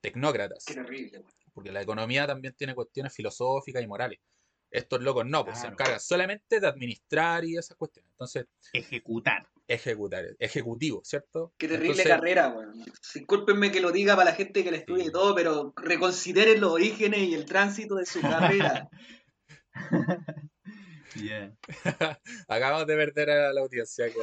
Tecnócratas. 0.00 0.64
Qué 0.66 0.74
terrible, 0.74 1.18
weón. 1.18 1.32
Porque 1.52 1.72
la 1.72 1.80
economía 1.82 2.26
también 2.26 2.54
tiene 2.54 2.74
cuestiones 2.74 3.14
filosóficas 3.14 3.82
y 3.82 3.86
morales. 3.86 4.18
Estos 4.70 5.00
locos 5.00 5.24
no, 5.24 5.44
pues 5.44 5.60
se 5.60 5.68
encargan 5.68 6.00
solamente 6.00 6.60
de 6.60 6.66
administrar 6.66 7.44
y 7.44 7.56
esas 7.56 7.76
cuestiones. 7.76 8.10
Entonces, 8.10 8.46
Ejecutar. 8.72 9.48
ejecutar, 9.68 10.24
ejecutivo, 10.38 11.00
¿cierto? 11.04 11.54
Qué 11.56 11.66
terrible 11.68 11.92
Entonces, 11.92 12.12
carrera, 12.12 12.48
weón. 12.48 12.84
Discúlpenme 13.14 13.70
que 13.70 13.80
lo 13.80 13.90
diga 13.92 14.16
para 14.16 14.30
la 14.30 14.36
gente 14.36 14.62
que 14.64 14.70
la 14.72 14.76
estudie 14.78 15.04
Sí. 15.04 15.08
y 15.08 15.12
todo, 15.12 15.34
pero 15.34 15.72
reconsideren 15.76 16.60
los 16.60 16.72
orígenes 16.72 17.20
y 17.20 17.34
el 17.34 17.46
tránsito 17.46 17.94
de 17.94 18.06
su 18.06 18.20
carrera. 18.84 18.90
Yeah. 21.14 21.52
acabamos 22.48 22.86
de 22.86 22.96
perder 22.96 23.30
a 23.30 23.52
la 23.52 23.60
audiencia. 23.60 24.06
con- 24.12 24.22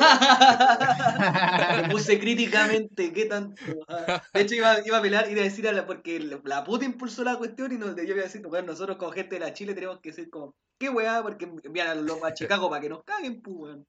Me 1.81 1.89
puse 1.89 2.19
críticamente, 2.19 3.11
¿qué 3.13 3.25
tanto? 3.25 3.61
Ah, 3.87 4.21
De 4.33 4.41
hecho, 4.41 4.55
iba, 4.55 4.85
iba 4.85 4.97
a 4.97 5.01
pelar, 5.01 5.31
iba 5.31 5.41
a 5.41 5.45
decir 5.45 5.67
a 5.67 5.71
la, 5.71 5.85
porque 5.85 6.19
la, 6.19 6.63
puta 6.63 6.85
impulsó 6.85 7.23
la 7.23 7.37
cuestión 7.37 7.71
y 7.71 7.77
nos 7.77 7.95
debió 7.95 8.15
decir, 8.15 8.41
bueno, 8.47 8.67
nosotros 8.67 8.97
como 8.97 9.11
gente 9.11 9.35
de 9.35 9.41
la 9.41 9.53
Chile 9.53 9.73
tenemos 9.73 9.99
que 10.01 10.13
ser 10.13 10.29
como, 10.29 10.55
¿qué 10.77 10.89
weá? 10.89 11.21
Porque 11.23 11.45
envían 11.63 11.87
a 11.87 11.95
los 11.95 12.23
a 12.23 12.33
Chicago 12.33 12.69
para 12.69 12.81
que 12.81 12.89
nos 12.89 13.03
caguen, 13.03 13.41
pues, 13.41 13.55
weón. 13.57 13.87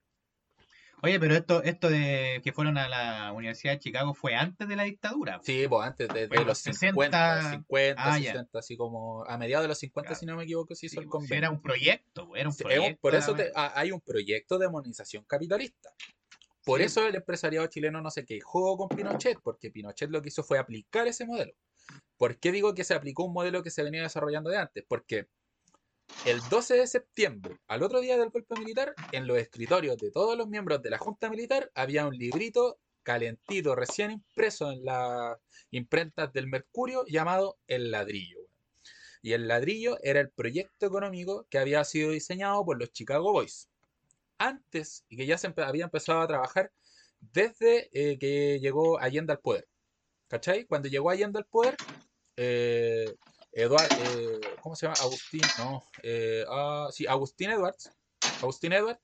Oye, 1.05 1.21
pero 1.21 1.35
esto, 1.35 1.63
esto 1.63 1.89
de 1.91 2.41
que 2.43 2.53
fueron 2.53 2.79
a 2.79 2.89
la 2.89 3.33
Universidad 3.33 3.75
de 3.75 3.79
Chicago 3.79 4.15
fue 4.15 4.35
antes 4.35 4.67
de 4.67 4.75
la 4.77 4.85
dictadura. 4.85 5.39
Sí, 5.43 5.67
pues 5.69 5.87
antes 5.87 6.09
de, 6.09 6.29
los 6.29 6.47
los 6.47 6.59
50, 6.59 7.43
60, 7.43 7.51
50, 7.51 8.03
ah, 8.03 8.19
ya. 8.19 8.33
60, 8.33 8.59
así 8.59 8.77
como 8.77 9.25
a 9.27 9.37
mediados 9.37 9.65
de 9.65 9.69
los 9.69 9.79
50, 9.79 10.09
Claro. 10.09 10.19
si 10.21 10.27
no 10.27 10.37
me 10.37 10.45
equivoco, 10.45 10.75
se 10.75 10.87
hizo 10.87 10.95
Sí, 10.95 11.01
el 11.01 11.07
convenio. 11.09 11.37
era 11.37 11.51
un 11.51 11.61
proyecto, 11.61 12.35
era 12.35 12.49
un 12.49 12.57
proyecto. 12.57 12.99
por 13.03 13.15
eso 13.15 13.35
te- 13.35 13.53
hay 13.55 13.93
un 13.93 14.01
proyecto 14.01 14.59
de 14.59 14.67
demonización 14.67 15.25
capitalista. 15.25 15.91
Por 16.65 16.81
Sí. 16.81 16.87
eso 16.87 17.07
el 17.07 17.15
empresariado 17.15 17.67
chileno 17.67 18.01
no 18.01 18.11
se 18.11 18.25
quejó 18.25 18.77
con 18.79 18.89
Pinochet, 18.89 19.39
porque 19.43 19.71
Pinochet 19.71 20.09
lo 20.09 20.23
que 20.23 20.29
hizo 20.29 20.43
fue 20.43 20.59
aplicar 20.59 21.07
ese 21.07 21.27
modelo. 21.27 21.53
¿Por 22.17 22.39
qué 22.39 22.51
digo 22.53 22.75
que 22.75 22.85
se 22.85 22.95
aplicó 22.95 23.25
un 23.25 23.35
modelo 23.35 23.63
que 23.63 23.71
se 23.71 23.83
venía 23.83 24.03
desarrollando 24.03 24.49
de 24.49 24.57
antes? 24.57 24.85
Porque 24.89 25.27
el 26.25 26.41
12 26.49 26.75
de 26.75 26.87
septiembre, 26.87 27.59
al 27.69 27.83
otro 27.83 28.01
día 28.01 28.17
del 28.17 28.31
golpe 28.31 28.59
militar, 28.59 28.95
en 29.13 29.27
los 29.27 29.39
escritorios 29.39 29.99
de 29.99 30.11
todos 30.11 30.37
los 30.37 30.49
miembros 30.49 30.83
de 30.83 30.91
la 30.91 30.99
Junta 30.99 31.29
Militar 31.29 31.71
había 31.75 32.07
un 32.07 32.17
librito 32.17 32.79
calentito, 33.03 33.75
recién 33.75 34.11
impreso 34.11 34.73
en 34.73 34.85
las 34.85 35.39
imprentas 35.71 36.33
del 36.33 36.49
Mercurio, 36.49 37.05
llamado 37.07 37.59
El 37.67 37.91
Ladrillo. 37.91 38.41
Y 39.25 39.33
el 39.33 39.49
ladrillo 39.49 39.97
era 40.03 40.21
el 40.21 40.29
proyecto 40.29 40.85
económico 40.85 41.47
que 41.49 41.59
había 41.59 41.83
sido 41.85 42.11
diseñado 42.11 42.63
por 42.65 42.79
los 42.79 42.93
Chicago 42.93 43.33
Boys. 43.33 43.71
Antes, 44.37 45.05
y 45.09 45.17
que 45.17 45.25
ya 45.25 45.39
se 45.39 45.51
había 45.57 45.85
empezado 45.85 46.21
a 46.21 46.27
trabajar 46.27 46.71
desde 47.21 47.89
eh, 47.93 48.19
que 48.19 48.61
llegó 48.61 48.99
Allende 48.99 49.33
al 49.33 49.41
poder. 49.41 49.67
¿Cachai? 50.29 50.67
Cuando 50.67 50.89
llegó 50.89 51.09
Allende 51.09 51.39
al 51.39 51.47
poder, 51.47 51.75
eh, 52.37 53.15
Eduard, 53.57 53.89
eh, 54.01 54.41
¿cómo 54.63 54.75
se 54.75 54.87
llama? 54.87 54.97
Agustín, 55.01 55.41
no, 55.59 55.83
eh, 56.03 56.45
ah, 56.49 56.89
sí, 56.91 57.07
Agustín 57.07 57.51
Edwards, 57.51 57.91
Agustín 58.43 58.73
Edwards, 58.73 59.01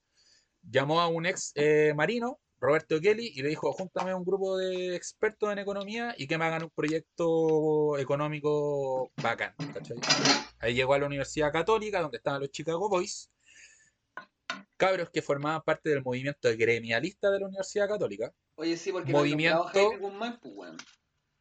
llamó 0.63 1.01
a 1.01 1.07
un 1.09 1.25
ex 1.27 1.53
eh, 1.55 1.93
marino, 1.95 2.41
Roberto 2.59 3.01
Kelly, 3.01 3.33
y 3.35 3.43
le 3.43 3.49
dijo, 3.51 3.73
júntame 3.73 4.13
un 4.15 4.25
grupo 4.25 4.57
de 4.59 4.95
expertos 4.97 5.51
en 5.53 5.59
economía 5.61 6.15
y 6.19 6.27
que 6.27 6.37
me 6.37 6.45
hagan 6.47 6.65
un 6.65 6.71
proyecto 6.71 7.97
económico 7.99 9.11
bacán, 9.23 9.55
¿cachai? 9.73 9.97
Ahí 10.59 10.75
llegó 10.75 10.95
a 10.95 10.99
la 10.99 11.07
Universidad 11.07 11.53
Católica, 11.53 12.03
donde 12.03 12.19
estaban 12.19 12.41
los 12.41 12.51
Chicago 12.51 12.89
Boys, 12.89 13.31
cabros 14.77 15.11
que 15.11 15.23
formaban 15.23 15.63
parte 15.63 15.91
del 15.91 16.03
movimiento 16.03 16.49
gremialista 16.57 17.31
de 17.31 17.41
la 17.41 17.47
Universidad 17.47 17.89
Católica. 17.89 18.33
Oye, 18.57 18.77
sí, 18.77 18.91
porque 18.93 19.13
Movimiento- 19.13 19.65
Jaime 19.69 19.97
Guzmán, 19.99 20.39
pues. 20.43 20.73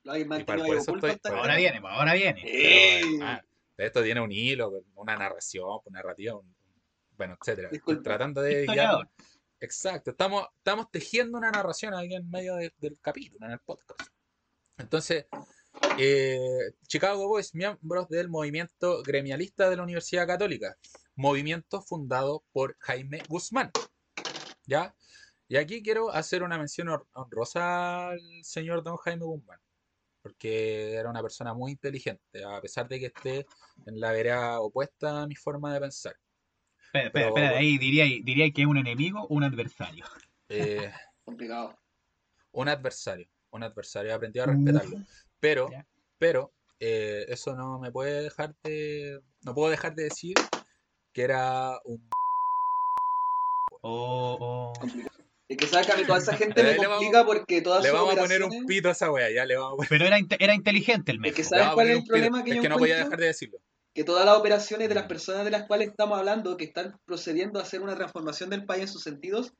Lo 0.09 0.15
hay 0.15 0.25
mantenido 0.25 0.65
ahí 0.65 0.71
oculto 0.79 1.07
estoy- 1.07 1.31
Ahora 1.31 1.41
ahora. 1.43 1.55
viene, 1.57 1.81
ahora 1.83 2.13
viene. 2.13 2.41
Eh, 2.45 3.01
Pero, 3.03 3.25
ah, 3.25 3.43
esto 3.77 4.03
tiene 4.03 4.21
un 4.21 4.31
hilo, 4.31 4.83
una 4.95 5.15
narración, 5.15 5.79
una 5.85 5.99
narrativa, 5.99 6.35
un- 6.35 6.55
bueno, 7.17 7.37
etcétera. 7.39 7.67
Estoy 7.67 7.77
Disculpa. 7.77 8.03
tratando 8.03 8.41
de 8.41 8.65
guiar. 8.65 9.09
Exacto, 9.61 10.11
estamos, 10.11 10.47
estamos 10.57 10.89
tejiendo 10.89 11.37
una 11.37 11.51
narración 11.51 11.93
aquí 11.93 12.15
en 12.15 12.29
medio 12.29 12.55
de- 12.55 12.73
del 12.77 12.97
capítulo, 13.01 13.45
en 13.45 13.51
el 13.53 13.59
podcast. 13.59 13.99
Entonces, 14.77 15.25
eh, 15.97 16.39
Chicago 16.87 17.27
Boys, 17.27 17.53
miembros 17.53 18.07
del 18.07 18.29
movimiento 18.29 19.03
gremialista 19.03 19.69
de 19.69 19.75
la 19.75 19.83
Universidad 19.83 20.25
Católica, 20.27 20.77
movimiento 21.15 21.81
fundado 21.81 22.43
por 22.53 22.77
Jaime 22.79 23.21
Guzmán. 23.27 23.71
¿Ya? 24.65 24.95
Y 25.49 25.57
aquí 25.57 25.81
quiero 25.83 26.09
hacer 26.11 26.43
una 26.43 26.57
mención 26.57 26.87
hon- 26.89 27.05
honrosa 27.13 28.09
al 28.09 28.21
señor 28.43 28.83
don 28.83 28.95
Jaime 28.97 29.25
Guzmán, 29.25 29.59
porque 30.21 30.93
era 30.93 31.09
una 31.09 31.21
persona 31.21 31.53
muy 31.53 31.71
inteligente, 31.71 32.43
a 32.43 32.59
pesar 32.61 32.87
de 32.87 32.99
que 32.99 33.05
esté 33.07 33.45
en 33.85 33.99
la 33.99 34.11
vereda 34.11 34.59
opuesta 34.61 35.21
a 35.23 35.27
mi 35.27 35.35
forma 35.35 35.73
de 35.73 35.79
pensar. 35.81 36.15
Espera, 36.85 37.05
espera, 37.07 37.11
Pero- 37.11 37.27
espera, 37.45 37.59
ahí 37.59 37.77
diría, 37.77 38.03
diría 38.23 38.51
que 38.51 38.61
es 38.61 38.67
un 38.67 38.77
enemigo 38.77 39.21
o 39.23 39.27
un 39.33 39.43
adversario. 39.43 40.05
Eh, 40.49 40.91
Complicado. 41.25 41.77
un 42.51 42.67
adversario, 42.69 43.29
un 43.51 43.63
adversario, 43.63 44.13
aprendí 44.15 44.39
a 44.39 44.45
respetarlo. 44.47 44.97
Pero, 45.39 45.69
pero, 46.17 46.53
eh, 46.79 47.25
eso 47.29 47.55
no 47.55 47.79
me 47.79 47.91
puede 47.91 48.23
dejar 48.23 48.55
de, 48.63 49.21
no 49.43 49.53
puedo 49.53 49.69
dejar 49.69 49.93
de 49.95 50.03
decir 50.03 50.35
que 51.13 51.21
era 51.23 51.79
un... 51.85 52.09
O, 53.81 54.73
o- 54.73 54.73
Es 55.49 55.57
que 55.57 55.65
sabes 55.67 55.87
que 55.87 55.93
a 55.93 55.97
mí 55.97 56.05
toda 56.05 56.19
esa 56.19 56.37
gente 56.37 56.61
me 56.63 56.77
vamos- 56.77 56.87
complica 56.97 57.25
porque 57.25 57.61
todas 57.61 57.83
Le 57.83 57.91
vamos 57.91 58.13
a 58.15 58.21
poner 58.21 58.37
un 58.41 58.45
operaciones... 58.47 58.67
pito 58.67 58.87
a 58.87 58.91
esa 58.91 59.11
wea, 59.11 59.29
ya 59.31 59.45
le 59.45 59.55
vamos 59.57 59.73
a 59.73 59.75
poner, 59.77 59.89
Pero 59.89 60.05
era, 60.05 60.17
inte- 60.19 60.37
era 60.39 60.53
inteligente 60.53 61.11
el 61.11 61.17
Es 61.17 61.21
mes. 61.21 61.33
que 61.33 61.41
le 61.41 61.47
¿sabes 61.47 61.69
cuál 61.73 61.89
es 61.89 61.97
el 61.97 62.03
problema 62.03 62.37
pito. 62.37 62.45
que 62.45 62.51
Es 62.51 62.55
yo 62.57 62.61
que 62.61 62.69
no 62.69 62.77
voy 62.77 62.91
a 62.91 62.97
dejar 62.97 63.19
de 63.19 63.25
decirlo. 63.25 63.59
que 63.93 64.03
todas 64.03 64.25
las 64.25 64.37
operaciones 64.37 64.87
de 64.87 64.95
las 64.95 65.05
Mm. 65.05 65.07
personas 65.09 65.43
de 65.45 65.51
las 65.51 65.63
cuales 65.65 65.89
estamos 65.89 66.17
hablando, 66.19 66.55
que 66.55 66.65
están 66.65 66.97
procediendo 67.05 67.59
a 67.59 67.63
hacer 67.63 67.81
una 67.81 67.95
transformación 67.95 68.49
del 68.51 68.65
país 68.65 68.83
en 68.83 68.87
sus 68.87 69.01
sentidos, 69.03 69.51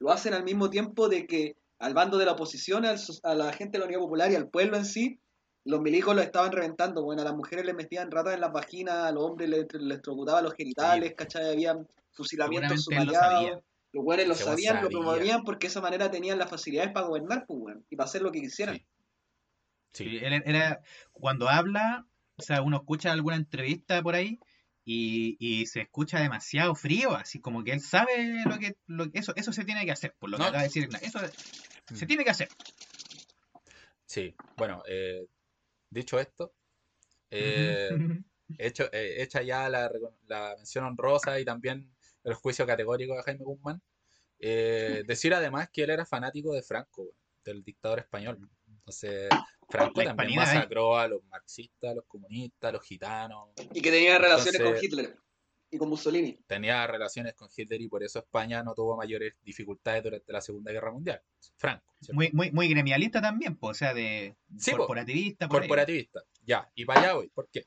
lo 0.00 0.10
hacen 0.10 0.34
al 0.34 0.42
mismo 0.42 0.68
tiempo 0.68 1.08
de 1.08 1.26
que 1.26 1.54
al 1.78 1.94
bando 1.94 2.18
de 2.18 2.24
la 2.26 2.32
oposición, 2.32 2.84
al 2.84 2.98
a 3.22 3.34
la 3.34 3.52
gente 3.52 3.72
de 3.72 3.78
la 3.80 3.84
Unidad 3.84 4.00
Popular 4.00 4.32
y 4.32 4.34
al 4.34 4.48
pueblo 4.48 4.76
en 4.76 4.84
sí, 4.84 5.20
los 5.64 5.80
milicos 5.80 6.14
lo 6.16 6.22
estaban 6.22 6.50
reventando. 6.52 7.02
Bueno, 7.04 7.22
a 7.22 7.24
las 7.24 7.34
mujeres 7.34 7.64
les 7.64 7.74
metían 7.74 8.10
ratas 8.10 8.34
en 8.34 8.40
las 8.40 8.52
vaginas, 8.52 8.94
a 9.04 9.12
los 9.12 9.22
hombres 9.24 9.48
les, 9.48 9.66
les 9.72 9.82
electrocutaban 9.82 10.42
los 10.44 10.54
genitales, 10.54 11.14
¿cachai? 11.16 11.50
Habían 11.52 11.86
fusilamientos 12.12 12.84
Seguramente 12.84 13.62
Los 13.96 14.04
güeyes 14.04 14.28
lo 14.28 14.34
sabían, 14.34 14.82
lo 14.82 14.90
promovían 14.90 15.42
porque 15.42 15.66
de 15.66 15.70
esa 15.70 15.80
manera 15.80 16.10
tenían 16.10 16.38
las 16.38 16.50
facilidades 16.50 16.92
para 16.92 17.06
gobernar, 17.06 17.46
pues, 17.46 17.58
weón, 17.60 17.86
y 17.88 17.96
para 17.96 18.06
hacer 18.06 18.22
lo 18.22 18.30
que 18.30 18.42
quisieran. 18.42 18.78
Sí. 19.92 20.18
Él 20.22 20.42
era, 20.44 20.82
cuando 21.12 21.48
habla, 21.48 22.06
o 22.36 22.42
sea, 22.42 22.60
uno 22.60 22.76
escucha 22.76 23.12
alguna 23.12 23.36
entrevista 23.36 24.02
por 24.02 24.14
ahí 24.14 24.38
y, 24.84 25.36
y 25.40 25.66
se 25.66 25.80
escucha 25.80 26.20
demasiado 26.20 26.74
frío, 26.74 27.16
así 27.16 27.40
como 27.40 27.64
que 27.64 27.72
él 27.72 27.80
sabe 27.80 28.44
lo 28.44 28.58
que, 28.58 28.76
lo 28.86 29.06
eso, 29.14 29.32
eso 29.36 29.52
se 29.52 29.64
tiene 29.64 29.86
que 29.86 29.92
hacer, 29.92 30.14
por 30.18 30.28
lo 30.30 30.36
que 30.36 30.42
No. 30.42 30.48
acaba 30.48 30.62
de 30.62 30.68
decir 30.68 30.84
Ignacio. 30.84 31.08
Eso 31.08 31.20
se 31.94 32.04
Mm. 32.04 32.08
tiene 32.08 32.24
que 32.24 32.30
hacer. 32.30 32.50
Sí, 34.04 34.34
bueno, 34.56 34.82
eh, 34.86 35.26
dicho 35.90 36.20
esto, 36.20 36.54
eh, 37.30 37.90
hecho, 38.58 38.84
eh, 38.92 39.22
hecha 39.22 39.42
ya 39.42 39.68
la, 39.70 39.90
la 40.28 40.54
mención 40.56 40.84
honrosa 40.86 41.40
y 41.40 41.44
también 41.46 41.95
el 42.26 42.34
juicio 42.34 42.66
categórico 42.66 43.14
de 43.16 43.22
Jaime 43.22 43.44
Guzmán, 43.44 43.80
eh, 44.38 45.02
decir 45.06 45.32
además 45.34 45.70
que 45.72 45.84
él 45.84 45.90
era 45.90 46.04
fanático 46.04 46.52
de 46.52 46.62
Franco, 46.62 47.08
del 47.44 47.62
dictador 47.64 48.00
español. 48.00 48.38
Entonces, 48.68 49.28
Franco 49.68 50.00
La 50.02 50.14
también 50.14 50.40
ahí. 50.40 50.46
masacró 50.46 50.98
a 50.98 51.08
los 51.08 51.24
marxistas, 51.24 51.92
a 51.92 51.94
los 51.94 52.04
comunistas, 52.06 52.68
a 52.68 52.72
los 52.72 52.82
gitanos, 52.82 53.50
Y 53.72 53.80
que 53.80 53.90
tenía 53.90 54.18
relaciones 54.18 54.60
con 54.60 54.74
Hitler 54.80 55.16
y 55.70 55.78
con 55.78 55.88
Mussolini. 55.88 56.38
tenía 56.46 56.86
relaciones 56.86 57.34
con 57.34 57.48
Hitler 57.54 57.80
y 57.80 57.88
por 57.88 58.02
eso 58.04 58.20
España 58.20 58.62
no 58.62 58.74
tuvo 58.74 58.96
mayores 58.96 59.34
dificultades 59.42 60.02
durante 60.04 60.32
la 60.32 60.40
Segunda 60.40 60.70
Guerra 60.72 60.92
Mundial. 60.92 61.20
Franco, 61.56 61.94
¿cierto? 62.00 62.14
Muy, 62.14 62.30
muy, 62.32 62.50
muy 62.52 62.68
gremialista 62.68 63.20
también, 63.20 63.56
o 63.60 63.74
sea, 63.74 63.92
de 63.94 64.36
Sí, 64.58 64.70
po. 64.72 64.78
corporativista. 64.78 65.48
por 65.48 65.62
ahí. 65.62 65.68
corporativista. 65.68 66.22
Ya, 66.44 66.70
y 66.74 66.84
para 66.84 67.00
allá 67.00 67.14
voy. 67.14 67.28
¿Por 67.28 67.48
qué? 67.50 67.66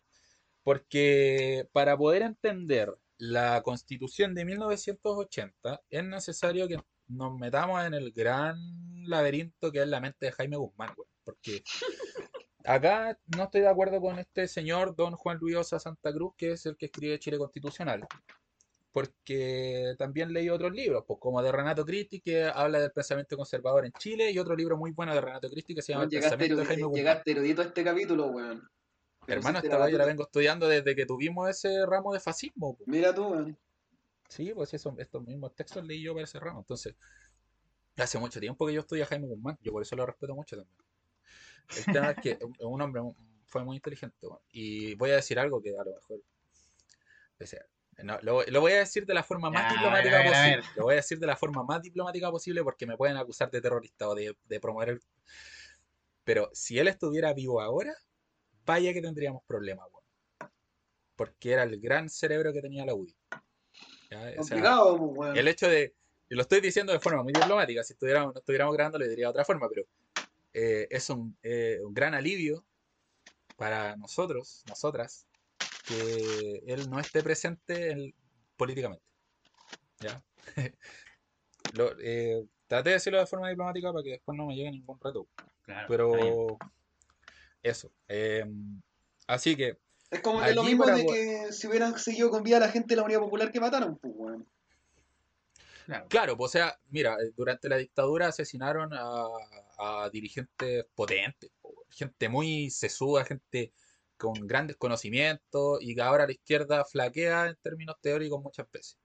Porque 0.64 1.68
para 1.72 1.98
poder 1.98 2.22
entender 2.22 2.94
la 3.20 3.62
constitución 3.62 4.34
de 4.34 4.46
1980 4.46 5.82
es 5.90 6.04
necesario 6.06 6.68
que 6.68 6.80
nos 7.08 7.38
metamos 7.38 7.84
en 7.86 7.94
el 7.94 8.12
gran 8.12 8.58
laberinto 9.06 9.72
que 9.72 9.82
es 9.82 9.88
la 9.88 10.00
mente 10.00 10.28
de 10.28 10.32
Jaime 10.32 10.58
Guzmán, 10.58 10.94
güey. 10.96 11.08
Porque 11.24 11.64
acá 12.64 13.20
no 13.36 13.44
estoy 13.44 13.62
de 13.62 13.68
acuerdo 13.68 14.00
con 14.00 14.20
este 14.20 14.48
señor, 14.48 14.96
don 14.96 15.16
Juan 15.16 15.38
Luis 15.38 15.58
Osa 15.58 15.80
Santa 15.80 16.14
Cruz, 16.14 16.34
que 16.38 16.54
es 16.54 16.66
el 16.66 16.78
que 16.78 16.86
escribe 16.86 17.20
Chile 17.20 17.38
Constitucional. 17.38 18.08
Porque 18.92 19.96
también 19.98 20.34
leí 20.34 20.50
otros 20.50 20.72
libros, 20.72 21.04
pues 21.06 21.20
como 21.20 21.44
de 21.44 21.52
Renato 21.52 21.86
Cristi, 21.86 22.22
que 22.22 22.46
habla 22.46 22.80
del 22.80 22.92
pensamiento 22.92 23.36
conservador 23.36 23.86
en 23.86 23.92
Chile, 23.94 24.32
y 24.32 24.40
otro 24.40 24.56
libro 24.56 24.78
muy 24.78 24.92
bueno 24.92 25.14
de 25.14 25.22
Renato 25.22 25.50
Cristi 25.50 25.76
que 25.76 25.82
se 25.82 25.92
llama 25.92 26.06
El 26.06 26.10
Llegaste, 26.10 26.38
pensamiento 26.38 26.62
de 26.62 26.66
Jaime 26.66 26.84
Guzmán. 26.84 26.98
llegaste 26.98 27.32
erudito 27.32 27.62
a 27.62 27.66
este 27.66 27.84
capítulo, 27.84 28.28
weón. 28.28 28.68
Hermano, 29.32 29.60
esta 29.60 29.70
la 29.70 29.80
weá 29.80 29.90
yo 29.90 29.98
la 29.98 30.06
vengo 30.06 30.24
estudiando 30.24 30.68
desde 30.68 30.96
que 30.96 31.06
tuvimos 31.06 31.50
ese 31.50 31.86
ramo 31.86 32.14
de 32.14 32.20
fascismo. 32.20 32.76
po. 32.76 32.84
Mira 32.88 33.14
tú, 33.14 33.28
weón. 33.28 33.58
Sí, 34.28 34.52
pues 34.54 34.74
eso, 34.74 34.96
estos 35.00 35.24
mismos 35.24 35.56
textos 35.56 35.86
leí 35.86 36.02
yo 36.04 36.14
para 36.14 36.26
ese 36.26 36.40
ramo. 36.40 36.60
Entonces, 36.60 36.96
hace 37.98 38.20
mucho 38.20 38.40
tiempo 38.40 38.66
que 38.68 38.74
yo 38.74 38.82
estudio 38.82 39.04
a 39.04 39.08
Jaime 39.08 39.28
Guzmán. 39.28 39.58
Yo 39.62 39.72
por 39.72 39.82
eso 39.82 39.96
lo 39.96 40.06
respeto 40.06 40.36
mucho 40.36 40.56
también. 40.56 40.78
El 41.78 41.94
tema 41.94 42.12
es 42.12 42.18
que 42.22 42.32
es 42.32 42.40
un 42.60 42.82
hombre 42.82 43.02
fue 43.46 43.64
muy 43.64 43.78
inteligente. 43.78 44.28
weón. 44.28 44.40
Y 44.52 44.96
voy 44.96 45.12
a 45.12 45.16
decir 45.16 45.40
algo 45.40 45.62
que 45.62 45.72
a 45.72 45.84
lo 45.84 45.94
mejor... 45.96 46.20
o 47.40 47.46
sea, 47.46 47.66
no, 48.04 48.18
lo, 48.22 48.44
lo 48.44 48.62
voy 48.62 48.74
a 48.74 48.80
decir 48.80 49.06
de 49.06 49.14
la 49.14 49.24
forma 49.24 49.50
más 49.50 49.64
Ya, 49.64 49.70
a 49.70 49.74
diplomática 49.74 50.18
ver, 50.18 50.28
a 50.28 50.42
ver, 50.42 50.60
posible. 50.60 50.76
Lo 50.78 50.84
voy 50.84 50.94
a 50.94 50.96
decir 50.98 51.20
de 51.20 51.28
la 51.28 51.36
forma 51.36 51.64
más 51.64 51.82
diplomática 51.82 52.32
posible 52.32 52.64
porque 52.64 52.86
me 52.86 52.96
pueden 52.98 53.18
acusar 53.18 53.52
de 53.52 53.62
terrorista 53.62 54.08
o 54.08 54.16
de, 54.16 54.36
de 54.46 54.60
promover 54.60 54.90
el... 54.90 55.02
Pero 56.24 56.50
si 56.54 56.78
él 56.80 56.88
estuviera 56.88 57.34
vivo 57.34 57.62
ahora, 57.62 57.94
vaya 58.70 58.94
que 58.94 59.02
tendríamos 59.02 59.42
problemas, 59.48 59.88
weón. 59.92 60.52
Porque 61.16 61.52
era 61.54 61.64
el 61.64 61.80
gran 61.82 62.08
cerebro 62.08 62.54
que 62.54 62.62
tenía 62.62 62.86
la 62.86 62.94
UDI. 62.94 63.16
¿Ya? 64.12 64.20
O 64.20 64.22
sea, 64.24 64.36
Complicado, 64.38 64.98
pues, 65.00 65.12
weón. 65.18 65.38
el 65.38 65.48
hecho 65.48 65.68
de, 65.68 65.96
y 66.30 66.36
lo 66.36 66.42
estoy 66.44 66.62
diciendo 66.62 66.94
de 66.94 67.00
forma 67.00 67.24
muy 67.24 67.34
diplomática, 67.34 67.84
si 67.84 67.94
estuviéramos, 67.94 68.36
no 68.36 68.40
estuviéramos 68.40 68.76
grabando 68.76 69.00
lo 69.00 69.08
diría 69.08 69.26
de 69.26 69.32
otra 69.32 69.44
forma, 69.46 69.68
pero 69.68 69.88
eh, 70.54 70.88
es 70.92 71.10
un, 71.10 71.36
eh, 71.42 71.80
un 71.84 71.94
gran 71.96 72.14
alivio 72.14 72.64
para 73.56 73.96
nosotros, 73.98 74.64
nosotras, 74.68 75.26
que 75.88 76.62
él 76.68 76.88
no 76.92 77.00
esté 77.00 77.24
presente 77.24 77.90
en- 77.92 78.14
políticamente. 78.56 79.04
¿Ya? 80.00 80.22
Lo- 81.74 81.96
eh, 82.00 82.46
traté 82.68 82.90
de 82.90 82.96
decirlo 82.96 83.20
de 83.20 83.26
forma 83.26 83.50
diplomática 83.50 83.92
para 83.92 84.04
que 84.04 84.12
después 84.12 84.38
no 84.38 84.46
me 84.46 84.56
llegue 84.56 84.72
ningún 84.72 85.00
reto. 85.02 85.28
Claro. 85.64 85.88
Pero 85.90 86.58
eso. 87.64 87.92
eh, 88.08 88.46
así 89.28 89.56
que 89.56 89.78
Es 90.10 90.22
como 90.22 90.42
que 90.42 90.54
lo 90.54 90.64
mismo 90.64 90.86
de 90.86 91.06
que 91.06 91.54
si 91.54 91.68
hubieran 91.68 91.98
seguido 91.98 92.30
con 92.30 92.44
vida 92.44 92.60
la 92.60 92.70
gente 92.70 92.90
de 92.90 92.96
la 92.98 93.04
Unidad 93.04 93.20
Popular 93.20 93.52
que 93.52 93.60
mataron, 93.60 93.98
pues, 93.98 94.14
weón. 94.16 94.48
Claro. 95.86 96.06
Claro, 96.08 96.38
pues, 96.38 96.50
o 96.50 96.52
sea, 96.52 96.80
mira, 96.90 97.16
eh, 97.16 97.32
durante 97.36 97.68
la 97.68 97.78
dictadura 97.78 98.28
asesinaron 98.28 98.92
a, 98.94 99.26
a 99.80 100.10
dirigentes 100.12 100.86
potentes, 100.94 101.50
gente 101.90 102.30
muy 102.30 102.70
sesuda, 102.70 103.26
gente 103.26 103.74
con 104.20 104.34
grandes 104.46 104.76
conocimientos 104.78 105.80
y 105.82 105.96
que 105.96 106.02
ahora 106.02 106.26
la 106.26 106.34
izquierda 106.34 106.86
flaquea 106.86 107.48
en 107.48 107.56
términos 107.64 107.96
teóricos 108.02 108.42
muchas 108.44 108.70
veces. 108.70 108.98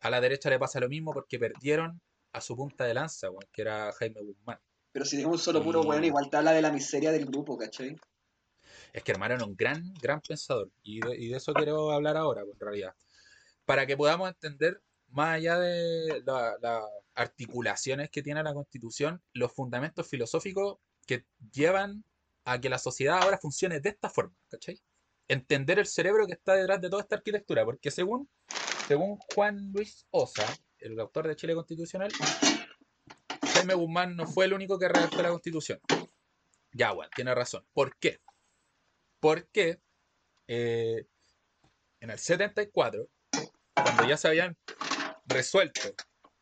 A 0.00 0.10
la 0.10 0.20
derecha 0.20 0.50
le 0.50 0.58
pasa 0.58 0.80
lo 0.80 0.88
mismo 0.88 1.12
porque 1.12 1.38
perdieron 1.38 2.00
a 2.32 2.40
su 2.40 2.56
punta 2.56 2.84
de 2.84 2.94
lanza, 2.94 3.28
que 3.52 3.62
era 3.62 3.92
Jaime 3.92 4.20
Guzmán. 4.20 4.58
Pero 4.92 5.04
si 5.04 5.16
tenemos 5.16 5.36
un 5.38 5.44
solo 5.44 5.62
puro 5.62 5.82
weón, 5.82 6.04
igual 6.04 6.30
te 6.30 6.36
habla 6.36 6.52
de 6.52 6.62
la 6.62 6.72
miseria 6.72 7.12
del 7.12 7.26
grupo, 7.26 7.56
¿cachai? 7.56 7.96
Es 8.92 9.02
que 9.02 9.12
hermano 9.12 9.34
era 9.34 9.44
un 9.44 9.54
gran, 9.54 9.92
gran 10.00 10.20
pensador. 10.20 10.70
Y 10.82 11.00
de, 11.00 11.16
y 11.16 11.28
de 11.28 11.36
eso 11.36 11.52
quiero 11.52 11.90
hablar 11.92 12.16
ahora, 12.16 12.42
pues, 12.42 12.54
en 12.54 12.60
realidad. 12.60 12.94
Para 13.64 13.86
que 13.86 13.96
podamos 13.96 14.28
entender, 14.30 14.80
más 15.08 15.36
allá 15.36 15.58
de 15.58 16.22
la- 16.24 16.56
las 16.60 16.82
articulaciones 17.14 18.10
que 18.10 18.22
tiene 18.22 18.42
la 18.42 18.54
Constitución, 18.54 19.22
los 19.32 19.52
fundamentos 19.52 20.08
filosóficos 20.08 20.78
que 21.06 21.26
llevan 21.52 22.04
a 22.44 22.60
que 22.60 22.68
la 22.70 22.78
sociedad 22.78 23.18
ahora 23.22 23.38
funcione 23.38 23.80
de 23.80 23.90
esta 23.90 24.08
forma, 24.08 24.34
¿cachai? 24.48 24.80
Entender 25.28 25.78
el 25.78 25.86
cerebro 25.86 26.26
que 26.26 26.32
está 26.32 26.54
detrás 26.54 26.80
de 26.80 26.88
toda 26.88 27.02
esta 27.02 27.16
arquitectura, 27.16 27.64
porque 27.64 27.90
según, 27.90 28.28
según 28.86 29.18
Juan 29.34 29.70
Luis 29.72 30.06
Osa, 30.10 30.46
el 30.78 30.98
autor 30.98 31.28
de 31.28 31.36
Chile 31.36 31.54
Constitucional, 31.54 32.10
Jaime 33.58 33.74
Guzmán 33.74 34.14
no 34.14 34.24
fue 34.24 34.44
el 34.44 34.52
único 34.52 34.78
que 34.78 34.88
redactó 34.88 35.20
la 35.20 35.30
Constitución. 35.30 35.80
Ya, 36.72 36.94
tiene 37.16 37.34
razón. 37.34 37.66
¿Por 37.72 37.98
qué? 37.98 38.20
Porque 39.18 39.80
eh, 40.46 41.08
en 41.98 42.10
el 42.10 42.18
74, 42.20 43.08
cuando 43.74 44.08
ya 44.08 44.16
se 44.16 44.28
habían 44.28 44.56
resuelto 45.26 45.80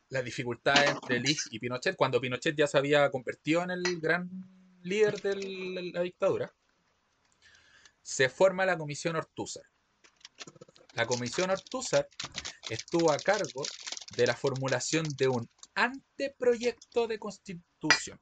las 0.09 0.23
dificultades 0.23 0.91
entre 0.91 1.19
Lich 1.19 1.47
y 1.49 1.57
Pinochet, 1.57 1.95
cuando 1.95 2.21
Pinochet 2.21 2.55
ya 2.55 2.67
se 2.67 2.77
había 2.77 3.09
convertido 3.09 3.63
en 3.63 3.71
el 3.71 3.99
gran 3.99 4.29
líder 4.83 5.19
de 5.19 5.91
la 5.91 6.01
dictadura, 6.01 6.53
se 8.03 8.29
forma 8.29 8.63
la 8.63 8.77
Comisión 8.77 9.15
Ortúzar. 9.15 9.63
La 10.93 11.07
Comisión 11.07 11.49
Ortúzar 11.49 12.07
estuvo 12.69 13.11
a 13.11 13.17
cargo 13.17 13.63
de 14.15 14.27
la 14.27 14.35
formulación 14.35 15.07
de 15.17 15.29
un 15.29 15.49
anteproyecto 15.77 17.07
de 17.07 17.19
constitución. 17.19 18.19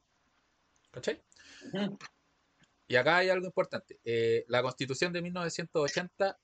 ¿Cachai? 0.92 1.22
Y 2.86 2.96
acá 2.96 3.16
hay 3.18 3.30
algo 3.30 3.46
importante. 3.46 3.98
Eh, 4.04 4.44
la 4.48 4.62
constitución 4.62 5.12
de 5.12 5.22
1980, 5.22 6.38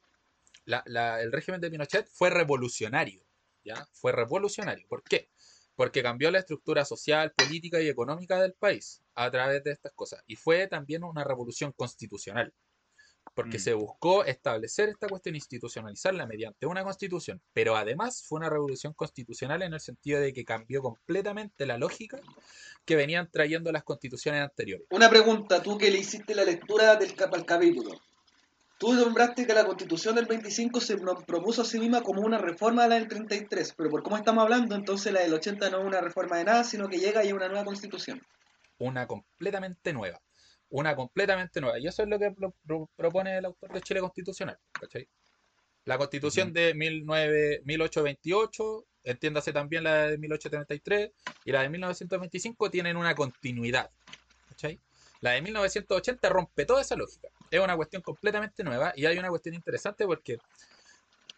la- 0.65 0.83
la- 0.87 1.21
el 1.23 1.33
régimen 1.33 1.61
de 1.61 1.71
Pinochet 1.71 2.09
fue 2.09 2.31
revolucionario. 2.31 3.25
¿ya? 3.65 3.87
Fue 3.93 4.11
revolucionario. 4.13 4.87
¿Por 4.89 5.05
qué? 5.05 5.31
Porque 5.77 6.03
cambió 6.03 6.31
la 6.31 6.41
estructura 6.41 6.85
social, 6.85 7.33
política 7.33 7.81
y 7.81 7.89
económica 7.89 8.41
del 8.41 8.55
país 8.55 9.03
a 9.15 9.31
través 9.31 9.63
de 9.63 9.71
estas 9.73 9.93
cosas. 9.93 10.25
Y 10.27 10.37
fue 10.37 10.67
también 10.67 11.05
una 11.05 11.25
revolución 11.25 11.73
constitucional. 11.73 12.53
Porque 13.35 13.57
Mm. 13.59 13.61
se 13.61 13.75
buscó 13.75 14.25
establecer 14.25 14.91
esta 14.91 15.09
cuestión, 15.09 15.35
institucionalizarla 15.35 16.27
mediante 16.27 16.67
una 16.67 16.85
constitución. 16.85 17.41
Pero 17.53 17.77
además 17.77 18.25
fue 18.29 18.39
una 18.39 18.51
revolución 18.51 18.93
constitucional 18.93 19.63
en 19.63 19.73
el 19.73 19.81
sentido 19.81 20.21
de 20.21 20.33
que 20.33 20.45
cambió 20.45 20.83
completamente 20.83 21.65
la 21.65 21.79
lógica 21.79 22.21
que 22.85 22.97
venían 22.97 23.31
trayendo 23.31 23.73
las 23.73 23.85
constituciones 23.85 24.43
anteriores. 24.43 24.87
Una 24.91 25.09
pregunta, 25.09 25.63
tú 25.63 25.79
que 25.79 25.91
le 25.91 25.99
hiciste 25.99 26.35
la 26.35 26.45
lectura 26.45 26.97
del 26.97 27.15
cap 27.15 27.33
al 27.35 27.47
capítulo. 27.47 27.91
Tú 28.79 28.93
nombraste 28.95 29.47
que 29.47 29.55
la 29.55 29.65
constitución 29.65 30.17
del 30.17 30.27
25 30.27 30.81
se 30.81 30.97
nos 30.97 31.23
propuso 31.25 31.63
a 31.63 31.65
sí 31.65 31.79
misma 31.79 32.03
como 32.03 32.23
una 32.23 32.37
reforma 32.39 32.83
de 32.83 32.89
la 32.89 32.95
del 32.97 33.07
33, 33.07 33.75
pero 33.77 33.89
por 33.89 34.03
cómo 34.03 34.17
estamos 34.17 34.43
hablando, 34.43 34.75
entonces 34.75 35.13
la 35.13 35.21
del 35.21 35.33
80 35.33 35.71
no 35.71 35.79
es 35.81 35.87
una 35.87 36.01
reforma 36.01 36.37
de 36.39 36.45
nada, 36.45 36.65
sino 36.65 36.89
que 36.89 36.99
llega 36.99 37.25
y 37.25 37.29
es 37.29 37.33
una 37.33 37.49
nueva 37.49 37.65
constitución. 37.65 38.21
una 38.79 39.07
completamente 39.07 39.93
nueva. 39.93 40.21
Una 40.73 40.97
completamente 40.97 41.61
nueva. 41.61 41.79
Y 41.79 41.87
eso 41.87 42.03
es 42.03 42.09
lo 42.09 42.19
que 42.19 42.31
pro- 42.31 42.55
pro- 42.67 42.89
propone 42.97 43.37
el 43.37 43.45
autor 43.45 43.73
de 43.73 43.83
Chile 43.83 44.01
Constitucional. 44.01 44.59
¿cachai? 44.73 45.07
La 45.85 45.99
constitución 45.99 46.53
de 46.53 46.73
19 46.73 47.61
1828, 47.65 48.87
entiéndase 49.05 49.53
también 49.53 49.85
la 49.85 50.07
de 50.09 50.17
1833 50.19 51.11
y 51.45 51.53
la 51.53 51.63
de 51.63 51.69
1925 51.69 52.71
tienen 52.71 52.97
una 52.97 53.15
continuidad. 53.15 53.91
¿cachai? 54.49 54.81
La 55.21 55.33
de 55.33 55.43
1980 55.43 56.29
rompe 56.31 56.65
toda 56.65 56.81
esa 56.81 56.97
lógica. 56.97 57.29
Es 57.51 57.61
una 57.61 57.77
cuestión 57.77 58.01
completamente 58.01 58.65
nueva 58.65 58.95
y 58.97 59.05
hay 59.05 59.19
una 59.19 59.29
cuestión 59.29 59.55
interesante 59.55 60.07
porque, 60.07 60.39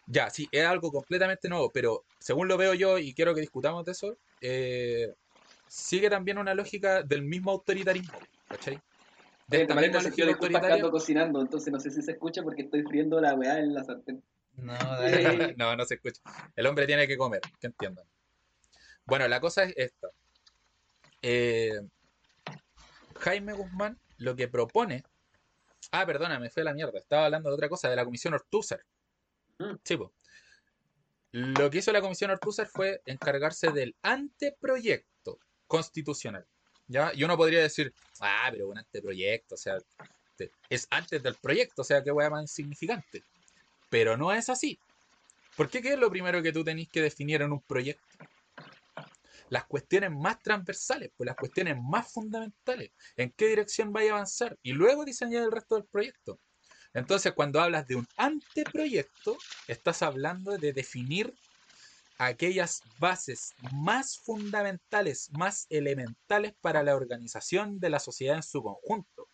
ya, 0.07 0.29
sí, 0.29 0.47
es 0.49 0.65
algo 0.65 0.91
completamente 0.91 1.49
nuevo, 1.49 1.71
pero 1.73 2.05
según 2.19 2.47
lo 2.47 2.55
veo 2.57 2.73
yo 2.73 2.97
y 2.99 3.13
quiero 3.13 3.35
que 3.35 3.41
discutamos 3.41 3.83
de 3.83 3.91
eso, 3.91 4.17
eh, 4.39 5.13
sigue 5.67 6.09
también 6.09 6.37
una 6.37 6.53
lógica 6.55 7.03
del 7.03 7.23
mismo 7.23 7.51
autoritarismo. 7.51 8.17
¿Cachai? 8.47 8.79
De 9.47 9.61
esta 9.61 9.75
misma 9.75 10.01
se 10.01 10.09
lógica 10.09 10.27
disculpas 10.27 10.61
que 10.61 10.73
ando 10.73 10.87
autoritaria. 10.87 10.91
cocinando, 10.91 11.41
entonces 11.41 11.71
no 11.71 11.79
sé 11.79 11.91
si 11.91 12.01
se 12.01 12.11
escucha 12.13 12.41
porque 12.41 12.63
estoy 12.63 12.83
friendo 12.83 13.21
la 13.21 13.35
weá 13.35 13.59
en 13.59 13.73
la 13.73 13.83
sartén. 13.83 14.23
No, 14.53 14.73
dale. 14.73 15.53
no, 15.57 15.75
no 15.75 15.85
se 15.85 15.95
escucha. 15.95 16.21
El 16.55 16.65
hombre 16.65 16.87
tiene 16.87 17.07
que 17.07 17.17
comer, 17.17 17.41
que 17.59 17.67
entiendan. 17.67 18.05
Bueno, 19.05 19.27
la 19.27 19.39
cosa 19.39 19.63
es 19.63 19.73
esta. 19.77 20.09
Eh, 21.21 21.79
Jaime 23.19 23.53
Guzmán 23.53 23.99
lo 24.17 24.35
que 24.35 24.47
propone. 24.47 25.03
Ah, 25.91 26.05
perdona, 26.05 26.39
me 26.39 26.49
fue 26.49 26.61
a 26.61 26.65
la 26.65 26.73
mierda. 26.73 26.97
Estaba 26.97 27.25
hablando 27.25 27.49
de 27.49 27.55
otra 27.55 27.69
cosa, 27.69 27.89
de 27.89 27.95
la 27.95 28.05
comisión 28.05 28.33
Ortúzar. 28.33 28.81
Mm. 29.59 29.75
Sí, 29.83 29.97
po. 29.97 30.13
Lo 31.31 31.69
que 31.69 31.79
hizo 31.79 31.91
la 31.91 32.01
comisión 32.01 32.31
Ortúzar 32.31 32.67
fue 32.67 33.01
encargarse 33.05 33.71
del 33.71 33.95
anteproyecto 34.01 35.39
constitucional. 35.67 36.45
¿Ya? 36.87 37.11
Y 37.13 37.23
uno 37.23 37.37
podría 37.37 37.61
decir, 37.61 37.93
ah, 38.19 38.49
pero 38.51 38.69
un 38.69 38.77
anteproyecto, 38.77 39.55
o 39.55 39.57
sea, 39.57 39.77
es 40.69 40.87
antes 40.89 41.21
del 41.23 41.35
proyecto, 41.35 41.81
o 41.81 41.85
sea, 41.85 42.03
qué 42.03 42.11
hueá 42.11 42.29
más 42.29 42.43
insignificante. 42.43 43.23
Pero 43.89 44.17
no 44.17 44.31
es 44.31 44.49
así. 44.49 44.79
¿Por 45.55 45.69
qué? 45.69 45.81
¿Qué 45.81 45.93
es 45.93 45.99
lo 45.99 46.09
primero 46.09 46.41
que 46.41 46.51
tú 46.51 46.63
tenés 46.63 46.89
que 46.89 47.01
definir 47.01 47.41
en 47.41 47.51
un 47.51 47.61
proyecto? 47.61 48.03
Las 49.49 49.65
cuestiones 49.65 50.11
más 50.11 50.41
transversales, 50.41 51.11
pues 51.15 51.27
las 51.27 51.35
cuestiones 51.35 51.77
más 51.81 52.11
fundamentales. 52.11 52.91
¿En 53.15 53.31
qué 53.31 53.47
dirección 53.47 53.93
vaya 53.93 54.11
a 54.11 54.15
avanzar? 54.15 54.57
Y 54.63 54.73
luego 54.73 55.05
diseñar 55.05 55.43
el 55.43 55.51
resto 55.51 55.75
del 55.75 55.85
proyecto. 55.85 56.39
Entonces, 56.93 57.33
cuando 57.33 57.61
hablas 57.61 57.87
de 57.87 57.95
un 57.95 58.07
anteproyecto, 58.17 59.37
estás 59.67 60.01
hablando 60.01 60.57
de 60.57 60.73
definir 60.73 61.33
aquellas 62.17 62.81
bases 62.99 63.53
más 63.73 64.17
fundamentales, 64.19 65.29
más 65.31 65.67
elementales 65.69 66.53
para 66.61 66.83
la 66.83 66.95
organización 66.95 67.79
de 67.79 67.89
la 67.89 67.99
sociedad 67.99 68.37
en 68.37 68.43
su 68.43 68.63
conjunto. 68.63 69.29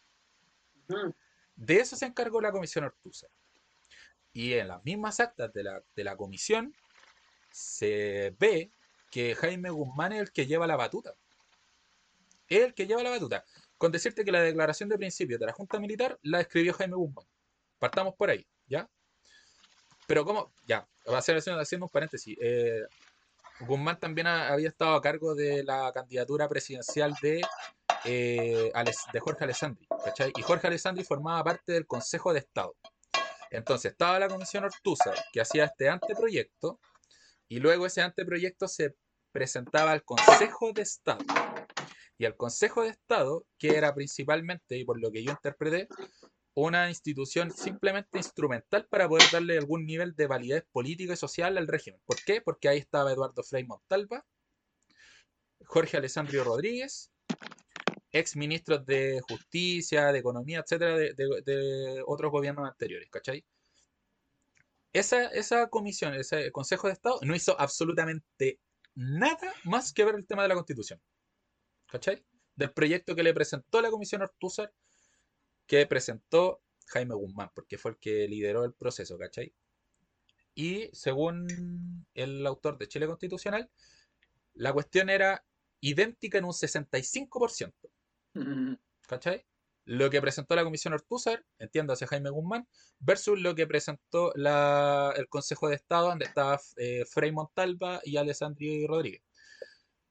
De 1.56 1.76
eso 1.76 1.95
se 1.95 2.06
encargó 2.06 2.41
la 2.41 2.52
comisión 2.52 2.86
Ortúzar. 2.86 3.30
Y 4.34 4.53
en 4.53 4.70
las 4.70 4.84
mismas 4.84 5.20
actas 5.20 5.52
de 5.53 5.64
la, 5.64 5.84
de 5.95 6.03
la 6.03 6.16
comisión 6.16 6.74
se 7.52 8.36
ve 8.40 8.72
que 9.12 9.36
Jaime 9.36 9.70
Guzmán 9.70 10.14
es 10.14 10.22
el 10.22 10.32
que 10.32 10.48
lleva 10.48 10.66
la 10.68 10.78
batuta. 10.78 11.14
Es 12.48 12.62
el 12.62 12.74
que 12.74 12.88
lleva 12.88 13.03
la 13.03 13.10
batuta. 13.10 13.44
Con 13.78 13.91
decirte 13.91 14.24
que 14.24 14.32
la 14.32 14.41
declaración 14.41 14.90
de 14.90 14.98
principios 14.98 15.40
de 15.40 15.45
la 15.45 15.53
Junta 15.53 15.80
Militar 15.80 16.18
la 16.24 16.41
escribió 16.41 16.74
Jaime 16.74 16.95
Guzmán. 16.95 17.26
Partamos 17.78 18.16
por 18.16 18.30
ahí, 18.30 18.48
¿ya? 18.68 18.90
Pero 20.12 20.26
como, 20.26 20.52
ya, 20.68 20.86
haciendo 21.08 21.86
un 21.86 21.90
paréntesis. 21.90 22.38
eh, 22.42 22.82
Guzmán 23.62 23.98
también 23.98 24.28
ha- 24.28 24.50
había 24.50 24.68
estado 24.68 24.96
a 24.96 25.02
cargo 25.02 25.34
de 25.36 25.64
la 25.64 25.90
candidatura 25.94 26.50
presidencial 26.50 27.14
de, 27.22 27.42
eh, 28.04 28.74
de 29.14 29.20
Jorge 29.22 29.46
Alessandri, 29.46 29.88
¿cachai? 30.04 30.34
Y 30.36 30.42
Jorge 30.42 30.68
Alessandri 30.68 31.06
formaba 31.06 31.42
parte 31.46 31.72
del 31.72 31.88
Consejo 31.88 32.34
de 32.34 32.40
Estado. 32.40 32.76
Entonces 33.52 33.94
estaba 33.94 34.20
la 34.20 34.28
Comisión 34.28 34.66
Ortúzar, 34.66 35.16
que 35.32 35.40
hacía 35.40 35.64
este 35.64 35.88
anteproyecto, 35.88 36.82
y 37.48 37.60
luego 37.60 37.86
ese 37.86 38.02
anteproyecto 38.02 38.68
se 38.68 38.94
presentaba 39.32 39.94
al 39.94 40.04
Consejo 40.04 40.74
de 40.74 40.82
Estado. 40.82 41.24
Y 42.18 42.26
el 42.26 42.36
Consejo 42.36 42.84
de 42.84 42.90
Estado, 42.90 43.46
que 43.58 43.78
era 43.78 43.96
principalmente, 43.96 44.76
y 44.76 44.84
por 44.84 45.00
lo 45.00 45.10
que 45.10 45.24
yo 45.24 45.32
interpreté, 45.32 45.88
una 46.53 46.90
institución 46.90 47.52
simplemente 47.52 48.18
instrumental 48.18 48.86
para 48.88 49.07
poder 49.07 49.30
darle 49.32 49.57
algún 49.57 49.86
nivel 49.86 50.15
de 50.15 50.28
validez 50.28 50.65
política 50.72 51.14
y 51.14 51.18
social 51.18 51.57
al 51.57 51.68
régimen. 51.68 52.02
¿Por 52.06 52.18
qué? 52.23 52.41
Porque 52.41 52.68
ahí 52.68 52.78
estaba 52.78 53.11
Eduardo 53.11 53.44
Frei 53.44 53.64
Montalva, 53.64 54.26
Jorge 55.65 55.98
Alessandro 55.98 56.44
Rodríguez, 56.44 57.11
ex 58.11 58.36
ministros 58.36 58.86
de 58.86 59.22
Justicia, 59.28 60.11
de 60.11 60.19
Economía, 60.19 60.60
etcétera, 60.60 60.98
de, 60.98 62.03
otros 62.06 62.32
gobiernos 62.32 62.68
anteriores, 62.68 63.10
¿cachai? 63.10 63.45
Esa, 64.94 65.28
esa 65.28 65.69
comisión, 65.69 66.14
ese 66.15 66.52
Consejo 66.52 66.88
de 66.88 66.94
Estado, 66.94 67.19
no 67.22 67.34
hizo 67.34 67.57
absolutamente 67.60 68.60
nada 68.94 69.54
más 69.63 69.94
que 69.94 70.04
ver 70.04 70.15
el 70.15 70.28
tema 70.28 70.41
de 70.41 70.49
la 70.49 70.55
Constitución. 70.55 71.02
¿Cachai? 71.88 72.26
Del 72.55 72.73
proyecto 72.73 73.15
que 73.15 73.23
le 73.23 73.34
presentó 73.34 73.81
la 73.81 73.89
Comisión 73.89 74.21
Ortúzar, 74.21 74.73
que 75.72 75.86
presentó 75.88 76.62
Jaime 76.88 77.16
Guzmán, 77.16 77.50
porque 77.56 77.78
fue 77.78 77.91
el 77.91 77.98
que 77.98 78.28
lideró 78.28 78.66
el 78.66 78.74
proceso, 78.74 79.18
¿cachai? 79.18 79.56
Y 80.54 80.90
según 80.91 82.06
el 82.14 82.46
autor 82.46 82.78
de 82.78 82.90
Chile 82.90 83.08
Constitucional, 83.08 83.72
la 84.54 84.74
cuestión 84.74 85.10
era 85.10 85.46
idéntica 85.80 86.40
en 86.40 86.44
un 86.44 86.52
65%. 86.52 87.74
Ujú. 88.36 88.78
¿Cachai? 89.08 89.46
Lo 89.86 90.10
que 90.10 90.20
presentó 90.20 90.58
la 90.58 90.66
Comisión 90.66 90.94
Ortúzar, 90.94 91.46
entiéndase 91.58 92.06
Jaime 92.06 92.32
Guzmán, 92.32 92.68
versus 93.00 93.40
lo 93.40 93.56
que 93.56 93.66
presentó 93.66 94.34
la- 94.36 95.14
el 95.16 95.30
Consejo 95.30 95.70
de 95.70 95.76
Estado, 95.76 96.10
donde 96.10 96.26
estaba 96.26 96.60
eh, 96.76 97.06
Frei 97.06 97.32
Montalva 97.32 98.02
y 98.04 98.18
Alessandri 98.18 98.86
Rodríguez. 98.88 99.22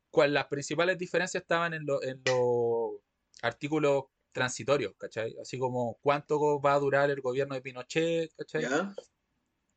¿Cuál, 0.08 0.32
las 0.32 0.46
principales 0.46 0.96
diferencias 0.96 1.42
estaban 1.42 1.74
en 1.74 1.84
los 1.84 2.02
en 2.02 2.22
los 2.24 3.02
artículos 3.42 4.04
transitorios, 4.32 4.94
¿cachai? 4.96 5.36
Así 5.40 5.58
como 5.58 5.98
cuánto 6.02 6.60
va 6.60 6.74
a 6.74 6.78
durar 6.78 7.10
el 7.10 7.20
gobierno 7.20 7.54
de 7.54 7.60
Pinochet, 7.62 8.32
¿cachai? 8.36 8.62
¿Ya? 8.62 8.94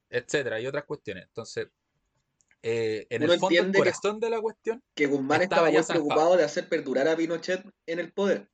Etcétera, 0.09 0.59
y 0.59 0.67
otras 0.67 0.83
cuestiones. 0.85 1.25
Entonces, 1.25 1.69
eh, 2.61 3.07
en 3.09 3.23
Uno 3.23 3.33
el 3.33 3.39
fondo, 3.39 3.59
el 3.59 3.71
que- 3.71 3.77
corazón 3.79 4.19
de 4.19 4.29
la 4.29 4.39
cuestión, 4.41 4.81
Que 4.93 5.07
Guzmán 5.07 5.41
Estaba 5.41 5.69
ya 5.69 5.83
preocupado 5.83 6.37
de 6.37 6.43
hacer 6.43 6.69
perdurar 6.69 7.07
a 7.07 7.15
Pinochet 7.17 7.65
en 7.87 7.99
el 7.99 8.11
poder, 8.13 8.49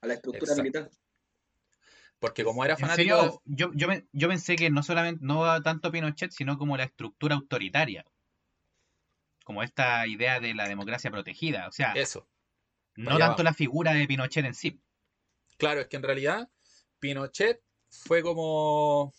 a 0.00 0.06
la 0.06 0.14
estructura 0.14 0.52
Exacto. 0.52 0.62
militar. 0.62 0.90
porque 2.18 2.44
como 2.44 2.64
era 2.64 2.76
fanático 2.78 3.14
serio, 3.20 3.42
yo, 3.44 3.70
yo, 3.74 3.88
yo 4.10 4.28
pensé 4.28 4.56
que 4.56 4.70
no 4.70 4.82
solamente 4.82 5.20
no 5.22 5.62
tanto 5.62 5.92
Pinochet, 5.92 6.32
sino 6.32 6.56
como 6.56 6.76
la 6.76 6.84
estructura 6.84 7.34
autoritaria. 7.34 8.04
Como 9.44 9.62
esta 9.62 10.06
idea 10.06 10.40
de 10.40 10.54
la 10.54 10.66
democracia 10.66 11.10
protegida. 11.10 11.68
O 11.68 11.72
sea, 11.72 11.92
eso, 11.92 12.26
no 12.96 13.18
tanto 13.18 13.38
va. 13.38 13.44
la 13.44 13.54
figura 13.54 13.92
de 13.92 14.06
Pinochet 14.06 14.44
en 14.46 14.54
sí. 14.54 14.80
Claro, 15.56 15.80
es 15.80 15.88
que 15.88 15.96
en 15.96 16.02
realidad 16.02 16.48
Pinochet 16.98 17.62
fue 17.90 18.22
como. 18.22 19.12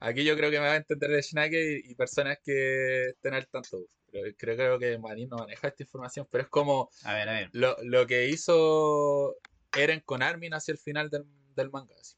Aquí 0.00 0.24
yo 0.24 0.36
creo 0.36 0.50
que 0.50 0.58
me 0.60 0.66
va 0.66 0.72
a 0.72 0.76
entender 0.76 1.10
el 1.12 1.22
Schnake 1.22 1.82
y, 1.84 1.90
y 1.92 1.94
personas 1.94 2.38
que 2.44 3.06
estén 3.10 3.34
al 3.34 3.46
tanto. 3.48 3.78
Pero 4.12 4.32
creo, 4.36 4.56
creo 4.56 4.78
que 4.78 4.98
Marín 4.98 5.28
no 5.28 5.38
maneja 5.38 5.68
esta 5.68 5.82
información, 5.82 6.26
pero 6.30 6.44
es 6.44 6.48
como 6.50 6.88
A 7.04 7.14
ver, 7.14 7.28
a 7.28 7.32
ver. 7.32 7.50
lo, 7.52 7.76
lo 7.82 8.06
que 8.06 8.28
hizo 8.28 9.36
Eren 9.76 10.00
con 10.04 10.22
Armin 10.22 10.54
hacia 10.54 10.72
el 10.72 10.78
final 10.78 11.10
del, 11.10 11.24
del 11.54 11.70
manga. 11.70 11.94
así. 12.00 12.16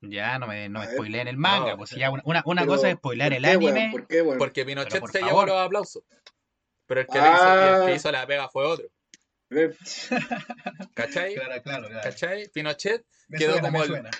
Ya 0.00 0.38
no 0.38 0.46
me, 0.46 0.68
no 0.68 0.80
me 0.80 0.86
spoileen 0.86 1.28
el 1.28 1.36
manga. 1.36 1.72
No, 1.72 1.78
pues 1.78 1.90
ya 1.90 2.10
una, 2.10 2.22
una, 2.24 2.42
una 2.46 2.62
Pero, 2.62 2.72
cosa 2.74 2.90
es 2.90 2.96
spoilear 2.96 3.30
¿por 3.30 3.36
el 3.36 3.42
qué, 3.42 3.50
anime. 3.50 3.88
¿Por 3.92 4.06
qué, 4.06 4.22
weón? 4.22 4.38
Porque 4.38 4.64
Pinochet 4.64 5.00
por 5.00 5.10
se 5.10 5.18
llevó 5.18 5.30
favor. 5.30 5.48
los 5.48 5.58
aplausos. 5.58 6.02
Pero 6.86 7.00
el 7.00 7.06
que, 7.06 7.18
le 7.20 7.28
hizo, 7.28 7.36
Ah. 7.42 7.78
el 7.82 7.86
que 7.86 7.94
hizo 7.96 8.12
la 8.12 8.26
pega 8.26 8.48
fue 8.48 8.64
otro. 8.64 8.86
¿Cachai? 9.48 11.34
Claro, 11.34 11.62
claro, 11.62 11.88
claro. 11.88 12.00
¿Cachai? 12.02 12.48
Pinochet 12.52 13.04
Me 13.28 13.38
quedó 13.38 13.52
suena, 13.52 13.68
como 13.68 13.82
el- 13.82 13.88
suena. 13.88 14.10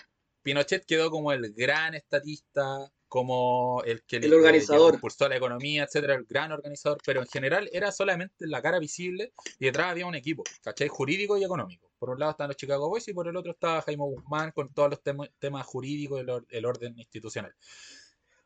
Pinochet 0.42 0.84
quedó 0.86 1.10
como 1.10 1.32
el 1.32 1.52
gran 1.54 1.94
estatista, 1.94 2.92
como 3.08 3.82
el 3.84 4.04
que 4.04 4.18
El 4.18 4.32
organizador. 4.32 4.94
impulsó 4.94 5.28
la 5.28 5.36
economía, 5.36 5.84
etcétera, 5.84 6.14
el 6.14 6.24
gran 6.24 6.52
organizador, 6.52 6.98
pero 7.04 7.20
en 7.20 7.26
general 7.26 7.68
era 7.72 7.90
solamente 7.90 8.46
la 8.46 8.62
cara 8.62 8.78
visible 8.78 9.32
y 9.58 9.64
detrás 9.66 9.88
había 9.90 10.06
un 10.06 10.14
equipo, 10.14 10.44
¿cachai? 10.62 10.86
Jurídico 10.86 11.36
y 11.36 11.42
económico. 11.44 11.90
Por 11.98 12.10
un 12.10 12.20
lado 12.20 12.30
estaban 12.30 12.48
los 12.50 12.56
Chicago 12.56 12.88
Boys 12.88 13.08
y 13.08 13.12
por 13.14 13.26
el 13.26 13.36
otro 13.36 13.52
estaba 13.52 13.82
Jaime 13.82 14.04
Guzmán 14.04 14.52
con 14.52 14.72
todos 14.72 14.90
los 14.90 15.02
tem- 15.02 15.32
temas 15.40 15.66
jurídicos 15.66 16.18
y 16.18 16.20
el, 16.22 16.30
or- 16.30 16.46
el 16.48 16.64
orden 16.64 16.96
institucional. 16.98 17.52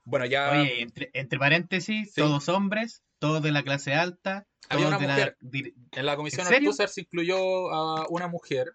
Bueno, 0.04 0.24
ya 0.24 0.52
Oye, 0.52 0.80
entre, 0.80 1.10
entre 1.12 1.38
paréntesis, 1.38 2.12
Sí. 2.14 2.20
todos 2.22 2.48
hombres, 2.48 3.02
todos 3.20 3.42
de 3.42 3.52
la 3.52 3.62
clase 3.62 3.94
alta, 3.94 4.48
Había 4.68 4.86
todos 4.86 4.98
una 4.98 4.98
de 4.98 5.06
la 5.06 5.14
mujer. 5.14 5.36
dir- 5.40 5.74
en 5.92 6.06
la 6.06 6.16
comisión 6.16 6.46
¿En 6.52 6.72
se 6.88 7.00
incluyó 7.00 7.70
a 7.72 8.06
una 8.08 8.26
mujer, 8.26 8.72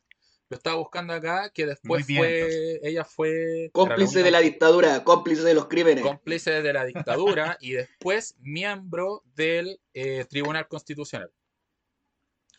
lo 0.49 0.55
estaba 0.57 0.75
buscando 0.77 1.13
acá, 1.13 1.49
que 1.53 1.65
después 1.65 2.05
bien, 2.05 2.19
fue, 2.21 2.37
entonces. 2.39 2.79
ella 2.83 3.03
fue... 3.03 3.29
la 3.65 3.71
Cómplice 3.73 4.23
de 4.23 4.31
la 4.31 4.39
dictadura, 4.39 5.03
cómplice 5.03 5.41
de 5.41 5.53
los 5.55 5.67
crímenes. 5.67 6.03
cómplice 6.03 6.61
de 6.61 6.73
la 6.73 6.85
dictadura 6.85 7.57
y 7.61 7.71
después 7.71 8.35
miembro 8.39 9.23
del 9.35 9.81
eh, 9.93 10.25
Tribunal 10.29 10.67
Constitucional. 10.67 11.31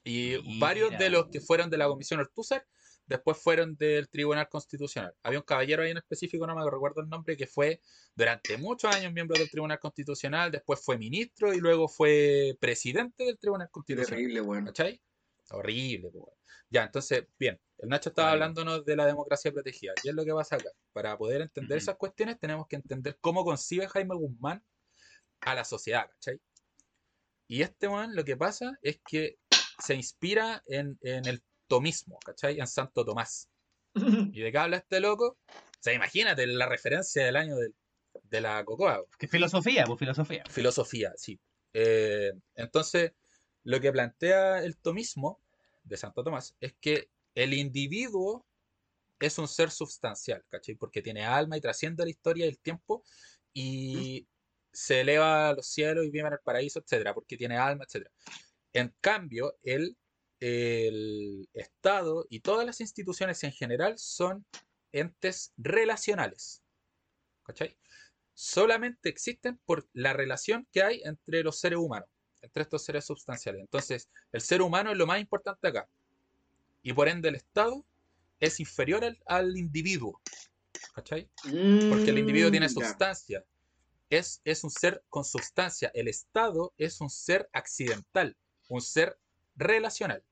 Y 0.05 0.37
Mira, 0.43 0.67
varios 0.67 0.99
de 0.99 1.11
los 1.11 1.29
que 1.29 1.41
fueron 1.41 1.71
de 1.71 1.79
la 1.79 1.87
Comisión 1.89 2.21
Ortúzar 2.21 2.67
después 3.07 3.39
fueron 3.39 3.77
del 3.77 4.09
Tribunal 4.09 4.49
Constitucional. 4.49 5.15
Había 5.23 5.39
un 5.39 5.45
caballero 5.45 5.83
ahí 5.83 5.91
en 5.91 5.99
específico, 5.99 6.47
no 6.47 6.55
me 6.55 6.69
recuerdo 6.69 7.01
el 7.01 7.09
nombre, 7.09 7.37
que 7.37 7.47
fue 7.47 7.81
durante 8.15 8.57
muchos 8.59 8.95
años 8.95 9.13
miembro 9.13 9.39
del 9.39 9.51
Tribunal 9.51 9.79
Constitucional, 9.79 10.51
después 10.51 10.85
fue 10.85 10.99
ministro 10.99 11.55
y 11.55 11.59
luego 11.59 11.89
fue 11.89 12.57
presidente 12.61 13.25
del 13.25 13.39
Tribunal 13.39 13.71
Constitucional. 13.71 14.19
terrible, 14.19 14.41
weón. 14.41 14.67
¿Cachai? 14.67 15.01
Horrible, 15.51 16.09
weón. 16.13 16.37
Ya, 16.69 16.83
entonces, 16.83 17.27
bien, 17.39 17.61
el 17.79 17.89
Nacho 17.89 18.09
estaba 18.09 18.33
hablándonos 18.33 18.85
de 18.85 18.97
la 18.97 19.07
democracia 19.07 19.53
protegida. 19.53 19.93
¿Qué 20.03 20.09
es 20.09 20.15
lo 20.15 20.25
que 20.25 20.33
pasa 20.33 20.57
acá? 20.57 20.71
Para 20.93 21.17
poder 21.17 21.43
entender 21.43 21.79
esas 21.79 21.97
cuestiones, 21.97 22.41
tenemos 22.41 22.67
que 22.67 22.77
entender 22.77 23.19
cómo 23.21 23.45
concibe 23.45 23.87
Jaime 23.87 24.17
Guzmán 24.17 24.65
a 25.41 25.55
la 25.55 25.65
sociedad, 25.65 26.09
¿cachai? 26.11 26.41
Y 27.47 27.63
este 27.63 27.89
man, 27.89 28.17
lo 28.17 28.25
que 28.25 28.37
pasa 28.37 28.77
es 28.83 29.01
que 29.07 29.39
se 29.79 29.95
inspira 29.95 30.63
en, 30.67 30.99
en 31.03 31.27
el 31.27 31.43
tomismo, 31.67 32.19
¿cachai? 32.25 32.59
En 32.61 32.67
Santo 32.67 33.05
Tomás. 33.05 33.49
¿Y 33.95 34.41
de 34.41 34.53
qué 34.53 34.59
habla 34.59 34.79
este 34.79 35.01
loco? 35.01 35.39
O 35.49 35.81
sea, 35.81 35.93
imagínate 35.93 36.47
la 36.47 36.67
referencia 36.67 37.25
del 37.25 37.37
año 37.37 37.57
del 37.57 37.75
de 38.25 38.41
la 38.41 38.65
cocoa. 38.65 39.05
Que 39.19 39.29
filosofía, 39.29 39.85
pues 39.85 39.99
filosofía. 39.99 40.45
Filosofía, 40.49 41.13
sí. 41.17 41.39
Eh, 41.73 42.33
entonces, 42.55 43.13
lo 43.65 43.81
que 43.81 43.93
plantea 43.93 44.63
el 44.63 44.79
tomismo 44.79 45.41
de 45.85 45.97
Santo 45.97 46.25
Tomás 46.25 46.57
es 46.61 46.75
que 46.81 47.11
el 47.35 47.55
individuo 47.55 48.47
es 49.21 49.39
un 49.39 49.49
ser 49.49 49.71
sustancial, 49.71 50.45
¿cachai? 50.49 50.75
Porque 50.75 51.03
tiene 51.03 51.25
alma 51.25 51.57
y 51.57 51.61
trasciende 51.61 52.05
la 52.05 52.11
historia 52.11 52.47
y 52.47 52.49
el 52.49 52.59
tiempo 52.59 53.03
y 53.53 54.27
se 54.73 55.01
eleva 55.01 55.49
a 55.49 55.55
los 55.55 55.67
cielos 55.69 56.05
y 56.05 56.11
vive 56.11 56.27
en 56.27 56.35
el 56.35 56.41
paraíso, 56.41 56.81
etcétera, 56.81 57.15
porque 57.15 57.37
tiene 57.37 57.57
alma, 57.57 57.85
etcétera. 57.85 58.13
En 58.73 58.95
cambio, 59.01 59.57
el, 59.63 59.97
el 60.41 61.49
Estado 61.55 62.27
y 62.29 62.41
todas 62.41 62.67
las 62.67 62.81
instituciones 62.81 63.43
en 63.45 63.53
general 63.53 63.99
son 63.99 64.45
entes 64.93 65.53
relacionales. 65.57 66.63
¿Cachai? 67.45 67.77
Solamente 68.35 69.09
existen 69.09 69.59
por 69.65 69.89
la 69.93 70.13
relación 70.13 70.67
que 70.73 70.83
hay 70.83 71.01
entre 71.05 71.43
los 71.43 71.59
seres 71.59 71.79
humanos, 71.79 72.09
entre 72.43 72.63
estos 72.63 72.85
seres 72.85 73.05
sustanciales. 73.05 73.63
Entonces, 73.63 74.11
el 74.33 74.41
ser 74.41 74.63
humano 74.63 74.91
es 74.91 74.99
lo 74.99 75.07
más 75.07 75.21
importante 75.21 75.69
acá. 75.69 75.89
Y 76.83 76.93
por 76.93 77.09
ende, 77.09 77.29
el 77.29 77.37
Estado 77.37 77.85
es 78.39 78.61
inferior 78.61 79.05
al, 79.27 79.57
individuo. 79.57 80.21
¿Cachai? 80.95 81.29
Porque 81.43 82.11
el 82.11 82.19
individuo 82.19 82.51
tiene 82.51 82.67
mm, 82.67 82.71
sustancia. 82.71 83.45
Es, 84.11 84.41
es 84.45 84.65
un 84.65 84.71
ser 84.71 85.03
con 85.09 85.25
sustancia. 85.25 85.91
El 85.95 86.09
Estado 86.09 86.73
es 86.77 87.01
un 87.01 87.11
ser 87.11 87.49
accidental, 87.53 88.37
un 88.69 88.81
ser 88.81 89.19
relacional 89.57 90.23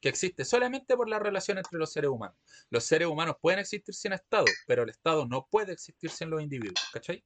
que 0.00 0.08
existe 0.08 0.44
solamente 0.44 0.96
por 0.96 1.08
la 1.08 1.18
relación 1.18 1.58
entre 1.58 1.78
los 1.78 1.92
seres 1.92 2.10
humanos. 2.10 2.36
Los 2.70 2.84
seres 2.84 3.08
humanos 3.08 3.36
pueden 3.40 3.60
existir 3.60 3.94
sin 3.94 4.12
Estado, 4.12 4.46
pero 4.66 4.82
el 4.82 4.90
Estado 4.90 5.26
no 5.26 5.46
puede 5.50 5.72
existir 5.72 6.10
sin 6.10 6.30
los 6.30 6.42
individuos, 6.42 6.80
¿cachai? 6.92 7.24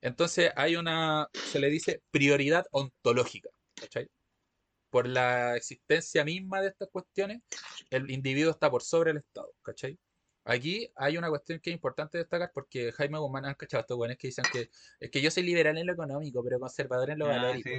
Entonces 0.00 0.50
hay 0.56 0.76
una, 0.76 1.28
se 1.32 1.60
le 1.60 1.68
dice 1.70 2.02
prioridad 2.10 2.66
ontológica, 2.72 3.50
¿cachai? 3.74 4.08
Por 4.90 5.08
la 5.08 5.56
existencia 5.56 6.24
misma 6.24 6.60
de 6.60 6.68
estas 6.68 6.88
cuestiones, 6.90 7.40
el 7.90 8.10
individuo 8.10 8.50
está 8.50 8.70
por 8.70 8.82
sobre 8.82 9.12
el 9.12 9.18
Estado, 9.18 9.52
¿cachai? 9.62 9.98
Aquí 10.44 10.90
hay 10.96 11.16
una 11.16 11.28
cuestión 11.28 11.60
que 11.60 11.70
es 11.70 11.74
importante 11.74 12.18
destacar 12.18 12.50
porque 12.52 12.90
Jaime 12.92 13.18
Guzmán 13.18 13.44
han 13.44 13.54
cachado 13.54 13.82
estos 13.82 13.96
buenos 13.96 14.16
que 14.16 14.26
dicen 14.26 14.44
que 14.52 14.70
es 14.98 15.10
que 15.10 15.20
yo 15.22 15.30
soy 15.30 15.44
liberal 15.44 15.78
en 15.78 15.86
lo 15.86 15.92
económico, 15.92 16.42
pero 16.42 16.58
conservador 16.58 17.10
en 17.10 17.20
lo 17.20 17.26
ah, 17.26 17.36
valórico. 17.36 17.70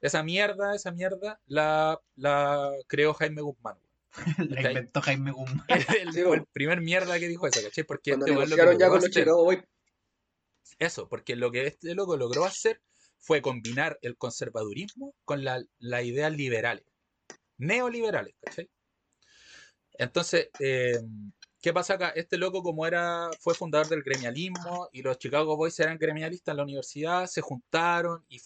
esa 0.00 0.22
mierda, 0.22 0.76
esa 0.76 0.92
mierda 0.92 1.40
la, 1.46 2.00
la 2.14 2.70
creó 2.86 3.14
Jaime 3.14 3.42
Guzmán. 3.42 3.78
la 4.48 4.70
inventó 4.70 5.00
Jaime 5.00 5.32
Guzmán. 5.32 5.66
el, 6.00 6.16
el, 6.16 6.46
primer 6.52 6.80
mierda 6.80 7.18
que 7.18 7.26
dijo 7.26 7.48
eso, 7.48 7.60
¿cachai? 7.62 7.84
Porque 7.84 8.12
este 8.12 8.32
lo 8.32 8.46
que 8.46 8.78
ya 8.78 8.88
con 8.88 9.00
los 9.00 9.58
Eso, 10.78 11.08
porque 11.08 11.34
lo 11.34 11.50
que 11.50 11.66
este 11.66 11.94
loco 11.96 12.16
logró 12.16 12.44
hacer 12.44 12.80
fue 13.18 13.42
combinar 13.42 13.98
el 14.02 14.16
conservadurismo 14.16 15.14
con 15.24 15.42
las 15.42 15.64
la 15.78 16.02
ideas 16.02 16.32
liberales, 16.32 16.84
neoliberales, 17.56 18.34
¿cachai? 18.40 18.70
Entonces, 19.98 20.48
eh, 20.58 20.98
¿Qué 21.62 21.72
pasa 21.72 21.94
acá? 21.94 22.08
Este 22.16 22.38
loco, 22.38 22.60
como 22.60 22.84
era, 22.88 23.30
fue 23.38 23.54
fundador 23.54 23.86
del 23.86 24.02
gremialismo 24.02 24.88
y 24.92 25.00
los 25.00 25.16
Chicago 25.16 25.56
Boys 25.56 25.78
eran 25.78 25.96
gremialistas 25.96 26.54
en 26.54 26.56
la 26.56 26.64
universidad, 26.64 27.26
se 27.26 27.40
juntaron 27.40 28.26
y, 28.28 28.40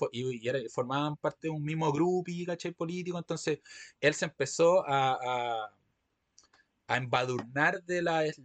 formaban 0.69 1.17
parte 1.17 1.49
de 1.49 1.51
un 1.51 1.65
mismo 1.65 1.91
grupo, 1.93 2.31
¿cachai? 2.45 2.73
Político. 2.73 3.17
Entonces, 3.17 3.61
él 4.01 4.12
se 4.12 4.27
empezó 4.27 4.86
a, 4.86 5.70
a, 6.89 6.97
embadurnar 6.99 7.83
de 7.85 8.03
las 8.03 8.39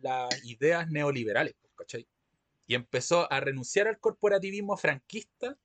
ideas 0.45 0.89
neoliberales, 0.89 1.53
¿cachai? 1.75 2.07
Y 2.65 2.75
empezó 2.75 3.29
a 3.29 3.41
renunciar 3.41 3.89
al 3.89 3.99
corporativismo 3.99 4.77
franquista 4.77 5.57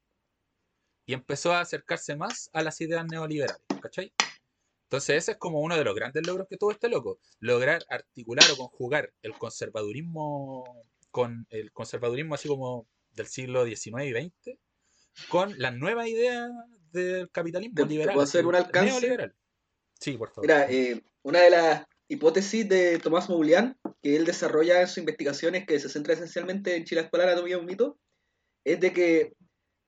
y 1.07 1.15
empezó 1.15 1.53
a 1.53 1.61
acercarse 1.61 2.17
más 2.17 2.51
a 2.53 2.61
las 2.61 2.81
ideas 2.81 3.07
neoliberales, 3.07 3.63
¿cachai? 3.79 4.13
Entonces 4.87 5.17
ese 5.17 5.33
es 5.33 5.39
como 5.39 5.61
uno 5.61 5.77
de 5.77 5.85
los 5.85 5.95
grandes 5.95 6.25
logros 6.27 6.47
que 6.49 6.57
tuvo 6.57 6.71
este 6.71 6.89
loco, 6.89 7.19
lograr 7.41 7.85
articular 7.89 8.45
o 8.53 8.57
conjugar 8.57 9.13
el 9.23 9.33
conservadurismo 9.33 10.65
con 11.11 11.47
el 11.51 11.73
conservadurismo 11.73 12.37
así 12.37 12.47
como 12.47 12.87
del 13.11 13.27
siglo 13.27 13.65
XIX 13.65 14.05
y 14.05 14.13
XX 14.13 14.59
con 15.29 15.59
las 15.59 15.75
nuevas 15.75 16.07
ideas 16.07 16.51
del 16.93 17.31
capitalismo 17.31 17.85
liberal. 17.85 18.15
¿Puedo 18.15 18.25
hacer 18.25 18.47
un 18.47 18.55
alcance? 18.55 18.91
Neoliberal. 18.91 19.35
Sí, 19.99 20.17
por 20.17 20.29
favor. 20.29 20.43
Mira, 20.43 20.71
eh, 20.71 21.03
una 21.23 21.41
de 21.41 21.51
las 21.51 21.85
hipótesis 22.09 22.69
de 22.69 22.99
Tomás 22.99 23.29
Moulian, 23.29 23.77
que 24.03 24.15
él 24.15 24.25
desarrolla 24.25 24.81
en 24.81 24.87
sus 24.87 24.99
investigaciones, 24.99 25.67
que 25.67 25.81
se 25.81 25.89
centra 25.89 26.15
esencialmente 26.15 26.77
en 26.77 26.85
Chile 26.85 27.01
Escolar, 27.01 27.29
Anatomía 27.29 27.59
un 27.59 27.67
mito, 27.67 27.99
es 28.65 28.79
de 28.81 28.93
que 28.93 29.33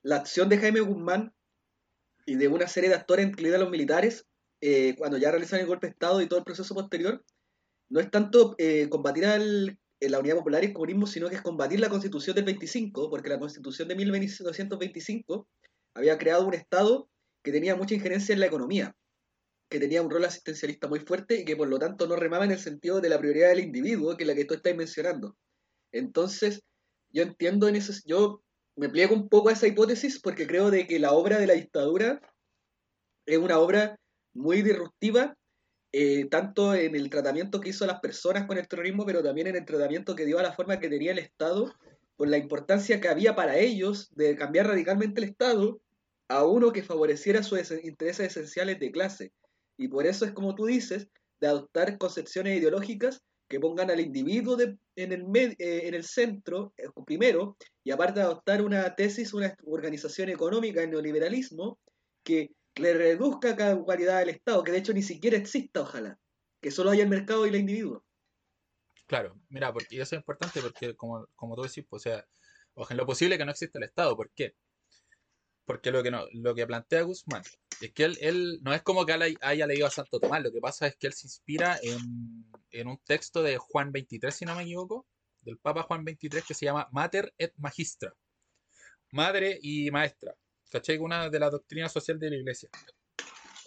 la 0.01 0.17
acción 0.17 0.49
de 0.49 0.57
Jaime 0.57 0.81
Guzmán 0.81 1.33
y 2.25 2.35
de 2.35 2.47
una 2.47 2.67
serie 2.67 2.89
de 2.89 2.95
actores, 2.95 3.27
incluidos 3.27 3.59
los 3.59 3.69
militares, 3.69 4.25
eh, 4.61 4.95
cuando 4.97 5.17
ya 5.17 5.31
realizan 5.31 5.59
el 5.59 5.67
golpe 5.67 5.87
de 5.87 5.91
Estado 5.91 6.21
y 6.21 6.27
todo 6.27 6.39
el 6.39 6.45
proceso 6.45 6.73
posterior, 6.73 7.23
no 7.89 7.99
es 7.99 8.11
tanto 8.11 8.55
eh, 8.57 8.87
combatir 8.89 9.25
al, 9.25 9.79
la 9.99 10.19
unidad 10.19 10.37
popular 10.37 10.63
y 10.63 10.67
el 10.67 10.73
comunismo, 10.73 11.07
sino 11.07 11.29
que 11.29 11.35
es 11.35 11.41
combatir 11.41 11.79
la 11.79 11.89
constitución 11.89 12.35
del 12.35 12.45
25, 12.45 13.09
porque 13.09 13.29
la 13.29 13.39
constitución 13.39 13.87
de 13.87 13.95
1925 13.95 15.47
había 15.95 16.17
creado 16.17 16.47
un 16.47 16.53
Estado 16.53 17.09
que 17.43 17.51
tenía 17.51 17.75
mucha 17.75 17.95
injerencia 17.95 18.33
en 18.33 18.39
la 18.39 18.45
economía, 18.45 18.95
que 19.69 19.79
tenía 19.79 20.01
un 20.01 20.09
rol 20.09 20.25
asistencialista 20.25 20.87
muy 20.87 20.99
fuerte 20.99 21.41
y 21.41 21.45
que 21.45 21.55
por 21.55 21.67
lo 21.67 21.79
tanto 21.79 22.07
no 22.07 22.15
remaba 22.15 22.45
en 22.45 22.51
el 22.51 22.59
sentido 22.59 23.01
de 23.01 23.09
la 23.09 23.19
prioridad 23.19 23.49
del 23.49 23.59
individuo, 23.59 24.15
que 24.17 24.23
es 24.23 24.27
la 24.27 24.35
que 24.35 24.45
tú 24.45 24.53
estás 24.53 24.75
mencionando. 24.75 25.35
Entonces, 25.91 26.61
yo 27.11 27.23
entiendo 27.23 27.67
en 27.67 27.75
eso, 27.75 27.93
yo 28.05 28.41
me 28.75 28.89
pliego 28.89 29.15
un 29.15 29.29
poco 29.29 29.49
a 29.49 29.53
esa 29.53 29.67
hipótesis 29.67 30.21
porque 30.21 30.47
creo 30.47 30.71
de 30.71 30.87
que 30.87 30.99
la 30.99 31.11
obra 31.11 31.37
de 31.37 31.47
la 31.47 31.53
dictadura 31.53 32.21
es 33.25 33.37
una 33.37 33.59
obra 33.59 33.98
muy 34.33 34.61
disruptiva, 34.61 35.35
eh, 35.91 36.25
tanto 36.29 36.75
en 36.75 36.95
el 36.95 37.09
tratamiento 37.09 37.59
que 37.59 37.69
hizo 37.69 37.83
a 37.83 37.87
las 37.87 37.99
personas 37.99 38.45
con 38.45 38.57
el 38.57 38.67
terrorismo, 38.67 39.05
pero 39.05 39.23
también 39.23 39.47
en 39.47 39.55
el 39.55 39.65
tratamiento 39.65 40.15
que 40.15 40.25
dio 40.25 40.37
a 40.39 40.43
la 40.43 40.53
forma 40.53 40.79
que 40.79 40.89
tenía 40.89 41.11
el 41.11 41.19
Estado, 41.19 41.73
por 42.15 42.27
la 42.27 42.37
importancia 42.37 42.99
que 42.99 43.07
había 43.07 43.35
para 43.35 43.57
ellos 43.57 44.09
de 44.13 44.35
cambiar 44.35 44.67
radicalmente 44.67 45.21
el 45.21 45.29
Estado 45.29 45.79
a 46.27 46.43
uno 46.45 46.71
que 46.71 46.83
favoreciera 46.83 47.43
sus 47.43 47.59
intereses 47.83 48.27
esenciales 48.27 48.79
de 48.79 48.91
clase. 48.91 49.31
Y 49.77 49.87
por 49.87 50.05
eso 50.05 50.25
es 50.25 50.33
como 50.33 50.53
tú 50.53 50.65
dices, 50.65 51.07
de 51.39 51.47
adoptar 51.47 51.97
concepciones 51.97 52.57
ideológicas 52.57 53.21
que 53.47 53.59
pongan 53.59 53.89
al 53.89 53.99
individuo 53.99 54.57
en, 54.95 55.11
el 55.11 55.25
eh, 55.35 55.87
en 55.87 55.93
el 55.93 56.03
centro 56.03 56.73
eh, 56.77 56.83
primero, 57.05 57.57
y 57.83 57.91
aparte 57.91 58.19
de 58.19 58.25
adoptar 58.25 58.61
una 58.61 58.95
tesis, 58.95 59.33
una 59.33 59.55
organización 59.65 60.29
económica, 60.29 60.83
el 60.83 60.91
neoliberalismo, 60.91 61.79
que 62.23 62.51
le 62.75 62.93
reduzca 62.93 63.55
cada 63.55 63.77
cualidad 63.77 64.19
del 64.19 64.29
Estado, 64.29 64.63
que 64.63 64.71
de 64.71 64.77
hecho 64.79 64.93
ni 64.93 65.03
siquiera 65.03 65.37
exista, 65.37 65.81
ojalá, 65.81 66.19
que 66.61 66.71
solo 66.71 66.91
haya 66.91 67.03
el 67.03 67.09
mercado 67.09 67.45
y 67.45 67.49
el 67.49 67.55
individuo. 67.55 68.05
Claro, 69.07 69.39
mira, 69.49 69.73
porque 69.73 69.95
eso 69.95 70.15
es 70.15 70.19
importante 70.19 70.61
porque 70.61 70.95
como, 70.95 71.27
como 71.35 71.55
tú 71.55 71.63
decís, 71.63 71.85
pues, 71.89 72.05
o 72.05 72.09
sea, 72.09 72.25
en 72.89 72.97
lo 72.97 73.05
posible 73.05 73.37
que 73.37 73.45
no 73.45 73.51
exista 73.51 73.79
el 73.79 73.85
Estado, 73.85 74.15
¿por 74.15 74.31
qué? 74.31 74.53
Porque 75.65 75.91
lo 75.91 76.03
que, 76.03 76.11
no, 76.11 76.25
lo 76.33 76.55
que 76.55 76.65
plantea 76.65 77.01
Guzmán 77.01 77.43
es 77.81 77.91
que 77.91 78.03
él, 78.03 78.17
él 78.21 78.59
no 78.61 78.73
es 78.73 78.81
como 78.81 79.05
que 79.05 79.37
haya 79.41 79.67
leído 79.67 79.87
a 79.87 79.91
Santo 79.91 80.19
Tomás, 80.19 80.43
lo 80.43 80.51
que 80.51 80.59
pasa 80.59 80.87
es 80.87 80.95
que 80.95 81.07
él 81.07 81.13
se 81.13 81.27
inspira 81.27 81.79
en, 81.81 82.45
en 82.71 82.87
un 82.87 82.97
texto 82.99 83.41
de 83.43 83.57
Juan 83.57 83.91
23, 83.91 84.33
si 84.33 84.45
no 84.45 84.55
me 84.55 84.63
equivoco, 84.63 85.05
del 85.41 85.57
Papa 85.57 85.83
Juan 85.83 86.03
23, 86.03 86.43
que 86.45 86.53
se 86.53 86.65
llama 86.65 86.87
Mater 86.91 87.33
et 87.37 87.53
Magistra, 87.57 88.13
madre 89.11 89.59
y 89.61 89.89
maestra. 89.91 90.35
¿Cachai? 90.69 90.97
Una 90.97 91.29
de 91.29 91.39
la 91.39 91.49
doctrina 91.49 91.89
social 91.89 92.19
de 92.19 92.29
la 92.29 92.35
iglesia. 92.37 92.69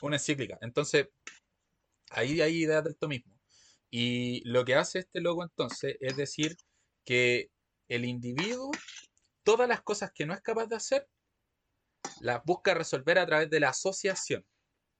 Una 0.02 0.16
encíclica. 0.16 0.58
Entonces, 0.62 1.08
ahí 2.10 2.40
hay 2.40 2.62
ideas 2.62 2.84
del 2.84 2.96
mismo. 3.08 3.38
Y 3.90 4.42
lo 4.48 4.64
que 4.64 4.74
hace 4.74 5.00
este 5.00 5.20
loco 5.20 5.42
entonces 5.42 5.96
es 6.00 6.16
decir 6.16 6.56
que 7.04 7.50
el 7.88 8.04
individuo, 8.04 8.70
todas 9.42 9.68
las 9.68 9.82
cosas 9.82 10.12
que 10.12 10.24
no 10.24 10.32
es 10.32 10.40
capaz 10.40 10.66
de 10.66 10.76
hacer, 10.76 11.08
las 12.20 12.42
busca 12.44 12.74
resolver 12.74 13.18
a 13.18 13.26
través 13.26 13.50
de 13.50 13.60
la 13.60 13.70
asociación, 13.70 14.46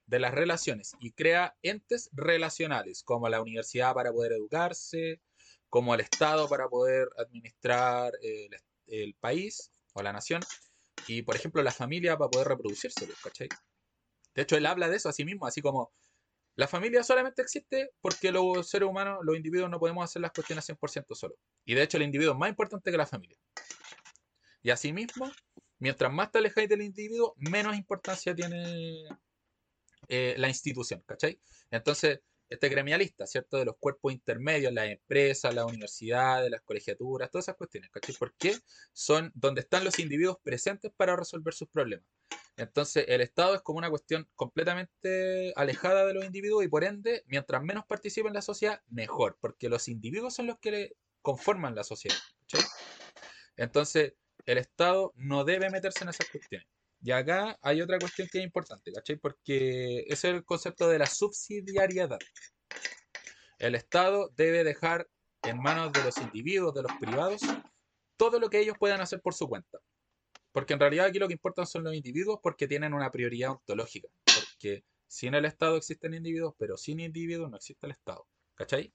de 0.07 0.19
las 0.19 0.35
relaciones, 0.35 0.93
y 1.01 1.13
crea 1.13 1.57
entes 1.63 2.11
relacionales, 2.13 3.03
como 3.03 3.29
la 3.29 3.41
universidad 3.41 3.95
para 3.95 4.13
poder 4.13 4.33
educarse, 4.33 5.21
como 5.69 5.95
el 5.95 6.01
Estado 6.01 6.49
para 6.49 6.69
poder 6.69 7.09
administrar 7.17 8.13
el, 8.21 8.51
el 8.89 9.15
país 9.15 9.73
o 9.95 10.03
la 10.03 10.13
nación, 10.13 10.43
y, 11.07 11.23
por 11.23 11.37
ejemplo, 11.37 11.63
la 11.63 11.73
familia 11.73 12.17
para 12.17 12.31
poder 12.31 12.49
reproducirse, 12.49 13.09
¿cachai? 13.23 13.49
De 14.35 14.43
hecho, 14.43 14.57
él 14.57 14.67
habla 14.67 14.89
de 14.89 14.97
eso 14.97 15.09
a 15.09 15.13
sí 15.13 15.25
mismo, 15.25 15.47
así 15.47 15.61
como 15.61 15.93
la 16.55 16.69
familia 16.69 17.03
solamente 17.03 17.43
existe 17.43 17.91
porque 18.01 18.31
los 18.31 18.69
seres 18.69 18.89
humanos, 18.89 19.21
los 19.23 19.37
individuos, 19.37 19.71
no 19.71 19.79
podemos 19.79 20.05
hacer 20.05 20.21
las 20.21 20.33
cuestiones 20.33 20.69
100% 20.69 21.15
solo. 21.15 21.35
Y 21.65 21.75
de 21.75 21.83
hecho, 21.83 21.97
el 21.97 22.03
individuo 22.03 22.35
es 22.35 22.39
más 22.39 22.51
importante 22.51 22.91
que 22.91 22.97
la 22.97 23.07
familia. 23.07 23.39
Y 24.63 24.71
asimismo, 24.71 25.31
mientras 25.79 26.13
más 26.13 26.31
te 26.31 26.39
alejáis 26.39 26.69
del 26.69 26.83
individuo, 26.83 27.35
menos 27.39 27.77
importancia 27.77 28.35
tiene 28.35 29.05
eh, 30.09 30.35
la 30.37 30.49
institución, 30.49 31.03
¿cachai? 31.07 31.41
Entonces, 31.71 32.21
este 32.53 32.69
gremialista, 32.69 33.27
¿cierto? 33.27 33.57
De 33.57 33.65
los 33.65 33.77
cuerpos 33.79 34.13
intermedios, 34.13 34.73
las 34.73 34.89
empresas, 34.89 35.55
las 35.55 35.65
universidades, 35.65 36.51
las 36.51 36.63
colegiaturas, 36.63 37.31
todas 37.31 37.47
esas 37.47 37.57
cuestiones, 37.57 37.91
¿cachai? 37.91 38.15
Porque 38.19 38.57
son 38.93 39.31
donde 39.35 39.63
están 39.63 39.85
los 39.85 39.99
individuos 39.99 40.37
presentes 40.43 40.93
para 40.97 41.17
resolver 41.17 41.55
sus 41.55 41.69
problemas. 41.69 42.07
Entonces, 42.57 43.07
el 43.09 43.23
Estado 43.23 43.55
es 43.55 43.63
como 43.63 43.79
una 43.79 43.91
cuestión 43.91 44.29
completamente 44.35 45.53
alejada 45.57 46.05
de 46.07 46.15
los 46.15 46.25
individuos 46.25 46.65
y 46.65 46.69
por 46.69 46.85
ende, 46.85 47.25
mientras 47.27 47.63
menos 47.63 47.85
participen 47.87 48.29
en 48.29 48.35
la 48.35 48.43
sociedad, 48.43 48.81
mejor, 48.89 49.39
porque 49.41 49.69
los 49.69 49.89
individuos 49.89 50.35
son 50.35 50.47
los 50.47 50.59
que 50.59 50.95
conforman 51.23 51.75
la 51.75 51.85
sociedad. 51.85 52.19
¿cachai? 52.41 52.67
Entonces, 53.57 54.15
el 54.45 54.59
Estado 54.59 55.13
no 55.17 55.45
debe 55.45 55.71
meterse 55.71 56.05
en 56.05 56.11
esas 56.11 56.29
cuestiones. 56.29 56.67
Y 57.03 57.11
acá 57.11 57.59
hay 57.63 57.83
otra 57.83 57.99
cuestión 57.99 58.29
que 58.31 58.39
es 58.39 58.45
importante, 58.45 58.93
¿cachai? 58.93 59.17
Porque 59.17 60.05
es 60.07 60.23
el 60.25 60.45
concepto 60.45 60.89
de 60.89 61.01
la 61.01 61.07
subsidiariedad. 61.07 62.19
El 63.59 63.75
Estado 63.75 64.31
debe 64.37 64.63
dejar 64.63 65.09
en 65.43 65.59
manos 65.59 65.93
de 65.93 66.05
los 66.05 66.17
individuos, 66.19 66.75
de 66.75 66.83
los 66.83 66.93
privados, 67.01 67.41
todo 68.17 68.39
lo 68.39 68.49
que 68.49 68.61
ellos 68.61 68.77
puedan 68.79 69.01
hacer 69.01 69.21
por 69.21 69.35
su 69.35 69.49
cuenta. 69.49 69.79
Porque 70.53 70.75
en 70.75 70.81
realidad 70.81 71.07
aquí 71.07 71.19
lo 71.19 71.27
que 71.27 71.35
importan 71.35 71.67
son 71.67 71.83
los 71.83 71.95
individuos 71.95 72.39
porque 72.41 72.69
tienen 72.69 72.95
una 72.95 73.11
prioridad 73.11 73.51
ontológica. 73.51 74.09
Porque 74.25 74.85
sin 75.09 75.35
el 75.35 75.45
Estado 75.45 75.77
existen 75.77 76.15
individuos, 76.15 76.55
pero 76.57 76.77
sin 76.77 77.01
individuos 77.01 77.51
no 77.51 77.57
existe 77.57 77.87
el 77.87 77.93
Estado. 77.93 78.29
¿Cachai? 78.55 78.93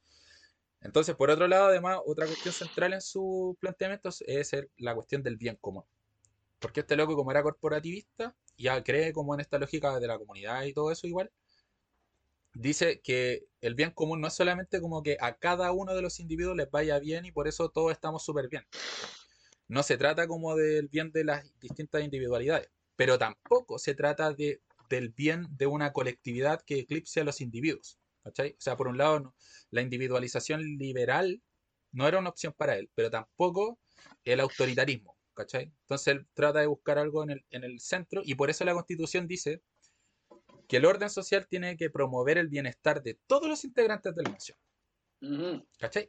Entonces, 0.80 1.16
por 1.16 1.30
otro 1.30 1.48
lado, 1.48 1.68
además, 1.68 2.00
otra 2.06 2.26
cuestión 2.26 2.54
central 2.54 2.94
en 2.94 3.02
su 3.02 3.58
planteamiento 3.60 4.10
es 4.26 4.52
la 4.78 4.96
cuestión 4.96 5.24
del 5.24 5.36
bien 5.36 5.58
común. 5.60 5.84
Porque 6.60 6.82
este 6.82 6.96
loco, 6.96 7.16
como 7.16 7.32
era 7.32 7.44
corporativista, 7.44 8.36
ya 8.58 8.84
cree 8.84 9.14
como 9.14 9.34
en 9.34 9.42
esta 9.42 9.60
lógica 9.60 10.00
de 10.00 10.08
la 10.08 10.18
comunidad 10.18 10.64
y 10.64 10.74
todo 10.74 10.92
eso 10.92 11.08
igual, 11.08 11.32
dice 12.54 13.02
que 13.02 13.46
el 13.62 13.76
bien 13.76 13.92
común 13.92 14.22
no 14.22 14.28
es 14.28 14.34
solamente 14.34 14.82
como 14.82 15.04
que 15.04 15.18
a 15.20 15.38
cada 15.38 15.72
uno 15.72 15.94
de 15.94 16.02
los 16.02 16.20
individuos 16.20 16.58
les 16.58 16.70
vaya 16.72 17.00
bien 17.00 17.26
y 17.26 17.32
por 17.32 17.48
eso 17.48 17.70
todos 17.70 17.92
estamos 17.92 18.24
súper 18.26 18.48
bien. 18.50 18.64
No 19.68 19.84
se 19.84 19.98
trata 19.98 20.28
como 20.28 20.56
del 20.56 20.88
bien 20.88 21.12
de 21.12 21.26
las 21.26 21.60
distintas 21.60 22.04
individualidades, 22.04 22.70
pero 22.96 23.18
tampoco 23.20 23.78
se 23.80 23.94
trata 23.96 24.34
de, 24.34 24.62
del 24.90 25.10
bien 25.10 25.48
de 25.52 25.68
una 25.68 25.92
colectividad 25.92 26.62
que 26.62 26.80
eclipse 26.80 27.22
a 27.22 27.24
los 27.24 27.42
individuos. 27.42 28.00
O 28.24 28.32
sea, 28.58 28.76
por 28.76 28.88
un 28.88 28.98
lado, 28.98 29.34
la 29.70 29.82
individualización 29.82 30.62
liberal 30.78 31.42
no 31.92 32.08
era 32.08 32.20
una 32.20 32.30
opción 32.30 32.54
para 32.58 32.76
él, 32.78 32.90
pero 32.96 33.10
tampoco 33.10 33.80
el 34.26 34.40
autoritarismo. 34.40 35.17
Entonces 35.40 36.08
él 36.08 36.28
trata 36.34 36.60
de 36.60 36.68
buscar 36.68 36.98
algo 36.98 37.24
en 37.24 37.44
el, 37.52 37.80
centro 37.80 38.22
y 38.24 38.36
por 38.36 38.50
eso 38.50 38.66
la 38.66 38.74
constitución 38.74 39.28
dice 39.28 39.62
que 40.68 40.78
el 40.78 40.86
orden 40.86 41.10
social 41.10 41.48
tiene 41.48 41.78
que 41.78 41.90
promover 41.90 42.38
el 42.38 42.48
bienestar 42.48 43.02
de 43.02 43.20
todos 43.28 43.48
los 43.48 43.64
integrantes 43.64 44.16
de 44.16 44.24
la 44.24 44.32
nación. 44.32 44.58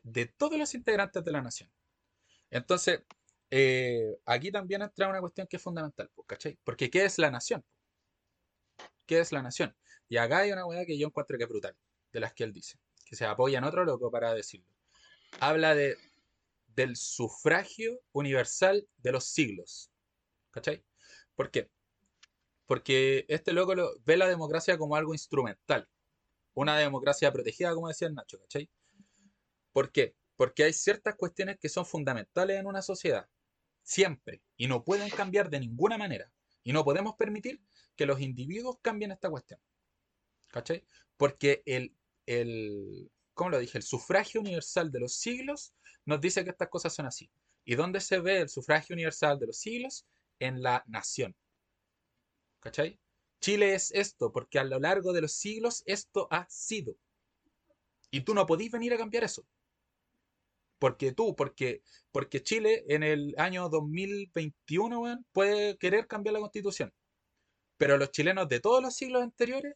De 0.02 0.26
todos 0.26 0.58
los 0.58 0.74
integrantes 0.74 1.24
de 1.24 1.32
la 1.32 1.42
nación. 1.42 1.70
Entonces, 2.50 3.02
eh, 3.50 4.18
aquí 4.24 4.50
también 4.50 4.82
entra 4.82 5.08
una 5.08 5.20
cuestión 5.20 5.47
que 5.47 5.57
es 5.57 5.62
fundamental, 5.62 6.10
¿cachai? 6.26 6.58
Porque 6.65 6.90
¿qué 6.90 7.05
es 7.05 7.18
la 7.18 7.31
nación? 7.31 7.65
¿Qué 9.07 9.20
es 9.20 9.32
la 9.32 9.42
nación? 9.42 9.74
Y 10.08 10.16
acá 10.16 10.39
hay 10.39 10.52
una 10.52 10.66
hueá 10.66 10.84
que 10.84 10.98
yo 10.98 11.07
encuentro 11.07 11.36
que 11.39 11.44
es 11.44 11.50
brutal, 11.50 11.76
de 12.12 12.20
las 12.20 12.32
que 12.32 12.44
él 12.44 12.52
dice, 12.52 12.78
que 13.05 13.16
se 13.16 13.24
apoya 13.24 13.58
en 13.58 13.65
otro 13.65 13.84
loco 13.84 14.10
para 14.10 14.34
decirlo. 14.34 14.66
Habla 15.40 15.74
de 15.74 15.97
del 16.78 16.94
sufragio 16.94 18.00
universal 18.12 18.89
de 18.98 19.10
los 19.10 19.24
siglos. 19.24 19.90
¿Cachai? 20.52 20.84
¿Por 21.34 21.50
qué? 21.50 21.68
Porque 22.66 23.26
este 23.28 23.52
loco 23.52 23.74
ve 24.05 24.16
la 24.16 24.28
democracia 24.28 24.78
como 24.78 24.94
algo 24.94 25.12
instrumental. 25.12 25.89
Una 26.55 26.78
democracia 26.78 27.32
protegida, 27.32 27.74
como 27.74 27.89
decía 27.89 28.07
el 28.07 28.15
Nacho, 28.15 28.39
¿cachai? 28.39 28.70
¿Por 29.73 29.90
qué? 29.90 30.15
Porque 30.36 30.62
hay 30.62 30.73
ciertas 30.73 31.16
cuestiones 31.16 31.58
que 31.58 31.68
son 31.68 31.84
fundamentales 31.84 32.60
en 32.60 32.66
una 32.66 32.81
sociedad. 32.81 33.28
Siempre. 33.82 34.40
Y 34.57 34.68
no 34.68 34.84
pueden 34.84 35.10
cambiar 35.10 35.50
de 35.50 35.58
ninguna 35.58 35.98
manera. 35.98 36.31
Y 36.62 36.73
no 36.73 36.84
podemos 36.84 37.16
permitir 37.16 37.60
que 37.97 38.07
los 38.07 38.20
individuos 38.20 38.78
cambien 38.82 39.10
esta 39.10 39.31
cuestión. 39.31 39.60
¿Cachai? 40.52 40.84
Porque 41.16 41.65
el, 41.66 41.97
el, 42.26 43.10
¿cómo 43.34 43.50
lo 43.50 43.58
dije? 43.58 43.78
El 43.78 43.84
sufragio 43.84 44.40
universal 44.40 44.92
de 44.92 45.00
los 45.00 45.16
siglos 45.16 45.74
nos 46.09 46.23
dice 46.23 46.43
que 46.43 46.51
estas 46.51 46.70
cosas 46.70 46.95
son 46.95 47.05
así. 47.05 47.31
¿Y 47.67 47.75
dónde 47.75 48.01
se 48.01 48.19
ve 48.19 48.41
el 48.41 48.49
sufragio 48.49 48.95
universal 48.95 49.39
de 49.39 49.49
los 49.49 49.59
siglos? 49.59 50.07
En 50.39 50.62
la 50.62 50.83
nación. 50.87 51.37
¿Cachai? 52.61 52.99
Chile 53.43 53.75
es 53.75 53.91
esto, 53.91 54.33
porque 54.33 54.59
a 54.59 54.65
lo 54.65 54.81
largo 54.81 55.12
de 55.12 55.20
los 55.20 55.35
siglos 55.35 55.83
esto 55.85 56.27
ha 56.31 56.47
sido. 56.49 56.97
Y 58.11 58.23
tú 58.23 58.33
no 58.33 58.47
podís 58.47 58.70
venir 58.70 58.95
a 58.95 58.97
cambiar 58.97 59.25
eso. 59.25 59.47
Porque 60.78 61.12
tú, 61.12 61.37
porque, 61.37 61.83
porque 62.11 62.43
Chile 62.43 62.87
en 62.89 63.03
el 63.03 63.35
año 63.37 63.69
2021 63.69 65.27
puede 65.33 65.77
querer 65.77 66.07
cambiar 66.07 66.33
la 66.33 66.41
constitución. 66.41 66.91
Pero 67.77 67.99
los 67.99 68.12
chilenos 68.12 68.49
de 68.49 68.61
todos 68.61 68.83
los 68.83 68.97
siglos 68.97 69.23
anteriores 69.23 69.75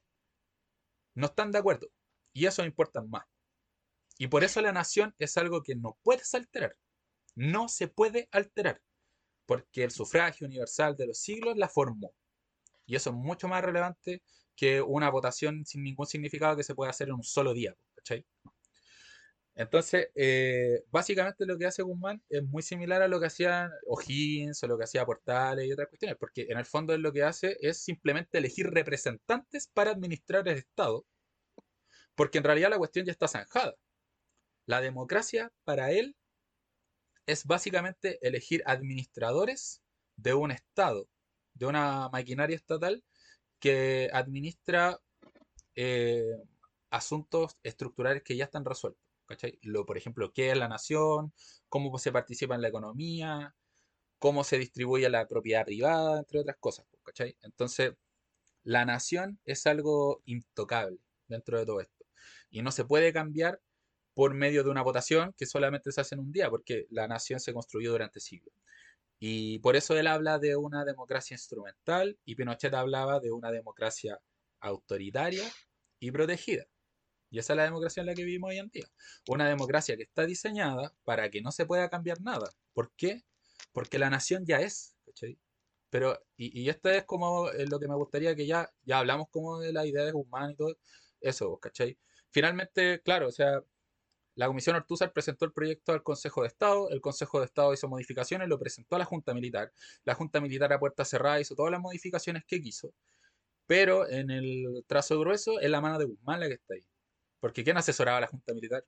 no 1.14 1.26
están 1.26 1.50
de 1.52 1.58
acuerdo. 1.58 1.88
Y 2.32 2.46
eso 2.46 2.64
importa 2.64 3.02
más. 3.02 3.26
Y 4.18 4.28
por 4.28 4.44
eso 4.44 4.60
la 4.60 4.72
nación 4.72 5.14
es 5.18 5.36
algo 5.36 5.62
que 5.62 5.74
no 5.74 5.98
puedes 6.02 6.34
alterar. 6.34 6.76
No 7.34 7.68
se 7.68 7.88
puede 7.88 8.28
alterar. 8.30 8.80
Porque 9.46 9.84
el 9.84 9.90
sufragio 9.90 10.46
universal 10.46 10.96
de 10.96 11.08
los 11.08 11.18
siglos 11.18 11.56
la 11.56 11.68
formó. 11.68 12.14
Y 12.86 12.96
eso 12.96 13.10
es 13.10 13.16
mucho 13.16 13.48
más 13.48 13.62
relevante 13.64 14.22
que 14.56 14.82
una 14.82 15.10
votación 15.10 15.64
sin 15.64 15.82
ningún 15.82 16.06
significado 16.06 16.56
que 16.56 16.64
se 16.64 16.74
puede 16.74 16.90
hacer 16.90 17.08
en 17.08 17.14
un 17.14 17.22
solo 17.22 17.54
día. 17.54 17.74
¿cachai? 17.96 18.26
Entonces, 19.54 20.08
eh, 20.14 20.82
básicamente 20.90 21.44
lo 21.44 21.58
que 21.58 21.66
hace 21.66 21.82
Guzmán 21.82 22.22
es 22.28 22.42
muy 22.42 22.62
similar 22.62 23.02
a 23.02 23.08
lo 23.08 23.20
que 23.20 23.26
hacían 23.26 23.70
O'Higgins 23.86 24.62
o 24.62 24.66
lo 24.66 24.78
que 24.78 24.84
hacía 24.84 25.04
Portales 25.04 25.66
y 25.66 25.72
otras 25.72 25.88
cuestiones, 25.88 26.16
porque 26.18 26.46
en 26.48 26.58
el 26.58 26.64
fondo 26.64 26.96
lo 26.96 27.12
que 27.12 27.22
hace 27.22 27.56
es 27.60 27.82
simplemente 27.82 28.38
elegir 28.38 28.68
representantes 28.70 29.68
para 29.68 29.90
administrar 29.90 30.48
el 30.48 30.56
Estado, 30.58 31.04
porque 32.14 32.38
en 32.38 32.44
realidad 32.44 32.70
la 32.70 32.78
cuestión 32.78 33.04
ya 33.04 33.12
está 33.12 33.28
zanjada. 33.28 33.74
La 34.66 34.80
democracia 34.80 35.52
para 35.64 35.90
él 35.90 36.16
es 37.26 37.46
básicamente 37.46 38.18
elegir 38.26 38.62
administradores 38.66 39.82
de 40.16 40.34
un 40.34 40.50
Estado, 40.50 41.08
de 41.54 41.66
una 41.66 42.08
maquinaria 42.10 42.56
estatal 42.56 43.04
que 43.58 44.10
administra 44.12 45.00
eh, 45.74 46.36
asuntos 46.90 47.56
estructurales 47.62 48.22
que 48.22 48.36
ya 48.36 48.44
están 48.44 48.64
resueltos. 48.64 49.02
Lo, 49.62 49.86
por 49.86 49.96
ejemplo, 49.96 50.32
qué 50.32 50.50
es 50.50 50.58
la 50.58 50.68
nación, 50.68 51.32
cómo 51.68 51.96
se 51.98 52.12
participa 52.12 52.54
en 52.54 52.62
la 52.62 52.68
economía, 52.68 53.54
cómo 54.18 54.44
se 54.44 54.58
distribuye 54.58 55.08
la 55.08 55.26
propiedad 55.26 55.64
privada, 55.64 56.18
entre 56.18 56.40
otras 56.40 56.56
cosas. 56.60 56.86
Entonces, 57.42 57.94
la 58.62 58.84
nación 58.84 59.40
es 59.44 59.66
algo 59.66 60.22
intocable 60.24 60.98
dentro 61.28 61.58
de 61.58 61.66
todo 61.66 61.80
esto. 61.80 62.04
Y 62.50 62.62
no 62.62 62.70
se 62.72 62.84
puede 62.84 63.12
cambiar 63.12 63.60
por 64.14 64.34
medio 64.34 64.62
de 64.64 64.70
una 64.70 64.82
votación 64.82 65.34
que 65.36 65.46
solamente 65.46 65.92
se 65.92 66.00
hace 66.00 66.14
en 66.14 66.20
un 66.20 66.32
día, 66.32 66.50
porque 66.50 66.86
la 66.90 67.08
nación 67.08 67.40
se 67.40 67.52
construyó 67.52 67.92
durante 67.92 68.20
siglos. 68.20 68.54
Y 69.18 69.60
por 69.60 69.76
eso 69.76 69.96
él 69.96 70.08
habla 70.08 70.38
de 70.38 70.56
una 70.56 70.84
democracia 70.84 71.34
instrumental 71.34 72.18
y 72.24 72.34
Pinochet 72.34 72.74
hablaba 72.74 73.20
de 73.20 73.30
una 73.30 73.52
democracia 73.52 74.18
autoritaria 74.60 75.44
y 76.00 76.10
protegida. 76.10 76.64
Y 77.30 77.38
esa 77.38 77.52
es 77.52 77.56
la 77.56 77.64
democracia 77.64 78.00
en 78.00 78.06
la 78.08 78.14
que 78.14 78.24
vivimos 78.24 78.50
hoy 78.50 78.58
en 78.58 78.68
día. 78.68 78.86
Una 79.28 79.48
democracia 79.48 79.96
que 79.96 80.02
está 80.02 80.26
diseñada 80.26 80.92
para 81.04 81.30
que 81.30 81.40
no 81.40 81.52
se 81.52 81.66
pueda 81.66 81.88
cambiar 81.88 82.20
nada. 82.20 82.50
¿Por 82.74 82.92
qué? 82.96 83.22
Porque 83.72 83.98
la 83.98 84.10
nación 84.10 84.44
ya 84.44 84.60
es. 84.60 84.96
Pero, 85.88 86.18
y, 86.36 86.68
esto 86.68 86.90
es 86.90 87.04
como 87.04 87.48
eh, 87.50 87.66
lo 87.66 87.78
que 87.78 87.88
me 87.88 87.94
gustaría 87.94 88.34
que 88.34 88.46
ya, 88.46 88.70
ya 88.82 88.98
hablamos 88.98 89.28
como 89.30 89.60
de 89.60 89.72
la 89.72 89.86
idea 89.86 90.04
de 90.04 90.12
Guzmán 90.12 90.50
y 90.50 90.56
todo 90.56 90.76
eso, 91.20 91.58
¿cachai? 91.58 91.98
Finalmente, 92.30 93.00
claro, 93.02 93.28
o 93.28 93.32
sea, 93.32 93.62
la 94.34 94.46
Comisión 94.46 94.76
Ortúzar 94.76 95.12
presentó 95.12 95.44
el 95.44 95.52
proyecto 95.52 95.92
al 95.92 96.02
Consejo 96.02 96.42
de 96.42 96.48
Estado, 96.48 96.88
el 96.90 97.00
Consejo 97.00 97.38
de 97.40 97.46
Estado 97.46 97.72
hizo 97.74 97.88
modificaciones, 97.88 98.48
lo 98.48 98.58
presentó 98.58 98.96
a 98.96 98.98
la 98.98 99.04
Junta 99.04 99.34
Militar, 99.34 99.72
la 100.04 100.14
Junta 100.14 100.40
Militar 100.40 100.72
a 100.72 100.78
puerta 100.78 101.04
cerrada 101.04 101.40
hizo 101.40 101.54
todas 101.54 101.70
las 101.70 101.80
modificaciones 101.80 102.44
que 102.46 102.60
quiso, 102.60 102.94
pero 103.66 104.08
en 104.08 104.30
el 104.30 104.84
trazo 104.86 105.18
grueso 105.20 105.60
es 105.60 105.70
la 105.70 105.80
mano 105.80 105.98
de 105.98 106.06
Guzmán 106.06 106.40
la 106.40 106.48
que 106.48 106.54
está 106.54 106.74
ahí. 106.74 106.86
Porque 107.40 107.64
¿quién 107.64 107.76
asesoraba 107.76 108.18
a 108.18 108.20
la 108.22 108.26
Junta 108.28 108.54
Militar? 108.54 108.84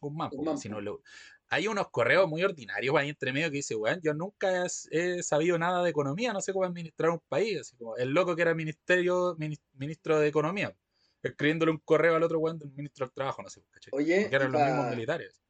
Guzmán. 0.00 0.30
Si 0.56 0.68
no 0.68 0.80
lo... 0.80 1.02
Hay 1.48 1.66
unos 1.66 1.90
correos 1.90 2.28
muy 2.28 2.42
ordinarios 2.44 2.96
ahí 2.96 3.08
entre 3.08 3.32
medio 3.32 3.50
que 3.50 3.56
dice, 3.56 3.74
bueno, 3.74 4.00
yo 4.02 4.14
nunca 4.14 4.64
he 4.90 5.22
sabido 5.22 5.58
nada 5.58 5.82
de 5.82 5.90
economía, 5.90 6.32
no 6.32 6.40
sé 6.40 6.52
cómo 6.52 6.64
administrar 6.64 7.10
un 7.10 7.20
país. 7.28 7.60
Así 7.60 7.76
como 7.76 7.96
el 7.96 8.10
loco 8.10 8.36
que 8.36 8.42
era 8.42 8.54
ministerio, 8.54 9.36
ministro 9.74 10.20
de 10.20 10.28
Economía 10.28 10.74
escribiéndole 11.22 11.72
un 11.72 11.78
correo 11.78 12.16
al 12.16 12.22
otro 12.22 12.38
weón 12.38 12.58
del 12.58 12.70
ministro 12.72 13.06
del 13.06 13.14
trabajo, 13.14 13.42
no 13.42 13.50
sé, 13.50 13.62
¿cachai? 13.70 13.90
Oye, 13.92 14.22
porque 14.22 14.36
eran 14.36 14.52
los 14.52 14.62
mismos 14.62 14.90
militares. 14.90 15.40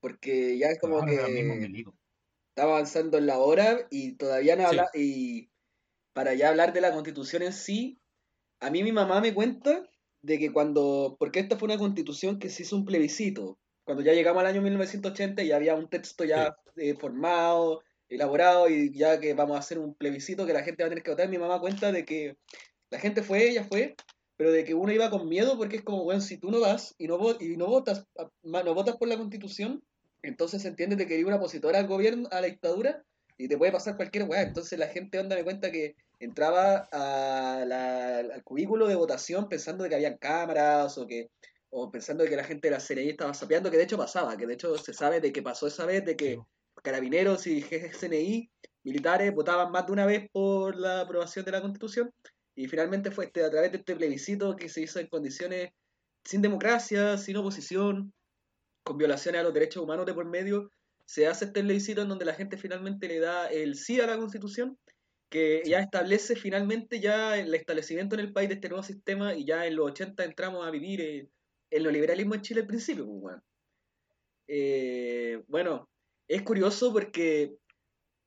Porque 0.00 0.58
ya 0.58 0.68
es 0.68 0.80
como 0.80 1.04
que 1.04 1.84
estaba 2.48 2.72
avanzando 2.72 3.18
en 3.18 3.26
la 3.26 3.38
hora 3.38 3.86
y 3.90 4.12
todavía 4.16 4.56
no 4.56 4.66
habla, 4.66 4.90
y 4.94 5.50
para 6.12 6.34
ya 6.34 6.48
hablar 6.48 6.72
de 6.72 6.80
la 6.80 6.92
constitución 6.92 7.42
en 7.42 7.52
sí, 7.52 8.00
a 8.60 8.70
mí 8.70 8.82
mi 8.82 8.92
mamá 8.92 9.20
me 9.20 9.32
cuenta 9.32 9.88
de 10.22 10.38
que 10.38 10.52
cuando, 10.52 11.16
porque 11.18 11.40
esta 11.40 11.56
fue 11.56 11.66
una 11.66 11.78
constitución 11.78 12.38
que 12.38 12.48
se 12.48 12.62
hizo 12.62 12.76
un 12.76 12.84
plebiscito, 12.84 13.58
cuando 13.84 14.02
ya 14.02 14.12
llegamos 14.12 14.40
al 14.40 14.46
año 14.46 14.62
1980 14.62 15.42
ya 15.42 15.56
había 15.56 15.74
un 15.74 15.88
texto 15.88 16.24
ya 16.24 16.56
eh, 16.76 16.94
formado, 16.94 17.82
elaborado 18.08 18.68
y 18.68 18.92
ya 18.96 19.18
que 19.18 19.34
vamos 19.34 19.56
a 19.56 19.60
hacer 19.60 19.78
un 19.78 19.94
plebiscito 19.94 20.46
que 20.46 20.52
la 20.52 20.62
gente 20.62 20.82
va 20.82 20.88
a 20.88 20.90
tener 20.90 21.02
que 21.02 21.10
votar, 21.10 21.28
mi 21.28 21.38
mamá 21.38 21.60
cuenta 21.60 21.90
de 21.90 22.04
que 22.04 22.36
la 22.90 22.98
gente 22.98 23.22
fue, 23.22 23.48
ella 23.48 23.64
fue, 23.64 23.96
pero 24.42 24.50
de 24.50 24.64
que 24.64 24.74
uno 24.74 24.90
iba 24.90 25.08
con 25.08 25.28
miedo 25.28 25.56
porque 25.56 25.76
es 25.76 25.82
como, 25.82 26.02
bueno, 26.02 26.20
si 26.20 26.36
tú 26.36 26.50
no 26.50 26.58
vas 26.58 26.96
y 26.98 27.06
no, 27.06 27.16
y 27.38 27.56
no 27.56 27.66
votas, 27.68 28.08
no 28.42 28.74
votas 28.74 28.96
por 28.96 29.06
la 29.06 29.16
constitución, 29.16 29.84
entonces 30.20 30.64
entiende 30.64 31.06
que 31.06 31.14
eres 31.14 31.26
una 31.26 31.36
opositora 31.36 31.78
al 31.78 31.86
gobierno, 31.86 32.28
a 32.32 32.40
la 32.40 32.48
dictadura, 32.48 33.04
y 33.38 33.46
te 33.46 33.56
puede 33.56 33.70
pasar 33.70 33.94
cualquier 33.94 34.24
weá. 34.24 34.42
Entonces 34.42 34.76
la 34.80 34.88
gente 34.88 35.20
onda 35.20 35.36
me 35.36 35.44
cuenta 35.44 35.70
que 35.70 35.94
entraba 36.18 36.88
a 36.90 37.62
al 37.62 38.42
cubículo 38.42 38.88
de 38.88 38.96
votación 38.96 39.48
pensando 39.48 39.84
de 39.84 39.90
que 39.90 39.94
había 39.94 40.16
cámaras 40.16 40.98
o 40.98 41.06
que 41.06 41.30
o 41.70 41.92
pensando 41.92 42.24
de 42.24 42.30
que 42.30 42.34
la 42.34 42.42
gente 42.42 42.66
de 42.66 42.72
la 42.72 42.80
CNI 42.80 43.10
estaba 43.10 43.34
sapeando, 43.34 43.70
que 43.70 43.76
de 43.76 43.84
hecho 43.84 43.96
pasaba, 43.96 44.36
que 44.36 44.48
de 44.48 44.54
hecho 44.54 44.76
se 44.76 44.92
sabe 44.92 45.20
de 45.20 45.32
que 45.32 45.42
pasó 45.42 45.68
esa 45.68 45.86
vez, 45.86 46.04
de 46.04 46.16
que 46.16 46.40
carabineros 46.82 47.46
y 47.46 47.62
CNI 47.62 48.50
militares 48.82 49.32
votaban 49.32 49.70
más 49.70 49.86
de 49.86 49.92
una 49.92 50.04
vez 50.04 50.28
por 50.32 50.74
la 50.74 51.02
aprobación 51.02 51.44
de 51.44 51.52
la 51.52 51.60
constitución 51.60 52.10
y 52.54 52.66
finalmente 52.68 53.10
fue 53.10 53.26
este, 53.26 53.44
a 53.44 53.50
través 53.50 53.72
de 53.72 53.78
este 53.78 53.96
plebiscito 53.96 54.56
que 54.56 54.68
se 54.68 54.82
hizo 54.82 55.00
en 55.00 55.06
condiciones 55.08 55.70
sin 56.24 56.42
democracia, 56.42 57.18
sin 57.18 57.36
oposición, 57.36 58.12
con 58.84 58.98
violaciones 58.98 59.40
a 59.40 59.44
los 59.44 59.54
derechos 59.54 59.82
humanos 59.82 60.06
de 60.06 60.14
por 60.14 60.26
medio, 60.26 60.70
se 61.04 61.26
hace 61.26 61.46
este 61.46 61.62
plebiscito 61.62 62.02
en 62.02 62.08
donde 62.08 62.24
la 62.24 62.34
gente 62.34 62.56
finalmente 62.56 63.08
le 63.08 63.18
da 63.18 63.46
el 63.48 63.74
sí 63.76 64.00
a 64.00 64.06
la 64.06 64.16
constitución, 64.16 64.78
que 65.28 65.62
ya 65.64 65.80
establece 65.80 66.36
finalmente 66.36 67.00
ya 67.00 67.38
el 67.38 67.54
establecimiento 67.54 68.14
en 68.14 68.20
el 68.20 68.32
país 68.32 68.48
de 68.48 68.56
este 68.56 68.68
nuevo 68.68 68.82
sistema 68.82 69.34
y 69.34 69.46
ya 69.46 69.66
en 69.66 69.76
los 69.76 69.90
80 69.90 70.24
entramos 70.24 70.66
a 70.66 70.70
vivir 70.70 71.00
el, 71.00 71.30
el 71.70 71.82
neoliberalismo 71.84 72.34
en 72.34 72.42
Chile 72.42 72.60
al 72.60 72.66
principio. 72.66 73.06
Pues, 73.06 73.20
bueno. 73.20 73.42
Eh, 74.46 75.42
bueno, 75.48 75.88
es 76.28 76.42
curioso 76.42 76.92
porque 76.92 77.56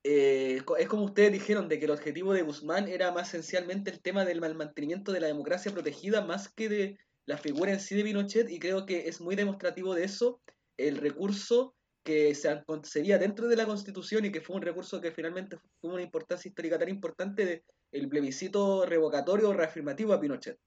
eh, 0.08 0.61
es 0.77 0.88
como 0.88 1.03
ustedes 1.03 1.32
dijeron, 1.32 1.67
de 1.67 1.80
que 1.80 1.85
el 1.85 1.92
objetivo 1.92 2.32
de 2.32 2.43
Guzmán 2.43 2.88
era 2.88 3.11
más 3.11 3.30
esencialmente 3.30 3.90
el 3.90 4.01
tema 4.01 4.24
del 4.24 4.40
mantenimiento 4.40 5.11
de 5.11 5.19
la 5.19 5.25
democracia 5.25 5.72
protegida 5.72 6.24
más 6.24 6.48
que 6.48 6.69
de 6.69 7.00
la 7.25 7.40
figura 7.40 7.72
en 7.72 7.80
sí 7.80 7.95
de 7.95 8.03
Pinochet 8.03 8.48
y 8.51 8.59
creo 8.59 8.85
que 8.85 9.08
es 9.08 9.19
muy 9.19 9.35
demostrativo 9.35 9.95
de 9.95 10.03
eso 10.03 10.40
el 10.77 10.98
recurso 10.98 11.75
que 12.03 12.35
se 12.35 12.64
concebía 12.67 13.17
dentro 13.17 13.48
de 13.48 13.56
la 13.56 13.66
Constitución 13.66 14.25
y 14.25 14.32
que 14.32 14.42
fue 14.42 14.56
un 14.56 14.61
recurso 14.61 15.01
que 15.01 15.11
finalmente 15.11 15.58
tuvo 15.82 15.95
una 15.95 16.03
importancia 16.03 16.50
histórica 16.50 16.77
tan 16.77 16.90
importante 16.90 17.64
del 17.92 18.08
plebiscito 18.08 18.85
revocatorio 18.85 19.50
o 19.50 19.53
reafirmativo 19.53 20.14
a 20.14 20.22
Pinochet. 20.22 20.59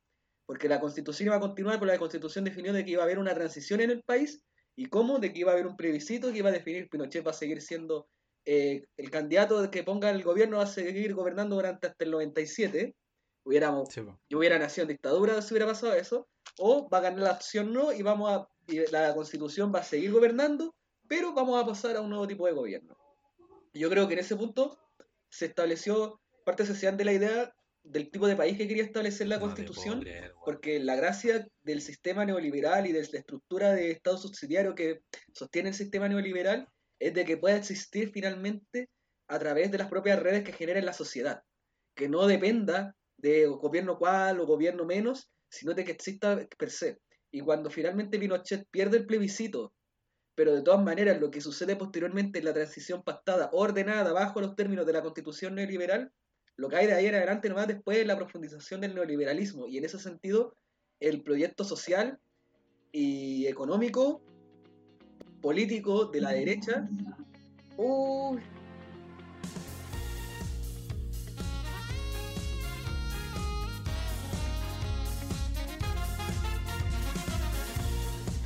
Porque 0.46 0.68
la 0.68 0.80
Constitución 0.80 1.28
iba 1.28 1.36
a 1.36 1.40
continuar, 1.40 1.78
pero 1.78 1.92
la 1.92 1.98
Constitución 1.98 2.44
definió 2.44 2.72
de 2.72 2.84
que 2.84 2.90
iba 2.90 3.02
a 3.02 3.04
haber 3.04 3.20
una 3.20 3.34
transición 3.34 3.80
en 3.82 3.90
el 3.90 4.02
país 4.02 4.42
y 4.74 4.86
cómo, 4.86 5.20
de 5.20 5.32
que 5.32 5.38
iba 5.38 5.52
a 5.52 5.54
haber 5.54 5.68
un 5.68 5.76
plebiscito 5.76 6.32
que 6.32 6.38
iba 6.38 6.48
a 6.48 6.52
definir 6.52 6.88
Pinochet 6.88 7.24
va 7.24 7.30
a 7.30 7.34
seguir 7.34 7.62
siendo 7.62 8.08
eh, 8.44 8.84
el 8.96 9.10
candidato 9.10 9.70
que 9.70 9.82
ponga 9.82 10.10
el 10.10 10.22
gobierno 10.22 10.58
va 10.58 10.64
a 10.64 10.66
seguir 10.66 11.14
gobernando 11.14 11.56
durante 11.56 11.86
hasta 11.86 12.04
el 12.04 12.10
97. 12.10 12.94
Hubiéramos, 13.44 13.88
yo 13.94 14.38
hubiera 14.38 14.58
nacido 14.58 14.82
en 14.82 14.88
dictadura 14.88 15.40
si 15.42 15.54
hubiera 15.54 15.66
pasado 15.66 15.94
eso. 15.94 16.28
O 16.58 16.88
va 16.88 16.98
a 16.98 17.02
ganar 17.02 17.20
la 17.20 17.32
opción 17.32 17.72
no 17.72 17.92
y 17.92 18.02
vamos 18.02 18.30
a 18.30 18.48
y 18.68 18.90
la 18.92 19.14
constitución 19.14 19.72
va 19.74 19.80
a 19.80 19.84
seguir 19.84 20.12
gobernando, 20.12 20.74
pero 21.08 21.32
vamos 21.32 21.60
a 21.60 21.66
pasar 21.66 21.96
a 21.96 22.00
un 22.00 22.10
nuevo 22.10 22.28
tipo 22.28 22.46
de 22.46 22.52
gobierno. 22.52 22.96
Yo 23.72 23.88
creo 23.88 24.06
que 24.06 24.14
en 24.14 24.20
ese 24.20 24.36
punto 24.36 24.78
se 25.30 25.46
estableció 25.46 26.20
parte 26.44 26.62
esencial 26.62 26.96
de 26.96 27.04
la 27.04 27.12
idea 27.12 27.54
del 27.82 28.10
tipo 28.10 28.26
de 28.26 28.36
país 28.36 28.58
que 28.58 28.68
quería 28.68 28.82
establecer 28.82 29.28
la 29.28 29.40
constitución, 29.40 30.04
porque 30.44 30.78
la 30.78 30.96
gracia 30.96 31.46
del 31.62 31.80
sistema 31.80 32.26
neoliberal 32.26 32.86
y 32.86 32.92
de 32.92 33.00
la 33.10 33.18
estructura 33.18 33.72
de 33.72 33.90
Estado 33.90 34.18
subsidiario 34.18 34.74
que 34.74 35.00
sostiene 35.32 35.70
el 35.70 35.74
sistema 35.74 36.08
neoliberal 36.08 36.68
es 36.98 37.14
de 37.14 37.24
que 37.24 37.36
pueda 37.36 37.56
existir 37.56 38.10
finalmente 38.10 38.88
a 39.28 39.38
través 39.38 39.70
de 39.70 39.78
las 39.78 39.88
propias 39.88 40.20
redes 40.20 40.44
que 40.44 40.52
generen 40.52 40.86
la 40.86 40.92
sociedad, 40.92 41.42
que 41.94 42.08
no 42.08 42.26
dependa 42.26 42.94
de 43.18 43.46
gobierno 43.46 43.98
cual 43.98 44.40
o 44.40 44.46
gobierno 44.46 44.84
menos, 44.84 45.30
sino 45.50 45.74
de 45.74 45.84
que 45.84 45.92
exista 45.92 46.46
per 46.56 46.70
se. 46.70 46.98
Y 47.30 47.40
cuando 47.40 47.70
finalmente 47.70 48.18
Pinochet 48.18 48.66
pierde 48.70 48.98
el 48.98 49.06
plebiscito, 49.06 49.72
pero 50.34 50.54
de 50.54 50.62
todas 50.62 50.82
maneras 50.82 51.20
lo 51.20 51.30
que 51.30 51.40
sucede 51.40 51.76
posteriormente 51.76 52.38
en 52.38 52.44
la 52.44 52.54
transición 52.54 53.02
pactada, 53.02 53.50
ordenada 53.52 54.12
bajo 54.12 54.40
los 54.40 54.54
términos 54.54 54.86
de 54.86 54.92
la 54.92 55.02
constitución 55.02 55.54
neoliberal, 55.56 56.12
lo 56.56 56.68
que 56.68 56.76
hay 56.76 56.86
de 56.86 56.94
ahí 56.94 57.06
en 57.06 57.14
adelante 57.14 57.48
nomás 57.48 57.68
después 57.68 57.98
es 57.98 58.06
la 58.06 58.16
profundización 58.16 58.80
del 58.80 58.94
neoliberalismo. 58.94 59.66
Y 59.66 59.78
en 59.78 59.84
ese 59.84 59.98
sentido, 59.98 60.56
el 61.00 61.22
proyecto 61.22 61.64
social 61.64 62.18
y 62.92 63.46
económico 63.46 64.22
político 65.40 66.06
de 66.06 66.20
la 66.20 66.30
derecha. 66.30 66.88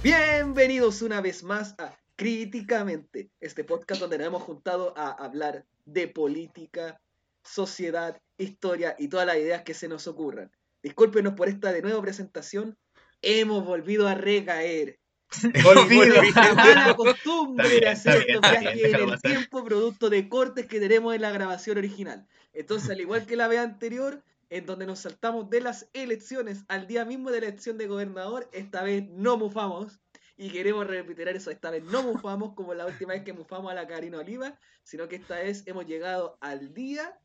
Bienvenidos 0.03 1.03
una 1.03 1.21
vez 1.21 1.43
más 1.43 1.75
a 1.79 1.97
Críticamente, 2.17 3.31
este 3.41 3.65
podcast 3.65 4.01
donde 4.01 4.19
nos 4.19 4.27
hemos 4.27 4.43
juntado 4.43 4.93
a 4.97 5.11
hablar 5.11 5.65
de 5.87 6.09
política, 6.09 7.01
sociedad, 7.43 8.21
historia 8.37 8.95
y 8.99 9.09
todas 9.09 9.27
las 9.27 9.37
ideas 9.37 9.63
que 9.63 9.75
se 9.75 9.89
nos 9.89 10.07
ocurran. 10.07 10.51
Discúlpenos 10.83 11.35
por 11.35 11.49
esta 11.49 11.73
de 11.73 11.83
nuevo 11.83 12.03
presentación. 12.03 12.77
Hemos 13.23 13.65
volvido 13.65 14.07
a 14.07 14.15
recaer. 14.15 14.99
Olvido 15.67 16.23
la 16.23 16.95
costumbre 16.97 17.81
de 17.81 17.89
hacer 17.89 18.25
estos 18.29 18.51
viajes 18.51 18.85
en 18.85 19.09
el 19.09 19.21
tiempo 19.21 19.65
producto 19.65 20.11
de 20.11 20.29
cortes 20.29 20.67
que 20.67 20.81
tenemos 20.81 21.15
en 21.15 21.23
la 21.23 21.31
grabación 21.31 21.79
original. 21.79 22.27
Entonces, 22.53 22.91
al 22.91 23.01
igual 23.01 23.27
que 23.27 23.37
la 23.37 23.49
vez 23.49 23.61
anterior, 23.61 24.23
en 24.51 24.67
donde 24.67 24.87
nos 24.87 25.01
saltamos 25.01 25.49
de 25.49 25.61
las 25.61 25.89
elecciones 25.95 26.65
al 26.69 26.87
día 26.87 27.05
mismo 27.05 27.31
de 27.31 27.41
la 27.41 27.47
elección 27.49 27.79
de 27.79 27.87
gobernador, 27.87 28.49
esta 28.53 28.83
vez 28.83 29.09
no 29.09 29.37
mufamos. 29.37 30.01
Y 30.37 30.51
queremos 30.51 30.87
repetir 30.87 31.29
eso, 31.29 31.51
esta 31.51 31.71
vez 31.71 31.85
no 31.85 32.03
mufamos 32.03 32.55
como 32.55 32.75
la 32.75 32.87
última 32.87 33.13
vez 33.13 33.23
que 33.23 33.33
mufamos 33.33 33.71
a 33.71 33.75
la 33.75 33.87
Karina 33.87 34.19
Oliva, 34.19 34.59
sino 34.83 35.09
que 35.09 35.17
esta 35.17 35.37
vez 35.37 35.63
hemos 35.67 35.87
llegado 35.87 36.37
al 36.41 36.75
día, 36.75 37.19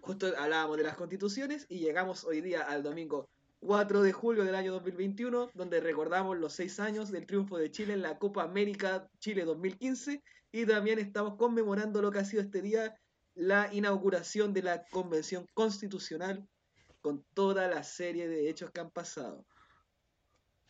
justo 0.00 0.32
hablábamos 0.38 0.76
de 0.78 0.82
las 0.82 0.96
constituciones, 0.96 1.66
y 1.68 1.78
llegamos 1.78 2.24
hoy 2.24 2.40
día 2.40 2.62
al 2.62 2.82
domingo 2.82 3.28
4 3.64 4.02
de 4.02 4.12
julio 4.12 4.44
del 4.44 4.54
año 4.54 4.72
2021, 4.72 5.50
donde 5.54 5.80
recordamos 5.80 6.36
los 6.38 6.52
seis 6.52 6.78
años 6.80 7.10
del 7.10 7.26
triunfo 7.26 7.56
de 7.56 7.70
Chile 7.70 7.94
en 7.94 8.02
la 8.02 8.18
Copa 8.18 8.42
América 8.42 9.08
Chile 9.20 9.44
2015 9.44 10.22
y 10.52 10.66
también 10.66 10.98
estamos 10.98 11.36
conmemorando 11.36 12.02
lo 12.02 12.10
que 12.10 12.18
ha 12.18 12.24
sido 12.24 12.42
este 12.42 12.60
día, 12.60 12.94
la 13.34 13.72
inauguración 13.72 14.52
de 14.52 14.62
la 14.62 14.84
Convención 14.86 15.46
Constitucional 15.54 16.46
con 17.00 17.24
toda 17.34 17.66
la 17.68 17.82
serie 17.82 18.28
de 18.28 18.50
hechos 18.50 18.70
que 18.70 18.80
han 18.80 18.90
pasado. 18.90 19.44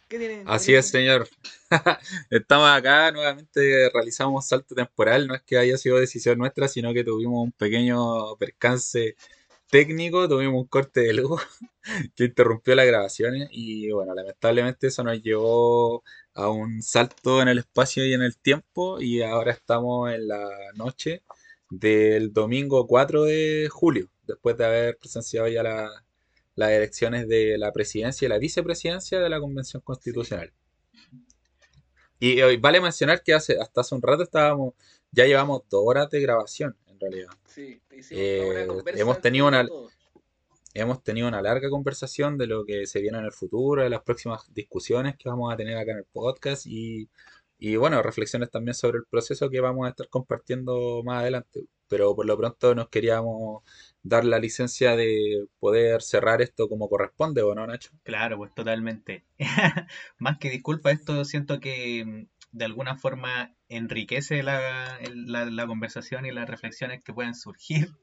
¿Qué 0.09 0.45
Así 0.47 0.75
es, 0.75 0.89
señor. 0.89 1.29
Estamos 2.31 2.69
acá, 2.69 3.11
nuevamente 3.11 3.91
realizamos 3.93 4.47
salto 4.47 4.75
temporal, 4.75 5.27
no 5.27 5.35
es 5.35 5.43
que 5.43 5.59
haya 5.59 5.77
sido 5.79 5.99
decisión 5.99 6.39
nuestra, 6.39 6.69
sino 6.69 6.93
que 6.93 7.03
tuvimos 7.03 7.43
un 7.43 7.53
pequeño 7.53 8.37
percance 8.37 9.17
técnico, 9.75 10.29
tuvimos 10.29 10.55
un 10.55 10.69
corte 10.69 11.01
de 11.01 11.15
luz 11.15 11.43
que 12.15 12.27
interrumpió 12.27 12.77
las 12.77 12.87
grabaciones 12.87 13.49
y 13.51 13.91
bueno, 13.91 14.15
lamentablemente 14.15 14.87
eso 14.87 15.03
nos 15.03 15.21
llevó 15.21 16.05
a 16.33 16.49
un 16.49 16.81
salto 16.81 17.43
en 17.43 17.49
el 17.49 17.59
espacio 17.59 18.07
y 18.07 18.13
en 18.13 18.23
el 18.23 18.39
tiempo 18.39 19.01
y 19.01 19.23
ahora 19.23 19.51
estamos 19.51 20.13
en 20.13 20.29
la 20.29 20.49
noche 20.77 21.25
del 21.71 22.33
domingo 22.33 22.87
4 22.87 23.25
de 23.25 23.69
julio, 23.69 24.09
después 24.29 24.57
de 24.57 24.65
haber 24.65 24.97
presenciado 24.97 25.49
ya 25.49 25.65
las 25.65 26.71
elecciones 26.71 27.27
de 27.27 27.59
la 27.59 27.73
presidencia 27.73 28.27
y 28.27 28.29
la 28.29 28.39
vicepresidencia 28.39 29.19
de 29.19 29.29
la 29.29 29.41
Convención 29.41 29.83
Constitucional. 29.83 30.53
Y 32.21 32.41
hoy 32.43 32.59
vale 32.59 32.81
mencionar 32.81 33.25
que 33.25 33.35
hace, 33.35 33.59
hasta 33.61 33.81
hace 33.81 33.97
un 33.97 34.03
rato 34.03 34.23
estábamos, 34.23 34.75
ya 35.11 35.25
llevamos 35.27 35.63
dos 35.69 35.83
horas 35.85 36.09
de 36.11 36.21
grabación 36.21 36.77
realidad. 37.09 37.31
Eh, 38.11 38.67
hemos 38.97 39.21
tenido 39.21 39.47
una 39.47 39.67
hemos 40.75 41.03
tenido 41.03 41.29
una 41.29 41.41
larga 41.41 41.71
conversación 41.71 42.37
de 42.37 42.49
lo 42.49 42.65
que 42.65 42.87
se 42.87 43.01
viene 43.01 43.19
en 43.19 43.25
el 43.25 43.33
futuro, 43.33 43.83
de 43.83 43.91
las 43.91 44.03
próximas 44.03 44.53
discusiones 44.53 45.17
que 45.17 45.29
vamos 45.29 45.53
a 45.53 45.57
tener 45.57 45.79
acá 45.79 45.93
en 45.93 45.99
el 45.99 46.05
podcast 46.05 46.67
y, 46.67 47.09
y 47.59 47.77
bueno, 47.77 48.03
reflexiones 48.03 48.51
también 48.51 48.75
sobre 48.75 48.99
el 48.99 49.05
proceso 49.05 49.49
que 49.49 49.61
vamos 49.61 49.87
a 49.87 49.91
estar 49.91 50.09
compartiendo 50.09 51.03
más 51.05 51.21
adelante. 51.21 51.65
Pero 51.87 52.17
por 52.17 52.27
lo 52.27 52.37
pronto 52.37 52.75
nos 52.75 52.89
queríamos 52.89 53.63
dar 54.03 54.25
la 54.25 54.39
licencia 54.39 54.97
de 54.97 55.47
poder 55.61 56.03
cerrar 56.03 56.43
esto 56.43 56.69
como 56.69 56.89
corresponde, 56.89 57.43
¿o 57.43 57.55
no, 57.55 57.67
Nacho? 57.67 57.91
Claro, 58.03 58.39
pues 58.39 58.53
totalmente. 58.55 59.25
Más 60.19 60.39
que 60.39 60.51
disculpa, 60.51 60.91
esto 60.91 61.25
siento 61.25 61.61
que 61.61 62.27
de 62.55 62.65
alguna 62.65 62.97
forma 62.97 63.53
enriquece 63.69 64.45
la, 64.45 65.01
la, 65.01 65.67
conversación 65.67 66.25
y 66.25 66.31
las 66.31 66.49
reflexiones 66.49 67.03
que 67.03 67.13
pueden 67.13 67.35
surgir. 67.35 67.91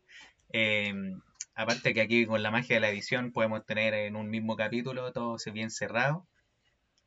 Em, 0.54 1.22
aparte 1.56 1.94
que 1.94 2.02
aquí 2.02 2.26
con 2.26 2.44
la 2.44 2.52
magia 2.52 2.76
de 2.76 2.82
la 2.82 2.90
edición 2.90 3.32
podemos 3.32 3.66
tener 3.66 3.94
en 3.94 4.18
un 4.18 4.30
mismo 4.30 4.58
capítulo 4.58 5.14
todo 5.14 5.38
bien 5.54 5.72
cerrado. 5.72 6.28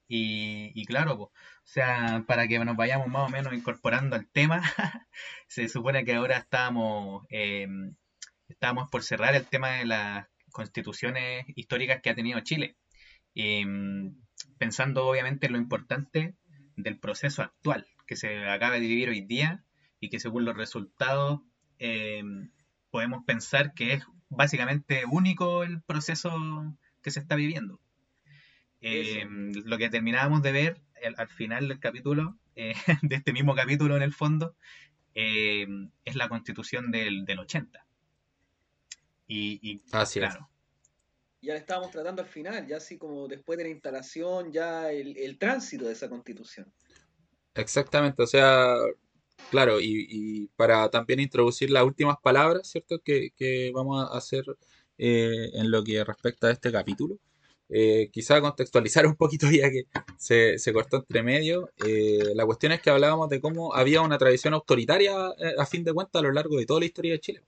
Y, 0.09 0.73
y 0.75 0.87
claro, 0.87 1.15
o 1.15 1.33
sea, 1.65 2.25
para 2.27 2.49
que 2.49 2.59
nos 2.59 2.75
vayamos 2.75 3.09
más 3.09 3.29
o 3.29 3.31
menos 3.31 3.53
incorporando 3.53 4.17
al 4.17 4.27
tema, 4.27 4.63
se 5.47 5.69
supone 5.69 6.07
que 6.07 6.15
ahora 6.15 6.39
estamos, 6.39 7.27
eh, 7.29 7.69
estamos 8.49 8.89
por 8.91 9.03
cerrar 9.03 9.35
el 9.35 9.47
tema 9.47 9.73
de 9.73 9.85
las 9.85 10.27
constituciones 10.51 11.45
históricas 11.55 12.01
que 12.01 12.09
ha 12.09 12.15
tenido 12.15 12.41
Chile. 12.41 12.77
Em, 13.35 14.15
pensando 14.57 15.07
obviamente 15.07 15.47
en 15.47 15.53
lo 15.53 15.59
importante 15.59 16.35
del 16.77 16.99
proceso 16.99 17.43
actual 17.43 17.87
que 18.07 18.17
se 18.17 18.49
acaba 18.49 18.75
de 18.75 18.81
vivir 18.81 19.09
hoy 19.09 19.23
día 19.23 19.65
y 20.01 20.09
que 20.11 20.21
según 20.21 20.45
los 20.45 20.57
resultados 20.57 21.41
em, 21.79 22.51
podemos 22.91 23.25
pensar 23.25 23.75
que 23.75 23.95
es 23.95 24.05
básicamente 24.29 25.05
único 25.11 25.65
el 25.65 25.83
proceso 25.83 26.77
que 27.03 27.11
se 27.11 27.21
está 27.21 27.37
viviendo. 27.37 27.81
Em, 28.81 29.53
lo 29.65 29.79
que 29.79 29.89
terminábamos 29.89 30.43
de 30.43 30.53
ver 30.53 30.83
al 31.17 31.29
final 31.29 31.69
del 31.69 31.81
capítulo, 31.81 32.39
eh, 32.55 32.75
de 33.03 33.17
este 33.17 33.33
mismo 33.33 33.55
capítulo 33.55 33.97
en 33.97 34.03
el 34.03 34.13
fondo, 34.13 34.57
es 35.15 36.17
la 36.17 36.29
constitución 36.29 36.91
del, 36.91 37.25
del 37.25 37.39
80. 37.39 37.87
Y, 39.27 39.61
y 39.63 39.83
Así 39.93 40.19
claro, 40.19 40.51
ya 41.45 41.57
estábamos 41.57 41.91
tratando 41.91 42.23
al 42.23 42.29
final, 42.29 42.67
ya 42.67 42.79
así 42.79 42.99
como 42.99 43.29
después 43.29 43.59
de 43.59 43.65
la 43.65 43.71
instalación, 43.71 44.53
ya 44.53 44.91
el, 44.91 45.39
tránsito 45.39 45.87
de 45.87 45.93
esa 45.93 46.09
constitución. 46.09 46.73
Exactamente, 47.55 48.23
o 48.23 48.27
sea, 48.27 48.77
claro, 49.51 49.79
y, 49.81 50.49
para 50.57 50.89
también 50.91 51.21
introducir 51.21 51.71
las 51.71 51.85
últimas 51.85 52.17
palabras, 52.23 52.69
¿cierto? 52.69 53.01
Que, 53.05 53.71
vamos 53.75 54.03
a 54.03 54.17
hacer 54.17 54.45
eh, 54.99 55.51
en 55.55 55.71
lo 55.71 55.85
que 55.85 56.03
respecta 56.03 56.49
a 56.49 56.53
este 56.53 56.73
capítulo. 56.73 57.19
Eh, 57.71 58.11
quizá 58.13 58.41
contextualizar 58.43 59.07
un 59.07 59.17
poquito 59.17 59.47
ya 59.51 59.71
que 59.71 59.85
se, 60.19 60.73
cortó 60.73 60.99
entre 60.99 61.23
medio. 61.23 61.71
Eh, 61.85 62.33
la 62.35 62.45
cuestión 62.47 62.73
es 62.73 62.81
que 62.81 62.91
hablábamos 62.91 63.29
de 63.29 63.41
cómo 63.41 63.75
había 63.75 64.01
una 64.03 64.19
tradición 64.19 64.55
autoritaria 64.55 65.13
a 65.59 65.67
fin 65.67 65.85
de 65.85 65.93
cuentas 65.93 66.21
a 66.21 66.23
lo 66.23 66.33
largo 66.33 66.57
de 66.57 66.67
toda 66.67 66.81
la 66.81 66.87
historia 66.87 67.13
de 67.13 67.21
Chile. 67.21 67.43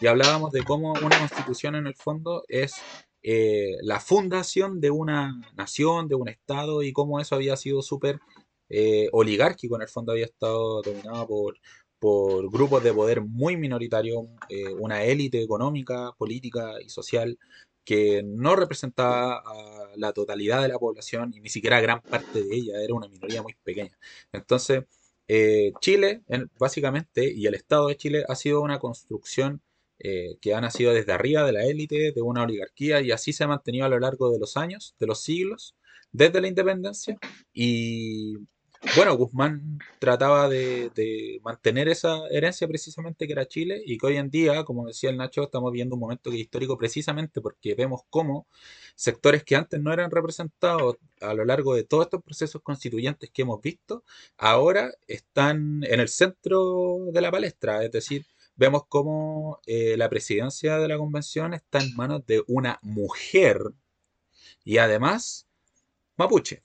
Y 0.00 0.06
hablábamos 0.06 0.52
de 0.52 0.62
cómo 0.62 0.92
una 0.92 1.18
constitución 1.18 1.74
en 1.76 1.86
el 1.86 1.94
fondo 1.94 2.44
es 2.48 2.74
eh, 3.22 3.76
la 3.82 4.00
fundación 4.00 4.80
de 4.80 4.90
una 4.90 5.40
nación, 5.56 6.08
de 6.08 6.16
un 6.16 6.28
Estado, 6.28 6.82
y 6.82 6.92
cómo 6.92 7.20
eso 7.20 7.34
había 7.36 7.56
sido 7.56 7.82
súper 7.82 8.20
eh, 8.68 9.08
oligárquico, 9.12 9.76
en 9.76 9.82
el 9.82 9.88
fondo 9.88 10.12
había 10.12 10.24
estado 10.24 10.82
dominado 10.82 11.26
por, 11.28 11.56
por 11.98 12.50
grupos 12.50 12.82
de 12.82 12.92
poder 12.92 13.20
muy 13.20 13.56
minoritarios, 13.56 14.24
eh, 14.48 14.68
una 14.74 15.04
élite 15.04 15.42
económica, 15.42 16.12
política 16.18 16.80
y 16.84 16.88
social 16.88 17.38
que 17.84 18.22
no 18.24 18.56
representaba 18.56 19.38
a 19.38 19.90
la 19.96 20.12
totalidad 20.12 20.62
de 20.62 20.68
la 20.68 20.78
población 20.78 21.32
y 21.34 21.40
ni 21.40 21.48
siquiera 21.48 21.80
gran 21.80 22.00
parte 22.00 22.42
de 22.42 22.54
ella, 22.54 22.80
era 22.82 22.94
una 22.94 23.08
minoría 23.08 23.42
muy 23.42 23.54
pequeña. 23.64 23.98
Entonces, 24.32 24.84
Chile, 25.80 26.22
básicamente, 26.58 27.32
y 27.32 27.46
el 27.46 27.54
Estado 27.54 27.88
de 27.88 27.96
Chile 27.96 28.24
ha 28.28 28.34
sido 28.36 28.60
una 28.60 28.78
construcción 28.78 29.62
eh, 30.04 30.36
que 30.40 30.52
ha 30.52 30.60
nacido 30.60 30.92
desde 30.92 31.12
arriba 31.12 31.44
de 31.44 31.52
la 31.52 31.64
élite, 31.64 32.10
de 32.12 32.22
una 32.22 32.42
oligarquía, 32.42 33.00
y 33.00 33.12
así 33.12 33.32
se 33.32 33.44
ha 33.44 33.48
mantenido 33.48 33.86
a 33.86 33.88
lo 33.88 34.00
largo 34.00 34.32
de 34.32 34.40
los 34.40 34.56
años, 34.56 34.96
de 34.98 35.06
los 35.06 35.22
siglos, 35.22 35.76
desde 36.10 36.40
la 36.40 36.48
independencia. 36.48 37.16
Y 37.52 38.34
bueno, 38.96 39.16
Guzmán 39.16 39.78
trataba 40.00 40.48
de, 40.48 40.90
mantener 41.44 41.88
esa 41.88 42.26
herencia 42.30 42.66
precisamente 42.66 43.26
que 43.26 43.32
era 43.32 43.46
Chile, 43.46 43.80
y 43.86 43.96
que 43.96 44.06
hoy 44.06 44.16
en 44.16 44.28
día, 44.28 44.64
como 44.64 44.86
decía 44.88 45.10
el 45.10 45.16
Nacho, 45.18 45.44
estamos 45.44 45.70
viendo 45.72 45.94
un 45.94 46.00
momento 46.00 46.32
histórico 46.32 46.76
precisamente 46.76 47.40
porque 47.40 47.76
vemos 47.76 48.02
cómo 48.10 48.48
sectores 48.96 49.44
que 49.44 49.54
antes 49.54 49.80
no 49.80 49.92
eran 49.92 50.10
representados 50.10 50.96
a 51.20 51.32
lo 51.32 51.44
largo 51.44 51.74
de 51.76 51.84
todos 51.84 52.06
estos 52.06 52.22
procesos 52.24 52.60
constituyentes 52.62 53.30
que 53.30 53.42
hemos 53.42 53.60
visto, 53.62 54.02
ahora 54.36 54.92
están 55.06 55.84
en 55.84 56.00
el 56.00 56.08
centro 56.08 56.98
de 57.12 57.20
la 57.20 57.30
palestra, 57.30 57.84
es 57.84 57.92
decir, 57.92 58.26
vemos 58.56 58.84
cómo 58.88 59.60
eh, 59.66 59.96
la 59.96 60.08
presidencia 60.08 60.78
de 60.78 60.88
la 60.88 60.98
convención 60.98 61.54
está 61.54 61.80
en 61.80 61.94
manos 61.96 62.26
de 62.26 62.42
una 62.46 62.78
mujer 62.82 63.58
y 64.64 64.78
además 64.78 65.46
mapuche. 66.16 66.62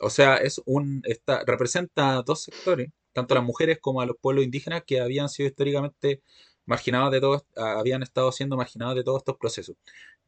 O 0.00 0.10
sea, 0.10 0.36
es 0.36 0.62
un 0.66 1.02
está, 1.04 1.44
representa 1.44 2.18
a 2.18 2.22
dos 2.22 2.42
sectores, 2.44 2.90
tanto 3.12 3.34
a 3.34 3.38
las 3.38 3.44
mujeres 3.44 3.78
como 3.80 4.00
a 4.00 4.06
los 4.06 4.16
pueblos 4.16 4.44
indígenas 4.44 4.84
que 4.86 5.00
habían 5.00 5.28
sido 5.28 5.48
históricamente 5.48 6.22
marginados 6.66 7.10
de 7.12 7.20
todos, 7.20 7.44
habían 7.56 8.02
estado 8.02 8.32
siendo 8.32 8.56
marginados 8.56 8.96
de 8.96 9.04
todos 9.04 9.20
estos 9.20 9.36
procesos. 9.36 9.76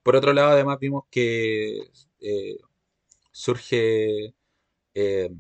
Por 0.02 0.16
otro 0.16 0.32
lado, 0.32 0.50
además 0.50 0.78
vimos 0.80 1.04
que 1.10 1.90
eh, 2.20 2.56
surge 3.30 4.34
eh, 4.94 5.30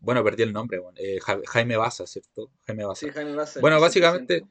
bueno, 0.00 0.22
perdí 0.22 0.44
el 0.44 0.52
nombre, 0.52 0.80
Jaime 1.46 1.76
Baza, 1.76 2.06
¿cierto? 2.06 2.50
Jaime 2.66 2.84
Baza. 2.84 3.06
Sí, 3.06 3.12
Jaime 3.12 3.34
Baza 3.34 3.60
bueno, 3.60 3.80
básicamente, 3.80 4.44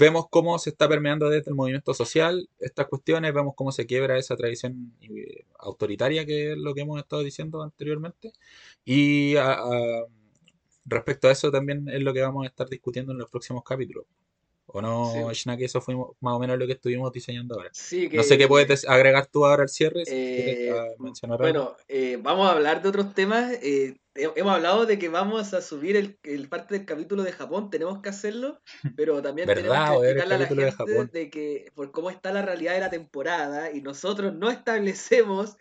vemos 0.00 0.26
cómo 0.30 0.58
se 0.58 0.70
está 0.70 0.88
permeando 0.88 1.28
desde 1.28 1.50
el 1.50 1.54
movimiento 1.54 1.94
social 1.94 2.48
estas 2.58 2.88
cuestiones, 2.88 3.32
vemos 3.32 3.54
cómo 3.54 3.70
se 3.70 3.86
quiebra 3.86 4.18
esa 4.18 4.36
tradición 4.36 4.92
eh, 5.02 5.44
autoritaria 5.58 6.26
que 6.26 6.52
es 6.52 6.58
lo 6.58 6.74
que 6.74 6.80
hemos 6.80 6.98
estado 6.98 7.22
diciendo 7.22 7.62
anteriormente. 7.62 8.32
Y 8.84 9.34
respecto 10.86 11.28
a 11.28 11.32
eso 11.32 11.52
también 11.52 11.88
es 11.88 12.02
lo 12.02 12.12
que 12.12 12.22
vamos 12.22 12.44
a 12.44 12.48
estar 12.48 12.68
discutiendo 12.68 13.12
en 13.12 13.18
los 13.18 13.30
próximos 13.30 13.62
capítulos. 13.62 14.06
¿O 14.72 14.80
no, 14.80 15.32
sí. 15.34 15.56
que 15.58 15.64
eso 15.64 15.80
fue 15.80 15.96
más 16.20 16.34
o 16.34 16.38
menos 16.38 16.56
lo 16.56 16.66
que 16.66 16.74
estuvimos 16.74 17.12
diseñando 17.12 17.56
ahora? 17.56 17.70
no 17.70 18.22
sé 18.22 18.38
qué 18.38 18.46
puedes 18.46 18.88
agregar 18.88 19.26
tú 19.26 19.44
ahora 19.44 19.64
al 19.64 19.68
cierre. 19.68 20.04
Eh, 20.06 20.72
bueno, 21.38 21.76
eh, 21.88 22.18
vamos 22.22 22.48
a 22.48 22.52
hablar 22.52 22.80
de 22.80 22.88
otros 22.88 23.12
temas. 23.14 23.52
Eh, 23.62 23.96
hemos 24.14 24.52
hablado 24.52 24.86
de 24.86 24.98
que 24.98 25.08
vamos 25.08 25.54
a 25.54 25.62
subir 25.62 25.96
el, 25.96 26.48
parte 26.48 26.74
del 26.74 26.84
capítulo 26.84 27.22
de 27.22 27.32
Japón, 27.32 27.70
tenemos 27.70 28.00
que 28.00 28.08
hacerlo, 28.08 28.60
pero 28.96 29.22
también 29.22 29.46
tenemos 29.46 29.76
que 29.76 29.94
explicarle 29.94 30.34
a 30.34 30.38
la 30.38 30.46
gente 30.46 31.18
de, 31.18 31.30
que 31.30 31.72
por 31.74 31.92
cómo 31.92 32.10
está 32.10 32.32
la 32.32 32.42
realidad 32.42 32.74
de 32.74 32.80
la 32.80 32.90
temporada 32.90 33.70
y 33.72 33.82
nosotros 33.82 34.34
no 34.34 34.50
establecemos 34.50 35.56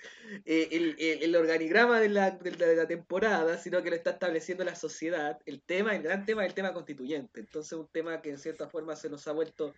eh, 0.45 0.97
el, 1.21 1.35
organigrama 1.35 1.99
de 1.99 2.09
la, 2.09 2.31
de 2.31 2.75
la, 2.75 2.87
temporada, 2.87 3.57
sino 3.57 3.83
que 3.83 3.89
lo 3.89 3.95
está 3.95 4.11
estableciendo 4.11 4.63
la 4.63 4.75
sociedad. 4.75 5.39
El 5.45 5.61
tema, 5.61 5.95
el 5.95 6.03
gran 6.03 6.25
tema 6.25 6.43
es 6.43 6.49
el 6.49 6.55
tema 6.55 6.73
constituyente. 6.73 7.39
Entonces 7.39 7.73
un 7.73 7.87
tema 7.87 8.21
que 8.21 8.31
en 8.31 8.39
cierta 8.39 8.67
forma 8.67 8.95
se 8.95 9.09
nos 9.09 9.27
ha 9.27 9.31
vuelto 9.31 9.73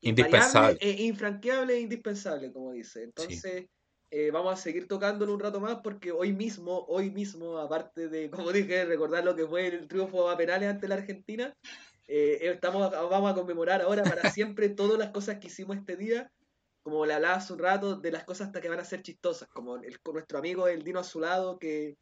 indispensable, 0.00 0.78
e 0.80 1.02
infranqueable 1.02 1.74
e 1.74 1.80
indispensable, 1.80 2.52
como 2.52 2.72
dice. 2.72 3.04
Entonces... 3.04 3.66
Eh, 4.12 4.32
vamos 4.32 4.52
a 4.52 4.56
seguir 4.56 4.88
tocándolo 4.88 5.32
un 5.32 5.40
rato 5.40 5.60
más 5.60 5.76
porque 5.84 6.10
hoy 6.10 6.32
mismo, 6.32 6.84
hoy 6.88 7.10
mismo, 7.10 7.58
aparte 7.58 8.08
de, 8.08 8.28
como 8.28 8.50
dije, 8.52 8.84
recordar 8.84 9.24
lo 9.24 9.36
que 9.36 9.46
fue 9.46 9.68
el 9.68 9.86
triunfo 9.86 10.28
a 10.28 10.36
penales 10.36 10.68
ante 10.68 10.88
la 10.88 10.96
Argentina, 10.96 11.54
eh, 12.08 12.38
estamos, 12.42 12.90
vamos 12.90 13.30
a 13.30 13.34
conmemorar 13.34 13.82
ahora 13.82 14.02
para 14.02 14.22
siempre 14.32 14.68
todas 14.68 14.98
las 14.98 15.10
cosas 15.10 15.38
que 15.38 15.46
hicimos 15.46 15.76
este 15.76 15.96
día, 15.96 16.32
como 16.82 17.06
le 17.06 17.14
hablaba 17.14 17.36
hace 17.36 17.52
un 17.52 17.60
rato, 17.60 17.96
de 17.96 18.10
las 18.10 18.24
cosas 18.24 18.48
hasta 18.48 18.60
que 18.60 18.68
van 18.68 18.80
a 18.80 18.84
ser 18.84 19.02
chistosas, 19.02 19.48
como 19.48 19.76
el, 19.76 20.00
con 20.00 20.14
nuestro 20.14 20.38
amigo 20.38 20.66
el 20.66 20.82
Dino 20.82 20.98
Azulado, 20.98 21.58
que 21.58 21.96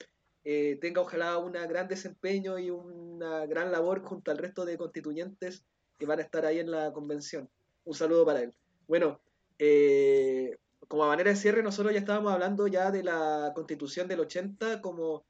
eh, 0.45 0.78
tenga 0.81 1.03
ojalá 1.03 1.37
un 1.37 1.53
gran 1.53 1.89
desempeño 1.89 2.59
y 2.59 2.70
una 2.70 3.45
gran 3.45 3.70
labor 3.70 4.01
junto 4.03 4.31
al 4.31 4.39
resto 4.39 4.65
de 4.65 4.78
constituyentes 4.78 5.67
que 5.99 6.07
van 6.07 6.20
a 6.20 6.23
estar 6.23 6.47
ahí 6.47 6.59
en 6.59 6.70
la 6.70 6.91
convención. 6.93 7.51
Un 7.85 7.95
saludo 7.95 8.25
para 8.25 8.41
él. 8.41 8.55
Bueno, 8.87 9.20
eh, 9.59 10.57
como 10.86 11.05
a 11.05 11.08
manera 11.08 11.31
de 11.31 11.36
cierre, 11.36 11.62
nosotros 11.62 11.92
ya 11.92 11.98
estábamos 11.98 12.32
hablando 12.32 12.66
ya 12.66 12.90
de 12.90 13.02
la 13.02 13.52
constitución 13.55 14.07
del 14.08 14.20
80 14.20 14.81
como 14.81 15.24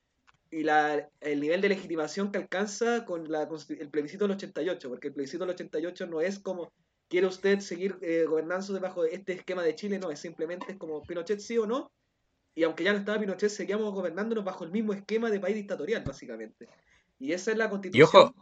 y 0.50 0.62
la, 0.62 1.08
el 1.20 1.40
nivel 1.40 1.60
de 1.60 1.68
legitimación 1.68 2.32
que 2.32 2.38
alcanza 2.38 3.04
con 3.04 3.30
la, 3.30 3.48
el 3.68 3.90
plebiscito 3.90 4.24
del 4.24 4.36
88, 4.36 4.88
porque 4.88 5.08
el 5.08 5.14
plebiscito 5.14 5.44
del 5.44 5.54
88 5.54 6.06
no 6.06 6.20
es 6.20 6.38
como 6.38 6.72
quiere 7.08 7.26
usted 7.26 7.60
seguir 7.60 7.98
eh, 8.02 8.24
gobernando 8.26 8.72
debajo 8.72 9.02
de 9.02 9.14
este 9.14 9.32
esquema 9.34 9.62
de 9.62 9.74
Chile, 9.74 9.98
no, 9.98 10.10
es 10.10 10.20
simplemente 10.20 10.72
es 10.72 10.78
como 10.78 11.02
Pinochet 11.02 11.40
sí 11.40 11.58
o 11.58 11.66
no, 11.66 11.90
y 12.54 12.64
aunque 12.64 12.84
ya 12.84 12.92
no 12.92 12.98
estaba 12.98 13.20
Pinochet, 13.20 13.50
seguíamos 13.50 13.92
gobernándonos 13.92 14.44
bajo 14.44 14.64
el 14.64 14.70
mismo 14.70 14.92
esquema 14.92 15.30
de 15.30 15.40
país 15.40 15.54
dictatorial, 15.54 16.02
básicamente. 16.04 16.68
Y 17.18 17.32
esa 17.32 17.52
es 17.52 17.58
la 17.58 17.68
constitución. 17.68 18.00
Y 18.00 18.02
ojo, 18.02 18.34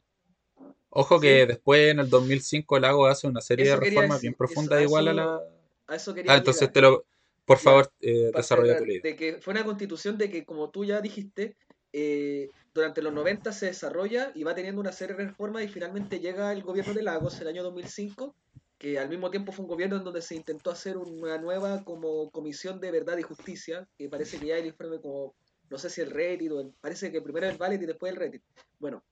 ojo 0.91 1.21
que 1.21 1.47
después 1.47 1.91
en 1.91 2.01
el 2.01 2.11
2005 2.11 2.79
Lago 2.79 3.07
hace 3.07 3.27
una 3.27 3.41
serie 3.41 3.67
de 3.67 3.77
reformas 3.77 4.21
bien 4.21 4.35
profundas 4.35 4.83
igual 4.83 5.09
a 5.09 5.13
la 5.13 5.41
a 5.87 5.97
eso 5.97 6.15
quería 6.15 6.33
Ah, 6.33 6.37
entonces 6.37 6.73
te 6.73 6.81
lo. 6.81 7.05
Por 7.45 7.59
favor, 7.59 7.93
eh, 8.01 8.31
desarrolla 8.35 8.77
tu 8.77 8.85
idea. 8.85 9.01
De 9.03 9.15
que 9.15 9.39
fue 9.41 9.53
una 9.53 9.65
constitución 9.65 10.19
de 10.19 10.29
que, 10.29 10.45
como 10.45 10.71
tú 10.71 10.85
ya 10.85 11.01
dijiste, 11.01 11.57
eh, 11.93 12.51
durante 12.75 13.01
los 13.01 13.13
90 13.13 13.53
se 13.53 13.67
desarrolla 13.67 14.33
y 14.35 14.43
va 14.43 14.55
teniendo 14.55 14.81
una 14.81 14.93
serie 14.93 15.17
de 15.17 15.27
reformas 15.27 15.63
y 15.63 15.69
finalmente 15.69 16.21
llega 16.21 16.53
el 16.53 16.63
gobierno 16.63 16.93
de 16.93 17.03
Lagos 17.03 17.41
el 17.41 17.49
año 17.49 17.63
2005, 17.63 18.35
que 18.79 18.99
al 18.99 19.09
mismo 19.09 19.31
tiempo 19.31 19.53
fue 19.53 19.65
un 19.65 19.71
gobierno 19.71 19.97
en 19.97 20.05
donde 20.05 20.23
se 20.23 20.35
intentó 20.35 20.71
hacer 20.71 20.97
una 20.99 21.39
nueva 21.39 21.85
como 21.85 22.31
comisión 22.31 22.81
de 22.81 22.91
verdad 22.91 23.17
y 23.17 23.23
justicia, 23.23 23.89
que 23.97 24.09
parece 24.09 24.39
que 24.39 24.47
ya 24.47 24.59
el 24.59 24.67
informe 24.67 25.01
como, 25.01 25.35
no 25.71 25.79
sé 25.79 25.89
si 25.89 26.01
el 26.01 26.11
Reddit 26.11 26.51
o 26.51 26.73
parece 26.81 27.11
que 27.13 27.23
primero 27.23 27.49
el 27.49 27.57
Valet 27.57 27.81
y 27.81 27.87
después 27.87 28.13
el 28.13 28.19
Reddit. 28.19 28.43
Bueno, 28.79 29.03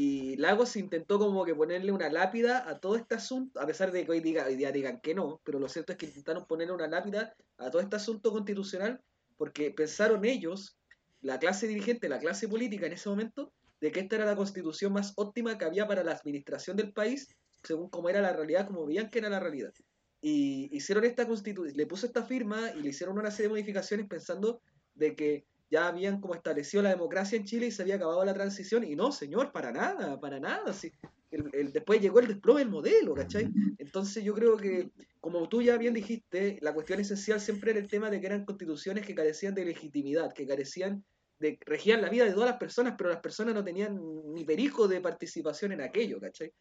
Y 0.00 0.36
Lagos 0.36 0.76
intentó 0.76 1.18
como 1.18 1.44
que 1.44 1.56
ponerle 1.56 1.90
una 1.90 2.08
lápida 2.08 2.70
a 2.70 2.78
todo 2.78 2.94
este 2.94 3.16
asunto, 3.16 3.58
a 3.58 3.66
pesar 3.66 3.90
de 3.90 4.04
que 4.04 4.12
hoy, 4.12 4.20
diga, 4.20 4.46
día 4.46 4.70
digan 4.70 5.00
que 5.00 5.12
no, 5.12 5.40
pero 5.42 5.58
lo 5.58 5.68
cierto 5.68 5.90
es 5.90 5.98
que 5.98 6.06
intentaron 6.06 6.46
ponerle 6.46 6.72
una 6.72 6.86
lápida 6.86 7.34
a 7.56 7.68
todo 7.68 7.82
este 7.82 7.96
asunto 7.96 8.30
constitucional 8.30 9.02
porque 9.36 9.72
pensaron 9.72 10.24
ellos, 10.24 10.78
la 11.20 11.40
clase 11.40 11.66
dirigente, 11.66 12.08
la 12.08 12.20
clase 12.20 12.46
política 12.46 12.86
en 12.86 12.92
ese 12.92 13.08
momento, 13.08 13.52
de 13.80 13.90
que 13.90 13.98
esta 13.98 14.14
era 14.14 14.24
la 14.24 14.36
constitución 14.36 14.92
más 14.92 15.14
óptima 15.16 15.58
que 15.58 15.64
había 15.64 15.88
para 15.88 16.04
la 16.04 16.12
administración 16.12 16.76
del 16.76 16.92
país, 16.92 17.26
según 17.64 17.90
cómo 17.90 18.08
era 18.08 18.20
la 18.20 18.32
realidad, 18.32 18.68
como 18.68 18.86
veían 18.86 19.10
que 19.10 19.18
era 19.18 19.28
la 19.28 19.40
realidad. 19.40 19.72
Y 20.20 20.68
hicieron 20.70 21.06
esta 21.06 21.26
constitución, 21.26 21.76
le 21.76 21.86
puso 21.88 22.06
esta 22.06 22.22
firma 22.22 22.70
y 22.70 22.82
le 22.82 22.90
hicieron 22.90 23.18
una 23.18 23.32
serie 23.32 23.48
de 23.48 23.54
modificaciones 23.54 24.06
pensando 24.06 24.62
de 24.94 25.16
que 25.16 25.44
ya 25.70 25.88
habían 25.88 26.20
como 26.20 26.34
establecido 26.34 26.82
la 26.82 26.90
democracia 26.90 27.36
en 27.36 27.44
Chile 27.44 27.66
y 27.66 27.70
se 27.70 27.82
había 27.82 27.96
acabado 27.96 28.24
la 28.24 28.34
transición. 28.34 28.84
Y 28.84 28.96
no, 28.96 29.12
señor, 29.12 29.52
para 29.52 29.70
nada, 29.72 30.18
para 30.18 30.40
nada. 30.40 30.72
Sí. 30.72 30.92
Después 31.30 32.00
llegó 32.00 32.20
el 32.20 32.28
desplome 32.28 32.60
del 32.60 32.70
modelo, 32.70 33.14
¿cachai? 33.14 33.50
Entonces 33.76 34.24
yo 34.24 34.34
creo 34.34 34.56
que, 34.56 34.90
como 35.20 35.46
tú 35.48 35.60
ya 35.60 35.76
bien 35.76 35.92
dijiste, 35.92 36.58
la 36.62 36.72
cuestión 36.72 37.00
esencial 37.00 37.38
siempre 37.38 37.72
era 37.72 37.80
el 37.80 37.88
tema 37.88 38.08
de 38.08 38.20
que 38.20 38.26
eran 38.26 38.46
constituciones 38.46 39.04
que 39.04 39.14
carecían 39.14 39.54
de 39.54 39.66
legitimidad, 39.66 40.32
que 40.32 40.46
carecían 40.46 41.04
de 41.38 41.58
regían 41.64 42.02
la 42.02 42.08
vida 42.08 42.24
de 42.24 42.32
todas 42.32 42.50
las 42.50 42.58
personas, 42.58 42.94
pero 42.96 43.10
las 43.10 43.20
personas 43.20 43.54
no 43.54 43.62
tenían 43.62 44.00
ni 44.32 44.44
perijo 44.44 44.88
de 44.88 45.00
participación 45.00 45.72
en 45.72 45.82
aquello, 45.82 46.18
¿cachai? 46.18 46.52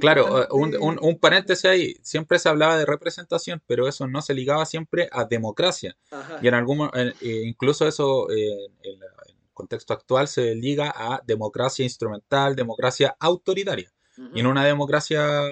Claro, 0.00 0.42
eh, 0.42 0.46
un, 0.50 0.98
un, 1.00 1.18
paréntesis 1.18 1.64
ahí, 1.64 1.96
siempre 2.02 2.38
se 2.38 2.48
hablaba 2.48 2.76
de 2.76 2.84
representación, 2.84 3.62
pero 3.66 3.86
eso 3.86 4.06
no 4.06 4.20
se 4.20 4.34
ligaba 4.34 4.66
siempre 4.66 5.08
a 5.12 5.24
democracia. 5.24 5.96
Y 6.42 6.48
en 6.48 6.54
algún 6.54 6.90
eh, 6.94 7.12
incluso 7.20 7.86
eso 7.86 8.28
eh, 8.30 8.66
en 8.82 9.02
el 9.02 9.08
contexto 9.52 9.92
actual 9.92 10.28
se 10.28 10.54
liga 10.54 10.92
a 10.94 11.22
democracia 11.24 11.84
instrumental, 11.84 12.56
democracia 12.56 13.16
autoritaria. 13.20 13.92
Y 14.34 14.40
en 14.40 14.46
una 14.46 14.64
democracia 14.64 15.42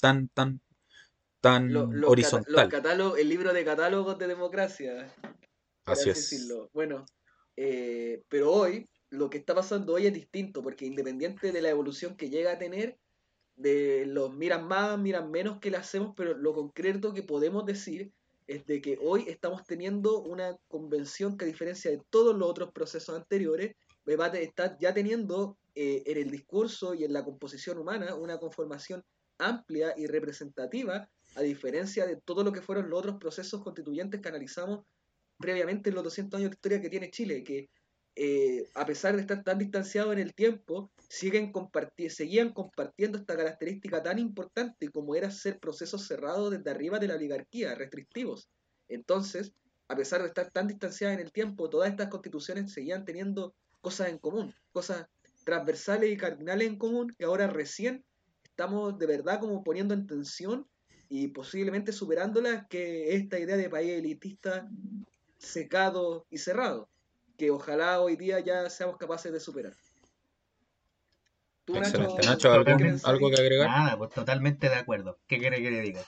tan, 0.00 0.28
tan, 0.28 0.60
tan 1.42 1.76
horizontal. 2.04 2.70
el 3.18 3.28
libro 3.28 3.52
de 3.52 3.64
catálogos 3.64 4.18
de 4.18 4.26
democracia. 4.26 5.14
Así 5.84 6.10
es. 6.10 6.48
Bueno, 6.72 7.04
pero 7.54 8.52
hoy 8.52 8.88
lo 9.10 9.30
que 9.30 9.38
está 9.38 9.54
pasando 9.54 9.94
hoy 9.94 10.06
es 10.06 10.14
distinto, 10.14 10.62
porque 10.62 10.86
independiente 10.86 11.52
de 11.52 11.62
la 11.62 11.68
evolución 11.68 12.16
que 12.16 12.30
llega 12.30 12.52
a 12.52 12.58
tener, 12.58 12.98
de 13.56 14.04
los 14.06 14.32
miran 14.34 14.68
más, 14.68 14.98
miran 14.98 15.30
menos 15.30 15.58
que 15.58 15.70
le 15.70 15.78
hacemos, 15.78 16.14
pero 16.16 16.36
lo 16.36 16.52
concreto 16.52 17.14
que 17.14 17.22
podemos 17.22 17.64
decir 17.64 18.12
es 18.46 18.64
de 18.66 18.80
que 18.80 18.98
hoy 19.02 19.24
estamos 19.26 19.64
teniendo 19.64 20.22
una 20.22 20.56
convención 20.68 21.36
que 21.36 21.44
a 21.44 21.48
diferencia 21.48 21.90
de 21.90 22.00
todos 22.10 22.36
los 22.36 22.48
otros 22.48 22.70
procesos 22.72 23.16
anteriores, 23.16 23.74
está 24.34 24.78
ya 24.78 24.94
teniendo 24.94 25.58
eh, 25.74 26.04
en 26.06 26.18
el 26.18 26.30
discurso 26.30 26.94
y 26.94 27.04
en 27.04 27.12
la 27.12 27.24
composición 27.24 27.78
humana 27.78 28.14
una 28.14 28.38
conformación 28.38 29.02
amplia 29.38 29.94
y 29.96 30.06
representativa, 30.06 31.08
a 31.34 31.40
diferencia 31.42 32.06
de 32.06 32.16
todo 32.16 32.44
lo 32.44 32.52
que 32.52 32.62
fueron 32.62 32.88
los 32.88 33.00
otros 33.00 33.16
procesos 33.18 33.62
constituyentes 33.62 34.20
que 34.20 34.28
analizamos 34.28 34.84
previamente 35.38 35.90
en 35.90 35.96
los 35.96 36.04
200 36.04 36.38
años 36.38 36.50
de 36.50 36.54
historia 36.54 36.80
que 36.80 36.88
tiene 36.88 37.10
Chile, 37.10 37.44
que 37.44 37.68
eh, 38.18 38.70
a 38.74 38.86
pesar 38.86 39.14
de 39.14 39.20
estar 39.20 39.44
tan 39.44 39.58
distanciados 39.58 40.14
en 40.14 40.18
el 40.18 40.32
tiempo, 40.32 40.90
siguen 41.06 41.52
seguían 42.08 42.50
compartiendo 42.54 43.18
esta 43.18 43.36
característica 43.36 44.02
tan 44.02 44.18
importante 44.18 44.88
como 44.88 45.14
era 45.14 45.30
ser 45.30 45.58
procesos 45.58 46.06
cerrados 46.06 46.50
desde 46.50 46.70
arriba 46.70 46.98
de 46.98 47.08
la 47.08 47.16
oligarquía, 47.16 47.74
restrictivos. 47.74 48.48
Entonces, 48.88 49.52
a 49.88 49.96
pesar 49.96 50.22
de 50.22 50.28
estar 50.28 50.50
tan 50.50 50.66
distanciadas 50.66 51.18
en 51.18 51.26
el 51.26 51.30
tiempo, 51.30 51.68
todas 51.68 51.90
estas 51.90 52.08
constituciones 52.08 52.72
seguían 52.72 53.04
teniendo 53.04 53.54
cosas 53.82 54.08
en 54.08 54.16
común, 54.16 54.54
cosas 54.72 55.06
transversales 55.44 56.10
y 56.10 56.16
cardinales 56.16 56.68
en 56.68 56.78
común 56.78 57.14
que 57.18 57.26
ahora 57.26 57.48
recién 57.48 58.02
estamos 58.44 58.98
de 58.98 59.06
verdad 59.06 59.40
como 59.40 59.62
poniendo 59.62 59.92
en 59.92 60.06
tensión 60.06 60.66
y 61.10 61.28
posiblemente 61.28 61.92
superándolas, 61.92 62.66
que 62.68 63.14
esta 63.14 63.38
idea 63.38 63.58
de 63.58 63.68
país 63.68 63.92
elitista 63.92 64.66
secado 65.38 66.26
y 66.30 66.38
cerrado 66.38 66.88
que 67.36 67.50
ojalá 67.50 68.00
hoy 68.00 68.16
día 68.16 68.40
ya 68.40 68.68
seamos 68.70 68.96
capaces 68.96 69.32
de 69.32 69.40
superar. 69.40 69.74
Excelente. 71.68 72.26
Nacho, 72.26 72.52
¿algo, 72.52 73.30
que 73.30 73.40
agregar? 73.40 73.68
Nada, 73.68 73.98
pues 73.98 74.12
totalmente 74.12 74.68
de 74.68 74.76
acuerdo. 74.76 75.18
¿Qué 75.26 75.38
quiere 75.38 75.60
que 75.60 75.70
le 75.70 75.80
diga? 75.80 76.02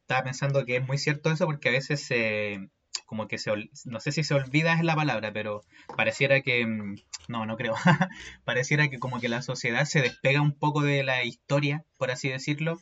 Estaba 0.00 0.24
pensando 0.24 0.64
que 0.64 0.76
es 0.76 0.86
muy 0.86 0.98
cierto 0.98 1.30
eso 1.30 1.46
porque 1.46 1.68
a 1.68 1.72
veces 1.72 2.02
se, 2.02 2.68
como 3.06 3.28
que 3.28 3.38
se, 3.38 3.52
no 3.84 4.00
sé 4.00 4.12
si 4.12 4.24
se 4.24 4.34
olvida 4.34 4.74
es 4.74 4.82
la 4.82 4.96
palabra, 4.96 5.32
pero 5.32 5.62
pareciera 5.96 6.40
que, 6.40 6.66
mm, 6.66 6.96
no, 7.28 7.46
no 7.46 7.56
creo, 7.56 7.74
pareciera 8.44 8.88
que 8.88 8.98
como 8.98 9.20
que 9.20 9.28
la 9.28 9.42
sociedad 9.42 9.84
se 9.84 10.02
despega 10.02 10.40
un 10.40 10.52
poco 10.52 10.82
de 10.82 11.04
la 11.04 11.24
historia, 11.24 11.84
por 11.96 12.10
así 12.10 12.28
decirlo, 12.28 12.80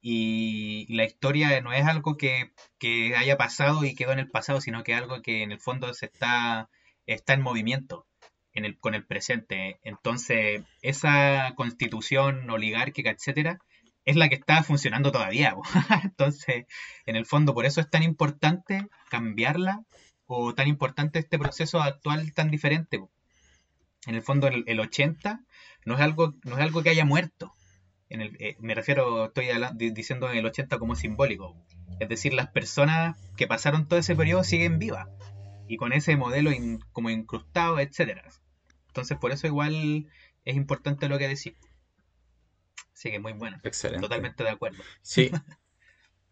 y 0.00 0.86
la 0.94 1.04
historia 1.04 1.60
no 1.62 1.72
es 1.72 1.84
algo 1.86 2.16
que, 2.16 2.52
que 2.78 3.16
haya 3.16 3.36
pasado 3.36 3.84
y 3.84 3.94
quedó 3.94 4.12
en 4.12 4.20
el 4.20 4.30
pasado, 4.30 4.60
sino 4.60 4.84
que 4.84 4.92
es 4.92 4.98
algo 4.98 5.22
que 5.22 5.42
en 5.42 5.52
el 5.52 5.58
fondo 5.58 5.92
se 5.94 6.06
está 6.06 6.68
está 7.06 7.34
en 7.34 7.42
movimiento 7.42 8.06
en 8.56 8.64
el, 8.64 8.78
con 8.78 8.94
el 8.94 9.04
presente. 9.04 9.78
Entonces, 9.82 10.62
esa 10.82 11.52
constitución 11.54 12.50
oligárquica, 12.50 13.10
etcétera, 13.10 13.58
es 14.04 14.16
la 14.16 14.28
que 14.28 14.36
está 14.36 14.62
funcionando 14.62 15.12
todavía. 15.12 15.54
Entonces, 16.02 16.66
en 17.04 17.16
el 17.16 17.26
fondo, 17.26 17.54
por 17.54 17.66
eso 17.66 17.80
es 17.80 17.90
tan 17.90 18.02
importante 18.02 18.88
cambiarla 19.10 19.84
o 20.26 20.54
tan 20.54 20.66
importante 20.68 21.18
este 21.18 21.38
proceso 21.38 21.80
actual 21.80 22.32
tan 22.32 22.50
diferente. 22.50 23.00
En 24.06 24.14
el 24.14 24.22
fondo, 24.22 24.48
el, 24.48 24.80
80 24.80 25.40
no 25.84 25.94
es, 25.94 26.00
algo, 26.00 26.34
no 26.44 26.56
es 26.56 26.62
algo 26.62 26.82
que 26.82 26.90
haya 26.90 27.04
muerto. 27.04 27.52
En 28.08 28.20
el, 28.20 28.36
eh, 28.40 28.56
me 28.60 28.74
refiero, 28.74 29.26
estoy 29.26 29.48
diciendo 29.92 30.30
en 30.30 30.38
el 30.38 30.46
80 30.46 30.78
como 30.78 30.94
simbólico. 30.94 31.56
Es 31.98 32.08
decir, 32.08 32.32
las 32.32 32.48
personas 32.48 33.16
que 33.36 33.48
pasaron 33.48 33.88
todo 33.88 33.98
ese 33.98 34.14
periodo 34.14 34.44
siguen 34.44 34.78
vivas 34.78 35.08
y 35.68 35.76
con 35.76 35.92
ese 35.92 36.16
modelo 36.16 36.50
como 36.92 37.10
incrustado, 37.10 37.78
etcétera. 37.80 38.22
Entonces, 38.88 39.18
por 39.18 39.32
eso 39.32 39.46
igual 39.46 40.06
es 40.44 40.56
importante 40.56 41.08
lo 41.08 41.18
que 41.18 41.28
decís. 41.28 41.54
Así 42.94 43.10
que 43.10 43.18
muy 43.18 43.34
bueno. 43.34 43.58
Excelente. 43.62 44.02
Totalmente 44.02 44.42
de 44.42 44.50
acuerdo. 44.50 44.82
Sí. 45.02 45.30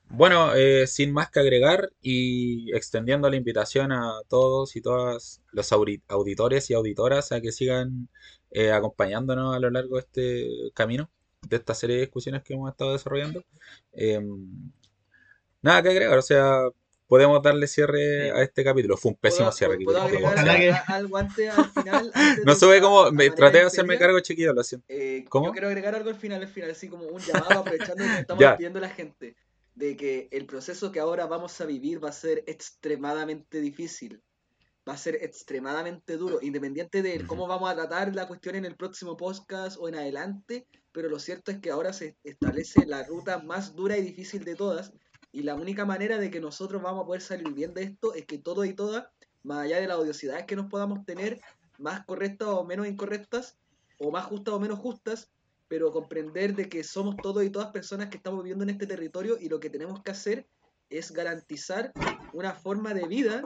bueno, 0.09 0.55
eh, 0.55 0.87
sin 0.87 1.13
más 1.13 1.31
que 1.31 1.41
agregar 1.41 1.91
y 2.01 2.75
extendiendo 2.75 3.29
la 3.29 3.37
invitación 3.37 3.93
a 3.93 4.21
todos 4.29 4.77
y 4.77 4.81
todas 4.81 5.43
los 5.53 5.73
auditores 5.73 6.71
y 6.71 6.75
auditoras 6.75 7.33
a 7.33 7.41
que 7.43 7.53
sigan 7.53 8.09
eh, 8.51 8.73
acompañándonos 8.73 9.55
a 9.55 9.59
lo 9.59 9.71
largo 9.71 9.97
de 9.97 10.01
este 10.01 10.73
camino, 10.75 11.11
de 11.43 11.57
esta 11.57 11.75
serie 11.75 11.97
de 11.97 12.03
discusiones 12.03 12.43
que 12.43 12.55
hemos 12.55 12.71
estado 12.71 12.93
desarrollando. 12.93 13.45
Em, 13.93 14.73
nada 15.61 15.83
que 15.83 15.89
agregar, 15.91 16.17
o 16.17 16.23
sea, 16.23 16.63
podemos 17.07 17.43
darle 17.43 17.67
cierre 17.67 18.31
a 18.31 18.43
este 18.43 18.65
capítulo. 18.65 18.97
Fue 18.97 19.13
un 19.13 19.17
pésimo 19.17 19.51
cierre. 19.53 19.79
¿puedo 19.85 20.01
algo 20.03 21.17
antes, 21.17 21.51
al 21.51 21.71
final? 21.71 22.13
no 22.45 22.55
sube 22.55 22.81
como. 22.81 23.11
Me, 23.11 23.31
traté 23.31 23.59
de 23.59 23.65
hacerme 23.65 23.99
cargo 23.99 24.21
chiquillo, 24.21 24.53
lo 24.53 24.63
siento. 24.63 24.87
Eh, 24.89 25.25
¿Cómo? 25.29 25.47
Yo 25.47 25.53
quiero 25.53 25.69
agregar 25.69 25.95
algo 25.95 26.11
al 26.11 26.17
final, 26.17 26.43
al 26.43 26.49
final, 26.49 26.71
así 26.71 26.89
como 26.89 27.05
un 27.05 27.21
llamado, 27.21 27.61
aprovechando 27.61 28.05
que 28.05 28.21
estamos 28.21 28.45
pidiendo 28.57 28.79
a 28.79 28.83
la 28.83 28.89
gente, 28.89 29.37
de 29.75 29.97
que 29.97 30.29
el 30.31 30.47
proceso 30.47 30.93
que 30.93 31.01
ahora 31.01 31.27
vamos 31.27 31.61
a 31.61 31.67
vivir 31.67 32.03
va 32.03 32.09
a 32.11 32.13
ser 32.13 32.45
extremadamente 32.47 33.61
difícil. 33.61 34.23
Va 34.87 34.93
a 34.93 34.99
ser 34.99 35.15
extremadamente 35.23 36.19
duro, 36.19 36.41
independiente 36.43 37.01
de 37.01 37.27
cómo 37.27 37.47
vamos 37.47 37.71
a 37.71 37.75
tratar 37.75 38.15
la 38.15 38.29
cuestión 38.29 38.55
en 38.55 38.67
el 38.67 38.77
próximo 38.77 39.17
podcast 39.17 39.79
o 39.81 39.89
en 39.89 39.95
adelante, 39.95 40.67
pero 40.93 41.09
lo 41.09 41.19
cierto 41.19 41.51
es 41.51 41.59
que 41.59 41.71
ahora 41.71 41.95
se 41.95 42.19
establece 42.23 42.85
la 42.85 43.03
ruta 43.03 43.39
más 43.39 43.75
dura 43.75 43.97
y 43.97 44.03
difícil 44.03 44.45
de 44.45 44.55
todas, 44.55 44.93
y 45.35 45.43
la 45.43 45.57
única 45.57 45.85
manera 45.85 46.17
de 46.17 46.31
que 46.31 46.41
nosotros 46.41 46.81
vamos 46.81 47.03
a 47.03 47.07
poder 47.07 47.21
salir 47.21 47.53
bien 47.53 47.75
de 47.75 47.83
esto 47.83 48.15
es 48.15 48.25
que 48.25 48.39
todos 48.39 48.67
y 48.67 48.73
todas, 48.73 49.09
más 49.43 49.65
allá 49.65 49.81
de 49.81 49.89
las 49.89 49.99
odiosidades 49.99 50.47
que 50.47 50.55
nos 50.55 50.71
podamos 50.71 51.05
tener, 51.05 51.41
más 51.77 52.07
correctas 52.07 52.47
o 52.47 52.65
menos 52.65 52.87
incorrectas, 52.87 53.59
o 53.99 54.13
más 54.13 54.27
justas 54.27 54.55
o 54.55 54.61
menos 54.61 54.79
justas, 54.79 55.33
pero 55.67 55.91
comprender 55.91 56.55
de 56.55 56.69
que 56.69 56.85
somos 56.85 57.17
todos 57.17 57.43
y 57.43 57.51
todas 57.51 57.73
personas 57.73 58.11
que 58.11 58.17
estamos 58.17 58.45
viviendo 58.45 58.63
en 58.63 58.71
este 58.71 58.87
territorio 58.87 59.37
y 59.41 59.49
lo 59.49 59.59
que 59.59 59.71
tenemos 59.71 60.05
que 60.05 60.13
hacer 60.13 60.47
es 60.89 61.11
garantizar 61.11 61.93
una 62.33 62.55
forma 62.55 62.95
de 62.95 63.09
vida 63.09 63.43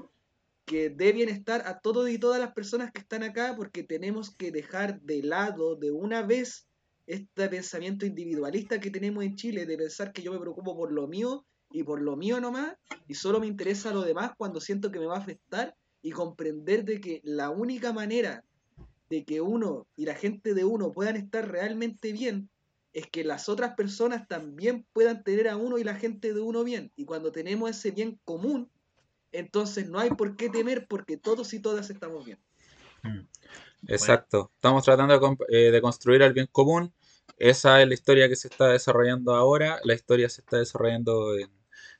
que 0.67 0.91
dé 0.91 1.13
bienestar 1.13 1.63
a 1.65 1.81
todos 1.81 2.11
y 2.11 2.19
todas 2.19 2.39
las 2.39 2.53
personas 2.53 2.93
que 2.93 3.01
están 3.01 3.23
acá, 3.23 3.55
porque 3.57 3.83
tenemos 3.83 4.37
que 4.37 4.53
dejar 4.53 5.01
de 5.01 5.23
lado 5.23 5.75
de 5.75 5.91
una 5.91 6.21
vez 6.21 6.69
este 7.07 7.49
pensamiento 7.49 8.05
individualista 8.05 8.79
que 8.79 8.91
tenemos 8.91 9.25
en 9.25 9.37
Chile, 9.37 9.65
de 9.65 9.79
pensar 9.79 10.13
que 10.13 10.21
yo 10.21 10.33
me 10.33 10.39
preocupo 10.39 10.77
por 10.77 10.93
lo 10.93 11.09
mío 11.09 11.47
y 11.71 11.83
por 11.83 12.01
lo 12.01 12.17
mío 12.17 12.41
nomás, 12.41 12.77
y 13.07 13.15
solo 13.15 13.41
me 13.41 13.47
interesa 13.47 13.93
lo 13.93 14.03
demás 14.03 14.33
cuando 14.37 14.61
siento 14.61 14.91
que 14.91 14.99
me 14.99 15.07
va 15.07 15.17
a 15.17 15.21
afectar, 15.21 15.75
y 16.03 16.11
comprender 16.11 16.85
de 16.85 17.01
que 17.01 17.21
la 17.25 17.51
única 17.51 17.93
manera 17.93 18.45
de 19.11 19.25
que 19.25 19.41
uno 19.41 19.87
y 19.97 20.05
la 20.05 20.15
gente 20.15 20.55
de 20.55 20.65
uno 20.65 20.93
puedan 20.93 21.17
estar 21.17 21.51
realmente 21.51 22.13
bien 22.13 22.51
es 22.93 23.07
que 23.07 23.25
las 23.25 23.49
otras 23.49 23.75
personas 23.75 24.27
también 24.29 24.87
puedan 24.93 25.23
tener 25.23 25.49
a 25.49 25.57
uno 25.57 25.79
y 25.79 25.85
la 25.85 25.95
gente 25.95 26.33
de 26.35 26.41
uno 26.41 26.65
bien. 26.65 26.93
Y 26.97 27.05
cuando 27.05 27.33
tenemos 27.33 27.71
ese 27.71 27.91
bien 27.91 28.19
común, 28.25 28.71
entonces 29.33 29.89
no 29.89 29.99
hay 29.99 30.11
por 30.11 30.37
qué 30.37 30.49
temer 30.49 30.87
porque 30.89 31.17
todos 31.17 31.53
y 31.53 31.61
todas 31.61 31.91
estamos 31.91 32.25
bien. 32.25 32.39
Mm. 33.03 33.27
Exacto. 33.87 34.51
Estamos 34.55 34.85
tratando 34.85 35.19
de, 35.19 35.37
eh, 35.49 35.71
de 35.71 35.81
construir 35.81 36.23
el 36.23 36.33
bien 36.33 36.49
común. 36.51 36.93
Esa 37.37 37.81
es 37.81 37.89
la 37.89 37.95
historia 37.95 38.29
que 38.29 38.37
se 38.37 38.49
está 38.49 38.69
desarrollando 38.69 39.35
ahora. 39.35 39.79
La 39.85 39.95
historia 39.95 40.29
se 40.29 40.41
está 40.41 40.57
desarrollando 40.57 41.37
en, 41.37 41.51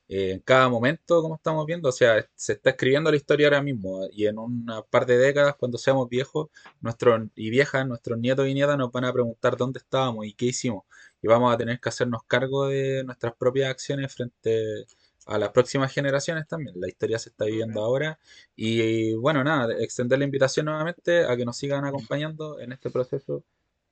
eh, 0.09 0.31
en 0.33 0.39
cada 0.41 0.67
momento, 0.69 1.21
como 1.21 1.35
estamos 1.35 1.65
viendo. 1.65 1.89
O 1.89 1.91
sea, 1.91 2.27
se 2.35 2.53
está 2.53 2.71
escribiendo 2.71 3.11
la 3.11 3.17
historia 3.17 3.47
ahora 3.47 3.61
mismo. 3.61 4.07
Y 4.11 4.25
en 4.27 4.39
una 4.39 4.81
par 4.83 5.05
de 5.05 5.17
décadas, 5.17 5.55
cuando 5.55 5.77
seamos 5.77 6.09
viejos 6.09 6.49
nuestros, 6.81 7.29
y 7.35 7.49
viejas, 7.51 7.87
nuestros 7.87 8.17
nietos 8.19 8.47
y 8.47 8.53
nietas 8.53 8.77
nos 8.77 8.91
van 8.91 9.05
a 9.05 9.13
preguntar 9.13 9.55
dónde 9.57 9.79
estábamos 9.79 10.25
y 10.25 10.33
qué 10.33 10.47
hicimos. 10.47 10.83
Y 11.21 11.27
vamos 11.27 11.53
a 11.53 11.57
tener 11.57 11.79
que 11.79 11.89
hacernos 11.89 12.23
cargo 12.27 12.67
de 12.67 13.03
nuestras 13.05 13.35
propias 13.35 13.69
acciones 13.69 14.13
frente 14.13 14.85
a 15.27 15.37
las 15.37 15.49
próximas 15.51 15.93
generaciones 15.93 16.47
también. 16.47 16.75
La 16.79 16.87
historia 16.87 17.19
se 17.19 17.29
está 17.29 17.45
viviendo 17.45 17.81
ahora. 17.81 18.19
Y 18.55 19.13
bueno, 19.15 19.43
nada, 19.43 19.73
extender 19.79 20.19
la 20.19 20.25
invitación 20.25 20.65
nuevamente 20.65 21.25
a 21.25 21.37
que 21.37 21.45
nos 21.45 21.57
sigan 21.57 21.85
acompañando 21.85 22.59
en 22.59 22.71
este 22.71 22.89
proceso 22.89 23.43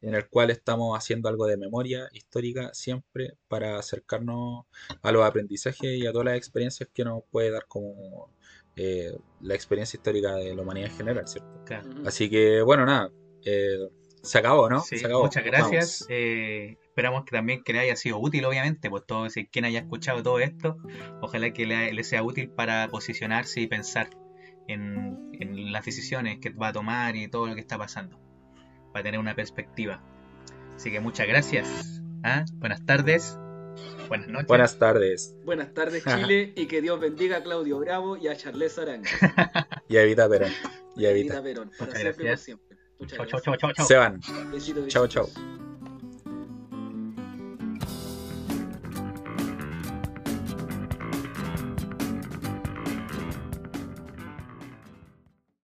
en 0.02 0.16
el 0.16 0.28
cual 0.28 0.52
estamos 0.52 0.98
haciendo 0.98 1.30
algo 1.30 1.48
de 1.48 1.58
memoria 1.58 2.08
histórica 2.14 2.74
siempre 2.74 3.34
para 3.48 3.78
acercarnos 3.78 4.66
a 5.02 5.12
los 5.12 5.26
aprendizajes 5.26 5.98
y 5.98 6.06
a 6.06 6.12
todas 6.12 6.26
las 6.26 6.38
experiencias 6.38 6.90
que 6.94 7.04
nos 7.04 7.24
puede 7.32 7.52
dar 7.52 7.66
como 7.68 8.32
eh, 8.76 9.18
la 9.42 9.56
experiencia 9.56 9.98
histórica 9.98 10.36
de 10.36 10.56
la 10.56 10.62
humanidad 10.62 10.92
en 10.92 10.98
general, 10.98 11.28
¿cierto? 11.28 11.64
Claro. 11.66 11.90
Ujú. 11.90 12.08
Así 12.08 12.30
que 12.30 12.62
bueno, 12.62 12.86
nada, 12.86 13.12
eh, 13.44 13.90
se 14.22 14.38
acabó, 14.38 14.70
¿no? 14.70 14.82
Sí, 14.82 14.98
se 14.98 15.06
acabó. 15.06 15.24
muchas 15.24 15.44
gracias. 15.44 16.06
Eh, 16.10 16.78
esperamos 16.82 17.24
que 17.26 17.32
también 17.32 17.64
que 17.64 17.74
le 17.74 17.80
haya 17.80 17.96
sido 17.96 18.20
útil, 18.20 18.46
obviamente, 18.46 18.90
pues 18.90 19.04
todo 19.06 19.26
ese, 19.26 19.48
quien 19.48 19.66
haya 19.66 19.80
escuchado 19.80 20.22
todo 20.22 20.40
esto, 20.40 20.78
ojalá 21.22 21.52
que 21.54 21.66
le, 21.66 21.94
le 21.94 22.04
sea 22.04 22.24
útil 22.24 22.50
para 22.50 22.88
posicionarse 22.90 23.62
y 23.62 23.68
pensar 23.68 24.10
en, 24.68 25.32
en 25.40 25.72
las 25.72 25.86
decisiones 25.86 26.40
que 26.40 26.50
va 26.50 26.70
a 26.70 26.74
tomar 26.74 27.16
y 27.16 27.28
todo 27.28 27.48
lo 27.48 27.56
que 27.56 27.62
está 27.62 27.78
pasando, 27.78 28.20
para 28.92 29.04
tener 29.04 29.20
una 29.20 29.36
perspectiva. 29.36 30.02
Así 30.76 30.92
que 30.92 31.00
muchas 31.00 31.28
gracias. 31.28 32.02
¿ah? 32.24 32.46
Buenas 32.56 32.86
tardes, 32.86 33.38
buenas 34.08 34.28
noches. 34.28 34.48
Buenas 34.48 34.78
tardes. 34.80 35.36
Buenas 35.46 35.74
tardes, 35.74 36.04
Chile, 36.16 36.54
y 36.56 36.66
que 36.68 36.82
Dios 36.82 37.00
bendiga 37.00 37.38
a 37.38 37.44
Claudio 37.44 37.80
Bravo 37.80 38.18
y 38.18 38.28
a 38.28 38.36
Charles 38.36 38.78
Aranga. 38.78 39.10
Y 39.90 39.96
Evita 39.98 40.28
Perón. 40.28 40.52
Y 40.98 41.06
Evita 41.06 41.38
Evita. 41.40 41.44
Perón, 41.44 41.72
para 41.78 41.92
Muchas 41.92 42.02
siempre 42.02 42.10
y 42.10 42.14
por 42.14 42.26
gracias. 42.26 42.42
siempre. 42.42 42.78
Muchas 43.00 43.18
Chau, 43.18 43.26
chau, 43.28 43.40
gracias. 43.42 43.44
chau, 43.44 43.58
chau, 43.58 43.74
chau. 43.74 43.86
Se 43.86 43.96
van. 43.96 44.20
Besitos, 44.52 44.86
besitos. 44.86 45.10
chao. 45.10 45.67